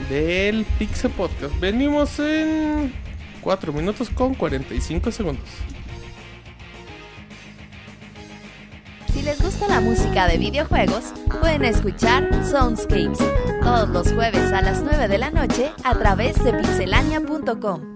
del 0.10 0.64
Pixel 0.80 1.12
Podcast. 1.12 1.54
Venimos 1.60 2.18
en 2.20 2.94
4 3.42 3.74
minutos 3.74 4.10
con 4.10 4.36
45 4.36 5.12
segundos. 5.12 5.50
Si 9.12 9.22
les 9.22 9.42
gusta 9.42 9.68
la 9.68 9.82
música 9.82 10.30
de 10.30 10.38
videojuegos, 10.38 11.12
pueden 11.42 11.66
escuchar 11.66 12.30
Soundscapes 12.46 13.20
todos 13.62 13.90
los 13.90 14.14
jueves 14.14 14.54
a 14.54 14.62
las 14.62 14.82
9 14.82 15.10
de 15.10 15.18
la 15.18 15.30
noche 15.30 15.74
a 15.84 15.94
través 15.94 16.42
de 16.42 16.54
pixelania.com. 16.54 17.91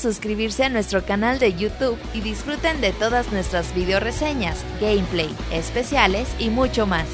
suscribirse 0.00 0.64
a 0.64 0.68
nuestro 0.68 1.04
canal 1.04 1.38
de 1.38 1.54
YouTube 1.54 1.98
y 2.14 2.20
disfruten 2.20 2.80
de 2.80 2.92
todas 2.92 3.30
nuestras 3.32 3.74
video 3.74 4.00
reseñas, 4.00 4.64
gameplay, 4.80 5.34
especiales 5.52 6.28
y 6.38 6.50
mucho 6.50 6.86
más. 6.86 7.06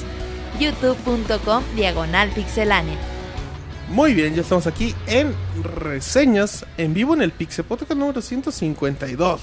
youtube.com 0.59 1.63
diagonal 1.75 2.31
pixelánea. 2.31 2.97
Muy 3.89 4.15
bien, 4.15 4.35
ya 4.35 4.43
estamos 4.43 4.67
aquí 4.67 4.95
en 5.07 5.35
reseñas 5.63 6.67
en 6.77 6.93
vivo 6.93 7.15
en 7.15 7.23
el 7.23 7.31
Pixel 7.31 7.65
Podcast 7.65 7.93
número 7.93 8.21
152. 8.21 9.43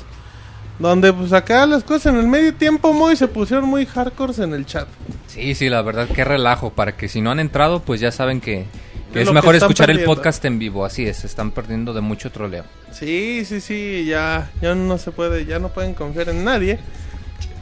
Donde 0.80 1.14
pues 1.14 1.32
acá 1.34 1.66
las 1.66 1.84
cosas 1.84 2.08
en 2.08 2.20
el 2.20 2.28
medio 2.28 2.54
tiempo 2.56 2.94
muy 2.94 3.16
se 3.16 3.28
pusieron 3.28 3.70
muy 3.70 3.86
hardcore 3.86 4.44
en 4.44 4.54
el 4.54 4.66
chat. 4.66 4.88
Sí, 5.28 5.56
sí, 5.56 5.70
la 5.70 5.82
verdad, 5.82 6.10
qué 6.14 6.26
relajo. 6.26 6.72
Para 6.72 6.98
que 6.98 7.08
si 7.08 7.22
no 7.22 7.32
han 7.32 7.40
entrado, 7.40 7.82
pues 7.82 8.02
ya 8.02 8.12
saben 8.12 8.42
que, 8.42 8.66
que 9.14 9.22
Es 9.22 9.32
mejor 9.32 9.52
que 9.52 9.58
escuchar 9.58 9.90
el 9.92 10.04
podcast 10.04 10.44
en 10.46 10.60
vivo. 10.60 10.86
Así 10.86 11.06
es, 11.08 11.18
se 11.18 11.28
están 11.28 11.52
perdiendo 11.52 11.94
de 11.94 12.02
mucho 12.02 12.32
troleo. 12.32 12.64
Sí, 12.92 13.46
sí, 13.46 13.62
sí, 13.62 14.06
ya, 14.06 14.52
ya 14.62 14.76
no 14.76 14.98
se 14.98 15.12
puede, 15.12 15.46
ya 15.46 15.60
no 15.60 15.70
pueden 15.70 15.94
confiar 15.94 16.30
en 16.30 16.44
nadie. 16.44 16.80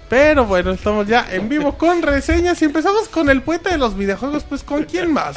Pero 0.10 0.45
bueno, 0.45 0.72
estamos 0.72 1.07
ya 1.07 1.26
en 1.32 1.48
vivo 1.48 1.78
con 1.78 2.02
reseñas 2.02 2.61
y 2.61 2.65
empezamos 2.65 3.07
con 3.07 3.30
el 3.30 3.41
poeta 3.44 3.69
de 3.69 3.78
los 3.78 3.95
videojuegos, 3.95 4.44
pues 4.44 4.61
¿con 4.61 4.84
quién 4.84 5.14
más? 5.14 5.36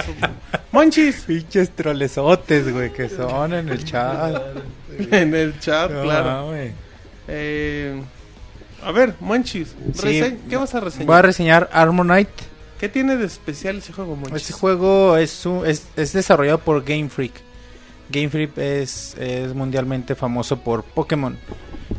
Monchis. 0.72 1.22
Pinches 1.26 1.70
trolesotes, 1.70 2.72
güey, 2.72 2.92
que 2.92 3.08
son 3.08 3.52
en 3.54 3.68
el 3.68 3.84
chat. 3.84 4.42
En 5.12 5.32
el 5.34 5.58
chat, 5.60 5.90
No 5.92 6.02
claro. 6.02 6.50
Eh, 7.28 8.02
a 8.84 8.90
ver, 8.92 9.14
Monchis, 9.20 9.74
Sí. 9.94 10.38
¿qué 10.50 10.56
vas 10.56 10.74
a 10.74 10.80
reseñar? 10.80 11.06
Voy 11.06 11.16
a 11.16 11.22
reseñar 11.22 11.70
Armor 11.72 12.04
Knight. 12.06 12.28
¿Qué 12.84 12.90
tiene 12.90 13.16
de 13.16 13.24
especial 13.24 13.76
ese 13.78 13.94
juego, 13.94 14.14
Monchis? 14.14 14.42
Este 14.42 14.52
juego 14.52 15.16
es, 15.16 15.46
un- 15.46 15.66
es, 15.66 15.86
es 15.96 16.12
desarrollado 16.12 16.58
por 16.58 16.84
Game 16.84 17.08
Freak. 17.08 17.32
Game 18.10 18.28
Freak 18.28 18.58
es, 18.58 19.14
es 19.18 19.54
mundialmente 19.54 20.14
famoso 20.14 20.58
por 20.58 20.82
Pokémon. 20.84 21.38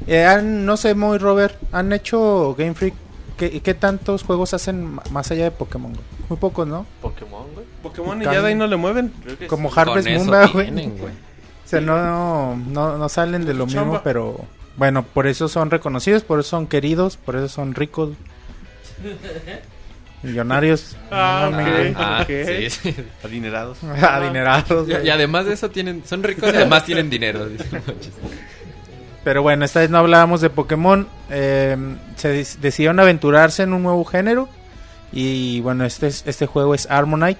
Eh, 0.05 0.23
han- 0.25 0.63
no 0.63 0.77
sé, 0.77 0.93
muy 0.93 1.17
Robert, 1.17 1.55
¿han 1.71 1.91
hecho 1.91 2.53
Game 2.55 2.75
Freak? 2.75 2.93
¿Qué, 3.35 3.61
qué 3.61 3.73
tantos 3.73 4.21
juegos 4.21 4.53
hacen 4.53 4.99
más 5.09 5.31
allá 5.31 5.45
de 5.45 5.49
Pokémon? 5.49 5.91
güey? 5.91 6.05
Muy 6.29 6.37
pocos, 6.37 6.67
¿no? 6.67 6.85
Pokémon, 7.01 7.47
güey. 7.55 7.65
Pokémon 7.81 8.21
y 8.21 8.25
ya 8.25 8.39
de 8.43 8.47
ahí 8.49 8.55
no 8.55 8.67
le 8.67 8.75
mueven. 8.75 9.11
Como 9.49 9.69
sí. 9.73 9.79
Harvest 9.79 10.07
Moon, 10.07 10.29
¿verdad, 10.29 10.49
güey. 10.53 10.65
tienen, 10.67 10.99
güey. 10.99 11.13
O 11.13 11.67
sea, 11.67 11.81
no, 11.81 12.55
no, 12.57 12.95
no 12.99 13.09
salen 13.09 13.43
de 13.43 13.55
lo 13.55 13.65
Chamba. 13.65 13.85
mismo, 13.85 14.01
pero 14.03 14.39
bueno, 14.77 15.01
por 15.01 15.25
eso 15.25 15.47
son 15.47 15.71
reconocidos, 15.71 16.21
por 16.23 16.41
eso 16.41 16.49
son 16.49 16.67
queridos, 16.67 17.17
por 17.17 17.35
eso 17.37 17.47
son 17.49 17.73
ricos. 17.73 18.11
Millonarios. 20.25 20.95
Ah, 21.11 21.49
no 21.51 21.57
ok. 21.57 21.63
mames. 21.63 21.95
Ah, 21.97 22.19
Ok. 22.23 22.29
sí, 22.47 22.69
sí. 22.69 22.95
Adinerados. 23.23 23.77
Adinerados. 23.83 24.87
Y, 25.03 25.09
además 25.09 25.45
de 25.45 25.53
eso 25.53 25.69
tienen, 25.69 26.03
son 26.05 26.23
ricos 26.23 26.51
y 26.53 26.55
además 26.57 26.83
tienen 26.85 27.09
dinero. 27.09 27.47
Pero 29.23 29.41
bueno, 29.41 29.65
esta 29.65 29.79
vez 29.79 29.89
no 29.89 29.97
hablábamos 29.97 30.41
de 30.41 30.49
Pokémon. 30.49 31.07
eh, 31.29 31.75
se 32.15 32.29
des- 32.29 32.61
decidieron 32.61 32.99
aventurarse 32.99 33.63
en 33.63 33.73
un 33.73 33.83
nuevo 33.83 34.05
género. 34.05 34.47
Y 35.11 35.61
bueno, 35.61 35.85
este, 35.85 36.07
es- 36.07 36.23
este 36.27 36.45
juego 36.45 36.75
es 36.75 36.89
Armonite. 36.89 37.39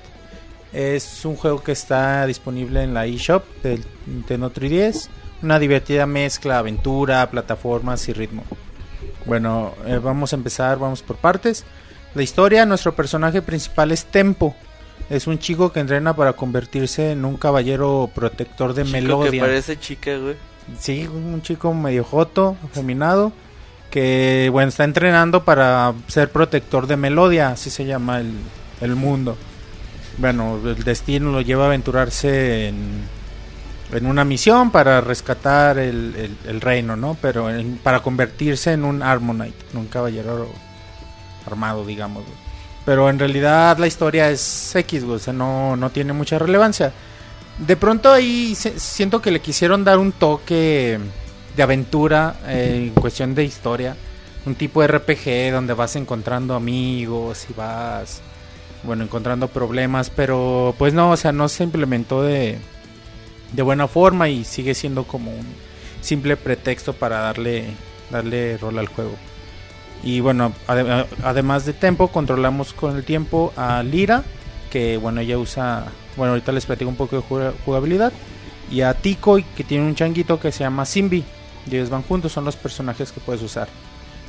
Es 0.74 1.24
un 1.26 1.36
juego 1.36 1.64
que 1.64 1.72
está 1.72 2.26
disponible 2.26 2.84
en 2.84 2.94
la 2.94 3.06
eShop 3.06 3.44
del 3.64 3.84
Nintendo 4.08 4.52
3DS. 4.52 5.10
Una 5.42 5.60
divertida 5.60 6.06
mezcla, 6.06 6.58
aventura, 6.60 7.30
plataformas 7.30 8.08
y 8.10 8.14
ritmo. 8.14 8.44
Bueno, 9.26 9.74
eh, 9.86 10.00
vamos 10.02 10.34
a 10.34 10.36
empezar, 10.36 10.78
vamos 10.80 11.02
por 11.02 11.18
partes. 11.18 11.66
La 12.16 12.24
historia, 12.24 12.66
nuestro 12.66 12.96
personaje 12.96 13.42
principal 13.42 13.92
es 13.92 14.06
Tempo. 14.06 14.56
Es 15.10 15.28
un 15.28 15.38
chico 15.38 15.72
que 15.72 15.82
entrena 15.82 16.16
para 16.16 16.34
convertirse 16.34 17.12
en 17.12 17.26
un 17.26 17.38
caballero 17.38 18.10
protector 18.16 18.74
de 18.74 18.84
Chico 18.86 18.94
Melodia. 18.98 19.32
que 19.32 19.40
parece 19.40 19.78
chica, 19.80 20.18
güey. 20.18 20.36
Sí, 20.80 21.06
un 21.08 21.42
chico 21.44 21.74
medio 21.74 22.04
joto, 22.04 22.56
afeminado, 22.64 23.32
que 23.92 24.50
bueno, 24.52 24.70
está 24.70 24.84
entrenando 24.84 25.44
para 25.44 25.94
ser 26.08 26.32
protector 26.32 26.88
de 26.88 26.98
Melodia, 26.98 27.50
así 27.50 27.70
se 27.70 27.86
llama 27.86 28.20
el, 28.22 28.32
el 28.82 28.96
mundo. 28.96 29.38
Bueno, 30.18 30.60
el 30.66 30.84
destino 30.84 31.32
lo 31.32 31.42
lleva 31.42 31.64
a 31.66 31.68
aventurarse 31.68 32.70
en, 32.70 33.02
en 33.92 34.06
una 34.08 34.24
misión 34.26 34.72
para 34.72 35.02
rescatar 35.02 35.78
el, 35.78 36.16
el- 36.16 36.38
el 36.50 36.62
reino, 36.62 36.96
¿no? 36.96 37.16
Pero 37.22 37.50
en- 37.54 37.78
para 37.78 38.00
convertirse 38.02 38.72
en 38.72 38.86
un 38.86 39.04
Armonite, 39.04 39.66
en 39.74 39.80
un 39.80 39.88
caballero 39.88 40.50
armado, 41.46 41.86
digamos. 41.86 42.24
güey. 42.24 42.36
Pero 42.86 43.10
en 43.10 43.18
realidad 43.20 43.78
la 43.78 43.88
historia 43.88 44.30
es 44.30 44.76
X, 44.76 45.04
güey, 45.04 45.16
o 45.16 45.20
sea, 45.20 45.34
no, 45.34 45.76
no 45.76 45.90
tiene 45.90 46.14
mucha 46.14 46.38
relevancia. 46.38 46.92
De 47.58 47.76
pronto 47.78 48.12
ahí 48.12 48.54
se- 48.56 48.80
siento 48.80 49.22
que 49.22 49.32
le 49.32 49.40
quisieron 49.42 49.84
dar 49.84 49.98
un 49.98 50.12
toque 50.12 51.00
de 51.56 51.64
aventura 51.64 52.36
eh, 52.48 52.90
en 52.94 52.94
cuestión 52.94 53.34
de 53.34 53.44
historia. 53.46 53.96
Un 54.46 54.54
tipo 54.56 54.82
de 54.82 54.88
RPG 54.90 55.52
donde 55.52 55.74
vas 55.74 55.96
encontrando 55.96 56.54
amigos 56.54 57.48
y 57.50 57.54
vas, 57.54 58.22
bueno, 58.84 59.04
encontrando 59.04 59.48
problemas. 59.48 60.12
Pero 60.12 60.76
pues 60.78 60.94
no, 60.94 61.10
o 61.12 61.18
sea, 61.18 61.32
no 61.32 61.50
se 61.50 61.64
implementó 61.64 62.22
de, 62.22 62.60
de 63.54 63.62
buena 63.64 63.88
forma 63.88 64.30
y 64.30 64.44
sigue 64.44 64.76
siendo 64.76 65.06
como 65.06 65.32
un 65.32 65.48
simple 66.02 66.38
pretexto 66.38 66.94
para 66.94 67.20
darle, 67.22 67.66
darle 68.12 68.58
rol 68.58 68.78
al 68.78 68.88
juego. 68.88 69.16
Y 70.04 70.20
bueno, 70.20 70.54
ade- 70.68 71.06
además 71.24 71.66
de 71.66 71.74
tempo, 71.74 72.10
controlamos 72.10 72.74
con 72.74 72.96
el 72.96 73.04
tiempo 73.04 73.54
a 73.58 73.82
Lira, 73.84 74.24
que 74.72 74.98
bueno, 74.98 75.22
ella 75.22 75.38
usa, 75.38 75.86
bueno, 76.16 76.34
ahorita 76.34 76.52
les 76.52 76.66
platico 76.66 76.90
un 76.90 76.96
poco 76.96 77.16
de 77.16 77.22
juga- 77.24 77.54
jugabilidad, 77.66 78.14
y 78.72 78.82
a 78.82 78.94
Tico, 78.94 79.38
que 79.56 79.64
tiene 79.64 79.86
un 79.86 79.96
changuito 79.96 80.40
que 80.40 80.52
se 80.52 80.60
llama 80.64 80.86
Simbi, 80.86 81.24
y 81.70 81.76
ellos 81.76 81.90
van 81.90 82.04
juntos, 82.04 82.32
son 82.32 82.46
los 82.46 82.56
personajes 82.56 83.12
que 83.12 83.20
puedes 83.20 83.42
usar. 83.42 83.68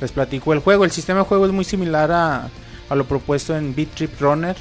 Les 0.01 0.11
platico 0.11 0.53
el 0.53 0.59
juego, 0.59 0.85
el 0.85 0.91
sistema 0.91 1.19
de 1.19 1.25
juego 1.25 1.45
es 1.45 1.51
muy 1.51 1.65
similar 1.65 2.11
a, 2.11 2.49
a 2.89 2.95
lo 2.95 3.05
propuesto 3.05 3.55
en 3.55 3.75
Beat 3.75 3.89
Trip 3.95 4.19
Runner. 4.21 4.55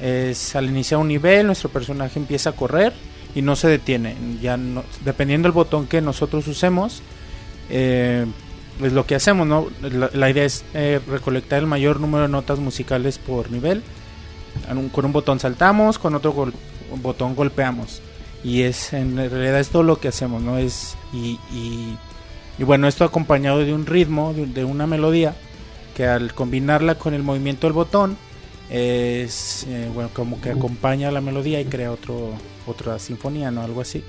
Es 0.00 0.54
al 0.56 0.66
iniciar 0.66 1.00
un 1.00 1.08
nivel, 1.08 1.46
nuestro 1.46 1.70
personaje 1.70 2.18
empieza 2.18 2.50
a 2.50 2.52
correr 2.52 2.92
y 3.34 3.42
no 3.42 3.56
se 3.56 3.68
detiene. 3.68 4.14
Ya 4.42 4.56
no- 4.56 4.84
dependiendo 5.04 5.46
del 5.46 5.52
botón 5.52 5.86
que 5.86 6.00
nosotros 6.00 6.46
usemos, 6.48 7.00
eh, 7.70 8.26
es 8.82 8.92
lo 8.92 9.06
que 9.06 9.14
hacemos, 9.14 9.46
¿no? 9.46 9.66
La, 9.82 10.10
la 10.12 10.30
idea 10.30 10.44
es 10.44 10.64
eh, 10.74 11.00
recolectar 11.08 11.60
el 11.60 11.66
mayor 11.66 12.00
número 12.00 12.22
de 12.24 12.28
notas 12.28 12.58
musicales 12.58 13.18
por 13.18 13.50
nivel. 13.50 13.82
Un- 14.70 14.88
con 14.88 15.04
un 15.04 15.12
botón 15.12 15.38
saltamos, 15.40 15.98
con 15.98 16.14
otro 16.14 16.32
gol- 16.32 16.52
botón 17.02 17.34
golpeamos. 17.34 18.00
Y 18.44 18.62
es 18.62 18.92
en 18.92 19.16
realidad 19.16 19.60
es 19.60 19.68
todo 19.70 19.82
lo 19.82 19.98
que 19.98 20.08
hacemos, 20.08 20.42
¿no? 20.42 20.58
Es 20.58 20.96
y, 21.12 21.38
y, 21.52 21.96
y 22.58 22.64
bueno, 22.64 22.86
esto 22.86 23.04
acompañado 23.04 23.58
de 23.58 23.72
un 23.72 23.86
ritmo, 23.86 24.32
de, 24.34 24.46
de 24.46 24.64
una 24.64 24.86
melodía, 24.86 25.34
que 25.96 26.06
al 26.06 26.34
combinarla 26.34 26.96
con 26.96 27.14
el 27.14 27.22
movimiento 27.22 27.66
del 27.66 27.72
botón, 27.74 28.16
es 28.70 29.64
eh, 29.68 29.88
bueno, 29.94 30.10
como 30.12 30.40
que 30.40 30.50
acompaña 30.50 31.10
la 31.10 31.20
melodía 31.20 31.60
y 31.60 31.64
crea 31.66 31.90
otro, 31.92 32.32
otra 32.66 32.98
sinfonía, 32.98 33.50
¿no? 33.50 33.62
Algo 33.62 33.80
así. 33.80 34.02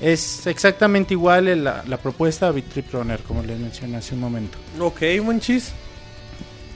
Es 0.00 0.46
exactamente 0.46 1.14
igual 1.14 1.48
el- 1.48 1.64
la, 1.64 1.82
la 1.86 1.96
propuesta 1.96 2.52
de 2.52 2.62
Trip 2.62 2.92
Runner, 2.92 3.18
como 3.20 3.42
les 3.42 3.58
mencioné 3.58 3.96
hace 3.96 4.14
un 4.14 4.20
momento. 4.20 4.56
Ok, 4.80 5.02
Monchis. 5.22 5.72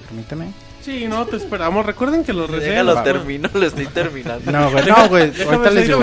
Permíteme. 0.08 0.46
Sí, 0.84 1.06
no, 1.06 1.24
te 1.26 1.36
esperamos. 1.36 1.86
Recuerden 1.86 2.24
que 2.24 2.32
los. 2.32 2.50
Déjalo 2.50 2.94
los- 2.94 3.04
termino, 3.04 3.48
lo 3.54 3.64
estoy 3.66 3.86
terminando. 3.86 4.50
No, 4.50 4.70
güey, 4.70 4.84
no, 4.86 5.08
güey, 5.08 5.32
ahorita 5.46 5.70
les 5.70 5.86
digo. 5.86 6.00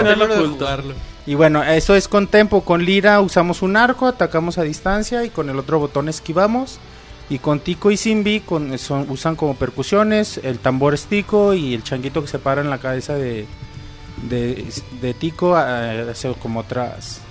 Y 1.25 1.35
bueno, 1.35 1.61
eso 1.63 1.95
es 1.95 2.07
con 2.07 2.27
tempo. 2.27 2.61
Con 2.63 2.85
Lira 2.85 3.19
usamos 3.19 3.61
un 3.61 3.75
arco, 3.75 4.07
atacamos 4.07 4.57
a 4.57 4.63
distancia 4.63 5.25
y 5.25 5.29
con 5.29 5.49
el 5.49 5.59
otro 5.59 5.79
botón 5.79 6.07
esquivamos. 6.07 6.79
Y 7.29 7.37
con 7.39 7.59
Tico 7.59 7.91
y 7.91 7.97
Simbi 7.97 8.39
con, 8.39 8.75
son, 8.79 9.05
usan 9.09 9.35
como 9.35 9.53
percusiones 9.55 10.39
el 10.41 10.57
tambor 10.57 10.95
es 10.95 11.03
Tico 11.05 11.53
y 11.53 11.75
el 11.75 11.83
changuito 11.83 12.21
que 12.23 12.27
se 12.27 12.39
para 12.39 12.61
en 12.61 12.71
la 12.71 12.79
cabeza 12.79 13.13
de, 13.13 13.45
de, 14.27 14.65
de 15.01 15.13
Tico 15.13 15.55
eh, 15.57 16.07
hace 16.11 16.33
como 16.33 16.61
otras, 16.61 17.21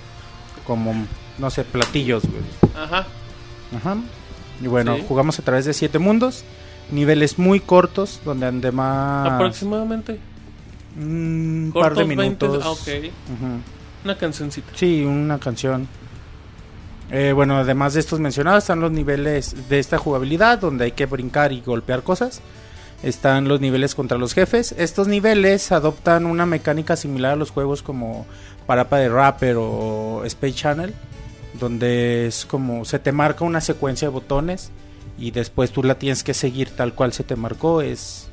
como, 0.65 0.93
no 1.37 1.49
sé, 1.49 1.63
platillos, 1.63 2.23
güey. 2.23 2.41
Ajá. 2.75 3.05
Ajá. 3.75 3.97
Y 4.61 4.67
bueno, 4.67 4.95
Sí. 4.97 5.05
jugamos 5.07 5.37
a 5.39 5.41
través 5.43 5.65
de 5.65 5.73
siete 5.73 5.99
mundos, 5.99 6.43
niveles 6.91 7.37
muy 7.39 7.59
cortos, 7.59 8.19
donde 8.25 8.47
además 8.47 9.31
Aproximadamente. 9.33 10.19
un 10.97 11.71
par 11.73 11.95
de 11.95 12.05
Cortos 12.05 12.07
20... 12.07 12.47
minutos. 12.47 12.81
Ah. 12.87 13.57
Una 14.03 14.17
cancioncita. 14.17 14.71
Sí, 14.75 15.03
una 15.03 15.39
canción. 15.39 15.87
Eh, 17.11 17.31
bueno, 17.33 17.57
además 17.57 17.93
de 17.95 18.01
estos 18.01 18.19
mencionados, 18.19 18.63
están 18.63 18.79
los 18.81 18.91
niveles 18.91 19.69
de 19.69 19.79
esta 19.79 19.97
jugabilidad, 19.97 20.59
donde 20.59 20.85
hay 20.85 20.91
que 20.91 21.05
brincar 21.05 21.51
y 21.51 21.61
golpear 21.61 22.03
cosas. 22.03 22.41
Están 23.03 23.47
los 23.47 23.61
niveles 23.61 23.95
contra 23.95 24.17
los 24.17 24.33
jefes. 24.33 24.73
Estos 24.77 25.07
niveles 25.07 25.71
adoptan 25.71 26.25
una 26.25 26.45
mecánica 26.45 26.95
similar 26.95 27.33
a 27.33 27.35
los 27.37 27.49
juegos 27.51 27.81
como 27.81 28.25
Parapa 28.67 28.97
de 28.97 29.07
Rapper 29.09 29.55
o 29.57 30.23
Space 30.25 30.53
Channel, 30.53 30.93
donde 31.59 32.27
es 32.27 32.45
como 32.45 32.83
se 32.85 32.99
te 32.99 33.11
marca 33.11 33.45
una 33.45 33.61
secuencia 33.61 34.07
de 34.09 34.13
botones 34.13 34.71
y 35.17 35.31
después 35.31 35.71
tú 35.71 35.81
la 35.83 35.95
tienes 35.95 36.23
que 36.23 36.33
seguir 36.33 36.69
tal 36.71 36.93
cual 36.93 37.13
se 37.13 37.23
te 37.23 37.35
marcó. 37.37 37.81
Es 37.81 38.27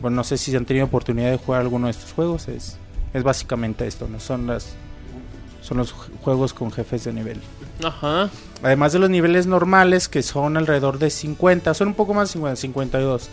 bueno, 0.00 0.16
no 0.16 0.24
sé 0.24 0.38
si 0.38 0.54
han 0.54 0.66
tenido 0.66 0.86
oportunidad 0.86 1.30
de 1.30 1.38
jugar 1.38 1.62
alguno 1.62 1.86
de 1.86 1.92
estos 1.92 2.12
juegos. 2.12 2.46
Es, 2.48 2.76
es 3.12 3.22
básicamente 3.24 3.86
esto, 3.88 4.06
¿no? 4.08 4.20
Son 4.20 4.46
las 4.46 4.74
son 5.62 5.78
los 5.78 5.92
ju- 5.92 6.10
juegos 6.22 6.54
con 6.54 6.70
jefes 6.70 7.02
de 7.04 7.12
nivel. 7.12 7.40
Ajá. 7.82 8.30
Además 8.62 8.92
de 8.92 9.00
los 9.00 9.10
niveles 9.10 9.46
normales, 9.48 10.08
que 10.08 10.22
son 10.22 10.56
alrededor 10.56 11.00
de 11.00 11.10
50, 11.10 11.74
son 11.74 11.88
un 11.88 11.94
poco 11.94 12.14
más 12.14 12.28
de 12.28 12.32
50, 12.34 12.56
52. 12.60 13.28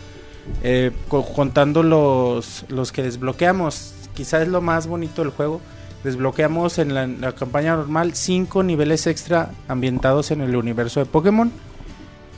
Eh, 0.62 0.90
co- 1.08 1.24
contando 1.24 1.82
los, 1.82 2.64
los 2.68 2.92
que 2.92 3.02
desbloqueamos, 3.02 3.92
quizás 4.14 4.42
es 4.42 4.48
lo 4.48 4.60
más 4.60 4.86
bonito 4.86 5.22
del 5.22 5.30
juego. 5.30 5.60
Desbloqueamos 6.04 6.78
en 6.78 6.92
la, 6.94 7.04
en 7.04 7.20
la 7.20 7.32
campaña 7.32 7.76
normal 7.76 8.14
5 8.14 8.62
niveles 8.62 9.06
extra 9.06 9.50
ambientados 9.68 10.30
en 10.30 10.40
el 10.42 10.54
universo 10.56 11.00
de 11.00 11.06
Pokémon. 11.06 11.50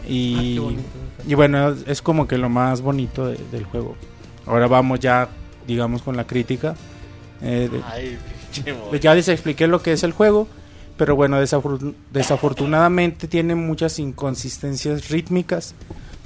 Y, 0.08 0.54
y 1.26 1.34
bueno, 1.34 1.74
es 1.86 2.00
como 2.00 2.28
que 2.28 2.38
lo 2.38 2.48
más 2.48 2.80
bonito 2.80 3.26
de- 3.26 3.40
del 3.50 3.64
juego. 3.64 3.96
Ahora 4.46 4.68
vamos 4.68 5.00
ya, 5.00 5.28
digamos, 5.66 6.02
con 6.02 6.16
la 6.16 6.24
crítica. 6.26 6.76
Eh, 7.42 7.68
de- 7.70 7.82
Ay, 7.86 8.16
pues 8.88 9.00
ya 9.00 9.14
les 9.14 9.28
expliqué 9.28 9.66
lo 9.66 9.82
que 9.82 9.92
es 9.92 10.04
el 10.04 10.12
juego, 10.12 10.46
pero 10.96 11.16
bueno, 11.16 11.42
desafor- 11.42 11.94
desafortunadamente 12.12 13.26
tiene 13.28 13.54
muchas 13.56 13.98
inconsistencias 13.98 15.08
rítmicas 15.10 15.74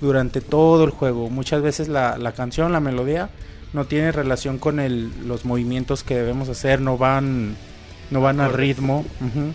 durante 0.00 0.40
todo 0.40 0.84
el 0.84 0.90
juego. 0.90 1.28
Muchas 1.30 1.62
veces 1.62 1.88
la, 1.88 2.16
la 2.18 2.32
canción, 2.32 2.72
la 2.72 2.80
melodía, 2.80 3.30
no 3.72 3.84
tiene 3.84 4.12
relación 4.12 4.58
con 4.58 4.80
el, 4.80 5.10
los 5.26 5.44
movimientos 5.44 6.02
que 6.02 6.16
debemos 6.16 6.48
hacer, 6.48 6.80
no 6.80 6.98
van, 6.98 7.56
no 8.10 8.20
van 8.20 8.40
al 8.40 8.52
ritmo. 8.52 9.04
ujú. 9.20 9.52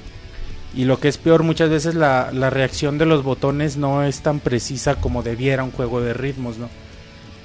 Y 0.76 0.84
lo 0.84 1.00
que 1.00 1.08
es 1.08 1.18
peor, 1.18 1.44
muchas 1.44 1.70
veces 1.70 1.96
la, 1.96 2.32
la 2.34 2.50
reacción 2.50 2.98
de 2.98 3.06
los 3.06 3.24
botones 3.24 3.78
no 3.78 4.04
es 4.04 4.20
tan 4.22 4.42
precisa 4.42 4.96
como 4.96 5.24
debiera 5.24 5.64
un 5.64 5.72
juego 5.72 6.02
de 6.02 6.14
ritmos, 6.14 6.58
¿no? 6.58 6.70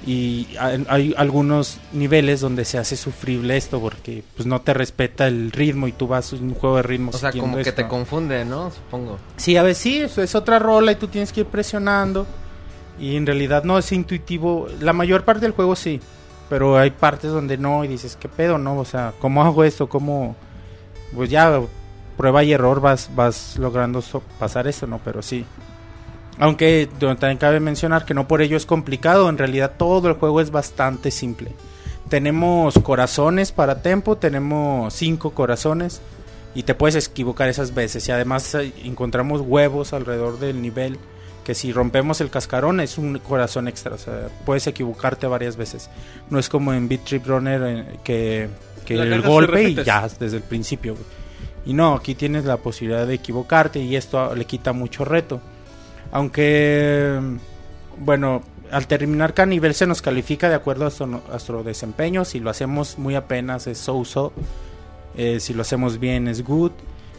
Y 0.05 0.49
hay, 0.59 0.85
hay 0.89 1.15
algunos 1.17 1.79
niveles 1.93 2.41
donde 2.41 2.65
se 2.65 2.79
hace 2.79 2.97
sufrible 2.97 3.57
esto 3.57 3.81
porque 3.81 4.25
pues 4.35 4.47
no 4.47 4.63
te 4.63 4.73
respeta 4.73 5.29
el 5.29 5.53
ritmo 5.53 5.87
y 5.89 5.93
tú 5.93 6.09
vas 6.09 6.33
en 6.33 6.43
un 6.45 6.55
juego 6.55 6.77
de 6.77 6.83
ritmo 6.83 7.11
O 7.15 7.19
sea, 7.19 7.31
como 7.33 7.59
que 7.59 7.71
te 7.71 7.87
confunde, 7.87 8.45
¿no? 8.47 8.71
Supongo. 8.71 9.19
Sí, 9.37 9.57
a 9.57 9.63
veces 9.63 9.83
sí, 9.83 9.99
eso 9.99 10.23
es 10.23 10.35
otra 10.35 10.59
rola 10.59 10.93
y 10.93 10.97
tú 10.97 11.07
tienes 11.07 11.33
que 11.33 11.41
ir 11.41 11.47
presionando. 11.47 12.27
Y 12.99 13.17
en 13.17 13.27
realidad 13.27 13.65
no 13.65 13.79
es 13.79 13.93
intuitivo. 13.93 14.67
La 14.81 14.93
mayor 14.93 15.25
parte 15.25 15.43
del 15.43 15.53
juego 15.53 15.77
sí. 15.77 16.01
Pero 16.49 16.79
hay 16.79 16.91
partes 16.91 17.31
donde 17.31 17.57
no 17.57 17.85
y 17.85 17.89
dices, 17.89 18.17
¿qué 18.19 18.29
pedo, 18.29 18.59
no? 18.59 18.79
O 18.79 18.85
sea, 18.85 19.13
¿cómo 19.21 19.45
hago 19.45 19.65
esto? 19.65 19.89
¿Cómo...? 19.89 20.37
Pues 21.15 21.29
ya, 21.29 21.61
prueba 22.17 22.45
y 22.45 22.53
error 22.53 22.81
vas, 22.81 23.11
vas 23.15 23.57
logrando 23.59 24.03
pasar 24.39 24.67
eso, 24.67 24.87
¿no? 24.87 25.01
Pero 25.05 25.23
sí. 25.23 25.45
Aunque 26.39 26.89
también 26.99 27.39
cabe 27.39 27.61
mencionar 27.61 28.05
que 28.05 28.15
no 28.15 28.27
por 28.29 28.43
ello 28.43 28.57
es 28.57 28.67
complicado. 28.67 29.29
En 29.29 29.39
realidad 29.39 29.73
todo 29.77 30.09
el 30.09 30.15
juego 30.15 30.41
es 30.41 30.51
bastante 30.51 31.11
simple. 31.11 31.53
Tenemos 32.09 32.75
corazones 32.83 33.53
para 33.53 33.83
tempo. 33.83 34.17
Tenemos 34.17 34.95
cinco 34.95 35.31
corazones 35.31 36.01
y 36.55 36.65
te 36.65 36.75
puedes 36.75 37.09
equivocar 37.09 37.49
esas 37.49 37.75
veces 37.75 38.09
y 38.09 38.13
además 38.13 38.55
eh, 38.55 38.73
encontramos 38.85 39.41
huevos 39.41 39.93
alrededor 39.93 40.39
del 40.39 40.61
nivel 40.61 40.99
que 41.51 41.55
si 41.57 41.73
rompemos 41.73 42.21
el 42.21 42.31
cascarón 42.31 42.79
es 42.79 42.97
un 42.97 43.19
corazón 43.19 43.67
extra, 43.67 43.97
o 43.97 43.99
sea, 43.99 44.29
puedes 44.47 44.69
equivocarte 44.69 45.27
varias 45.27 45.57
veces. 45.57 45.91
No 46.31 46.39
es 46.39 46.49
como 46.49 46.73
en 46.73 46.89
Beat 46.89 47.03
Trip 47.03 47.27
Runner 47.27 47.61
eh, 47.65 47.85
que, 48.05 48.49
que 48.87 48.95
el 48.95 49.21
golpe 49.21 49.71
y 49.71 49.75
ya 49.75 50.09
desde 50.21 50.37
el 50.37 50.45
principio. 50.45 50.93
güey. 50.93 51.05
Y 51.67 51.73
no, 51.73 51.95
aquí 51.95 52.15
tienes 52.15 52.45
la 52.45 52.59
posibilidad 52.59 53.05
de 53.05 53.15
equivocarte 53.15 53.81
y 53.81 53.97
esto 53.97 54.33
le 54.33 54.45
quita 54.45 54.73
mucho 54.73 55.05
reto. 55.05 55.41
Aunque, 56.13 57.19
bueno, 57.99 58.43
al 58.71 58.87
terminar 58.87 59.35
cada 59.35 59.47
nivel 59.47 59.75
se 59.75 59.89
nos 59.89 60.03
califica 60.03 60.49
de 60.49 60.55
acuerdo 60.55 60.83
a 60.83 60.85
nuestro, 60.85 61.07
a 61.07 61.31
nuestro 61.33 61.65
desempeño. 61.65 62.25
Si 62.25 62.39
lo 62.39 62.51
hacemos 62.51 62.97
muy 62.97 63.17
apenas 63.17 63.67
es 63.67 63.79
so-so. 63.79 64.33
Eh, 65.17 65.41
si 65.41 65.53
lo 65.53 65.63
hacemos 65.63 65.99
bien 65.99 66.29
es 66.29 66.45
good. 66.45 66.71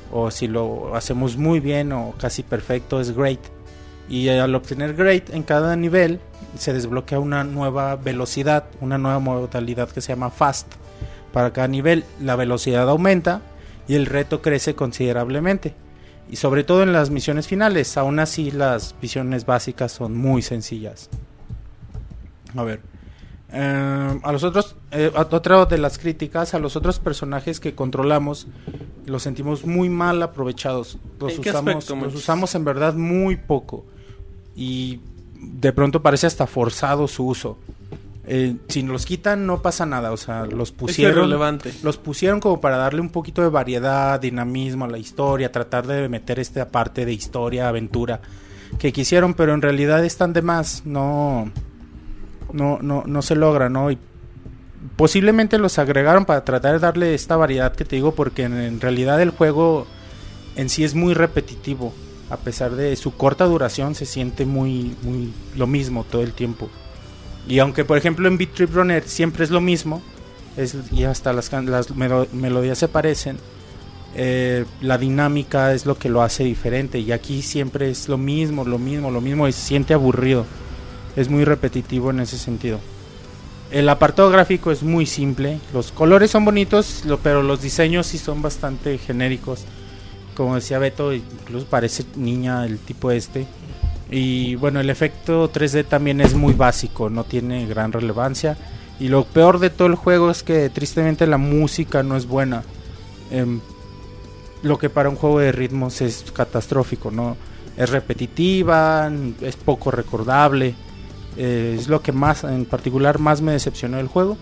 O 0.10 0.32
si 0.32 0.48
lo 0.48 0.96
hacemos 0.96 1.36
muy 1.36 1.60
bien 1.60 1.92
o 1.92 2.14
casi 2.18 2.44
perfecto 2.44 3.02
es 3.02 3.14
great. 3.14 3.42
Y 4.10 4.28
al 4.30 4.56
obtener 4.56 4.94
great 4.96 5.30
en 5.30 5.44
cada 5.44 5.76
nivel 5.76 6.20
se 6.58 6.74
desbloquea 6.74 7.20
una 7.20 7.44
nueva 7.44 7.96
velocidad, 7.96 8.66
una 8.82 8.98
nueva 8.98 9.20
modalidad 9.20 9.90
que 9.90 10.02
se 10.02 10.14
llama 10.14 10.30
fast. 10.30 10.68
Para 11.32 11.54
cada 11.54 11.68
nivel 11.68 12.04
la 12.20 12.36
velocidad 12.36 12.90
aumenta 12.90 13.42
y 13.88 13.96
el 13.96 14.06
reto 14.06 14.42
crece 14.42 14.76
considerablemente. 14.76 15.74
Y 16.30 16.38
sobre 16.38 16.64
todo 16.64 16.84
en 16.84 16.94
las 16.94 17.10
misiones 17.10 17.48
finales, 17.48 17.98
aún 17.98 18.20
así 18.20 18.52
las 18.52 18.96
misiones 19.02 19.46
básicas 19.46 19.92
son 19.92 20.16
muy 20.16 20.42
sencillas. 20.42 21.10
A 22.56 22.64
ver. 22.64 22.91
Eh, 23.54 24.20
a 24.24 24.32
los 24.32 24.44
otros, 24.44 24.76
eh, 24.92 25.12
otra 25.14 25.66
de 25.66 25.78
las 25.78 25.98
críticas, 25.98 26.54
a 26.54 26.60
los 26.60 26.76
otros 26.76 27.00
personajes 27.00 27.60
que 27.60 27.76
controlamos, 27.76 28.48
los 29.06 29.24
sentimos 29.24 29.66
muy 29.66 29.90
mal 29.90 30.22
aprovechados. 30.24 30.98
Los 31.20 31.34
¿En 31.34 31.42
qué 31.42 31.50
usamos, 31.50 31.76
aspecto, 31.76 32.06
los 32.06 32.16
usamos 32.16 32.56
en 32.56 32.64
verdad 32.64 32.94
muy 32.94 33.36
poco. 33.36 33.86
Y 34.56 35.02
de 35.36 35.74
pronto 35.74 36.02
parece 36.02 36.28
hasta 36.28 36.48
forzado 36.48 37.08
su 37.08 37.28
uso. 37.28 37.58
Eh, 38.26 38.56
si 38.70 38.84
los 38.84 39.06
quitan 39.06 39.46
no 39.46 39.62
pasa 39.62 39.86
nada, 39.86 40.12
o 40.12 40.18
sea, 40.18 40.46
los 40.46 40.72
pusieron 40.72 41.30
los 41.84 41.98
pusieron 41.98 42.40
como 42.40 42.62
para 42.62 42.78
darle 42.78 43.02
un 43.02 43.10
poquito 43.10 43.42
de 43.42 43.50
variedad, 43.50 44.20
dinamismo 44.20 44.86
a 44.86 44.88
la 44.88 45.00
historia, 45.00 45.52
tratar 45.52 45.88
de 45.88 46.08
meter 46.08 46.40
esta 46.40 46.70
parte 46.70 47.06
de 47.06 47.14
historia, 47.14 47.68
aventura 47.68 48.22
que 48.80 48.94
quisieron, 48.94 49.34
pero 49.34 49.54
en 49.54 49.62
realidad 49.62 50.06
están 50.06 50.32
de 50.32 50.42
más, 50.42 50.84
no 50.86 51.52
no 52.54 52.80
no 52.82 53.04
no 53.06 53.22
se 53.22 53.36
logra, 53.36 53.70
¿no? 53.70 53.92
Y 53.92 53.98
posiblemente 54.96 55.58
los 55.58 55.78
agregaron 55.80 56.26
para 56.26 56.44
tratar 56.44 56.74
de 56.74 56.80
darle 56.80 57.14
esta 57.14 57.36
variedad 57.38 57.76
que 57.76 57.86
te 57.86 57.96
digo 57.98 58.14
porque 58.16 58.44
en, 58.44 58.82
realidad 58.82 59.22
el 59.22 59.30
juego 59.30 59.86
en 60.56 60.70
sí 60.70 60.84
es 60.84 60.96
muy 60.96 61.14
repetitivo, 61.14 61.94
a 62.30 62.38
pesar 62.38 62.72
de 62.76 62.96
su 62.96 63.16
corta 63.16 63.46
duración 63.46 63.96
se 63.96 64.06
siente 64.06 64.46
muy 64.46 64.96
muy 65.04 65.34
lo 65.56 65.68
mismo 65.68 66.04
todo 66.04 66.22
el 66.24 66.34
tiempo. 66.34 66.70
Y 67.48 67.60
aunque 67.60 67.86
por 67.86 67.98
ejemplo 67.98 68.28
en 68.28 68.38
Beat 68.38 68.54
Trip 68.54 68.74
Runner 68.74 69.04
siempre 69.04 69.44
es 69.44 69.52
lo 69.52 69.62
mismo, 69.62 70.02
es, 70.58 70.76
y 70.92 71.04
hasta 71.04 71.32
las, 71.34 71.52
las 71.52 71.96
melo- 71.96 72.28
melodías 72.34 72.78
se 72.78 72.88
parecen, 72.88 73.38
eh, 74.16 74.66
la 74.82 74.98
dinámica 74.98 75.74
es 75.74 75.86
lo 75.86 75.98
que 75.98 76.10
lo 76.10 76.22
hace 76.22 76.44
diferente. 76.44 77.00
Y 77.00 77.12
aquí 77.12 77.42
siempre 77.42 77.90
es 77.90 78.10
lo 78.10 78.18
mismo, 78.18 78.66
lo 78.66 78.78
mismo, 78.78 79.10
lo 79.12 79.22
mismo, 79.22 79.48
y 79.48 79.54
se 79.54 79.62
siente 79.62 79.94
aburrido. 79.94 80.46
Es 81.16 81.30
muy 81.30 81.44
repetitivo 81.44 82.12
en 82.12 82.22
ese 82.22 82.38
sentido. 82.38 82.80
El 83.72 83.88
apartado 83.88 84.30
gráfico 84.30 84.72
es 84.72 84.84
muy 84.84 85.06
simple, 85.06 85.60
los 85.74 85.94
colores 85.94 86.32
son 86.32 86.44
bonitos, 86.44 87.04
pero 87.24 87.42
los 87.42 87.62
diseños 87.62 88.08
sí 88.08 88.18
son 88.18 88.42
bastante 88.42 88.98
genéricos. 88.98 89.64
Como 90.36 90.56
decía 90.56 90.80
Beto, 90.80 91.14
incluso 91.14 91.66
parece 91.68 92.04
niña 92.16 92.66
el 92.66 92.80
tipo 92.80 93.12
este. 93.12 93.48
Y 94.10 94.56
bueno, 94.56 94.82
el 94.82 94.90
efecto 94.90 95.50
3D 95.50 95.86
también 95.86 96.20
es 96.20 96.34
muy 96.34 96.54
básico, 96.54 97.10
no 97.10 97.24
tiene 97.24 97.66
gran 97.66 97.94
relevancia. 97.94 98.58
Y 99.00 99.08
lo 99.08 99.24
peor 99.24 99.60
de 99.60 99.70
todo 99.70 99.88
el 99.88 99.96
juego 99.96 100.30
es 100.30 100.44
que 100.44 100.70
tristemente 100.70 101.26
la 101.26 101.38
música 101.38 102.04
no 102.04 102.18
es 102.18 102.28
buena. 102.28 102.64
Em, 103.32 103.62
lo 104.64 104.78
que 104.78 104.90
para 104.90 105.10
un 105.10 105.16
juego 105.16 105.40
de 105.40 105.54
ritmos 105.54 106.02
es 106.02 106.26
catastrófico, 106.34 107.10
¿no? 107.10 107.38
Es 107.78 107.90
repetitiva, 107.90 109.10
es 109.42 109.56
poco 109.56 109.92
recordable. 109.92 110.76
Eh, 111.38 111.76
es 111.80 111.88
lo 111.88 112.02
que 112.02 112.12
más, 112.12 112.44
en 112.44 112.66
particular, 112.66 113.20
más 113.20 113.42
me 113.42 113.52
decepcionó 113.52 113.98
del 113.98 114.08
juego. 114.08 114.38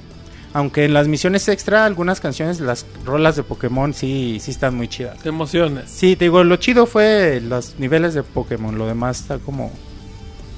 Aunque 0.51 0.85
en 0.85 0.93
las 0.93 1.07
misiones 1.07 1.47
extra, 1.47 1.85
algunas 1.85 2.19
canciones, 2.19 2.59
las 2.59 2.85
rolas 3.05 3.35
de 3.35 3.43
Pokémon 3.43 3.93
sí, 3.93 4.39
sí 4.41 4.49
están 4.49 4.75
muy 4.75 4.87
chidas. 4.87 5.19
Te 5.19 5.29
emociones. 5.29 5.91
Sí, 5.91 6.15
te 6.15 6.25
digo, 6.25 6.43
lo 6.43 6.55
chido 6.55 6.87
fue 6.87 7.39
los 7.39 7.75
niveles 7.77 8.15
de 8.15 8.23
Pokémon, 8.23 8.75
lo 8.75 8.87
demás 8.87 9.21
está 9.21 9.37
como 9.37 9.71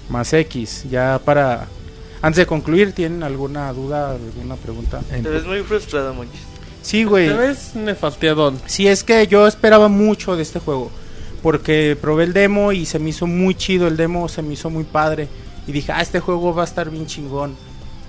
más 0.09 0.31
X. 0.33 0.85
Ya 0.89 1.19
para... 1.23 1.67
Antes 2.21 2.37
de 2.37 2.45
concluir, 2.45 2.93
¿tienen 2.93 3.23
alguna 3.23 3.73
duda, 3.73 4.11
alguna 4.11 4.55
pregunta? 4.55 5.01
Te 5.09 5.21
ves 5.21 5.45
muy 5.45 5.61
frustrado, 5.61 6.13
Monchis. 6.13 6.39
Sí, 6.83 7.03
güey. 7.03 7.27
Te 7.27 7.33
ves 7.33 7.75
nefastiadón. 7.75 8.59
Sí, 8.67 8.87
es 8.87 9.03
que 9.03 9.25
yo 9.27 9.47
esperaba 9.47 9.87
mucho 9.87 10.35
de 10.35 10.43
este 10.43 10.59
juego. 10.59 10.91
Porque 11.41 11.97
probé 11.99 12.25
el 12.25 12.33
demo 12.33 12.71
y 12.71 12.85
se 12.85 12.99
me 12.99 13.09
hizo 13.09 13.25
muy 13.25 13.55
chido 13.55 13.87
el 13.87 13.97
demo, 13.97 14.29
se 14.29 14.43
me 14.43 14.53
hizo 14.53 14.69
muy 14.69 14.83
padre. 14.83 15.27
Y 15.71 15.73
dije, 15.73 15.93
ah, 15.93 16.01
este 16.01 16.19
juego 16.19 16.53
va 16.53 16.63
a 16.63 16.65
estar 16.65 16.89
bien 16.89 17.05
chingón. 17.05 17.55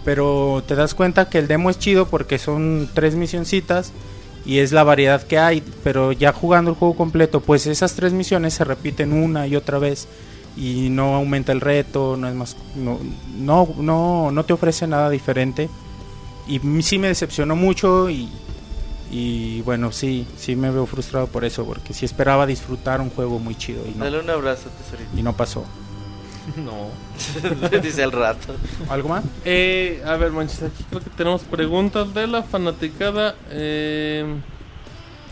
Pero 0.05 0.64
te 0.66 0.74
das 0.74 0.94
cuenta 0.94 1.28
que 1.28 1.39
el 1.39 1.47
demo 1.47 1.70
es 1.70 1.78
chido 1.78 2.09
porque 2.09 2.36
son 2.39 2.89
tres 2.93 3.14
misioncitas 3.14 3.93
y 4.44 4.59
es 4.59 4.72
la 4.72 4.82
variedad 4.82 5.22
que 5.22 5.39
hay. 5.39 5.62
Pero 5.84 6.10
ya 6.10 6.32
jugando 6.32 6.72
el 6.72 6.76
juego 6.76 6.97
completo, 6.97 7.39
pues 7.40 7.68
esas 7.68 7.94
tres 7.94 8.12
misiones 8.12 8.55
se 8.55 8.64
repiten 8.64 9.12
una 9.12 9.47
y 9.47 9.55
otra 9.55 9.78
vez. 9.78 10.09
Y 10.56 10.89
no 10.90 11.14
aumenta 11.14 11.52
el 11.52 11.60
reto, 11.60 12.16
no 12.18 12.26
es 12.28 12.34
más. 12.34 12.56
No, 12.74 12.98
no, 13.39 13.68
no, 13.78 14.32
no 14.32 14.44
te 14.44 14.52
ofrece 14.52 14.89
nada 14.89 15.09
diferente. 15.09 15.70
Y 16.48 16.59
sí 16.82 16.98
me 16.98 17.06
decepcionó 17.06 17.55
mucho 17.55 18.10
y, 18.10 18.28
y 19.09 19.62
bueno, 19.62 19.93
sí, 19.93 20.26
sí 20.36 20.56
me 20.56 20.72
veo 20.72 20.86
frustrado 20.86 21.28
por 21.28 21.44
eso, 21.44 21.64
porque 21.64 21.94
sí 21.94 22.05
esperaba 22.05 22.44
disfrutar 22.44 23.01
un 23.01 23.10
juego 23.10 23.39
muy 23.39 23.55
chido 23.55 23.84
y 23.86 23.97
no, 23.97 24.05
Dale 24.05 24.18
un 24.18 24.28
abrazo, 24.30 24.68
tesorito. 24.82 25.16
y 25.16 25.22
no 25.22 25.36
pasó. 25.36 25.64
No. 26.56 26.89
Dice 27.82 28.02
al 28.02 28.12
rato. 28.12 28.55
¿Algo 28.89 29.09
más? 29.09 29.24
Eh, 29.44 30.02
a 30.06 30.16
ver, 30.16 30.32
Manches, 30.32 30.62
aquí 30.62 30.85
creo 30.89 31.01
que 31.02 31.10
tenemos 31.10 31.43
preguntas 31.43 32.12
de 32.14 32.27
la 32.27 32.43
fanaticada. 32.43 33.35
Eh, 33.51 34.24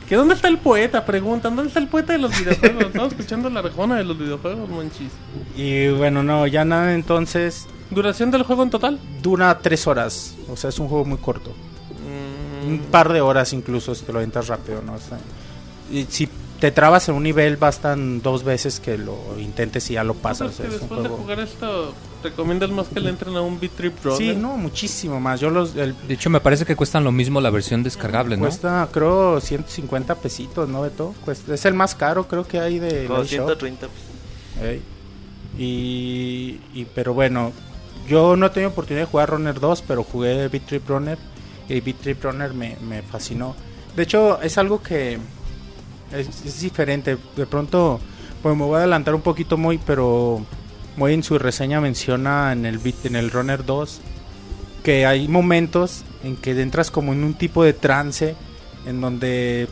¿Que 0.08 0.16
dónde 0.16 0.34
está 0.34 0.48
el 0.48 0.58
poeta? 0.58 1.04
Preguntan, 1.06 1.54
¿dónde 1.54 1.68
está 1.68 1.78
el 1.80 1.86
poeta 1.88 2.12
de 2.12 2.18
los 2.18 2.36
videojuegos? 2.36 2.82
Estamos 2.86 3.12
escuchando 3.12 3.48
la 3.50 3.62
rejona 3.62 3.96
de 3.96 4.04
los 4.04 4.18
videojuegos, 4.18 4.68
monchis. 4.68 5.12
Y 5.56 5.88
bueno, 5.90 6.22
no, 6.22 6.46
ya 6.46 6.64
nada, 6.64 6.94
entonces 6.94 7.66
¿Duración 7.90 8.30
del 8.30 8.42
juego 8.44 8.62
en 8.64 8.70
total? 8.70 8.98
dura 9.22 9.56
tres 9.58 9.86
horas. 9.86 10.34
O 10.50 10.56
sea, 10.56 10.70
es 10.70 10.78
un 10.78 10.88
juego 10.88 11.04
muy 11.04 11.18
corto. 11.18 11.52
Mm, 12.64 12.68
Un 12.72 12.78
par 12.90 13.12
de 13.12 13.20
horas 13.20 13.52
incluso 13.52 13.94
si 13.94 14.04
te 14.04 14.12
lo 14.12 14.20
entras 14.20 14.48
rápido, 14.48 14.82
¿no? 14.82 14.94
O 14.94 14.98
sea, 14.98 15.18
y 15.92 16.04
si 16.08 16.28
te 16.60 16.70
trabas 16.70 17.08
en 17.08 17.14
un 17.14 17.22
nivel, 17.22 17.56
bastan 17.56 18.20
dos 18.22 18.44
veces 18.44 18.80
que 18.80 18.98
lo 18.98 19.16
intentes 19.38 19.90
y 19.90 19.94
ya 19.94 20.04
lo 20.04 20.12
¿tú 20.14 20.20
pasas. 20.20 20.60
Es 20.60 20.72
después 20.72 21.02
de 21.02 21.08
jugar 21.08 21.40
esto, 21.40 21.94
recomiendas 22.22 22.70
más 22.70 22.88
que 22.88 23.00
le 23.00 23.08
entren 23.10 23.34
a 23.36 23.40
un 23.40 23.58
Beat 23.58 23.72
Trip 23.72 23.94
Runner? 24.04 24.18
Sí, 24.18 24.36
no, 24.38 24.56
muchísimo 24.56 25.18
más. 25.20 25.40
Yo 25.40 25.48
los... 25.50 25.74
El, 25.74 25.96
De 26.06 26.14
hecho, 26.14 26.28
me 26.30 26.40
parece 26.40 26.64
que 26.66 26.76
cuestan 26.76 27.02
lo 27.02 27.12
mismo 27.12 27.40
la 27.40 27.48
versión 27.50 27.82
descargable, 27.82 28.36
¿no? 28.36 28.42
Cuesta, 28.42 28.86
creo, 28.92 29.40
150 29.40 30.14
pesitos, 30.16 30.68
¿no, 30.68 30.82
Beto? 30.82 31.14
Cuesta, 31.24 31.54
es 31.54 31.64
el 31.64 31.74
más 31.74 31.94
caro, 31.94 32.28
creo 32.28 32.46
que 32.46 32.60
hay 32.60 32.78
de 32.78 33.06
Como 33.06 33.18
la 33.20 33.24
eShop. 33.24 33.46
130. 33.46 33.86
pues. 33.88 34.68
Ey. 34.70 34.82
Y, 35.58 36.60
y- 36.74 36.86
pero 36.94 37.14
bueno, 37.14 37.52
yo 38.08 38.36
no 38.36 38.46
he 38.46 38.50
tenido 38.50 38.70
oportunidad 38.70 39.06
de 39.06 39.10
jugar 39.10 39.30
Runner 39.30 39.58
2, 39.58 39.82
pero 39.86 40.02
jugué 40.04 40.48
Beat 40.48 40.66
Trip 40.66 40.88
Runner 40.88 41.18
y 41.68 41.80
Beat 41.80 41.96
Trip 42.00 42.22
Runner 42.24 42.52
me, 42.52 42.76
me 42.82 43.02
fascinó. 43.02 43.54
De 43.96 44.02
hecho, 44.04 44.40
es 44.42 44.56
algo 44.58 44.82
que 44.82 45.18
es, 46.12 46.44
es 46.44 46.60
diferente. 46.60 47.16
De 47.36 47.46
pronto, 47.46 48.00
pues 48.42 48.56
me 48.56 48.64
voy 48.64 48.76
a 48.76 48.78
adelantar 48.78 49.14
un 49.14 49.22
poquito 49.22 49.56
muy, 49.56 49.78
pero 49.78 50.44
muy 50.96 51.14
en 51.14 51.22
su 51.22 51.38
reseña 51.38 51.80
menciona 51.80 52.52
en 52.52 52.66
el 52.66 52.78
Beat, 52.78 53.06
en 53.06 53.16
el 53.16 53.30
Runner 53.30 53.64
2 53.64 54.00
que 54.82 55.06
hay 55.06 55.28
momentos 55.28 56.04
en 56.24 56.36
que 56.36 56.52
entras 56.60 56.90
como 56.90 57.12
en 57.12 57.24
un 57.24 57.34
tipo 57.34 57.62
de 57.64 57.72
trance 57.72 58.34
en 58.86 59.00
donde 59.00 59.68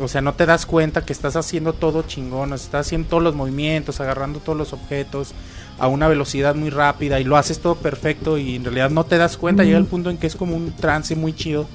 o 0.00 0.08
sea, 0.08 0.22
no 0.22 0.32
te 0.34 0.46
das 0.46 0.64
cuenta 0.64 1.04
que 1.04 1.12
estás 1.12 1.36
haciendo 1.36 1.74
todo 1.74 2.02
chingón, 2.02 2.54
estás 2.54 2.86
haciendo 2.86 3.08
todos 3.08 3.22
los 3.22 3.34
movimientos, 3.34 4.00
agarrando 4.00 4.40
todos 4.40 4.56
los 4.56 4.72
objetos 4.72 5.32
a 5.78 5.86
una 5.86 6.08
velocidad 6.08 6.54
muy 6.54 6.70
rápida 6.70 7.20
y 7.20 7.24
lo 7.24 7.36
haces 7.36 7.60
todo 7.60 7.74
perfecto 7.74 8.38
y 8.38 8.56
en 8.56 8.64
realidad 8.64 8.90
no 8.90 9.04
te 9.04 9.18
das 9.18 9.36
cuenta, 9.36 9.64
llega 9.64 9.78
el 9.78 9.84
punto 9.84 10.08
en 10.08 10.16
que 10.16 10.26
es 10.26 10.36
como 10.36 10.56
un 10.56 10.72
trance 10.72 11.14
muy 11.14 11.34
chido. 11.34 11.68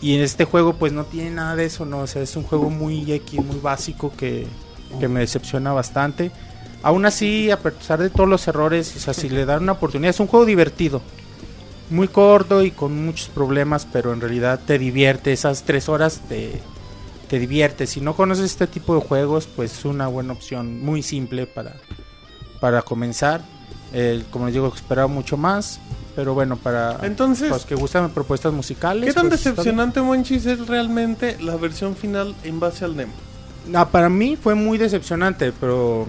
Y 0.00 0.14
en 0.14 0.20
este 0.20 0.44
juego 0.44 0.74
pues 0.74 0.92
no 0.92 1.04
tiene 1.04 1.30
nada 1.30 1.56
de 1.56 1.64
eso, 1.64 1.84
no, 1.84 2.00
o 2.00 2.06
sea, 2.06 2.22
es 2.22 2.36
un 2.36 2.44
juego 2.44 2.70
muy 2.70 3.10
X, 3.12 3.44
muy 3.44 3.58
básico 3.58 4.12
que, 4.16 4.46
que 5.00 5.08
me 5.08 5.20
decepciona 5.20 5.72
bastante. 5.72 6.30
Aún 6.82 7.04
así, 7.06 7.50
a 7.50 7.58
pesar 7.58 7.98
de 7.98 8.10
todos 8.10 8.28
los 8.28 8.46
errores, 8.46 8.94
o 8.96 9.00
sea, 9.00 9.12
si 9.12 9.28
le 9.28 9.44
dan 9.44 9.64
una 9.64 9.72
oportunidad, 9.72 10.10
es 10.10 10.20
un 10.20 10.28
juego 10.28 10.46
divertido. 10.46 11.02
Muy 11.90 12.06
corto 12.06 12.62
y 12.62 12.70
con 12.70 13.04
muchos 13.04 13.28
problemas, 13.28 13.86
pero 13.90 14.12
en 14.12 14.20
realidad 14.20 14.60
te 14.64 14.78
divierte. 14.78 15.32
Esas 15.32 15.64
tres 15.64 15.88
horas 15.88 16.20
te, 16.28 16.60
te 17.28 17.38
divierte. 17.38 17.86
Si 17.86 18.00
no 18.00 18.14
conoces 18.14 18.44
este 18.44 18.66
tipo 18.66 18.94
de 18.94 19.00
juegos, 19.00 19.46
pues 19.46 19.78
es 19.78 19.84
una 19.84 20.06
buena 20.06 20.32
opción, 20.32 20.80
muy 20.84 21.02
simple 21.02 21.46
para, 21.46 21.76
para 22.60 22.82
comenzar. 22.82 23.42
Eh, 23.92 24.22
como 24.30 24.46
les 24.46 24.54
digo, 24.54 24.72
esperaba 24.74 25.08
mucho 25.08 25.36
más, 25.36 25.80
pero 26.14 26.34
bueno, 26.34 26.56
para 26.56 26.98
Entonces- 27.02 27.48
los 27.48 27.64
que 27.64 27.74
gustan 27.74 28.10
propuestas 28.10 28.52
musicales. 28.52 29.06
¿Qué 29.06 29.12
tan 29.12 29.28
pues, 29.28 29.42
decepcionante, 29.44 30.02
monchis, 30.02 30.46
es 30.46 30.66
realmente 30.66 31.36
la 31.40 31.56
versión 31.56 31.96
final 31.96 32.34
en 32.44 32.60
base 32.60 32.84
al 32.84 32.96
demo? 32.96 33.12
Ah, 33.74 33.88
para 33.88 34.08
mí 34.08 34.36
fue 34.36 34.54
muy 34.54 34.78
decepcionante, 34.78 35.52
pero 35.52 36.06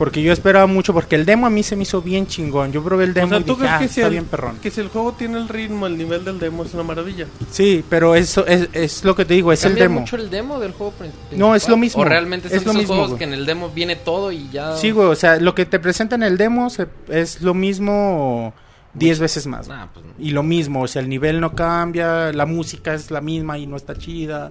porque 0.00 0.22
yo 0.22 0.32
esperaba 0.32 0.66
mucho, 0.66 0.94
porque 0.94 1.14
el 1.14 1.26
demo 1.26 1.46
a 1.46 1.50
mí 1.50 1.62
se 1.62 1.76
me 1.76 1.82
hizo 1.82 2.00
bien 2.00 2.26
chingón. 2.26 2.72
Yo 2.72 2.82
probé 2.82 3.04
el 3.04 3.12
demo 3.12 3.26
o 3.26 3.28
sea, 3.28 3.38
y 3.40 3.42
¿tú 3.44 3.52
dije, 3.52 3.58
crees 3.66 3.74
ah, 3.74 3.78
que 3.80 3.88
si, 3.88 4.00
está 4.00 4.06
el, 4.06 4.12
bien 4.12 4.24
perrón. 4.24 4.56
que 4.62 4.70
si 4.70 4.80
el 4.80 4.88
juego 4.88 5.12
tiene 5.12 5.36
el 5.36 5.46
ritmo, 5.46 5.86
el 5.86 5.98
nivel 5.98 6.24
del 6.24 6.38
demo 6.38 6.64
es 6.64 6.72
una 6.72 6.84
maravilla? 6.84 7.26
Sí, 7.50 7.84
pero 7.86 8.14
eso 8.14 8.46
es, 8.46 8.70
es 8.72 9.04
lo 9.04 9.14
que 9.14 9.26
te 9.26 9.34
digo, 9.34 9.52
es 9.52 9.62
el 9.64 9.72
¿Cambia 9.72 9.84
demo. 9.84 10.00
mucho 10.00 10.16
el 10.16 10.30
demo 10.30 10.58
del 10.58 10.72
juego 10.72 10.92
principal? 10.92 11.38
No, 11.38 11.54
es 11.54 11.68
lo 11.68 11.76
mismo. 11.76 12.00
O 12.00 12.04
realmente 12.06 12.48
son 12.48 12.56
Es 12.56 12.64
lo 12.64 12.72
mismo, 12.72 12.88
juegos 12.94 13.08
güey. 13.10 13.18
que 13.18 13.24
en 13.24 13.34
el 13.34 13.44
demo 13.44 13.68
viene 13.68 13.94
todo 13.94 14.32
y 14.32 14.48
ya... 14.48 14.74
Sí, 14.74 14.90
güey, 14.90 15.06
o 15.06 15.14
sea, 15.14 15.36
lo 15.36 15.54
que 15.54 15.66
te 15.66 15.78
presenta 15.78 16.14
en 16.14 16.22
el 16.22 16.38
demo 16.38 16.70
se- 16.70 16.88
es 17.08 17.42
lo 17.42 17.52
mismo 17.52 18.54
10 18.94 19.18
veces 19.20 19.46
más. 19.46 19.66
güey. 19.66 19.78
Ah, 19.78 19.90
pues 19.92 20.06
no. 20.06 20.12
Y 20.18 20.30
lo 20.30 20.42
mismo, 20.42 20.80
o 20.80 20.88
sea, 20.88 21.02
el 21.02 21.10
nivel 21.10 21.40
no 21.40 21.54
cambia, 21.54 22.32
la 22.32 22.46
música 22.46 22.94
es 22.94 23.10
la 23.10 23.20
misma 23.20 23.58
y 23.58 23.66
no 23.66 23.76
está 23.76 23.94
chida. 23.94 24.50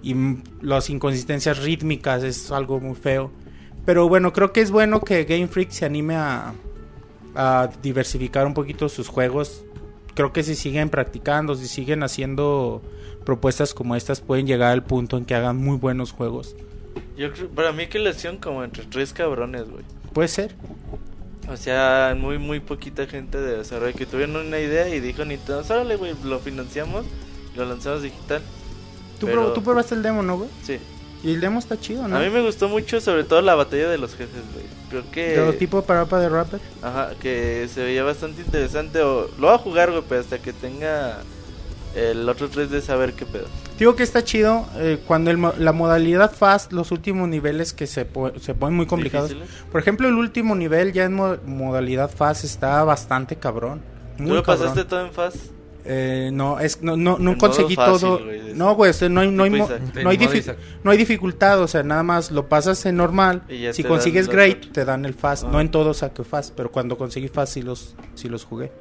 Y 0.00 0.14
mm, 0.14 0.42
las 0.62 0.90
inconsistencias 0.90 1.58
rítmicas 1.58 2.22
es 2.22 2.52
algo 2.52 2.78
muy 2.78 2.94
feo. 2.94 3.32
Pero 3.86 4.08
bueno, 4.08 4.32
creo 4.32 4.52
que 4.52 4.60
es 4.60 4.70
bueno 4.70 5.00
que 5.00 5.24
Game 5.24 5.48
Freak 5.48 5.70
se 5.70 5.84
anime 5.86 6.16
a, 6.16 6.52
a 7.34 7.70
diversificar 7.82 8.46
un 8.46 8.52
poquito 8.54 8.88
sus 8.88 9.08
juegos. 9.08 9.64
Creo 10.14 10.32
que 10.32 10.42
si 10.42 10.54
siguen 10.54 10.88
practicando, 10.90 11.54
si 11.54 11.68
siguen 11.68 12.02
haciendo 12.02 12.82
propuestas 13.24 13.74
como 13.74 13.96
estas, 13.96 14.20
pueden 14.20 14.46
llegar 14.46 14.72
al 14.72 14.82
punto 14.82 15.16
en 15.16 15.24
que 15.24 15.34
hagan 15.34 15.56
muy 15.56 15.76
buenos 15.76 16.12
juegos. 16.12 16.56
Yo 17.16 17.32
creo, 17.32 17.48
para 17.48 17.72
mí 17.72 17.86
que 17.86 17.98
le 17.98 18.10
hacían 18.10 18.38
como 18.38 18.64
entre 18.64 18.84
tres 18.84 19.12
cabrones, 19.12 19.70
güey. 19.70 19.84
Puede 20.12 20.28
ser. 20.28 20.54
O 21.48 21.56
sea, 21.56 22.16
muy, 22.18 22.38
muy 22.38 22.58
poquita 22.60 23.06
gente 23.06 23.38
de 23.40 23.58
desarrollo 23.58 23.94
que 23.96 24.06
tuvieron 24.06 24.34
una 24.36 24.58
idea 24.58 24.88
y 24.92 24.98
dijo 24.98 25.24
Nintendo, 25.24 25.62
órale, 25.68 25.94
güey, 25.96 26.14
lo 26.24 26.40
financiamos, 26.40 27.04
lo 27.54 27.64
lanzamos 27.66 28.02
digital. 28.02 28.42
Tú, 29.20 29.26
Pero- 29.26 29.52
tú 29.52 29.62
probaste 29.62 29.94
el 29.94 30.02
demo, 30.02 30.22
¿no, 30.22 30.38
güey? 30.38 30.50
Sí. 30.64 30.78
Y 31.26 31.34
el 31.34 31.40
demo 31.40 31.58
está 31.58 31.78
chido, 31.78 32.06
¿no? 32.06 32.16
A 32.16 32.20
mí 32.20 32.30
me 32.30 32.40
gustó 32.42 32.68
mucho, 32.68 33.00
sobre 33.00 33.24
todo 33.24 33.42
la 33.42 33.54
batalla 33.54 33.88
de 33.88 33.98
los 33.98 34.12
jefes, 34.14 34.42
güey. 34.54 34.64
Creo 34.88 35.10
que... 35.10 35.40
De 35.40 35.52
tipo 35.54 35.82
parapa 35.82 36.20
de 36.20 36.28
rapper. 36.28 36.60
Ajá, 36.82 37.10
que 37.20 37.68
se 37.72 37.82
veía 37.82 38.04
bastante 38.04 38.42
interesante. 38.42 39.00
O... 39.00 39.28
Lo 39.38 39.48
voy 39.48 39.54
a 39.54 39.58
jugar, 39.58 39.90
güey, 39.90 40.04
pero 40.08 40.20
hasta 40.20 40.38
que 40.38 40.52
tenga 40.52 41.18
el 41.96 42.28
otro 42.28 42.48
3D 42.48 42.80
saber 42.80 43.14
qué 43.14 43.26
pedo. 43.26 43.46
Digo 43.78 43.96
que 43.96 44.02
está 44.04 44.22
chido 44.22 44.66
eh, 44.76 44.98
cuando 45.06 45.30
el 45.30 45.36
mo- 45.38 45.52
la 45.58 45.72
modalidad 45.72 46.32
fast, 46.32 46.72
los 46.72 46.92
últimos 46.92 47.28
niveles 47.28 47.72
que 47.72 47.86
se, 47.86 48.04
po- 48.04 48.38
se 48.38 48.54
ponen 48.54 48.76
muy 48.76 48.86
complicados. 48.86 49.30
Difíciles. 49.30 49.64
Por 49.72 49.80
ejemplo, 49.80 50.06
el 50.08 50.14
último 50.14 50.54
nivel 50.54 50.92
ya 50.92 51.04
en 51.04 51.14
mo- 51.14 51.36
modalidad 51.44 52.10
fast 52.10 52.44
está 52.44 52.84
bastante 52.84 53.36
cabrón. 53.36 53.82
¿Tú 54.16 54.22
lo 54.24 54.42
cabrón. 54.42 54.68
pasaste 54.68 54.84
todo 54.88 55.04
en 55.04 55.12
fast? 55.12 55.36
Eh, 55.88 56.30
no, 56.32 56.58
es, 56.60 56.82
no, 56.82 56.96
no, 56.96 57.16
no 57.18 57.38
conseguí 57.38 57.74
fácil, 57.76 58.00
todo. 58.08 58.24
güey, 58.24 58.54
no, 58.54 58.74
güey, 58.74 58.90
o 58.90 58.92
sea, 58.92 59.08
no 59.08 59.20
hay, 59.20 59.30
no, 59.30 59.44
hay 59.44 59.50
mo- 59.50 59.68
no, 60.02 60.10
hay 60.10 60.16
difi- 60.16 60.54
no 60.82 60.90
hay 60.90 60.98
dificultad, 60.98 61.60
o 61.62 61.68
sea, 61.68 61.82
nada 61.82 62.02
más 62.02 62.30
lo 62.30 62.48
pasas 62.48 62.84
en 62.86 62.96
normal. 62.96 63.42
Si 63.72 63.82
consigues 63.84 64.28
great, 64.28 64.72
te 64.72 64.84
dan 64.84 65.04
el 65.04 65.14
fast. 65.14 65.44
Ah. 65.46 65.50
No 65.52 65.60
en 65.60 65.70
todos 65.70 65.98
saqué 65.98 66.24
fast, 66.24 66.54
pero 66.56 66.70
cuando 66.72 66.98
conseguí 66.98 67.28
fast 67.28 67.54
sí 67.54 67.62
los, 67.62 67.94
sí 68.14 68.28
los 68.28 68.44
jugué. 68.44 68.72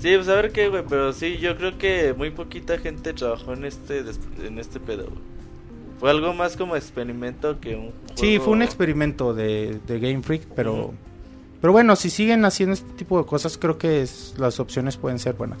Sí, 0.00 0.14
pues 0.16 0.28
a 0.28 0.34
ver 0.34 0.50
qué, 0.50 0.68
güey, 0.68 0.82
pero 0.88 1.12
sí, 1.12 1.36
yo 1.38 1.56
creo 1.58 1.76
que 1.76 2.14
muy 2.16 2.30
poquita 2.30 2.78
gente 2.78 3.12
trabajó 3.12 3.52
en 3.52 3.64
este 3.66 4.02
en 4.44 4.58
este 4.58 4.80
pedo, 4.80 5.04
güey. 5.04 5.18
Fue 5.98 6.08
algo 6.10 6.32
más 6.32 6.56
como 6.56 6.74
experimento 6.76 7.60
que 7.60 7.76
un 7.76 7.92
Sí, 8.14 8.38
fue 8.38 8.54
un 8.54 8.62
experimento 8.62 9.34
de, 9.34 9.78
de 9.86 10.00
Game 10.00 10.22
Freak, 10.22 10.46
pero. 10.56 10.94
Pero 11.60 11.72
bueno, 11.72 11.96
si 11.96 12.10
siguen 12.10 12.44
haciendo 12.44 12.74
este 12.74 12.92
tipo 12.94 13.18
de 13.18 13.26
cosas, 13.26 13.56
creo 13.58 13.78
que 13.78 14.02
es- 14.02 14.34
las 14.38 14.60
opciones 14.60 14.96
pueden 14.96 15.18
ser 15.18 15.34
buenas. 15.34 15.58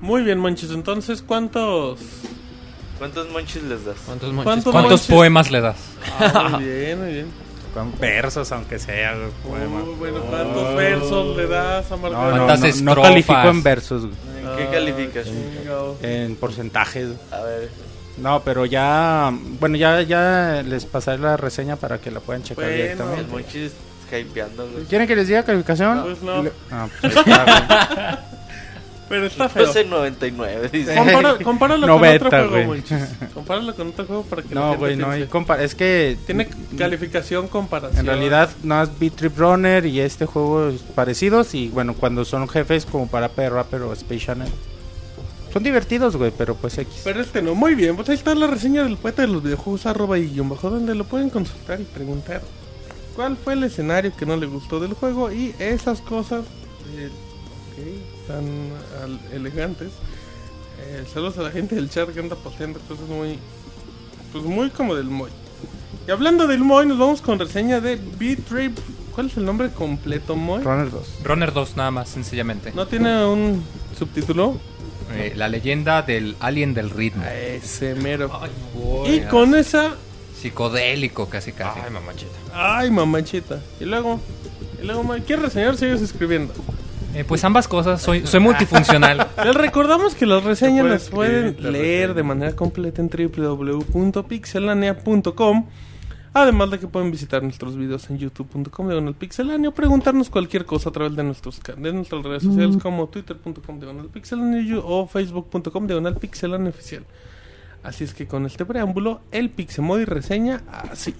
Muy 0.00 0.22
bien, 0.22 0.38
monchis. 0.38 0.70
Entonces, 0.70 1.22
¿cuántos? 1.22 2.00
¿Cuántos 2.98 3.30
monchis 3.30 3.62
les 3.62 3.84
das? 3.84 3.96
¿Cuántos 4.06 4.28
monchis? 4.32 4.44
¿Cuántos 4.44 4.72
¿Cuántos 4.72 4.90
monchis? 4.92 5.08
poemas 5.14 5.50
le 5.50 5.60
das? 5.60 5.76
Ah, 6.20 6.48
muy 6.60 6.64
bien, 6.64 7.00
muy 7.02 7.12
bien. 7.12 7.26
Con 7.72 7.92
versos, 7.98 8.52
aunque 8.52 8.78
sea. 8.78 9.14
Muy 9.48 9.94
bueno, 9.98 10.20
¿cuántos 10.30 10.76
versos 10.76 11.36
le 11.36 11.46
das 11.48 11.90
a 11.90 11.96
No, 11.96 12.02
Margarita? 12.02 12.30
no, 12.30 12.36
no, 12.36 12.44
¿Cuántas 12.46 12.60
no 12.82 12.90
estrofas? 12.92 13.10
califico 13.10 13.48
en 13.48 13.62
versos, 13.64 14.04
¿En 14.04 14.56
qué 14.56 14.68
calificas? 14.70 15.26
chingado. 15.26 15.96
en 16.02 16.36
porcentajes. 16.36 17.08
A 17.32 17.40
ver, 17.42 17.70
No, 18.16 18.42
pero 18.44 18.64
ya, 18.64 19.32
bueno, 19.58 19.76
ya, 19.76 20.00
ya 20.02 20.62
les 20.64 20.84
pasaré 20.86 21.18
la 21.18 21.36
reseña 21.36 21.74
para 21.74 21.98
que 22.00 22.12
la 22.12 22.20
puedan 22.20 22.44
checar 22.44 22.64
Bueno. 22.66 22.70
el 22.76 22.82
directamente. 22.82 23.32
monchis 23.32 23.72
hypeando, 24.12 24.68
güey. 24.70 24.84
¿Quieren 24.84 25.06
que 25.08 25.16
les 25.16 25.28
diga 25.28 25.42
calificación? 25.42 26.02
Pues 26.02 26.22
no. 26.22 26.42
Le- 26.42 26.52
Ah, 26.70 26.88
pues 27.00 27.16
ahí 27.16 27.22
está, 27.26 27.44
güey. 27.44 28.18
Pero 29.06 29.26
está 29.26 29.48
feo. 29.50 29.66
Puse 29.66 29.84
99, 29.84 30.70
dice. 30.72 30.94
Compara- 30.96 31.36
compáralo 31.44 31.86
con 31.86 32.04
otro 32.08 32.30
juego, 32.30 32.50
güey. 32.50 32.66
monchis. 32.66 32.98
Compáralo 33.34 33.74
con 33.74 33.88
otro 33.88 34.06
juego 34.06 34.22
para 34.22 34.42
que 34.42 34.54
la 34.54 34.60
No, 34.60 34.66
gente 34.70 34.78
güey, 34.78 34.96
no 34.96 35.10
hay 35.10 35.24
piense. 35.26 35.32
compa- 35.32 35.60
Es 35.60 35.74
que 35.74 36.16
Tiene 36.24 36.48
calificación 36.78 37.48
comparación. 37.48 38.00
En 38.00 38.06
realidad, 38.06 38.48
nada 38.62 38.86
más 38.86 38.98
Beat 38.98 39.14
Trip 39.14 39.38
Runner 39.38 39.84
y 39.84 40.00
este 40.00 40.24
juego 40.24 40.68
es 40.70 40.80
parecidos. 40.80 41.54
Y 41.54 41.68
bueno, 41.68 41.94
cuando 41.94 42.24
son 42.24 42.48
jefes 42.48 42.86
como 42.86 43.06
para 43.06 43.28
P 43.28 43.48
Rapper 43.50 43.82
o 43.82 43.92
Space 43.92 44.20
Channel, 44.24 44.48
son 45.52 45.62
divertidos, 45.62 46.16
güey, 46.16 46.32
pero 46.36 46.54
pues 46.56 46.78
X. 46.78 47.02
Pero 47.04 47.20
este 47.20 47.42
no, 47.42 47.54
muy 47.54 47.74
bien. 47.74 47.94
Pues 47.96 48.08
ahí 48.08 48.14
está 48.16 48.34
la 48.34 48.46
reseña 48.46 48.84
del 48.84 48.96
poeta 48.96 49.20
de 49.22 49.28
los 49.28 49.42
videojuegos, 49.42 49.84
arroba 49.84 50.18
y 50.18 50.30
guion 50.30 50.48
bajo, 50.48 50.70
donde 50.70 50.94
lo 50.94 51.04
pueden 51.04 51.28
consultar 51.30 51.78
y 51.78 51.84
preguntar 51.84 52.40
cuál 53.14 53.36
fue 53.36 53.54
el 53.54 53.64
escenario 53.64 54.12
que 54.16 54.26
no 54.26 54.36
le 54.36 54.46
gustó 54.46 54.80
del 54.80 54.94
juego 54.94 55.32
y 55.32 55.54
esas 55.58 56.00
cosas 56.00 56.44
eh, 56.96 57.08
ok, 57.72 58.26
tan 58.28 58.44
al- 59.02 59.20
elegantes. 59.34 59.90
Eh, 60.86 61.04
saludos 61.12 61.38
a 61.38 61.42
la 61.42 61.50
gente 61.50 61.74
del 61.76 61.88
chat 61.88 62.08
que 62.10 62.20
anda 62.20 62.36
posteando 62.36 62.78
cosas 62.80 63.08
muy, 63.08 63.38
pues 64.32 64.44
muy 64.44 64.70
como 64.70 64.94
del 64.94 65.06
Moy. 65.06 65.30
Y 66.06 66.10
hablando 66.10 66.46
del 66.46 66.60
Moy, 66.60 66.86
nos 66.86 66.98
vamos 66.98 67.22
con 67.22 67.38
reseña 67.38 67.80
de 67.80 67.96
Beat 68.18 68.40
Trip. 68.48 68.76
¿Cuál 69.14 69.28
es 69.28 69.36
el 69.36 69.44
nombre 69.44 69.70
completo, 69.70 70.34
Moy? 70.36 70.62
Runner 70.62 70.90
2. 70.90 71.20
Runner 71.22 71.52
2 71.52 71.76
nada 71.76 71.90
más, 71.92 72.08
sencillamente. 72.08 72.72
¿No 72.74 72.86
tiene 72.86 73.24
un 73.24 73.62
subtítulo? 73.96 74.58
Eh, 75.12 75.32
la 75.36 75.48
leyenda 75.48 76.02
del 76.02 76.36
alien 76.40 76.74
del 76.74 76.90
ritmo. 76.90 77.22
Ese 77.24 77.94
mero. 77.94 78.30
y 79.06 79.20
con 79.20 79.54
esa. 79.54 79.94
Psicodélico, 80.44 81.26
casi 81.28 81.52
casi. 81.52 81.80
Ay, 81.80 81.90
mamachita. 81.90 82.32
Ay, 82.52 82.90
mamachita. 82.90 83.60
Y 83.80 83.86
luego. 83.86 84.20
Y 84.82 84.86
luego, 84.86 85.02
ma- 85.02 85.18
¿quieres 85.20 85.46
reseñar? 85.46 85.76
Sigues 85.76 86.02
escribiendo. 86.02 86.52
Eh, 87.14 87.24
pues 87.24 87.42
ambas 87.44 87.66
cosas, 87.66 88.02
soy, 88.02 88.26
soy 88.26 88.40
multifuncional. 88.40 89.26
Les 89.44 89.54
recordamos 89.54 90.14
que 90.14 90.26
las 90.26 90.44
reseñas 90.44 90.84
las 90.84 91.08
pueden 91.08 91.56
leer 91.72 92.12
de 92.12 92.22
manera 92.24 92.54
completa 92.54 93.00
en 93.00 93.08
www.pixelania.com. 93.08 95.66
Además 96.36 96.68
de 96.72 96.80
que 96.80 96.88
pueden 96.88 97.12
visitar 97.12 97.44
nuestros 97.44 97.76
videos 97.76 98.10
en 98.10 98.18
youtube.com 98.18 98.88
diagonal 98.88 99.14
pixelania 99.14 99.68
o 99.68 99.72
preguntarnos 99.72 100.28
cualquier 100.28 100.66
cosa 100.66 100.88
a 100.88 100.92
través 100.92 101.14
de, 101.14 101.22
nuestros, 101.22 101.60
de 101.76 101.92
nuestras 101.92 102.24
redes 102.24 102.42
sociales 102.42 102.76
como 102.82 103.06
twitter.com 103.06 103.78
diagonal 103.78 104.06
pixelania 104.08 104.60
y- 104.60 104.72
o 104.74 105.06
facebook.com 105.06 105.86
diagonal 105.86 106.16
pixelania 106.16 106.70
oficial. 106.70 107.04
Así 107.84 108.02
es 108.04 108.14
que 108.14 108.26
con 108.26 108.46
este 108.46 108.64
preámbulo, 108.64 109.20
el 109.30 109.50
Pixemoy 109.50 110.06
reseña 110.06 110.62
así. 110.90 111.14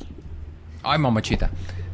Ay, 0.83 0.99
mamachita. 0.99 1.51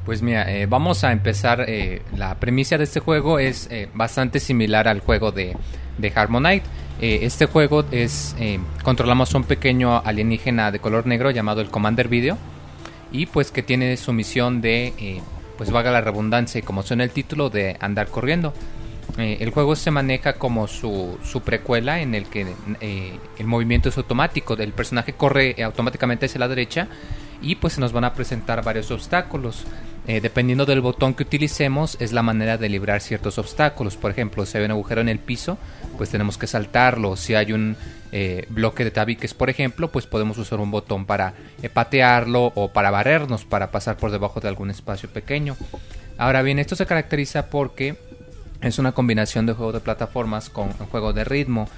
Pues 0.07 0.23
mira, 0.23 0.51
eh, 0.51 0.67
vamos 0.67 1.03
a 1.05 1.13
empezar. 1.13 1.65
eh, 1.69 2.03
la 2.17 2.37
premisa 2.37 2.79
de 2.79 2.85
este 2.85 3.01
juego 3.01 3.39
es 3.39 3.69
eh, 3.71 3.89
bastante 3.95 4.39
similar 4.41 4.89
al 4.89 5.01
juego 5.01 5.33
de, 5.33 5.57
de 5.99 6.13
Harmonite. 6.15 6.65
Eh, 7.01 7.21
este 7.23 7.47
juego 7.47 7.85
es. 7.91 8.37
controlamos 8.83 9.35
a 9.35 9.39
un 9.39 9.45
pequeño 9.45 9.99
alienígena 9.99 10.71
de 10.71 10.79
color 10.79 11.07
negro 11.07 11.31
llamado 11.31 11.61
el 11.61 11.71
Commander 11.71 12.09
Video. 12.09 12.39
Y 13.13 13.27
pues 13.27 13.51
que 13.51 13.63
tiene 13.65 13.97
su 13.97 14.13
misión 14.13 14.61
de. 14.61 15.21
pues 15.59 15.71
valga 15.73 15.91
la 15.91 16.01
redundancia 16.01 16.61
y 16.61 16.63
como 16.63 16.83
suena 16.85 17.03
el 17.05 17.11
título, 17.11 17.51
de 17.51 17.77
andar 17.81 18.09
corriendo. 18.09 18.55
Eh, 19.19 19.39
el 19.41 19.51
juego 19.51 19.77
se 19.77 19.91
maneja 19.91 20.35
como 20.35 20.67
su, 20.67 21.19
su 21.25 21.43
precuela 21.43 22.01
en 22.01 22.15
el 22.15 22.27
que 22.27 22.47
eh, 22.81 23.19
el 23.39 23.47
movimiento 23.47 23.89
es 23.89 23.97
automático. 23.97 24.55
El 24.55 24.73
personaje 24.73 25.13
corre 25.15 25.55
eh, 25.57 25.65
automáticamente 25.65 26.27
hacia 26.27 26.39
la 26.39 26.49
derecha 26.49 26.89
y 27.43 27.57
pues 27.57 27.75
se 27.75 27.81
nos 27.81 27.93
van 27.93 28.05
a 28.05 28.15
presentar 28.15 28.63
varios 28.65 28.91
obstáculos. 28.91 29.65
Dependiendo 30.07 30.67
del 30.67 30.81
botón 30.81 31.15
que 31.15 31.23
utilicemos 31.23 31.97
es 32.01 32.13
la 32.13 32.23
manera 32.23 32.59
de 32.59 32.69
librar 32.69 33.01
ciertos 33.01 33.39
obstáculos. 33.39 33.97
Por 33.97 34.11
ejemplo, 34.11 34.45
si 34.45 34.59
hay 34.59 34.65
un 34.65 34.73
agujero 34.73 35.03
en 35.03 35.09
el 35.09 35.21
piso, 35.21 35.57
pues 35.99 36.11
tenemos 36.11 36.37
que 36.37 36.49
saltarlo. 36.49 37.17
Si 37.17 37.37
hay 37.37 37.53
un 37.53 37.77
bloque 38.49 38.83
de 38.83 38.91
tabiques, 38.91 39.35
por 39.35 39.51
ejemplo, 39.51 39.93
pues 39.93 40.07
podemos 40.07 40.37
usar 40.39 40.59
un 40.59 40.73
botón 40.73 41.07
para 41.07 41.35
patearlo 41.73 42.51
o 42.57 42.73
para 42.73 42.91
barrernos, 42.91 43.45
para 43.45 43.71
pasar 43.71 43.99
por 43.99 44.11
debajo 44.11 44.41
de 44.41 44.49
algún 44.49 44.71
espacio 44.71 45.09
pequeño. 45.09 45.57
Ahora 46.19 46.43
bien, 46.43 46.59
esto 46.59 46.75
se 46.75 46.87
caracteriza 46.87 47.49
porque 47.49 47.97
es 48.61 48.79
una 48.79 48.93
combinación 48.93 49.47
de 49.47 49.53
juego 49.53 49.73
de 49.73 49.81
plataformas 49.81 50.51
con 50.51 50.73
juego 50.73 51.13
de 51.13 51.25
ritmo. 51.25 51.69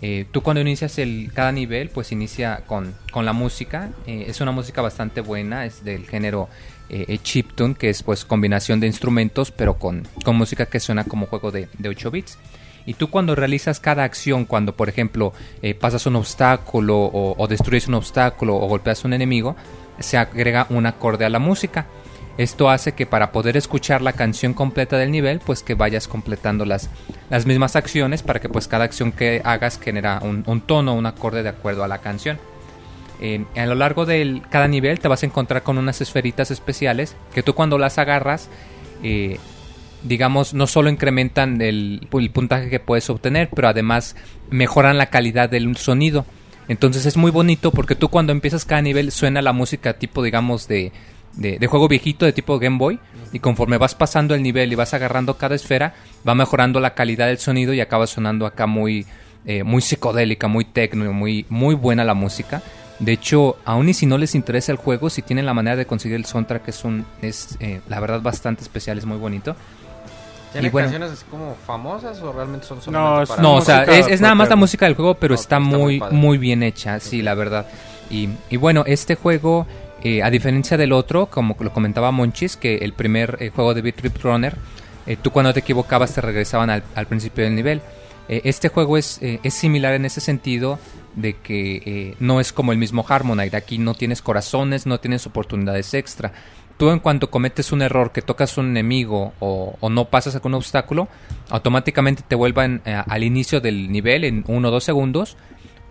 Eh, 0.00 0.26
tú 0.32 0.42
cuando 0.42 0.60
inicias 0.60 0.98
el, 0.98 1.30
cada 1.32 1.52
nivel, 1.52 1.88
pues 1.88 2.10
inicia 2.10 2.64
con, 2.66 2.94
con 3.12 3.24
la 3.24 3.32
música. 3.32 3.90
Eh, 4.06 4.24
es 4.28 4.40
una 4.40 4.50
música 4.50 4.82
bastante 4.82 5.20
buena, 5.20 5.64
es 5.64 5.84
del 5.84 6.06
género 6.06 6.48
eh, 6.88 7.18
chiptune, 7.22 7.74
que 7.74 7.88
es 7.88 8.02
pues 8.02 8.24
combinación 8.24 8.80
de 8.80 8.88
instrumentos, 8.88 9.50
pero 9.52 9.78
con, 9.78 10.06
con 10.24 10.36
música 10.36 10.66
que 10.66 10.80
suena 10.80 11.04
como 11.04 11.26
juego 11.26 11.50
de, 11.52 11.68
de 11.78 11.88
8 11.88 12.10
bits. 12.10 12.38
Y 12.84 12.94
tú 12.94 13.10
cuando 13.10 13.34
realizas 13.34 13.80
cada 13.80 14.04
acción, 14.04 14.44
cuando 14.44 14.74
por 14.74 14.88
ejemplo 14.88 15.32
eh, 15.62 15.74
pasas 15.74 16.06
un 16.06 16.16
obstáculo 16.16 16.98
o, 16.98 17.34
o 17.38 17.46
destruyes 17.46 17.88
un 17.88 17.94
obstáculo 17.94 18.56
o 18.56 18.66
golpeas 18.66 19.04
un 19.04 19.12
enemigo, 19.12 19.56
se 20.00 20.18
agrega 20.18 20.66
un 20.70 20.86
acorde 20.86 21.24
a 21.24 21.28
la 21.28 21.38
música. 21.38 21.86
Esto 22.38 22.70
hace 22.70 22.92
que 22.92 23.04
para 23.04 23.30
poder 23.30 23.56
escuchar 23.56 24.00
la 24.00 24.14
canción 24.14 24.54
completa 24.54 24.96
del 24.96 25.10
nivel, 25.10 25.40
pues 25.40 25.62
que 25.62 25.74
vayas 25.74 26.08
completando 26.08 26.64
las, 26.64 26.88
las 27.28 27.44
mismas 27.44 27.76
acciones 27.76 28.22
para 28.22 28.40
que 28.40 28.48
pues 28.48 28.68
cada 28.68 28.84
acción 28.84 29.12
que 29.12 29.42
hagas 29.44 29.78
genera 29.78 30.20
un, 30.22 30.60
tono, 30.62 30.94
un 30.94 31.06
acorde 31.06 31.42
de 31.42 31.50
acuerdo 31.50 31.84
a 31.84 31.88
la 31.88 31.98
canción. 31.98 32.38
A 33.56 33.66
lo 33.66 33.74
largo 33.76 34.04
de 34.06 34.42
cada 34.50 34.66
nivel 34.66 34.98
te 34.98 35.08
vas 35.08 35.22
a 35.22 35.26
encontrar 35.26 35.62
con 35.62 35.78
unas 35.78 36.00
esferitas 36.00 36.50
especiales 36.50 37.14
que 37.34 37.42
tú 37.42 37.54
cuando 37.54 37.78
las 37.78 37.98
agarras, 37.98 38.48
eh, 39.04 39.38
digamos, 40.02 40.54
no 40.54 40.66
solo 40.66 40.88
incrementan 40.90 41.60
el, 41.62 42.08
el 42.12 42.30
puntaje 42.30 42.68
que 42.68 42.80
puedes 42.80 43.08
obtener, 43.10 43.48
pero 43.54 43.68
además 43.68 44.16
mejoran 44.50 44.98
la 44.98 45.06
calidad 45.06 45.48
del 45.50 45.76
sonido. 45.76 46.24
Entonces 46.66 47.06
es 47.06 47.16
muy 47.16 47.30
bonito 47.30 47.70
porque 47.70 47.94
tú 47.94 48.08
cuando 48.08 48.32
empiezas 48.32 48.64
cada 48.64 48.82
nivel 48.82 49.12
suena 49.12 49.42
la 49.42 49.52
música 49.52 49.92
tipo, 49.94 50.22
digamos, 50.22 50.66
de, 50.66 50.90
de, 51.34 51.58
de 51.58 51.66
juego 51.66 51.88
viejito 51.88 52.24
de 52.24 52.32
tipo 52.32 52.58
Game 52.58 52.78
Boy. 52.78 52.98
Y 53.32 53.38
conforme 53.38 53.78
vas 53.78 53.94
pasando 53.94 54.34
el 54.34 54.42
nivel 54.42 54.72
y 54.72 54.74
vas 54.74 54.92
agarrando 54.92 55.38
cada 55.38 55.54
esfera, 55.54 55.94
va 56.26 56.34
mejorando 56.34 56.80
la 56.80 56.94
calidad 56.94 57.28
del 57.28 57.38
sonido 57.38 57.72
y 57.72 57.80
acaba 57.80 58.06
sonando 58.06 58.44
acá 58.44 58.66
muy, 58.66 59.06
eh, 59.46 59.62
muy 59.62 59.80
psicodélica, 59.80 60.48
muy 60.48 60.64
tecno, 60.66 61.10
muy, 61.12 61.46
muy 61.48 61.74
buena 61.74 62.04
la 62.04 62.14
música. 62.14 62.62
De 62.98 63.12
hecho, 63.12 63.56
aun 63.64 63.88
y 63.88 63.94
si 63.94 64.06
no 64.06 64.18
les 64.18 64.34
interesa 64.34 64.70
el 64.70 64.78
juego, 64.78 65.10
si 65.10 65.22
tienen 65.22 65.46
la 65.46 65.54
manera 65.54 65.76
de 65.76 65.86
conseguir 65.86 66.16
el 66.16 66.24
soundtrack, 66.26 66.68
es, 66.68 66.84
un, 66.84 67.06
es 67.22 67.56
eh, 67.58 67.80
la 67.88 67.98
verdad 68.00 68.20
bastante 68.20 68.62
especial, 68.62 68.98
es 68.98 69.06
muy 69.06 69.16
bonito. 69.16 69.56
¿Tiene 70.52 70.68
Y 70.68 70.70
bueno. 70.70 70.86
canciones 70.86 71.12
así 71.12 71.24
como 71.30 71.56
famosas 71.66 72.20
o 72.20 72.32
realmente 72.32 72.66
son 72.66 72.78
No, 72.92 73.24
para... 73.26 73.42
No, 73.42 73.54
o 73.56 73.60
sea, 73.62 73.84
es, 73.84 74.06
es 74.08 74.20
nada 74.20 74.34
más 74.34 74.50
la 74.50 74.56
música 74.56 74.84
del 74.84 74.94
juego, 74.94 75.14
pero 75.14 75.34
Ok, 75.34 75.40
está, 75.40 75.56
está 75.56 75.60
muy 75.60 75.98
muy, 75.98 76.10
muy 76.12 76.38
bien 76.38 76.62
hecha, 76.62 77.00
sí, 77.00 77.22
la 77.22 77.34
verdad. 77.34 77.66
Y, 78.10 78.28
y 78.50 78.58
bueno, 78.58 78.84
este 78.86 79.14
juego, 79.14 79.66
eh, 80.04 80.22
a 80.22 80.30
diferencia 80.30 80.76
del 80.76 80.92
otro, 80.92 81.26
como 81.26 81.56
lo 81.60 81.72
comentaba 81.72 82.10
Monchis, 82.10 82.56
que 82.56 82.78
el 82.78 82.92
primer 82.92 83.38
eh, 83.40 83.50
juego 83.54 83.72
de 83.72 83.82
Beat 83.82 83.96
Trip 83.96 84.16
Runner, 84.22 84.56
eh, 85.06 85.16
tú 85.20 85.30
cuando 85.30 85.52
te 85.52 85.60
equivocabas 85.60 86.12
te 86.12 86.20
regresaban 86.20 86.70
al, 86.70 87.06
principio 87.06 87.44
del 87.44 87.54
nivel. 87.54 87.80
Eh, 88.28 88.42
este 88.44 88.68
juego 88.68 88.96
es, 88.96 89.20
es 89.22 89.54
similar 89.54 89.94
en 89.94 90.04
ese 90.04 90.20
sentido 90.20 90.78
de 91.14 91.34
que 91.34 92.16
no 92.20 92.40
es 92.40 92.52
como 92.52 92.72
el 92.72 92.78
mismo 92.78 93.04
Harmonite. 93.06 93.56
Aquí 93.56 93.78
no 93.78 93.94
tienes 93.94 94.22
corazones, 94.22 94.86
no 94.86 94.98
tienes 94.98 95.26
oportunidades 95.26 95.94
extra. 95.94 96.32
Tú 96.78 96.90
en 96.90 96.98
cuanto 96.98 97.30
cometes 97.30 97.70
un 97.70 97.82
error, 97.82 98.10
que 98.12 98.22
tocas 98.22 98.56
un 98.58 98.70
enemigo 98.70 99.34
o, 99.38 99.76
no 99.88 100.06
pasas 100.06 100.34
algún 100.34 100.54
obstáculo, 100.54 101.08
automáticamente 101.50 102.24
te 102.26 102.34
vuelvan 102.34 102.80
al 102.84 103.22
inicio 103.22 103.60
del 103.60 103.92
nivel 103.92 104.24
en 104.24 104.44
1 104.48 104.68
o 104.68 104.70
2 104.70 104.82
segundos. 104.82 105.36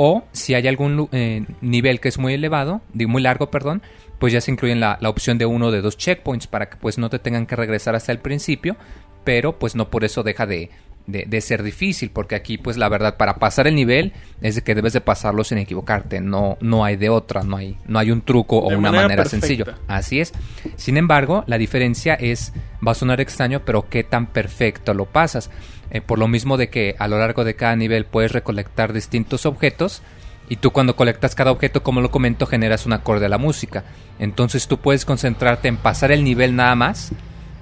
O 0.03 0.23
si 0.31 0.55
hay 0.55 0.67
algún 0.67 1.09
eh, 1.11 1.45
nivel 1.61 1.99
que 1.99 2.09
es 2.09 2.17
muy 2.17 2.33
elevado, 2.33 2.81
muy 2.95 3.21
largo, 3.21 3.51
perdón, 3.51 3.83
pues 4.17 4.33
ya 4.33 4.41
se 4.41 4.49
incluyen 4.49 4.79
la, 4.79 4.97
la 4.99 5.09
opción 5.09 5.37
de 5.37 5.45
uno 5.45 5.69
de 5.69 5.81
dos 5.81 5.95
checkpoints 5.95 6.47
para 6.47 6.71
que 6.71 6.77
pues 6.77 6.97
no 6.97 7.11
te 7.11 7.19
tengan 7.19 7.45
que 7.45 7.55
regresar 7.55 7.93
hasta 7.93 8.11
el 8.11 8.17
principio, 8.17 8.77
pero 9.23 9.59
pues 9.59 9.75
no 9.75 9.91
por 9.91 10.03
eso 10.03 10.23
deja 10.23 10.47
de, 10.47 10.71
de, 11.07 11.25
de 11.27 11.41
ser 11.41 11.63
difícil, 11.63 12.11
porque 12.11 12.35
aquí 12.35 12.57
pues 12.57 12.77
la 12.77 12.89
verdad 12.89 13.17
para 13.17 13.35
pasar 13.35 13.67
el 13.67 13.75
nivel 13.75 14.13
es 14.41 14.55
de 14.55 14.61
que 14.61 14.75
debes 14.75 14.93
de 14.93 15.01
pasarlo 15.01 15.43
sin 15.43 15.57
equivocarte, 15.57 16.21
no, 16.21 16.57
no 16.61 16.85
hay 16.85 16.95
de 16.95 17.09
otra, 17.09 17.43
no 17.43 17.57
hay, 17.57 17.77
no 17.85 17.99
hay 17.99 18.11
un 18.11 18.21
truco 18.21 18.59
o 18.59 18.69
De 18.69 18.75
una 18.75 18.91
manera 18.91 19.07
manera 19.07 19.25
sencilla. 19.25 19.77
Así 19.87 20.19
es. 20.19 20.33
Sin 20.75 20.97
embargo, 20.97 21.43
la 21.47 21.57
diferencia 21.57 22.13
es, 22.15 22.53
va 22.85 22.91
a 22.91 22.95
sonar 22.95 23.21
extraño, 23.21 23.61
pero 23.65 23.89
qué 23.89 24.03
tan 24.03 24.27
perfecto 24.27 24.93
lo 24.93 25.05
pasas. 25.05 25.49
Eh, 25.91 25.99
por 26.01 26.19
lo 26.19 26.27
mismo 26.27 26.55
de 26.57 26.69
que 26.69 26.95
a 26.99 27.07
lo 27.07 27.17
largo 27.17 27.43
de 27.43 27.55
cada 27.55 27.75
nivel 27.75 28.05
puedes 28.05 28.31
recolectar 28.31 28.93
distintos 28.93 29.45
objetos 29.45 30.01
y 30.47 30.57
tú 30.57 30.71
cuando 30.71 30.95
colectas 30.95 31.35
cada 31.35 31.51
objeto, 31.51 31.83
como 31.83 32.01
lo 32.01 32.11
comento, 32.11 32.45
generas 32.45 32.85
un 32.85 32.93
acorde 32.93 33.25
a 33.25 33.29
la 33.29 33.37
música. 33.37 33.83
Entonces 34.19 34.67
tú 34.67 34.79
puedes 34.79 35.05
concentrarte 35.05 35.67
en 35.67 35.77
pasar 35.77 36.11
el 36.11 36.23
nivel 36.23 36.55
nada 36.55 36.75
más 36.75 37.11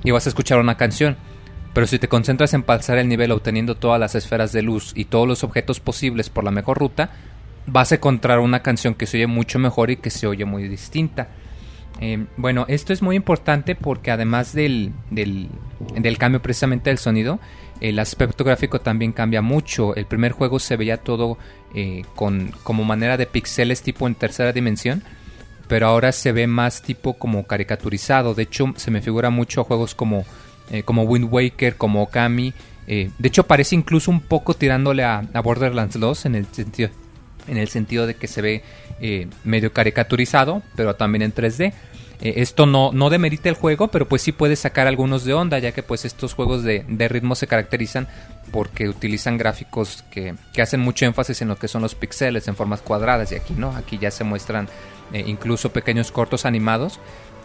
y 0.04 0.12
vas 0.12 0.26
a 0.26 0.30
escuchar 0.30 0.60
una 0.60 0.78
canción. 0.78 1.18
Pero 1.74 1.88
si 1.88 2.00
te 2.00 2.08
concentras 2.08 2.54
en 2.54 2.64
pasar 2.64 2.98
el 2.98 3.08
nivel 3.08 3.32
obteniendo 3.32 3.76
todas 3.76 4.00
las 4.00 4.16
esferas 4.16 4.52
de 4.52 4.62
luz 4.62 4.92
y 4.96 5.06
todos 5.06 5.28
los 5.28 5.44
objetos 5.44 5.80
posibles 5.80 6.30
por 6.30 6.44
la 6.44 6.52
mejor 6.52 6.78
ruta, 6.80 7.12
vas 7.68 7.92
a 7.92 7.96
encontrar 7.96 8.40
una 8.40 8.62
canción 8.62 8.96
que 8.96 9.06
se 9.06 9.18
oye 9.18 9.28
mucho 9.28 9.60
mejor 9.60 9.92
y 9.92 9.98
que 9.98 10.10
se 10.10 10.28
oye 10.28 10.46
muy 10.46 10.68
distinta. 10.68 11.30
Eh, 12.02 12.26
bueno, 12.38 12.66
esto 12.70 12.94
es 12.94 13.02
muy 13.02 13.16
importante 13.16 13.76
porque 13.76 14.10
además 14.12 14.54
del, 14.54 14.94
del, 15.12 16.18
cambio 16.18 16.42
precisamente 16.42 16.90
del 16.90 16.98
sonido, 16.98 17.40
el 17.82 18.00
aspecto 18.00 18.44
gráfico 18.44 18.80
también 18.80 19.12
cambia 19.12 19.42
mucho. 19.42 19.96
El 19.96 20.06
primer 20.06 20.32
juego 20.32 20.60
se 20.60 20.78
veía 20.78 20.98
todo 20.98 21.38
eh, 21.76 22.04
con 22.16 22.54
como 22.64 22.86
manera 22.86 23.18
de 23.18 23.26
pixeles 23.26 23.82
tipo 23.82 24.08
en 24.08 24.16
tercera 24.16 24.54
dimensión, 24.54 25.04
pero 25.68 25.88
ahora 25.88 26.12
se 26.14 26.32
ve 26.32 26.48
más 26.48 26.82
tipo 26.82 27.16
como 27.16 27.46
caricaturizado. 27.46 28.34
De 28.34 28.44
hecho, 28.44 28.74
se 28.78 28.92
me 28.92 29.02
figura 29.02 29.30
mucho 29.30 29.62
a 29.62 29.66
juegos 29.66 29.94
como, 29.94 30.26
eh, 30.72 30.84
como 30.84 31.04
Wind 31.04 31.28
Waker, 31.32 31.76
como 31.76 32.04
Okami. 32.04 32.54
Eh, 32.92 33.12
de 33.20 33.28
hecho, 33.28 33.44
parece 33.46 33.76
incluso 33.76 34.10
un 34.10 34.20
poco 34.20 34.56
tirándole 34.56 35.04
a, 35.04 35.22
Borderlands 35.44 36.00
2 36.00 36.26
en 36.26 36.34
el 36.34 36.48
sentido, 36.48 36.90
en 37.48 37.58
el 37.58 37.68
sentido 37.68 38.08
de 38.08 38.16
que 38.16 38.28
se 38.28 38.42
ve 38.42 38.64
eh, 39.00 39.28
medio 39.44 39.72
caricaturizado, 39.72 40.64
pero 40.76 40.96
también 40.96 41.22
en 41.22 41.34
3D. 41.34 41.72
Eh, 42.22 42.34
esto 42.38 42.66
no, 42.66 42.92
no 42.92 43.12
demerita 43.12 43.48
el 43.48 43.54
juego, 43.54 43.90
pero 43.90 44.08
pues 44.08 44.24
sí 44.24 44.32
puede 44.32 44.56
sacar 44.56 44.88
algunos 44.88 45.24
de 45.24 45.36
onda, 45.36 45.60
ya 45.60 45.72
que 45.72 45.84
pues 45.84 46.04
estos 46.04 46.34
juegos 46.34 46.64
de, 46.64 46.84
de 46.88 47.08
ritmo 47.08 47.36
se 47.36 47.46
caracterizan 47.46 48.08
porque 48.52 48.90
utilizan 48.90 49.38
gráficos 49.38 50.04
que, 50.10 50.34
que 50.52 50.64
hacen 50.64 50.80
mucho 50.80 51.06
énfasis 51.06 51.44
en 51.44 51.48
lo 51.48 51.58
que 51.58 51.68
son 51.68 51.84
los 51.84 51.94
píxeles 51.94 52.48
en 52.48 52.56
formas 52.56 52.82
cuadradas 52.82 53.32
y 53.32 53.36
aquí 53.36 53.54
no, 53.56 53.76
aquí 53.76 54.00
ya 54.00 54.10
se 54.10 54.24
muestran 54.24 54.68
incluso 55.14 55.72
pequeños 55.72 56.12
cortos 56.12 56.46
animados 56.46 57.00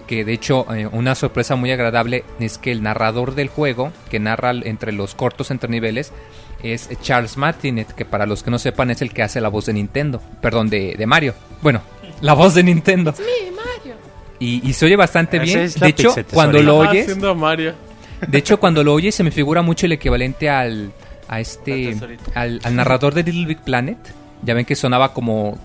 que 0.07 0.25
de 0.25 0.33
hecho 0.33 0.67
eh, 0.75 0.87
una 0.87 1.15
sorpresa 1.15 1.57
muy 1.57 1.71
agradable 1.71 2.25
es 2.39 2.59
que 2.59 2.73
el 2.73 2.83
narrador 2.83 3.35
del 3.35 3.49
juego, 3.49 3.93
que 4.11 4.21
narra 4.21 4.53
entre 4.53 4.93
los 4.93 5.15
cortos 5.15 5.51
entre 5.51 5.71
niveles, 5.71 6.13
es 6.63 6.89
Charles 7.03 7.37
Martinet, 7.37 7.93
que 7.93 8.05
para 8.05 8.27
los 8.27 8.43
que 8.43 8.51
no 8.51 8.59
sepan 8.59 8.91
es 8.91 9.03
el 9.03 9.13
que 9.13 9.23
hace 9.23 9.41
la 9.41 9.49
voz 9.49 9.67
de 9.67 9.75
Nintendo, 9.75 10.21
perdón, 10.41 10.71
de, 10.71 10.95
de 10.97 11.07
Mario. 11.07 11.35
Bueno, 11.63 11.83
la 12.21 12.33
voz 12.35 12.55
de 12.55 12.63
Nintendo. 12.63 13.15
Y, 14.39 14.69
y 14.69 14.73
se 14.73 14.87
oye 14.87 14.97
bastante 14.97 15.37
Esa 15.37 15.45
bien. 15.45 15.73
De 15.77 15.89
hecho, 15.89 16.15
cuando 16.33 16.63
lo 16.63 16.79
oyes, 16.79 17.05
haciendo 17.05 17.31
a 17.31 17.35
Mario. 17.35 17.75
de 18.27 18.39
hecho, 18.39 18.59
cuando 18.59 18.83
lo 18.83 18.95
oyes 18.95 19.15
se 19.15 19.23
me 19.23 19.31
figura 19.31 19.63
mucho 19.63 19.87
el 19.87 19.93
equivalente 19.93 20.49
al 20.51 20.93
a 21.29 21.41
este 21.41 21.97
al 22.35 22.61
narrador 22.73 23.15
de 23.15 23.23
Little 23.23 23.47
Big 23.47 23.61
Planet. 23.63 23.99
Ya 24.43 24.53
ven 24.55 24.67
que 24.67 24.75
sonaba 24.75 25.15
como 25.15 25.59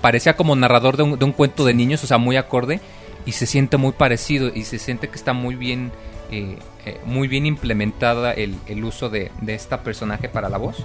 parecía 0.00 0.36
como 0.36 0.54
narrador 0.54 0.96
de 0.96 1.02
un, 1.02 1.18
de 1.18 1.24
un 1.24 1.32
cuento 1.32 1.64
de 1.64 1.74
niños, 1.74 2.02
o 2.04 2.06
sea, 2.06 2.18
muy 2.18 2.36
acorde 2.36 2.80
y 3.26 3.32
se 3.32 3.46
siente 3.46 3.76
muy 3.76 3.92
parecido 3.92 4.50
y 4.54 4.64
se 4.64 4.78
siente 4.78 5.08
que 5.08 5.16
está 5.16 5.32
muy 5.32 5.54
bien 5.54 5.92
eh, 6.30 6.56
eh, 6.86 7.00
muy 7.04 7.26
bien 7.28 7.44
implementada 7.44 8.32
el, 8.32 8.54
el 8.66 8.84
uso 8.84 9.10
de, 9.10 9.30
de 9.40 9.54
esta 9.54 9.82
personaje 9.82 10.28
para 10.28 10.48
la 10.48 10.58
voz. 10.58 10.84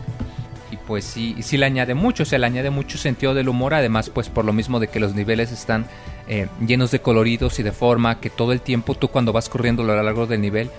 Y 0.71 0.77
pues 0.77 1.05
sí, 1.05 1.35
sí 1.41 1.57
le 1.57 1.67
añade 1.67 1.93
mucho, 1.93 2.25
se 2.25 2.39
le 2.39 2.45
añade 2.47 2.71
mucho 2.71 2.97
sentido 2.97 3.33
del 3.33 3.47
humor, 3.47 3.75
además 3.75 4.09
pues 4.09 4.29
por 4.29 4.43
lo 4.43 4.53
mismo 4.53 4.79
de 4.79 4.87
que 4.87 4.99
los 4.99 5.13
niveles 5.13 5.51
están 5.51 5.85
eh, 6.27 6.47
llenos 6.65 6.89
de 6.89 6.99
coloridos 6.99 7.59
y 7.59 7.63
de 7.63 7.71
forma, 7.71 8.19
que 8.19 8.31
todo 8.31 8.51
el 8.51 8.61
tiempo 8.61 8.95
tú 8.95 9.09
cuando 9.09 9.31
vas 9.31 9.47
corriendo 9.47 9.83
a 9.83 9.85
lo 9.85 10.01
largo 10.01 10.25
del 10.25 10.41
nivel 10.41 10.71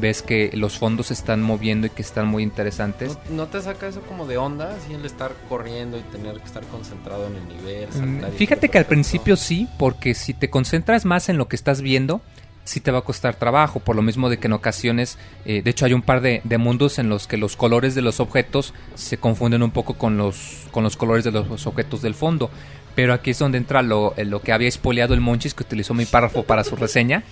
ves 0.00 0.22
que 0.22 0.50
los 0.54 0.78
fondos 0.78 1.06
se 1.06 1.14
están 1.14 1.42
moviendo 1.42 1.86
y 1.86 1.90
que 1.90 2.02
están 2.02 2.26
muy 2.26 2.42
interesantes. 2.42 3.18
¿No, 3.30 3.36
no 3.36 3.46
te 3.46 3.60
saca 3.60 3.86
eso 3.86 4.00
como 4.02 4.26
de 4.26 4.36
onda? 4.36 4.74
Así 4.76 4.94
el 4.94 5.04
estar 5.04 5.32
corriendo 5.48 5.98
y 5.98 6.02
tener 6.02 6.38
que 6.38 6.44
estar 6.44 6.64
concentrado 6.64 7.26
en 7.26 7.36
el 7.36 7.48
nivel. 7.48 7.88
Mm, 7.88 7.92
saltar 7.92 8.30
Fíjate 8.32 8.68
que 8.68 8.78
al 8.78 8.86
principio 8.86 9.36
sí, 9.36 9.68
porque 9.78 10.14
si 10.14 10.34
te 10.34 10.50
concentras 10.50 11.04
más 11.04 11.28
en 11.28 11.38
lo 11.38 11.48
que 11.48 11.56
estás 11.56 11.80
viendo, 11.80 12.20
sí 12.64 12.80
te 12.80 12.90
va 12.90 12.98
a 12.98 13.02
costar 13.02 13.36
trabajo, 13.36 13.80
por 13.80 13.94
lo 13.94 14.02
mismo 14.02 14.30
de 14.30 14.38
que 14.38 14.46
en 14.46 14.54
ocasiones, 14.54 15.18
eh, 15.44 15.62
de 15.62 15.70
hecho 15.70 15.84
hay 15.84 15.92
un 15.92 16.02
par 16.02 16.20
de, 16.20 16.40
de 16.44 16.58
mundos 16.58 16.98
en 16.98 17.08
los 17.08 17.26
que 17.26 17.36
los 17.36 17.56
colores 17.56 17.94
de 17.94 18.02
los 18.02 18.20
objetos 18.20 18.74
se 18.94 19.18
confunden 19.18 19.62
un 19.62 19.70
poco 19.70 19.94
con 19.94 20.16
los, 20.16 20.66
con 20.70 20.82
los 20.82 20.96
colores 20.96 21.24
de 21.24 21.30
los 21.30 21.66
objetos 21.66 22.02
del 22.02 22.14
fondo. 22.14 22.50
Pero 22.94 23.12
aquí 23.12 23.30
es 23.30 23.38
donde 23.38 23.58
entra 23.58 23.82
lo, 23.82 24.14
eh, 24.16 24.24
lo 24.24 24.40
que 24.40 24.52
había 24.52 24.70
spoileado 24.70 25.14
el 25.14 25.20
Monchis, 25.20 25.52
que 25.54 25.64
utilizó 25.64 25.94
mi 25.94 26.04
párrafo 26.04 26.44
para 26.44 26.62
su 26.62 26.76
reseña. 26.76 27.24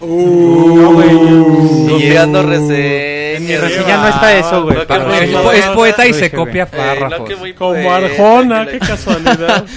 Y 2.00 2.08
dando 2.10 2.42
reseñas. 2.42 3.36
En 3.36 3.46
mi 3.46 3.56
reseña 3.56 3.96
no 3.98 4.08
está 4.08 4.36
eso, 4.36 4.64
güey. 4.64 4.78
Es, 4.78 4.84
poeta. 4.86 5.54
es 5.54 5.66
poeta 5.68 6.06
y 6.06 6.08
Lo 6.10 6.14
se 6.14 6.24
dije, 6.24 6.36
güey. 6.36 6.46
copia 6.46 6.62
Eh, 6.64 6.76
párrafos. 6.76 7.28
que 7.28 7.36
muy 7.36 7.54
Como 7.54 7.74
poeta, 7.74 7.96
Arjona, 7.96 8.66
qué 8.66 8.78
casualidad. 8.78 9.64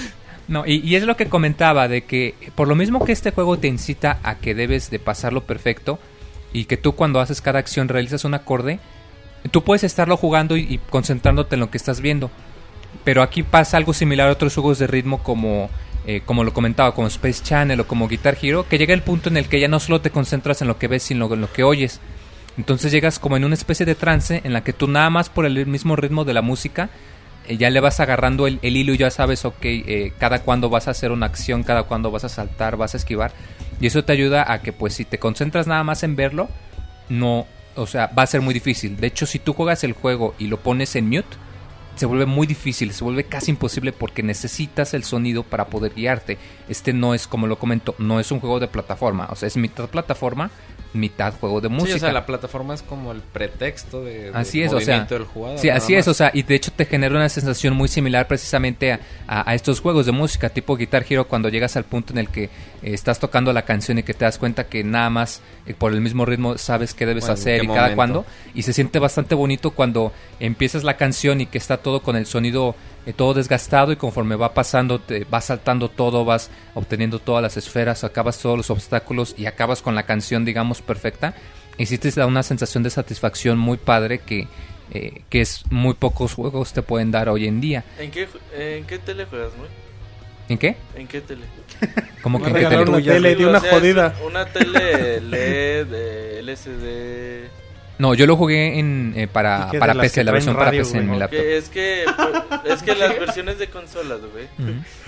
No, 0.48 0.62
y, 0.64 0.76
y 0.76 0.94
es 0.94 1.02
lo 1.02 1.16
que 1.16 1.26
comentaba, 1.26 1.88
de 1.88 2.04
que 2.04 2.36
por 2.54 2.68
lo 2.68 2.76
mismo 2.76 3.04
que 3.04 3.10
este 3.10 3.32
juego 3.32 3.58
te 3.58 3.66
incita 3.66 4.20
a 4.22 4.36
que 4.36 4.54
debes 4.54 4.90
de 4.90 5.00
pasarlo 5.00 5.42
perfecto 5.42 5.98
y 6.52 6.66
que 6.66 6.76
tú 6.76 6.92
cuando 6.92 7.18
haces 7.18 7.40
cada 7.40 7.58
acción 7.58 7.88
realizas 7.88 8.24
un 8.24 8.32
acorde, 8.34 8.78
tú 9.50 9.64
puedes 9.64 9.82
estarlo 9.82 10.16
jugando 10.16 10.56
y, 10.56 10.60
y 10.60 10.78
concentrándote 10.78 11.56
en 11.56 11.60
lo 11.60 11.70
que 11.70 11.78
estás 11.78 12.00
viendo. 12.00 12.30
Pero 13.04 13.22
aquí 13.22 13.42
pasa 13.42 13.76
algo 13.76 13.92
similar 13.92 14.28
a 14.28 14.32
otros 14.32 14.54
juegos 14.54 14.78
de 14.78 14.86
ritmo 14.86 15.22
como, 15.22 15.70
eh, 16.06 16.22
como 16.24 16.44
lo 16.44 16.52
comentaba, 16.52 16.94
como 16.94 17.08
Space 17.08 17.42
Channel 17.42 17.80
o 17.80 17.86
como 17.86 18.08
Guitar 18.08 18.36
Hero, 18.40 18.66
que 18.68 18.78
llega 18.78 18.94
el 18.94 19.02
punto 19.02 19.28
en 19.28 19.36
el 19.36 19.48
que 19.48 19.60
ya 19.60 19.68
no 19.68 19.80
solo 19.80 20.00
te 20.00 20.10
concentras 20.10 20.62
en 20.62 20.68
lo 20.68 20.78
que 20.78 20.88
ves, 20.88 21.02
sino 21.02 21.32
en 21.32 21.40
lo 21.40 21.52
que 21.52 21.62
oyes. 21.62 22.00
Entonces 22.58 22.92
llegas 22.92 23.18
como 23.18 23.36
en 23.36 23.44
una 23.44 23.54
especie 23.54 23.84
de 23.84 23.94
trance 23.94 24.40
en 24.44 24.52
la 24.52 24.62
que 24.64 24.72
tú 24.72 24.88
nada 24.88 25.10
más 25.10 25.28
por 25.28 25.44
el 25.46 25.66
mismo 25.66 25.94
ritmo 25.94 26.24
de 26.24 26.34
la 26.34 26.42
música 26.42 26.88
eh, 27.48 27.56
ya 27.56 27.70
le 27.70 27.80
vas 27.80 28.00
agarrando 28.00 28.46
el, 28.46 28.58
el 28.62 28.76
hilo 28.76 28.94
y 28.94 28.98
ya 28.98 29.10
sabes, 29.10 29.44
ok, 29.44 29.56
eh, 29.62 30.12
cada 30.18 30.42
cuándo 30.42 30.68
vas 30.70 30.88
a 30.88 30.92
hacer 30.92 31.12
una 31.12 31.26
acción, 31.26 31.62
cada 31.62 31.84
cuándo 31.84 32.10
vas 32.10 32.24
a 32.24 32.28
saltar, 32.28 32.76
vas 32.76 32.94
a 32.94 32.96
esquivar. 32.96 33.32
Y 33.80 33.86
eso 33.86 34.04
te 34.04 34.12
ayuda 34.12 34.50
a 34.50 34.62
que 34.62 34.72
pues 34.72 34.94
si 34.94 35.04
te 35.04 35.18
concentras 35.18 35.66
nada 35.66 35.84
más 35.84 36.02
en 36.02 36.16
verlo, 36.16 36.48
no, 37.08 37.46
o 37.76 37.86
sea, 37.86 38.08
va 38.08 38.22
a 38.22 38.26
ser 38.26 38.40
muy 38.40 38.54
difícil. 38.54 38.96
De 38.96 39.06
hecho, 39.06 39.26
si 39.26 39.38
tú 39.38 39.52
juegas 39.52 39.84
el 39.84 39.92
juego 39.92 40.34
y 40.38 40.46
lo 40.46 40.58
pones 40.58 40.96
en 40.96 41.08
mute, 41.08 41.36
se 41.96 42.06
vuelve 42.06 42.26
muy 42.26 42.46
difícil, 42.46 42.92
se 42.92 43.04
vuelve 43.04 43.24
casi 43.24 43.50
imposible 43.50 43.92
porque 43.92 44.22
necesitas 44.22 44.94
el 44.94 45.04
sonido 45.04 45.42
para 45.42 45.66
poder 45.66 45.94
guiarte. 45.94 46.38
Este 46.68 46.92
no 46.92 47.14
es, 47.14 47.26
como 47.26 47.46
lo 47.46 47.58
comento, 47.58 47.94
no 47.98 48.20
es 48.20 48.30
un 48.30 48.40
juego 48.40 48.60
de 48.60 48.68
plataforma, 48.68 49.28
o 49.30 49.36
sea, 49.36 49.46
es 49.46 49.56
mitad 49.56 49.88
plataforma, 49.88 50.50
mitad 50.96 51.34
juego 51.38 51.60
de 51.60 51.68
música. 51.68 51.90
Sí, 51.92 51.96
o 51.96 52.00
sea, 52.00 52.12
la 52.12 52.26
plataforma 52.26 52.74
es 52.74 52.82
como 52.82 53.12
el 53.12 53.20
pretexto 53.20 54.02
de, 54.04 54.30
Así 54.34 54.58
del 54.58 54.66
es, 54.68 54.72
o 54.72 54.80
sea, 54.80 55.04
del 55.04 55.24
jugador. 55.24 55.58
sí, 55.58 55.68
así 55.68 55.94
es, 55.94 56.08
o 56.08 56.14
sea, 56.14 56.30
y 56.34 56.42
de 56.42 56.54
hecho 56.54 56.70
te 56.74 56.84
genera 56.86 57.14
una 57.14 57.28
sensación 57.28 57.74
muy 57.74 57.88
similar 57.88 58.26
precisamente 58.26 58.92
a, 58.92 59.00
a- 59.28 59.50
a 59.50 59.54
estos 59.54 59.80
juegos 59.80 60.06
de 60.06 60.12
música 60.12 60.48
tipo 60.48 60.76
Guitar 60.76 61.04
Hero 61.08 61.28
cuando 61.28 61.48
llegas 61.48 61.76
al 61.76 61.84
punto 61.84 62.12
en 62.12 62.18
el 62.18 62.28
que 62.28 62.44
eh, 62.44 62.50
estás 62.82 63.18
tocando 63.20 63.52
la 63.52 63.62
canción 63.62 63.98
y 63.98 64.02
que 64.02 64.14
te 64.14 64.24
das 64.24 64.38
cuenta 64.38 64.64
que 64.64 64.82
nada 64.84 65.10
más 65.10 65.42
eh, 65.66 65.74
por 65.74 65.92
el 65.92 66.00
mismo 66.00 66.24
ritmo 66.24 66.58
sabes 66.58 66.94
qué 66.94 67.06
debes 67.06 67.24
Bueno, 67.24 67.34
¿en 67.34 67.40
hacer 67.40 67.60
qué 67.60 67.64
y 67.66 67.68
cada 67.68 67.94
cuándo 67.94 68.24
y 68.54 68.62
se 68.62 68.72
siente 68.72 68.98
bastante 68.98 69.34
bonito 69.34 69.70
cuando 69.72 70.12
empiezas 70.40 70.84
la 70.84 70.96
canción 70.96 71.40
y 71.40 71.46
que 71.46 71.58
está 71.58 71.76
todo 71.78 72.00
con 72.02 72.16
el 72.16 72.26
sonido 72.26 72.74
eh, 73.06 73.12
todo 73.12 73.34
desgastado 73.34 73.92
y 73.92 73.96
conforme 73.96 74.36
va 74.36 74.52
pasando 74.52 74.98
te 74.98 75.24
vas 75.24 75.46
saltando 75.46 75.88
todo, 75.88 76.24
vas 76.24 76.50
obteniendo 76.74 77.18
todas 77.18 77.42
las 77.42 77.56
esferas, 77.56 78.04
acabas 78.04 78.38
todos 78.38 78.56
los 78.56 78.70
obstáculos 78.70 79.34
y 79.38 79.46
acabas 79.46 79.80
con 79.80 79.94
la 79.94 80.02
canción 80.04 80.44
digamos 80.44 80.82
perfecta 80.82 81.34
y 81.78 81.86
sí 81.86 81.98
te 81.98 82.10
da 82.10 82.26
una 82.26 82.42
sensación 82.42 82.82
de 82.82 82.90
satisfacción 82.90 83.58
muy 83.58 83.76
padre 83.76 84.18
que, 84.18 84.48
eh, 84.92 85.22
que 85.28 85.40
es 85.40 85.64
muy 85.70 85.94
pocos 85.94 86.34
juegos 86.34 86.72
te 86.72 86.82
pueden 86.82 87.10
dar 87.10 87.28
hoy 87.28 87.46
en 87.46 87.60
día. 87.60 87.84
¿En 87.98 88.10
qué, 88.10 88.28
¿En 88.56 88.84
qué 88.84 88.98
tele 88.98 89.26
juegas, 89.26 89.52
muy? 89.56 89.68
¿En 90.48 90.58
qué? 90.58 90.76
¿En 90.94 91.06
qué 91.06 91.20
tele? 91.20 91.44
Como 92.22 92.40
que 92.40 92.48
en 92.48 92.54
qué 92.54 92.66
tele? 92.66 92.82
una 92.84 93.02
tele, 93.02 93.44
O 93.44 93.48
una 93.50 93.60
jodida. 93.60 94.14
Una 94.24 94.46
tele 94.46 95.20
LED, 95.20 96.38
LCD. 96.40 97.65
No, 97.98 98.12
yo 98.14 98.26
lo 98.26 98.36
jugué 98.36 98.78
en, 98.78 99.14
eh, 99.16 99.22
¿Y 99.22 99.26
para, 99.26 99.70
para 99.78 99.94
PC, 99.94 100.22
la 100.24 100.32
versión 100.32 100.54
para 100.54 100.70
PC 100.70 100.98
en 100.98 101.10
mi 101.10 101.18
laptop. 101.18 101.40
Es 101.40 101.68
que 101.70 102.04
pues, 102.14 102.74
es 102.76 102.82
que 102.82 102.94
las 102.94 103.18
versiones 103.20 103.58
de 103.58 103.68
consolas, 103.68 104.18
güey. 104.32 104.46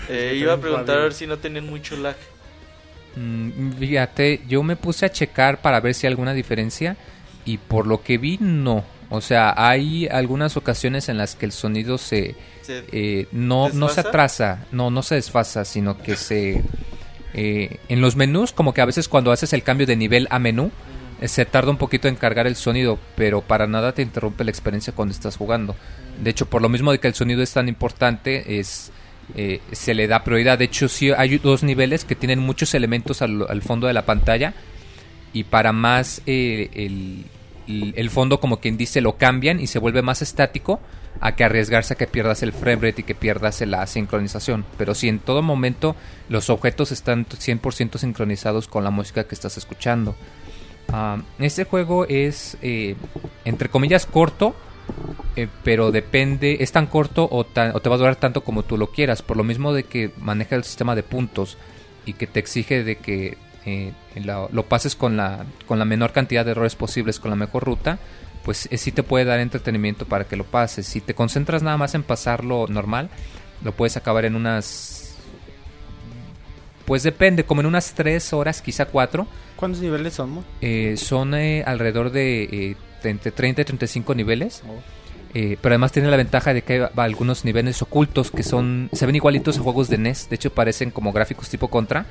Eh, 0.08 0.36
iba 0.40 0.54
a 0.54 0.56
preguntar 0.56 0.86
radio. 0.88 1.00
a 1.00 1.04
ver 1.04 1.12
si 1.12 1.26
no 1.26 1.36
tenían 1.38 1.66
mucho 1.66 1.96
lag. 1.96 2.16
Mm, 3.16 3.72
Fíjate, 3.78 4.40
yo 4.48 4.62
me 4.62 4.76
puse 4.76 5.06
a 5.06 5.10
checar 5.12 5.60
para 5.60 5.80
ver 5.80 5.94
si 5.94 6.06
hay 6.06 6.12
alguna 6.12 6.32
diferencia 6.34 6.96
y 7.44 7.58
por 7.58 7.86
lo 7.86 8.02
que 8.02 8.18
vi 8.18 8.38
no. 8.40 8.84
O 9.10 9.20
sea, 9.20 9.54
hay 9.56 10.06
algunas 10.06 10.56
ocasiones 10.56 11.08
en 11.08 11.16
las 11.18 11.34
que 11.34 11.46
el 11.46 11.52
sonido 11.52 11.96
se 11.98 12.34
Se- 12.62 12.84
eh, 12.92 13.26
no 13.32 13.70
no 13.70 13.88
se 13.88 14.00
atrasa, 14.00 14.66
no 14.72 14.90
no 14.90 15.02
se 15.02 15.14
desfasa, 15.14 15.64
sino 15.64 15.96
que 15.98 16.16
se 16.16 16.62
eh, 17.34 17.78
en 17.88 18.00
los 18.02 18.16
menús 18.16 18.52
como 18.52 18.72
que 18.74 18.80
a 18.82 18.84
veces 18.84 19.08
cuando 19.08 19.32
haces 19.32 19.52
el 19.54 19.62
cambio 19.62 19.86
de 19.86 19.96
nivel 19.96 20.26
a 20.30 20.38
menú 20.38 20.70
se 21.26 21.44
tarda 21.44 21.70
un 21.70 21.78
poquito 21.78 22.08
en 22.08 22.16
cargar 22.16 22.46
el 22.46 22.56
sonido, 22.56 22.98
pero 23.16 23.40
para 23.40 23.66
nada 23.66 23.92
te 23.92 24.02
interrumpe 24.02 24.44
la 24.44 24.50
experiencia 24.50 24.92
cuando 24.92 25.12
estás 25.12 25.36
jugando. 25.36 25.74
De 26.22 26.30
hecho, 26.30 26.46
por 26.46 26.62
lo 26.62 26.68
mismo 26.68 26.92
de 26.92 26.98
que 26.98 27.08
el 27.08 27.14
sonido 27.14 27.42
es 27.42 27.52
tan 27.52 27.68
importante, 27.68 28.58
es 28.60 28.92
eh, 29.34 29.60
se 29.72 29.94
le 29.94 30.06
da 30.06 30.24
prioridad. 30.24 30.58
De 30.58 30.64
hecho, 30.64 30.88
sí 30.88 31.10
hay 31.10 31.38
dos 31.38 31.62
niveles 31.62 32.04
que 32.04 32.14
tienen 32.14 32.38
muchos 32.38 32.74
elementos 32.74 33.22
al, 33.22 33.62
fondo 33.62 33.86
de 33.86 33.92
la 33.92 34.06
pantalla 34.06 34.54
y 35.32 35.44
para 35.44 35.72
más 35.72 36.22
eh, 36.26 37.24
el, 37.66 38.10
fondo 38.10 38.40
como 38.40 38.60
quien 38.60 38.78
dice 38.78 39.02
lo 39.02 39.18
cambian 39.18 39.60
y 39.60 39.66
se 39.66 39.78
vuelve 39.78 40.00
más 40.00 40.22
estático 40.22 40.80
a 41.20 41.36
que 41.36 41.44
arriesgarse 41.44 41.94
a 41.94 41.96
que 41.96 42.06
pierdas 42.06 42.42
el 42.42 42.52
frame 42.52 42.76
rate 42.76 43.02
y 43.02 43.04
que 43.04 43.14
pierdas 43.14 43.60
la 43.62 43.86
sincronización. 43.86 44.64
Pero 44.78 44.94
si 44.94 45.08
en 45.08 45.18
todo 45.18 45.42
momento 45.42 45.94
los 46.28 46.48
objetos 46.48 46.92
están 46.92 47.26
100% 47.26 47.98
sincronizados 47.98 48.68
con 48.68 48.84
la 48.84 48.90
música 48.90 49.24
que 49.24 49.34
estás 49.34 49.58
escuchando. 49.58 50.16
Este 51.38 51.64
juego 51.64 52.06
es, 52.06 52.56
eh, 52.62 52.96
entre 53.44 53.68
comillas, 53.68 54.06
corto, 54.06 54.54
eh, 55.36 55.46
pero 55.62 55.90
depende, 55.92 56.58
es 56.60 56.72
tan 56.72 56.86
corto 56.86 57.28
o, 57.30 57.44
tan- 57.44 57.76
o 57.76 57.80
te 57.80 57.88
va 57.88 57.96
a 57.96 57.98
durar 57.98 58.16
tanto 58.16 58.42
como 58.42 58.62
tú 58.62 58.78
lo 58.78 58.88
quieras, 58.90 59.20
por 59.22 59.36
lo 59.36 59.44
mismo 59.44 59.72
de 59.72 59.84
que 59.84 60.10
maneja 60.18 60.56
el 60.56 60.64
sistema 60.64 60.94
de 60.94 61.02
puntos 61.02 61.58
y 62.06 62.14
que 62.14 62.26
te 62.26 62.40
exige 62.40 62.82
de 62.84 62.96
que 62.96 63.36
eh, 63.66 63.92
la- 64.14 64.48
lo 64.50 64.64
pases 64.64 64.96
con 64.96 65.16
la, 65.16 65.44
con 65.66 65.78
la 65.78 65.84
menor 65.84 66.12
cantidad 66.12 66.44
de 66.44 66.52
errores 66.52 66.74
posibles, 66.74 67.20
con 67.20 67.30
la 67.30 67.36
mejor 67.36 67.64
ruta, 67.64 67.98
pues 68.44 68.66
eh, 68.72 68.78
sí 68.78 68.90
te 68.90 69.02
puede 69.02 69.26
dar 69.26 69.40
entretenimiento 69.40 70.06
para 70.06 70.24
que 70.24 70.36
lo 70.36 70.44
pases. 70.44 70.86
Si 70.86 71.02
te 71.02 71.12
concentras 71.14 71.62
nada 71.62 71.76
más 71.76 71.94
en 71.94 72.02
pasarlo 72.02 72.66
normal, 72.66 73.10
lo 73.62 73.72
puedes 73.72 73.96
acabar 73.98 74.24
en 74.24 74.34
unas... 74.36 74.97
Pues 76.88 77.04
depende, 77.04 77.44
como 77.44 77.60
en 77.60 77.66
unas 77.66 77.92
3 77.92 78.32
horas, 78.32 78.62
quizá 78.62 78.86
4. 78.86 79.26
¿Cuántos 79.54 79.80
niveles 79.80 80.14
son? 80.14 80.44
Eh, 80.60 80.96
son 80.96 81.34
eh, 81.34 81.62
alrededor 81.64 82.10
de 82.10 82.44
eh, 82.44 82.76
entre 83.04 83.30
30 83.30 83.62
y 83.62 83.64
35 83.66 84.14
niveles. 84.14 84.62
Oh. 84.66 84.80
Eh, 85.34 85.58
pero 85.60 85.74
además 85.74 85.92
tiene 85.92 86.08
la 86.08 86.16
ventaja 86.16 86.54
de 86.54 86.62
que 86.62 86.72
hay 86.72 86.88
algunos 86.96 87.44
niveles 87.44 87.82
ocultos 87.82 88.30
que 88.30 88.42
son 88.42 88.88
se 88.92 89.04
ven 89.04 89.14
igualitos 89.14 89.58
a 89.58 89.60
juegos 89.60 89.88
de 89.88 89.98
NES. 89.98 90.30
De 90.30 90.36
hecho 90.36 90.50
parecen 90.50 90.90
como 90.90 91.12
gráficos 91.12 91.48
tipo 91.48 91.68
Contra 91.68 92.06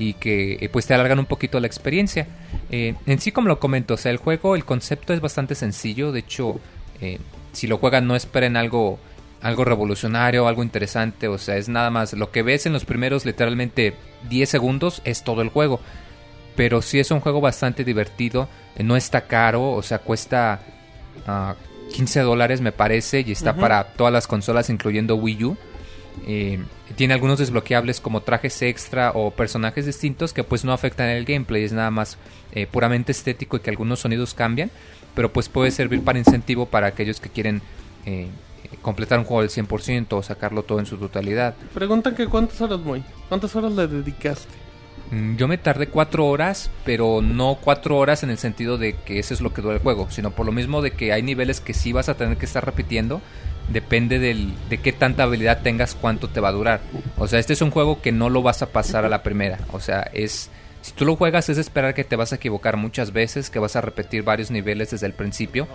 y 0.00 0.14
que 0.14 0.58
eh, 0.60 0.68
pues 0.68 0.86
te 0.86 0.94
alargan 0.94 1.20
un 1.20 1.26
poquito 1.26 1.60
la 1.60 1.66
experiencia. 1.66 2.26
Eh, 2.70 2.94
en 3.06 3.20
sí 3.20 3.30
como 3.30 3.48
lo 3.48 3.60
comento, 3.60 3.94
o 3.94 3.96
sea 3.96 4.10
el 4.10 4.16
juego, 4.16 4.56
el 4.56 4.64
concepto 4.64 5.12
es 5.12 5.20
bastante 5.20 5.54
sencillo. 5.54 6.10
De 6.10 6.20
hecho, 6.20 6.58
eh, 7.00 7.18
si 7.52 7.66
lo 7.66 7.78
juegan 7.78 8.06
no 8.06 8.16
esperen 8.16 8.56
algo 8.56 8.98
algo 9.42 9.64
revolucionario, 9.64 10.46
algo 10.46 10.62
interesante. 10.62 11.28
O 11.28 11.38
sea 11.38 11.56
es 11.56 11.68
nada 11.68 11.90
más 11.90 12.12
lo 12.12 12.30
que 12.30 12.42
ves 12.42 12.66
en 12.66 12.72
los 12.72 12.84
primeros 12.84 13.24
literalmente 13.24 13.94
10 14.28 14.48
segundos 14.48 15.02
es 15.04 15.24
todo 15.24 15.42
el 15.42 15.48
juego. 15.48 15.80
pero 16.56 16.82
sí 16.82 16.98
es 16.98 17.10
un 17.10 17.20
juego 17.20 17.40
bastante 17.40 17.84
divertido, 17.84 18.48
eh, 18.76 18.82
no 18.82 18.96
está 18.96 19.22
caro, 19.22 19.70
o 19.70 19.82
sea, 19.82 20.00
cuesta 20.00 20.60
ah, 21.26 21.54
15 21.90 22.20
dólares 22.20 22.60
me 22.60 22.72
parece 22.72 23.24
y 23.26 23.32
está 23.32 23.54
para 23.54 23.84
todas 23.84 24.12
las 24.12 24.26
consolas 24.26 24.68
incluyendo 24.68 25.16
Wii 25.16 25.44
U. 25.44 25.56
Eh, 26.26 26.58
tiene 26.96 27.14
algunos 27.14 27.38
desbloqueables 27.38 28.00
como 28.00 28.22
trajes 28.22 28.60
extra 28.62 29.12
o 29.12 29.30
personajes 29.30 29.86
distintos 29.86 30.32
que 30.32 30.44
pues 30.44 30.64
no 30.64 30.72
afectan 30.72 31.08
el 31.08 31.24
gameplay, 31.24 31.64
es 31.64 31.72
nada 31.72 31.90
más 31.90 32.18
eh, 32.52 32.66
puramente 32.66 33.12
estético 33.12 33.56
y 33.56 33.60
que 33.60 33.70
algunos 33.70 34.00
sonidos 34.00 34.34
cambian, 34.34 34.70
pero 35.14 35.32
pues 35.32 35.48
puede 35.48 35.70
servir 35.70 36.02
para 36.02 36.18
incentivo 36.18 36.66
para 36.66 36.88
aquellos 36.88 37.20
que 37.20 37.28
quieren 37.28 37.62
eh, 38.06 38.28
completar 38.82 39.18
un 39.18 39.24
juego 39.24 39.42
del 39.42 39.50
100% 39.50 40.06
o 40.12 40.22
sacarlo 40.22 40.62
todo 40.62 40.78
en 40.78 40.86
su 40.86 40.96
totalidad. 40.96 41.54
Preguntan 41.74 42.14
que 42.14 42.26
cuántas 42.26 42.60
horas, 42.60 42.80
Moy. 42.80 43.02
¿Cuántas 43.28 43.54
horas 43.56 43.72
le 43.72 43.86
dedicaste? 43.86 44.52
Mm, 45.10 45.36
Yo 45.36 45.48
me 45.48 45.58
tardé 45.58 45.88
cuatro 45.88 46.26
horas, 46.26 46.70
pero 46.84 47.20
no 47.22 47.58
cuatro 47.60 47.96
horas 47.98 48.22
en 48.22 48.30
el 48.30 48.38
sentido 48.38 48.78
de 48.78 48.94
que 48.94 49.18
eso 49.18 49.34
es 49.34 49.40
lo 49.40 49.52
que 49.52 49.62
dura 49.62 49.74
el 49.74 49.80
juego, 49.80 50.10
sino 50.10 50.30
por 50.30 50.46
lo 50.46 50.52
mismo 50.52 50.82
de 50.82 50.92
que 50.92 51.12
hay 51.12 51.22
niveles 51.22 51.60
que 51.60 51.74
sí 51.74 51.92
vas 51.92 52.08
a 52.08 52.14
tener 52.14 52.36
que 52.36 52.46
estar 52.46 52.64
repitiendo. 52.64 53.20
Depende 53.68 54.18
del, 54.18 54.52
de 54.68 54.78
qué 54.78 54.92
tanta 54.92 55.22
habilidad 55.24 55.62
tengas, 55.62 55.94
cuánto 55.94 56.28
te 56.28 56.40
va 56.40 56.48
a 56.48 56.52
durar. 56.52 56.80
O 57.18 57.28
sea, 57.28 57.38
este 57.38 57.52
es 57.52 57.62
un 57.62 57.70
juego 57.70 58.00
que 58.02 58.10
no 58.10 58.28
lo 58.28 58.42
vas 58.42 58.62
a 58.62 58.66
pasar 58.72 59.04
a 59.04 59.08
la 59.08 59.22
primera. 59.22 59.58
O 59.72 59.80
sea, 59.80 60.10
es... 60.12 60.50
Si 60.82 60.92
tú 60.92 61.04
lo 61.04 61.14
juegas 61.14 61.50
es 61.50 61.58
esperar 61.58 61.92
que 61.92 62.04
te 62.04 62.16
vas 62.16 62.32
a 62.32 62.36
equivocar 62.36 62.78
muchas 62.78 63.12
veces, 63.12 63.50
que 63.50 63.58
vas 63.58 63.76
a 63.76 63.82
repetir 63.82 64.22
varios 64.22 64.50
niveles 64.50 64.90
desde 64.90 65.06
el 65.06 65.12
principio 65.12 65.68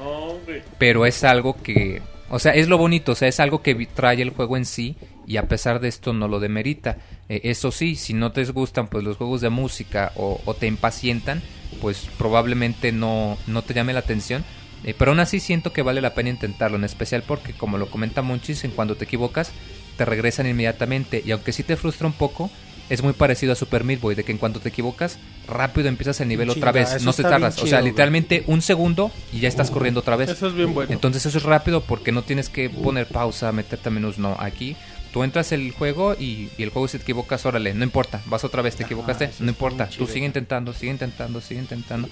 pero 0.77 1.05
es 1.05 1.23
algo 1.23 1.55
que, 1.61 2.01
o 2.29 2.39
sea, 2.39 2.53
es 2.53 2.67
lo 2.67 2.77
bonito, 2.77 3.11
o 3.11 3.15
sea, 3.15 3.27
es 3.27 3.39
algo 3.39 3.61
que 3.61 3.75
trae 3.85 4.21
el 4.21 4.31
juego 4.31 4.57
en 4.57 4.65
sí 4.65 4.95
y 5.27 5.37
a 5.37 5.47
pesar 5.47 5.79
de 5.79 5.87
esto 5.87 6.13
no 6.13 6.27
lo 6.27 6.39
demerita. 6.39 6.97
Eh, 7.29 7.41
eso 7.43 7.71
sí, 7.71 7.95
si 7.95 8.13
no 8.13 8.31
te 8.31 8.43
gustan 8.45 8.87
pues 8.87 9.03
los 9.03 9.17
juegos 9.17 9.41
de 9.41 9.49
música 9.49 10.11
o, 10.15 10.41
o 10.45 10.53
te 10.53 10.67
impacientan, 10.67 11.41
pues 11.81 12.09
probablemente 12.17 12.91
no, 12.91 13.37
no 13.47 13.61
te 13.61 13.73
llame 13.73 13.93
la 13.93 13.99
atención. 13.99 14.43
Eh, 14.83 14.93
pero 14.97 15.11
aún 15.11 15.19
así 15.19 15.39
siento 15.39 15.73
que 15.73 15.81
vale 15.81 16.01
la 16.01 16.13
pena 16.13 16.29
intentarlo, 16.29 16.77
en 16.77 16.83
especial 16.83 17.23
porque 17.25 17.53
como 17.53 17.77
lo 17.77 17.87
comenta 17.89 18.21
Monchis, 18.21 18.63
en 18.63 18.71
cuando 18.71 18.95
te 18.95 19.05
equivocas 19.05 19.51
te 19.97 20.05
regresan 20.05 20.47
inmediatamente 20.47 21.23
y 21.25 21.31
aunque 21.31 21.53
sí 21.53 21.63
te 21.63 21.77
frustra 21.77 22.07
un 22.07 22.13
poco, 22.13 22.49
es 22.89 23.01
muy 23.01 23.13
parecido 23.13 23.53
a 23.53 23.55
Super 23.55 23.83
Meat 23.83 23.99
Boy, 23.99 24.15
de 24.15 24.23
que 24.23 24.31
en 24.31 24.37
cuanto 24.37 24.59
te 24.59 24.69
equivocas, 24.69 25.17
rápido 25.47 25.87
empiezas 25.87 26.21
el 26.21 26.27
nivel 26.27 26.49
otra 26.49 26.71
vez, 26.71 27.03
no 27.03 27.13
te 27.13 27.23
tardas, 27.23 27.55
o 27.55 27.57
chido, 27.57 27.67
sea, 27.69 27.79
güey. 27.79 27.91
literalmente 27.91 28.43
un 28.47 28.61
segundo 28.61 29.11
y 29.33 29.39
ya 29.39 29.47
estás 29.47 29.71
corriendo 29.71 30.01
otra 30.01 30.15
vez. 30.15 30.29
Eso 30.29 30.47
es 30.47 30.53
bien 30.53 30.73
bueno. 30.73 30.91
Entonces 30.91 31.25
eso 31.25 31.37
es 31.37 31.43
rápido 31.43 31.81
porque 31.81 32.11
no 32.11 32.21
tienes 32.23 32.49
que 32.49 32.69
poner 32.69 33.07
pausa, 33.07 33.51
meterte 33.51 33.89
a 33.89 33.91
menús, 33.91 34.17
no. 34.19 34.35
Aquí 34.39 34.75
tú 35.11 35.23
entras 35.23 35.51
el 35.51 35.71
juego 35.71 36.13
y, 36.13 36.49
y 36.57 36.63
el 36.63 36.69
juego 36.69 36.87
si 36.87 36.97
te 36.97 37.03
equivocas, 37.03 37.45
órale, 37.45 37.73
no 37.73 37.83
importa, 37.83 38.21
vas 38.25 38.43
otra 38.43 38.61
vez, 38.61 38.75
te 38.75 38.83
Ajá, 38.83 38.93
equivocaste, 38.93 39.29
no 39.39 39.49
importa, 39.49 39.87
tú 39.87 40.05
sigue 40.07 40.25
intentando, 40.25 40.73
sigue 40.73 40.91
intentando, 40.91 41.41
sigue 41.41 41.61
intentando. 41.61 42.09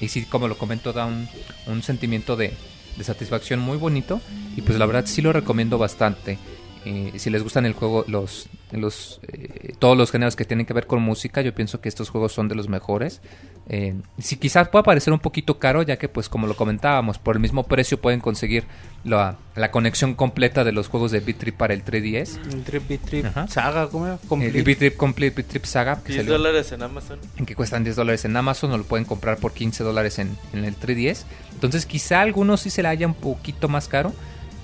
Y 0.00 0.08
sí, 0.08 0.24
como 0.24 0.48
lo 0.48 0.56
comento, 0.56 0.92
da 0.92 1.04
un, 1.06 1.28
un 1.66 1.82
sentimiento 1.82 2.36
de, 2.36 2.52
de 2.96 3.04
satisfacción 3.04 3.60
muy 3.60 3.76
bonito 3.76 4.20
y 4.56 4.62
pues 4.62 4.78
la 4.78 4.86
verdad 4.86 5.04
sí 5.06 5.20
lo 5.22 5.32
recomiendo 5.32 5.78
bastante. 5.78 6.38
Eh, 6.86 7.12
si 7.16 7.30
les 7.30 7.42
gustan 7.42 7.64
el 7.64 7.72
juego, 7.72 8.04
los, 8.08 8.46
los 8.70 9.20
eh, 9.32 9.72
todos 9.78 9.96
los 9.96 10.10
géneros 10.10 10.36
que 10.36 10.44
tienen 10.44 10.66
que 10.66 10.74
ver 10.74 10.86
con 10.86 11.00
música, 11.00 11.40
yo 11.40 11.54
pienso 11.54 11.80
que 11.80 11.88
estos 11.88 12.10
juegos 12.10 12.32
son 12.32 12.46
de 12.48 12.54
los 12.54 12.68
mejores. 12.68 13.22
Eh, 13.70 13.94
si 14.18 14.36
quizás 14.36 14.68
pueda 14.68 14.82
parecer 14.82 15.12
un 15.14 15.18
poquito 15.20 15.58
caro, 15.58 15.82
ya 15.82 15.96
que 15.96 16.10
pues 16.10 16.28
como 16.28 16.46
lo 16.46 16.54
comentábamos, 16.56 17.18
por 17.18 17.36
el 17.36 17.40
mismo 17.40 17.62
precio 17.64 17.98
pueden 18.00 18.20
conseguir 18.20 18.64
la, 19.04 19.38
la 19.56 19.70
conexión 19.70 20.14
completa 20.14 20.62
de 20.64 20.72
los 20.72 20.88
juegos 20.88 21.10
de 21.10 21.20
Beat 21.20 21.52
para 21.56 21.72
el 21.72 21.82
3DS. 21.84 22.38
El 22.52 22.62
Trip 22.64 22.86
Beat 22.86 23.00
Trip 23.00 23.24
Ajá. 23.26 23.48
Saga, 23.48 23.88
¿cómo 23.88 24.04
era? 24.06 24.18
El 24.22 24.28
Complete. 24.28 24.62
Beat 24.62 24.78
Trip 24.78 24.96
Complete, 24.98 25.36
Beat 25.36 25.48
Trip 25.48 25.64
Saga, 25.64 26.02
que 26.02 26.12
10 26.12 26.16
salió- 26.26 26.32
dólares 26.34 26.70
en 26.72 26.82
Amazon. 26.82 27.18
en 27.38 27.46
que 27.46 27.54
cuestan 27.54 27.82
10 27.84 27.96
dólares 27.96 28.24
en 28.26 28.36
Amazon 28.36 28.72
o 28.72 28.76
lo 28.76 28.84
pueden 28.84 29.06
comprar 29.06 29.38
por 29.38 29.54
15 29.54 29.82
dólares 29.84 30.18
en, 30.18 30.36
en 30.52 30.64
el 30.66 30.76
3DS. 30.76 31.24
Entonces 31.54 31.86
quizá 31.86 32.18
a 32.18 32.22
algunos 32.22 32.60
sí 32.60 32.68
se 32.68 32.82
la 32.82 32.90
haya 32.90 33.06
un 33.06 33.14
poquito 33.14 33.68
más 33.70 33.88
caro, 33.88 34.12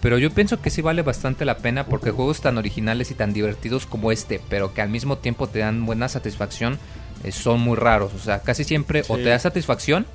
pero 0.00 0.18
yo 0.18 0.30
pienso 0.30 0.60
que 0.60 0.70
sí 0.70 0.82
vale 0.82 1.02
bastante 1.02 1.44
la 1.44 1.58
pena 1.58 1.86
porque 1.86 2.10
juegos 2.10 2.40
tan 2.40 2.58
originales 2.58 3.10
y 3.10 3.14
tan 3.14 3.32
divertidos 3.32 3.86
como 3.86 4.12
este, 4.12 4.40
pero 4.48 4.72
que 4.72 4.82
al 4.82 4.88
mismo 4.88 5.18
tiempo 5.18 5.46
te 5.46 5.60
dan 5.60 5.84
buena 5.84 6.08
satisfacción, 6.08 6.78
eh, 7.24 7.32
son 7.32 7.60
muy 7.60 7.76
raros. 7.76 8.14
O 8.14 8.18
sea, 8.18 8.40
casi 8.40 8.64
siempre 8.64 9.02
o 9.08 9.16
te 9.16 9.24
da 9.24 9.38
satisfacción 9.38 10.06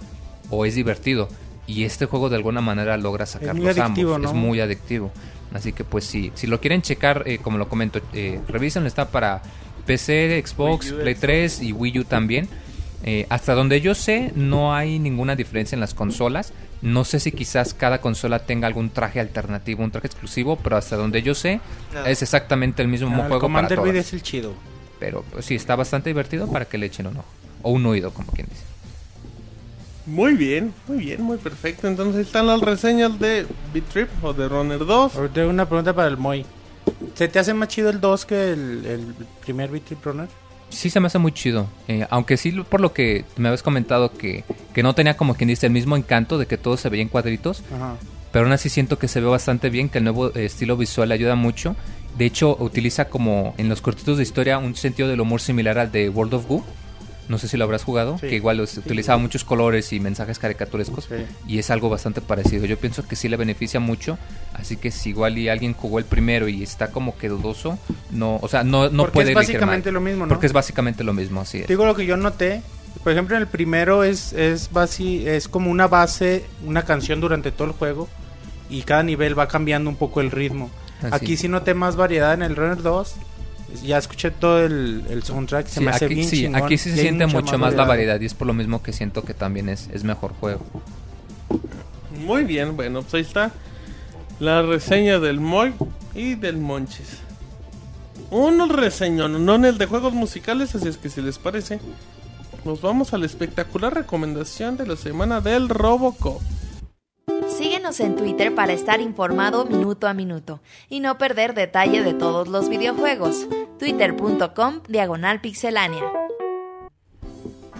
o 0.49 0.65
es 0.65 0.75
divertido. 0.75 1.29
Y 1.67 1.83
este 1.83 2.05
juego 2.05 2.29
de 2.29 2.35
alguna 2.35 2.61
manera 2.61 2.97
logra 2.97 3.25
sacar 3.25 3.55
los 3.55 3.77
ambos. 3.77 4.19
¿no? 4.19 4.27
Es 4.27 4.35
muy 4.35 4.59
adictivo. 4.59 5.11
Así 5.53 5.71
que 5.71 5.83
pues 5.83 6.03
sí, 6.05 6.31
si 6.35 6.47
lo 6.47 6.59
quieren 6.59 6.81
checar, 6.81 7.23
eh, 7.25 7.37
como 7.37 7.57
lo 7.57 7.69
comento, 7.69 8.01
eh, 8.13 8.41
revísenlo, 8.47 8.87
está 8.87 9.09
para 9.09 9.41
PC, 9.85 10.43
Xbox, 10.45 10.91
Play 10.91 11.13
Xbox. 11.13 11.21
3 11.21 11.61
y 11.61 11.71
Wii 11.71 11.99
U 11.99 12.03
también. 12.03 12.49
Eh, 13.03 13.27
hasta 13.29 13.53
donde 13.53 13.81
yo 13.81 13.93
sé, 13.93 14.31
no 14.35 14.73
hay 14.73 14.97
ninguna 14.99 15.35
diferencia 15.35 15.75
en 15.75 15.79
las 15.79 15.93
consolas. 15.93 16.53
No 16.81 17.03
sé 17.05 17.19
si 17.19 17.31
quizás 17.31 17.73
cada 17.73 17.99
consola 18.01 18.39
tenga 18.39 18.67
algún 18.67 18.89
traje 18.89 19.19
alternativo, 19.19 19.83
un 19.83 19.91
traje 19.91 20.07
exclusivo, 20.07 20.57
pero 20.57 20.77
hasta 20.77 20.95
donde 20.95 21.21
yo 21.23 21.33
sé, 21.33 21.59
No. 21.93 22.05
es 22.05 22.21
exactamente 22.21 22.81
el 22.81 22.87
mismo 22.87 23.07
Ah, 23.07 23.11
el 23.11 23.17
juego 23.21 23.31
para 23.31 23.39
Commander 23.41 23.77
Beat 23.79 23.91
todas. 23.93 24.05
es 24.07 24.13
el 24.13 24.21
chido. 24.21 24.53
Pero 24.99 25.23
pues, 25.31 25.45
sí, 25.45 25.55
está 25.55 25.75
bastante 25.75 26.09
divertido 26.09 26.47
para 26.51 26.65
que 26.65 26.77
le 26.77 26.85
echen 26.85 27.07
un 27.07 27.17
ojo. 27.17 27.25
O 27.63 27.71
un 27.71 27.85
oído, 27.85 28.11
como 28.13 28.31
quien 28.31 28.47
dice. 28.47 28.61
Muy 30.05 30.35
bien, 30.35 30.71
muy 30.87 30.97
bien, 30.99 31.21
muy 31.23 31.37
perfecto. 31.37 31.87
Entonces 31.87 32.27
están 32.27 32.45
las 32.45 32.61
reseñas 32.61 33.17
de 33.19 33.47
Beat 33.73 33.85
Trip 33.89 34.09
o 34.23 34.33
de 34.33 34.47
Runner 34.47 34.77
2. 34.85 35.15
Ahora 35.15 35.29
tengo 35.33 35.49
una 35.49 35.67
pregunta 35.67 35.93
para 35.93 36.07
el 36.07 36.17
Moy. 36.17 36.45
¿Se 37.15 37.27
te 37.27 37.39
hace 37.39 37.53
más 37.55 37.69
chido 37.69 37.89
el 37.89 37.99
2 37.99 38.25
que 38.25 38.51
el, 38.53 38.85
el 38.85 39.15
primer 39.43 39.71
Beat 39.71 39.85
Trip 39.85 40.05
Runner? 40.05 40.27
Sí 40.69 40.89
se 40.89 40.99
me 40.99 41.07
hace 41.07 41.19
muy 41.19 41.31
chido. 41.31 41.67
Eh, 41.87 42.05
aunque 42.09 42.37
sí, 42.37 42.51
por 42.51 42.81
lo 42.81 42.93
que 42.93 43.25
me 43.37 43.47
habías 43.47 43.63
comentado 43.63 44.11
que, 44.11 44.43
que 44.73 44.83
no 44.83 44.93
tenía 44.93 45.15
como 45.15 45.35
quien 45.35 45.47
dice 45.49 45.67
el 45.67 45.73
mismo 45.73 45.95
encanto 45.95 46.37
de 46.37 46.47
que 46.47 46.57
todo 46.57 46.77
se 46.77 46.89
veía 46.89 47.03
en 47.03 47.09
cuadritos. 47.09 47.63
Ajá. 47.73 47.95
Pero 48.31 48.45
aún 48.45 48.53
así 48.53 48.67
siento 48.67 48.99
que 48.99 49.07
se 49.07 49.21
ve 49.21 49.27
bastante 49.27 49.69
bien, 49.69 49.87
que 49.87 49.99
el 49.99 50.03
nuevo 50.03 50.27
eh, 50.35 50.45
estilo 50.45 50.75
visual 50.75 51.13
ayuda 51.13 51.35
mucho. 51.35 51.75
De 52.17 52.25
hecho, 52.25 52.57
utiliza 52.59 53.05
como 53.05 53.53
en 53.57 53.69
los 53.69 53.81
cortitos 53.81 54.17
de 54.17 54.23
historia 54.23 54.57
un 54.57 54.75
sentido 54.75 55.07
del 55.07 55.21
humor 55.21 55.39
similar 55.39 55.77
al 55.77 55.91
de 55.91 56.09
World 56.09 56.33
of 56.33 56.47
Goo. 56.47 56.63
No 57.27 57.37
sé 57.39 57.47
si 57.47 57.57
lo 57.57 57.63
habrás 57.63 57.83
jugado, 57.83 58.17
Sí. 58.19 58.27
que 58.27 58.35
igual 58.35 58.57
los- 58.57 58.77
utilizaba 58.77 59.17
muchos 59.17 59.43
colores 59.43 59.91
y 59.93 59.99
mensajes 59.99 60.37
caricaturescos. 60.39 61.05
Sí. 61.05 61.15
Y 61.47 61.59
es 61.59 61.69
algo 61.71 61.89
bastante 61.89 62.21
parecido. 62.21 62.65
Yo 62.65 62.77
pienso 62.77 63.07
que 63.07 63.15
sí 63.15 63.29
le 63.29 63.37
beneficia 63.37 63.79
mucho. 63.79 64.17
Así 64.53 64.77
que 64.77 64.91
si 64.91 65.09
igual 65.09 65.37
y 65.37 65.49
alguien 65.49 65.73
jugó 65.73 65.97
el 65.99 66.05
primero 66.05 66.47
y 66.47 66.61
está 66.63 66.91
como 66.91 67.17
que 67.17 67.27
dudoso, 67.29 67.79
no, 68.11 68.37
o 68.41 68.47
sea, 68.47 68.63
no, 68.63 68.89
no 68.89 69.03
Porque 69.03 69.13
puede 69.13 69.29
es 69.31 69.35
básicamente 69.35 69.89
mal. 69.89 69.95
lo 69.95 70.01
mismo, 70.01 70.25
¿no? 70.25 70.29
Porque 70.29 70.45
es 70.47 70.53
básicamente 70.53 71.03
lo 71.03 71.13
mismo, 71.13 71.41
así 71.41 71.59
es. 71.59 71.67
Digo 71.67 71.85
lo 71.85 71.95
que 71.95 72.05
yo 72.05 72.15
noté. 72.17 72.61
Por 73.03 73.11
ejemplo, 73.11 73.35
en 73.35 73.41
el 73.41 73.47
primero 73.47 74.03
es, 74.03 74.31
es, 74.33 74.69
es 74.95 75.47
como 75.47 75.69
una 75.69 75.87
base, 75.87 76.45
una 76.65 76.83
canción 76.83 77.19
durante 77.21 77.51
todo 77.51 77.67
el 77.67 77.73
juego. 77.73 78.07
Y 78.69 78.81
cada 78.83 79.03
nivel 79.03 79.37
va 79.37 79.47
cambiando 79.47 79.89
un 79.89 79.95
poco 79.95 80.21
el 80.21 80.31
ritmo. 80.31 80.71
Así. 81.01 81.09
Aquí 81.11 81.37
sí 81.37 81.47
noté 81.47 81.73
más 81.73 81.95
variedad 81.97 82.33
en 82.33 82.41
el 82.41 82.55
Runner 82.55 82.81
2. 82.81 83.15
Ya 83.83 83.97
escuché 83.97 84.31
todo 84.31 84.63
el, 84.63 85.03
el 85.09 85.23
soundtrack. 85.23 85.67
Se 85.67 85.79
Sí, 85.79 85.85
me 85.85 85.91
hace 85.91 86.05
aquí, 86.05 86.15
bien 86.15 86.29
sí, 86.29 86.41
chingón, 86.43 86.63
aquí 86.63 86.77
sí 86.77 86.89
y 86.89 86.93
se 86.93 87.01
siente 87.01 87.25
mucho 87.27 87.57
más 87.57 87.73
la 87.73 87.83
variedad 87.85 88.19
y 88.19 88.25
es 88.25 88.33
por 88.33 88.47
lo 88.47 88.53
mismo 88.53 88.81
que 88.81 88.93
siento 88.93 89.23
que 89.23 89.33
también 89.33 89.69
es, 89.69 89.89
es 89.93 90.03
mejor 90.03 90.33
juego. 90.39 90.61
Muy 92.25 92.43
bien, 92.43 92.75
bueno, 92.75 93.01
pues 93.01 93.13
ahí 93.15 93.21
está 93.21 93.51
la 94.39 94.61
reseña 94.61 95.19
del 95.19 95.39
Moy 95.39 95.73
y 96.13 96.35
del 96.35 96.57
Monchis. 96.57 97.19
Un 98.31 98.69
reseñón, 98.69 99.45
no 99.45 99.55
en 99.55 99.65
el 99.65 99.77
de 99.77 99.85
juegos 99.85 100.13
musicales, 100.13 100.73
así 100.75 100.87
es 100.87 100.97
que 100.97 101.09
si 101.09 101.21
les 101.21 101.37
parece, 101.37 101.79
nos 102.63 102.81
vamos 102.81 103.13
a 103.13 103.17
la 103.17 103.25
espectacular 103.25 103.93
recomendación 103.93 104.77
de 104.77 104.87
la 104.87 104.95
semana 104.95 105.41
del 105.41 105.69
Robocop. 105.69 106.41
Síguenos 107.47 107.99
en 107.99 108.15
Twitter 108.15 108.53
para 108.53 108.73
estar 108.73 109.01
informado 109.01 109.65
minuto 109.65 110.07
a 110.07 110.13
minuto 110.13 110.61
y 110.89 110.99
no 110.99 111.17
perder 111.17 111.53
detalle 111.53 112.03
de 112.03 112.13
todos 112.13 112.47
los 112.47 112.69
videojuegos. 112.69 113.47
Twitter.com 113.79 114.81
Diagonal 114.87 115.41
Pixelánea. 115.41 116.03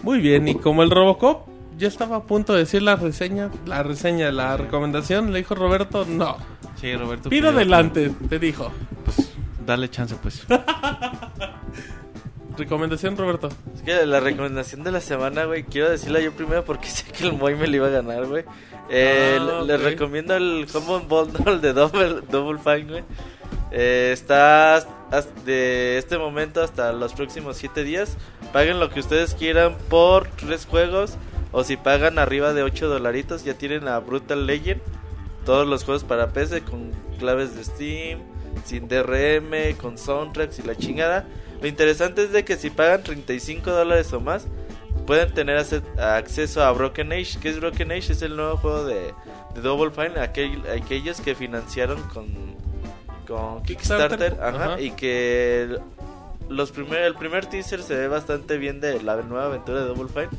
Muy 0.03 0.19
bien, 0.19 0.47
y 0.47 0.55
como 0.55 0.83
el 0.83 0.91
Robocop 0.91 1.47
ya 1.77 1.87
estaba 1.87 2.17
a 2.17 2.23
punto 2.23 2.53
de 2.53 2.59
decir 2.59 2.81
la 2.81 2.95
reseña, 2.95 3.49
la 3.65 3.83
reseña, 3.83 4.31
la 4.31 4.55
recomendación, 4.55 5.31
le 5.31 5.39
dijo 5.39 5.55
Roberto, 5.55 6.05
no. 6.05 6.37
Sí, 6.79 6.95
Roberto. 6.95 7.29
Pido 7.29 7.49
adelante, 7.49 8.11
te 8.29 8.39
dijo. 8.39 8.71
Pues 9.03 9.31
dale 9.65 9.89
chance, 9.89 10.15
pues. 10.21 10.45
Recomendación, 12.57 13.17
Roberto. 13.17 13.49
Es 13.75 13.81
que 13.81 14.05
la 14.05 14.19
recomendación 14.19 14.83
de 14.83 14.91
la 14.91 15.01
semana, 15.01 15.45
güey, 15.45 15.63
quiero 15.63 15.89
decirla 15.89 16.19
yo 16.21 16.31
primero 16.31 16.63
porque 16.63 16.87
sé 16.89 17.05
que 17.11 17.25
el 17.25 17.33
Moy 17.33 17.55
me 17.55 17.67
lo 17.67 17.75
iba 17.75 17.87
a 17.87 17.91
ganar, 17.91 18.25
güey. 18.25 18.43
Eh, 18.89 19.37
Ah, 19.41 19.61
le- 19.61 19.65
Les 19.77 19.81
recomiendo 19.81 20.35
el 20.35 20.67
Common 20.71 21.07
Bundle 21.07 21.59
de 21.59 21.73
Double, 21.73 22.21
Double 22.29 22.59
Fine, 22.59 22.91
güey. 22.91 23.03
Eh, 23.71 24.11
está 24.13 24.85
de 25.45 25.97
este 25.97 26.17
momento 26.17 26.61
hasta 26.63 26.93
los 26.93 27.13
próximos 27.13 27.57
7 27.57 27.83
días. 27.83 28.15
Paguen 28.53 28.79
lo 28.79 28.89
que 28.89 28.99
ustedes 29.01 29.33
quieran 29.33 29.75
por 29.89 30.27
tres 30.29 30.65
juegos. 30.65 31.17
O 31.51 31.63
si 31.63 31.77
pagan 31.77 32.19
arriba 32.19 32.53
de 32.53 32.63
8 32.63 32.87
dolaritos, 32.87 33.43
ya 33.43 33.53
tienen 33.55 33.87
a 33.87 33.99
Brutal 33.99 34.45
Legend. 34.45 34.81
Todos 35.45 35.67
los 35.67 35.83
juegos 35.83 36.03
para 36.03 36.29
PC 36.33 36.61
con 36.61 36.91
claves 37.19 37.55
de 37.55 37.63
Steam, 37.63 38.19
sin 38.65 38.87
DRM, 38.87 39.75
con 39.79 39.97
soundtracks 39.97 40.59
y 40.59 40.63
la 40.63 40.75
chingada. 40.75 41.25
Lo 41.61 41.67
interesante 41.67 42.23
es 42.23 42.31
de 42.31 42.43
que 42.45 42.57
si 42.57 42.69
pagan 42.69 43.03
35 43.03 43.71
dólares 43.71 44.11
o 44.13 44.19
más, 44.19 44.45
pueden 45.07 45.33
tener 45.33 45.57
acceso 45.99 46.63
a 46.63 46.71
Broken 46.71 47.11
Age. 47.13 47.37
¿Qué 47.41 47.49
es 47.49 47.59
Broken 47.59 47.91
Age? 47.91 48.11
Es 48.13 48.21
el 48.21 48.35
nuevo 48.35 48.57
juego 48.57 48.85
de, 48.85 49.13
de 49.53 49.61
Double 49.61 49.91
Fine, 49.91 50.19
aquel- 50.21 50.63
aquellos 50.81 51.21
que 51.21 51.35
financiaron 51.35 52.01
con, 52.09 52.27
con 53.27 53.63
Kickstarter, 53.63 54.17
Kickstarter, 54.19 54.43
ajá, 54.43 54.65
ajá. 54.73 54.81
y 54.81 54.91
que 54.91 55.77
los 56.49 56.71
primer, 56.71 57.01
el 57.03 57.15
primer 57.15 57.45
teaser 57.47 57.81
se 57.81 57.95
ve 57.95 58.07
bastante 58.07 58.57
bien 58.57 58.79
de 58.81 59.01
la 59.01 59.15
nueva 59.17 59.45
aventura 59.45 59.81
de 59.81 59.87
Double 59.87 60.09
Fine. 60.09 60.29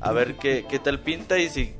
A 0.00 0.12
ver 0.12 0.34
qué, 0.34 0.66
qué 0.68 0.78
tal 0.78 1.00
pinta 1.00 1.38
y 1.38 1.48
si 1.48 1.74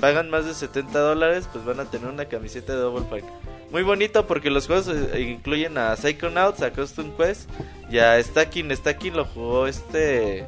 pagan 0.00 0.28
más 0.30 0.44
de 0.46 0.54
70 0.54 0.98
dólares, 0.98 1.48
pues 1.52 1.64
van 1.64 1.78
a 1.80 1.84
tener 1.84 2.08
una 2.08 2.24
camiseta 2.26 2.72
de 2.74 2.80
Double 2.80 3.04
Fine. 3.08 3.30
Muy 3.72 3.82
bonito 3.82 4.26
porque 4.26 4.50
los 4.50 4.66
juegos 4.66 4.86
eh, 4.88 5.20
incluyen 5.22 5.76
a 5.78 5.96
Psychonauts, 5.96 6.62
a 6.62 6.70
Custom 6.72 7.10
Quest 7.16 7.48
y 7.90 7.98
a 7.98 8.22
Stacking. 8.22 8.70
Stacking 8.76 9.16
lo 9.16 9.24
jugó 9.24 9.66
este... 9.66 10.46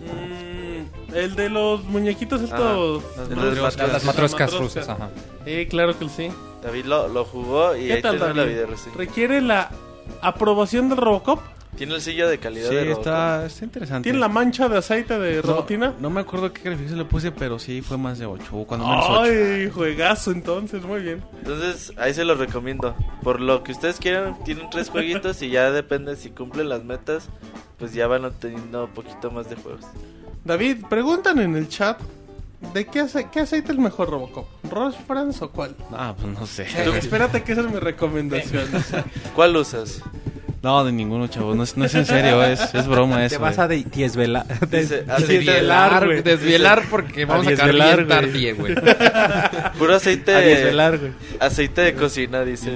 Mm, 0.00 1.14
el 1.14 1.36
de 1.36 1.48
los 1.48 1.84
muñequitos 1.84 2.42
estos. 2.42 3.02
Ajá, 3.14 3.24
de 3.26 3.36
los 3.36 3.44
los- 3.44 3.54
matroscas. 3.58 3.92
Las 3.92 4.04
matroscas 4.04 4.52
matroscas. 4.52 4.60
rusas, 4.60 4.88
ajá. 4.88 5.08
Eh, 5.46 5.66
claro 5.70 5.96
que 5.98 6.08
sí. 6.08 6.28
David 6.62 6.86
lo, 6.86 7.08
lo 7.08 7.24
jugó 7.24 7.76
y 7.76 7.86
¿Qué 7.86 7.92
ahí 7.94 8.02
tal, 8.02 8.18
la 8.18 8.26
David? 8.32 8.50
video. 8.50 8.66
¿Requiere 8.96 9.40
la 9.40 9.70
aprobación 10.20 10.88
del 10.88 10.98
Robocop? 10.98 11.40
Tiene 11.76 11.94
el 11.94 12.00
sello 12.00 12.28
de 12.28 12.38
calidad 12.38 12.68
Sí, 12.68 12.74
de 12.76 12.82
Robocop. 12.84 13.00
está, 13.06 13.46
está 13.46 13.64
interesante. 13.64 14.04
¿Tiene 14.04 14.18
la 14.20 14.28
mancha 14.28 14.68
de 14.68 14.78
aceite 14.78 15.18
de 15.18 15.36
no, 15.36 15.42
robotina? 15.42 15.92
no 15.98 16.08
me 16.08 16.20
acuerdo 16.20 16.52
qué 16.52 16.62
calificación 16.62 16.98
le 17.00 17.04
puse, 17.04 17.32
pero 17.32 17.58
sí 17.58 17.82
fue 17.82 17.98
más 17.98 18.18
de 18.18 18.26
8. 18.26 18.44
O 18.56 18.66
cuando 18.66 18.86
menos 18.86 19.04
8. 19.08 19.20
Ay, 19.22 19.70
juegazo 19.70 20.30
entonces, 20.30 20.82
muy 20.84 21.02
bien. 21.02 21.22
Entonces, 21.38 21.92
ahí 21.96 22.14
se 22.14 22.24
los 22.24 22.38
recomiendo. 22.38 22.94
Por 23.22 23.40
lo 23.40 23.62
que 23.64 23.72
ustedes 23.72 23.98
quieran, 23.98 24.36
tienen 24.44 24.70
tres 24.70 24.88
jueguitos 24.90 25.42
y 25.42 25.50
ya 25.50 25.70
depende 25.72 26.14
si 26.16 26.30
cumplen 26.30 26.68
las 26.68 26.84
metas, 26.84 27.28
pues 27.78 27.92
ya 27.92 28.06
van 28.06 28.24
obteniendo 28.24 28.84
un 28.84 28.90
poquito 28.92 29.30
más 29.32 29.50
de 29.50 29.56
juegos. 29.56 29.82
David, 30.44 30.84
preguntan 30.88 31.38
en 31.40 31.56
el 31.56 31.68
chat 31.68 31.98
¿de 32.72 32.86
qué, 32.86 33.00
ace- 33.00 33.28
qué 33.32 33.40
aceite 33.40 33.72
es 33.72 33.78
mejor 33.78 34.10
Robocop? 34.10 34.46
¿Roche 34.70 34.98
France 35.06 35.44
o 35.44 35.50
cuál? 35.50 35.74
Ah, 35.90 36.14
pues 36.18 36.32
no 36.38 36.46
sé. 36.46 36.66
Espérate 36.96 37.42
que 37.42 37.52
esa 37.52 37.62
es 37.62 37.70
mi 37.70 37.78
recomendación. 37.80 38.64
¿Cuál 39.34 39.56
usas? 39.56 40.00
No, 40.64 40.82
de 40.82 40.92
ninguno, 40.92 41.26
chavo. 41.28 41.54
No 41.54 41.62
es, 41.62 41.76
no 41.76 41.84
es 41.84 41.94
en 41.94 42.06
serio, 42.06 42.42
es, 42.42 42.74
es 42.74 42.86
broma 42.88 43.24
eso. 43.24 43.36
Te 43.36 43.42
vas 43.42 43.56
güey. 43.56 43.64
a 43.64 43.68
de- 43.68 43.84
desvelar. 43.84 44.46
Dice, 44.70 45.04
aceite 45.06 45.32
de 45.32 45.38
Desvielar, 45.44 46.06
güey. 46.06 46.22
desvielar 46.22 46.82
porque 46.90 47.24
vamos 47.26 47.46
a 47.46 47.50
desvelar, 47.50 47.96
bien 48.04 48.06
güey. 48.08 48.18
tardie, 48.18 48.52
güey. 48.54 48.74
Puro 49.78 49.94
aceite 49.94 50.34
A 50.34 50.38
desvelar, 50.40 50.98
güey. 50.98 51.12
aceite 51.38 51.80
de 51.82 51.94
cocina, 51.94 52.44
dice. 52.44 52.72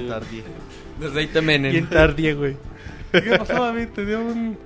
Desde 1.01 1.19
ahí 1.21 1.27
te 1.29 1.41
menen. 1.41 1.73
Bien 1.73 1.87
tardía, 1.89 2.35
güey. 2.35 2.57
¿Qué 3.11 3.23
pasó 3.39 3.55
David? 3.55 3.89
¿Te 3.95 4.05
dio 4.05 4.21
un... 4.21 4.59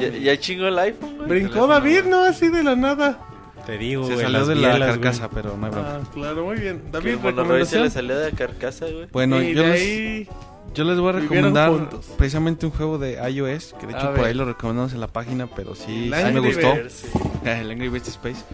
Ya, 0.00 0.08
ya 0.08 0.36
chingó 0.38 0.66
el 0.66 0.78
iPhone, 0.80 1.16
güey. 1.16 1.28
Brincó 1.28 1.66
David, 1.68 2.02
no 2.06 2.24
así 2.24 2.48
de 2.48 2.64
la 2.64 2.74
nada. 2.74 3.20
Te 3.66 3.78
digo, 3.78 4.04
Se 4.06 4.14
güey. 4.14 4.24
salió 4.24 4.46
de 4.46 4.54
la 4.56 4.70
bielas, 4.70 4.90
carcasa, 4.90 5.30
pero 5.30 5.56
no 5.56 5.66
hay 5.66 5.70
broma. 5.72 6.00
Ah, 6.02 6.10
claro, 6.12 6.44
muy 6.44 6.58
bien. 6.58 6.82
David, 6.90 7.18
monorroy 7.22 7.64
se 7.66 7.76
recomendación. 7.76 7.82
le 7.84 7.90
salió 7.90 8.18
de 8.18 8.30
la 8.32 8.36
carcasa, 8.36 8.86
güey. 8.86 9.06
Bueno, 9.12 9.40
y 9.40 9.54
yo 9.54 9.62
de 9.62 9.68
les, 9.68 9.80
ahí... 9.80 10.28
yo 10.74 10.84
les 10.84 10.98
voy 10.98 11.08
a 11.10 11.12
recomendar 11.12 11.88
precisamente 12.16 12.66
un 12.66 12.72
juego 12.72 12.98
de 12.98 13.14
iOS, 13.30 13.74
que 13.80 13.86
de 13.86 13.92
hecho 13.94 14.14
por 14.14 14.24
ahí 14.24 14.34
lo 14.34 14.44
recomendamos 14.44 14.92
en 14.92 15.00
la 15.00 15.08
página, 15.08 15.46
pero 15.46 15.74
sí, 15.74 16.10
sí 16.14 16.32
me 16.32 16.40
gustó. 16.40 16.74
Sí. 16.88 17.06
El 17.44 17.70
Angry 17.70 17.88
Birds 17.88 18.08
Space. 18.08 18.44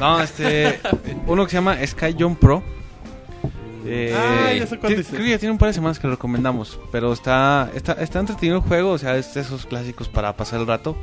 No, 0.00 0.20
este. 0.20 0.80
Uno 1.26 1.44
que 1.44 1.50
se 1.50 1.56
llama 1.56 1.76
Sky 1.86 2.14
Jump 2.18 2.38
Pro. 2.38 2.62
Eh, 3.86 4.14
Ah, 4.16 4.52
ya 4.52 4.66
sé. 4.66 4.78
Creo 4.78 4.96
que 5.02 5.30
ya 5.30 5.38
tiene 5.38 5.52
un 5.52 5.58
par 5.58 5.68
de 5.68 5.74
semanas 5.74 5.98
que 5.98 6.06
lo 6.06 6.14
recomendamos. 6.14 6.78
Pero 6.90 7.12
está, 7.12 7.70
está, 7.74 7.92
está 7.94 8.20
entretenido 8.20 8.58
el 8.58 8.62
juego. 8.62 8.92
O 8.92 8.98
sea, 8.98 9.16
es 9.16 9.34
de 9.34 9.40
esos 9.42 9.66
clásicos 9.66 10.08
para 10.08 10.34
pasar 10.36 10.60
el 10.60 10.66
rato. 10.66 10.96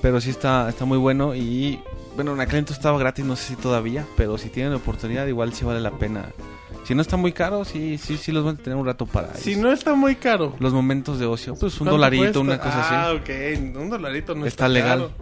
Pero 0.00 0.20
sí 0.20 0.30
está, 0.30 0.68
está 0.68 0.84
muy 0.84 0.98
bueno. 0.98 1.34
Y 1.34 1.80
bueno, 2.14 2.32
en 2.32 2.40
aquel 2.40 2.60
entonces 2.60 2.78
estaba 2.78 2.98
gratis, 2.98 3.24
no 3.24 3.36
sé 3.36 3.48
si 3.48 3.56
todavía. 3.56 4.06
Pero 4.16 4.38
si 4.38 4.48
tienen 4.48 4.72
la 4.72 4.78
oportunidad, 4.78 5.26
igual 5.26 5.52
sí 5.52 5.64
vale 5.64 5.80
la 5.80 5.90
pena. 5.90 6.26
Si 6.88 6.94
no 6.94 7.02
está 7.02 7.18
muy 7.18 7.32
caro, 7.32 7.66
sí, 7.66 7.98
sí, 7.98 8.16
sí 8.16 8.32
los 8.32 8.42
van 8.44 8.54
a 8.54 8.58
tener 8.62 8.78
un 8.78 8.86
rato 8.86 9.04
para 9.04 9.34
Si 9.34 9.52
es- 9.52 9.58
no 9.58 9.70
está 9.70 9.94
muy 9.94 10.16
caro. 10.16 10.56
los 10.58 10.72
momentos 10.72 11.18
de 11.18 11.26
ocio. 11.26 11.54
Pues 11.54 11.74
un 11.74 11.80
¿Cuánto 11.80 11.90
dolarito, 11.96 12.22
cuesta? 12.22 12.40
una 12.40 12.58
cosa 12.58 12.78
ah, 12.80 13.10
así. 13.10 13.16
ok. 13.18 13.76
Un 13.76 13.90
dolarito 13.90 14.34
no 14.34 14.46
Está 14.46 14.64
está, 14.64 14.68
legal. 14.70 14.98
caro. 15.00 15.12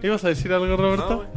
¿Ibas 0.00 0.24
a 0.24 0.28
decir 0.28 0.52
algo, 0.52 0.76
Roberto? 0.76 1.26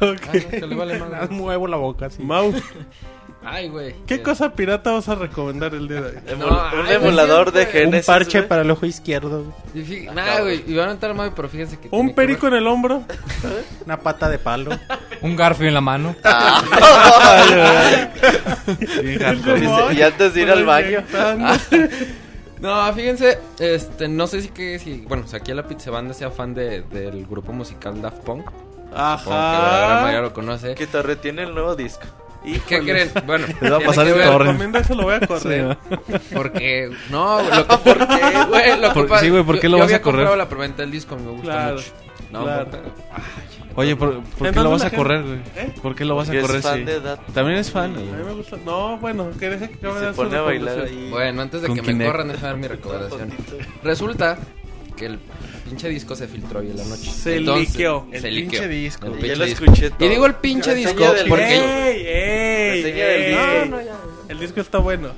Ah, 0.00 0.12
ok. 0.12 0.26
no, 0.26 0.48
que 0.50 0.66
le 0.68 0.76
vale 0.76 0.96
madre. 1.00 1.26
Muevo 1.34 1.66
la 1.66 1.76
boca, 1.76 2.08
sí. 2.08 2.22
Mau, 2.22 2.54
Ay, 3.44 3.68
güey. 3.68 3.94
¿qué 4.06 4.22
cosa 4.22 4.52
pirata 4.54 4.92
vas 4.92 5.08
a 5.08 5.14
recomendar 5.16 5.74
el 5.74 5.88
día 5.88 6.00
de 6.00 6.08
hoy? 6.10 6.38
No, 6.38 6.46
un 6.46 6.86
ay, 6.86 6.94
emulador 6.94 7.50
de 7.52 7.60
siempre. 7.62 7.80
Un 7.80 7.90
Genesis. 7.90 8.06
parche 8.06 8.42
para 8.44 8.62
el 8.62 8.70
ojo 8.70 8.86
izquierdo. 8.86 9.52
güey. 9.74 10.06
Nah, 10.14 10.40
güey. 10.40 10.62
Y 10.66 10.74
van 10.76 10.88
a 10.90 10.92
entrar 10.92 11.14
mal, 11.14 11.32
pero 11.34 11.48
fíjense 11.48 11.78
que. 11.78 11.88
¿Un 11.90 12.08
que 12.08 12.14
perico 12.14 12.46
en 12.48 12.54
el 12.54 12.66
hombro? 12.66 13.02
Una 13.86 13.98
pata 13.98 14.28
de 14.28 14.38
palo. 14.38 14.70
Un 15.22 15.34
garfio 15.36 15.66
en 15.66 15.74
la 15.74 15.80
mano. 15.80 16.14
Y 19.92 20.02
antes 20.02 20.34
de 20.34 20.42
ir 20.42 20.50
al 20.50 20.64
baño. 20.64 21.02
No, 22.60 22.92
fíjense, 22.92 23.38
este, 23.58 24.06
no 24.06 24.26
sé 24.28 24.42
si 24.42 24.48
que 24.48 24.78
si, 24.78 25.00
bueno, 25.08 25.26
si 25.26 25.34
aquí 25.34 25.50
a 25.50 25.54
la 25.56 25.66
pizza 25.66 25.90
banda 25.90 26.14
sea 26.14 26.30
fan 26.30 26.54
de, 26.54 26.82
del 26.82 27.26
grupo 27.26 27.52
musical 27.52 28.00
Daft 28.00 28.18
Punk, 28.22 28.44
supongo 28.46 29.24
que 29.24 29.30
la 29.30 29.78
gran 29.78 30.02
mayoría 30.02 30.18
Ajá. 30.18 30.20
lo 30.28 30.32
conoce. 30.32 30.74
Que 30.76 30.86
Torre 30.86 31.16
tiene 31.16 31.42
el 31.42 31.54
nuevo 31.54 31.74
disco. 31.74 32.04
¿Y 32.44 32.58
qué 32.60 32.80
creen? 32.80 33.10
Bueno, 33.26 33.46
Les 33.60 33.72
va 33.72 33.76
a 33.76 33.80
pasar 33.80 34.06
el 34.06 34.14
torrent. 34.14 34.40
Recomienda 34.52 34.78
eso, 34.80 34.94
lo 34.94 35.04
voy 35.04 35.14
a 35.14 35.20
correr. 35.26 35.76
Porque, 36.34 36.90
no, 37.10 37.40
lo 37.42 37.66
que, 37.68 37.76
¿por 37.78 38.08
qué, 38.08 38.44
güey? 38.48 38.80
Lo 38.80 38.88
que 38.88 38.94
Por- 38.94 39.08
pasa- 39.08 39.20
sí, 39.24 39.30
güey, 39.30 39.44
¿por 39.44 39.56
qué 39.60 39.68
yo- 39.68 39.70
lo 39.70 39.76
yo 39.78 39.82
vas 39.84 39.92
a 39.92 39.94
había 39.96 40.02
correr? 40.02 40.16
comprado 40.20 40.36
la 40.36 40.48
preventa 40.48 40.82
del 40.82 40.90
disco, 40.90 41.16
me 41.16 41.30
gusta 41.30 41.42
Claro, 41.52 41.74
mucho. 41.76 41.92
No, 42.32 42.42
claro. 42.44 42.66
pero- 42.70 42.82
Oye, 43.74 43.96
¿por, 43.96 44.22
por 44.22 44.50
qué 44.52 44.60
lo 44.60 44.70
vas 44.70 44.82
a 44.82 44.84
gente- 44.90 44.96
correr, 44.96 45.22
güey? 45.22 45.38
¿Eh? 45.56 45.72
¿Por 45.80 45.94
qué 45.94 46.04
lo 46.04 46.14
vas 46.16 46.28
a 46.28 46.32
Porque 46.32 46.40
es 46.40 46.46
correr? 46.46 46.62
fan 46.62 46.78
sí? 46.80 46.84
de 46.84 47.00
Daft 47.00 47.22
También 47.32 47.58
es 47.58 47.70
fan. 47.70 47.94
A 47.96 47.98
mí 48.00 48.10
me 48.26 48.32
gusta. 48.34 48.58
No, 48.66 48.98
bueno, 48.98 49.28
que 49.38 49.48
deje 49.48 49.70
que 49.70 49.76
acabe 49.76 50.00
de 50.00 50.06
Se 50.08 50.12
pone 50.12 50.36
a 50.36 50.40
bailar 50.42 50.80
ahí. 50.80 51.08
Bueno, 51.10 51.40
antes 51.42 51.62
de 51.62 51.72
que 51.72 51.80
me 51.94 52.04
corran, 52.04 52.28
déjame 52.28 52.46
dar 52.48 52.56
mi 52.58 52.66
recomendación. 52.68 53.30
Resulta 53.82 54.36
que 54.94 55.06
el 55.06 55.18
pinche 55.64 55.88
disco 55.88 56.14
se 56.16 56.28
filtró 56.28 56.60
hoy 56.60 56.70
en 56.70 56.76
la 56.76 56.84
noche. 56.84 57.10
Se 57.10 57.40
liqueó. 57.40 58.06
Se 58.12 58.28
El 58.28 58.34
liqueó. 58.34 58.50
pinche 58.50 58.68
disco. 58.68 59.06
El 59.06 59.12
Ya 59.14 59.18
pinche 59.18 59.36
lo 59.36 59.44
disco. 59.44 59.64
escuché 59.64 59.90
todo. 59.90 60.04
Y 60.06 60.08
digo 60.10 60.26
el 60.26 60.34
pinche 60.34 60.74
disco 60.74 61.12
del 61.12 61.28
porque. 61.28 61.56
¡Ey, 61.56 62.06
ey! 62.06 62.84
Ey! 62.84 63.34
No, 63.34 63.76
no, 63.76 63.82
ya. 63.82 63.96
El 64.28 64.38
disco 64.38 64.60
está 64.60 64.78
bueno. 64.78 65.10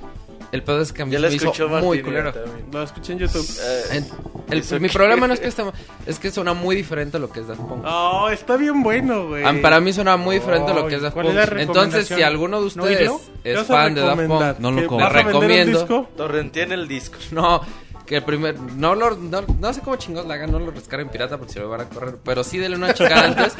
el 0.52 0.62
pedo 0.62 0.80
es 0.82 0.92
que 0.92 1.02
a 1.02 1.04
mí 1.04 1.10
Ya 1.10 1.18
se 1.18 1.22
lo 1.22 1.28
me 1.30 1.34
hizo 1.34 1.44
escuchó 1.46 1.68
muy 1.68 1.80
Martín. 1.98 2.02
culero. 2.04 2.32
también. 2.32 2.66
Lo 2.72 2.82
escuché 2.84 3.12
en 3.14 3.18
YouTube. 3.18 3.48
Eh, 3.60 3.82
En- 3.96 4.06
el- 4.50 4.58
¿Eso 4.60 4.78
mi 4.78 4.86
qué? 4.88 4.92
problema 4.94 5.26
no 5.26 5.34
es 5.34 5.40
que 5.40 5.48
está, 5.48 5.64
es 6.06 6.18
que 6.20 6.30
suena 6.30 6.52
muy 6.54 6.76
diferente 6.76 7.16
a 7.16 7.20
lo 7.20 7.28
que 7.30 7.40
es 7.40 7.48
Daft 7.48 7.60
Punk. 7.60 7.82
Oh, 7.84 8.28
está 8.30 8.56
bien 8.56 8.82
bueno, 8.84 9.26
güey. 9.28 9.42
Para 9.62 9.80
mí 9.80 9.92
suena 9.92 10.16
muy 10.16 10.36
diferente 10.36 10.70
a 10.70 10.74
lo 10.74 10.86
que 10.86 10.94
es 10.96 11.02
Daft 11.02 11.14
¿cuál 11.14 11.26
Punk. 11.26 11.38
es 11.38 11.48
Entonces, 11.60 12.06
si 12.06 12.22
alguno 12.22 12.58
de 12.62 12.70
¿No 12.76 12.82
ustedes? 12.84 13.10
¿Qué 13.42 13.52
es 13.54 13.62
fan 13.64 13.94
de 13.94 14.02
Daft? 14.02 14.26
Punk, 14.26 14.58
No 14.60 14.70
lo 14.70 14.80
¿Que 14.82 14.86
compro. 14.86 15.08
Recomiendo. 15.08 15.78
disco? 15.80 16.08
Torrenteen 16.16 16.70
el 16.72 16.86
disco. 16.86 17.16
no, 17.32 17.60
que 18.06 18.16
el 18.16 18.24
primer, 18.24 18.58
no 18.58 18.94
lo, 18.94 19.16
no, 19.16 19.42
no 19.42 19.72
sé 19.72 19.80
cómo 19.80 19.96
chingados 19.96 20.28
la 20.28 20.34
hagan, 20.34 20.52
no 20.52 20.58
lo 20.58 20.72
descarguen 20.72 21.08
pirata 21.08 21.38
porque 21.38 21.54
se 21.54 21.60
lo 21.60 21.68
van 21.68 21.82
a 21.82 21.88
correr, 21.88 22.18
pero 22.22 22.44
sí 22.44 22.58
denle 22.58 22.76
una 22.76 22.92
checada 22.92 23.24
antes, 23.26 23.54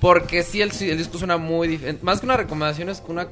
porque 0.00 0.42
sí 0.42 0.62
el, 0.62 0.70
el 0.70 0.98
disco 0.98 1.18
suena 1.18 1.36
muy 1.36 1.68
diferente. 1.68 2.04
Más 2.04 2.20
que 2.20 2.26
una 2.26 2.36
recomendación 2.36 2.88
es 2.88 3.02
una, 3.08 3.28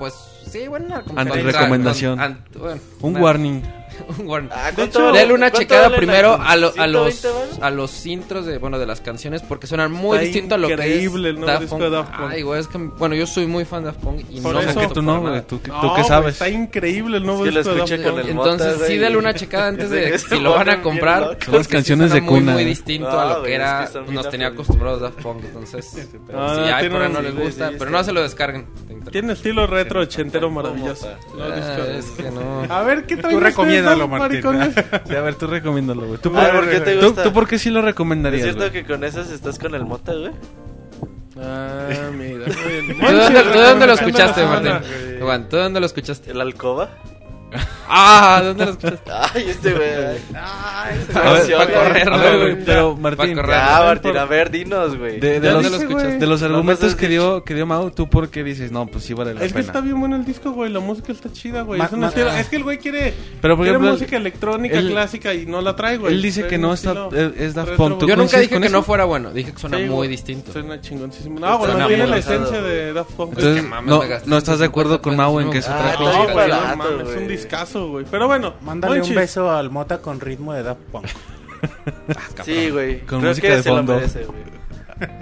pues, 0.00 0.14
sí, 0.50 0.66
bueno, 0.66 0.86
una 0.86 0.96
recomendación. 0.98 1.38
Antirrecomendación. 1.38 2.20
An- 2.20 2.44
bueno, 2.58 2.80
Un 3.02 3.10
una- 3.12 3.20
warning. 3.22 3.62
un 4.18 4.26
warning. 4.28 4.50
Ah, 4.50 4.68
De 4.70 4.74
¿cuánto- 4.76 4.98
hecho, 4.98 5.12
Dale 5.12 5.34
una 5.34 5.50
cuánto 5.50 5.58
checada 5.58 5.82
vale 5.82 5.94
el 5.96 5.98
primero 5.98 6.38
a, 6.40 6.56
lo- 6.56 6.72
a 6.78 6.86
los 6.86 7.22
¿120 7.22 7.34
varos? 7.34 7.58
a 7.60 7.70
los 7.70 8.06
intros 8.06 8.46
de 8.46 8.56
bueno 8.56 8.78
de 8.78 8.86
las 8.86 9.02
canciones 9.02 9.42
porque 9.42 9.66
suenan 9.66 9.92
muy 9.92 10.16
Está 10.16 10.24
distinto 10.24 10.54
a 10.54 10.58
lo 10.58 10.68
que 10.68 10.74
es 10.74 10.80
increíble 10.80 11.28
el 11.30 11.40
nuevo 11.40 11.60
disco 11.60 11.78
de 11.78 11.90
Daft 11.90 12.10
Punk. 12.16 12.30
Ay, 12.32 12.40
güey, 12.42 12.60
es 12.60 12.68
que 12.68 12.78
bueno, 12.78 13.14
yo 13.14 13.26
soy 13.26 13.46
muy 13.46 13.66
fan 13.66 13.82
de 13.82 13.86
Daft 13.88 14.00
Punk 14.00 14.20
y 14.30 14.40
Por 14.40 14.54
no 14.54 14.60
eso- 14.60 14.80
que 14.80 14.88
tú 14.88 15.02
no, 15.02 15.20
güey. 15.20 15.42
¿Tú, 15.42 15.60
qué- 15.60 15.70
No, 15.70 15.94
tú 15.94 16.04
sabes? 16.04 16.32
Está 16.34 16.48
increíble 16.48 17.18
el 17.18 17.26
nuevo 17.26 17.44
Es 17.44 17.50
que 17.52 17.58
disco 17.58 17.74
de 17.74 17.78
Daft 17.80 17.90
con 18.02 18.12
Punk. 18.14 18.24
el 18.24 18.30
Entonces, 18.30 18.82
sí, 18.86 18.98
dale 18.98 19.16
una 19.18 19.34
checada 19.34 19.68
antes 19.68 19.90
de 19.90 20.18
si 20.18 20.40
lo 20.40 20.52
van 20.52 20.68
a 20.70 20.80
comprar. 20.80 21.36
Son 21.44 21.54
las 21.56 21.68
canciones 21.68 22.12
de 22.12 22.24
cuna. 22.24 22.52
muy 22.52 22.64
distinto 22.64 23.10
a 23.20 23.36
lo 23.38 23.42
que 23.42 23.54
era 23.54 23.90
nos 24.08 24.30
tenía 24.30 24.46
acostumbrados 24.48 25.02
Daft 25.02 25.20
Punk, 25.20 25.44
entonces 25.44 26.08
Ah, 26.34 26.54
si 26.64 26.70
hay 26.72 26.88
por 26.88 27.10
no 27.10 27.20
les 27.20 27.34
gusta, 27.36 27.72
pero 27.78 27.90
no 27.90 28.02
se 28.02 28.12
lo 28.12 28.22
descarguen. 28.22 28.66
Tiene 29.10 29.32
estilo 29.32 29.66
retro 29.66 29.89
ochentero 29.98 30.50
maravilloso. 30.50 31.08
Ah, 31.40 31.56
es 31.98 32.06
que 32.10 32.30
no. 32.30 32.62
A 32.72 32.82
ver, 32.82 33.04
¿qué 33.06 33.16
traen 33.16 33.36
Tú 33.36 33.40
recomiéndalo, 33.40 34.08
Martín. 34.08 34.42
Sí, 35.08 35.14
a 35.14 35.20
ver, 35.20 35.34
tú 35.34 35.46
recomiéndalo, 35.46 36.06
güey. 36.06 36.18
¿Tú, 36.20 36.32
Ah, 36.36 36.48
por- 36.52 36.60
¿por 36.60 36.70
qué 36.70 36.80
te 36.80 36.96
tú- 36.96 37.06
gusta? 37.06 37.22
tú 37.24 37.32
por 37.32 37.48
qué 37.48 37.58
sí 37.58 37.70
lo 37.70 37.80
¿Es 37.80 37.84
recomendarías, 37.86 38.42
cierto 38.44 38.60
güey? 38.60 38.72
que 38.72 38.84
con 38.84 39.02
esas 39.04 39.30
estás 39.30 39.58
con 39.58 39.74
el 39.74 39.84
Mota, 39.84 40.12
güey? 40.14 40.32
Ah, 41.42 41.88
mira. 42.16 42.46
muy 42.46 42.54
bien. 42.72 42.98
¿Tú 42.98 43.16
dónde, 43.16 43.42
tú 43.42 43.58
dónde 43.58 43.86
lo 43.86 43.92
escuchaste. 43.94 44.44
Martín? 44.44 44.72
Juan, 45.20 45.48
¿tú 45.48 45.56
dónde 45.56 45.80
lo 45.80 45.86
escuchaste? 45.86 46.30
¿El 46.32 46.40
alcoba? 46.40 46.90
¡Ah! 47.88 48.40
¿Dónde 48.44 48.64
lo 48.66 48.70
escuchaste? 48.72 49.10
Ay, 49.34 49.44
este 49.48 49.72
güey. 49.72 49.90
A 50.34 50.84
A 50.84 50.88
ver, 50.88 51.00
emoción, 51.36 51.58
para 51.58 51.70
güey. 51.70 51.74
correr, 51.84 52.08
A 52.12 52.16
ver, 52.16 52.36
güey. 52.38 52.52
güey, 52.52 52.64
pero 52.64 52.96
Martín, 52.96 53.34
correr. 53.34 53.56
Ya, 53.56 53.80
Martín, 53.84 54.16
a 54.16 54.24
ver, 54.26 54.50
dinos, 54.50 54.96
güey. 54.96 55.18
de, 55.20 55.40
de 55.40 55.46
Ya 55.46 55.52
los, 55.54 55.84
güey. 55.86 56.18
de 56.18 56.26
los 56.26 56.40
No 56.42 56.46
argumentos 56.46 56.94
que 56.94 57.08
dio, 57.08 57.42
que 57.44 57.54
dio 57.54 57.66
Mau, 57.66 57.90
¿tú 57.90 58.08
por 58.08 58.28
qué 58.30 58.44
dices? 58.44 58.70
No, 58.70 58.86
pues 58.86 59.04
sí 59.04 59.14
vale 59.14 59.34
la 59.34 59.40
Es 59.40 59.48
que 59.48 59.54
pena. 59.54 59.66
está 59.66 59.80
bien 59.80 59.98
bueno 59.98 60.16
el 60.16 60.24
disco, 60.24 60.52
güey. 60.52 60.70
La 60.72 60.80
música 60.80 61.12
está 61.12 61.32
chida, 61.32 61.62
güey. 61.62 61.80
Es, 61.80 61.90
es 61.92 62.46
que 62.48 62.56
el 62.56 62.62
güey 62.64 62.78
quiere, 62.78 63.14
Pero, 63.40 63.56
por 63.56 63.64
quiere 63.64 63.76
ejemplo, 63.76 63.92
música 63.92 64.16
electrónica 64.16 64.78
él- 64.78 64.90
clásica 64.90 65.34
y 65.34 65.46
no 65.46 65.60
la 65.60 65.74
trae, 65.76 65.96
güey. 65.98 66.14
él 66.14 66.22
dice 66.22 66.46
que 66.46 66.58
no 66.58 66.72
está- 66.72 66.90
estilo 66.92 67.10
es- 67.12 67.40
es 67.40 67.54
Daft 67.54 67.72
Punk. 67.72 67.98
¿Tú 67.98 68.06
güey. 68.06 68.08
Yo 68.10 68.16
nunca 68.16 68.38
dije 68.38 68.60
que 68.60 68.68
no 68.68 68.82
fuera 68.82 69.04
bueno, 69.04 69.30
dije 69.32 69.52
que 69.52 69.58
suena 69.58 69.78
muy 69.78 69.88
güey. 69.88 70.08
distinto. 70.08 70.52
Suena 70.52 70.80
chingoncísimo. 70.80 71.38
No, 71.40 71.58
bueno, 71.58 71.72
Suena 71.74 71.88
tiene 71.88 72.06
la 72.06 72.16
esencia 72.18 72.62
de 72.62 72.92
Daft 72.92 73.12
Punk. 73.12 73.38
Es 73.38 73.44
que 73.44 73.62
no, 73.62 74.02
no 74.26 74.36
estás 74.38 74.58
de 74.60 74.66
acuerdo 74.66 74.98
150 74.98 75.02
con 75.02 75.16
Mau 75.16 75.40
en 75.40 75.50
que 75.50 75.58
es 75.58 75.66
otra 75.66 75.92
Ah, 75.92 75.96
cosa. 75.96 76.12
No, 76.18 76.32
güey, 76.32 76.48
no 76.48 77.00
es 77.00 77.04
güey. 77.04 77.18
un 77.18 77.28
discazo, 77.42 77.88
güey. 77.88 78.04
Pero 78.10 78.26
bueno, 78.26 78.54
Mándale 78.62 78.96
Monchis. 78.96 79.10
un 79.10 79.16
beso 79.16 79.50
al 79.50 79.70
Mota 79.70 79.98
con 80.00 80.20
ritmo 80.20 80.52
de 80.52 80.62
Daft 80.62 80.80
Punk. 80.92 81.06
Sí, 82.44 82.70
güey. 82.70 83.00
Con 83.00 83.20
Creo 83.20 83.30
música 83.32 83.48
que 83.48 83.56
de 83.56 83.62
se 83.62 83.68
lo 83.70 83.76
fondo. 83.76 83.94
merece, 83.96 84.24
güey. 84.24 84.40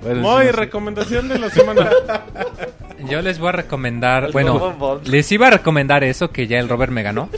Bueno, 0.03 0.21
Moy, 0.23 0.43
sí, 0.47 0.51
sí. 0.51 0.57
recomendación 0.57 1.29
de 1.29 1.39
la 1.39 1.51
semana. 1.51 1.91
Yo 3.09 3.23
les 3.23 3.39
voy 3.39 3.51
a 3.51 3.53
recomendar, 3.53 4.25
El 4.25 4.33
bueno, 4.33 5.01
les 5.05 5.31
iba 5.33 5.47
a 5.47 5.51
recomendar 5.51 6.03
eso 6.05 6.31
que 6.31 6.47
ya 6.47 6.59
el 6.59 6.69
Robert 6.69 6.93
me 6.93 7.03
ganó. 7.03 7.29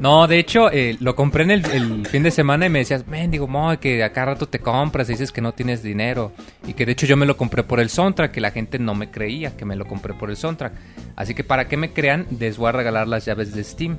No, 0.00 0.26
de 0.26 0.38
hecho, 0.38 0.70
eh, 0.70 0.96
lo 1.00 1.14
compré 1.16 1.44
en 1.44 1.50
el, 1.50 1.64
el 1.70 2.06
fin 2.06 2.22
de 2.22 2.30
semana 2.30 2.66
y 2.66 2.68
me 2.68 2.80
decías, 2.80 3.06
men, 3.06 3.30
digo, 3.30 3.48
Moy, 3.48 3.78
que 3.78 4.02
a 4.04 4.12
cada 4.12 4.26
rato 4.32 4.46
te 4.46 4.58
compras 4.58 5.08
y 5.08 5.12
dices 5.12 5.32
que 5.32 5.40
no 5.40 5.52
tienes 5.52 5.82
dinero. 5.82 6.32
Y 6.66 6.74
que 6.74 6.84
de 6.84 6.92
hecho 6.92 7.06
yo 7.06 7.16
me 7.16 7.26
lo 7.26 7.36
compré 7.36 7.62
por 7.62 7.80
el 7.80 7.88
soundtrack, 7.88 8.32
que 8.32 8.40
la 8.40 8.50
gente 8.50 8.78
no 8.78 8.94
me 8.94 9.10
creía 9.10 9.56
que 9.56 9.64
me 9.64 9.76
lo 9.76 9.86
compré 9.86 10.14
por 10.14 10.30
el 10.30 10.36
soundtrack. 10.36 10.72
Así 11.16 11.34
que 11.34 11.44
para 11.44 11.66
que 11.68 11.76
me 11.76 11.92
crean, 11.92 12.26
les 12.38 12.58
voy 12.58 12.68
a 12.68 12.72
regalar 12.72 13.08
las 13.08 13.24
llaves 13.24 13.54
de 13.54 13.64
Steam. 13.64 13.98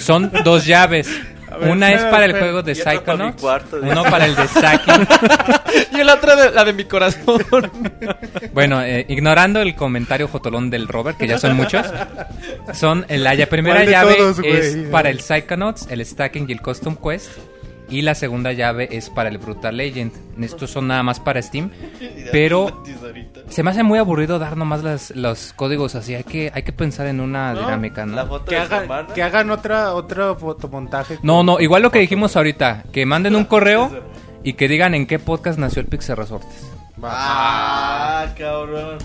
Son 0.00 0.30
dos 0.44 0.66
llaves. 0.66 1.08
Ver, 1.56 1.70
Una 1.70 1.92
es 1.92 2.02
para 2.04 2.24
el 2.24 2.32
juego 2.32 2.62
de 2.62 2.74
Psychonauts, 2.74 3.40
cuarto, 3.40 3.78
uno 3.82 4.02
para 4.04 4.26
el 4.26 4.34
de 4.36 4.48
Saki. 4.48 4.90
Y 5.96 6.00
otra, 6.02 6.36
de, 6.36 6.50
la 6.52 6.64
de 6.64 6.72
mi 6.72 6.84
corazón. 6.84 7.42
Bueno, 8.52 8.82
eh, 8.82 9.04
ignorando 9.08 9.60
el 9.60 9.74
comentario 9.74 10.28
jotolón 10.28 10.70
del 10.70 10.88
Robert, 10.88 11.18
que 11.18 11.26
ya 11.26 11.38
son 11.38 11.56
muchos, 11.56 11.86
son 12.72 13.04
la 13.08 13.34
ya- 13.34 13.48
primera 13.48 13.76
¿Cuál 13.76 13.86
de 13.86 13.92
llave 13.92 14.14
todos, 14.16 14.38
es 14.44 14.76
para 14.90 15.10
el 15.10 15.20
Psychonauts, 15.20 15.88
el 15.90 16.04
Stacking 16.04 16.46
y 16.48 16.52
el 16.52 16.60
Custom 16.60 16.96
Quest. 16.96 17.30
Y 17.88 18.02
la 18.02 18.16
segunda 18.16 18.52
llave 18.52 18.88
es 18.90 19.10
para 19.10 19.28
el 19.28 19.38
Brutal 19.38 19.76
Legend. 19.76 20.12
Estos 20.42 20.70
son 20.72 20.88
nada 20.88 21.04
más 21.04 21.20
para 21.20 21.40
Steam. 21.40 21.70
Pero 22.32 22.82
se 23.48 23.62
me 23.62 23.70
hace 23.70 23.82
muy 23.82 23.98
aburrido 23.98 24.38
dar 24.38 24.56
nomás 24.56 24.82
las, 24.82 25.10
los 25.16 25.52
códigos 25.54 25.94
así. 25.94 26.14
Hay 26.14 26.24
que, 26.24 26.50
hay 26.54 26.62
que 26.62 26.72
pensar 26.72 27.06
en 27.06 27.20
una 27.20 27.52
No, 27.54 27.60
dinámica, 27.60 28.04
¿no? 28.06 28.16
La 28.16 28.26
foto 28.26 28.46
Que, 28.46 28.56
de 28.56 28.60
haga- 28.60 29.06
que 29.14 29.22
hagan 29.22 29.50
otra, 29.50 29.94
otra 29.94 30.34
fotomontaje. 30.34 31.18
No, 31.22 31.42
no, 31.42 31.60
igual 31.60 31.82
lo 31.82 31.90
que 31.90 32.00
dijimos 32.00 32.36
ahorita. 32.36 32.84
Que 32.92 33.06
manden 33.06 33.36
un 33.36 33.44
correo 33.46 33.90
y 34.42 34.54
que 34.54 34.68
digan 34.68 34.94
en 34.94 35.06
qué 35.06 35.18
podcast 35.18 35.58
nació 35.58 35.80
el 35.80 35.86
Pixel 35.88 36.16
Resortes. 36.16 36.70
Ah, 37.02 38.26
cabrón. 38.38 38.98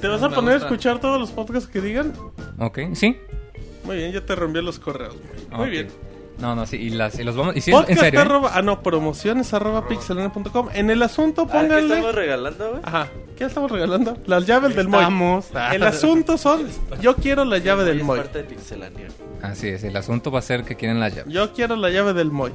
¿Te 0.00 0.06
vas 0.06 0.22
a 0.22 0.28
poner 0.30 0.54
a 0.54 0.56
escuchar 0.58 0.98
todos 1.00 1.18
los 1.18 1.30
podcasts 1.30 1.68
que 1.68 1.80
digan? 1.80 2.12
¿Ok? 2.58 2.78
¿Sí? 2.94 3.16
Muy 3.84 3.96
bien, 3.96 4.12
ya 4.12 4.20
te 4.24 4.34
reenvié 4.34 4.60
los 4.62 4.78
correos. 4.78 5.16
Muy 5.50 5.70
bien. 5.70 5.88
No, 6.38 6.54
no, 6.54 6.66
sí. 6.66 6.76
Y, 6.76 6.90
las, 6.90 7.18
y 7.18 7.24
los 7.24 7.34
vamos... 7.36 7.56
Y 7.56 7.60
sí, 7.60 7.70
en 7.72 7.78
Podcast 7.78 8.00
serio. 8.00 8.20
¿eh? 8.20 8.22
arroba, 8.22 8.52
ah 8.54 8.62
no, 8.62 8.80
promociones 8.82 9.52
arroba 9.54 9.88
pixelania.com. 9.88 10.68
En 10.72 10.88
el 10.90 11.02
asunto 11.02 11.42
Ah, 11.42 11.52
¿Qué 11.52 11.58
pónganle. 11.58 11.94
estamos 11.96 12.14
regalando, 12.14 12.70
güey? 12.70 12.80
Ajá, 12.84 13.08
¿qué 13.36 13.44
estamos 13.44 13.70
regalando? 13.70 14.16
Las 14.26 14.46
llaves 14.46 14.76
del 14.76 14.88
Moy. 14.88 15.00
Estamos. 15.00 15.46
El 15.72 15.82
asunto 15.82 16.38
son, 16.38 16.68
yo 17.00 17.16
quiero 17.16 17.44
la 17.44 17.58
llave 17.58 17.84
del 17.84 17.98
Es 17.98 18.04
Moy. 18.04 18.18
parte 18.20 18.38
de 18.38 18.44
Pixelania. 18.44 19.08
Así 19.42 19.68
es, 19.68 19.82
el 19.84 19.96
asunto 19.96 20.30
va 20.30 20.38
a 20.40 20.42
ser 20.42 20.64
que 20.64 20.76
quieren 20.76 21.00
las 21.00 21.14
llaves. 21.14 21.32
Yo 21.32 21.52
quiero 21.52 21.74
la 21.76 21.90
llave 21.90 22.12
del 22.12 22.30
Moy. 22.30 22.52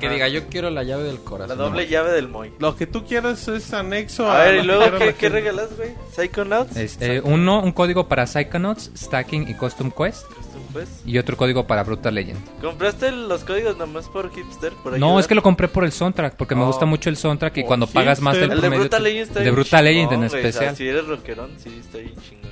Que 0.00 0.08
diga, 0.08 0.28
yo 0.28 0.46
quiero 0.48 0.70
la 0.70 0.82
llave 0.84 1.02
del 1.04 1.16
La 1.16 1.20
corazón. 1.22 1.58
doble 1.58 1.86
llave 1.88 2.12
del 2.12 2.28
Moy. 2.28 2.52
Lo 2.60 2.76
que 2.76 2.86
tú 2.86 3.04
quieras 3.04 3.48
es 3.48 3.72
anexo 3.74 4.30
A 4.30 4.38
ver, 4.44 4.54
lo 4.56 4.62
¿y 4.62 4.66
luego 4.66 4.98
qué, 4.98 5.06
la 5.06 5.12
qué 5.14 5.28
regalas, 5.28 5.76
güey? 5.76 5.90
¿Psychonauts? 6.14 6.76
Es, 6.76 6.96
eh, 7.00 7.20
uno, 7.24 7.60
un 7.60 7.72
código 7.72 8.06
para 8.08 8.26
Psychonauts, 8.26 8.92
Stacking 8.96 9.48
y 9.48 9.54
Custom 9.54 9.90
Quest. 9.90 10.26
Pues, 10.72 10.88
Y 11.06 11.18
otro 11.18 11.36
código 11.36 11.66
para 11.66 11.84
Brutal 11.84 12.14
Legend. 12.16 12.38
¿Compraste 12.60 13.10
los 13.12 13.44
códigos 13.44 13.76
nomás 13.76 14.08
por 14.08 14.32
hipster? 14.34 14.72
Por 14.82 14.98
No, 14.98 15.06
ayudar? 15.06 15.20
es 15.20 15.26
que 15.28 15.34
lo 15.36 15.42
compré 15.42 15.68
por 15.68 15.84
el 15.84 15.92
soundtrack, 15.92 16.34
porque 16.36 16.54
me 16.56 16.62
Oh. 16.62 16.66
gusta 16.66 16.84
mucho 16.86 17.10
el 17.10 17.16
soundtrack 17.16 17.56
y 17.58 17.62
Oh, 17.62 17.66
cuando 17.66 17.86
pagas 17.86 18.20
más 18.20 18.34
del 18.34 18.44
El 18.44 18.50
de 18.50 18.56
promedio... 18.60 18.80
Brutal 18.82 19.02
te- 19.02 19.08
Legend 19.08 19.28
está 19.28 19.40
de 19.40 19.50
Brutal 19.52 19.84
Legend 19.84 20.12
en 20.12 20.18
güey. 20.18 20.26
O 20.26 20.30
sea, 20.30 20.40
especial. 20.40 20.76
si 20.76 20.88
eres 20.88 21.06
rockerón, 21.06 21.50
sí, 21.58 21.80
está 21.80 21.98
bien 21.98 22.14
chingón. 22.28 22.50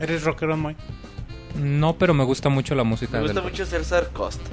Eres 0.00 0.22
rockero, 0.22 0.56
muy. 0.56 0.76
No, 1.56 1.96
pero 1.96 2.12
me 2.14 2.24
gusta 2.24 2.48
mucho 2.50 2.74
la 2.74 2.84
música 2.84 3.16
Me 3.16 3.22
gusta 3.22 3.40
del... 3.40 3.50
mucho 3.50 3.64
César 3.66 4.10
Costa. 4.12 4.44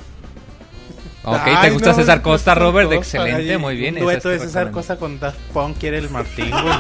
Ok, 1.26 1.42
Ay, 1.46 1.56
¿te 1.62 1.70
gusta 1.72 1.90
no, 1.90 1.96
César 1.96 2.22
Costa, 2.22 2.56
Robert? 2.56 2.88
Costa. 2.88 3.18
Excelente, 3.18 3.52
Ay, 3.52 3.58
muy 3.58 3.76
bien. 3.76 3.96
Un 3.96 4.02
dueto 4.02 4.30
de 4.30 4.40
César. 4.40 4.72
Costa 4.72 4.98
con 4.98 5.20
Daft 5.20 5.40
Punk 5.54 5.78
quiere 5.80 5.98
el 5.98 6.10
Martín, 6.10 6.52
güey. 6.52 6.76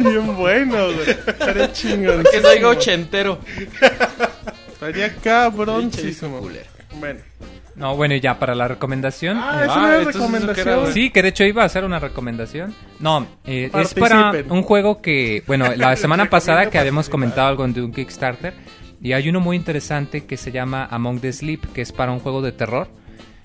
Bien 0.00 0.36
bueno, 0.36 0.76
güey. 0.92 1.10
Estaría 1.10 1.72
chingón. 1.72 2.24
Que 2.30 2.40
soy 2.40 2.62
ochentero. 2.64 3.38
Estaría 4.72 5.14
cabroncísimo. 5.16 6.40
Bueno. 6.98 7.20
No, 7.76 7.96
bueno, 7.96 8.14
y 8.14 8.20
ya 8.20 8.38
para 8.38 8.54
la 8.54 8.68
recomendación... 8.68 9.36
Ah, 9.36 9.58
eh, 9.60 9.64
es 9.64 9.70
Ah, 9.70 9.78
una 9.78 9.96
entonces, 9.98 10.14
¿eso 10.14 10.28
qué 10.54 10.60
era, 10.60 10.70
recomendación. 10.70 10.92
Sí, 10.92 11.10
que 11.10 11.22
de 11.22 11.28
hecho 11.30 11.42
iba 11.44 11.62
a 11.64 11.66
hacer 11.66 11.84
una 11.84 11.98
recomendación. 11.98 12.72
No, 13.00 13.26
eh, 13.44 13.68
es 13.74 13.94
para 13.94 14.32
un 14.48 14.62
juego 14.62 15.02
que, 15.02 15.42
bueno, 15.48 15.74
la 15.74 15.96
semana 15.96 16.30
pasada 16.30 16.70
que 16.70 16.78
habíamos 16.78 17.08
comentado 17.08 17.48
algo 17.48 17.66
de 17.66 17.82
un 17.82 17.92
Kickstarter 17.92 18.54
y 19.04 19.12
hay 19.12 19.28
uno 19.28 19.38
muy 19.38 19.54
interesante 19.54 20.24
que 20.24 20.38
se 20.38 20.50
llama 20.50 20.88
Among 20.90 21.20
the 21.20 21.30
Sleep, 21.30 21.60
que 21.74 21.82
es 21.82 21.92
para 21.92 22.10
un 22.10 22.20
juego 22.20 22.40
de 22.40 22.52
terror. 22.52 22.88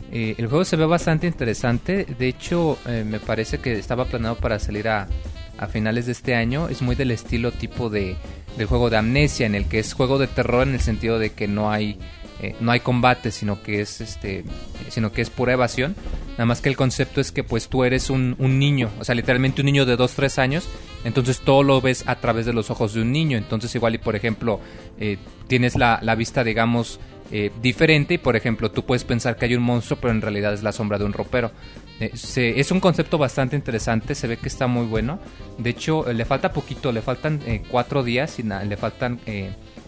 Eh, 0.10 0.34
el 0.38 0.48
juego 0.48 0.64
se 0.64 0.78
ve 0.78 0.86
bastante 0.86 1.28
interesante, 1.28 2.06
de 2.06 2.28
hecho 2.30 2.80
eh, 2.88 3.04
me 3.06 3.20
parece 3.20 3.60
que 3.60 3.74
estaba 3.74 4.06
planeado 4.06 4.38
para 4.38 4.58
salir 4.58 4.88
a, 4.88 5.10
a 5.58 5.68
finales 5.68 6.06
de 6.06 6.14
este 6.14 6.34
año. 6.34 6.70
Es 6.70 6.82
muy 6.82 6.96
del 6.96 7.12
estilo 7.12 7.52
tipo 7.52 7.90
de 7.90 8.16
del 8.58 8.68
juego 8.68 8.90
de 8.90 8.98
Amnesia, 8.98 9.46
en 9.46 9.54
el 9.54 9.66
que 9.66 9.80
es 9.80 9.94
juego 9.94 10.18
de 10.18 10.28
terror 10.28 10.66
en 10.66 10.76
el 10.76 10.80
sentido 10.80 11.20
de 11.20 11.32
que 11.32 11.50
no 11.50 11.72
hay 11.72 12.00
eh, 12.42 12.56
no 12.60 12.72
hay 12.72 12.80
combate, 12.80 13.32
sino 13.32 13.62
que 13.62 13.82
es 13.82 14.02
este 14.02 14.44
sino 14.90 15.12
que 15.12 15.22
es 15.22 15.30
pura 15.30 15.54
evasión. 15.54 15.96
Nada 16.32 16.46
más 16.46 16.62
que 16.62 16.70
el 16.70 16.78
concepto 16.78 17.20
es 17.20 17.32
que 17.32 17.44
pues 17.44 17.68
tú 17.68 17.84
eres 17.84 18.10
un, 18.10 18.36
niño, 18.40 18.90
o 19.00 19.04
sea, 19.04 19.14
literalmente 19.14 19.62
un 19.62 19.66
niño 19.66 19.86
de 19.86 19.98
2, 19.98 20.14
3 20.14 20.40
años, 20.40 20.68
entonces 21.04 21.40
todo 21.42 21.64
lo 21.64 21.82
ves 21.82 22.04
a 22.08 22.16
través 22.16 22.46
de 22.46 22.54
los 22.54 22.70
ojos 22.70 22.94
de 22.94 23.02
un 23.02 23.12
niño. 23.12 23.38
Entonces 23.38 23.74
igual 23.76 23.96
y 23.96 23.98
por 23.98 24.16
ejemplo 24.16 24.60
eh, 25.00 25.18
tienes 25.48 25.76
la, 25.76 26.00
vista 26.16 26.44
digamos 26.44 27.00
eh, 27.32 27.52
diferente 27.62 28.16
y 28.16 28.18
por 28.18 28.36
ejemplo 28.36 28.72
tú 28.72 28.86
puedes 28.86 29.04
pensar 29.04 29.36
que 29.36 29.46
hay 29.46 29.56
un 29.56 29.62
monstruo 29.62 30.00
pero 30.02 30.12
en 30.14 30.22
realidad 30.22 30.54
es 30.54 30.64
la 30.64 30.72
sombra 30.72 30.98
de 30.98 31.06
un 31.06 31.14
ropero. 31.14 31.52
Eh, 32.00 32.12
se- 32.16 32.58
es 32.60 32.72
un 32.72 32.80
concepto 32.80 33.18
bastante 33.18 33.58
interesante, 33.58 34.16
se 34.16 34.28
ve 34.28 34.38
que 34.38 34.48
está 34.48 34.68
muy 34.68 34.86
bueno. 34.86 35.20
De 35.58 35.72
hecho, 35.72 36.12
le 36.14 36.24
falta 36.24 36.54
poquito, 36.54 36.94
le 36.94 37.02
faltan 37.02 37.42
eh, 37.46 37.62
cuatro 37.70 38.02
días 38.04 38.40
y 38.40 38.44
le 38.44 38.78
faltan 38.78 39.20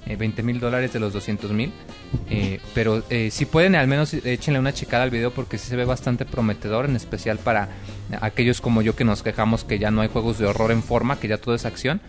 eh, 0.05 0.13
eh, 0.13 0.15
20 0.15 0.43
mil 0.43 0.59
dólares 0.59 0.93
de 0.93 0.99
los 0.99 1.13
200 1.13 1.51
mil. 1.51 1.71
Eh, 2.29 2.59
pero 2.73 3.03
eh, 3.09 3.29
si 3.31 3.45
pueden, 3.45 3.75
al 3.75 3.87
menos 3.87 4.13
échenle 4.13 4.59
una 4.59 4.73
checada 4.73 5.03
al 5.03 5.09
video 5.11 5.31
porque 5.31 5.57
sí 5.57 5.67
se 5.67 5.75
ve 5.75 5.85
bastante 5.85 6.25
prometedor, 6.25 6.85
en 6.85 6.95
especial 6.95 7.37
para 7.37 7.69
aquellos 8.21 8.61
como 8.61 8.81
yo 8.81 8.95
que 8.95 9.03
nos 9.05 9.23
quejamos 9.23 9.63
que 9.63 9.79
ya 9.79 9.91
no 9.91 10.01
hay 10.01 10.09
juegos 10.09 10.37
de 10.39 10.45
horror 10.47 10.71
en 10.71 10.83
forma, 10.83 11.19
que 11.19 11.27
ya 11.27 11.37
todo 11.37 11.55
es 11.55 11.65
acción. 11.65 12.01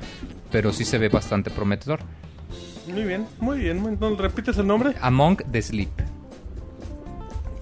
Pero 0.50 0.72
sí 0.72 0.84
se 0.84 0.98
ve 0.98 1.08
bastante 1.08 1.50
prometedor. 1.50 2.00
Muy 2.88 3.04
bien, 3.04 3.26
muy 3.38 3.58
bien. 3.60 3.78
muy- 3.80 3.96
¿no 3.98 4.14
¿Repites 4.16 4.56
el 4.58 4.66
nombre? 4.66 4.94
Among 5.00 5.36
the 5.50 5.62
Sleep. 5.62 5.90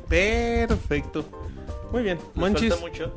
Perfecto. 0.09 1.25
Muy 1.93 2.03
bien. 2.03 2.19
¿Les 2.19 2.37
Monchis. 2.37 2.71
falta 2.75 2.87
mucho? 2.87 3.17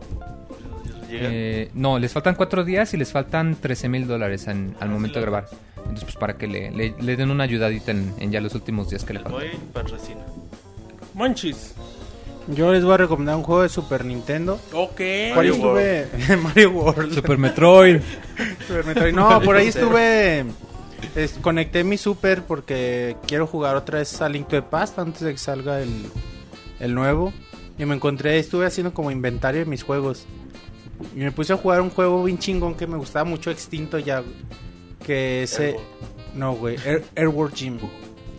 ¿Llegan? 1.09 1.31
Eh, 1.33 1.71
no, 1.73 1.99
les 1.99 2.11
faltan 2.11 2.35
cuatro 2.35 2.63
días 2.63 2.93
y 2.93 2.97
les 2.97 3.11
faltan 3.11 3.55
13 3.55 3.87
mil 3.89 4.07
dólares 4.07 4.47
al 4.47 4.89
momento 4.89 5.19
de 5.19 5.21
grabar. 5.21 5.47
Entonces, 5.83 6.03
pues 6.05 6.15
para 6.15 6.37
que 6.37 6.47
le, 6.47 6.71
le- 6.71 6.95
le 6.99 7.15
den 7.15 7.29
una 7.31 7.43
ayudadita 7.43 7.91
en, 7.91 8.13
en 8.19 8.31
ya 8.31 8.41
los 8.41 8.55
últimos 8.55 8.89
días 8.89 9.03
que 9.03 9.13
le 9.13 9.19
faltan. 9.19 9.41
Monchis. 11.13 11.73
Yo 12.47 12.73
les 12.73 12.83
voy 12.83 12.93
a 12.95 12.97
recomendar 12.97 13.35
un 13.37 13.43
juego 13.43 13.61
de 13.61 13.69
Super 13.69 14.03
Nintendo. 14.03 14.59
Ok. 14.73 14.95
Por 14.95 15.05
ahí 15.05 15.33
Mario 15.35 15.53
estuve. 15.53 16.37
Mario 16.43 16.71
World. 16.71 17.13
Super 17.13 17.37
Metroid. 17.37 18.01
Super 18.67 18.85
Metroid. 18.85 19.13
No, 19.13 19.39
por 19.41 19.55
ahí 19.55 19.67
estuve. 19.67 20.45
es- 21.15 21.33
conecté 21.41 21.83
mi 21.83 21.97
Super 21.97 22.43
porque 22.43 23.15
quiero 23.27 23.47
jugar 23.47 23.75
otra 23.77 23.99
vez 23.99 24.21
a 24.21 24.27
Link 24.27 24.47
to 24.47 24.55
the 24.57 24.61
Past 24.61 24.99
antes 24.99 25.21
de 25.21 25.31
que 25.31 25.37
salga 25.37 25.79
el, 25.81 26.05
el 26.79 26.93
nuevo. 26.93 27.31
Y 27.77 27.85
me 27.85 27.95
encontré, 27.95 28.37
estuve 28.39 28.65
haciendo 28.65 28.93
como 28.93 29.09
inventario 29.09 29.61
de 29.61 29.65
mis 29.65 29.83
juegos. 29.83 30.25
Y 31.15 31.19
me 31.19 31.31
puse 31.31 31.53
a 31.53 31.57
jugar 31.57 31.81
un 31.81 31.89
juego 31.89 32.23
bien 32.23 32.37
chingón 32.37 32.75
que 32.75 32.87
me 32.87 32.97
gustaba 32.97 33.25
mucho, 33.25 33.51
extinto 33.51 33.99
ya. 33.99 34.21
Que 35.05 35.45
se. 35.47 35.65
Airborne. 35.67 35.87
No, 36.35 36.53
güey. 36.55 36.77
Air, 36.85 37.03
Airworld 37.15 37.53
Gym. 37.53 37.77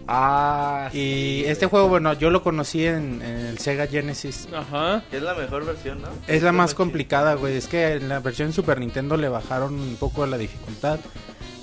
Ah, 0.06 0.90
Y 0.92 1.44
este 1.46 1.66
juego, 1.66 1.88
bueno, 1.88 2.12
yo 2.12 2.28
lo 2.30 2.42
conocí 2.42 2.84
en, 2.84 3.22
en 3.22 3.46
el 3.46 3.58
Sega 3.58 3.86
Genesis. 3.86 4.48
Ajá. 4.54 5.02
Es 5.10 5.22
la 5.22 5.34
mejor 5.34 5.64
versión, 5.64 6.02
¿no? 6.02 6.08
Es 6.26 6.42
la 6.42 6.52
más 6.52 6.74
complicada, 6.74 7.34
güey. 7.34 7.56
Es 7.56 7.68
que 7.68 7.94
en 7.94 8.08
la 8.10 8.20
versión 8.20 8.52
Super 8.52 8.80
Nintendo 8.80 9.16
le 9.16 9.28
bajaron 9.28 9.74
un 9.74 9.96
poco 9.96 10.26
la 10.26 10.36
dificultad. 10.36 11.00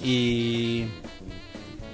Y. 0.03 0.85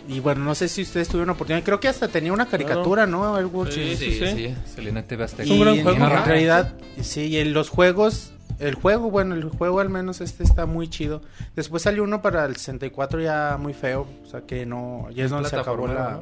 Y 0.07 0.21
bueno, 0.21 0.45
no 0.45 0.55
sé 0.55 0.69
si 0.69 0.83
ustedes 0.83 1.09
tuvieron 1.09 1.31
oportunidad. 1.31 1.65
Creo 1.65 1.81
que 1.81 1.89
hasta 1.89 2.07
tenía 2.07 2.31
una 2.31 2.45
caricatura, 2.45 3.05
¿no? 3.05 3.37
El 3.37 3.47
World 3.47 3.73
Sí, 3.73 3.97
sí, 3.97 4.13
sí. 4.13 4.55
Salió 4.73 4.89
en 4.97 5.03
TV 5.03 5.23
Azteca. 5.25 5.43
Es 5.43 5.49
un 5.49 5.59
gran 5.59 5.75
Y 5.75 5.83
juego. 5.83 6.05
En 6.05 6.25
realidad, 6.25 6.75
sí, 7.01 7.23
y 7.25 7.37
en 7.39 7.51
los 7.51 7.67
juegos, 7.67 8.31
el 8.59 8.75
juego, 8.75 9.09
bueno, 9.11 9.35
el 9.35 9.49
juego 9.49 9.79
al 9.79 9.89
menos 9.89 10.21
este 10.21 10.43
está 10.43 10.65
muy 10.65 10.87
chido. 10.89 11.21
Después 11.55 11.83
salió 11.83 12.03
uno 12.03 12.21
para 12.21 12.45
el 12.45 12.55
64 12.55 13.21
ya 13.21 13.57
muy 13.59 13.73
feo, 13.73 14.07
o 14.23 14.27
sea 14.27 14.41
que 14.41 14.65
no, 14.65 15.07
ya 15.13 15.25
es 15.25 15.31
donde 15.31 15.49
se 15.49 15.55
acabó 15.57 15.87
la... 15.87 16.21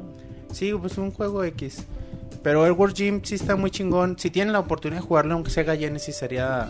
Sí, 0.52 0.72
pues 0.78 0.96
un 0.98 1.10
juego 1.10 1.42
X. 1.44 1.84
Pero 2.42 2.64
el 2.66 2.72
World 2.72 2.94
Gym 2.94 3.20
sí 3.24 3.34
está 3.34 3.56
muy 3.56 3.70
chingón. 3.70 4.16
Si 4.18 4.30
tienen 4.30 4.52
la 4.52 4.60
oportunidad 4.60 5.00
de 5.00 5.06
jugarlo, 5.06 5.34
aunque 5.34 5.50
sea 5.50 5.64
Genesis, 5.76 6.14
sería 6.16 6.68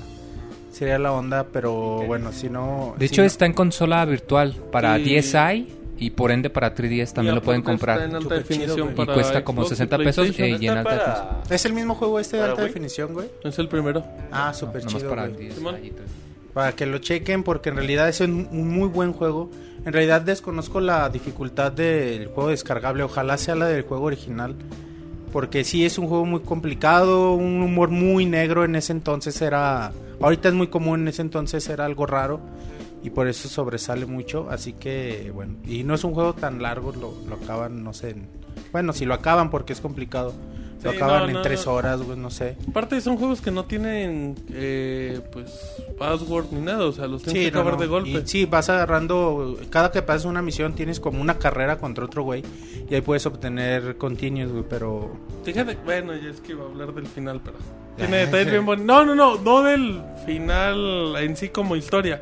sería 0.73 0.99
la 0.99 1.13
onda, 1.13 1.45
pero 1.53 2.03
bueno, 2.07 2.33
si 2.33 2.49
no... 2.51 2.95
De 2.99 3.09
si 3.09 3.15
hecho, 3.15 3.23
no- 3.23 3.27
está 3.27 3.47
en 3.47 3.53
consola 3.55 4.05
virtual 4.05 4.55
para 4.71 4.97
Sí. 4.97 5.05
10i 5.05 5.67
y 5.99 6.11
por 6.11 6.31
ende 6.31 6.51
para 6.51 6.75
3DS 6.75 7.13
también 7.13 7.35
lo 7.35 7.43
pueden 7.43 7.63
comprar. 7.63 7.97
Está 7.99 8.09
en 8.11 8.17
alta 8.17 8.23
Súper 8.25 8.43
chido, 8.43 8.59
definición 8.59 8.95
güey. 8.95 9.09
Y 9.09 9.13
cuesta 9.15 9.45
como 9.45 9.63
Xbox 9.63 9.73
y 9.73 9.77
60 9.77 9.99
pesos 9.99 10.29
eh, 10.29 10.33
y 10.61 10.67
en 10.67 10.77
Está 10.77 10.79
alta 10.81 10.91
definición. 10.91 11.27
para... 11.45 11.55
¿Es 11.55 11.65
el 11.65 11.73
mismo 11.73 11.95
juego 11.95 12.21
este 12.21 12.37
de 12.37 12.43
¿Para 12.43 12.53
alta 12.53 12.63
Wii? 12.63 12.69
definición, 12.69 13.13
güey? 13.15 13.29
Es 13.45 13.59
el 13.59 13.69
primero. 13.69 14.05
Ah, 14.31 14.53
súper 14.53 14.85
chido, 14.85 15.09
para 15.09 15.29
güey. 15.29 15.49
10i 15.49 15.53
Simón. 15.55 15.77
y 15.83 15.91
tres. 15.91 16.07
Para 16.53 16.73
que 16.73 16.87
lo 16.87 16.99
chequen 16.99 17.43
porque 17.43 17.69
en 17.69 17.77
realidad 17.77 18.09
es 18.09 18.21
un 18.21 18.49
un 18.51 18.69
muy 18.69 18.89
buen 18.89 19.13
juego. 19.13 19.51
En 19.85 19.93
realidad 19.93 20.21
desconozco 20.23 20.81
la 20.81 21.09
dificultad 21.11 21.71
del 21.73 22.29
juego 22.29 22.51
descargable. 22.51 23.03
Ojalá 23.03 23.37
sea 23.39 23.55
la 23.55 23.67
del 23.67 23.83
juego 23.83 24.05
original. 24.05 24.55
Porque 25.33 25.65
sí 25.65 25.85
es 25.85 25.99
un 25.99 26.09
juego 26.09 26.25
muy 26.25 26.41
complicado, 26.41 27.35
un 27.35 27.61
humor 27.63 27.91
muy 27.91 28.25
negro 28.27 28.65
en 28.65 28.75
ese 28.77 28.93
entonces 28.93 29.41
era... 29.43 29.93
Ahorita 30.21 30.49
es 30.49 30.55
muy 30.55 30.69
común, 30.69 31.01
en 31.03 31.09
ese 31.09 31.21
entonces 31.21 31.69
era 31.69 31.85
algo 31.85 32.07
raro. 32.07 32.41
Y 33.07 33.11
por 33.11 33.29
eso 33.29 33.49
sobresale 33.49 34.05
mucho. 34.05 34.49
Así 34.51 34.73
que 34.73 35.31
bueno. 35.33 35.55
Y 35.65 35.85
no 35.85 35.95
es 35.95 36.03
un 36.03 36.13
juego 36.13 36.35
tan 36.35 36.61
largo, 36.61 36.93
lo, 36.93 37.15
lo 37.29 37.37
acaban, 37.43 37.85
no 37.85 37.93
sé. 37.95 38.11
en- 38.11 38.29
bueno, 38.73 38.93
si 38.93 39.05
lo 39.05 39.15
acaban 39.15 39.49
porque 39.51 39.73
es 39.73 39.81
complicado. 39.81 40.35
Lo 40.83 40.91
acaban 40.91 41.33
no, 41.33 41.39
en 41.39 41.43
tres 41.43 41.67
no. 41.67 41.73
horas, 41.73 42.01
güey, 42.03 42.19
no 42.19 42.31
sé. 42.31 42.57
Aparte 42.69 43.01
son 43.01 43.17
juegos 43.17 43.41
que 43.41 43.51
no 43.51 43.65
tienen 43.65 44.35
eh, 44.53 45.21
pues 45.33 45.51
password 45.99 46.47
ni 46.53 46.61
nada, 46.61 46.85
o 46.85 46.93
sea, 46.93 47.07
los 47.09 47.23
tienes 47.23 47.43
Sí, 47.45 47.51
que 47.51 47.59
acabar 47.59 47.77
de 47.79 47.87
golpe. 47.87 48.11
Y 48.11 48.23
sí, 48.27 48.45
vas 48.45 48.69
agarrando. 48.69 49.57
Cada 49.71 49.91
que 49.91 50.03
pasas 50.03 50.27
una 50.27 50.43
misión 50.43 50.75
tienes 50.75 51.01
como 51.01 51.21
una 51.21 51.39
carrera 51.39 51.79
contra 51.79 52.05
otro 52.05 52.23
güey. 52.25 52.45
Y 52.89 52.95
ahí 52.95 53.01
puedes 53.01 53.25
obtener 53.27 53.97
continuos, 53.99 54.53
güey. 54.53 54.65
Pero. 54.69 55.17
Fíjate, 55.45 55.77
bueno, 55.85 56.15
ya 56.15 56.29
es 56.31 56.41
que 56.41 56.53
iba 56.53 56.65
a 56.65 56.67
hablar 56.69 56.93
del 56.93 57.07
final, 57.07 57.41
pero 57.45 57.57
tiene 57.97 58.17
detalles 58.27 58.51
bien 58.51 58.67
bonitos. 58.67 58.87
No, 58.87 59.05
no, 59.05 59.15
no, 59.15 59.39
no 59.39 59.63
del 59.63 60.03
final 60.27 61.15
en 61.19 61.37
sí 61.37 61.49
como 61.49 61.75
historia, 61.75 62.21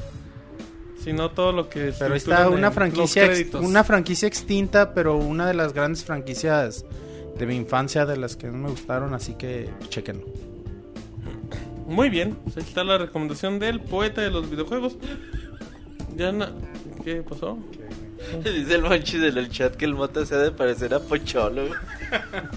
sino 1.05 1.31
todo 1.31 1.52
lo 1.52 1.68
que 1.68 1.92
Pero 1.99 2.15
está 2.15 2.47
en 2.47 2.55
una 2.55 2.68
los 2.68 2.74
franquicia. 2.74 3.26
ex- 3.33 3.55
una 3.55 3.84
franquicia 3.84 4.26
extinta, 4.26 4.94
pero 4.94 5.16
una 5.16 5.47
de 5.47 5.55
las 5.55 5.73
grandes 5.74 6.02
franquicias 6.05 6.84
de 7.39 7.47
mi 7.47 7.55
infancia, 7.57 8.07
de 8.07 8.16
las 8.16 8.36
que 8.36 8.47
no 8.49 8.55
me 8.58 8.70
gustaron. 8.70 9.12
Así 9.15 9.34
que 9.34 9.68
chequenlo. 9.91 10.24
Muy 11.86 12.08
bien, 12.08 12.34
pues 12.44 12.57
ahí 12.57 12.62
está 12.62 12.83
la 12.83 12.97
recomendación 12.99 13.58
del 13.58 13.81
poeta 13.81 14.23
de 14.23 14.31
los 14.31 14.49
videojuegos. 14.50 14.97
Ya 16.16 16.33
na- 16.33 16.52
¿Qué 17.05 17.16
pasó? 17.23 17.58
Dice 18.42 18.74
el 18.76 18.83
Monchis 18.83 19.23
en 19.23 19.36
el 19.36 19.50
chat 19.50 19.74
que 19.74 19.84
el 19.84 19.94
Mota 19.94 20.24
se 20.24 20.34
ha 20.34 20.39
de 20.39 20.50
parecer 20.52 20.94
a 20.94 21.00
Pocholo. 21.00 21.65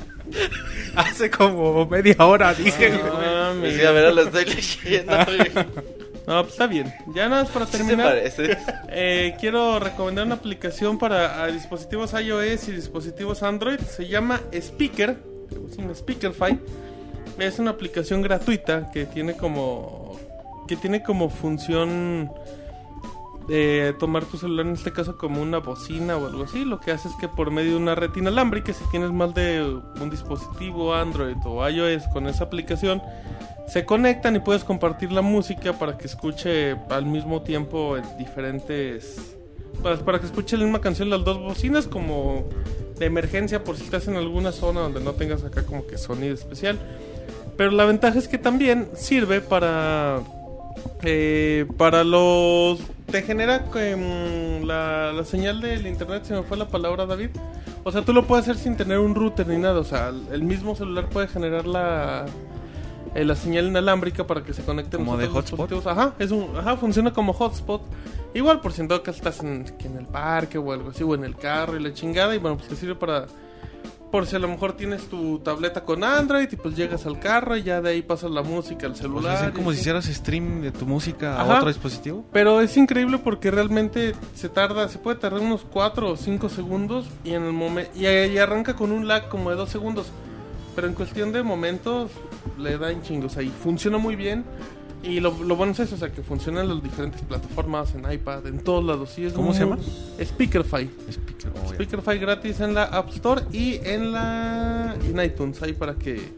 Hace 0.95 1.29
como 1.29 1.85
media 1.87 2.15
hora 2.19 2.53
dije. 2.53 2.93
Ah, 3.03 3.49
a 3.51 3.91
ver, 3.91 4.13
lo 4.13 4.21
estoy 4.23 4.45
leyendo. 4.45 5.13
güey. 5.25 5.67
No, 6.27 6.41
pues 6.41 6.53
está 6.53 6.67
bien. 6.67 6.93
Ya 7.15 7.29
nada 7.29 7.43
más 7.43 7.51
para 7.51 7.65
terminar. 7.65 8.21
Eh, 8.89 9.35
quiero 9.39 9.79
recomendar 9.79 10.25
una 10.25 10.35
aplicación 10.35 10.97
para 10.99 11.41
ah, 11.41 11.47
dispositivos 11.47 12.13
iOS 12.13 12.67
y 12.67 12.73
dispositivos 12.73 13.43
Android. 13.43 13.79
Se 13.79 14.07
llama 14.07 14.41
Speaker. 14.51 15.17
Es 15.71 15.77
un 15.77 15.95
Speakerfy. 15.95 16.59
Es 17.39 17.59
una 17.59 17.71
aplicación 17.71 18.21
gratuita 18.21 18.91
que 18.91 19.05
tiene 19.05 19.37
como 19.37 20.19
que 20.67 20.75
tiene 20.75 21.01
como 21.01 21.29
función 21.29 22.29
de 23.47 23.95
tomar 23.97 24.25
tu 24.25 24.37
celular 24.37 24.65
en 24.65 24.73
este 24.73 24.91
caso 24.91 25.17
como 25.17 25.41
una 25.41 25.59
bocina 25.59 26.17
o 26.17 26.27
algo 26.27 26.43
así. 26.43 26.65
Lo 26.65 26.79
que 26.79 26.91
hace 26.91 27.07
es 27.07 27.15
que 27.15 27.27
por 27.27 27.51
medio 27.51 27.71
de 27.71 27.77
una 27.77 27.95
red 27.95 28.11
inalámbrica, 28.15 28.73
si 28.73 28.83
tienes 28.91 29.11
más 29.11 29.33
de 29.33 29.79
un 30.01 30.09
dispositivo 30.09 30.93
Android 30.93 31.37
o 31.45 31.67
iOS 31.67 32.03
con 32.11 32.27
esa 32.27 32.43
aplicación, 32.43 33.01
se 33.67 33.85
conectan 33.85 34.35
y 34.35 34.39
puedes 34.39 34.63
compartir 34.63 35.11
la 35.11 35.21
música 35.21 35.73
para 35.73 35.97
que 35.97 36.07
escuche 36.07 36.75
al 36.89 37.05
mismo 37.05 37.41
tiempo 37.41 37.97
en 37.97 38.03
diferentes 38.17 39.35
para, 39.83 39.97
para 39.97 40.19
que 40.19 40.25
escuche 40.25 40.57
la 40.57 40.63
misma 40.63 40.79
canción 40.79 41.09
las 41.09 41.23
dos 41.23 41.37
bocinas 41.37 41.85
como 41.85 42.47
de 42.97 43.05
emergencia 43.05 43.63
por 43.63 43.75
si 43.75 43.83
estás 43.83 44.07
en 44.07 44.15
alguna 44.15 44.51
zona 44.53 44.79
donde 44.79 45.01
no 45.01 45.13
tengas 45.13 45.43
acá 45.43 45.63
como 45.63 45.85
que 45.85 45.97
sonido 45.97 46.33
especial 46.33 46.79
pero 47.57 47.71
la 47.71 47.85
ventaja 47.85 48.17
es 48.17 48.27
que 48.27 48.37
también 48.37 48.87
sirve 48.95 49.41
para 49.41 50.21
eh, 51.03 51.65
para 51.77 52.03
los 52.03 52.79
te 53.11 53.21
genera 53.21 53.65
em, 53.75 54.63
la, 54.65 55.11
la 55.13 55.23
señal 55.25 55.61
del 55.61 55.85
internet 55.87 56.23
se 56.25 56.33
me 56.33 56.43
fue 56.43 56.57
la 56.57 56.67
palabra 56.67 57.05
David 57.05 57.29
o 57.83 57.91
sea 57.91 58.01
tú 58.03 58.11
lo 58.13 58.25
puedes 58.25 58.43
hacer 58.47 58.57
sin 58.61 58.75
tener 58.75 58.99
un 58.99 59.15
router 59.15 59.47
ni 59.47 59.57
nada 59.57 59.79
o 59.79 59.83
sea 59.83 60.09
el- 60.09 60.43
mismo 60.43 60.75
celular 60.75 61.07
puede 61.09 61.27
generar 61.27 61.65
la 61.65 62.25
eh, 63.15 63.23
la 63.23 63.35
señal 63.35 63.67
inalámbrica 63.67 64.27
para 64.27 64.43
que 64.43 64.53
se 64.53 64.63
conecten 64.63 64.99
¿Como 64.99 65.17
de 65.17 65.27
hotspot? 65.27 65.71
Ajá, 65.87 66.13
es 66.19 66.31
un, 66.31 66.49
ajá, 66.57 66.75
funciona 66.77 67.13
como 67.13 67.33
hotspot. 67.33 67.81
Igual 68.33 68.59
por 68.59 68.73
si 68.73 68.81
en 68.81 68.89
todo 68.89 69.01
caso 69.01 69.17
estás 69.17 69.39
en, 69.41 69.63
que 69.63 69.87
en 69.87 69.97
el 69.97 70.05
parque 70.05 70.57
o 70.59 70.71
algo 70.73 70.89
así, 70.89 71.03
o 71.03 71.15
en 71.15 71.23
el 71.23 71.35
carro 71.35 71.77
y 71.77 71.81
la 71.81 71.93
chingada, 71.93 72.35
y 72.35 72.37
bueno, 72.37 72.57
pues 72.57 72.67
te 72.69 72.75
sirve 72.75 72.93
para... 72.95 73.25
Por 74.17 74.25
si 74.25 74.35
a 74.35 74.39
lo 74.39 74.47
mejor 74.47 74.73
tienes 74.73 75.03
tu 75.09 75.37
tableta 75.37 75.85
con 75.85 76.03
Android 76.03 76.49
y 76.51 76.55
pues 76.55 76.75
llegas 76.75 77.05
al 77.05 77.19
carro 77.19 77.55
y 77.55 77.61
ya 77.61 77.81
de 77.81 77.91
ahí 77.91 78.01
pasas 78.01 78.31
la 78.31 78.41
música 78.41 78.87
al 78.87 78.93
O 78.93 78.95
celular. 78.95 79.37
sea, 79.37 79.47
es 79.49 79.53
como 79.53 79.71
si 79.71 79.79
hicieras 79.79 80.05
stream 80.05 80.61
de 80.63 80.71
tu 80.71 80.87
música 80.87 81.35
a 81.37 81.43
Ajá. 81.43 81.57
otro 81.57 81.67
dispositivo. 81.67 82.25
Pero 82.33 82.59
es 82.59 82.75
increíble 82.77 83.19
porque 83.19 83.51
realmente 83.51 84.15
se 84.33 84.49
tarda, 84.49 84.89
se 84.89 84.97
puede 84.97 85.19
tardar 85.19 85.41
unos 85.41 85.67
4 85.71 86.13
o 86.13 86.17
5 86.17 86.49
segundos 86.49 87.05
y 87.23 87.33
en 87.33 87.43
el 87.43 87.53
momento 87.53 87.91
y, 87.93 88.07
y 88.07 88.37
arranca 88.39 88.75
con 88.75 88.91
un 88.91 89.07
lag 89.07 89.29
como 89.29 89.51
de 89.51 89.55
2 89.55 89.69
segundos. 89.69 90.07
Pero 90.75 90.87
en 90.87 90.95
cuestión 90.95 91.31
de 91.31 91.43
momentos 91.43 92.09
le 92.57 92.75
da 92.79 92.89
en 92.91 93.03
chingos 93.03 93.37
ahí. 93.37 93.53
Funciona 93.61 93.99
muy 93.99 94.15
bien. 94.15 94.45
Y 95.03 95.19
lo, 95.19 95.31
lo 95.43 95.55
bueno 95.55 95.71
es 95.73 95.79
eso, 95.79 95.95
o 95.95 95.97
sea, 95.97 96.09
que 96.11 96.21
funciona 96.23 96.61
en 96.61 96.69
las 96.69 96.81
diferentes 96.83 97.21
plataformas, 97.21 97.93
en 97.95 98.11
iPad, 98.11 98.47
en 98.47 98.59
todos 98.59 98.83
lados. 98.83 99.11
Sí, 99.11 99.25
es 99.25 99.33
¿Cómo 99.33 99.53
se 99.53 99.61
llama? 99.61 99.77
Speakerfy. 100.21 100.89
Speaker, 101.09 101.51
oh. 101.63 101.69
Speakerfy 101.73 102.17
gratis 102.17 102.59
en 102.59 102.73
la 102.73 102.83
App 102.85 103.09
Store 103.09 103.43
y 103.53 103.79
en 103.83 104.11
la 104.11 104.95
en 105.07 105.21
iTunes 105.23 105.61
ahí 105.61 105.73
para 105.73 105.93
que 105.95 106.31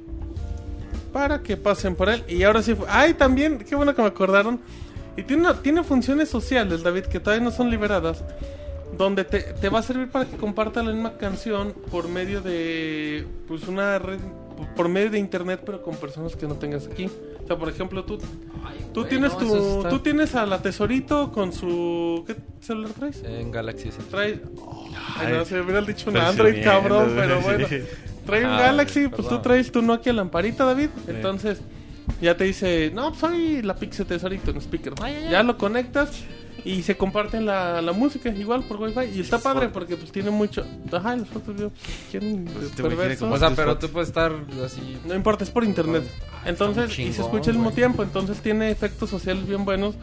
para 1.13 1.41
que 1.41 1.57
pasen 1.57 1.95
por 1.95 2.09
él 2.09 2.23
y 2.27 2.43
ahora 2.43 2.61
sí 2.61 2.75
ay 2.88 3.15
también 3.15 3.57
qué 3.59 3.75
bueno 3.75 3.95
que 3.95 4.01
me 4.03 4.09
acordaron 4.09 4.59
y 5.17 5.23
tiene 5.23 5.41
una- 5.41 5.59
tiene 5.59 5.83
funciones 5.83 6.29
sociales 6.29 6.83
David 6.83 7.05
que 7.05 7.19
todavía 7.19 7.43
no 7.43 7.49
son 7.49 7.71
liberadas 7.71 8.23
donde 8.95 9.23
te, 9.23 9.39
te 9.41 9.69
va 9.69 9.79
a 9.79 9.81
servir 9.81 10.09
para 10.09 10.25
que 10.25 10.38
compartas 10.38 10.85
la 10.85 10.91
misma 10.91 11.13
canción 11.17 11.73
por 11.89 12.07
medio 12.09 12.41
de 12.41 13.25
pues 13.47 13.67
una 13.67 13.97
red 13.97 14.19
por 14.75 14.89
medio 14.89 15.09
de 15.11 15.19
internet 15.19 15.61
pero 15.65 15.81
con 15.81 15.95
personas 15.97 16.35
que 16.35 16.47
no 16.47 16.55
tengas 16.55 16.88
aquí 16.88 17.05
o 17.43 17.47
sea 17.47 17.57
por 17.57 17.69
ejemplo 17.69 18.03
tú 18.03 18.17
tú 18.93 19.01
güey, 19.01 19.09
tienes 19.09 19.31
no, 19.33 19.38
tu 19.38 19.77
está- 19.77 19.89
tú 19.89 19.99
tienes 19.99 20.35
a 20.35 20.45
la 20.45 20.61
tesorito 20.61 21.31
con 21.31 21.51
su 21.53 22.23
qué 22.27 22.35
celular 22.61 22.91
traes 22.91 23.23
En 23.23 23.51
Galaxy 23.51 23.89
S. 23.89 23.97
Trae. 24.09 24.41
Ay, 25.17 25.25
Ay, 25.27 25.33
no, 25.33 25.45
se 25.45 25.59
hubiera 25.61 25.81
dicho 25.81 26.09
un 26.09 26.17
Android, 26.17 26.63
cabrón, 26.63 27.13
pero 27.15 27.41
bueno. 27.41 27.67
Trae 28.25 28.45
un 28.45 28.51
Ah, 28.51 28.59
Galaxy, 28.61 29.07
pues 29.07 29.21
tú 29.23 29.23
perdón. 29.27 29.41
traes 29.41 29.71
tu 29.71 29.81
Nokia 29.81 30.13
lamparita, 30.13 30.65
David. 30.65 30.89
Entonces, 31.07 31.61
ya 32.21 32.35
te 32.38 32.43
dice, 32.43 32.91
no, 32.93 33.09
pues 33.09 33.19
soy 33.21 33.61
la 33.63 33.75
Pixel 33.75 34.05
Tesorito 34.05 34.51
en 34.51 34.57
speaker. 34.57 34.93
Ya 35.31 35.41
lo 35.43 35.57
conectas 35.57 36.11
y 36.65 36.83
se 36.83 36.95
comparten 36.97 37.45
la, 37.45 37.81
la 37.81 37.91
música 37.91 38.29
igual 38.29 38.63
por 38.63 38.77
Wi-Fi. 38.81 39.15
Y 39.17 39.21
está 39.21 39.39
padre 39.39 39.69
porque 39.69 39.95
pues 39.97 40.11
tiene 40.11 40.29
mucho. 40.31 40.65
Ajá, 40.91 41.15
las 41.15 41.27
fotos, 41.27 41.55
yo, 41.59 41.71
¿quién 42.11 42.45
Pues, 42.45 42.69
de 42.71 42.75
te 42.75 42.81
imaginas 42.81 42.97
perverso? 42.97 43.19
como- 43.25 43.35
O 43.35 43.38
sea, 43.39 43.49
pero 43.51 43.77
tú 43.77 43.89
puedes 43.89 44.09
estar 44.09 44.31
así. 44.65 44.97
No 45.05 45.15
importa, 45.15 45.43
es 45.43 45.49
por 45.51 45.63
internet. 45.63 46.03
Entonces, 46.45 46.85
está 46.89 47.01
muy 47.01 47.09
y 47.09 47.13
se 47.13 47.21
escucha 47.21 47.51
al 47.51 47.57
mismo 47.57 47.71
tiempo, 47.71 48.03
entonces 48.03 48.39
tiene 48.41 48.71
efectos 48.71 49.09
sociales 49.09 49.45
bien 49.47 49.65
buenos. 49.65 49.95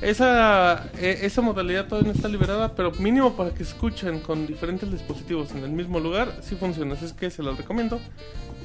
Esa, 0.00 0.90
eh, 0.98 1.18
esa 1.22 1.42
modalidad 1.42 1.86
todavía 1.86 2.10
no 2.12 2.16
está 2.16 2.26
liberada, 2.28 2.74
pero 2.74 2.90
mínimo 2.92 3.34
para 3.36 3.50
que 3.52 3.62
escuchen 3.62 4.20
con 4.20 4.46
diferentes 4.46 4.90
dispositivos 4.90 5.50
en 5.52 5.58
el 5.62 5.70
mismo 5.70 6.00
lugar, 6.00 6.38
sí 6.42 6.56
funciona. 6.56 6.94
Así 6.94 7.04
es 7.04 7.12
que 7.12 7.30
se 7.30 7.42
los 7.42 7.56
recomiendo. 7.56 8.00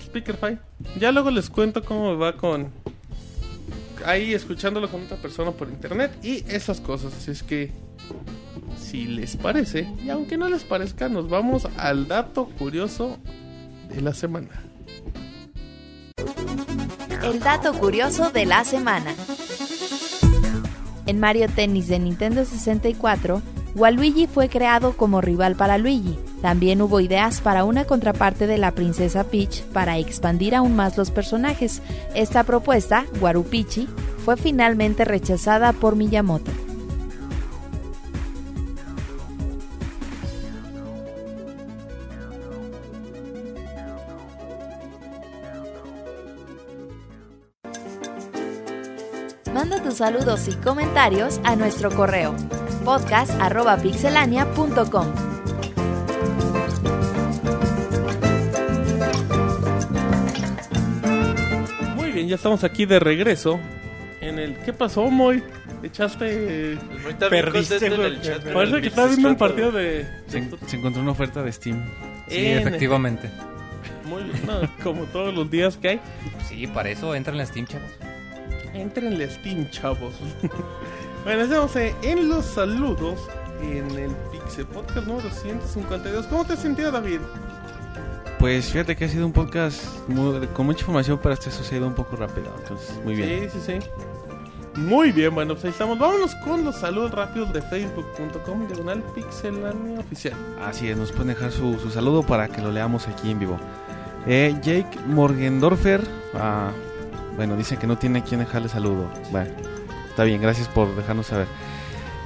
Speakerfy. 0.01 0.57
Ya 0.99 1.11
luego 1.11 1.31
les 1.31 1.49
cuento 1.49 1.83
cómo 1.83 2.17
va 2.17 2.33
con. 2.37 2.69
Ahí 4.05 4.33
escuchándolo 4.33 4.89
con 4.89 5.03
otra 5.03 5.17
persona 5.17 5.51
por 5.51 5.69
internet 5.69 6.11
y 6.23 6.43
esas 6.47 6.81
cosas. 6.81 7.13
Así 7.13 7.31
es 7.31 7.43
que. 7.43 7.71
Si 8.77 9.05
les 9.05 9.37
parece, 9.37 9.87
y 10.03 10.09
aunque 10.09 10.37
no 10.37 10.49
les 10.49 10.63
parezca, 10.63 11.07
nos 11.07 11.29
vamos 11.29 11.67
al 11.77 12.07
dato 12.07 12.45
curioso 12.57 13.17
de 13.89 14.01
la 14.01 14.13
semana. 14.13 14.49
El 17.23 17.39
dato 17.39 17.73
curioso 17.73 18.31
de 18.31 18.45
la 18.45 18.63
semana. 18.65 19.15
En 21.05 21.19
Mario 21.19 21.47
Tennis 21.47 21.87
de 21.87 21.99
Nintendo 21.99 22.45
64, 22.45 23.41
Waluigi 23.75 24.27
fue 24.27 24.49
creado 24.49 24.95
como 24.95 25.21
rival 25.21 25.55
para 25.55 25.77
Luigi, 25.77 26.17
También 26.45 26.81
hubo 26.83 26.99
ideas 26.99 27.41
para 27.41 27.63
una 27.63 27.85
contraparte 27.85 28.45
de 28.45 28.59
la 28.59 28.69
princesa 28.69 29.23
Peach 29.23 29.63
para 29.73 29.97
expandir 29.97 30.53
aún 30.53 30.75
más 30.75 30.95
los 30.95 31.09
personajes. 31.09 31.81
Esta 32.13 32.43
propuesta, 32.43 33.07
Warupichi, 33.19 33.87
fue 34.23 34.37
finalmente 34.37 35.05
rechazada 35.05 35.73
por 35.73 35.95
Miyamoto. 35.95 36.51
Manda 49.51 49.81
tus 49.81 49.95
saludos 49.95 50.47
y 50.47 50.53
comentarios 50.57 51.41
a 51.43 51.55
nuestro 51.55 51.89
correo 51.89 52.35
podcast.pixelania.com. 52.85 55.34
bien, 62.25 62.29
ya 62.29 62.35
estamos 62.35 62.63
aquí 62.63 62.85
de 62.85 62.99
regreso. 62.99 63.59
En 64.21 64.39
el. 64.39 64.55
¿Qué 64.57 64.73
pasó, 64.73 65.09
Moy? 65.09 65.43
Echaste. 65.83 66.77
Perdiste, 67.29 67.85
en 67.85 67.93
el 67.93 68.21
chat. 68.21 68.43
Parece 68.51 68.81
que 68.81 68.87
estaba 68.87 69.07
viendo 69.07 69.29
un 69.29 69.35
partido 69.35 69.71
de. 69.71 70.05
Se, 70.27 70.43
se 70.67 70.77
encontró 70.77 71.01
una 71.01 71.11
oferta 71.11 71.43
de 71.43 71.51
Steam. 71.51 71.83
Sí, 72.27 72.45
En- 72.47 72.59
efectivamente. 72.59 73.29
Muy 74.05 74.23
bien, 74.23 74.39
no, 74.45 74.61
como 74.83 75.03
todos 75.05 75.33
los 75.33 75.49
días 75.49 75.77
que 75.77 75.89
hay. 75.89 76.01
Sí, 76.47 76.67
para 76.67 76.89
eso 76.89 77.13
entran 77.15 77.39
en 77.39 77.47
Steam, 77.47 77.65
chavos. 77.67 77.89
Entrenle 78.73 79.29
Steam, 79.29 79.69
chavos. 79.69 80.13
bueno, 81.23 81.41
estamos 81.43 81.75
eh, 81.75 81.93
en 82.03 82.29
los 82.29 82.45
saludos 82.45 83.19
en 83.61 83.89
el 83.97 84.11
Pixel 84.31 84.65
Podcast 84.67 85.07
número 85.07 85.29
152. 85.31 86.27
¿Cómo 86.27 86.45
te 86.45 86.53
has 86.53 86.59
sentido, 86.59 86.91
David? 86.91 87.19
Pues 88.45 88.67
fíjate 88.71 88.95
que 88.95 89.05
ha 89.05 89.09
sido 89.09 89.25
un 89.25 89.31
podcast 89.33 89.83
muy- 90.07 90.45
con 90.49 90.67
mucha 90.67 90.81
información, 90.81 91.19
pero 91.19 91.33
este 91.33 91.49
sucedido 91.49 91.87
un 91.87 91.95
poco 91.95 92.15
rápido. 92.15 92.45
Entonces, 92.61 92.95
muy 93.03 93.15
bien. 93.15 93.49
Sí, 93.51 93.59
sí, 93.59 93.79
sí. 93.81 94.79
Muy 94.79 95.11
bien, 95.11 95.33
bueno, 95.33 95.55
pues 95.55 95.65
ahí 95.65 95.71
estamos. 95.71 95.97
Vámonos 95.97 96.35
con 96.43 96.63
los 96.63 96.75
saludos 96.75 97.09
rápidos 97.09 97.51
de 97.53 97.63
facebook.com, 97.63 98.67
diagonal 98.67 99.01
pixelania 99.15 99.99
oficial. 99.99 100.35
Así 100.63 100.87
es, 100.87 100.95
nos 100.95 101.11
pueden 101.11 101.29
dejar 101.29 101.51
su, 101.51 101.79
su 101.79 101.89
saludo 101.89 102.21
para 102.21 102.47
que 102.47 102.61
lo 102.61 102.71
leamos 102.71 103.07
aquí 103.07 103.31
en 103.31 103.39
vivo. 103.39 103.57
Eh, 104.27 104.53
Jake 104.61 104.99
Morgendorfer, 105.07 106.01
ah, 106.35 106.69
bueno, 107.37 107.55
dice 107.55 107.77
que 107.77 107.87
no 107.87 107.97
tiene 107.97 108.19
a 108.19 108.23
quien 108.23 108.41
dejarle 108.41 108.69
saludo. 108.69 109.09
Bueno, 109.31 109.49
está 110.07 110.23
bien, 110.23 110.39
gracias 110.39 110.67
por 110.67 110.95
dejarnos 110.95 111.25
saber. 111.25 111.47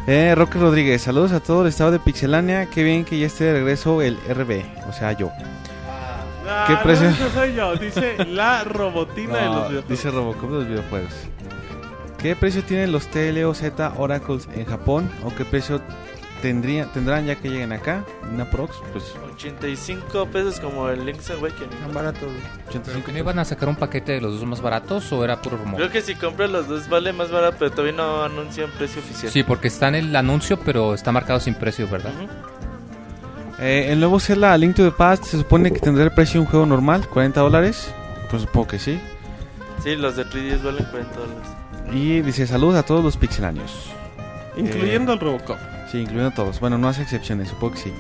Eh, 0.06 0.36
Roque 0.36 0.60
Rodríguez, 0.60 1.02
saludos 1.02 1.32
a 1.32 1.40
todo 1.40 1.62
el 1.62 1.70
estado 1.70 1.92
de 1.92 2.00
Pixelania. 2.00 2.66
Qué 2.66 2.84
bien 2.84 3.06
que 3.06 3.18
ya 3.18 3.28
esté 3.28 3.46
de 3.46 3.54
regreso 3.54 4.02
el 4.02 4.18
RB, 4.28 4.66
o 4.90 4.92
sea, 4.92 5.14
yo. 5.14 5.32
Ah, 6.52 6.66
¿Qué 6.68 6.74
no, 6.74 6.84
precio? 6.84 7.10
ese 7.10 7.30
soy 7.32 7.54
yo, 7.54 7.76
dice 7.76 8.26
la 8.26 8.64
robotina 8.64 9.36
de 9.38 9.46
No, 9.46 9.54
los 9.56 9.70
videojuegos. 9.70 9.90
dice 9.90 10.12
Robocop 10.12 10.50
de 10.50 10.56
los 10.58 10.68
videojuegos. 10.68 11.14
¿Qué 12.18 12.36
precio 12.36 12.64
tienen 12.64 12.92
los 12.92 13.08
TLOZ 13.08 13.62
Oracles 13.98 14.48
en 14.56 14.66
Japón? 14.66 15.10
¿O 15.24 15.34
qué 15.36 15.46
precio 15.46 15.80
tendría, 16.42 16.86
tendrán 16.92 17.26
ya 17.26 17.36
que 17.36 17.50
lleguen 17.50 17.72
acá? 17.72 18.04
Una 18.34 18.50
prox, 18.50 18.76
pues 18.92 19.14
85 19.36 20.26
pesos 20.28 20.60
como 20.60 20.90
el 20.90 21.06
Link's 21.06 21.30
Awakening. 21.30 21.70
Tan 21.80 21.94
barato, 21.94 22.26
güey. 22.26 22.38
85 22.70 23.06
¿Que 23.06 23.12
no 23.14 23.20
iban 23.20 23.40
a 23.40 23.46
sacar 23.46 23.70
un 23.70 23.76
paquete 23.78 24.14
de 24.14 24.22
los 24.22 24.34
dos 24.40 24.46
más 24.46 24.60
baratos 24.62 25.12
o 25.14 25.24
era 25.24 25.42
puro 25.42 25.56
rumor? 25.58 25.78
Creo 25.78 25.90
que 25.92 26.02
si 26.02 26.16
compras 26.16 26.50
los 26.50 26.68
dos 26.68 26.90
vale 26.90 27.14
más 27.14 27.32
barato, 27.32 27.56
pero 27.60 27.72
todavía 27.72 27.94
no 27.94 28.22
anuncian 28.24 28.70
precio 28.72 29.02
oficial. 29.02 29.32
Sí, 29.32 29.44
porque 29.44 29.70
está 29.70 29.88
en 29.88 29.96
el 29.96 30.16
anuncio, 30.16 30.60
pero 30.60 30.94
está 30.94 31.12
marcado 31.14 31.40
sin 31.40 31.56
precio, 31.56 31.88
¿verdad? 31.88 32.12
Ujú. 32.16 32.28
Eh, 33.62 33.88
el 33.92 34.00
nuevo 34.00 34.20
Zelda 34.20 34.54
A 34.54 34.58
Link 34.58 34.76
to 34.76 34.84
the 34.84 34.92
Past 34.92 35.26
se 35.26 35.38
supone 35.38 35.72
que 35.72 35.80
tendrá 35.80 36.04
el 36.06 36.12
precio 36.12 36.40
de 36.40 36.46
un 36.46 36.52
juego 36.52 36.66
normal, 36.66 37.08
40 37.10 37.42
dólares. 37.42 37.94
Pues 38.30 38.44
supongo 38.44 38.68
que 38.68 38.80
sí. 38.80 39.00
Sí, 39.84 39.96
los 39.96 40.16
de 40.16 40.26
3DS 40.26 40.64
valen 40.64 40.86
40 40.86 41.20
dólares. 41.20 41.48
Y 41.92 42.22
dice 42.22 42.48
saludos 42.48 42.76
a 42.76 42.84
todos 42.84 43.04
los 43.04 43.18
pixelanios. 43.18 43.90
Incluyendo 44.56 45.14
el 45.14 45.20
Robocop. 45.20 45.58
Sí, 45.92 46.00
incluyendo 46.00 46.30
a 46.30 46.34
todos. 46.34 46.60
Bueno, 46.60 46.78
no 46.78 46.88
hace 46.88 47.02
excepciones, 47.02 47.50
supongo 47.50 47.74
que 47.74 47.80
sí. 47.80 47.94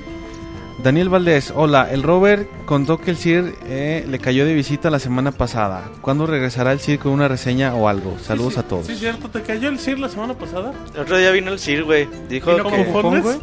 Daniel 0.84 1.10
Valdés, 1.10 1.52
hola. 1.54 1.92
El 1.92 2.04
Robert 2.04 2.48
contó 2.66 3.00
que 3.00 3.12
el 3.12 3.18
CIR 3.18 3.54
eh, 3.66 4.06
le 4.08 4.20
cayó 4.20 4.46
de 4.46 4.54
visita 4.54 4.90
la 4.90 5.00
semana 5.00 5.32
pasada. 5.34 5.84
¿Cuándo 6.02 6.26
regresará 6.26 6.72
el 6.72 6.80
CIR 6.80 7.00
con 7.00 7.12
una 7.12 7.28
reseña 7.28 7.76
o 7.76 7.90
algo? 7.90 8.18
Saludos 8.20 8.54
Sí, 8.54 8.60
sí, 8.60 8.66
a 8.66 8.68
todos. 8.70 8.88
Sí, 8.88 8.96
cierto, 8.96 9.30
te 9.30 9.42
cayó 9.42 9.68
el 9.68 9.78
CIR 9.78 10.00
la 10.00 10.08
semana 10.08 10.36
pasada. 10.36 10.72
El 10.94 11.02
otro 11.02 11.18
día 11.18 11.32
vino 11.32 11.52
el 11.52 11.60
Sir, 11.60 11.84
güey. 11.84 12.08
Dijo 12.30 12.52
¿Vino 12.52 12.70
que... 12.70 12.86
con 12.94 13.22
güey? 13.22 13.40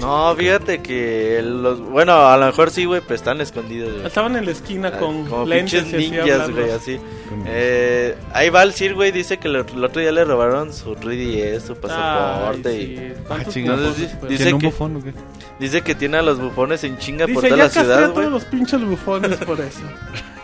No, 0.00 0.34
fíjate 0.34 0.80
que 0.82 1.42
los... 1.44 1.78
Bueno, 1.80 2.26
a 2.28 2.36
lo 2.38 2.46
mejor 2.46 2.70
sí, 2.70 2.86
güey, 2.86 3.00
pero 3.02 3.14
están 3.16 3.40
escondidos, 3.40 3.92
güey. 3.92 4.06
Estaban 4.06 4.34
en 4.36 4.46
la 4.46 4.52
esquina 4.52 4.92
con 4.92 5.26
Como 5.26 5.44
lentes 5.46 5.82
pinches 5.82 6.02
y 6.02 6.10
ninjas, 6.10 6.50
güey, 6.50 6.70
así. 6.70 6.98
Eh, 7.46 8.16
ahí 8.32 8.48
va 8.50 8.62
el 8.62 8.72
Sir, 8.72 8.94
güey, 8.94 9.12
dice 9.12 9.36
que 9.38 9.48
el, 9.48 9.56
el 9.56 9.84
otro 9.84 10.00
día 10.00 10.10
le 10.12 10.24
robaron 10.24 10.72
su 10.72 10.94
3DS, 10.96 11.60
su 11.60 11.76
pasaporte 11.76 12.68
Ay, 12.70 12.80
y... 12.82 12.96
sí, 12.96 13.12
Ah, 13.24 13.28
tantos 13.36 13.54
chinga. 13.54 13.72
bufones, 13.74 13.88
Entonces, 13.98 14.16
pues. 14.18 14.30
dice 14.30 14.42
¿Tiene 14.44 14.54
un 14.54 14.60
que- 14.60 14.66
bufón 14.66 14.96
o 14.96 15.02
qué? 15.04 15.12
Dice 15.58 15.82
que 15.82 15.94
tiene 15.94 16.16
a 16.16 16.22
los 16.22 16.40
bufones 16.40 16.82
en 16.84 16.96
chinga 16.96 17.26
por 17.26 17.34
Dice, 17.42 17.48
toda 17.48 17.56
ya 17.58 17.64
la 17.64 17.70
ciudad, 17.70 18.00
güey. 18.04 18.14
todos 18.14 18.32
los 18.32 18.44
pinches 18.46 18.82
bufones 18.82 19.36
por 19.36 19.60
eso. 19.60 19.80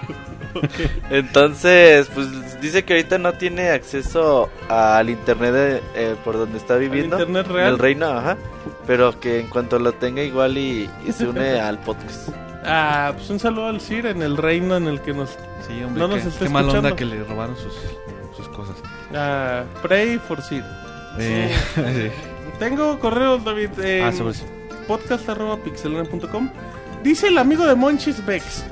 Entonces, 1.11 2.09
pues 2.15 2.61
dice 2.61 2.85
que 2.85 2.95
ahorita 2.95 3.19
no 3.19 3.33
tiene 3.35 3.71
acceso 3.71 4.51
al 4.69 5.11
internet 5.11 5.53
de- 5.53 5.83
eh, 5.95 6.15
por 6.25 6.37
donde 6.37 6.59
está 6.59 6.77
viviendo. 6.77 7.17
internet 7.19 7.47
en 7.49 7.55
real? 7.55 7.69
el 7.75 7.79
reino, 7.79 8.07
ajá. 8.09 8.37
Pero 8.87 9.19
que 9.21 9.41
en 9.41 9.49
cuanto 9.49 9.79
lo 9.79 9.93
tenga 9.93 10.23
igual 10.23 10.57
y, 10.59 10.89
y 11.07 11.13
se 11.13 11.27
une 11.27 11.61
al 11.61 11.79
podcast. 11.81 12.29
Ah, 12.65 13.13
pues 13.17 13.31
un 13.31 13.39
saludo 13.39 13.69
al 13.69 13.81
CIR 13.81 14.07
en 14.07 14.23
el 14.23 14.37
reino 14.37 14.77
en 14.77 14.89
el 14.89 15.01
que 15.01 15.13
nos... 15.13 15.31
Sí, 15.67 15.83
hombre, 15.85 16.01
No 16.03 16.09
nos 16.09 16.23
qué, 16.23 16.29
está 16.29 16.45
qué 16.47 16.51
mal 16.51 16.69
onda 16.69 16.95
que 16.97 17.05
le 17.05 17.23
robaron 17.25 17.57
sus, 17.57 17.73
sus 18.37 18.49
cosas. 18.49 18.77
Ah, 19.15 19.63
pray 19.83 20.19
for 20.19 20.43
CIR. 20.43 20.65
Eh, 21.19 21.55
sí. 21.75 22.11
Tengo 22.59 22.99
correos, 22.99 23.45
David. 23.45 23.71
En 23.81 24.05
Ah, 24.05 24.13
sobre 24.13 24.33
eso. 24.33 24.45
podcast.pixelania.com 24.89 26.51
Dice 27.03 27.29
el 27.29 27.39
amigo 27.39 27.67
de 27.67 27.75
Monchis 27.77 28.25
Bex. 28.27 28.65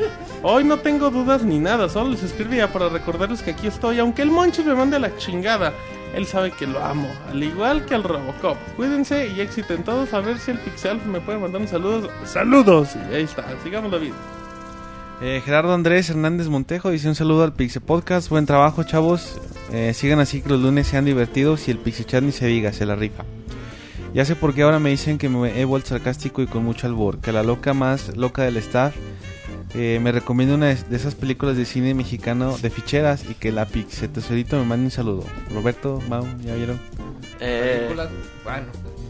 Hoy 0.47 0.63
no 0.63 0.79
tengo 0.79 1.09
dudas 1.09 1.43
ni 1.43 1.59
nada, 1.59 1.89
solo 1.89 2.11
les 2.11 2.23
escribía 2.23 2.71
para 2.71 2.91
recordarles 2.91 3.43
que 3.43 3.53
aquí 3.53 3.67
estoy. 3.67 3.99
Aunque 3.99 4.21
el 4.21 4.31
Monchis 4.31 4.67
me 4.67 4.75
mande 4.75 4.99
la 4.99 5.17
chingada, 5.17 5.73
él 6.15 6.27
sabe 6.27 6.51
que 6.51 6.67
lo 6.67 6.85
amo, 6.85 7.09
al 7.31 7.43
igual 7.43 7.87
que 7.87 7.95
al 7.95 8.05
Robocop. 8.05 8.59
Cuídense 8.77 9.27
y 9.29 9.41
éxito 9.41 9.73
en 9.73 9.85
todos. 9.85 10.13
A 10.13 10.21
ver 10.21 10.39
si 10.39 10.51
el 10.51 10.59
Pixel 10.59 11.01
me 11.07 11.23
puede 11.23 11.39
mandar 11.39 11.63
un 11.63 11.67
saludo. 11.67 12.11
¡Saludos! 12.27 12.91
Y 13.11 13.15
ahí 13.15 13.23
está, 13.23 13.43
sigamos 13.63 13.91
David. 13.91 14.13
Eh, 15.23 15.41
Gerardo 15.43 15.73
Andrés 15.73 16.11
Hernández 16.11 16.49
Montejo 16.49 16.91
dice 16.91 17.09
un 17.09 17.15
saludo 17.15 17.43
al 17.43 17.55
Pixel 17.55 17.81
Podcast. 17.81 18.29
Buen 18.29 18.45
trabajo, 18.45 18.83
chavos. 18.83 19.41
Eh, 19.73 19.95
sigan 19.95 20.21
así 20.21 20.43
que 20.43 20.51
los 20.51 20.61
lunes 20.61 20.87
sean 20.87 21.07
divertidos 21.07 21.69
y 21.69 21.71
el 21.71 21.79
Pixel 21.79 22.05
Chat 22.05 22.23
ni 22.23 22.33
se 22.33 22.49
diga, 22.49 22.71
se 22.75 22.85
la 22.85 22.97
rifa. 22.97 23.25
Ya 24.13 24.27
sé 24.27 24.37
por 24.37 24.53
qué 24.53 24.63
ahora 24.63 24.79
me 24.79 24.91
dicen 24.91 25.17
que 25.17 25.31
me 25.31 25.59
he 25.59 25.65
vuelto 25.65 25.89
sarcástico 25.89 26.43
y 26.43 26.47
con 26.47 26.65
mucho 26.65 26.87
albor. 26.87 27.21
Que 27.21 27.33
la 27.33 27.43
loca 27.43 27.73
más 27.73 28.15
loca 28.15 28.43
del 28.43 28.59
staff 28.59 28.95
eh, 29.75 29.99
me 30.01 30.13
recomienda 30.13 30.55
una 30.55 30.67
de 30.67 30.97
esas 30.97 31.15
películas 31.15 31.57
de 31.57 31.65
cine 31.65 31.95
mexicano 31.95 32.57
de 32.59 32.71
ficheras 32.71 33.29
y 33.29 33.35
que 33.35 33.51
la 33.51 33.67
Pixel 33.67 34.11
Tesorito 34.11 34.57
me 34.57 34.65
mande 34.65 34.85
un 34.87 34.91
saludo. 34.91 35.25
Roberto, 35.53 36.01
Mau, 36.09 36.25
¿ya 36.45 36.55
vieron? 36.55 36.79
Eh, 37.41 37.87
Película, 37.89 38.09
bueno, 38.45 38.67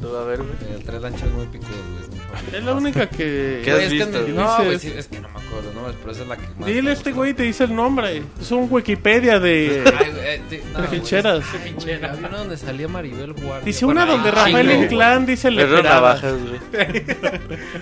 tú, 0.09 0.17
a 0.17 0.25
ver, 0.25 0.39
güey. 0.43 0.73
el 0.75 0.85
tres 0.85 1.03
lanchas 1.03 1.31
muy 1.31 1.47
picudo, 1.47 1.71
güey. 1.71 2.05
es. 2.49 2.55
Es 2.55 2.65
la 2.65 2.75
única 2.75 3.09
que... 3.09 3.63
¿Qué 3.65 3.71
Güey, 3.73 3.85
has 3.87 3.93
es 3.93 3.99
que 3.99 4.05
visto? 4.05 4.11
me- 4.19 4.25
Dices- 4.25 4.35
No, 4.35 4.65
güey, 4.65 4.79
sí, 4.79 4.93
es 4.97 5.07
que 5.07 5.21
no 5.21 5.29
me 5.29 5.35
acuerdo 5.41 5.63
los 5.63 5.75
nombres, 5.75 5.97
pero 6.01 6.13
esa 6.13 6.23
es 6.23 6.29
la 6.29 6.37
que 6.37 6.47
más. 6.59 6.67
Dile 6.67 6.93
este 6.93 7.13
güey 7.13 7.35
te 7.35 7.43
dice 7.45 7.65
el 7.65 7.75
nombre. 7.77 8.23
Es 8.41 8.51
un 8.51 8.67
Wikipedia 8.71 9.39
de... 9.39 9.85
Ay, 9.99 10.11
güey, 10.11 10.25
eh, 10.27 10.65
no, 10.73 10.81
de 10.83 10.87
güey, 10.89 11.01
ficheras. 11.01 11.45
es 11.55 11.61
que, 11.61 11.73
güey, 11.73 12.05
Había 12.05 12.29
una 12.29 12.39
donde 12.39 12.57
salía 12.57 12.89
Maribel 12.89 13.33
Guardia. 13.35 13.65
Dice 13.65 13.85
Bueno, 13.85 14.03
una 14.03 14.13
donde 14.13 14.31
Rafael 14.33 14.69
chingo, 14.69 14.83
Inclán 14.83 15.27
dice 15.27 15.49
Perro 15.53 15.77
leperada. 15.77 15.95
navajas, 15.95 16.35
güey. 16.43 17.05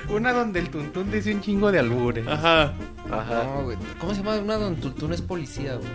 Una 0.17 0.33
donde 0.33 0.61
el 0.61 0.69
tuntún 0.69 1.11
dice 1.11 1.35
un 1.35 1.41
chingo 1.41 1.73
de 1.73 1.79
albures. 1.79 2.27
Ajá. 2.29 2.75
Ajá. 3.11 3.45
No, 3.45 3.63
güey. 3.65 3.77
¿Cómo 3.99 4.13
se 4.15 4.19
llama? 4.23 4.37
Una 4.37 4.57
donde 4.57 4.81
Tultún 4.83 5.13
es 5.13 5.23
policía, 5.23 5.75
güey. 5.77 5.89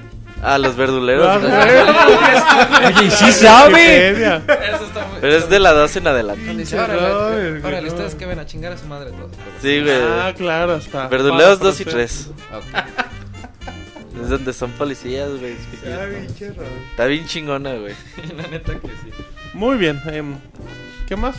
Ah, 0.43 0.57
los 0.57 0.75
verduleros. 0.75 1.27
Ah. 1.27 2.93
Oye, 2.99 3.09
sí 3.11 3.31
sabe. 3.31 4.11
Eso 4.11 4.85
está 4.85 5.05
muy. 5.07 5.17
Pero 5.19 5.35
es 5.35 5.49
de 5.49 5.59
la 5.59 5.73
2 5.73 5.95
en 5.95 6.07
adelante. 6.07 6.55
Dice, 6.55 6.79
órale, 6.79 7.61
órale, 7.63 7.87
ustedes 7.87 8.15
que 8.15 8.25
ven 8.25 8.39
a 8.39 8.45
chingar 8.45 8.71
a 8.73 8.77
su 8.77 8.85
madre 8.85 9.11
todos. 9.11 9.31
Sí, 9.61 9.81
güey. 9.81 9.95
Ah, 9.99 10.33
claro, 10.37 10.75
está. 10.75 11.07
Verduleros 11.07 11.57
Para 11.57 11.69
2 11.71 11.81
y 11.81 11.83
proceder. 11.83 12.07
3. 12.07 12.29
Ok. 12.53 12.63
Es 14.21 14.29
donde 14.29 14.51
son 14.51 14.71
policías, 14.71 15.29
güey. 15.29 15.55
Está 16.89 17.05
bien 17.05 17.25
chingona, 17.27 17.75
güey. 17.75 17.93
La 18.35 18.47
neta 18.47 18.73
que 18.73 18.87
sí. 18.87 19.11
Muy 19.53 19.77
bien. 19.77 20.01
em, 20.07 20.35
¿Qué 21.07 21.15
más? 21.15 21.35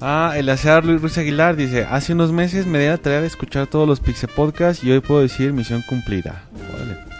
Ah, 0.00 0.34
el 0.36 0.48
aseador 0.50 0.84
Luis 0.84 1.00
Ruiz 1.00 1.16
Aguilar 1.16 1.56
dice, 1.56 1.86
hace 1.88 2.12
unos 2.12 2.30
meses 2.32 2.66
me 2.66 2.78
di 2.80 2.86
la 2.86 2.98
tarea 2.98 3.20
de 3.20 3.28
escuchar 3.28 3.66
todos 3.66 3.88
los 3.88 4.00
Pixel 4.00 4.28
Podcasts 4.28 4.84
y 4.84 4.90
hoy 4.90 5.00
puedo 5.00 5.22
decir 5.22 5.52
misión 5.52 5.80
cumplida. 5.82 6.42
Órale. 6.74 7.11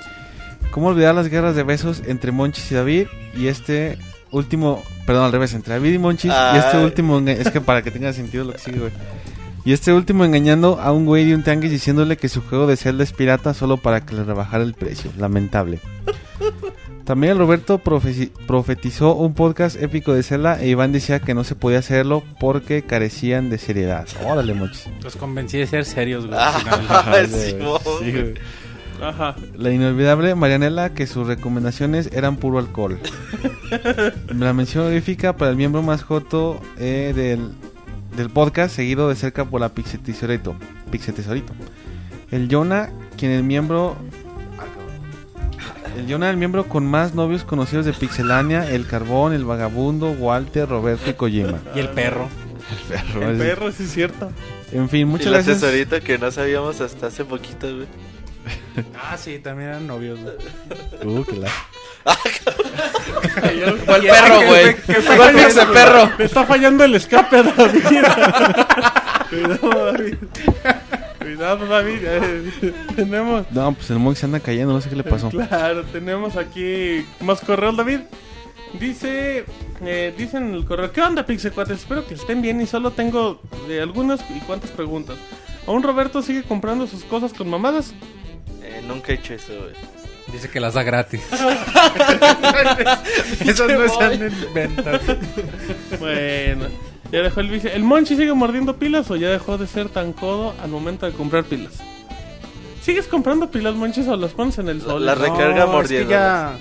¿Cómo 0.73 0.89
olvidar 0.89 1.15
las 1.15 1.29
guerras 1.29 1.55
de 1.55 1.63
besos 1.65 2.03
entre 2.07 2.33
Monchis 2.33 2.73
y 2.73 2.75
David? 2.75 3.07
Y 3.37 3.49
este 3.49 3.99
último, 4.31 4.83
perdón, 5.07 5.27
al 5.27 5.33
revés, 5.33 5.53
entre 5.53 5.75
David 5.75 5.93
y 5.93 5.99
Monchis 5.99 6.33
y 6.33 6.57
este 6.57 6.79
Ay. 6.79 6.85
último, 6.85 7.19
es 7.21 7.51
que 7.51 7.61
para 7.61 7.83
que 7.83 7.91
tenga 7.91 8.11
sentido 8.15 8.45
lo 8.45 8.55
que 8.55 8.59
sigue, 8.59 8.79
güey. 8.79 8.93
Y 9.67 9.75
este 9.75 9.93
último 9.93 10.25
engañando 10.25 10.81
a 10.81 10.91
un 10.91 11.05
güey 11.05 11.27
de 11.27 11.35
un 11.35 11.43
tianguis 11.43 11.71
diciéndole 11.71 12.17
que 12.17 12.31
su 12.31 12.41
juego 12.43 12.67
de 12.67 12.77
Zelda 12.79 13.05
es 13.05 13.13
pirata 13.13 13.53
solo 13.53 13.77
para 13.77 14.01
que 14.01 14.15
le 14.15 14.25
rebajara 14.25 14.65
el 14.65 14.73
precio. 14.73 15.13
Lamentable. 15.19 15.79
También 17.05 17.33
el 17.33 17.39
Roberto 17.39 17.79
profetizó 17.79 19.15
un 19.15 19.35
podcast 19.35 19.81
épico 19.81 20.15
de 20.15 20.23
Zelda 20.23 20.61
e 20.61 20.69
Iván 20.69 20.93
decía 20.93 21.21
que 21.21 21.35
no 21.35 21.45
se 21.45 21.55
podía 21.55 21.81
hacerlo 21.81 22.23
porque 22.41 22.83
carecían 22.83 23.51
de 23.51 23.59
seriedad. 23.59 24.09
Órale, 24.25 24.55
mochis. 24.55 24.89
Los 25.03 25.17
convencí 25.17 25.59
de 25.59 25.67
ser 25.67 25.85
serios, 25.85 26.27
güey. 26.27 26.39
Ah. 26.41 27.23
Sí, 27.29 27.55
güey. 27.59 28.35
Ajá. 29.03 29.35
La 29.57 29.71
inolvidable 29.71 30.35
Marianela 30.35 30.95
que 30.95 31.07
sus 31.07 31.27
recomendaciones 31.27 32.11
eran 32.13 32.37
puro 32.37 32.59
alcohol. 32.59 32.99
La 34.39 34.53
mención 34.53 34.85
honorífica 34.85 35.37
para 35.37 35.51
el 35.51 35.57
miembro 35.57 35.83
más 35.83 36.03
joto 36.03 36.61
eh, 36.79 37.13
del, 37.15 37.51
del 38.17 38.31
podcast, 38.31 38.75
seguido 38.75 39.09
de 39.09 39.17
cerca 39.17 39.45
por 39.45 39.61
la 39.61 39.71
Pixetesorito. 39.71 40.55
Pixetesorito. 40.91 41.53
El 42.31 42.49
Jonah, 42.51 42.91
quien 43.17 43.33
el 43.33 43.43
miembro... 43.43 43.97
El 45.97 46.11
Jonah, 46.11 46.31
el 46.31 46.39
miembro 46.39 46.65
con 46.69 46.87
más 46.87 47.15
novios 47.15 47.45
conocidos 47.45 47.85
de 47.85 47.93
Pixelania, 47.93 48.71
el 48.71 48.87
Carbón, 48.87 49.35
el 49.35 49.45
Vagabundo, 49.45 50.11
Walter, 50.13 50.67
Roberto 50.67 51.11
y 51.11 51.15
Kojima. 51.15 51.59
Y 51.75 51.81
el 51.81 51.91
perro. 51.91 52.29
El 53.21 53.37
perro, 53.37 53.71
sí 53.73 53.83
es 53.83 53.93
cierto. 53.93 54.31
En 54.73 54.89
fin, 54.89 55.01
Y 55.01 55.05
muchas 55.05 55.27
el 55.27 55.33
gracias. 55.35 55.59
asesorito 55.59 56.01
que 56.01 56.17
no 56.17 56.31
sabíamos 56.31 56.81
hasta 56.81 57.09
hace 57.09 57.27
poquito, 57.27 57.67
güey. 57.75 57.87
Ah, 58.95 59.17
sí, 59.19 59.39
también 59.39 59.69
eran 59.71 59.87
novios, 59.87 60.19
güey. 60.21 60.35
Uh, 61.05 61.25
qué 61.25 61.37
la- 61.37 61.51
Fue 63.85 63.97
el 63.97 64.07
perro, 64.09 64.47
güey. 64.47 64.75
Fue 64.75 65.29
el 65.29 65.35
pinche 65.37 65.67
perro. 65.73 66.11
Me 66.19 66.25
está 66.25 66.45
fallando 66.47 66.85
el 66.85 66.95
escape 66.95 67.37
a 67.39 67.43
David. 67.43 67.83
Cuidado, 69.31 69.93
David. 69.93 70.15
Cuidado, 71.19 71.67
David. 71.67 71.99
Eh, 72.03 72.75
tenemos. 72.97 73.47
No, 73.51 73.73
pues 73.75 73.91
el 73.91 73.99
Monk 73.99 74.17
se 74.17 74.27
anda 74.27 74.41
cayendo, 74.41 74.73
no 74.73 74.81
sé 74.81 74.89
qué 74.91 74.97
le 74.97 75.05
pasó. 75.05 75.29
Claro, 75.31 75.85
tenemos 75.85 76.37
aquí 76.37 77.05
más 77.21 77.41
correos, 77.41 77.77
David. 77.77 78.01
Dice, 78.81 79.45
eh, 79.85 80.15
dice 80.17 80.39
en 80.39 80.55
el 80.55 80.65
correo, 80.65 80.91
¿qué 80.93 81.03
onda, 81.03 81.27
Pixecuates? 81.27 81.79
Espero 81.81 82.07
que 82.07 82.15
estén 82.15 82.41
bien 82.41 82.59
y 82.63 82.67
solo 82.67 82.91
tengo 82.93 83.41
eh, 83.69 83.81
algunas 83.83 84.21
y 84.31 84.41
cuantas 84.41 84.71
preguntas. 84.71 85.17
¿Aún 85.67 85.83
Roberto 85.83 86.23
sigue 86.23 86.43
comprando 86.43 86.87
sus 86.87 87.05
cosas 87.05 87.33
con 87.33 87.49
mamadas? 87.49 87.93
Eh, 88.63 88.83
nunca 88.87 89.13
he 89.13 89.17
hecho 89.17 89.35
eso, 89.35 89.53
güey. 89.59 89.73
Dice 90.33 90.49
que 90.49 90.61
las 90.61 90.75
da 90.75 90.83
gratis. 90.83 91.21
Esos 93.45 93.69
no 93.71 93.85
están 93.85 94.13
en 94.23 94.33
venta. 94.55 95.01
Bueno, 95.99 96.67
ya 97.11 97.23
dejó 97.23 97.41
el 97.41 97.49
vicio. 97.51 97.71
¿El 97.71 97.83
Monchi 97.83 98.17
sigue 98.17 98.33
mordiendo 98.33 98.77
pilas 98.77 99.11
o 99.11 99.17
ya 99.17 99.29
dejó 99.31 99.59
de 99.59 99.67
ser 99.67 99.89
tan 99.89 100.13
codo 100.13 100.55
al 100.63 100.71
momento 100.71 101.07
de 101.07 101.13
comprar 101.13 101.45
pilas? 101.45 101.75
¿Sigues 102.83 103.07
comprando 103.07 103.51
pilas, 103.51 103.75
Monchis, 103.75 104.09
o 104.09 104.17
las 104.17 104.33
pones 104.33 104.59
en 104.59 104.69
el 104.69 104.81
sol? 104.83 105.05
La 105.07 105.15
recarga 105.15 105.67
No, 105.67 105.81
es 105.83 105.89
que 105.89 106.05
mordiendo. 106.05 106.11
ya... 106.11 106.57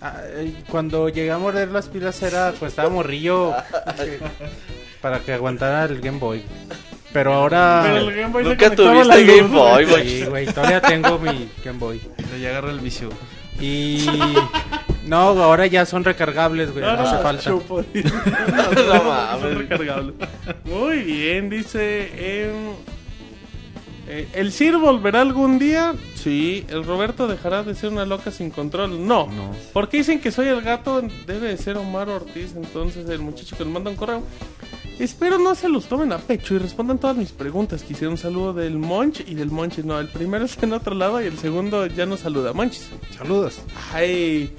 ah, 0.00 0.16
eh, 0.24 0.52
Cuando 0.68 1.08
llegué 1.08 1.30
a 1.30 1.38
morder 1.38 1.68
las 1.68 1.88
pilas 1.88 2.20
era... 2.22 2.52
Pues 2.58 2.72
estaba 2.72 2.88
morrillo. 2.88 3.54
para 5.00 5.20
que 5.20 5.32
aguantara 5.32 5.84
el 5.84 6.00
Game 6.00 6.18
Boy. 6.18 6.42
Pero 7.12 7.32
ahora... 7.34 7.80
Pero 7.84 8.08
el 8.08 8.14
Game 8.14 8.28
Boy 8.32 8.42
le 8.44 8.50
Nunca 8.50 8.70
tuviste 8.74 9.04
la 9.04 9.16
Game 9.18 9.42
Boy, 9.48 9.84
güey. 9.84 10.08
Sí, 10.08 10.24
güey, 10.26 10.46
todavía 10.46 10.80
tengo 10.80 11.18
mi 11.18 11.48
Game 11.64 11.78
Boy. 11.78 12.00
Ya 12.40 12.50
agarra 12.50 12.70
el 12.70 12.80
vicio. 12.80 13.08
Y... 13.60 14.06
No, 15.06 15.16
ahora 15.18 15.66
ya 15.66 15.86
son 15.86 16.04
recargables, 16.04 16.70
güey. 16.72 16.84
No 16.84 16.90
Ah, 16.90 17.02
hace 17.02 17.22
falta. 17.22 17.42
chupo. 17.50 17.82
No 17.82 18.74
Son 18.74 19.06
mames. 19.08 19.56
recargables. 19.58 20.14
Muy 20.64 20.98
bien, 20.98 21.48
dice. 21.50 22.10
em, 22.44 22.74
eh, 24.06 24.28
¿El 24.34 24.52
Sir 24.52 24.76
volverá 24.76 25.22
algún 25.22 25.58
día? 25.58 25.94
Sí. 26.14 26.64
¿El 26.68 26.84
Roberto 26.84 27.26
dejará 27.26 27.62
de 27.62 27.74
ser 27.74 27.90
una 27.90 28.04
loca 28.04 28.30
sin 28.30 28.50
control? 28.50 29.04
No. 29.06 29.26
No. 29.26 29.50
Porque 29.72 29.96
dicen 29.96 30.20
que 30.20 30.30
soy 30.30 30.48
el 30.48 30.60
gato, 30.60 31.02
debe 31.26 31.48
de 31.48 31.56
ser 31.56 31.78
Omar 31.78 32.08
Ortiz. 32.10 32.52
Entonces, 32.54 33.08
el 33.08 33.20
muchacho 33.20 33.56
que 33.56 33.64
le 33.64 33.70
manda 33.70 33.90
un 33.90 33.96
correo. 33.96 34.22
Espero 35.00 35.38
no 35.38 35.54
se 35.54 35.70
los 35.70 35.86
tomen 35.86 36.12
a 36.12 36.18
pecho 36.18 36.54
y 36.54 36.58
respondan 36.58 36.98
todas 36.98 37.16
mis 37.16 37.32
preguntas. 37.32 37.82
Quisiera 37.82 38.10
un 38.10 38.18
saludo 38.18 38.52
del 38.52 38.78
Monch 38.78 39.24
y 39.26 39.34
del 39.34 39.50
Monchis. 39.50 39.86
No, 39.86 39.98
el 39.98 40.08
primero 40.08 40.44
está 40.44 40.66
en 40.66 40.74
otro 40.74 40.94
lado 40.94 41.22
y 41.22 41.24
el 41.24 41.38
segundo 41.38 41.86
ya 41.86 42.04
nos 42.04 42.20
saluda. 42.20 42.52
Monchis. 42.52 42.90
Saludos. 43.16 43.62
Ay. 43.94 44.54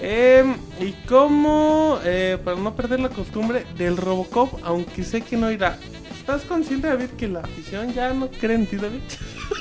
Em, 0.00 0.54
y 0.80 0.92
cómo, 1.08 1.98
eh, 2.04 2.38
para 2.44 2.56
no 2.56 2.76
perder 2.76 3.00
la 3.00 3.08
costumbre 3.08 3.66
del 3.76 3.96
Robocop, 3.96 4.60
aunque 4.62 5.02
sé 5.02 5.22
que 5.22 5.36
no 5.36 5.50
irá. 5.50 5.76
¿Estás 6.16 6.42
consciente, 6.42 6.86
David, 6.86 7.10
que 7.18 7.26
la 7.26 7.40
afición 7.40 7.92
ya 7.92 8.14
no 8.14 8.30
cree 8.30 8.54
en 8.54 8.66
ti, 8.68 8.76
David? 8.76 9.00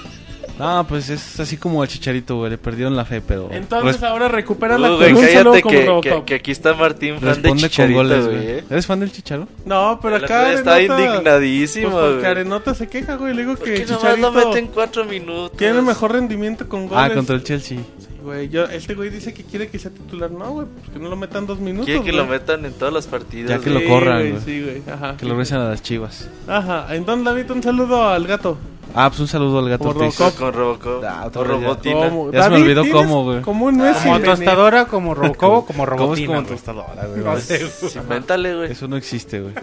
No, 0.59 0.85
pues 0.87 1.09
es 1.09 1.39
así 1.39 1.55
como 1.57 1.81
el 1.83 1.89
chicharito, 1.89 2.35
güey. 2.35 2.51
Le 2.51 2.57
perdieron 2.57 2.95
la 2.95 3.05
fe, 3.05 3.21
pero. 3.21 3.49
Entonces 3.51 4.01
res- 4.01 4.03
ahora 4.03 4.27
recupera 4.27 4.77
la 4.77 4.89
saludo 4.89 4.99
cállate 4.99 5.63
que, 5.63 6.01
que, 6.09 6.23
que 6.25 6.35
aquí 6.35 6.51
está 6.51 6.73
Martín, 6.73 7.13
fan 7.15 7.21
de 7.21 7.27
responde 7.29 7.49
con 7.49 7.69
Chicharito, 7.69 7.97
goles, 7.97 8.25
güey. 8.25 8.35
güey. 8.37 8.47
eh. 8.59 8.63
¿Eres 8.69 8.85
fan 8.85 8.99
del 8.99 9.11
chicharo? 9.11 9.47
No, 9.65 9.99
pero 10.01 10.17
acá 10.17 10.51
está 10.53 10.75
Arenota- 10.75 11.01
indignadísimo, 11.01 11.89
Pues 11.91 12.01
porque 12.03 12.15
güey. 12.19 12.25
Arenota 12.31 12.73
se 12.75 12.87
queja, 12.89 13.15
güey. 13.15 13.33
Le 13.33 13.41
digo 13.43 13.55
¿Por 13.55 13.65
que 13.65 13.73
qué 13.73 13.85
nomás 13.85 14.01
lo 14.03 14.09
Chicharito 14.09 14.31
meten 14.33 14.67
cuatro 14.67 15.05
minutos? 15.05 15.57
tiene 15.57 15.81
mejor 15.81 16.11
rendimiento 16.11 16.67
con 16.67 16.87
goles. 16.87 17.03
Ah, 17.11 17.13
contra 17.15 17.35
el 17.35 17.43
Chelsea. 17.43 17.77
Sí, 17.97 18.07
güey. 18.21 18.49
Yo, 18.49 18.65
este 18.65 18.95
güey 18.95 19.09
dice 19.09 19.33
que 19.33 19.43
quiere 19.43 19.69
que 19.69 19.79
sea 19.79 19.91
titular. 19.91 20.29
No, 20.29 20.51
güey, 20.51 20.67
pues 20.67 20.89
que 20.91 20.99
no 20.99 21.07
lo 21.09 21.15
metan 21.15 21.47
dos 21.47 21.59
minutos. 21.59 21.85
Quiere 21.85 22.03
que 22.03 22.11
lo 22.11 22.25
güey. 22.25 22.37
metan 22.39 22.65
en 22.65 22.73
todos 22.73 22.91
los 22.91 23.07
partidos. 23.07 23.49
Ya 23.49 23.59
que 23.59 23.69
lo 23.69 23.81
corran, 23.85 24.19
güey, 24.19 24.31
güey. 24.31 24.43
Sí, 24.43 24.61
güey. 24.61 24.81
Ajá. 24.93 25.15
Que 25.15 25.25
lo 25.25 25.37
rezan 25.37 25.61
a 25.61 25.69
las 25.69 25.81
chivas. 25.81 26.27
Ajá. 26.47 26.87
Entonces, 26.93 27.23
David, 27.23 27.49
un 27.51 27.63
saludo 27.63 28.09
al 28.09 28.27
gato. 28.27 28.57
Ah, 28.95 29.09
pues 29.09 29.19
un 29.19 29.27
saludo 29.27 29.59
al 29.59 29.69
gato 29.69 29.85
Como 29.85 29.99
Ortiz. 30.01 30.17
Robocop. 30.19 30.39
Con 30.39 30.53
Robocop. 30.53 31.03
Ah, 31.07 31.23
otra 31.27 31.41
vez 31.43 31.51
ya. 31.51 31.57
Robotina. 31.67 32.09
¿Cómo? 32.09 32.31
Ya 32.31 32.43
se 32.43 32.49
me 32.49 32.55
David, 32.55 32.63
olvidó 32.63 32.81
tienes 32.83 33.01
cómo, 33.01 33.23
güey. 33.23 33.41
Como 33.41 33.65
un 33.65 33.77
mes 33.77 33.97
Como 33.97 34.19
tostadora, 34.21 34.85
como 34.87 35.13
Robocop 35.13 35.53
o 35.53 35.65
como 35.65 35.85
¿Cómo 35.85 35.93
es 35.93 35.99
Robotina. 35.99 36.27
como 36.27 36.41
güey? 36.41 36.53
tostadora, 36.55 37.05
güey? 37.07 37.23
No 37.23 37.37
sé, 37.39 37.67
Invéntale, 37.99 38.55
güey. 38.55 38.71
Eso 38.71 38.87
no 38.87 38.97
existe, 38.97 39.41
güey. 39.41 39.53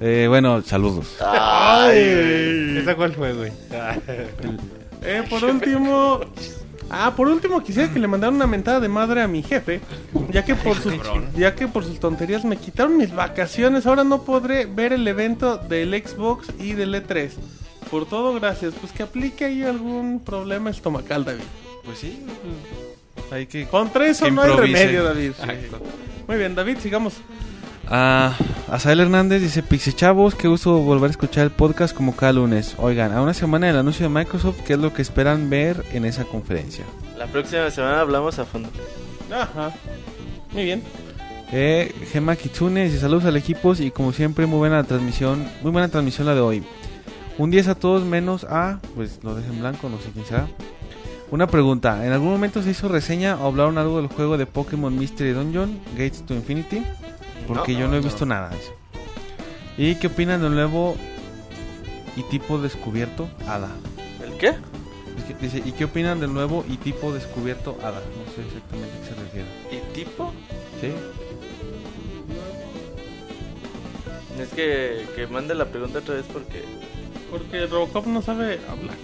Eh, 0.00 0.26
bueno, 0.28 0.62
saludos. 0.62 1.16
Ay, 1.20 2.78
¿Esa 2.80 2.94
cuál 2.94 3.12
fue, 3.14 3.32
güey? 3.32 3.52
Eh, 5.06 5.22
por 5.28 5.44
último. 5.44 6.20
Ah, 6.88 7.12
por 7.14 7.28
último 7.28 7.62
quisiera 7.62 7.92
que 7.92 7.98
le 7.98 8.06
mandaran 8.06 8.36
una 8.36 8.46
mentada 8.46 8.80
de 8.80 8.88
madre 8.88 9.20
a 9.22 9.28
mi 9.28 9.42
jefe, 9.42 9.80
ya 10.30 10.44
que 10.46 10.54
por 10.54 10.78
sus 10.78 10.94
ya 11.36 11.54
que 11.54 11.68
por 11.68 11.84
sus 11.84 12.00
tonterías 12.00 12.42
me 12.46 12.56
quitaron 12.56 12.96
mis 12.96 13.14
vacaciones. 13.14 13.86
Ahora 13.86 14.02
no 14.04 14.22
podré 14.22 14.64
ver 14.64 14.94
el 14.94 15.06
evento 15.06 15.58
del 15.58 15.90
Xbox 16.02 16.48
y 16.58 16.72
del 16.72 16.94
E3. 16.94 17.32
Por 17.90 18.06
todo, 18.06 18.34
gracias. 18.34 18.74
Pues 18.80 18.92
que 18.92 19.02
aplique 19.02 19.44
ahí 19.44 19.62
algún 19.62 20.20
problema 20.20 20.70
estomacal, 20.70 21.24
David. 21.24 21.44
Pues 21.84 21.98
sí. 21.98 22.24
Hay 23.30 23.46
que. 23.46 23.66
Contra 23.66 24.06
eso 24.06 24.24
Que 24.24 24.30
no 24.30 24.42
hay 24.42 24.52
remedio, 24.52 25.04
David. 25.04 25.32
Muy 26.26 26.36
bien, 26.36 26.54
David, 26.54 26.78
sigamos. 26.78 27.14
Ah, 27.88 28.34
Asael 28.68 29.00
Hernández 29.00 29.42
dice: 29.42 29.62
Pixie 29.62 29.92
Chavos, 29.92 30.34
qué 30.34 30.48
gusto 30.48 30.78
volver 30.78 31.08
a 31.08 31.10
escuchar 31.10 31.44
el 31.44 31.50
podcast 31.50 31.94
como 31.94 32.16
cada 32.16 32.32
lunes. 32.32 32.74
Oigan, 32.78 33.12
a 33.12 33.20
una 33.20 33.34
semana 33.34 33.66
del 33.66 33.76
anuncio 33.76 34.08
de 34.08 34.14
Microsoft, 34.14 34.60
¿qué 34.66 34.74
es 34.74 34.78
lo 34.78 34.92
que 34.94 35.02
esperan 35.02 35.50
ver 35.50 35.84
en 35.92 36.04
esa 36.04 36.24
conferencia? 36.24 36.84
La 37.18 37.26
próxima 37.26 37.70
semana 37.70 38.00
hablamos 38.00 38.38
a 38.38 38.44
fondo. 38.44 38.70
Ajá. 39.30 39.72
Muy 40.52 40.64
bien. 40.64 40.82
Eh, 41.52 41.94
Gema 42.10 42.36
Kitsune 42.36 42.84
dice: 42.84 42.98
Saludos 42.98 43.26
al 43.26 43.36
equipo 43.36 43.74
y 43.78 43.90
como 43.90 44.12
siempre, 44.12 44.46
muy 44.46 44.58
buena 44.58 44.76
la 44.76 44.84
transmisión. 44.84 45.46
Muy 45.62 45.70
buena 45.70 45.88
transmisión 45.88 46.26
la 46.26 46.34
de 46.34 46.40
hoy. 46.40 46.64
Un 47.38 47.50
10 47.50 47.68
a 47.68 47.74
todos 47.74 48.04
menos 48.04 48.44
a. 48.44 48.80
Pues 48.94 49.20
lo 49.22 49.34
dejen 49.34 49.60
blanco, 49.60 49.88
no 49.88 49.98
sé 49.98 50.10
quién 50.12 50.24
será. 50.24 50.46
Una 51.30 51.46
pregunta: 51.46 52.06
¿en 52.06 52.12
algún 52.12 52.30
momento 52.30 52.62
se 52.62 52.70
hizo 52.70 52.88
reseña 52.88 53.36
o 53.36 53.46
hablaron 53.48 53.76
algo 53.78 53.98
del 53.98 54.08
juego 54.08 54.36
de 54.38 54.46
Pokémon 54.46 54.96
Mystery 54.96 55.32
Dungeon, 55.32 55.80
Gates 55.92 56.24
to 56.26 56.34
Infinity? 56.34 56.82
Porque 57.48 57.72
No, 57.72 57.80
yo 57.80 57.88
no 57.88 57.94
he 57.94 58.00
no. 58.00 58.04
visto 58.04 58.24
nada 58.24 58.50
de 58.50 58.56
eso. 58.56 58.72
¿Y 59.76 59.96
qué 59.96 60.06
opinan 60.06 60.40
del 60.40 60.52
nuevo 60.54 60.96
y 62.16 62.22
tipo 62.24 62.58
descubierto 62.58 63.28
Hada? 63.48 63.68
¿El 64.24 64.34
qué? 64.38 64.48
Es 65.18 65.24
que 65.28 65.34
dice, 65.40 65.62
¿y 65.64 65.72
qué 65.72 65.84
opinan 65.86 66.20
del 66.20 66.32
nuevo 66.32 66.64
y 66.68 66.76
tipo 66.76 67.12
descubierto 67.12 67.76
Hada? 67.82 68.00
No 68.00 68.32
sé 68.32 68.46
exactamente 68.46 68.96
a 68.96 69.00
qué 69.00 69.06
se 69.08 69.20
refiere. 69.20 69.46
¿Y 69.72 69.94
tipo? 69.94 70.32
¿Sí? 70.80 70.92
Es 74.40 74.48
que, 74.50 75.06
que 75.14 75.26
mande 75.26 75.54
la 75.54 75.66
pregunta 75.66 75.98
otra 76.00 76.14
vez 76.14 76.24
porque... 76.32 76.64
Porque 77.38 77.66
Robocop 77.66 78.06
no 78.06 78.22
sabe 78.22 78.60
hablar. 78.70 78.94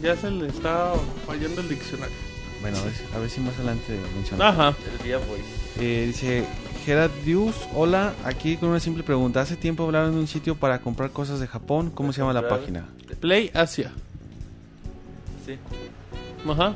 Ya 0.00 0.16
se 0.16 0.30
le 0.30 0.48
está 0.48 0.92
fallando 1.26 1.60
el 1.60 1.68
diccionario. 1.68 2.14
Bueno, 2.62 2.78
a 2.78 2.82
ver, 2.84 2.92
si- 2.94 3.04
a 3.14 3.18
ver 3.18 3.30
si 3.30 3.40
más 3.40 3.54
adelante 3.56 3.98
menciona. 4.16 4.48
Ajá. 4.48 4.74
El 4.98 5.04
día 5.04 5.18
voice. 5.18 5.44
Eh, 5.78 6.04
dice 6.06 6.44
Gerard 6.84 7.10
Dius, 7.24 7.54
hola, 7.74 8.14
aquí 8.24 8.56
con 8.56 8.70
una 8.70 8.80
simple 8.80 9.02
pregunta. 9.02 9.40
Hace 9.42 9.56
tiempo 9.56 9.84
hablaron 9.84 10.12
de 10.14 10.20
un 10.20 10.26
sitio 10.26 10.54
para 10.56 10.80
comprar 10.80 11.10
cosas 11.10 11.38
de 11.40 11.46
Japón. 11.46 11.90
¿Cómo 11.94 12.12
se 12.14 12.20
llama 12.20 12.32
la 12.32 12.48
página? 12.48 12.86
Play 13.20 13.50
Asia. 13.54 13.92
Sí. 15.46 15.56
Ajá. 16.48 16.74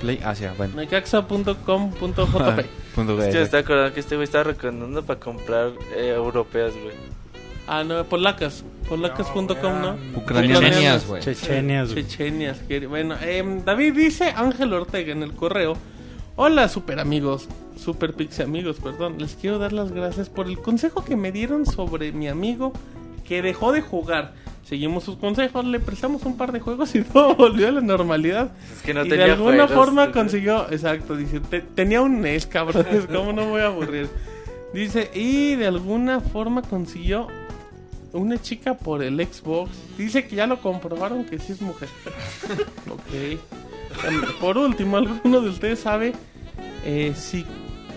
Play 0.00 0.20
Asia, 0.22 0.52
bueno. 0.58 0.74
Necaxa.com.jp. 0.76 2.64
Me 2.96 3.28
estaba 3.42 3.60
acordando 3.62 3.94
que 3.94 4.00
este 4.00 4.16
güey 4.16 4.24
estaba 4.24 4.44
recomendando 4.44 5.02
para 5.04 5.20
comprar 5.20 5.72
eh, 5.96 6.12
europeas, 6.14 6.72
güey. 6.74 6.94
Ah, 7.66 7.82
no, 7.84 8.04
polacas. 8.04 8.64
Polacas.com, 8.88 9.46
¿no? 9.82 9.96
Ucranianas. 10.14 11.06
Güey. 11.06 11.22
Chechenias, 11.22 11.92
güey. 11.92 12.04
Chechenias. 12.06 12.60
Bueno, 12.88 13.16
em, 13.22 13.64
David 13.64 13.94
dice, 13.94 14.32
Ángel 14.36 14.72
Ortega 14.72 15.12
en 15.12 15.22
el 15.22 15.32
correo. 15.32 15.76
Hola, 16.36 16.68
super 16.68 17.00
amigos, 17.00 17.48
super 17.82 18.12
pixie 18.14 18.44
amigos, 18.44 18.76
perdón. 18.82 19.16
Les 19.18 19.34
quiero 19.34 19.58
dar 19.58 19.72
las 19.72 19.90
gracias 19.90 20.28
por 20.28 20.46
el 20.46 20.58
consejo 20.58 21.04
que 21.04 21.16
me 21.16 21.32
dieron 21.32 21.64
sobre 21.66 22.12
mi 22.12 22.28
amigo 22.28 22.72
que 23.26 23.42
dejó 23.42 23.72
de 23.72 23.80
jugar. 23.80 24.34
Seguimos 24.64 25.04
sus 25.04 25.16
consejos, 25.16 25.64
le 25.64 25.80
prestamos 25.80 26.24
un 26.24 26.36
par 26.36 26.52
de 26.52 26.60
juegos 26.60 26.94
y 26.94 27.02
todo 27.04 27.34
volvió 27.34 27.68
a 27.68 27.72
la 27.72 27.80
normalidad. 27.80 28.50
Es 28.72 28.82
que 28.82 28.92
no 28.94 29.04
y 29.04 29.08
de 29.08 29.16
tenía 29.16 29.32
alguna 29.32 29.66
juegos, 29.66 29.72
forma 29.86 30.06
¿tú 30.08 30.12
consiguió, 30.12 30.66
exacto, 30.70 31.16
dice, 31.16 31.40
"Te- 31.40 31.60
tenía 31.62 32.02
un 32.02 32.20
NES, 32.20 32.46
cabrones, 32.46 33.06
¿cómo 33.12 33.32
no 33.32 33.44
me 33.46 33.50
voy 33.50 33.60
a 33.62 33.66
aburrir? 33.66 34.08
Dice, 34.74 35.10
y 35.14 35.54
de 35.56 35.66
alguna 35.68 36.20
forma 36.20 36.60
consiguió 36.62 37.28
una 38.18 38.40
chica 38.40 38.74
por 38.74 39.02
el 39.02 39.18
Xbox. 39.24 39.70
Dice 39.98 40.26
que 40.26 40.36
ya 40.36 40.46
lo 40.46 40.60
comprobaron 40.60 41.24
que 41.24 41.38
sí 41.38 41.52
es 41.52 41.60
mujer. 41.60 41.88
ok. 42.90 43.38
Por 44.40 44.58
último, 44.58 44.96
¿alguno 44.96 45.40
de 45.40 45.48
ustedes 45.48 45.80
sabe 45.80 46.12
eh, 46.84 47.14
si 47.16 47.44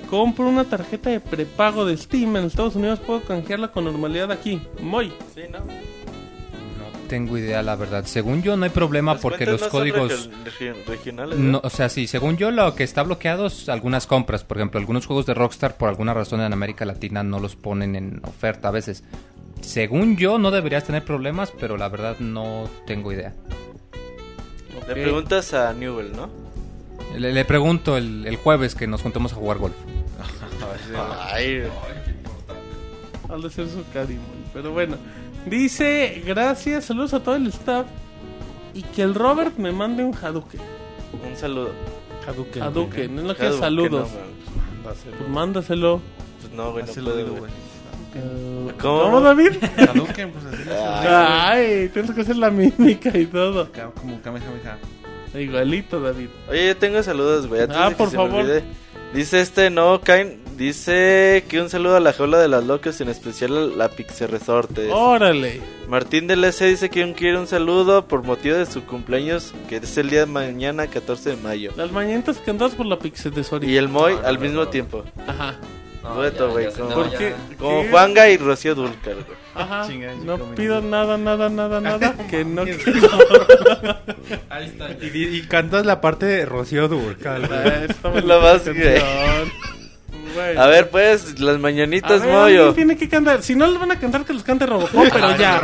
compro 0.10 0.48
una 0.48 0.64
tarjeta 0.64 1.10
de 1.10 1.20
prepago 1.20 1.86
de 1.86 1.96
Steam 1.98 2.36
en 2.38 2.46
Estados 2.46 2.76
Unidos 2.76 3.00
puedo 3.00 3.22
canjearla 3.22 3.70
con 3.72 3.86
normalidad 3.86 4.32
aquí? 4.32 4.62
Muy. 4.82 5.12
Sí, 5.36 5.42
¿no? 5.52 5.60
No 5.60 5.66
tengo 7.10 7.38
idea, 7.38 7.62
la 7.64 7.76
verdad. 7.76 8.06
Según 8.06 8.42
yo, 8.44 8.56
no 8.56 8.64
hay 8.66 8.70
problema 8.70 9.14
Las 9.14 9.22
porque 9.22 9.46
los 9.46 9.62
no 9.62 9.70
códigos. 9.70 10.30
regionales. 10.88 11.38
No, 11.38 11.60
o 11.64 11.70
sea, 11.70 11.90
sí, 11.90 12.08
según 12.08 12.38
yo 12.38 12.52
lo 12.52 12.76
que 12.76 12.84
está 12.84 13.04
bloqueado 13.04 13.48
es 13.48 13.68
algunas 13.68 14.08
compras. 14.08 14.44
Por 14.44 14.58
ejemplo, 14.58 14.80
algunos 14.80 15.06
juegos 15.06 15.26
de 15.26 15.34
Rockstar 15.34 15.76
por 15.76 15.90
alguna 15.90 16.14
razón 16.14 16.42
en 16.42 16.54
América 16.54 16.86
Latina 16.86 17.24
no 17.24 17.40
los 17.40 17.56
ponen 17.56 17.96
en 17.96 18.22
oferta 18.26 18.68
a 18.70 18.72
veces. 18.72 19.04
Según 19.62 20.18
yo 20.18 20.38
no 20.38 20.52
deberías 20.52 20.84
tener 20.86 21.04
problemas, 21.06 21.52
pero 21.60 21.78
la 21.78 21.90
verdad 21.90 22.18
no 22.20 22.70
tengo 22.86 23.12
idea. 23.12 23.34
Le 24.88 24.94
preguntas 24.96 25.54
a 25.54 25.72
Newell, 25.74 26.12
¿no? 26.16 26.30
Le, 27.18 27.32
le 27.34 27.46
pregunto 27.46 27.98
el, 27.98 28.26
el 28.26 28.36
jueves 28.38 28.74
que 28.76 28.88
nos 28.88 29.02
juntemos 29.02 29.34
a 29.34 29.36
jugar 29.36 29.58
golf. 29.58 29.76
Ay, 31.32 31.64
Al 33.30 33.42
de 33.42 33.50
ser 33.50 33.68
su 33.68 33.84
cariño. 33.94 34.20
Pero 34.54 34.72
bueno. 34.72 34.98
Dice, 35.46 36.24
gracias, 36.26 36.86
saludos 36.86 37.14
a 37.14 37.24
todo 37.24 37.36
el 37.36 37.48
staff. 37.48 37.86
Y 38.74 38.84
que 38.84 39.02
el 39.04 39.16
Robert 39.16 39.58
me 39.58 39.72
mande 39.72 40.04
un 40.04 40.14
Hadouken. 40.16 40.62
un 41.30 41.38
saludo. 41.38 41.72
Hadouken. 42.28 42.64
Hadouken, 42.64 43.16
no 43.16 43.22
es 43.22 43.28
lo 43.28 43.36
que 43.36 43.48
es 43.48 43.54
que 43.54 43.60
saludos. 43.60 44.10
no. 44.12 44.40
Pues 44.84 45.30
mándaselo. 45.30 46.02
Pues 46.42 46.54
no, 46.54 46.72
güey, 46.72 46.86
no 46.86 46.94
puedo, 46.94 47.18
digo, 47.18 47.36
güey. 47.36 47.52
¿Cómo? 48.82 49.02
¿Cómo, 49.04 49.22
David? 49.22 49.52
Hadouken, 49.78 50.32
pues 50.32 50.46
así. 50.46 50.70
Ay, 51.08 51.90
tienes 51.94 52.12
que 52.12 52.22
hacer 52.22 52.36
la 52.38 52.50
mímica 52.50 53.16
y 53.18 53.26
todo. 53.26 53.70
Como 53.96 54.22
Kamehameha. 54.22 54.78
Igualito, 55.38 56.00
David. 56.00 56.30
Oye, 56.50 56.68
yo 56.68 56.78
tengo 56.78 57.04
saludos, 57.04 57.48
güey. 57.48 57.62
antes 57.62 57.78
Ah, 57.78 57.86
de 57.86 57.90
que 57.92 57.96
por 57.98 58.10
se 58.10 58.18
me 58.18 58.24
favor. 58.24 58.42
olvide. 58.42 58.64
Dice 59.14 59.42
este 59.42 59.70
no, 59.70 60.02
Kain. 60.02 60.40
Dice 60.58 61.46
que 61.48 61.62
un 61.62 61.70
saludo 61.70 61.96
a 61.96 62.00
la 62.02 62.12
jaula 62.12 62.38
de 62.38 62.50
las 62.50 62.66
locas, 62.66 63.00
en 63.00 63.08
especial 63.08 63.58
a 63.58 63.62
la 63.78 63.90
Pixie 63.90 64.28
Resorte. 64.28 64.90
Órale. 64.92 65.62
Martín 65.88 66.28
del 66.28 66.44
S 66.44 66.66
dice 66.66 66.90
que 66.90 67.02
un 67.04 67.14
quiere 67.14 67.38
un 67.40 67.48
saludo 67.48 68.06
por 68.10 68.24
motivo 68.24 68.58
de 68.58 68.66
su 68.66 68.84
cumpleaños, 68.84 69.54
que 69.70 69.78
es 69.78 69.98
el 69.98 70.10
día 70.10 70.22
de 70.22 70.26
mañana, 70.26 70.88
14 70.88 71.30
de 71.32 71.36
mayo. 71.38 71.72
Las 71.78 71.92
mañanitas 71.94 72.38
cantadas 72.40 72.76
por 72.76 72.86
la 72.88 73.00
Pixel 73.00 73.32
Tesorito. 73.32 73.72
Y 73.72 73.78
el 73.78 73.88
Moy 73.88 74.16
No, 74.16 74.22
no, 74.22 74.28
al 74.28 74.36
no, 74.36 74.42
mismo 74.42 74.60
no. 74.66 74.68
tiempo. 74.68 75.06
Ajá. 75.26 75.56
No, 76.04 76.14
Dueto, 76.16 76.50
güey, 76.52 76.68
no. 76.78 76.88
Como 76.88 77.10
¿Qué? 77.12 77.88
Juanga 77.92 78.30
y 78.30 78.38
Rocío 78.38 78.74
Dulcar, 78.76 79.16
güey. 79.16 79.38
Ajá. 79.56 79.86
Chinga, 79.88 80.14
No 80.24 80.38
pido 80.56 80.80
nada, 80.82 81.18
nada, 81.18 81.50
nada, 81.50 81.82
nada 81.82 82.14
que 82.30 82.46
no 82.46 82.62
Ahí 84.50 84.66
está. 84.66 84.92
Y, 85.02 85.08
y- 85.14 85.36
y 85.38 85.42
cantas 85.44 85.86
la 85.86 86.00
parte 86.02 86.26
de 86.26 86.46
Rocío 86.46 86.88
Durcal. 86.88 87.48
güey. 87.48 87.60
Ah, 88.04 88.42
más. 88.42 88.62
A 90.58 90.68
ver, 90.68 90.90
pues, 90.90 91.40
las 91.40 91.60
mañanitas, 91.60 92.22
ver, 92.22 92.32
Moyo. 92.32 92.74
tiene 92.74 92.96
que 92.96 93.10
cantar. 93.10 93.42
Si 93.42 93.56
no 93.56 93.66
les 93.68 93.80
van 93.80 93.92
a 93.92 94.00
cantar, 94.00 94.24
que 94.26 94.32
los 94.34 94.44
cante 94.44 94.66
Robocop, 94.68 95.08
pero 95.12 95.26
Ah, 95.28 95.36
ya. 95.38 95.62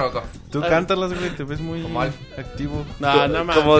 Tú 0.51 0.59
cántalas, 0.61 1.13
güey, 1.13 1.29
te 1.29 1.43
ves 1.43 1.59
muy 1.61 1.81
Como 1.83 2.01
activo. 2.01 2.83
No, 2.99 3.27
no 3.27 3.45
mames. 3.45 3.63
Como 3.63 3.79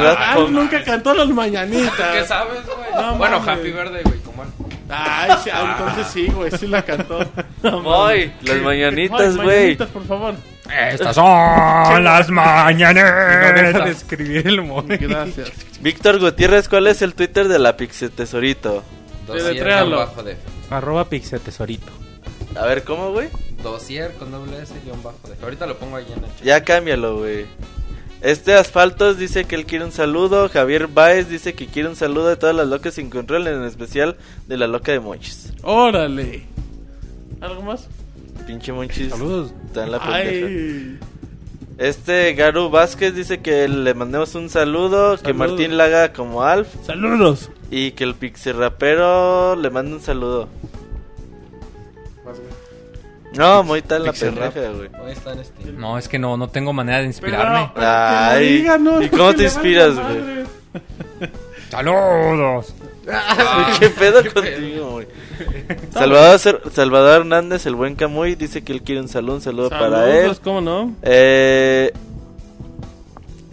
nunca 0.52 0.84
cantó 0.84 1.14
las 1.16 1.28
mañanitas. 1.30 1.92
¿Qué 2.14 2.24
sabes, 2.26 2.66
güey? 2.66 2.92
No 3.04 3.16
bueno. 3.16 3.38
Happy 3.38 3.72
Birthday, 3.72 4.04
güey. 4.04 4.20
Como. 4.20 4.46
Ay, 4.90 5.32
sí, 5.44 5.50
ah, 5.52 5.78
entonces 5.78 6.08
sí, 6.14 6.28
güey, 6.28 6.52
sí 6.52 6.68
la 6.68 6.84
cantó. 6.84 7.20
No, 7.64 7.82
las 8.12 8.62
mañanitas, 8.62 9.36
güey. 9.36 9.48
Mañanitas, 9.48 9.90
por 9.90 10.06
favor. 10.06 10.36
Estas 10.92 11.16
son 11.16 12.04
las 12.04 12.30
No 12.30 12.44
deja 12.74 13.86
de 13.86 13.92
escribir 13.92 14.48
el 14.48 14.62
mono. 14.62 14.96
Gracias. 15.00 15.52
Víctor 15.82 16.20
Gutiérrez, 16.20 16.70
¿cuál 16.70 16.88
es 16.88 17.02
el 17.02 17.14
Twitter 17.14 17.48
de 17.48 17.60
la 17.60 17.78
Pixie 17.78 18.10
Tesorito? 18.10 18.84
Dossier 19.28 19.46
Deletréalo. 19.48 20.06
de. 20.24 20.38
Arroba 20.70 21.06
Pixel 21.10 21.40
Tesorito. 21.40 21.92
A 22.56 22.66
ver, 22.66 22.84
¿cómo, 22.84 23.12
güey? 23.12 23.30
Dossier 23.62 24.14
con 24.14 24.32
doble 24.32 24.62
S 24.62 24.74
guion 24.84 25.02
bajo 25.04 25.28
de. 25.28 25.36
Ahorita 25.44 25.66
lo 25.66 25.78
pongo 25.78 25.98
ahí 25.98 26.06
en 26.06 26.24
el 26.24 26.30
chat. 26.36 26.44
Ya 26.44 26.64
cámbialo, 26.64 27.18
güey. 27.18 27.46
Este 28.26 28.56
Asfaltos 28.56 29.20
dice 29.20 29.46
que 29.46 29.54
él 29.54 29.68
quiere 29.68 29.86
un 29.86 29.92
saludo. 29.92 30.50
Javier 30.50 30.88
Baez 30.88 31.30
dice 31.30 31.54
que 31.54 31.68
quiere 31.68 31.88
un 31.90 31.96
saludo 31.96 32.28
de 32.28 32.36
todas 32.36 32.56
las 32.56 32.68
locas 32.68 32.96
sin 32.96 33.12
control, 33.12 33.46
en 33.46 33.64
especial 33.66 34.16
de 34.48 34.58
la 34.58 34.66
loca 34.66 34.92
de 34.92 35.00
Monchis. 35.00 35.54
Órale. 35.62 36.42
¿Algo 37.40 37.62
más? 37.62 37.88
Pinche 38.48 38.74
Monchis. 38.74 39.12
Saludos. 39.12 39.54
Está 39.68 39.84
en 39.84 39.92
la. 39.92 40.00
Ay. 40.02 41.00
Este 41.78 42.34
Garu 42.34 42.72
Vázquez 42.72 43.14
dice 43.14 43.42
que 43.42 43.68
le 43.68 43.94
mandemos 43.94 44.34
un 44.34 44.50
saludo, 44.50 45.18
que. 45.20 45.32
Martín 45.34 45.78
la 45.78 45.84
haga 45.84 46.12
como 46.12 46.42
Alf 46.42 46.70
Saludos. 46.84 47.52
y 47.70 47.92
que 47.92 48.06
el 48.06 48.16
Pixie 48.16 48.54
Rapero 48.54 49.56
le 49.56 49.70
mande 49.70 49.98
un 49.98 50.02
saludo. 50.02 50.50
No, 53.38 53.64
muy 53.64 53.82
tal 53.82 54.04
la 54.06 54.12
Pixel 54.12 54.36
Rap. 54.36 54.54
pendeja, 54.54 54.74
güey. 54.76 54.90
Ahí 55.08 55.14
está 55.14 55.34
en 55.34 55.44
Steam. 55.46 55.80
No, 55.80 55.98
es 55.98 56.08
que 56.08 56.18
no, 56.20 56.38
no 56.38 56.48
tengo 56.50 56.74
manera 56.74 57.00
de 57.00 57.06
inspirarme. 57.06 57.72
Pero, 57.74 57.88
Ay, 57.88 58.66
no, 58.80 59.02
¿y 59.02 59.10
cómo 59.10 59.28
que 59.30 59.34
te 59.34 59.38
le 59.40 59.44
inspiras, 59.46 59.96
güey? 59.96 60.06
madre. 60.22 60.46
¡Saludos! 61.70 62.74
¿Qué 63.80 63.90
pedo 63.90 64.22
contigo, 64.34 64.92
güey? 64.92 65.08
Salvador, 65.92 66.40
Cer- 66.40 66.72
Salvador 66.72 67.22
Hernández, 67.22 67.66
el 67.66 67.76
buen 67.76 67.96
Camuy, 67.96 68.36
dice 68.36 68.64
que 68.64 68.72
él 68.74 68.82
quiere 68.82 69.02
un 69.02 69.08
saludo, 69.10 69.36
un 69.36 69.42
saludo 69.42 69.70
para 69.70 70.08
él. 70.10 70.18
Saludos, 70.22 70.40
¿cómo 70.44 70.62
no? 70.62 70.94
Eh, 71.04 71.92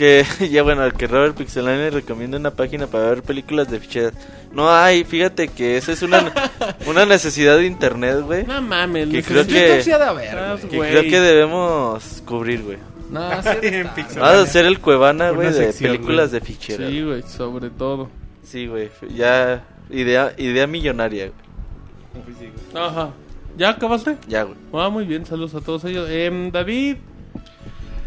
que 0.03 0.49
ya 0.51 0.63
bueno, 0.65 0.91
que 0.93 1.07
Robert 1.07 1.37
Pixelani 1.37 1.91
recomienda 1.91 2.37
una 2.37 2.51
página 2.51 2.87
para 2.89 3.11
ver 3.11 3.23
películas 3.23 3.71
de 3.71 3.79
ficheras. 3.79 4.15
No 4.53 4.71
hay, 4.71 5.05
fíjate 5.05 5.49
que 5.49 5.77
esa 5.77 5.93
es 5.93 6.03
una, 6.03 6.33
una 6.87 7.07
necesidad 7.07 7.57
de 7.57 7.67
internet, 7.67 8.21
güey. 8.23 8.45
No 8.45 8.61
mames. 8.61 9.09
Que 9.09 9.23
creo 9.23 9.47
que- 9.47 9.53
les- 9.53 9.87
Estás, 9.87 10.61
Que 10.63 10.79
creo 10.79 11.03
que 11.03 11.21
debemos 11.21 12.23
cubrir, 12.27 12.63
güey. 12.63 12.79
No. 13.11 13.21
Vamos 13.31 14.17
a 14.19 14.41
hacer 14.43 14.65
el 14.67 14.81
cuevana, 14.81 15.31
güey, 15.31 15.53
de 15.53 15.73
películas 15.73 16.33
de 16.33 16.41
ficheras. 16.41 16.91
Sí, 16.91 17.03
güey, 17.03 17.23
sobre 17.23 17.71
todo. 17.71 18.11
Sí, 18.43 18.67
güey. 18.67 18.91
Ya, 19.15 19.63
idea, 19.91 20.33
idea 20.37 20.67
millonaria, 20.67 21.31
güey. 22.15 22.85
Ajá. 22.85 23.11
¿Ya 23.57 23.69
acabaste? 23.71 24.17
Ya, 24.27 24.43
güey. 24.45 24.57
Ah, 24.73 24.89
muy 24.89 25.05
bien, 25.05 25.27
saludos 25.27 25.55
a 25.55 25.61
todos 25.61 25.85
ellos. 25.85 26.09
Em, 26.11 26.51
David. 26.51 26.97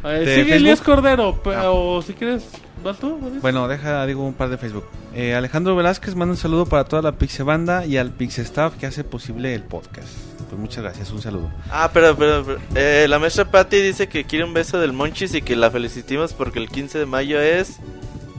Eh, 0.06 0.20
¿De 0.20 0.26
sigue 0.26 0.36
Facebook? 0.36 0.54
Elías 0.54 0.82
Cordero, 0.82 1.42
pero 1.44 2.02
si 2.06 2.14
quieres, 2.14 2.44
¿vas 2.84 2.98
tú? 3.00 3.18
Bueno, 3.42 3.68
deja, 3.68 4.06
digo 4.06 4.26
un 4.26 4.34
par 4.34 4.50
de 4.50 4.58
Facebook. 4.58 4.86
Eh, 5.16 5.34
Alejandro 5.34 5.76
Velázquez 5.76 6.16
manda 6.16 6.34
un 6.34 6.38
saludo 6.38 6.66
para 6.66 6.84
toda 6.84 7.02
la 7.02 7.14
Pixie 7.14 7.44
Banda 7.44 7.86
y 7.86 7.98
al 7.98 8.12
Pixie 8.12 8.44
Staff 8.44 8.76
que 8.78 8.86
hace 8.86 9.04
posible 9.04 9.54
el 9.56 9.64
podcast. 9.64 10.10
Pues 10.50 10.60
muchas 10.60 10.84
gracias, 10.84 11.12
un 11.12 11.22
saludo. 11.22 11.52
Ah, 11.72 11.90
pero, 11.92 12.16
pero, 12.16 12.46
pero, 12.46 12.60
eh, 12.76 13.08
la 13.10 13.18
maestra 13.18 13.46
Patty 13.46 13.78
dice 13.82 14.08
que 14.08 14.26
quiere 14.26 14.46
un 14.46 14.54
beso 14.54 14.80
del 14.80 14.94
Monchis 14.94 15.34
y 15.34 15.42
que 15.42 15.56
la 15.56 15.72
felicitemos 15.72 16.34
porque 16.34 16.60
el 16.60 16.70
15 16.70 17.00
de 17.00 17.06
mayo 17.06 17.42
es 17.42 17.80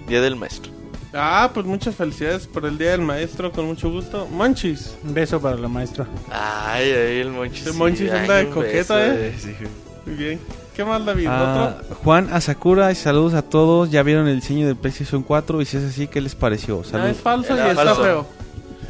Día 0.06 0.20
del 0.20 0.36
Maestro. 0.36 0.70
Ah, 1.12 1.50
pues 1.52 1.66
muchas 1.66 1.94
felicidades 1.94 2.46
por 2.46 2.66
el 2.66 2.78
Día 2.78 2.90
del 2.90 3.00
Maestro, 3.00 3.50
con 3.50 3.64
mucho 3.66 3.90
gusto. 3.90 4.28
Monchis. 4.30 4.96
Un 5.02 5.14
beso 5.14 5.40
para 5.40 5.56
la 5.56 5.68
maestra. 5.68 6.06
Ay, 6.30 6.90
ay, 6.90 7.20
el 7.20 7.30
Monchis. 7.30 7.66
El 7.66 7.72
sí, 7.72 7.78
Monchis 7.78 8.10
ay, 8.12 8.18
anda 8.18 8.34
de 8.36 8.50
coqueta, 8.50 8.96
beso, 8.96 9.48
¿eh? 9.48 9.68
Muy 10.06 10.14
bien. 10.14 10.40
¿Qué 10.74 10.84
más, 10.84 11.04
David? 11.04 11.26
Ah, 11.28 11.74
¿Otro? 11.80 11.96
Juan 11.96 12.28
Asakura 12.32 12.92
y 12.92 12.94
saludos 12.94 13.34
a 13.34 13.42
todos. 13.42 13.90
Ya 13.90 14.02
vieron 14.02 14.28
el 14.28 14.36
diseño 14.40 14.66
del 14.66 14.76
PlayStation 14.76 15.22
4 15.22 15.60
y 15.62 15.64
si 15.64 15.76
es 15.78 15.84
así, 15.84 16.06
¿qué 16.06 16.20
les 16.20 16.34
pareció? 16.34 16.80
Ah, 16.80 16.88
Saludos. 16.90 17.10
es 17.10 17.16
falso 17.18 17.54
Era 17.54 17.66
y 17.68 17.70
está 17.70 17.94
feo. 17.94 18.26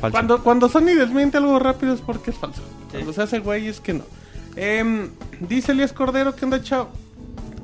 Falso. 0.01 0.13
Cuando, 0.13 0.43
cuando 0.43 0.69
Sony 0.69 0.95
desmiente 0.97 1.39
algo 1.39 1.59
rápido 1.59 1.95
es 1.95 2.01
porque 2.01 2.31
es 2.31 2.37
falso. 2.37 2.61
Cuando 2.91 3.13
se 3.13 3.23
hace 3.23 3.39
güey 3.39 3.67
es 3.69 3.81
que 3.81 3.95
no. 3.95 4.05
Em, 4.57 5.11
dice 5.41 5.73
Elías 5.73 5.93
Cordero, 5.93 6.35
¿qué 6.35 6.45
onda, 6.45 6.63
chavo? 6.63 6.89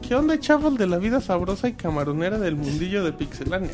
¿Qué 0.06 0.14
onda, 0.14 0.38
chavos 0.38 0.76
de 0.76 0.86
la 0.86 0.98
vida 0.98 1.20
sabrosa 1.20 1.68
y 1.68 1.72
camaronera 1.72 2.38
del 2.38 2.56
mundillo 2.56 3.04
de 3.04 3.12
Pixelania? 3.12 3.70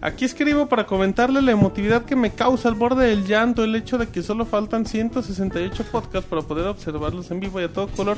Aquí 0.00 0.24
escribo 0.24 0.66
para 0.66 0.86
comentarle 0.86 1.42
la 1.42 1.50
emotividad 1.50 2.04
que 2.04 2.14
me 2.14 2.30
causa 2.30 2.68
al 2.68 2.76
borde 2.76 3.06
del 3.06 3.26
llanto 3.26 3.64
el 3.64 3.74
hecho 3.74 3.98
de 3.98 4.06
que 4.08 4.22
solo 4.22 4.46
faltan 4.46 4.86
168 4.86 5.84
podcasts 5.90 6.28
para 6.28 6.42
poder 6.42 6.66
observarlos 6.66 7.30
en 7.32 7.40
vivo 7.40 7.60
y 7.60 7.64
a 7.64 7.72
todo 7.72 7.88
color, 7.88 8.16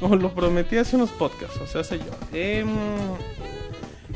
como 0.00 0.16
lo 0.16 0.34
prometí 0.34 0.76
hace 0.76 0.96
unos 0.96 1.10
podcasts, 1.10 1.58
o 1.62 1.66
sea, 1.66 1.82
sé 1.82 1.98
yo. 1.98 2.04
Em, 2.32 2.68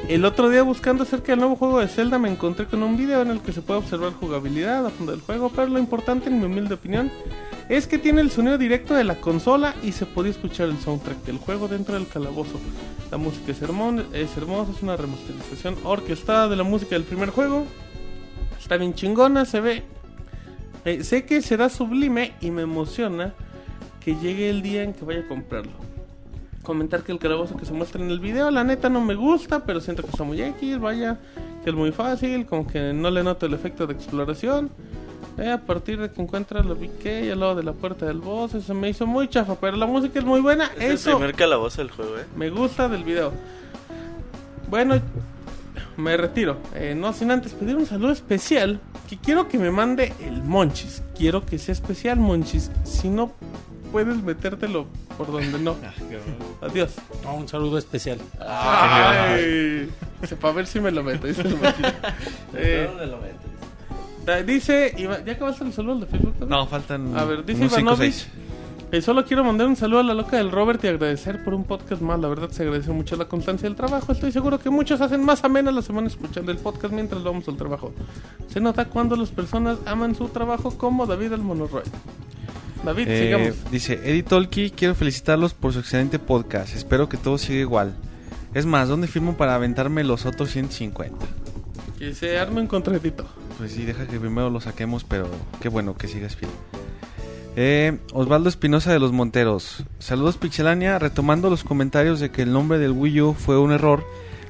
el 0.06 0.24
otro 0.26 0.50
día 0.50 0.62
buscando 0.62 1.04
acerca 1.04 1.32
del 1.32 1.38
nuevo 1.38 1.56
juego 1.56 1.80
de 1.80 1.88
Zelda 1.88 2.18
me 2.18 2.30
encontré 2.30 2.66
con 2.66 2.82
un 2.82 2.98
video 2.98 3.22
en 3.22 3.30
el 3.30 3.40
que 3.40 3.52
se 3.52 3.62
puede 3.62 3.80
observar 3.80 4.12
jugabilidad 4.12 4.84
a 4.84 4.90
fondo 4.90 5.12
del 5.12 5.22
juego, 5.22 5.50
pero 5.54 5.68
lo 5.68 5.78
importante 5.78 6.28
en 6.28 6.38
mi 6.38 6.44
humilde 6.44 6.74
opinión 6.74 7.10
es 7.68 7.86
que 7.86 7.98
tiene 7.98 8.20
el 8.20 8.30
sonido 8.30 8.56
directo 8.58 8.94
de 8.94 9.04
la 9.04 9.20
consola 9.20 9.74
y 9.82 9.92
se 9.92 10.06
podía 10.06 10.30
escuchar 10.30 10.68
el 10.68 10.78
soundtrack 10.78 11.24
del 11.24 11.38
juego 11.38 11.68
dentro 11.68 11.94
del 11.94 12.06
calabozo. 12.08 12.58
La 13.10 13.18
música 13.18 13.52
es, 13.52 13.62
hermon- 13.62 14.06
es 14.14 14.36
hermosa, 14.36 14.72
es 14.74 14.82
una 14.82 14.96
remasterización 14.96 15.76
orquestada 15.84 16.48
de 16.48 16.56
la 16.56 16.62
música 16.62 16.90
del 16.90 17.04
primer 17.04 17.30
juego. 17.30 17.66
Está 18.58 18.76
bien 18.76 18.94
chingona, 18.94 19.44
se 19.44 19.60
ve. 19.60 19.82
Eh, 20.84 21.04
sé 21.04 21.24
que 21.24 21.42
será 21.42 21.68
sublime 21.68 22.32
y 22.40 22.50
me 22.50 22.62
emociona 22.62 23.34
que 24.00 24.14
llegue 24.16 24.48
el 24.48 24.62
día 24.62 24.82
en 24.82 24.94
que 24.94 25.04
vaya 25.04 25.20
a 25.20 25.28
comprarlo. 25.28 25.72
Comentar 26.62 27.02
que 27.02 27.12
el 27.12 27.18
calabozo 27.18 27.56
que 27.56 27.64
se 27.64 27.72
muestra 27.72 28.02
en 28.02 28.10
el 28.10 28.20
video, 28.20 28.50
la 28.50 28.62
neta 28.64 28.88
no 28.88 29.00
me 29.02 29.14
gusta, 29.14 29.64
pero 29.64 29.80
siento 29.80 30.02
que 30.02 30.10
está 30.10 30.24
muy 30.24 30.40
X, 30.40 30.78
vaya, 30.78 31.18
que 31.64 31.70
es 31.70 31.76
muy 31.76 31.92
fácil, 31.92 32.46
como 32.46 32.66
que 32.66 32.92
no 32.92 33.10
le 33.10 33.22
noto 33.22 33.46
el 33.46 33.54
efecto 33.54 33.86
de 33.86 33.94
exploración. 33.94 34.70
Eh, 35.38 35.50
a 35.50 35.58
partir 35.58 36.00
de 36.00 36.10
que 36.10 36.20
encuentra 36.20 36.62
la 36.62 36.74
BK 36.74 37.30
al 37.32 37.40
lado 37.40 37.54
de 37.54 37.62
la 37.62 37.72
puerta 37.72 38.06
del 38.06 38.18
boss, 38.18 38.54
eso 38.54 38.74
me 38.74 38.88
hizo 38.88 39.06
muy 39.06 39.28
chafa, 39.28 39.54
pero 39.54 39.76
la 39.76 39.86
música 39.86 40.18
es 40.18 40.24
muy 40.24 40.40
buena, 40.40 40.70
Es 40.78 40.94
eso 40.94 41.10
el 41.10 41.16
primer 41.16 41.34
calabozo 41.36 41.80
del 41.80 41.90
juego, 41.92 42.18
¿eh? 42.18 42.26
me 42.34 42.50
gusta 42.50 42.88
del 42.88 43.04
video. 43.04 43.32
Bueno, 44.68 45.00
me 45.96 46.16
retiro. 46.16 46.58
Eh, 46.74 46.94
no 46.96 47.12
sin 47.12 47.30
antes 47.30 47.52
pedir 47.52 47.76
un 47.76 47.86
saludo 47.86 48.12
especial. 48.12 48.80
Que 49.08 49.16
quiero 49.16 49.48
que 49.48 49.58
me 49.58 49.70
mande 49.70 50.12
el 50.20 50.42
Monchis. 50.42 51.02
Quiero 51.16 51.44
que 51.44 51.58
sea 51.58 51.72
especial, 51.72 52.18
Monchis. 52.18 52.70
Si 52.84 53.08
no 53.08 53.32
puedes 53.90 54.22
metértelo 54.22 54.86
por 55.16 55.32
donde 55.32 55.58
no. 55.58 55.76
Adiós. 56.60 56.94
No, 57.24 57.34
un 57.34 57.48
saludo 57.48 57.78
especial. 57.78 58.18
Ay, 58.40 59.90
para 60.40 60.54
ver 60.54 60.66
si 60.66 60.80
me 60.80 60.90
lo 60.90 61.02
meto. 61.02 61.26
Dice 61.26 61.42
el 61.42 61.56
Monchis. 61.56 61.86
Eh, 62.54 62.86
¿Dónde 62.88 63.06
lo 63.06 63.18
metes? 63.18 63.38
Dice, 64.36 64.94
¿ya 65.26 65.32
acabaste 65.32 65.64
el 65.64 65.72
saludo 65.72 66.00
de 66.00 66.06
Facebook? 66.06 66.34
No, 66.48 66.66
faltan 66.66 67.16
A 67.16 67.24
ver, 67.24 67.44
dice 67.44 67.64
Ivanovich. 67.64 68.26
Eh, 68.90 69.02
solo 69.02 69.22
quiero 69.26 69.44
mandar 69.44 69.66
un 69.66 69.76
saludo 69.76 70.00
a 70.00 70.02
la 70.02 70.14
loca 70.14 70.38
del 70.38 70.50
Robert 70.50 70.82
y 70.82 70.86
agradecer 70.88 71.44
por 71.44 71.52
un 71.52 71.64
podcast 71.64 72.00
más. 72.00 72.18
La 72.20 72.28
verdad 72.28 72.48
se 72.50 72.62
agradece 72.62 72.90
mucho 72.90 73.16
la 73.16 73.26
constancia 73.26 73.68
del 73.68 73.76
trabajo. 73.76 74.12
Estoy 74.12 74.32
seguro 74.32 74.58
que 74.58 74.70
muchos 74.70 75.02
hacen 75.02 75.22
más 75.24 75.44
amena 75.44 75.70
la 75.70 75.82
semana 75.82 76.06
escuchando 76.06 76.50
el 76.52 76.56
podcast 76.58 76.94
mientras 76.94 77.22
vamos 77.22 77.46
al 77.48 77.56
trabajo. 77.58 77.92
Se 78.50 78.60
nota 78.60 78.86
cuando 78.86 79.14
las 79.16 79.28
personas 79.30 79.76
aman 79.84 80.14
su 80.14 80.28
trabajo 80.28 80.70
como 80.78 81.04
David 81.04 81.32
el 81.32 81.42
Monoroy. 81.42 81.82
David, 82.82 83.08
Eh, 83.08 83.22
sigamos. 83.24 83.70
dice 83.70 84.00
Eddie 84.04 84.22
Tolki, 84.22 84.70
quiero 84.70 84.94
felicitarlos 84.94 85.52
por 85.52 85.74
su 85.74 85.80
excelente 85.80 86.18
podcast. 86.18 86.74
Espero 86.74 87.10
que 87.10 87.18
todo 87.18 87.36
siga 87.36 87.60
igual. 87.60 87.94
Es 88.54 88.64
más, 88.64 88.88
¿dónde 88.88 89.06
firmo 89.06 89.36
para 89.36 89.54
aventarme 89.54 90.02
los 90.02 90.24
otros 90.24 90.50
150? 90.50 91.14
Que 91.98 92.14
se 92.14 92.38
arme 92.38 92.62
un 92.62 92.66
contratito. 92.68 93.26
Pues 93.58 93.72
sí, 93.72 93.84
deja 93.84 94.06
que 94.06 94.20
primero 94.20 94.50
lo 94.50 94.60
saquemos, 94.60 95.02
pero 95.02 95.28
qué 95.60 95.68
bueno 95.68 95.96
que 95.96 96.06
sigas 96.06 96.36
fiel. 96.36 96.50
Eh, 97.56 97.98
Osvaldo 98.12 98.48
Espinosa 98.48 98.92
de 98.92 99.00
los 99.00 99.10
Monteros. 99.10 99.84
Saludos 99.98 100.36
Pixelania. 100.36 100.96
Retomando 101.00 101.50
los 101.50 101.64
comentarios 101.64 102.20
de 102.20 102.30
que 102.30 102.42
el 102.42 102.52
nombre 102.52 102.78
del 102.78 102.92
Wii 102.92 103.20
U 103.20 103.34
fue 103.34 103.58
un 103.58 103.72
error, 103.72 104.04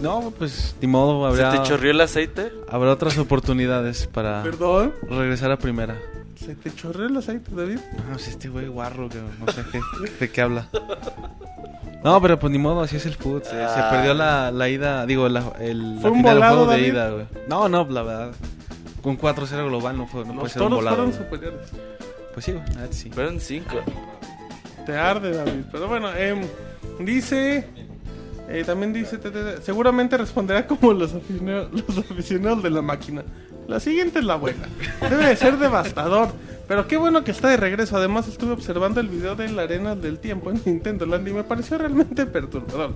No, 0.00 0.32
pues 0.38 0.76
ni 0.80 0.86
modo, 0.86 1.34
¿Se 1.34 1.42
habrá, 1.44 1.60
te 1.62 1.68
chorrió 1.68 1.90
el 1.90 2.00
aceite? 2.00 2.52
habrá 2.68 2.92
otras 2.92 3.18
oportunidades 3.18 4.06
para 4.06 4.44
Perdón. 4.44 4.94
regresar 5.08 5.50
a 5.50 5.58
primera. 5.58 5.96
¿Se 6.36 6.54
te 6.54 6.72
chorreó 6.72 7.06
el 7.08 7.16
aceite, 7.16 7.50
David? 7.52 7.78
No, 7.96 8.12
pues 8.12 8.28
este 8.28 8.48
güey 8.48 8.68
guarro, 8.68 9.08
que 9.08 9.18
no 9.18 9.52
sé 9.52 9.62
qué, 9.72 9.80
de 10.20 10.30
qué 10.30 10.40
habla. 10.40 10.68
No, 12.04 12.20
pero 12.22 12.38
pues 12.38 12.50
ni 12.52 12.58
modo, 12.58 12.80
así 12.82 12.96
es 12.96 13.06
el 13.06 13.14
fútbol. 13.16 13.42
Se, 13.44 13.50
se 13.50 13.56
Ah. 13.62 13.88
perdió 13.90 14.14
la, 14.14 14.50
la 14.52 14.68
ida, 14.68 15.04
digo, 15.06 15.28
la, 15.28 15.40
el 15.58 15.98
¿Fue 16.00 16.10
la 16.10 16.10
un 16.10 16.16
final 16.18 16.34
volado, 16.36 16.56
juego 16.56 16.70
de 16.70 16.76
David? 16.78 16.92
ida, 16.92 17.10
güey. 17.10 17.26
No, 17.48 17.68
no, 17.68 17.86
la 17.90 18.02
verdad. 18.02 18.30
Con 19.02 19.16
4-0 19.18 19.66
global 19.66 19.96
no, 19.96 20.06
fue, 20.06 20.24
no 20.24 20.34
puede 20.34 20.48
ser 20.52 20.62
un 20.62 20.70
volado. 20.70 20.96
fueron 20.96 21.12
güey. 21.12 21.24
superiores. 21.24 21.68
Pues 22.34 22.44
sí, 22.46 22.52
güey, 22.52 22.64
la 22.74 22.80
neta 22.82 22.92
sí. 22.92 23.10
Fueron 23.10 23.40
cinco. 23.40 23.76
Te 24.86 24.96
arde, 24.96 25.32
David. 25.36 25.64
Pero 25.72 25.88
bueno, 25.88 26.14
em, 26.14 26.40
dice. 27.00 27.66
eh, 28.48 28.62
también 28.64 28.92
dice. 28.92 29.18
te- 29.18 29.30
te- 29.30 29.60
seguramente 29.62 30.16
responderá 30.16 30.66
como 30.66 30.92
los 30.92 31.14
aficionados, 31.14 31.68
los 31.88 31.98
aficionados 31.98 32.62
de 32.62 32.70
la 32.70 32.82
máquina. 32.82 33.22
La 33.66 33.80
siguiente 33.80 34.20
es 34.20 34.24
la 34.24 34.36
buena. 34.36 34.66
Debe 35.10 35.26
de 35.26 35.36
ser 35.36 35.58
devastador. 35.58 36.28
Pero 36.68 36.86
qué 36.86 36.98
bueno 36.98 37.24
que 37.24 37.30
está 37.30 37.48
de 37.48 37.56
regreso. 37.56 37.96
Además, 37.96 38.28
estuve 38.28 38.52
observando 38.52 39.00
el 39.00 39.08
video 39.08 39.34
de 39.34 39.48
la 39.48 39.62
arena 39.62 39.96
del 39.96 40.18
tiempo 40.18 40.50
en 40.50 40.60
Nintendo 40.66 41.06
Land 41.06 41.26
y 41.26 41.32
me 41.32 41.42
pareció 41.42 41.78
realmente 41.78 42.26
perturbador. 42.26 42.94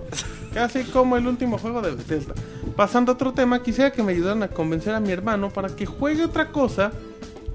Casi 0.53 0.85
como 0.85 1.17
el 1.17 1.27
último 1.27 1.57
juego 1.57 1.81
de 1.81 1.93
Bethesda. 1.93 2.35
Pasando 2.77 3.13
a 3.13 3.15
otro 3.15 3.33
tema, 3.33 3.63
quisiera 3.63 3.91
que 3.91 4.03
me 4.03 4.13
ayudaran 4.13 4.43
a 4.43 4.49
convencer 4.49 4.95
a 4.95 5.01
mi 5.01 5.11
hermano 5.11 5.49
para 5.49 5.75
que 5.75 5.87
juegue 5.87 6.23
otra 6.25 6.49
cosa 6.49 6.93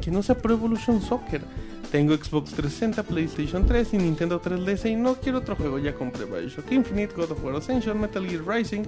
que 0.01 0.09
no 0.09 0.23
sea 0.23 0.35
Pro 0.35 0.55
Evolution 0.55 1.01
Soccer. 1.01 1.41
Tengo 1.91 2.13
Xbox 2.15 2.51
360, 2.51 3.03
PlayStation 3.03 3.65
3 3.65 3.93
y 3.93 3.97
Nintendo 3.97 4.41
3DS 4.41 4.91
y 4.91 4.95
no 4.95 5.15
quiero 5.15 5.37
otro 5.37 5.55
juego. 5.55 5.77
Ya 5.77 5.93
compré 5.93 6.25
Bioshock 6.25 6.71
Infinite, 6.71 7.13
God 7.15 7.31
of 7.31 7.43
War 7.43 7.55
Ascension, 7.55 8.01
Metal 8.01 8.27
Gear 8.27 8.43
Rising, 8.45 8.83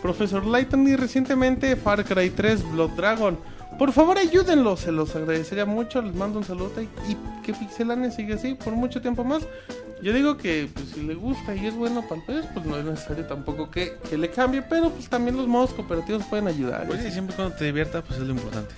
Professor 0.00 0.44
Layton 0.44 0.88
y 0.88 0.96
recientemente 0.96 1.76
Far 1.76 2.04
Cry 2.04 2.30
3 2.30 2.72
Blood 2.72 2.90
Dragon. 2.96 3.38
Por 3.78 3.92
favor 3.92 4.18
ayúdenlo, 4.18 4.76
se 4.76 4.92
los 4.92 5.14
agradecería 5.16 5.66
mucho. 5.66 6.02
Les 6.02 6.14
mando 6.14 6.38
un 6.38 6.44
saludo 6.44 6.80
y, 6.80 6.84
y 7.10 7.16
que 7.42 7.52
Pixelania 7.52 8.10
siga 8.10 8.36
así 8.36 8.54
por 8.54 8.74
mucho 8.74 9.00
tiempo 9.00 9.24
más. 9.24 9.42
Yo 10.02 10.12
digo 10.12 10.36
que 10.36 10.68
pues, 10.72 10.90
si 10.90 11.02
le 11.02 11.14
gusta 11.14 11.54
y 11.54 11.66
es 11.66 11.74
bueno 11.74 12.02
para 12.02 12.16
el 12.16 12.26
país, 12.26 12.44
pues 12.52 12.66
no 12.66 12.76
es 12.76 12.84
necesario 12.84 13.24
tampoco 13.24 13.70
que, 13.70 13.96
que 14.10 14.18
le 14.18 14.30
cambie, 14.30 14.60
pero 14.60 14.90
pues 14.90 15.08
también 15.08 15.36
los 15.36 15.46
modos 15.46 15.70
cooperativos 15.70 16.24
pueden 16.24 16.48
ayudar. 16.48 16.86
Pues 16.88 17.02
sí, 17.02 17.10
siempre 17.12 17.36
cuando 17.36 17.54
te 17.54 17.66
divierta, 17.66 18.02
pues 18.02 18.18
es 18.18 18.26
lo 18.26 18.34
importante. 18.34 18.74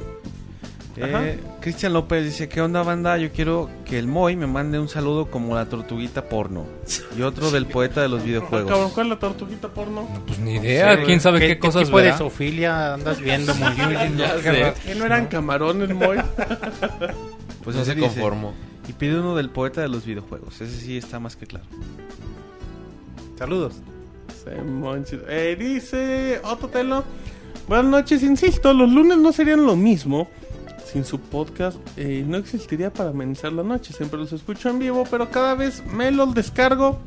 Eh, 0.96 1.38
Cristian 1.60 1.92
López 1.92 2.24
dice, 2.24 2.48
¿qué 2.48 2.60
onda 2.60 2.82
banda? 2.82 3.18
Yo 3.18 3.30
quiero 3.32 3.68
que 3.84 3.98
el 3.98 4.06
Moy 4.06 4.36
me 4.36 4.46
mande 4.46 4.78
un 4.78 4.88
saludo 4.88 5.26
como 5.30 5.54
la 5.54 5.66
tortuguita 5.68 6.28
porno. 6.28 6.66
Y 7.18 7.22
otro 7.22 7.50
del 7.50 7.66
poeta 7.66 8.02
de 8.02 8.08
los 8.08 8.20
Ah, 8.20 8.24
cabrón, 8.24 8.26
videojuegos. 8.28 8.92
¿Cuál 8.92 9.06
es 9.06 9.10
la 9.10 9.18
tortuguita 9.18 9.68
porno? 9.68 10.08
Pues 10.26 10.38
ni 10.38 10.54
idea, 10.56 11.02
quién 11.04 11.20
sabe 11.20 11.40
qué, 11.40 11.58
cosas 11.58 11.84
tipo 11.86 11.98
de 11.98 12.04
verá? 12.04 12.18
zoofilia 12.18 12.94
andas 12.94 13.20
viendo? 13.20 13.54
muy 13.54 13.72
bien? 13.74 14.16
Ya 14.18 14.36
Qué 14.36 14.42
sé. 14.42 14.52
raro. 14.62 14.74
¿Que 14.84 14.94
no 14.94 15.04
eran 15.06 15.26
camarones, 15.26 15.88
Moy? 15.94 16.18
Pues 17.64 17.74
no 17.76 17.84
se 17.84 17.96
conformó. 17.96 18.52
Y 18.86 18.92
pide 18.92 19.18
uno 19.18 19.34
del 19.36 19.48
poeta 19.48 19.80
de 19.80 19.88
los 19.88 20.04
videojuegos. 20.04 20.60
Ese 20.60 20.78
sí 20.78 20.98
está 20.98 21.18
más 21.18 21.34
que 21.34 21.46
claro. 21.46 21.64
Saludos. 23.38 23.74
Se. 24.44 24.50
Eh, 25.28 25.56
dice 25.58 26.40
Otto 26.44 26.68
Telo. 26.68 27.04
Buenas 27.66 27.86
noches, 27.86 28.22
insisto, 28.22 28.74
los 28.74 28.90
lunes 28.92 29.16
no 29.16 29.32
serían 29.32 29.64
lo 29.64 29.74
mismo. 29.76 30.28
Sin 30.94 31.04
su 31.04 31.20
podcast 31.20 31.76
eh, 31.96 32.24
no 32.26 32.36
existiría 32.38 32.90
para 32.92 33.10
amenizar 33.10 33.52
la 33.52 33.62
noche. 33.64 33.92
Siempre 33.92 34.18
los 34.18 34.32
escucho 34.32 34.70
en 34.70 34.78
vivo, 34.78 35.04
pero 35.10 35.28
cada 35.30 35.54
vez 35.56 35.84
me 35.92 36.10
los 36.12 36.32
descargo 36.34 37.00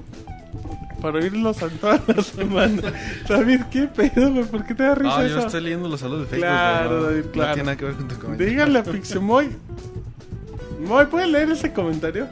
para 1.01 1.19
oírlos 1.19 1.63
a 1.63 1.69
toda 1.69 1.99
la 2.07 2.21
semana. 2.21 2.81
David, 3.29 3.61
¿qué 3.71 3.87
pedo, 3.87 4.31
güey? 4.33 4.43
¿Por 4.45 4.65
qué 4.65 4.75
te 4.75 4.83
da 4.83 4.93
risa 4.93 5.19
Ah, 5.19 5.25
eso? 5.25 5.39
yo 5.39 5.45
estoy 5.45 5.61
leyendo 5.61 5.87
los 5.87 6.01
saludos 6.01 6.21
de 6.23 6.27
Facebook. 6.27 6.47
Claro, 6.49 6.89
pero 6.89 6.99
no, 7.01 7.05
David, 7.07 7.25
no 7.25 7.31
claro. 7.31 7.53
tiene 7.53 7.65
nada 7.65 7.77
que 7.77 7.85
ver 7.85 7.93
con 7.95 8.07
tu 8.09 8.15
comentario. 8.19 8.51
Díganle 8.51 8.79
a 8.79 8.83
Pixemoy. 8.91 9.49
Moy, 10.85 11.05
¿puedes 11.05 11.29
leer 11.29 11.49
ese 11.51 11.71
comentario? 11.73 12.27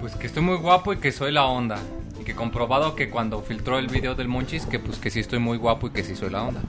Pues 0.00 0.14
que 0.16 0.26
estoy 0.26 0.42
muy 0.42 0.56
guapo 0.56 0.92
y 0.92 0.96
que 0.98 1.12
soy 1.12 1.30
la 1.32 1.44
onda. 1.46 1.78
Que 2.24 2.34
comprobado 2.34 2.94
que 2.94 3.10
cuando 3.10 3.42
filtró 3.42 3.78
el 3.78 3.88
video 3.88 4.14
del 4.14 4.28
Monchis, 4.28 4.66
que 4.66 4.78
pues 4.78 4.98
que 4.98 5.10
sí 5.10 5.20
estoy 5.20 5.38
muy 5.38 5.58
guapo 5.58 5.88
y 5.88 5.90
que 5.90 6.02
sí 6.02 6.16
soy 6.16 6.30
la 6.30 6.42
onda. 6.42 6.62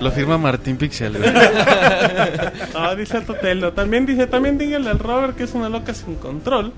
Lo 0.00 0.10
firma 0.12 0.38
Martín 0.38 0.76
Pixel. 0.76 1.16
Ah, 2.74 2.94
dice 2.94 3.20
Totelo. 3.22 3.72
También 3.72 4.06
dice, 4.06 4.26
también 4.26 4.56
díganle 4.56 4.90
al 4.90 4.98
Robert 4.98 5.36
que 5.36 5.44
es 5.44 5.54
una 5.54 5.68
loca 5.68 5.94
sin 5.94 6.14
control. 6.14 6.72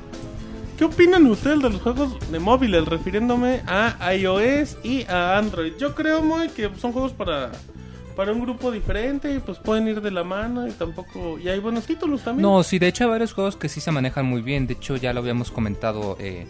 ¿Qué 0.79 0.87
opinan 0.87 1.27
ustedes 1.27 1.61
de 1.61 1.69
los 1.69 1.83
juegos 1.83 2.17
de 2.31 2.39
móviles? 2.39 2.87
Refiriéndome 2.87 3.61
a 3.67 4.15
iOS 4.15 4.79
y 4.83 5.05
a 5.09 5.37
Android. 5.37 5.75
Yo 5.79 5.95
creo, 5.95 6.23
muy 6.23 6.49
que 6.49 6.71
son 6.81 6.93
juegos 6.93 7.13
para, 7.13 7.51
para 8.17 8.33
un 8.33 8.41
grupo 8.41 8.73
diferente 8.73 9.31
y 9.31 9.41
pues 9.41 9.59
pueden 9.59 9.89
ir 9.89 10.01
de 10.01 10.11
la 10.11 10.25
mano 10.25 10.67
y 10.67 10.71
tampoco... 10.71 11.39
Y 11.39 11.49
hay 11.49 11.59
buenos 11.59 11.85
títulos 11.85 12.23
también. 12.23 12.43
No, 12.43 12.63
sí, 12.63 12.79
de 12.79 12.89
hecho 12.89 13.05
hay 13.05 13.11
varios 13.11 13.35
juegos 13.35 13.57
que 13.57 13.69
sí 13.69 13.83
se 13.83 13.91
manejan 13.91 14.25
muy 14.25 14.41
bien. 14.41 14.67
De 14.67 14.73
hecho, 14.73 14.97
ya 14.97 15.13
lo 15.13 15.21
habíamos 15.21 15.51
comentado, 15.51 16.17
eh, 16.19 16.47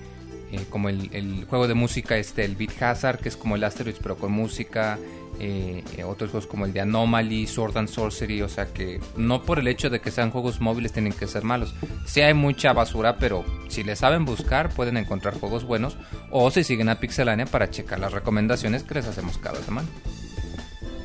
eh, 0.52 0.64
como 0.68 0.88
el, 0.88 1.08
el 1.12 1.44
juego 1.46 1.68
de 1.68 1.74
música, 1.74 2.16
este, 2.16 2.44
el 2.44 2.56
Beat 2.56 2.82
Hazard, 2.82 3.18
que 3.20 3.28
es 3.28 3.36
como 3.36 3.56
el 3.56 3.64
Asteroids, 3.64 3.98
pero 4.02 4.16
con 4.16 4.32
música. 4.32 4.98
eh, 5.38 5.82
eh, 5.96 6.04
otros 6.04 6.30
juegos 6.30 6.46
como 6.46 6.66
el 6.66 6.72
de 6.72 6.80
Anomaly, 6.82 7.46
Sword 7.46 7.76
and 7.78 7.88
Sorcery. 7.88 8.42
O 8.42 8.48
sea 8.48 8.66
que 8.66 9.00
no 9.16 9.42
por 9.42 9.58
el 9.58 9.68
hecho 9.68 9.88
de 9.88 10.00
que 10.00 10.10
sean 10.10 10.30
juegos 10.30 10.60
móviles 10.60 10.92
tienen 10.92 11.12
que 11.12 11.26
ser 11.26 11.44
malos. 11.44 11.74
Sí 12.04 12.20
hay 12.20 12.34
mucha 12.34 12.72
basura, 12.72 13.16
pero 13.16 13.44
si 13.68 13.82
le 13.82 13.96
saben 13.96 14.24
buscar, 14.24 14.68
pueden 14.70 14.96
encontrar 14.96 15.34
juegos 15.38 15.64
buenos. 15.64 15.96
O 16.30 16.50
si 16.50 16.62
siguen 16.62 16.88
a 16.90 17.00
Pixelania 17.00 17.46
para 17.46 17.70
checar 17.70 17.98
las 17.98 18.12
recomendaciones 18.12 18.82
que 18.82 18.94
les 18.94 19.06
hacemos 19.06 19.38
cada 19.38 19.62
semana. 19.62 19.88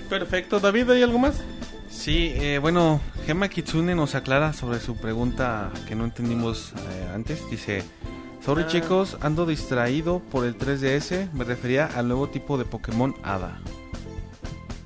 Perfecto. 0.09 0.59
David, 0.59 0.89
¿hay 0.89 1.03
algo 1.03 1.17
más? 1.19 1.41
Sí, 1.89 2.33
eh, 2.35 2.59
bueno, 2.61 2.99
Gema 3.25 3.47
Kitsune 3.47 3.95
nos 3.95 4.15
aclara 4.15 4.51
sobre 4.53 4.79
su 4.79 4.97
pregunta 4.97 5.71
que 5.87 5.95
no 5.95 6.03
entendimos 6.03 6.73
eh, 6.73 7.07
antes. 7.13 7.49
Dice, 7.49 7.83
sorry 8.45 8.63
Ah. 8.63 8.67
chicos, 8.67 9.17
ando 9.21 9.45
distraído 9.45 10.19
por 10.31 10.45
el 10.45 10.55
3DS. 10.57 11.29
Me 11.33 11.43
refería 11.43 11.87
al 11.87 12.07
nuevo 12.07 12.29
tipo 12.29 12.57
de 12.57 12.65
Pokémon 12.65 13.15
Hada. 13.23 13.59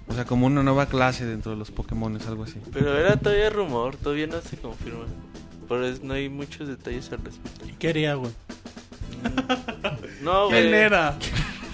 O 0.07 0.13
sea, 0.13 0.25
como 0.25 0.47
una 0.47 0.63
nueva 0.63 0.87
clase 0.87 1.25
dentro 1.25 1.51
de 1.51 1.57
los 1.57 1.69
Pokémon, 1.71 2.17
algo 2.27 2.43
así. 2.43 2.59
Pero 2.73 2.97
era 2.97 3.15
todavía 3.17 3.49
rumor, 3.49 3.95
todavía 3.95 4.27
no 4.27 4.41
se 4.41 4.57
confirma. 4.57 5.05
Por 5.67 5.83
eso 5.83 6.01
no 6.03 6.15
hay 6.15 6.29
muchos 6.29 6.67
detalles 6.67 7.11
al 7.11 7.19
respecto. 7.23 7.65
¿Y 7.67 7.73
qué 7.73 7.89
haría, 7.89 8.15
güey? 8.15 8.31
No, 10.23 10.47
güey. 10.47 10.61
¿Quién 10.63 10.73
era? 10.73 11.17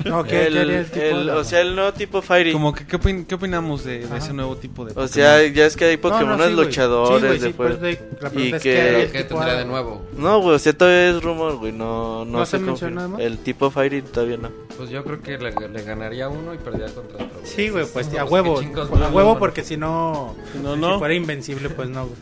No, 0.05 0.23
¿qué, 0.23 0.45
El, 0.47 0.53
qué 0.53 0.59
haría 0.59 0.79
el 0.79 0.85
tipo 0.85 1.05
el- 1.05 1.25
de- 1.25 1.31
o 1.31 1.43
sea, 1.43 1.61
el 1.61 1.75
nuevo 1.75 1.91
tipo 1.93 2.21
Fairy. 2.21 2.53
Como 2.53 2.73
que, 2.73 2.85
¿qué, 2.85 2.97
opin- 2.99 3.25
qué 3.25 3.35
opinamos 3.35 3.83
de, 3.83 4.03
ese 4.15 4.33
nuevo 4.33 4.55
tipo 4.55 4.85
de 4.85 4.91
O 4.91 4.93
Pokémon? 4.95 5.09
sea, 5.09 5.45
ya 5.47 5.65
es 5.65 5.75
que 5.75 5.85
hay 5.85 5.97
No, 5.97 6.09
no, 6.09 6.15
Pokémon 6.15 6.47
sí, 6.47 6.53
luchadores 6.55 7.21
Sí, 7.21 7.27
güey, 7.27 7.39
de 7.39 7.47
sí, 7.47 7.53
fuera. 7.53 7.75
pues, 7.77 7.93
Y 7.93 8.15
pregunta 8.15 8.57
es 8.57 8.63
que- 8.63 8.69
qué 8.73 8.81
haría 8.81 8.99
el 9.03 9.11
¿Qué 9.11 9.17
tipo 9.23 9.27
tendría 9.35 9.53
Hada. 9.53 9.59
de 9.59 9.65
nuevo? 9.65 10.05
No, 10.17 10.39
güey, 10.41 10.55
o 10.55 10.59
sea, 10.59 10.73
todavía 10.73 11.09
es 11.09 11.23
rumor, 11.23 11.57
güey. 11.57 11.71
No, 11.71 12.23
no, 12.25 12.39
¿No 12.39 12.45
se 12.45 12.59
menciona? 12.59 13.09
El 13.19 13.39
tipo 13.39 13.71
Fairy 13.71 14.01
todavía 14.03 14.37
no. 14.37 14.49
Pues 14.77 14.89
yo 14.89 15.03
creo 15.03 15.21
que 15.21 15.37
le, 15.37 15.51
le 15.51 15.83
ganaría 15.83 16.29
uno 16.29 16.53
y 16.53 16.57
perdería 16.57 16.93
contra 16.93 17.15
otro. 17.25 17.39
Sí, 17.43 17.69
güey, 17.69 17.85
pues 17.91 18.07
No, 18.11 18.19
a 18.21 18.25
¿qué 18.25 18.29
huevo. 18.31 18.59
A 18.59 18.63
no, 18.63 19.07
huevo 19.09 19.33
no, 19.33 19.39
porque 19.39 19.63
si 19.63 19.75
no... 19.77 20.35
Si 20.53 20.59
no, 20.59 20.75
Si 20.75 20.79
no. 20.81 20.99
fuera 20.99 21.13
invencible, 21.13 21.69
pues 21.69 21.89
no, 21.89 22.05
güey. 22.07 22.15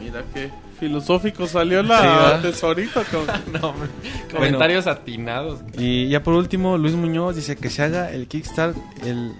Mira 0.00 0.22
qué 0.34 0.50
filosófico 0.80 1.46
salió 1.46 1.82
la 1.82 2.40
Sí, 2.40 2.42
tesorito. 2.42 3.02
Con... 3.10 3.26
No, 3.60 3.74
comentarios 4.32 4.86
atinados. 4.86 5.60
Y 5.76 6.08
ya 6.08 6.22
por 6.22 6.34
último, 6.34 6.78
Luis 6.78 6.94
Muñoz 6.94 7.36
dice 7.36 7.56
que 7.56 7.68
se 7.68 7.82
haga 7.82 8.10
el 8.10 8.26
Kickstart, 8.26 8.76
el 9.04 9.32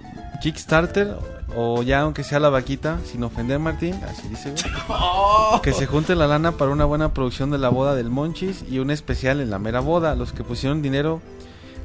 Kickstarter 0.42 1.16
o 1.56 1.82
ya 1.82 2.00
aunque 2.02 2.22
sea 2.22 2.38
la 2.38 2.48
vaquita, 2.48 3.00
sin 3.04 3.24
ofender 3.24 3.58
Martín, 3.58 3.98
así 4.06 4.28
dice. 4.28 4.54
Que 5.62 5.72
se 5.72 5.86
junte 5.86 6.14
la 6.14 6.26
lana 6.26 6.52
para 6.52 6.70
una 6.70 6.84
buena 6.84 7.12
producción 7.12 7.50
de 7.50 7.58
la 7.58 7.70
boda 7.70 7.94
del 7.94 8.08
Monchis 8.08 8.64
y 8.70 8.78
un 8.78 8.90
especial 8.90 9.40
en 9.40 9.50
la 9.50 9.58
mera 9.58 9.80
boda. 9.80 10.14
Los 10.14 10.32
que 10.32 10.44
pusieron 10.44 10.80
dinero 10.80 11.20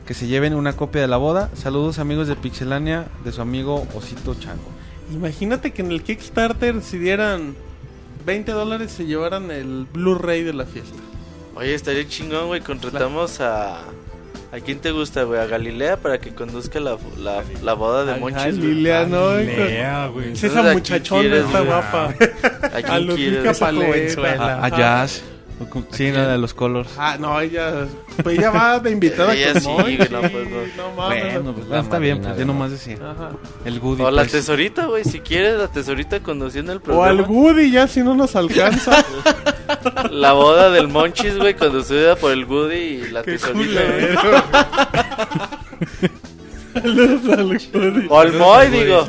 que 0.05 0.13
se 0.13 0.27
lleven 0.27 0.53
una 0.53 0.73
copia 0.73 1.01
de 1.01 1.07
la 1.07 1.17
boda. 1.17 1.49
Saludos 1.55 1.97
amigos 1.97 2.27
de 2.27 2.35
Pixelania 2.35 3.07
de 3.23 3.31
su 3.31 3.41
amigo 3.41 3.87
Osito 3.95 4.35
Chango. 4.35 4.69
Imagínate 5.11 5.73
que 5.73 5.81
en 5.81 5.91
el 5.91 6.03
Kickstarter 6.03 6.81
si 6.81 6.97
dieran 6.97 7.55
20 8.25 8.51
dólares 8.51 8.91
se 8.91 9.05
llevaran 9.05 9.51
el 9.51 9.87
Blu-ray 9.91 10.43
de 10.43 10.53
la 10.53 10.65
fiesta. 10.65 10.97
Oye, 11.55 11.73
estaría 11.73 12.07
chingón, 12.07 12.47
güey. 12.47 12.61
Contratamos 12.61 13.39
a. 13.41 13.79
¿A 14.51 14.59
quién 14.59 14.79
te 14.79 14.91
gusta, 14.91 15.23
güey? 15.23 15.39
A 15.39 15.47
Galilea 15.47 15.97
para 15.97 16.19
que 16.19 16.33
conduzca 16.33 16.79
la, 16.79 16.97
la, 17.17 17.43
la 17.61 17.73
boda 17.73 18.05
de 18.05 18.19
Monchis, 18.19 18.57
güey. 18.57 18.73
Liliano, 18.75 19.27
Galilea, 19.29 20.07
güey. 20.07 20.31
esa 20.31 20.69
¿a 20.69 20.73
muchachona 20.73 21.35
está 21.35 21.61
guapa. 21.61 22.13
¿A 22.73 22.77
A 22.77 22.81
quién 22.81 23.07
quieres? 23.15 23.61
A, 23.61 24.65
a 24.65 24.69
Jazz. 24.69 25.23
Sí, 25.91 26.11
la 26.11 26.27
de 26.27 26.37
los 26.37 26.53
colors. 26.53 26.89
Ah, 26.97 27.15
no, 27.17 27.39
ella, 27.39 27.87
pues 28.21 28.37
ella 28.37 28.49
va 28.51 28.79
de 28.79 28.91
invitada 28.91 29.33
Ella 29.33 29.53
con 29.53 29.61
sí, 29.61 29.69
güey, 29.69 29.97
no, 29.97 30.19
pues, 30.21 30.33
no. 30.33 30.83
no 30.89 30.95
mames. 30.97 31.33
Bueno, 31.33 31.53
pues 31.53 31.67
La 31.67 31.79
está 31.79 31.97
bien, 31.97 32.21
pues 32.21 32.37
ya 32.37 32.45
nomás 32.45 32.71
decía. 32.71 32.97
Ajá. 33.01 33.31
El 33.63 33.79
Goody. 33.79 34.03
O 34.03 34.11
la 34.11 34.23
pues. 34.23 34.33
tesorita, 34.33 34.87
güey. 34.87 35.05
Si 35.05 35.21
quieres, 35.21 35.57
la 35.57 35.69
tesorita 35.69 36.19
conduciendo 36.21 36.73
el 36.73 36.79
O 36.79 36.81
programa. 36.81 37.07
al 37.07 37.21
Woody 37.21 37.71
ya 37.71 37.87
si 37.87 38.01
no 38.01 38.15
nos 38.15 38.35
alcanza. 38.35 39.03
La 40.11 40.33
boda 40.33 40.69
del 40.69 40.87
Monchis, 40.87 41.37
güey, 41.37 41.55
conducida 41.55 42.15
por 42.15 42.31
el 42.31 42.45
Woody 42.45 42.75
y 42.75 43.09
la 43.09 43.23
Qué 43.23 43.31
tesorita. 43.33 43.81
Saludos 46.73 47.37
al 47.37 47.45
Woody. 47.45 48.07
O 48.09 48.19
al 48.19 48.33
Moy, 48.33 48.67
digo. 48.67 49.05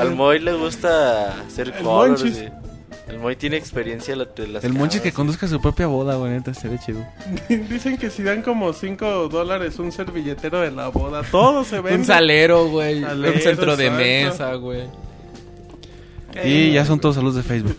Al 0.00 0.14
Moy 0.14 0.38
le 0.40 0.52
gusta 0.54 1.40
hacer 1.46 1.68
El 1.76 1.84
colors. 1.84 2.24
El 3.08 3.20
Moy 3.20 3.36
tiene 3.36 3.56
experiencia 3.56 4.16
de 4.16 4.48
las 4.48 4.64
El 4.64 4.72
Monchis 4.72 5.00
que 5.00 5.12
conduzca 5.12 5.46
su 5.46 5.60
propia 5.60 5.86
boda, 5.86 6.16
güey, 6.16 6.32
neta, 6.32 6.50
estaría 6.50 6.78
chido. 6.78 7.06
Dicen 7.48 7.98
que 7.98 8.10
si 8.10 8.24
dan 8.24 8.42
como 8.42 8.72
5 8.72 9.28
dólares 9.28 9.78
un 9.78 9.92
servilletero 9.92 10.60
de 10.60 10.72
la 10.72 10.88
boda, 10.88 11.22
todo 11.22 11.62
se 11.62 11.76
vende. 11.80 12.00
Un 12.00 12.04
salero, 12.04 12.68
güey. 12.68 13.02
Salero, 13.02 13.34
un 13.34 13.40
centro 13.40 13.76
de 13.76 13.90
mesa, 13.90 14.54
güey. 14.54 14.84
Y 16.44 16.72
ya 16.72 16.84
son 16.84 17.00
todos 17.00 17.14
saludos 17.14 17.36
de 17.36 17.42
Facebook. 17.44 17.78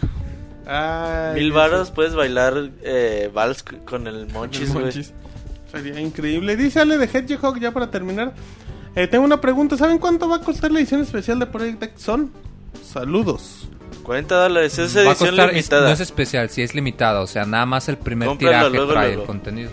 Ay, 0.66 1.36
Mil 1.36 1.52
varos 1.52 1.92
puedes 1.92 2.16
bailar 2.16 2.72
eh, 2.82 3.30
vals 3.34 3.64
con 3.64 4.08
el 4.08 4.28
Monchis, 4.28 4.74
güey. 4.74 4.92
Sería 5.72 6.00
increíble. 6.00 6.56
Dice 6.56 6.80
Ale 6.80 6.98
de 6.98 7.06
Hedgehog, 7.06 7.60
ya 7.60 7.72
para 7.72 7.92
terminar. 7.92 8.34
Eh, 8.96 9.08
tengo 9.08 9.26
una 9.26 9.42
pregunta. 9.42 9.78
¿Saben 9.78 9.98
cuánto 9.98 10.28
va 10.28 10.38
a 10.38 10.42
costar 10.42 10.72
la 10.72 10.80
edición 10.80 11.02
especial 11.02 11.38
de 11.40 11.46
Project 11.46 11.84
X 11.84 12.02
Son? 12.02 12.32
Saludos. 12.84 13.68
40 14.08 14.36
dólares, 14.36 14.80
es 14.80 14.96
edición 14.96 15.16
costar, 15.16 15.50
es- 15.50 15.56
limitada. 15.56 15.88
no 15.88 15.94
es 15.94 16.00
especial, 16.00 16.50
sí 16.50 16.62
es 16.64 16.74
limitada, 16.74 17.22
o 17.22 17.28
sea, 17.28 17.46
nada 17.46 17.66
más 17.68 17.88
el 17.90 17.98
primer 17.98 18.28
Cómpralo 18.30 18.56
tiraje 18.58 18.70
luego, 18.78 18.92
trae 18.94 19.08
luego. 19.10 19.22
el 19.22 19.28
contenido. 19.28 19.70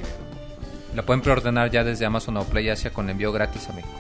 La 0.95 1.03
pueden 1.07 1.23
preordenar 1.23 1.71
ya 1.71 1.83
desde 1.85 2.05
Amazon 2.05 2.37
o 2.37 2.45
Play 2.45 2.69
Asia 2.69 2.93
con 2.93 3.09
envío 3.09 3.33
gratis 3.33 3.69
a 3.69 3.73
México. 3.73 3.95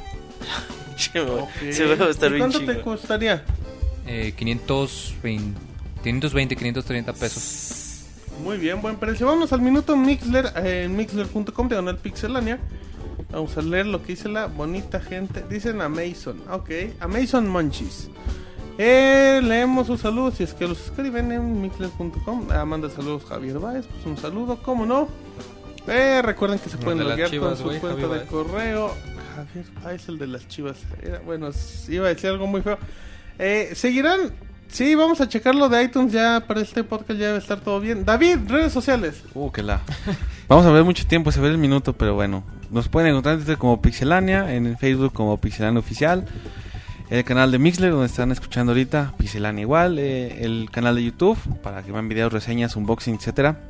Che, 0.96 1.20
güey, 1.22 1.38
Ok. 1.42 1.72
Se 1.72 1.86
va 1.96 2.04
a 2.04 2.10
estar 2.10 2.30
¿Y 2.30 2.34
bien 2.34 2.50
¿Cuánto 2.50 2.72
te 2.72 2.80
costaría? 2.82 3.42
Eh, 4.06 4.32
520, 4.36 5.58
520, 6.02 6.54
530 6.56 7.12
pesos. 7.14 7.80
Muy 8.42 8.58
bien, 8.58 8.82
buen 8.82 8.96
precio. 8.96 9.26
Vamos 9.26 9.52
al 9.52 9.60
minuto 9.60 9.96
Mixler 9.96 10.52
eh, 10.56 10.84
en 10.84 10.96
mixler.com, 10.96 11.68
diagonal 11.68 11.96
pixelania. 11.98 12.58
Vamos 13.30 13.56
a 13.56 13.62
leer 13.62 13.86
lo 13.86 14.02
que 14.02 14.08
dice 14.08 14.28
la 14.28 14.46
bonita 14.46 15.00
gente. 15.00 15.44
Dicen 15.48 15.80
Amazon, 15.80 16.40
ok. 16.50 16.70
Amazon 17.00 17.48
Munchies. 17.48 18.08
Eh, 18.78 19.40
leemos 19.42 19.86
sus 19.86 20.00
saludos 20.00 20.34
si 20.34 20.42
es 20.44 20.52
que 20.54 20.66
los 20.66 20.80
escriben 20.86 21.30
en 21.32 21.60
mixler.com. 21.62 22.48
Ah, 22.50 22.64
manda 22.64 22.90
saludos 22.90 23.24
Javier 23.28 23.58
Baez, 23.58 23.86
pues 23.86 24.04
un 24.06 24.16
saludo, 24.16 24.58
¿cómo 24.62 24.84
no? 24.84 25.08
Eh, 25.86 26.20
recuerden 26.22 26.58
que 26.58 26.70
se 26.70 26.78
pueden 26.78 27.06
loguear 27.06 27.30
con 27.38 27.56
su 27.56 27.64
cuenta 27.64 27.88
Javier 27.88 28.08
de 28.08 28.16
Baez. 28.16 28.28
correo. 28.28 28.90
Javier 29.36 29.66
Baez, 29.82 30.08
el 30.08 30.18
de 30.18 30.26
las 30.26 30.48
chivas. 30.48 30.78
Era- 31.02 31.20
bueno, 31.20 31.50
iba 31.88 32.06
a 32.06 32.08
decir 32.08 32.30
algo 32.30 32.46
muy 32.46 32.62
feo. 32.62 32.78
Eh, 33.38 33.72
¿Seguirán? 33.74 34.32
Sí, 34.68 34.94
vamos 34.96 35.20
a 35.20 35.28
checar 35.28 35.54
lo 35.54 35.68
de 35.68 35.82
iTunes 35.84 36.12
ya 36.12 36.42
para 36.48 36.60
este 36.60 36.82
podcast, 36.82 37.20
ya 37.20 37.26
debe 37.28 37.38
estar 37.38 37.60
todo 37.60 37.78
bien. 37.78 38.04
David, 38.04 38.38
redes 38.48 38.72
sociales. 38.72 39.22
Uh, 39.34 39.52
que 39.52 39.62
la. 39.62 39.80
Vamos 40.48 40.66
a 40.66 40.70
ver 40.72 40.82
mucho 40.84 41.06
tiempo, 41.06 41.30
se 41.30 41.40
ve 41.40 41.48
el 41.48 41.58
minuto, 41.58 41.92
pero 41.92 42.14
bueno. 42.14 42.42
Nos 42.70 42.88
pueden 42.88 43.10
encontrar 43.10 43.38
como 43.58 43.80
Pixelania, 43.80 44.52
en 44.54 44.66
el 44.66 44.76
Facebook 44.76 45.12
como 45.12 45.38
Pixelania 45.40 45.78
Oficial, 45.78 46.26
el 47.10 47.24
canal 47.24 47.50
de 47.50 47.58
Mixler, 47.58 47.90
donde 47.90 48.06
están 48.06 48.32
escuchando 48.32 48.72
ahorita, 48.72 49.14
Pixelania 49.18 49.62
igual, 49.62 49.98
eh, 49.98 50.44
el 50.44 50.70
canal 50.70 50.96
de 50.96 51.04
YouTube, 51.04 51.38
para 51.62 51.82
que 51.82 51.92
vean 51.92 52.08
videos, 52.08 52.32
reseñas, 52.32 52.76
unboxing, 52.76 53.16
etcétera. 53.16 53.60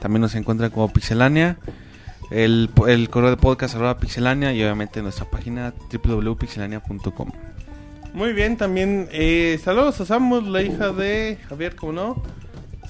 También 0.00 0.22
nos 0.22 0.34
encuentran 0.34 0.70
como 0.70 0.92
Pixelania, 0.92 1.58
el, 2.30 2.70
el 2.88 3.08
correo 3.08 3.30
de 3.30 3.36
podcast 3.36 3.74
arroba 3.76 3.98
Pixelania 3.98 4.52
y 4.52 4.62
obviamente 4.62 5.00
nuestra 5.02 5.30
página 5.30 5.72
www.pixelania.com. 5.92 7.30
Muy 8.14 8.32
bien, 8.32 8.56
también 8.56 9.08
eh, 9.10 9.58
saludos 9.62 10.00
a 10.00 10.04
Samus, 10.04 10.46
la 10.46 10.60
hija 10.60 10.92
de 10.92 11.38
Javier, 11.48 11.76
como 11.76 11.92
no. 11.92 12.22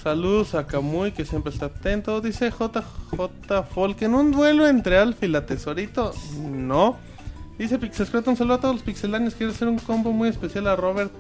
Saludos 0.02 0.56
a 0.56 0.66
Camuy, 0.66 1.12
que 1.12 1.24
siempre 1.24 1.52
está 1.52 1.66
atento. 1.66 2.20
Dice 2.20 2.50
JJ 2.50 3.62
Folk, 3.72 4.02
en 4.02 4.14
un 4.14 4.32
duelo 4.32 4.66
entre 4.66 4.98
Alf 4.98 5.22
y 5.22 5.28
la 5.28 5.46
Tesorito, 5.46 6.12
no. 6.40 6.98
Dice 7.58 7.78
Pixelscrat, 7.78 8.26
un 8.26 8.36
saludo 8.36 8.54
a 8.54 8.60
todos 8.60 8.74
los 8.76 8.82
pixelanios. 8.84 9.34
Quiero 9.34 9.52
hacer 9.52 9.68
un 9.68 9.78
combo 9.78 10.10
muy 10.12 10.28
especial 10.28 10.66
a 10.66 10.74
Robert. 10.74 11.12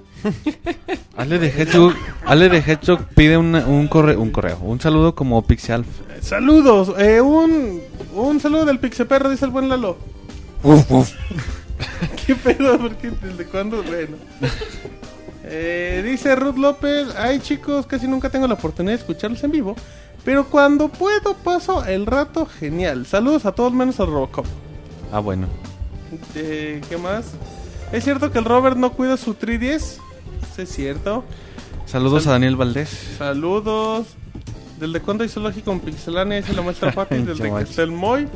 Ale 1.16 1.38
de 1.38 1.48
Hedgehog, 1.48 1.94
Ale 2.26 2.48
de 2.48 2.58
Hedgehog 2.58 3.04
pide 3.14 3.36
una- 3.36 3.66
un, 3.66 3.86
correo, 3.86 4.20
un 4.20 4.30
correo, 4.30 4.58
un 4.62 4.80
saludo 4.80 5.14
como 5.14 5.42
Pixelf. 5.42 5.86
Eh, 6.10 6.18
saludos, 6.22 6.94
eh, 6.98 7.20
un, 7.20 7.80
un 8.14 8.40
saludo 8.40 8.64
del 8.64 8.78
Pixeperro, 8.80 9.30
dice 9.30 9.44
el 9.44 9.50
buen 9.50 9.68
Lalo. 9.68 9.98
¿Qué 12.26 12.34
pedo? 12.34 12.78
¿Por 12.78 12.94
qué? 12.96 13.10
¿Desde 13.10 13.44
cuándo? 13.46 13.82
Bueno. 13.82 14.16
Eh, 15.44 16.02
dice 16.04 16.34
Ruth 16.34 16.56
López, 16.56 17.08
ay 17.18 17.40
chicos, 17.40 17.86
casi 17.86 18.06
nunca 18.08 18.30
tengo 18.30 18.46
la 18.48 18.54
oportunidad 18.54 18.94
de 18.94 19.00
escucharlos 19.00 19.42
en 19.44 19.50
vivo, 19.50 19.74
pero 20.24 20.46
cuando 20.48 20.88
puedo 20.88 21.34
paso 21.34 21.84
el 21.84 22.06
rato 22.06 22.46
genial. 22.46 23.06
Saludos 23.06 23.44
a 23.44 23.52
todos 23.52 23.72
menos 23.72 24.00
a 24.00 24.06
Robocop. 24.06 24.46
Ah, 25.12 25.18
bueno. 25.18 25.46
Eh, 26.34 26.80
¿Qué 26.88 26.96
más? 26.98 27.32
¿Es 27.92 28.04
cierto 28.04 28.30
que 28.32 28.38
el 28.38 28.44
Robert 28.44 28.76
no 28.76 28.92
cuida 28.92 29.16
su 29.16 29.34
3DS? 29.34 29.98
Sí, 30.56 30.62
es 30.62 30.68
cierto. 30.70 31.24
Saludos 31.86 32.24
Sal- 32.24 32.30
a 32.30 32.32
Daniel 32.34 32.56
Valdés. 32.56 32.88
Saludos. 33.18 34.06
Del 34.78 34.92
de 34.92 35.00
Conto 35.00 35.22
y 35.24 35.28
Zoológico 35.28 35.70
en 35.72 35.80
Pixelania, 35.80 36.38
dice 36.38 36.52
la 36.54 36.62
muestra 36.62 36.90
Pati, 36.94 37.18
del 37.18 37.38
de. 37.38 37.50
Castelmoy. 37.50 38.28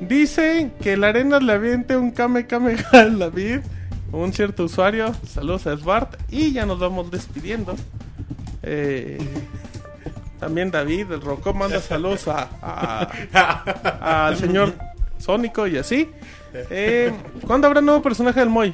Dice 0.00 0.70
que 0.82 0.96
la 0.96 1.08
arena 1.08 1.38
le 1.40 1.52
aviente 1.52 1.96
un 1.96 2.10
Kame 2.10 2.46
Kame 2.46 2.76
al 2.92 3.18
David, 3.18 3.60
un 4.12 4.32
cierto 4.32 4.64
usuario. 4.64 5.14
Saludos 5.28 5.66
a 5.66 5.76
Svart. 5.76 6.14
Y 6.30 6.52
ya 6.52 6.66
nos 6.66 6.78
vamos 6.78 7.10
despidiendo. 7.10 7.74
Eh, 8.62 9.18
también 10.40 10.70
David, 10.70 11.12
el 11.12 11.20
Rocco, 11.20 11.52
manda 11.54 11.80
saludos 11.80 12.28
a, 12.28 12.48
a- 12.62 14.26
al 14.26 14.36
señor 14.36 14.74
Sónico 15.18 15.66
y 15.66 15.78
así. 15.78 16.08
Eh, 16.54 17.12
¿Cuándo 17.46 17.66
habrá 17.66 17.80
nuevo 17.80 18.00
personaje 18.02 18.40
del 18.40 18.48
Moy? 18.48 18.72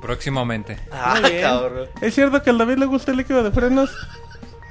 Próximamente. 0.00 0.78
Ah, 0.90 1.18
Muy 1.20 1.30
bien. 1.30 1.42
cabrón. 1.42 1.88
¿Es 2.00 2.14
cierto 2.14 2.42
que 2.42 2.50
al 2.50 2.58
David 2.58 2.78
le 2.78 2.86
gusta 2.86 3.10
el 3.10 3.18
líquido 3.18 3.42
de 3.42 3.50
frenos? 3.50 3.90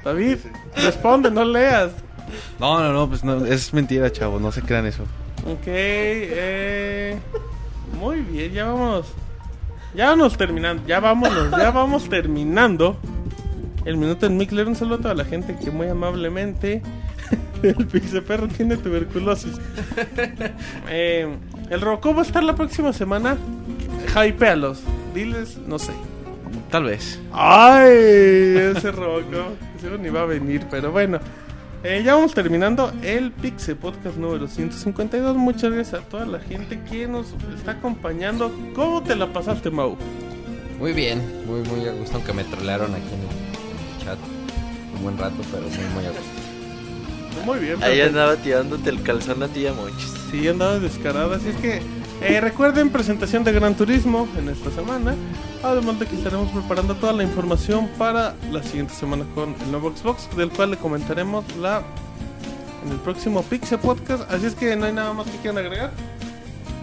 David, 0.04 0.38
responde, 0.76 1.30
no 1.30 1.44
leas. 1.44 1.92
No, 2.58 2.80
no, 2.80 2.92
no, 2.92 3.08
pues 3.08 3.24
no, 3.24 3.44
es 3.44 3.72
mentira, 3.72 4.10
chavo, 4.10 4.38
no 4.38 4.52
se 4.52 4.62
crean 4.62 4.86
eso. 4.86 5.04
Ok, 5.46 5.64
eh, 5.66 7.18
muy 7.98 8.20
bien, 8.20 8.52
ya 8.52 8.66
vamos. 8.66 9.06
Ya 9.94 10.10
vamos 10.10 10.36
terminando, 10.36 10.82
ya 10.86 11.00
vámonos, 11.00 11.50
ya 11.50 11.70
vamos 11.70 12.08
terminando. 12.08 12.96
El 13.84 13.96
minuto 13.96 14.26
en 14.26 14.36
Mikler, 14.36 14.68
un 14.68 14.76
saludo 14.76 14.96
a 14.96 15.00
toda 15.00 15.14
la 15.14 15.24
gente 15.24 15.56
que 15.56 15.70
muy 15.70 15.88
amablemente. 15.88 16.82
El 17.62 17.86
Pixeperro 17.86 18.48
tiene 18.48 18.76
tuberculosis. 18.76 19.54
Eh, 20.88 21.28
el 21.70 21.80
Robocop 21.80 22.16
va 22.16 22.20
a 22.20 22.24
estar 22.24 22.42
la 22.42 22.54
próxima 22.54 22.92
semana. 22.92 23.36
Hypealos, 24.14 24.80
diles, 25.14 25.56
no 25.66 25.78
sé. 25.78 25.92
Tal 26.70 26.84
vez. 26.84 27.20
Ay, 27.32 27.90
ese 28.76 28.90
Robocop. 28.92 29.56
Seguro 29.80 30.02
ni 30.02 30.10
va 30.10 30.22
a 30.22 30.26
venir, 30.26 30.66
pero 30.70 30.92
bueno. 30.92 31.18
Eh, 31.82 32.02
ya 32.04 32.14
vamos 32.14 32.34
terminando 32.34 32.92
el 33.02 33.32
Pixel 33.32 33.76
Podcast 33.76 34.16
número 34.16 34.46
152. 34.46 35.36
Muchas 35.36 35.72
gracias 35.72 36.02
a 36.02 36.04
toda 36.04 36.26
la 36.26 36.38
gente 36.40 36.78
que 36.90 37.08
nos 37.08 37.28
está 37.56 37.72
acompañando. 37.72 38.52
¿Cómo 38.74 39.02
te 39.02 39.16
la 39.16 39.32
pasaste, 39.32 39.70
Mau? 39.70 39.96
Muy 40.78 40.92
bien, 40.92 41.22
muy, 41.46 41.60
muy 41.62 41.88
a 41.88 41.92
gusto, 41.92 42.16
aunque 42.16 42.32
me 42.34 42.44
trolearon 42.44 42.94
aquí 42.94 43.08
en 43.08 43.20
el, 43.20 43.28
en 43.28 44.00
el 44.00 44.04
chat 44.04 44.18
un 44.96 45.02
buen 45.02 45.18
rato, 45.18 45.36
pero 45.50 45.62
muy 45.94 46.04
a 46.04 46.10
gusto. 46.10 47.44
Muy 47.46 47.58
bien. 47.58 47.82
Ahí 47.82 48.00
andaba 48.00 48.36
tirándote 48.36 48.90
el 48.90 49.02
calzón 49.02 49.40
la 49.40 49.48
tía 49.48 49.72
Monchis. 49.72 50.19
Sí, 50.30 50.46
andaba 50.46 50.78
descarada. 50.78 51.36
Así 51.36 51.48
es 51.48 51.56
que 51.56 51.82
eh, 52.22 52.40
recuerden 52.40 52.90
presentación 52.90 53.44
de 53.44 53.52
Gran 53.52 53.74
Turismo 53.74 54.28
en 54.38 54.48
esta 54.48 54.70
semana. 54.70 55.14
Además 55.62 55.98
de 55.98 56.06
que 56.06 56.16
estaremos 56.16 56.50
preparando 56.50 56.94
toda 56.94 57.12
la 57.12 57.22
información 57.22 57.88
para 57.98 58.34
la 58.50 58.62
siguiente 58.62 58.94
semana 58.94 59.24
con 59.34 59.54
el 59.60 59.70
nuevo 59.70 59.92
Xbox, 59.94 60.34
del 60.36 60.50
cual 60.50 60.70
le 60.70 60.76
comentaremos 60.76 61.44
la 61.56 61.82
en 62.84 62.92
el 62.92 62.98
próximo 62.98 63.42
Pixel 63.42 63.78
Podcast. 63.78 64.30
Así 64.30 64.46
es 64.46 64.54
que 64.54 64.74
no 64.76 64.86
hay 64.86 64.92
nada 64.92 65.12
más 65.12 65.26
que 65.26 65.36
quieran 65.38 65.58
agregar. 65.58 65.90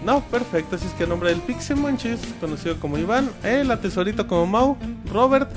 No, 0.04 0.20
perfecto. 0.20 0.76
Así 0.76 0.86
es 0.86 0.92
que 0.92 1.04
a 1.04 1.06
nombre 1.06 1.30
del 1.30 1.40
Pixel 1.40 1.76
Monchis, 1.76 2.20
conocido 2.40 2.78
como 2.78 2.98
Iván, 2.98 3.30
el 3.42 3.70
atesorito 3.70 4.26
como 4.26 4.46
Mau, 4.46 4.76
Robert, 5.10 5.50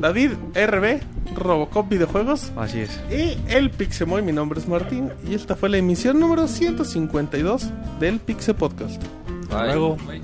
David, 0.00 0.32
RB, 0.54 1.00
Robocop 1.34 1.88
Videojuegos. 1.88 2.52
Así 2.56 2.80
es. 2.80 3.00
Y 3.10 3.38
el 3.48 3.70
Pixemoy, 3.70 4.22
mi 4.22 4.32
nombre 4.32 4.60
es 4.60 4.68
Martín 4.68 5.12
y 5.28 5.34
esta 5.34 5.56
fue 5.56 5.68
la 5.68 5.78
emisión 5.78 6.20
número 6.20 6.48
152 6.48 7.70
del 7.98 8.20
Pixe 8.20 8.54
Podcast. 8.54 9.02
Bye. 9.50 9.66
luego. 9.66 9.96
Bye. 10.06 10.22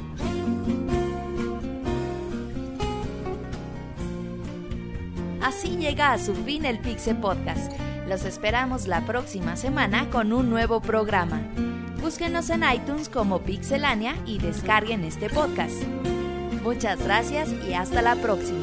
Así 5.43 5.77
llega 5.77 6.13
a 6.13 6.19
su 6.19 6.35
fin 6.35 6.65
el 6.65 6.79
Pixel 6.79 7.17
Podcast. 7.17 7.73
Los 8.09 8.25
esperamos 8.25 8.87
la 8.87 9.05
próxima 9.07 9.57
semana 9.57 10.09
con 10.11 10.33
un 10.33 10.51
nuevo 10.51 10.81
programa. 10.81 11.41
Búsquenos 12.01 12.51
en 12.51 12.63
iTunes 12.63 13.09
como 13.09 13.41
Pixelania 13.41 14.17
y 14.27 14.39
descarguen 14.39 15.05
este 15.05 15.29
podcast. 15.29 15.83
Muchas 16.63 17.03
gracias 17.03 17.49
y 17.69 17.75
hasta 17.75 18.03
la 18.03 18.17
próxima. 18.17 18.61